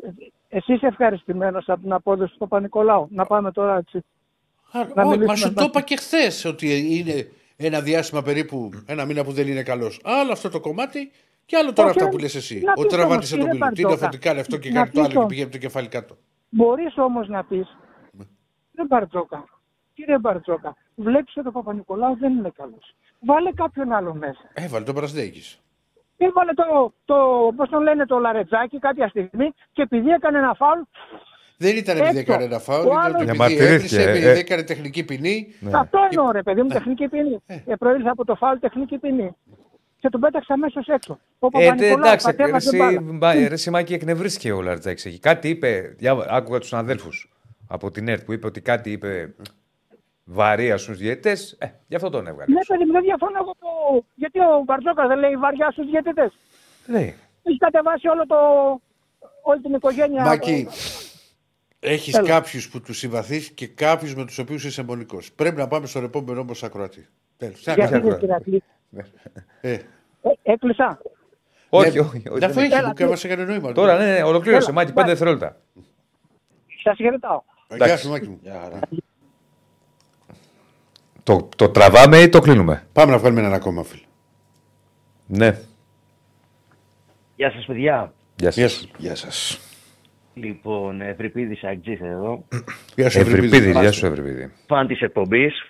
Εσύ 0.50 0.74
είσαι 0.74 0.86
ευχαριστημένος 0.88 1.70
από 1.70 1.82
την 1.82 1.94
απόδοση 1.94 2.32
του 2.32 2.38
Παπα-Νικολάου. 2.38 3.08
Να 3.12 3.26
πάμε 3.26 3.52
τώρα 3.52 3.78
έτσι. 3.78 3.98
Α, 4.72 4.80
Να 4.96 5.04
ω, 5.04 5.06
μιλήσουμε 5.08 5.26
Μα 5.26 5.36
σου 5.36 5.48
μετά. 5.48 5.62
το 5.62 5.66
είπα 5.70 5.82
και 5.82 5.96
χθες 5.96 6.46
ότι 6.46 6.98
είναι 6.98 7.32
ένα 7.62 7.82
διάστημα 7.82 8.22
περίπου 8.22 8.70
ένα 8.86 9.06
μήνα 9.06 9.24
που 9.24 9.32
δεν 9.32 9.48
είναι 9.48 9.64
καλός. 9.64 10.02
Άλλο 10.04 10.32
αυτό 10.32 10.50
το 10.50 10.60
κομμάτι 10.60 11.12
και 11.46 11.58
άλλο 11.58 11.74
τώρα 11.74 11.90
Όχι, 11.90 11.98
αυτά 11.98 12.10
ρε, 12.10 12.16
που 12.16 12.18
λες 12.18 12.36
εσύ. 12.36 12.60
να 12.60 12.72
Ότι 12.72 12.88
πεις 12.88 12.98
τραβάτισε 12.98 13.36
όμως, 13.36 13.46
τον 13.46 13.52
κύριε 13.52 13.72
πιλωτή, 13.74 13.82
είναι 13.82 13.90
Μπαρτζόκα, 13.90 14.06
αφεντικά 14.08 14.34
λεφτό 14.34 14.58
και 14.58 14.70
να 14.70 14.76
κάνει 14.76 14.90
το 14.90 14.92
πεις 14.92 15.00
άλλο 15.02 15.10
και 15.12 15.18
όμως. 15.18 15.30
πηγαίνει 15.30 15.50
το 15.50 15.58
κεφάλι 15.58 15.88
κάτω. 15.88 16.18
Μπορείς 16.50 16.98
όμως 16.98 17.28
να 17.28 17.44
πεις. 17.44 17.78
Δεν 18.72 18.86
Μπαρτζόκα. 18.88 19.44
Κύριε 19.94 20.18
Μπαρτζόκα, 20.18 20.76
βλέπεις 20.96 21.38
ότι 21.38 21.48
ο 21.48 21.52
Παπα-Νικολάου 21.52 22.18
δεν 22.18 22.32
είναι 22.38 22.52
καλός. 22.56 22.96
Βάλε 23.20 23.52
κάποιον 23.52 23.92
άλλο 23.92 24.14
μέσα. 24.14 24.50
Έβαλε 24.54 24.86
τον 24.86 24.96
Πρασδέκη. 24.96 25.42
Έβαλε 26.18 26.54
το, 26.54 26.94
το 27.06 27.16
πώς 27.56 27.70
τον 27.70 27.82
λένε, 27.82 28.06
το 28.06 28.18
λαρετζάκι 28.18 28.80
κάποια 28.80 29.08
στιγμή 29.08 29.54
και 29.72 29.82
επειδή 29.82 30.10
έκανε 30.10 30.38
ένα 30.38 30.54
φάουλ, 30.54 30.80
Δεν 31.62 31.78
ήταν 31.78 31.98
επειδή 31.98 32.18
Έξω. 32.18 32.32
έκανε 32.32 32.44
ένα 32.44 32.60
φάουλ, 32.60 32.86
Ο 32.88 32.90
ήταν 32.90 32.98
άλλος- 33.00 33.14
επειδή 33.22 33.26
Διαμαρτυρήθηκε, 33.32 33.74
έβρισε, 33.74 34.02
ε, 34.02 34.10
επειδή 34.10 34.26
ε. 34.28 34.38
έκανε 34.38 34.64
τεχνική 34.64 35.04
ποινή. 35.04 35.48
Αυτό 35.72 36.00
εννοώ, 36.12 36.32
ρε 36.32 36.44
παιδί 36.44 36.62
μου, 36.62 36.68
τεχνική 36.68 37.08
ποινή. 37.08 37.40
Ε, 37.46 37.76
προήλθε 37.80 38.10
από 38.10 38.26
το 38.26 38.36
φάουλ 38.36 38.58
τεχνική 38.60 38.98
ποινή. 38.98 39.36
Και 40.00 40.10
τον 40.10 40.20
πέταξε 40.22 40.54
αμέσως 40.54 40.88
έξω. 40.88 41.20
Ο 41.40 41.48
Ε, 41.48 41.50
τε- 41.50 41.70
Παπα-Νικολάου 41.70 42.00
εντάξει, 42.06 42.26
ρε, 42.26 42.36
κατέβασε 42.36 42.68
εσύ, 42.68 42.78
μπάλα. 42.78 43.02
μπα- 43.04 43.34
ρε, 43.34 43.54
εσύ, 43.54 43.70
Μάκη, 43.70 43.94
εκνευρίστηκε 43.94 44.52
ο 44.52 44.62
Λαρτζάκης 44.62 45.06
εκεί. 45.06 45.20
Κάτι 45.20 45.50
είπε, 45.50 45.94
διάβα- 45.98 46.26
άκουγα 46.30 46.60
τους 46.60 46.74
αδέλφου 46.74 47.10
από 47.68 47.92
την 47.92 48.08
ΕΡΤ 48.08 48.24
που 48.26 48.34
είπε 48.34 48.48
ότι 48.48 48.62
κάτι 48.62 48.92
είπε 48.92 49.34
βαρύ 50.24 50.74
στους 50.78 50.98
διαιτητές. 50.98 51.56
Ε, 51.60 51.66
γι' 51.88 51.96
αυτό 51.96 52.10
τον 52.10 52.28
έβγαλε. 52.28 52.54
Ναι, 52.54 52.60
παιδί 52.68 52.86
μου, 52.86 52.92
δεν 52.92 53.02
διαφωνώ 53.02 53.38
εγώ. 53.42 53.54
Το... 53.60 53.68
Γιατί 54.16 54.40
ο 54.40 54.64
Μπαρτζόκα 54.66 55.08
δεν 55.08 55.20
λέει 55.20 55.36
βαριά 55.36 55.72
στους 55.72 55.86
διαιτητές. 55.90 56.32
Λέει. 56.88 57.16
Έχει 57.44 57.58
κατεβάσει 57.58 58.08
όλο 58.08 58.26
το... 58.28 58.36
όλη 59.44 59.62
την 59.62 59.74
οικογένεια. 59.74 60.24
Μάκη, 60.24 60.68
έχεις 61.80 62.14
Έλα. 62.14 62.28
κάποιους 62.28 62.70
που 62.70 62.82
τους 62.82 62.98
συμπαθείς 62.98 63.50
και 63.50 63.68
κάποιους 63.68 64.16
με 64.16 64.26
τους 64.26 64.38
οποίους 64.38 64.64
είσαι 64.64 64.84
μονικό. 64.84 65.18
Πρέπει 65.36 65.58
να 65.58 65.68
πάμε 65.68 65.88
στον 65.88 66.04
επόμενο 66.04 66.40
όμως 66.40 66.64
ακροατή. 66.64 67.08
Τέλος. 67.38 67.60
Τι 67.64 67.70
να 67.70 67.74
Γιατί 67.74 67.92
κάνουμε. 67.92 68.10
δεν 68.12 68.20
κυρακλεί. 68.20 68.64
Ε, 69.62 69.72
Ε, 70.22 70.32
έκλεισα. 70.44 71.02
Όχι, 71.70 71.92
ναι, 71.92 72.00
όχι. 72.00 72.30
όχι, 72.30 72.44
Αφού 72.46 72.54
δεν 72.54 72.64
έχει, 72.64 72.74
Έλα, 72.74 72.88
μου 72.88 72.94
τι- 72.94 73.04
και 73.04 73.10
μας 73.10 73.24
έκανε 73.24 73.44
νόημα. 73.44 73.72
Τώρα, 73.72 73.98
ναι, 73.98 74.06
ναι, 74.14 74.24
ολοκλήρωσε. 74.24 74.64
Έλα, 74.70 74.74
Μάκη, 74.74 74.94
πέντε 74.94 75.12
εντάξει. 75.12 75.24
δευτερόλεπτα. 75.26 75.62
Σας 76.84 76.96
χαιρετάω. 76.98 77.42
Γεια 77.76 77.98
σου, 77.98 78.10
Μάκη 78.10 78.28
μου. 78.28 78.40
Το, 81.24 81.50
το 81.56 81.70
τραβάμε 81.70 82.18
ή 82.18 82.30
το 82.30 82.40
κλείνουμε; 82.40 82.88
Πάμε 82.94 83.12
να 83.12 83.18
βγάλουμε 83.18 83.40
έναν 83.40 83.54
ακόμα 83.54 83.84
φίλο. 83.84 84.02
Ναι. 85.28 85.60
Γεια 87.36 87.52
σας 87.52 87.66
παιδιά. 87.66 88.14
Γεια 88.36 88.50
Γεια 88.50 88.68
σας. 88.70 88.78
σας. 88.80 88.90
Γεια 88.98 89.16
σας. 89.16 89.60
Λοιπόν, 90.34 91.02
Ευρυπίδης 91.02 91.64
Αγγής 91.64 92.00
εδώ. 92.02 92.44
Γεια 92.96 93.10
σου, 93.10 93.20
Ευρυπίδη, 93.20 93.46
Ευρυπίδη. 93.58 93.80
γεια 93.80 93.92
σου, 93.92 94.06
Ευρυπίδη. 94.06 94.52
Φαν 94.68 94.88
της 94.88 95.02
εκπομπής. 95.02 95.66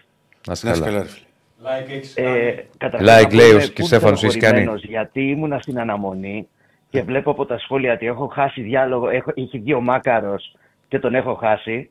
Να 0.48 0.54
είσαι 0.54 0.66
Να 0.66 0.72
είσαι 0.72 0.82
καλά. 0.82 0.92
καλά, 0.92 1.02
ρε 1.04 1.10
φίλε. 1.10 1.24
Like 1.64 1.90
έχεις 1.92 2.16
Ε, 2.16 2.22
κάνει. 2.24 2.64
καταρχήν 2.78 3.08
Like, 3.10 3.22
να 3.22 3.28
πω, 3.30 3.36
λέει 3.36 3.50
ο 3.50 3.52
είμαι 3.52 3.66
και 3.68 3.82
full 3.84 3.86
Στέφανος, 3.86 4.24
έχεις 4.24 4.38
κάνει. 4.38 4.46
στενοχωρημένος, 4.56 4.84
Γιατί 4.84 5.22
ήμουνα 5.30 5.60
στην 5.60 5.80
αναμονή 5.80 6.48
και 6.90 7.02
βλέπω 7.02 7.32
από 7.32 7.46
τα 7.46 7.58
σχόλια 7.60 7.94
ότι 7.94 8.06
έχω 8.06 8.28
χάσει 8.28 8.62
διάλογο. 8.62 9.10
Έχω, 9.10 9.32
είχε 9.34 9.58
βγει 9.60 9.74
ο 9.74 9.82
Μάκαρος 9.82 10.56
και 10.88 11.00
τον 11.00 11.16
έχω 11.16 11.34
χάσει. 11.34 11.90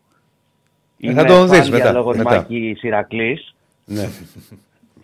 Ε, 1.00 1.12
θα 1.12 1.24
τον 1.24 1.48
δεις 1.48 1.58
φαν 1.58 1.68
μετά, 1.70 1.82
διαλόγων 1.84 2.16
μετά. 2.16 2.34
Μάκης 2.36 2.82
Ηρακλής. 2.82 3.54
Ναι. 3.84 4.08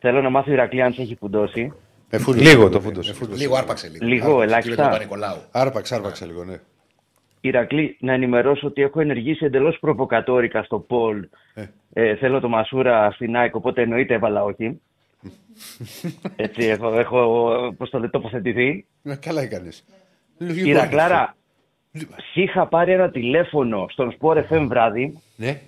Θέλω 0.00 0.22
να 0.22 0.30
μάθω 0.30 0.50
ο 0.50 0.54
Ηρακλή 0.54 0.82
αν 0.82 0.92
σε 0.92 1.02
έχει 1.02 1.16
φουντώσει. 1.20 1.72
Με 2.10 2.18
φούντωσε, 2.18 2.44
Λίγο 2.50 2.62
με 2.62 2.70
το 2.70 2.80
φούντωσε. 2.80 2.80
φούντωσε. 2.80 3.10
Με 3.10 3.16
φούντωσε. 3.16 3.42
Λίγο 3.42 3.56
άρπαξε 3.56 3.88
λίγο. 3.88 4.06
Λίγο, 4.06 4.24
Άρπαξε, 4.26 4.44
ελάχιστα. 4.46 4.70
κύριε 4.74 4.84
Παπα-Νικολάου. 4.90 5.36
Άρπαξε, 5.50 5.94
άρπαξε 5.94 6.26
λίγο, 6.26 6.44
ναι. 6.44 6.56
Ηρακλή, 7.48 7.96
να 8.00 8.12
ενημερώσω 8.12 8.66
ότι 8.66 8.82
έχω 8.82 9.00
ενεργήσει 9.00 9.44
εντελώς 9.44 9.78
προβοκατόρικα 9.80 10.62
στο 10.62 10.78
Πολ. 10.78 11.28
Ε. 11.54 11.66
Ε, 11.92 12.16
θέλω 12.16 12.40
το 12.40 12.48
Μασούρα 12.48 13.10
στην 13.10 13.36
ΑΕΚ, 13.36 13.54
οπότε 13.54 13.82
εννοείται 13.82 14.14
έβαλα 14.14 14.44
όχι. 14.44 14.80
Έτσι, 16.36 16.66
έχω, 16.66 16.98
έχω 16.98 17.74
πώς 17.78 17.90
το 17.90 17.98
λέει, 17.98 18.08
τοποθετηθεί. 18.08 18.86
Ναι, 19.02 19.16
καλά 19.16 19.42
έκανες. 19.42 19.84
Ηρακλάρα, 20.64 21.36
σ' 22.32 22.36
είχα 22.36 22.66
πάρει 22.66 22.92
ένα 22.92 23.10
τηλέφωνο 23.10 23.86
στον 23.90 24.16
Sport 24.20 24.42
FM 24.50 24.66
βράδυ. 24.68 25.18
Ναι. 25.36 25.60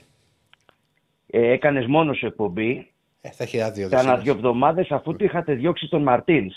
Ε, 1.31 1.51
έκανες 1.53 1.87
μόνο 1.87 2.13
σου 2.13 2.27
εκπομπή. 2.27 2.91
Ε, 3.21 3.31
θα 3.31 3.45
έχει 3.45 3.61
άδεια. 3.61 3.89
Κάνα 3.89 4.01
δεσμεύσει. 4.03 4.23
δύο 4.25 4.33
εβδομάδες 4.33 4.91
αφού 4.91 5.17
του 5.17 5.25
είχατε 5.25 5.55
διώξει 5.55 5.89
τον 5.89 6.03
Μαρτίνς. 6.03 6.55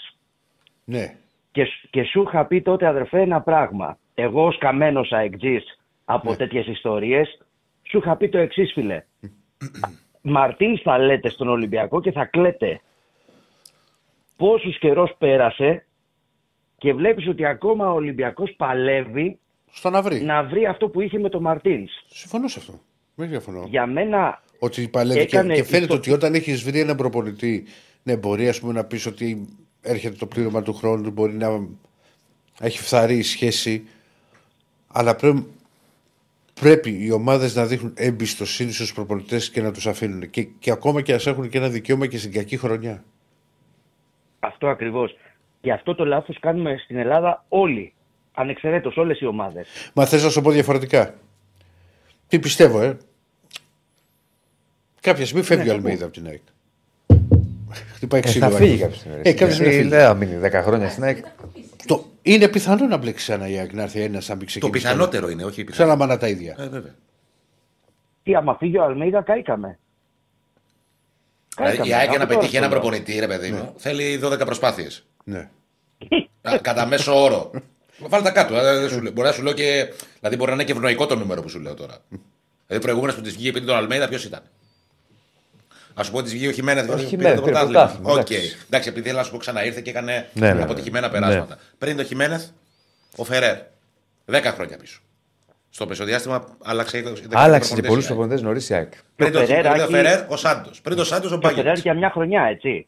Ναι. 0.83 1.15
Και, 1.51 1.63
σ- 1.63 1.89
και 1.89 2.03
σου 2.03 2.21
είχα 2.27 2.45
πει 2.45 2.61
τότε, 2.61 2.87
αδερφέ, 2.87 3.19
ένα 3.21 3.41
πράγμα. 3.41 3.97
Εγώ, 4.21 4.45
ως 4.45 4.57
καμένος 4.57 5.11
αεκτζής 5.11 5.63
Ναι. 5.63 5.73
από 6.05 6.35
τέτοιες 6.35 6.67
ιστορίες, 6.67 7.37
σου 7.83 7.97
είχα 7.97 8.15
πει 8.15 8.29
το 8.29 8.37
εξής, 8.37 8.71
φίλε. 8.73 9.03
Μαρτίν 10.21 10.77
θα 10.79 10.97
λέτε 10.99 11.29
στον 11.29 11.47
Ολυμπιακό 11.47 12.01
και 12.01 12.11
θα 12.11 12.25
κλαίτε. 12.25 12.81
Πόσους 14.35 14.79
καιρός 14.79 15.15
πέρασε 15.17 15.85
και 16.77 16.93
βλέπεις 16.93 17.27
ότι 17.27 17.45
ακόμα 17.45 17.91
ο 17.91 17.93
Ολυμπιακός 17.93 18.53
παλεύει 18.57 19.39
Στο 19.71 19.89
να 19.89 20.01
βρει. 20.01 20.21
να 20.21 20.43
βρει 20.43 20.65
αυτό 20.65 20.87
που 20.89 21.01
είχε 21.01 21.19
με 21.19 21.29
τον 21.29 21.41
Μαρτίν. 21.41 21.87
Συμφωνώ 22.09 22.47
σε 22.47 22.59
αυτό. 22.59 22.73
Δεν 23.15 23.29
διαφωνώ. 23.29 23.65
Για 23.69 23.85
μένα 23.85 24.41
Ότι 24.59 24.87
παλεύει 24.87 25.25
και, 25.25 25.37
έκανε 25.37 25.53
και 25.53 25.63
φαίνεται 25.63 25.81
ιστο- 25.83 25.95
ότι 25.95 26.11
όταν 26.11 26.33
έχεις 26.33 26.63
βρει 26.63 26.79
έναν 26.79 26.95
προπονητή, 26.95 27.65
ναι, 28.03 28.17
μπορεί 28.17 28.47
ας 28.47 28.59
πούμε, 28.59 28.73
να 28.73 28.83
πεις 28.85 29.05
ότι 29.05 29.47
έρχεται 29.81 30.15
το 30.15 30.25
πλήρωμα 30.25 30.61
του 30.61 30.73
χρόνου, 30.73 31.11
μπορεί 31.11 31.33
να 31.33 31.67
έχει 32.59 32.79
φθαρεί 32.79 33.17
η 33.17 33.21
σχέση. 33.23 33.87
Αλλά 34.91 35.15
πρέπει, 35.15 35.45
πρέπει 36.61 37.05
οι 37.05 37.11
ομάδες 37.11 37.55
να 37.55 37.65
δείχνουν 37.65 37.93
εμπιστοσύνη 37.95 38.71
στους 38.71 38.93
προπονητές 38.93 39.49
και 39.49 39.61
να 39.61 39.71
τους 39.71 39.87
αφήνουν. 39.87 40.29
Και, 40.29 40.43
και 40.43 40.71
ακόμα 40.71 41.01
και 41.01 41.13
ας 41.13 41.27
έχουν 41.27 41.49
και 41.49 41.57
ένα 41.57 41.69
δικαίωμα 41.69 42.07
και 42.07 42.17
στην 42.17 42.31
κακή 42.31 42.57
χρονιά. 42.57 43.03
αυτό 44.39 44.67
ακριβώς. 44.67 45.17
Και 45.61 45.71
αυτό 45.71 45.95
το 45.95 46.05
λάθος 46.05 46.39
κάνουμε 46.39 46.77
στην 46.83 46.97
Ελλάδα 46.97 47.45
όλοι. 47.49 47.93
Ανεξαιρέτως 48.33 48.97
όλες 48.97 49.19
οι 49.19 49.25
ομάδες. 49.25 49.67
Μα 49.93 50.05
θες 50.05 50.23
να 50.23 50.29
σου 50.29 50.41
πω 50.41 50.51
διαφορετικά. 50.51 51.13
Τι 52.27 52.39
πιστεύω, 52.39 52.81
ε; 52.81 52.97
Κάποια 55.01 55.25
στιγμή 55.25 55.43
φεύγει 55.43 55.63
Ναι, 55.65 55.71
ο 55.71 55.73
Αλμέιδα 55.73 56.05
από 56.05 56.13
την 56.13 56.27
ΑΕΚ. 56.27 56.41
Χτυπάει 57.93 58.19
Ε, 58.19 58.23
ξύλο. 58.23 58.49
θα 58.49 58.55
ο 58.55 58.57
φύγει 58.57 58.71
Άγγελος. 58.71 58.97
κάποια 58.97 58.99
στιγμή. 58.99 59.21
Ε, 59.29 59.33
κάποια 59.33 59.53
στιγμή 59.53 59.71
θα 59.71 59.77
Ε, 59.77 59.81
φύγει. 59.81 59.89
Δεν 59.89 60.05
θα 60.05 60.13
μείνει 60.13 60.39
10 60.41 60.61
χρόνια 60.63 60.89
στην 60.89 61.03
ΑΕΚ. 61.03 61.17
Το... 61.85 62.05
Είναι 62.21 62.47
πιθανό 62.47 62.85
να 62.87 62.97
μπλέξει 62.97 63.25
ξανά 63.25 63.47
η 63.47 63.57
ΑΕΚ 63.57 63.73
να 63.73 63.81
έρθει 63.81 64.01
ένας 64.01 64.25
σαν 64.25 64.39
Το 64.39 64.45
ξεκινήσει. 64.45 64.81
πιθανότερο 64.81 65.29
είναι, 65.29 65.43
όχι 65.43 65.55
Σαν 65.55 65.65
πιθανό. 65.65 65.89
να 65.89 65.95
μάνα 65.95 66.17
τα 66.17 66.27
ίδια. 66.27 66.55
Ε, 66.59 66.67
βέβαια. 66.67 66.95
Τι, 68.23 68.35
άμα 68.35 68.55
φύγει 68.57 68.77
ο 68.77 68.83
Αλμέιδα, 68.83 69.21
καήκαμε. 69.21 69.79
Δηλαδή, 71.57 71.75
η 71.75 71.77
Καήκαμε. 71.77 71.95
ΑΕΚ 71.95 72.09
για 72.09 72.17
να 72.17 72.23
Αυτό 72.23 72.33
τώρα 72.33 72.39
πετύχει 72.39 72.55
ένα 72.57 72.65
στο 72.65 72.73
λέω. 72.75 72.81
προπονητή, 72.83 73.19
ρε 73.19 73.27
παιδί 73.27 73.51
μου, 73.51 73.73
θέλει 73.77 74.19
12 74.23 74.39
προσπάθειες. 74.45 75.05
Ναι. 75.23 75.49
Κατά 76.61 76.85
μέσο 76.85 77.23
όρο. 77.23 77.51
Βάλτε 77.99 78.27
τα 78.29 78.31
κάτω. 78.33 78.55
ε, 78.57 78.79
δεν 78.79 78.89
σου 78.89 79.01
λέω. 79.01 79.11
Μπορεί 79.11 79.27
να 79.27 79.33
σου 79.33 79.43
λέω 79.43 79.53
και. 79.53 79.93
Δηλαδή, 80.19 80.35
μπορεί 80.37 80.49
να 80.49 80.55
είναι 80.55 80.63
και 80.63 80.71
ευνοϊκό 80.71 81.05
το 81.05 81.15
νούμερο 81.15 81.41
που 81.41 81.49
σου 81.49 81.59
λέω 81.59 81.73
τώρα. 81.73 81.97
Δηλαδή, 82.67 82.85
προηγούμενος 82.85 83.15
που 83.15 83.21
της 83.21 83.33
βγήκε 83.33 83.51
πριν 83.51 83.65
τον 83.65 83.75
Αλμέιδα, 83.75 84.07
ποιος 84.07 84.25
ήταν; 84.25 84.41
Α 85.99 86.03
σου 86.03 86.11
πω 86.11 86.17
ότι 86.17 86.29
τη 86.29 86.35
βγήκε 86.35 86.49
ο 86.49 86.51
Χιμένεθ. 86.51 86.89
Ο 86.89 86.93
πήρε 86.95 87.07
Χιμένεθ, 87.07 87.35
το 87.35 87.41
πήρε 87.41 87.51
πρωτάθλημα. 87.53 87.81
πρωτάθλημα, 87.85 88.11
Οκ. 88.11 88.17
εντάξει. 88.31 88.57
Εντάξει, 88.67 88.89
επειδή 88.89 89.05
θέλω 89.07 89.17
να 89.19 89.23
σου 89.25 89.31
πω 89.31 89.37
ξανά 89.37 89.65
ήρθε 89.65 89.81
και 89.81 89.89
έκανε 89.89 90.29
Ναι, 90.33 90.53
ναι, 90.53 90.63
αποτυχημένα 90.63 91.07
ναι. 91.07 91.13
περάσματα. 91.13 91.57
Πριν 91.77 91.97
το 91.97 92.03
Χιμένεθ, 92.03 92.43
ο 93.15 93.23
Φερέρ. 93.23 93.55
10 94.31 94.41
χρόνια 94.53 94.77
πίσω. 94.77 95.01
Στο 95.69 95.87
μεσοδιάστημα 95.87 96.47
άλλαξε. 96.63 96.97
20 96.97 97.01
Άλλαξε 97.31 97.75
και 97.75 97.81
προπονητές 97.81 97.87
πολλούς 97.89 98.03
η 98.03 98.07
ΑΕΚ. 98.07 98.07
προπονητές 98.07 98.41
νωρίς 98.41 98.69
η 98.69 98.73
ΑΕΚ. 98.73 98.91
Πριν 99.15 99.31
το 99.31 99.39
Ο 99.39 99.45
Φερέρ, 99.45 99.61
πριν 99.61 99.75
το 99.77 99.83
Άκη- 99.83 99.93
Φερέρ, 99.95 100.23
ο 100.27 100.37
Σάντος. 100.37 100.81
Πριν 100.81 100.97
το 100.97 101.03
Σάντος, 101.05 101.31
ο 101.31 101.37
Και 101.37 101.45
ο 101.45 101.49
Μπάγκερ. 101.49 101.63
Φερέρ 101.63 101.77
για 101.79 101.93
μια 101.93 102.09
χρονιά, 102.09 102.43
έτσι. 102.43 102.87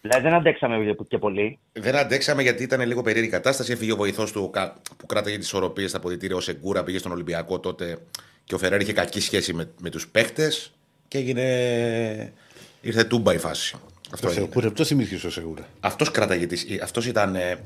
Δηλαδή 0.00 0.22
δεν 0.22 0.34
αντέξαμε 0.34 0.94
και 1.08 1.18
πολύ. 1.18 1.58
Δεν 1.72 1.96
αντέξαμε 1.96 2.42
γιατί 2.42 2.62
ήταν 2.62 2.80
λίγο 2.86 3.02
περίεργη 3.02 3.28
η 3.28 3.32
κατάσταση. 3.32 3.72
Έφυγε 3.72 3.92
ο 3.92 3.96
βοηθός 3.96 4.32
του 4.32 4.50
κα- 4.52 4.76
που 4.96 5.06
κράταγε 5.06 5.36
τις 5.36 5.46
ισορροπίε 5.46 5.86
στα 5.88 5.96
αποδητήρια. 5.96 6.36
Ο 6.36 6.40
Σεγκούρα 6.40 6.82
πήγε 6.84 6.98
στον 6.98 7.12
Ολυμπιακό 7.12 7.60
τότε 7.60 7.98
και 8.44 8.54
ο 8.54 8.58
Φεραίρ 8.58 8.80
είχε 8.80 8.92
κακή 8.92 9.20
σχέση 9.20 9.52
με, 9.52 9.68
με 9.80 9.90
τους 9.90 10.08
παίχτε 10.08 10.52
και 11.14 11.20
έγινε. 11.20 12.32
ήρθε 12.80 13.04
τούμπα 13.04 13.34
η 13.34 13.38
φάση. 13.38 13.76
Αυτό 14.12 14.26
Το 14.26 14.32
έγινε. 14.32 14.46
Σεγούρα, 14.52 14.70
ποιος 14.70 14.88
θυμήθηκε 14.88 15.26
ο 15.26 15.30
Σεγούρα. 15.30 15.62
Αυτός 15.80 16.10
κράταγε 16.10 16.46
τι. 16.46 16.78
Αυτός 16.82 17.06
ήταν. 17.06 17.34
Ε, 17.34 17.58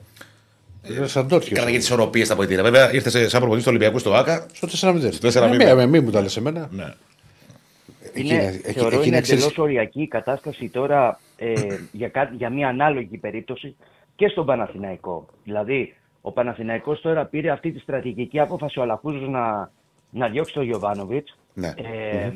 Σαν 1.05 1.29
τόρκιο. 1.29 1.55
κράταγε 1.57 1.77
τις 1.77 1.87
ισορροπίε 1.87 2.25
στα 2.25 2.33
αποδητήρια. 2.33 2.63
Βέβαια 2.63 2.93
ήρθε 2.93 3.11
σε, 3.11 3.19
σαν 3.29 3.31
προπονητής 3.41 3.65
του 3.65 3.71
Ολυμπιακού 3.77 3.99
στο 3.99 4.15
ΑΚΑ. 4.15 4.47
Στο 4.53 4.69
4-0. 4.93 5.09
Στο 5.13 5.29
4-0. 5.29 5.61
Ε, 5.61 5.75
με- 5.75 5.87
Μην 5.87 6.05
μου 6.05 6.11
τα 6.11 6.21
λες 6.21 6.37
εμένα. 6.37 6.69
Ναι. 6.73 6.93
Είναι, 8.15 8.61
εκεί- 8.65 8.79
θεωρώ 8.79 8.97
εκεί 8.99 9.07
είναι 9.07 9.17
να 9.17 9.23
ξέρεις- 9.23 9.43
εντελώς 9.45 9.59
οριακή 9.65 10.03
η 10.03 10.09
κατάσταση 10.09 10.69
τώρα 10.69 11.21
ε, 11.37 11.53
για, 11.93 12.09
κάτι, 12.09 12.37
για 12.37 12.51
μια 12.51 12.69
ανάλογη 12.69 13.17
περίπτωση 13.17 13.77
και 14.17 14.29
στον 14.29 14.47
Παναθηναϊκό. 14.47 15.27
Δηλαδή, 15.45 15.95
ο 16.21 16.33
Παναθηναϊκός 16.33 17.01
τώρα 17.01 17.25
πήρε 17.25 17.51
αυτή 17.51 17.71
τη 17.73 17.79
στρατηγική 17.79 18.41
απόφαση 18.41 18.79
ο 18.79 18.83
Αλαφούζος 18.83 19.29
να, 19.29 19.71
να 20.11 20.29
διώξει 20.29 20.55
τον 20.55 20.65
Γιωβάνοβιτς. 20.65 21.37
Ναι. 21.55 21.69
Ε, 21.77 22.33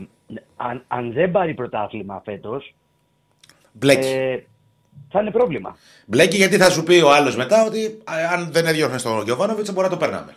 αν, 0.56 0.84
αν 0.88 1.12
δεν 1.12 1.30
πάρει 1.30 1.54
πρωτάθλημα 1.54 2.22
φέτος, 2.24 2.74
Μπλέκει. 3.72 4.08
ε, 4.08 4.44
θα 5.10 5.20
είναι 5.20 5.30
πρόβλημα. 5.30 5.76
Μπλέκει 6.06 6.36
γιατί 6.36 6.56
θα 6.56 6.70
σου 6.70 6.82
πει 6.82 7.00
ο 7.00 7.12
άλλος 7.12 7.36
μετά 7.36 7.64
ότι 7.66 7.98
α, 8.04 8.14
αν 8.32 8.48
δεν 8.52 8.66
έδιωχνες 8.66 9.02
τον 9.02 9.22
Γιωβάνοβιτς 9.24 9.72
μπορεί 9.72 9.84
να 9.86 9.92
το 9.92 9.96
περνάμε. 9.98 10.36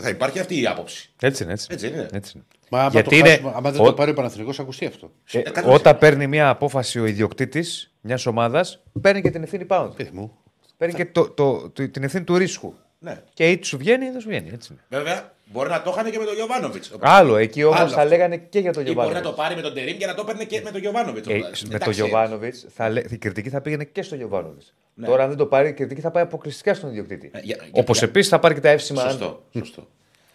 θα 0.00 0.08
υπάρχει 0.08 0.38
αυτή 0.38 0.60
η 0.60 0.66
άποψη. 0.66 1.10
Έτσι 1.20 1.42
είναι. 1.42 1.52
Έτσι. 1.52 1.66
Έτσι 1.70 1.86
είναι. 1.88 2.08
Έτσι 2.12 2.32
είναι. 2.34 2.44
Μα 2.70 2.80
άμα, 2.80 2.88
Γιατί 2.90 3.08
το 3.08 3.16
είναι- 3.16 3.28
χάσουμε, 3.28 3.52
άμα 3.54 3.70
δεν 3.70 3.80
ο- 3.80 3.84
το 3.84 3.94
πάρει 3.94 4.10
ο 4.10 4.14
Παναθηνικός 4.14 4.58
ακουστεί 4.60 4.86
αυτό. 4.86 5.10
Ε, 5.32 5.38
Εκατό 5.38 5.72
όταν 5.72 5.98
παίρνει 5.98 6.26
μια 6.26 6.48
απόφαση 6.48 7.00
ο 7.00 7.04
ιδιοκτήτης 7.06 7.92
μιας 8.00 8.26
ομάδας, 8.26 8.82
παίρνει 9.00 9.20
και 9.22 9.30
την 9.30 9.42
ευθύνη 9.42 9.64
πάνω. 9.64 9.88
του. 9.88 9.94
Παιδί 9.94 10.10
μου. 10.12 10.36
Παίρνει 10.76 10.94
και 10.94 11.06
το, 11.06 11.30
το, 11.30 11.70
το- 11.70 11.88
την 11.88 12.02
ευθύνη 12.02 12.24
του 12.24 12.36
ρίσκου. 12.36 12.74
Ναι. 12.98 13.22
Και 13.34 13.50
είτε 13.50 13.64
σου 13.64 13.78
βγαίνει, 13.78 14.10
δεν 14.10 14.20
σου 14.20 14.28
βγαίνει. 14.28 14.50
Έτσι 14.52 14.72
είναι. 14.72 15.00
Βέβαια, 15.00 15.33
μπορεί 15.52 15.68
να 15.70 15.82
το 15.82 15.90
είχαν 15.90 16.10
και 16.10 16.18
με 16.18 16.24
τον 16.24 16.34
Γιωβάνοβιτς. 16.34 16.92
Άλλο, 17.00 17.36
εκεί 17.36 17.64
όμως 17.64 17.78
Άλλο 17.80 17.88
θα 17.88 17.96
αυτό. 17.96 18.08
λέγανε 18.08 18.36
και 18.36 18.58
για 18.58 18.72
τον 18.72 18.82
Ή 18.82 18.84
μπορεί 18.84 18.96
να 18.96 19.02
Γιωβάνοβιτς. 19.02 19.36
το 19.36 19.42
πάρει 19.42 19.54
με 19.54 19.62
τον 19.62 19.74
Τερήμ 19.74 19.96
και 19.96 20.06
να 20.06 20.14
το 20.14 20.24
παίρνει 20.24 20.46
και 20.46 20.60
με 20.64 20.70
τον 20.70 20.80
Γιωβάνοβιτς. 20.80 21.28
Ε, 21.28 21.40
με 21.70 21.78
τον 21.78 21.92
Γιωβάνοβιτς 21.92 22.66
η 23.10 23.16
κριτική 23.16 23.48
θα 23.48 23.60
πήγαινε 23.60 23.84
και 23.84 24.02
στον 24.02 24.18
Γιωβάνοβιτς. 24.18 24.74
Ναι. 24.94 25.06
Τώρα, 25.06 25.22
αν 25.22 25.28
δεν 25.28 25.38
το 25.38 25.46
πάρει, 25.46 25.68
η 25.68 25.72
κριτική 25.72 26.00
θα 26.00 26.10
πάει 26.10 26.22
αποκλειστικά 26.22 26.74
στον 26.74 26.90
ιδιοκτήτη. 26.90 27.30
Ε, 27.34 27.38
για- 27.42 27.56
για- 27.60 27.68
Όπως 27.72 27.98
για- 27.98 28.06
επίσης 28.08 28.28
θα 28.30 28.38
πάρει 28.38 28.54
και 28.54 28.60
τα 28.60 28.68
εύσημα. 28.68 29.02
αν- 29.02 29.10
Σωστό. 29.10 29.42
σωστό. 29.58 29.86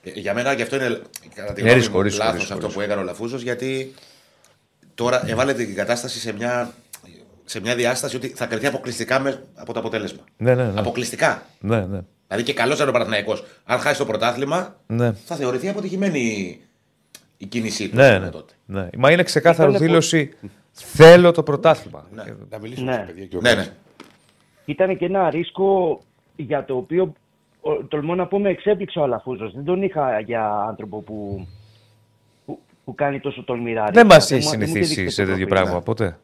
Ε, 0.03 0.09
Για 0.19 0.33
μένα 0.33 0.55
και 0.55 0.61
αυτό 0.61 0.75
είναι 0.75 1.01
κατά 1.35 1.53
τη 1.53 1.61
Είναι 1.61 1.69
γνώμη 1.69 1.73
ρίσκο, 1.73 1.95
μου, 1.97 2.01
ρίσκο, 2.01 2.23
λάθος 2.23 2.39
ρίσκο, 2.39 2.53
αυτό 2.53 2.65
ρίσκο. 2.65 2.79
που 2.81 2.85
έκανε 2.89 3.01
ο 3.01 3.03
Λαφούζο 3.03 3.37
γιατί 3.37 3.93
τώρα 4.95 5.29
έβαλε 5.29 5.53
την 5.53 5.75
κατάσταση 5.75 6.19
σε 6.19 6.33
μια, 6.33 6.73
σε 7.45 7.59
μια 7.59 7.75
διάσταση 7.75 8.15
ότι 8.15 8.27
θα 8.27 8.45
κριθεί 8.45 8.65
αποκλειστικά 8.65 9.19
με, 9.19 9.43
από 9.55 9.73
το 9.73 9.79
αποτέλεσμα. 9.79 10.19
Ναι, 10.37 10.55
ναι, 10.55 10.63
ναι. 10.63 10.79
Αποκλειστικά. 10.79 11.43
Ναι, 11.59 11.79
ναι. 11.85 11.99
Δηλαδή 12.29 12.45
και 12.47 12.53
καλός 12.53 12.75
ήταν 12.75 12.89
ο 12.89 12.91
Παναθυναϊκό. 12.91 13.37
Αν 13.65 13.79
χάσει 13.79 13.97
το 13.99 14.05
πρωτάθλημα, 14.05 14.75
Ναι. 14.87 15.11
θα 15.13 15.35
θεωρηθεί 15.35 15.69
αποτυχημένη 15.69 16.19
η- 16.19 16.61
η 17.37 17.45
κίνησή 17.45 17.89
του. 17.89 17.95
Ναι, 17.95 18.03
ας 18.05 18.13
πούμε, 18.13 18.25
ναι, 18.25 18.31
τότε. 18.31 18.53
ναι. 18.65 18.89
Μα 18.97 19.11
είναι 19.11 19.23
ξεκάθαρος 19.23 19.73
Ήτανε 19.73 19.87
δήλωση. 19.87 20.33
Θέλω 20.71 21.31
το 21.31 21.43
πρωτάθλημα. 21.43 22.07
Να 22.49 22.59
μιλήσουμε 22.59 22.91
Ναι. 22.91 22.97
στα 22.97 23.05
παιδιά 23.05 23.25
και 23.25 23.37
ο 23.37 23.41
Ναι, 23.41 23.53
Κάτς. 23.53 23.67
ναι. 23.67 23.73
Ήταν 24.65 24.97
και 24.97 25.05
ένα 25.05 25.29
ρίσκο 25.29 25.99
για 26.35 26.65
το 26.65 26.75
οποίο 26.77 27.13
ο- 27.61 27.83
τολμώ 27.83 28.15
να 28.15 28.27
πω 28.27 28.39
με 28.39 28.49
εξέπληξε 28.49 28.99
ο 28.99 29.03
Αλαφούζος. 29.03 29.53
Δεν 29.53 29.63
τον 29.63 29.81
είχα 29.83 30.19
για 30.19 30.49
άνθρωπο 30.67 31.01
που, 31.01 31.47
που, 32.45 32.59
που 32.85 32.95
κάνει 32.95 33.19
τόσο 33.19 33.43
τολμηρά 33.43 33.83
Δεν 33.91 33.93
ρίσκα. 33.93 34.07
μα 34.07 34.15
έχει 34.15 34.33
μου- 34.33 34.39
μου 34.39 34.47
είχε 34.63 34.65
συνηθίσει 34.65 35.01
δείξει 35.01 35.15
σε 35.15 35.23
το 35.23 35.31
τέτοιο 35.31 35.47
προφίλ. 35.47 35.63
πράγμα 35.65 35.81
ποτέ. 35.83 36.17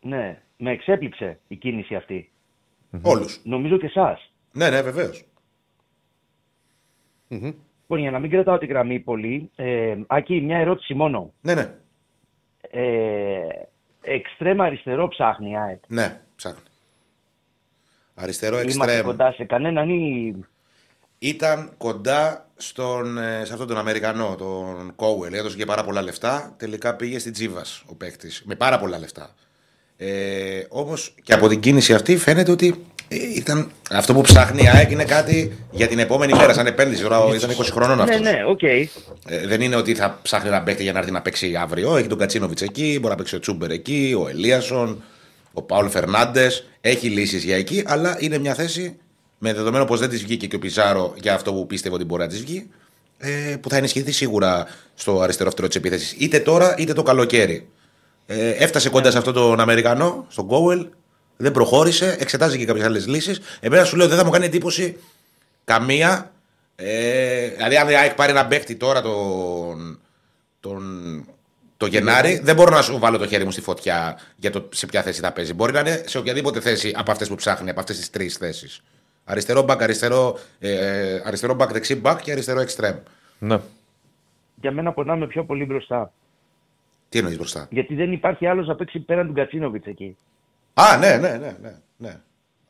Ναι, 0.00 0.38
με 0.56 0.70
εξέπληξε 0.70 1.38
η 1.48 1.56
κίνηση 1.56 1.94
αυτή. 1.94 2.30
Όλους. 3.02 3.40
Νομίζω 3.44 3.76
και 3.78 3.86
εσάς. 3.86 4.32
Ναι, 4.54 4.70
ναι, 4.70 4.82
βεβαίως. 4.82 5.24
Λοιπόν, 7.28 7.98
για 7.98 8.10
να 8.10 8.18
μην 8.18 8.30
κρατάω 8.30 8.58
τη 8.58 8.66
γραμμή 8.66 9.00
πολύ, 9.00 9.50
ε, 9.56 9.94
Άκη, 10.06 10.40
μια 10.40 10.58
ερώτηση 10.58 10.94
μόνο. 10.94 11.32
Ναι, 11.40 11.54
ναι. 11.54 11.74
Ε, 12.70 13.48
εξτρέμα 14.02 14.64
αριστερό 14.64 15.08
ψάχνει 15.08 15.50
η 15.50 15.56
ΑΕΚ. 15.56 15.80
Ναι, 15.88 16.20
ψάχνει. 16.36 16.62
Αριστερό 18.14 18.60
Είμαστε 18.60 18.82
εξτρέμ. 18.82 19.06
κοντά 19.06 19.32
σε 19.32 19.44
κανέναν 19.44 19.88
ή... 19.90 20.34
Ήταν 21.18 21.70
κοντά 21.76 22.48
στον, 22.56 23.18
ε, 23.18 23.44
σε 23.44 23.52
αυτόν 23.52 23.66
τον 23.68 23.76
Αμερικανό, 23.78 24.34
τον 24.38 24.92
Κόουελ. 24.96 25.32
Έδωσε 25.32 25.56
και 25.56 25.64
πάρα 25.64 25.84
πολλά 25.84 26.02
λεφτά. 26.02 26.54
Τελικά 26.56 26.96
πήγε 26.96 27.18
στην 27.18 27.32
Τζίβας 27.32 27.84
ο 27.86 27.94
παίκτης. 27.94 28.42
Με 28.46 28.54
πάρα 28.54 28.78
πολλά 28.78 28.98
λεφτά. 28.98 29.34
Ε, 29.96 30.64
Όμως 30.68 31.14
και 31.22 31.32
από 31.32 31.48
την 31.48 31.60
κίνηση 31.60 31.94
αυτή 31.94 32.16
φαίνεται 32.16 32.50
ότι 32.50 32.68
ε, 32.68 32.74
ήταν, 33.16 33.70
αυτό 33.90 34.14
που 34.14 34.20
ψάχνει 34.20 34.62
η 34.62 34.68
ΑΕΚ 34.68 34.90
είναι 34.90 35.04
κάτι 35.04 35.58
για 35.70 35.86
την 35.86 35.98
επόμενη 35.98 36.32
μέρα, 36.32 36.52
σαν 36.52 36.66
επένδυση. 36.66 37.02
Τώρα 37.02 37.18
ήταν 37.34 37.50
20 37.50 37.54
χρονών 37.72 38.00
αυτός. 38.00 38.20
Ναι, 38.20 38.30
ναι, 38.30 38.44
οκ. 38.48 38.62
Ε, 38.62 38.88
δεν 39.46 39.60
είναι 39.60 39.76
ότι 39.76 39.94
θα 39.94 40.18
ψάχνει 40.22 40.48
ένα 40.48 40.62
παίκτη 40.62 40.82
για 40.82 40.92
να 40.92 40.98
έρθει 40.98 41.10
να 41.10 41.22
παίξει 41.22 41.56
αύριο. 41.56 41.96
Έχει 41.96 42.06
τον 42.06 42.18
Γκατσίνοβιτς 42.18 42.62
εκεί, 42.62 42.98
μπορεί 43.00 43.10
να 43.10 43.16
παίξει 43.16 43.36
ο 43.36 43.38
Τσούμπερ 43.38 43.70
εκεί, 43.70 44.16
ο 44.18 44.28
Ελίασον, 44.28 45.02
ο 45.52 45.62
Πάουλ 45.62 45.86
Φερνάντες. 45.86 46.66
Έχει 46.80 47.08
λύσεις 47.08 47.44
για 47.44 47.56
εκεί, 47.56 47.82
αλλά 47.86 48.16
είναι 48.18 48.38
μια 48.38 48.54
θέση 48.54 48.96
με 49.38 49.52
δεδομένο 49.52 49.84
πως 49.84 50.00
δεν 50.00 50.08
της 50.08 50.22
βγήκε 50.22 50.46
και 50.46 50.56
ο 50.56 50.58
Πιζάρο 50.58 51.14
για 51.22 51.34
αυτό 51.34 51.52
που 51.52 51.66
πίστευε 51.66 51.94
ότι 51.94 52.04
μπορεί 52.04 52.22
να 52.22 52.28
της 52.28 52.40
βγει, 52.40 52.68
ε, 53.18 53.56
που 53.60 53.68
θα 53.68 53.76
ενισχυθεί 53.76 54.12
σίγουρα 54.12 54.66
στο 54.94 55.20
αριστερό 55.20 55.50
φτερό 55.50 55.66
της 55.66 55.76
επίθεσης. 55.76 56.14
Είτε 56.18 56.38
τώρα 56.38 56.74
είτε 56.78 56.92
το 56.92 57.02
καλοκαίρι. 57.02 57.68
Ε, 58.26 58.50
έφτασε 58.50 58.88
κοντά 58.88 59.10
σε 59.10 59.18
αυτόν 59.18 59.34
τον 59.34 59.60
Αμερικανό, 59.60 60.26
στον 60.28 60.46
Κόουελ, 60.46 60.86
δεν 61.36 61.52
προχώρησε, 61.52 62.16
εξετάζει 62.18 62.58
και 62.58 62.64
κάποιες 62.64 62.84
άλλες 62.84 63.06
λύσεις. 63.06 63.40
Εμένα 63.60 63.84
σου 63.84 63.96
λέω 63.96 64.08
δεν 64.08 64.18
θα 64.18 64.24
μου 64.24 64.30
κάνει 64.30 64.44
εντύπωση 64.44 64.96
καμία. 65.64 66.32
Ε, 66.76 67.48
δηλαδή, 67.48 67.76
αν 67.76 67.88
η 67.88 67.96
ΑΕΚ 67.96 68.14
πάρει 68.14 68.30
ένα 68.30 68.46
παίκτη 68.46 68.76
τώρα 68.76 69.02
τον, 69.02 69.98
τον, 70.60 70.82
το 71.76 71.86
Γενάρη, 71.86 72.40
δεν 72.42 72.54
μπορώ 72.54 72.70
να 72.70 72.82
σου 72.82 72.98
βάλω 72.98 73.18
το 73.18 73.26
χέρι 73.26 73.44
μου 73.44 73.50
στη 73.50 73.60
φωτιά 73.60 74.18
για 74.36 74.50
το 74.50 74.68
σε 74.72 74.86
ποια 74.86 75.02
θέση 75.02 75.20
θα 75.20 75.32
παίζει. 75.32 75.54
Μπορεί 75.54 75.72
να 75.72 75.80
είναι 75.80 76.02
σε 76.06 76.18
οποιαδήποτε 76.18 76.60
θέση 76.60 76.92
από 76.96 77.10
αυτές 77.10 77.28
που 77.28 77.34
ψάχνει, 77.34 77.70
από 77.70 77.80
αυτές 77.80 77.96
τις 77.96 78.10
τρεις 78.10 78.36
θέσεις. 78.36 78.82
Αριστερό 79.24 79.62
μπακ, 79.62 79.82
αριστερό, 79.82 80.38
ε, 80.58 81.20
αριστερό 81.24 81.54
μπακ, 81.54 81.72
δεξί 81.72 81.94
μπακ 81.94 82.20
και 82.22 82.32
αριστερό 82.32 82.60
εξτρέμ. 82.60 82.96
Ναι. 83.38 83.60
Για 84.60 84.72
μένα 84.72 84.92
πονάμε 84.92 85.26
πιο 85.26 85.44
πολύ 85.44 85.64
μπροστά. 85.64 86.12
Τι 87.08 87.18
εννοείς 87.18 87.36
μπροστά; 87.36 87.66
Γιατί 87.70 87.94
δεν 87.94 88.12
υπάρχει 88.12 88.46
άλλος 88.46 88.66
να 88.66 88.74
παίξει 88.74 88.98
πέραν 88.98 89.26
του 89.26 89.32
Κατσίνοβιτ 89.32 89.86
εκεί. 89.86 90.16
Α, 90.74 90.96
ναι, 90.96 91.16
ναι, 91.16 91.28
ναι. 91.28 91.56
ναι, 91.60 91.74
ναι. 91.96 92.20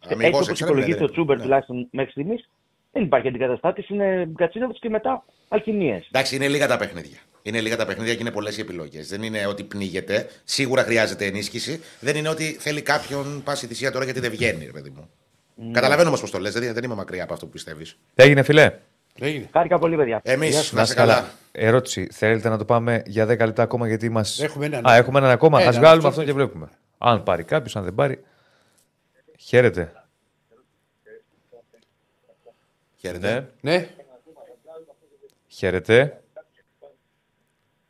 Έτσι 0.00 0.14
Αμυγός 0.14 0.34
όπως 0.34 0.48
εξτρέμ, 0.48 0.68
ναι, 0.68 0.74
υπολογίζεται 0.74 1.04
ναι. 1.04 1.10
ο 1.10 1.10
Τσούμπερ 1.10 1.40
τουλάχιστον 1.40 1.88
μέχρι 1.90 2.10
στιγμής, 2.10 2.48
δεν 2.92 3.02
υπάρχει 3.02 3.28
αντικαταστάτης. 3.28 3.88
Είναι 3.88 4.28
Κατσίνοβιτς 4.36 4.78
και 4.80 4.88
μετά 4.88 5.24
αλχημίε. 5.48 6.02
Εντάξει, 6.08 6.36
είναι 6.36 6.48
λίγα 6.48 6.66
τα 6.66 6.76
παιχνίδια. 6.76 7.18
Είναι 7.42 7.60
λίγα 7.60 7.76
τα 7.76 7.86
παιχνίδια 7.86 8.14
και 8.14 8.20
είναι 8.20 8.30
πολλές 8.30 8.56
οι 8.56 8.60
επιλογές. 8.60 9.08
Δεν 9.08 9.22
είναι 9.22 9.46
ότι 9.46 9.64
πνίγεται. 9.64 10.28
Σίγουρα 10.44 10.82
χρειάζεται 10.82 11.24
ενίσχυση. 11.24 11.80
Δεν 12.00 12.16
είναι 12.16 12.28
ότι 12.28 12.44
θέλει 12.44 12.82
κάποιον 12.82 13.42
πάση 13.42 13.66
θυσία 13.66 13.90
τώρα 13.92 14.04
γιατί 14.04 14.20
δεν 14.20 14.30
βγαίνει, 14.30 14.64
ρε 14.64 14.70
παιδί 14.70 14.90
μου. 14.90 15.10
Ναι. 15.54 15.70
Καταλαβαίνω 15.70 16.08
όμως 16.08 16.20
πώς 16.20 16.30
το 16.30 16.38
λες. 16.38 16.52
Δεν, 16.52 16.74
δεν 16.74 16.84
είμαι 16.84 16.94
μακριά 16.94 17.22
από 17.22 17.32
αυτό 17.32 17.46
που 17.46 17.52
πιστεύεις. 17.52 17.98
Έγινε, 18.14 18.42
φιλέ. 18.42 18.72
Έγινε. 19.20 19.48
Χάρηκα 19.52 19.78
πολύ, 19.78 19.96
παιδιά. 19.96 20.20
Εμείς, 20.24 20.48
Γεια 20.48 20.58
να 20.58 20.64
σου, 20.64 20.80
είσαι 20.80 20.94
καλά. 20.94 21.28
Ερώτηση. 21.52 22.08
Θέλετε 22.12 22.48
να 22.48 22.58
το 22.58 22.64
πάμε 22.64 23.02
για 23.06 23.24
10 23.24 23.26
λεπτά 23.26 23.62
ακόμα 23.62 23.88
γιατί 23.88 24.08
μα. 24.08 24.24
Έχουμε 24.40 24.66
έναν. 24.66 24.88
Α, 24.88 24.94
έχουμε 24.94 25.18
έναν 25.18 25.30
ακόμα. 25.30 25.60
Ένα, 25.60 25.68
Α 25.68 25.72
βγάλουμε 25.72 25.96
αυτό 25.96 26.08
αυτό 26.08 26.24
και 26.24 26.32
βλέπουμε. 26.32 26.68
Αν 26.98 27.22
πάρει 27.22 27.44
κάποιος, 27.44 27.76
αν 27.76 27.84
δεν 27.84 27.94
πάρει. 27.94 28.24
Χαίρετε. 29.38 30.04
Χαίρετε. 32.96 33.52
Ναι. 33.60 33.76
Ναι. 33.76 33.88
Χαίρετε. 35.46 36.22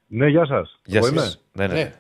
Ναι, 0.07 0.29
γεια 0.29 0.47
σας. 0.47 0.81
Γεια 0.85 1.01
είμαι. 1.01 1.21
σας. 1.21 1.45
Ναι, 1.53 1.67
ναι. 1.67 1.75
Ναι. 1.75 1.95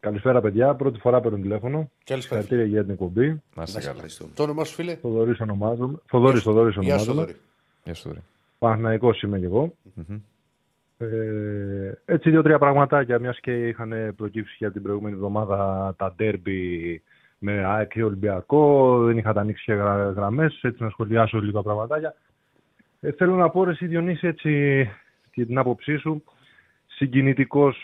Καλησπέρα, 0.00 0.40
παιδιά. 0.40 0.74
Πρώτη 0.74 0.98
φορά 0.98 1.20
παίρνω 1.20 1.38
τηλέφωνο. 1.38 1.90
Καλησπέρα. 2.04 2.40
Συγχαρητήρια 2.40 2.72
για 2.72 2.82
την 2.82 2.92
εκπομπή. 2.92 3.42
Να 3.54 3.62
είστε 3.62 3.80
καλά. 3.80 4.02
Το 4.34 4.42
όνομά 4.42 4.64
σου, 4.64 4.74
φίλε; 4.74 4.96
Θοδωρής 4.96 5.40
ονομάζομαι. 5.40 5.98
Θοδωρής, 6.06 6.42
Θοδωρής 6.42 6.76
Γεια 6.80 6.98
σου, 6.98 7.04
ονομάζομαι. 7.04 7.20
Θοδωρή. 7.20 7.36
Γεια 7.84 7.94
σου, 7.94 8.02
Θοδωρή. 8.02 8.22
Παναθηναϊκός 8.58 9.22
είμαι 9.22 9.38
κι 9.38 9.44
εγώ. 9.44 9.74
Μμμ. 9.94 10.20
Ε, 10.98 11.92
έτσι, 12.04 12.30
δύο-τρία 12.30 12.58
πραγματάκια, 12.58 13.18
μιας 13.18 13.40
και 13.40 13.68
είχαν 13.68 14.14
προκύψει 14.16 14.54
για 14.58 14.72
την 14.72 14.82
προηγούμενη 14.82 15.14
εβδομάδα 15.14 15.94
τα 15.98 16.14
ντέρμπι 16.16 17.02
με 17.38 17.64
ΑΕΚ 17.64 17.90
και 17.90 18.04
Ολυμπιακό. 18.04 18.98
Δεν 19.04 19.18
είχατε 19.18 19.40
ανοίξει 19.40 19.64
και 19.64 19.72
γρα, 19.72 20.10
γραμμές. 20.10 20.60
Έτσι, 20.62 20.82
να 20.82 20.88
σχολιάσω 20.90 21.40
λίγα 21.40 21.62
πραγματάκια. 21.62 22.14
Ε, 23.00 23.12
θέλω 23.12 23.34
να 23.34 23.50
πω, 23.50 23.64
ρε, 23.64 23.70
εσύ 23.70 23.86
Διονύση, 23.86 24.26
έτσι, 24.26 24.88
και 25.30 25.44
την 25.46 25.58
άποψή 25.58 25.96
σου, 25.96 26.24
συγκινητικός 26.86 27.76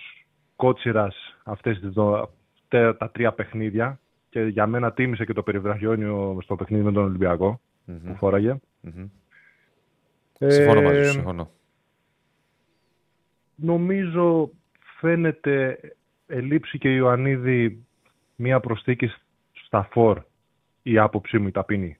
κότσιρας 0.56 1.36
αυτές 1.44 1.80
τις 1.80 1.88
δο- 1.90 2.30
τε- 2.68 2.96
τα 2.98 3.10
τρία 3.10 3.32
παιχνίδια 3.32 3.98
και 4.28 4.40
για 4.42 4.66
μένα 4.66 4.92
τίμησε 4.92 5.24
και 5.24 5.32
το 5.32 5.42
περιβραχιόνιο 5.42 6.38
στο 6.42 6.56
παιχνίδι 6.56 6.84
με 6.84 6.92
τον 6.92 7.04
Ολυμπιακό 7.04 7.60
που 7.86 8.14
φοράγε. 8.16 8.56
Μμμ. 8.80 9.06
Ε, 10.38 10.50
Συμφωνώ 10.50 10.82
μαζί 10.82 11.04
σου. 11.04 11.10
Συμφωνώ. 11.10 11.50
Νομίζω 13.54 14.50
φαίνεται 15.00 15.78
ελείψει 16.26 16.78
και 16.78 16.88
η 16.92 16.96
Ιωαννίδη 16.98 17.84
μία 18.36 18.60
προσθήκη 18.60 19.10
στα 19.66 19.88
φορ 19.92 20.22
η 20.82 20.98
άποψή 20.98 21.38
μου 21.38 21.46
η 21.48 21.50
ταπεινή. 21.50 21.96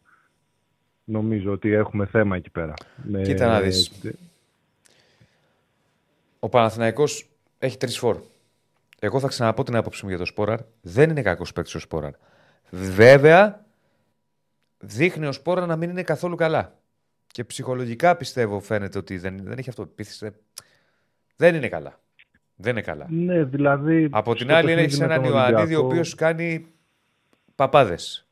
Νομίζω 1.05 1.53
ότι 1.53 1.73
έχουμε 1.73 2.07
θέμα 2.07 2.37
εκεί 2.37 2.51
πέρα. 2.51 2.75
Με- 3.05 3.23
Κοίτα 3.23 3.47
να 3.47 3.61
δεις. 3.61 3.93
Ο 6.39 6.49
Παναθηναϊκός 6.49 7.29
έχει 7.59 7.77
τρεις 7.77 7.99
φόρ. 7.99 8.21
Εγώ 9.01 9.21
θα 9.21 9.29
ξαναπώ 9.29 9.63
την 9.63 9.77
άποψή 9.77 10.03
μου 10.03 10.09
για 10.09 10.19
το 10.19 10.25
Σπόραρ. 10.25 10.61
Δεν 10.81 11.11
είναι 11.11 11.23
κακός 11.23 11.53
παίκτης 11.53 11.75
ο 11.75 11.79
Σπόραρ. 11.79 12.13
Βέβαια, 12.71 13.65
δείχνει 14.79 15.27
ο 15.27 15.33
Σπόραρ 15.33 15.67
να 15.67 15.77
μην 15.77 15.91
είναι 15.91 16.03
καθόλου 16.03 16.37
καλά. 16.37 16.79
Και 17.27 17.45
ψυχολογικά 17.45 18.17
πιστεύω 18.17 18.61
φαίνεται 18.61 18.99
ότι 18.99 19.19
δεν, 19.19 19.39
δεν 19.45 19.59
έχει 19.59 19.69
αυτοπεποίθηση. 19.69 20.33
Δεν 21.37 21.55
είναι 21.55 21.69
καλά. 21.69 22.01
Δεν 22.57 22.73
είναι 22.73 22.81
καλά. 22.83 23.07
Ναι, 23.11 23.45
δηλαδή. 23.45 24.09
Από 24.11 24.35
την 24.35 24.45
στο 24.47 24.55
άλλη 24.55 24.67
παιχνίδι 24.67 24.87
έχει 24.89 24.99
με 24.99 25.05
έναν 25.05 25.23
τον 25.23 25.31
Ιωαννίδη 25.33 25.55
ο 25.57 25.59
Ολυμπιακό- 25.61 25.85
οποίος 25.85 26.15
κάνει 26.15 26.67
παπάδες. 27.55 28.27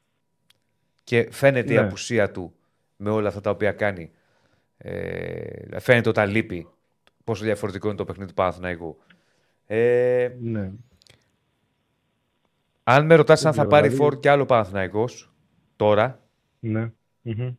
Και 1.04 1.28
φαίνεται 1.30 1.72
η 1.72 1.76
Ναι. 1.76 1.82
απουσία 1.82 2.30
του 2.30 2.54
με 2.96 3.10
όλα 3.10 3.28
αυτά 3.28 3.40
τα 3.40 3.50
οποία 3.50 3.72
κάνει. 3.72 4.10
Ε, 4.78 5.78
φαίνεται 5.80 6.08
όταν 6.08 6.30
λείπει 6.30 6.68
πόσο 7.24 7.44
διαφορετικό 7.44 7.88
είναι 7.88 7.96
το 7.96 8.04
παιχνίδι 8.04 8.28
του 8.28 8.34
Παναθηναϊκού. 8.34 8.98
Ε, 9.66 10.30
Ναι. 10.40 10.70
αν 12.84 13.06
με 13.06 13.14
ρωτάς 13.14 13.38
Δεν 13.40 13.48
αν 13.48 13.54
θα 13.54 13.62
ξέρω, 13.62 13.68
πάρει 13.76 13.88
δηλαδή- 13.88 14.10
φόρ 14.10 14.20
κι 14.20 14.28
άλλο 14.28 14.46
Παναθηναϊκός 14.46 15.32
τώρα, 15.76 16.22
Ναι. 16.60 16.92
Μμμ. 17.22 17.54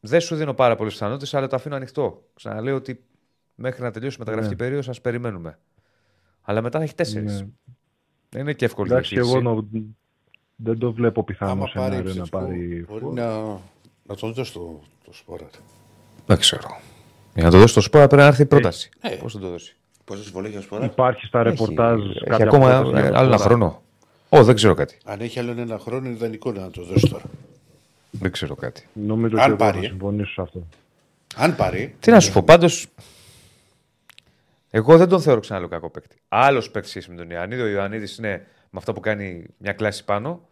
δεν 0.00 0.20
σου 0.20 0.36
δίνω 0.36 0.54
πάρα 0.54 0.76
πολλές 0.76 0.92
πιθανότητες, 0.92 1.34
αλλά 1.34 1.46
το 1.46 1.56
αφήνω 1.56 1.76
ανοιχτό. 1.76 2.24
Ξαναλέω 2.34 2.76
ότι 2.76 3.04
μέχρι 3.56 3.82
να 3.82 3.90
τελειώσει 3.90 4.16
η 4.16 4.18
μεταγραφική 4.18 4.54
Ναι. 4.54 4.60
περίοδος, 4.60 4.84
σα 4.96 5.00
περιμένουμε. 5.00 5.58
Αλλά 6.42 6.62
μετά 6.62 6.78
θα 6.78 6.84
έχει 6.84 6.94
τέσσερις. 6.94 7.40
Ναι. 7.40 7.46
Δεν 8.28 8.40
είναι 8.40 8.52
και 8.52 8.64
εύκολη 8.64 8.90
Εντάξει, 8.92 9.14
και 9.14 9.20
διαχείριση. 9.20 9.46
εγώ 9.46 9.54
νο- 9.54 9.68
δεν 10.56 10.78
το 10.78 10.92
βλέπω 10.92 11.24
πιθανό 11.24 11.50
Άμα 11.52 11.60
πάρει 11.74 11.94
σενάριο 11.94 11.98
να 12.02 12.08
επιθετικό, 12.10 12.38
πάρει. 12.38 12.84
μπορεί 12.88 13.00
φόρ. 13.04 13.12
να, 13.12 13.42
να 14.02 14.14
τον 14.14 14.32
δώσει 14.32 14.52
το, 14.52 14.80
το 15.04 15.12
σπόρα. 15.12 15.46
Δεν 16.26 16.38
ξέρω. 16.38 16.80
Για 17.34 17.44
να 17.44 17.50
το 17.50 17.58
δώσει 17.58 17.74
το 17.74 17.80
σπόρα 17.80 18.06
πρέπει 18.06 18.22
να 18.22 18.28
έρθει 18.28 18.42
η 18.42 18.46
πρόταση. 18.46 18.88
Ε. 19.00 19.08
Πώς 19.08 19.32
θα 19.32 19.38
το 19.38 19.48
δώσει. 19.50 19.76
Πόσες 20.04 20.24
συμβολέ 20.24 20.48
έχει 20.48 20.56
ο 20.56 20.60
Σπόρα. 20.60 20.84
Υπάρχει 20.84 21.26
στα 21.26 21.42
ρεπορτάζ. 21.42 22.00
Έχει, 22.00 22.10
έχει 22.10 22.24
κάποια 22.24 22.44
ακόμα 22.46 22.68
πρόταση 22.68 22.90
για 22.90 23.04
ε, 23.04 23.10
το 23.10 23.16
άλλο 23.16 23.26
ένα 23.26 23.36
Σπόρα. 23.38 23.48
χρόνο. 23.56 23.82
Ω, 24.28 24.44
δεν 24.44 24.54
ξέρω 24.54 24.74
κάτι. 24.74 24.98
Αν 25.04 25.20
έχει 25.20 25.38
άλλο 25.38 25.50
ένα 25.60 25.78
χρόνο, 25.78 26.06
είναι 26.06 26.14
ιδανικό 26.14 26.52
να 26.52 26.70
το 26.70 26.84
δώσει 26.84 27.08
τώρα. 27.08 27.24
Δεν 28.10 28.30
ξέρω 28.32 28.54
κάτι. 28.54 28.86
Νομίζω 28.92 29.36
Αν 29.36 29.40
και 29.42 29.46
εγώ 29.48 29.56
πάρει, 29.56 29.78
θα 29.78 29.84
ε. 29.84 29.88
συμφωνήσω 29.88 30.32
σε 30.32 30.40
αυτό. 30.40 30.66
Αν 31.36 31.56
πάρει. 31.56 31.94
Τι 32.00 32.10
να 32.10 32.20
σου 32.20 32.32
πω, 32.32 32.42
πάντως. 32.42 32.86
Εγώ 34.76 34.96
δεν 34.96 35.08
τον 35.08 35.20
θεωρώ 35.20 35.40
ξανά 35.40 35.58
άλλο 35.58 35.68
κακό 35.68 35.90
παίκτη. 35.90 36.16
Άλλος 36.28 36.70
παίκτης 36.70 36.90
σχέση 36.90 37.10
με 37.10 37.16
τον 37.16 37.30
Ιωαννίδη. 37.30 37.62
Ο 37.62 37.66
Ιωαννίδης 37.66 38.16
είναι 38.18 38.46
με 38.70 38.78
αυτό 38.78 38.92
που 38.92 39.00
κάνει 39.00 39.46
μια 39.58 39.72
κλάση 39.72 40.04
πάνω 40.04 40.48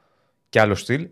και 0.48 0.60
άλλο 0.60 0.74
στυλ. 0.74 1.08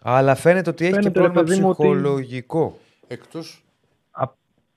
Αλλά 0.00 0.34
φαίνεται 0.34 0.70
ότι 0.70 0.84
έχει 0.84 0.94
Φαίνεται, 0.94 1.10
και 1.10 1.18
ρε 1.20 1.24
πρόβλημα 1.30 1.48
παιδί 1.48 1.60
μου, 1.60 1.68
ότι- 1.68 1.82
ψυχολογικό. 1.88 2.78
Εκτός, 3.06 3.64
Α- 4.10 4.28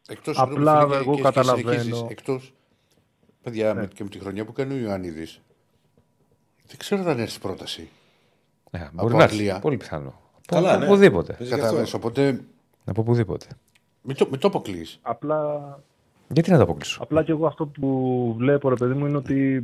εκτός 0.07 0.39
απλά 0.39 0.55
συγγνώμη, 0.55 0.83
φίλε, 0.87 0.95
εγώ 1.01 1.11
και- 1.11 1.17
και 1.17 1.21
καταλαβαίνω. 1.23 1.69
συνεχίζεις. 1.71 2.05
Εκτός, 2.09 2.53
παιδιά, 3.41 3.73
με- 3.73 3.87
και 3.93 4.03
με 4.03 4.09
τη 4.09 4.19
χρονιά 4.19 4.45
που 4.45 4.51
κάνει 4.51 4.73
ο 4.73 4.77
Ιωαννίδης, 4.77 5.41
δεν 6.67 6.77
ξέρω 6.77 7.09
αν 7.09 7.19
έρθει 7.19 7.39
πρόταση. 7.39 7.89
Ναι, 8.71 8.81
Από 8.83 8.91
μπορεί 9.01 9.15
να 9.15 9.23
έρθει. 9.23 9.35
Αγγλία. 9.35 9.59
Πολύ 9.59 9.77
πιθανό. 9.77 10.19
Καλά, 10.47 10.69
από 10.71 10.79
ναι. 10.79 10.85
οπουδήποτε. 10.85 11.33
Παίζει 11.33 11.43
και 11.53 11.57
Καταλαβαίνεις, 11.59 11.93
αυτό. 11.93 12.07
οπότε- 12.07 12.41
Από 12.85 13.01
οπουδήποτε. 13.01 13.45
Μην 14.01 14.15
το, 14.15 14.27
μην 14.31 14.39
το 14.39 14.47
αποκλείεις. 14.47 14.99
Απλά, 15.01 15.59
Γιατί 16.33 16.51
να 16.51 16.57
το 16.57 16.63
αποκλείσω; 16.63 17.01
απλά 17.03 17.23
και 17.23 17.31
εγώ 17.31 17.45
αυτό 17.47 17.65
που 17.65 18.35
βλέπω, 18.37 18.69
ρε 18.69 18.75
παιδί 18.75 18.93
μου, 18.93 19.05
είναι 19.05 19.17
ότι 19.17 19.63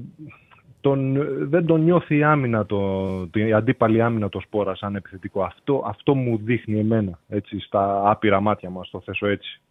τον, 0.81 1.17
δεν 1.49 1.65
τον 1.65 1.83
νιώθει 1.83 2.17
η 2.17 2.23
άμυνα, 2.23 2.65
το, 2.65 2.79
η 3.33 3.53
αντίπαλη 3.53 4.01
άμυνα 4.01 4.29
το 4.29 4.39
σπόρα 4.39 4.75
σαν 4.75 4.95
επιθετικό. 4.95 5.43
Αυτό, 5.43 5.83
αυτό 5.87 6.15
μου 6.15 6.39
δείχνει 6.43 6.79
εμένα, 6.79 7.19
έτσι, 7.27 7.59
στα 7.59 8.09
άπειρα 8.09 8.39
μάτια 8.39 8.69
μας, 8.69 8.89
το 8.89 9.01
θέσω 9.05 9.27
έτσι. 9.27 9.61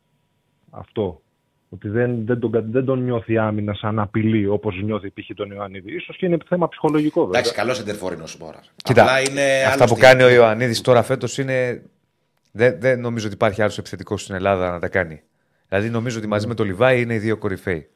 Αυτό. 0.70 1.20
Ότι 1.68 1.88
δεν, 1.88 2.26
δεν, 2.26 2.38
τον, 2.38 2.50
κα- 2.50 2.64
δεν 2.70 2.84
τον 2.84 3.02
νιώθει 3.04 3.32
η 3.32 3.38
άμυνα 3.38 3.74
σαν 3.74 3.98
απειλή, 3.98 4.46
όπως 4.46 4.82
νιώθει 4.82 5.10
π.χ. 5.10 5.34
τον 5.34 5.50
Ιωαννίδη. 5.50 5.94
Ίσως 5.94 6.16
και 6.16 6.26
είναι 6.26 6.36
θέμα 6.48 6.68
ψυχολογικό, 6.68 7.24
βέβαια. 7.24 7.40
Εντάξει, 7.40 7.56
καλός 7.58 7.78
εντερφόρ 7.78 8.12
είναι 8.12 8.22
ο 8.22 8.26
Σπόρας. 8.26 8.72
Κοίτα, 8.84 9.02
Απλά 9.02 9.20
είναι 9.20 9.42
αυτά 9.66 9.70
άλλο 9.72 9.84
που 9.92 9.98
στυλ. 9.98 10.02
κάνει 10.08 10.22
ο 10.22 10.28
Ιωαννίδης 10.30 10.80
τώρα 10.80 11.02
φέτος 11.02 11.38
είναι. 11.38 11.82
Δεν, 12.52 12.76
δεν 12.80 13.00
νομίζω 13.00 13.26
ότι 13.26 13.34
υπάρχει 13.34 13.62
άλλος 13.62 13.78
επιθετικός 13.78 14.22
στην 14.22 14.34
Ελλάδα 14.34 14.70
να 14.70 14.78
τα 14.78 14.88
κάνει. 14.88 15.22
Δηλαδή 15.68 15.90
νομίζω 15.90 16.18
ότι 16.18 16.26
μαζί 16.26 16.46
με 16.46 16.54
τον 16.54 16.66
Λιβάη 16.66 17.00
είναι 17.00 17.14
οι 17.14 17.18
δύο 17.18 17.36
κορυφαίοι. 17.36 17.88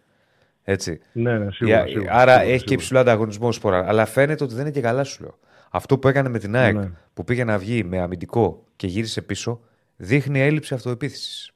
Έτσι. 0.62 1.00
Ναι, 1.12 1.38
ναι, 1.38 1.50
σίγουρα, 1.52 1.76
Για- 1.76 1.86
σίγουρα, 1.86 2.12
άρα 2.12 2.32
σίγουρα, 2.32 2.40
έχει 2.40 2.52
και 2.52 2.58
σίγουρα. 2.58 2.74
υψηλό 2.74 2.98
ανταγωνισμό 2.98 3.48
ο 3.48 3.52
Σπόρα. 3.52 3.88
Αλλά 3.88 4.06
φαίνεται 4.06 4.44
ότι 4.44 4.52
δεν 4.54 4.62
είναι 4.62 4.70
και 4.70 4.80
καλά, 4.80 5.04
σου 5.04 5.22
λέω. 5.22 5.38
Αυτό 5.70 5.98
που 5.98 6.08
έκανε 6.08 6.28
με 6.28 6.38
την 6.38 6.56
ΑΕΚ 6.56 6.74
Ναι. 6.74 6.90
που 7.14 7.24
πήγε 7.24 7.44
να 7.44 7.58
βγει 7.58 7.84
με 7.84 7.98
αμυντικό 8.00 8.64
και 8.76 8.86
γύρισε 8.86 9.22
πίσω 9.22 9.60
δείχνει 9.96 10.40
έλλειψη 10.40 10.74
αυτοεπίθεσης. 10.74 11.52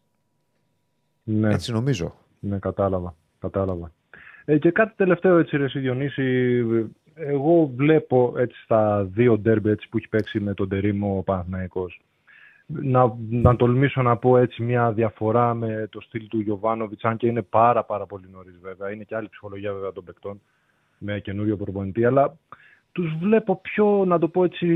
Ναι. 1.22 1.54
Έτσι 1.54 1.72
νομίζω. 1.72 2.14
Ναι, 2.40 2.58
κατάλαβα. 2.58 3.16
κατάλαβα. 3.40 3.92
Ε, 4.44 4.58
και 4.58 4.70
κάτι 4.70 4.92
τελευταίο 4.96 5.38
έτσι 5.38 5.56
ρε 5.56 5.64
εσύ, 5.64 5.78
Διονύση, 5.78 6.62
εγώ 7.14 7.72
βλέπω 7.76 8.34
έτσι 8.36 8.60
στα 8.64 9.04
δύο 9.12 9.38
ντέρμπι 9.38 9.70
έτσι, 9.70 9.88
που 9.88 9.96
έχει 9.96 10.08
παίξει 10.08 10.40
με 10.40 10.54
τον 10.54 10.68
Τερίμο 10.68 11.16
ο 11.18 11.22
Παναθηναϊκός 11.22 12.00
να, 12.66 13.14
να 13.30 13.56
τολμήσω 13.56 14.02
να 14.02 14.16
πω 14.16 14.36
έτσι 14.36 14.62
μια 14.62 14.92
διαφορά 14.92 15.54
με 15.54 15.88
το 15.90 16.00
στυλ 16.00 16.28
του 16.28 16.40
Γιωβάνοβιτς 16.40 17.04
αν 17.04 17.16
και 17.16 17.26
είναι 17.26 17.42
πάρα 17.42 17.84
πάρα 17.84 18.06
πολύ 18.06 18.24
νωρίς 18.32 18.58
βέβαια 18.62 18.90
είναι 18.90 19.04
και 19.04 19.16
άλλη 19.16 19.28
ψυχολογία 19.28 19.72
βέβαια 19.72 19.92
των 19.92 20.04
παικτών 20.04 20.40
με 20.98 21.20
καινούριο 21.20 21.56
προπονητή 21.56 22.04
αλλά 22.04 22.36
τους 22.94 23.16
βλέπω 23.20 23.60
πιο, 23.62 24.04
να 24.06 24.18
το 24.18 24.28
πω 24.28 24.44
έτσι, 24.44 24.66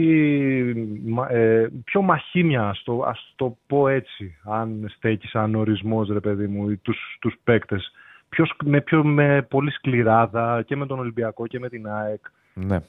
μα- 1.06 1.30
ε, 1.30 1.70
πιο 1.84 2.02
μαχήμια, 2.02 2.68
ας 2.68 2.82
το, 2.84 3.02
ας 3.02 3.32
το 3.36 3.56
πω 3.66 3.88
έτσι, 3.88 4.36
αν 4.44 4.84
στέκει 4.96 5.26
σαν 5.26 5.54
ορισμός, 5.54 6.08
ρε 6.08 6.20
παιδί 6.20 6.46
μου, 6.46 6.70
ή 6.70 6.76
τους, 6.76 7.16
τους 7.20 7.34
παίκτες. 7.44 7.92
Πιο, 8.28 8.44
σκ- 8.46 8.62
με, 8.64 8.80
πιο, 8.80 9.04
με 9.04 9.46
πολύ 9.50 9.70
σκληράδα 9.70 10.62
και 10.62 10.76
με 10.76 10.86
τον 10.86 10.98
Ολυμπιακό 10.98 11.46
και 11.46 11.58
με 11.58 11.68
την 11.68 11.88
ΑΕΚ. 11.88 12.20
Ναι. 12.54 12.80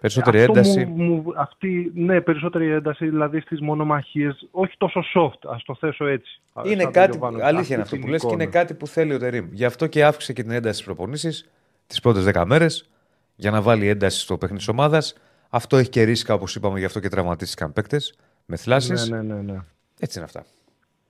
Περισσότερη 0.00 0.38
Αυτό 0.38 0.52
ένταση. 0.52 0.84
Μου, 0.84 1.04
μου, 1.04 1.32
αυτή, 1.36 1.92
ναι, 1.94 2.20
περισσότερη 2.20 2.70
ένταση, 2.70 3.08
δηλαδή 3.08 3.40
στις 3.40 3.60
μονομαχίες, 3.60 4.48
όχι 4.50 4.74
τόσο 4.76 5.00
soft, 5.14 5.38
ας 5.48 5.62
το 5.64 5.74
θέσω 5.74 6.06
έτσι. 6.06 6.40
Είναι 6.64 6.68
σαν 6.74 6.78
τον 6.82 6.92
κάτι. 6.92 7.10
Γιωβάνοβιτς. 7.10 7.46
Αλήθεια 7.48 7.60
Αυτή 7.60 7.72
είναι 7.72 7.82
αυτό 7.82 7.94
την 7.94 8.04
που 8.04 8.10
λες 8.10 8.20
και 8.20 8.26
εικόνα. 8.26 8.42
είναι 8.42 8.52
κάτι 8.52 8.74
που 8.74 8.86
θέλει 8.86 9.14
ο 9.14 9.18
Τερήμ. 9.18 9.48
Γι' 9.52 9.64
αυτό 9.64 9.86
και 9.86 10.04
αύξησε 10.04 10.32
και 10.32 10.42
την 10.42 10.50
ένταση 10.50 10.74
στις 10.74 10.86
προπονήσεις 10.86 11.50
τις 11.86 12.00
πρώτες 12.00 12.24
10 12.24 12.44
μέρες 12.46 12.90
για 13.36 13.50
να 13.50 13.62
βάλει 13.62 13.88
ένταση 13.88 14.20
στο 14.20 14.38
παιχνίδι 14.38 14.58
της 14.58 14.68
ομάδας. 14.68 15.14
Αυτό 15.50 15.76
έχει 15.76 15.88
και 15.88 16.02
ρίσκα, 16.02 16.34
όπως 16.34 16.54
είπαμε, 16.56 16.78
γι' 16.78 16.84
αυτό 16.84 17.00
και 17.00 17.08
τραυματίστηκαν 17.08 17.72
παίκτες 17.72 18.18
με 18.46 18.56
θλάσεις. 18.56 19.08
Ναι, 19.08 19.22
ναι, 19.22 19.34
ναι, 19.34 19.52
ναι. 19.52 19.58
Έτσι 20.00 20.18
είναι 20.18 20.26
αυτά. 20.26 20.44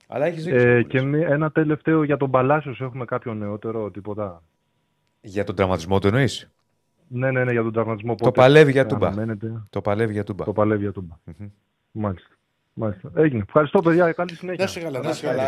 Αλλά 0.07 0.25
έχει 0.25 0.39
δίκιο. 0.41 0.59
Ε, 0.69 0.83
και 0.83 1.01
μη- 1.01 1.23
ένα 1.29 1.51
τελευταίο 1.51 2.03
για 2.03 2.17
τον 2.17 2.31
Παλάσιος 2.31 2.81
έχουμε 2.81 3.05
κάποιο 3.05 3.33
νεότερο, 3.33 3.91
τίποτα; 3.91 4.43
Για 5.21 5.43
τον 5.43 5.55
τραυματισμό 5.55 5.99
του 5.99 6.07
εννοείς; 6.07 6.49
Ναι, 7.07 7.31
ναι, 7.31 7.43
ναι, 7.43 7.51
για 7.51 7.61
τον 7.63 7.73
τραυματισμό. 7.73 8.15
Το 8.15 8.23
πότε 8.23 8.39
παλεύει 8.41 8.71
για 8.71 8.81
θα 8.83 8.87
τούμπα. 8.87 9.07
αναμένεται. 9.07 9.63
Το 9.69 9.81
παλεύει 9.81 10.13
για 10.13 10.23
τούμπα. 10.23 10.43
Το 10.45 10.53
παλεύει 10.53 10.81
για 10.81 10.91
τούμπα. 10.91 11.15
Μάλιστα. 11.91 12.29
Μάλιστα. 12.73 13.11
Έγινε. 13.15 13.43
Ευχαριστώ, 13.47 13.81
παιδιά. 13.81 14.11
Καλή 14.11 14.35
συνέχεια. 14.35 14.63
Να 14.63 14.69
σε 14.69 14.79
καλά, 14.79 14.99
να 15.01 15.13
σε 15.13 15.25
καλά. 15.25 15.43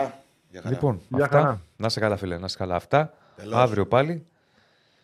καλά. 0.51 0.69
Λοιπόν, 0.69 1.01
Γεια 1.09 1.23
αυτά. 1.23 1.39
χαρά. 1.39 1.61
Να 1.77 1.89
σε 1.89 1.99
καλά, 1.99 2.17
φίλε. 2.17 2.38
Να 2.38 2.47
σε 2.47 2.57
καλά. 2.57 2.75
Αυτά. 2.75 3.13
Τελώς. 3.35 3.53
Αύριο 3.53 3.85
πάλι. 3.88 4.25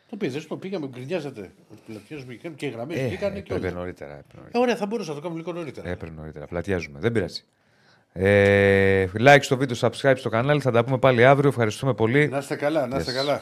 Το 0.10 0.16
πεις, 0.16 0.34
δεν 0.34 0.48
το 0.48 0.58
πήγαμε, 0.58 0.88
γκρινιάζατε. 0.88 1.52
Ότι 1.72 1.82
πλατιάζουμε 1.88 2.34
και- 2.34 2.50
και 2.50 2.66
οι 2.66 2.70
γραμμές 2.70 2.98
Ε, 2.98 3.06
βγήκανε 3.08 3.40
και 3.40 3.54
έπρεπε 3.54 3.68
όλα. 3.68 3.76
νωρίτερα. 3.80 4.12
έπρεπε 4.12 4.34
νωρίτερα. 4.38 4.60
Ε, 4.60 4.64
ωραία, 4.64 4.76
θα 4.76 4.86
μπορούσα 4.86 5.10
να 5.10 5.16
το 5.16 5.22
κάνουμε 5.22 5.40
λίγο 5.40 5.54
νωρίτερα. 5.54 5.90
Έπρεπε 5.90 6.14
νωρίτερα. 6.16 6.46
Πλατιάζουμε. 6.48 7.00
Δεν 7.00 7.12
πειράζει. 7.12 7.44
Ε, 8.14 9.06
like 9.20 9.38
στο 9.42 9.58
βίντεο, 9.58 9.78
subscribe 9.80 10.14
στο 10.18 10.30
κανάλι. 10.30 10.62
Θα 10.62 10.72
τα 10.72 10.84
πούμε 10.84 10.98
πάλι 10.98 11.26
αύριο. 11.26 11.50
Ευχαριστούμε 11.50 11.94
πολύ. 11.94 12.28
Να 12.28 12.38
είστε 12.38 12.56
καλά, 12.56 12.88
να 12.88 12.98
είστε 12.98 13.12
Yes. 13.12 13.16
καλά. 13.16 13.42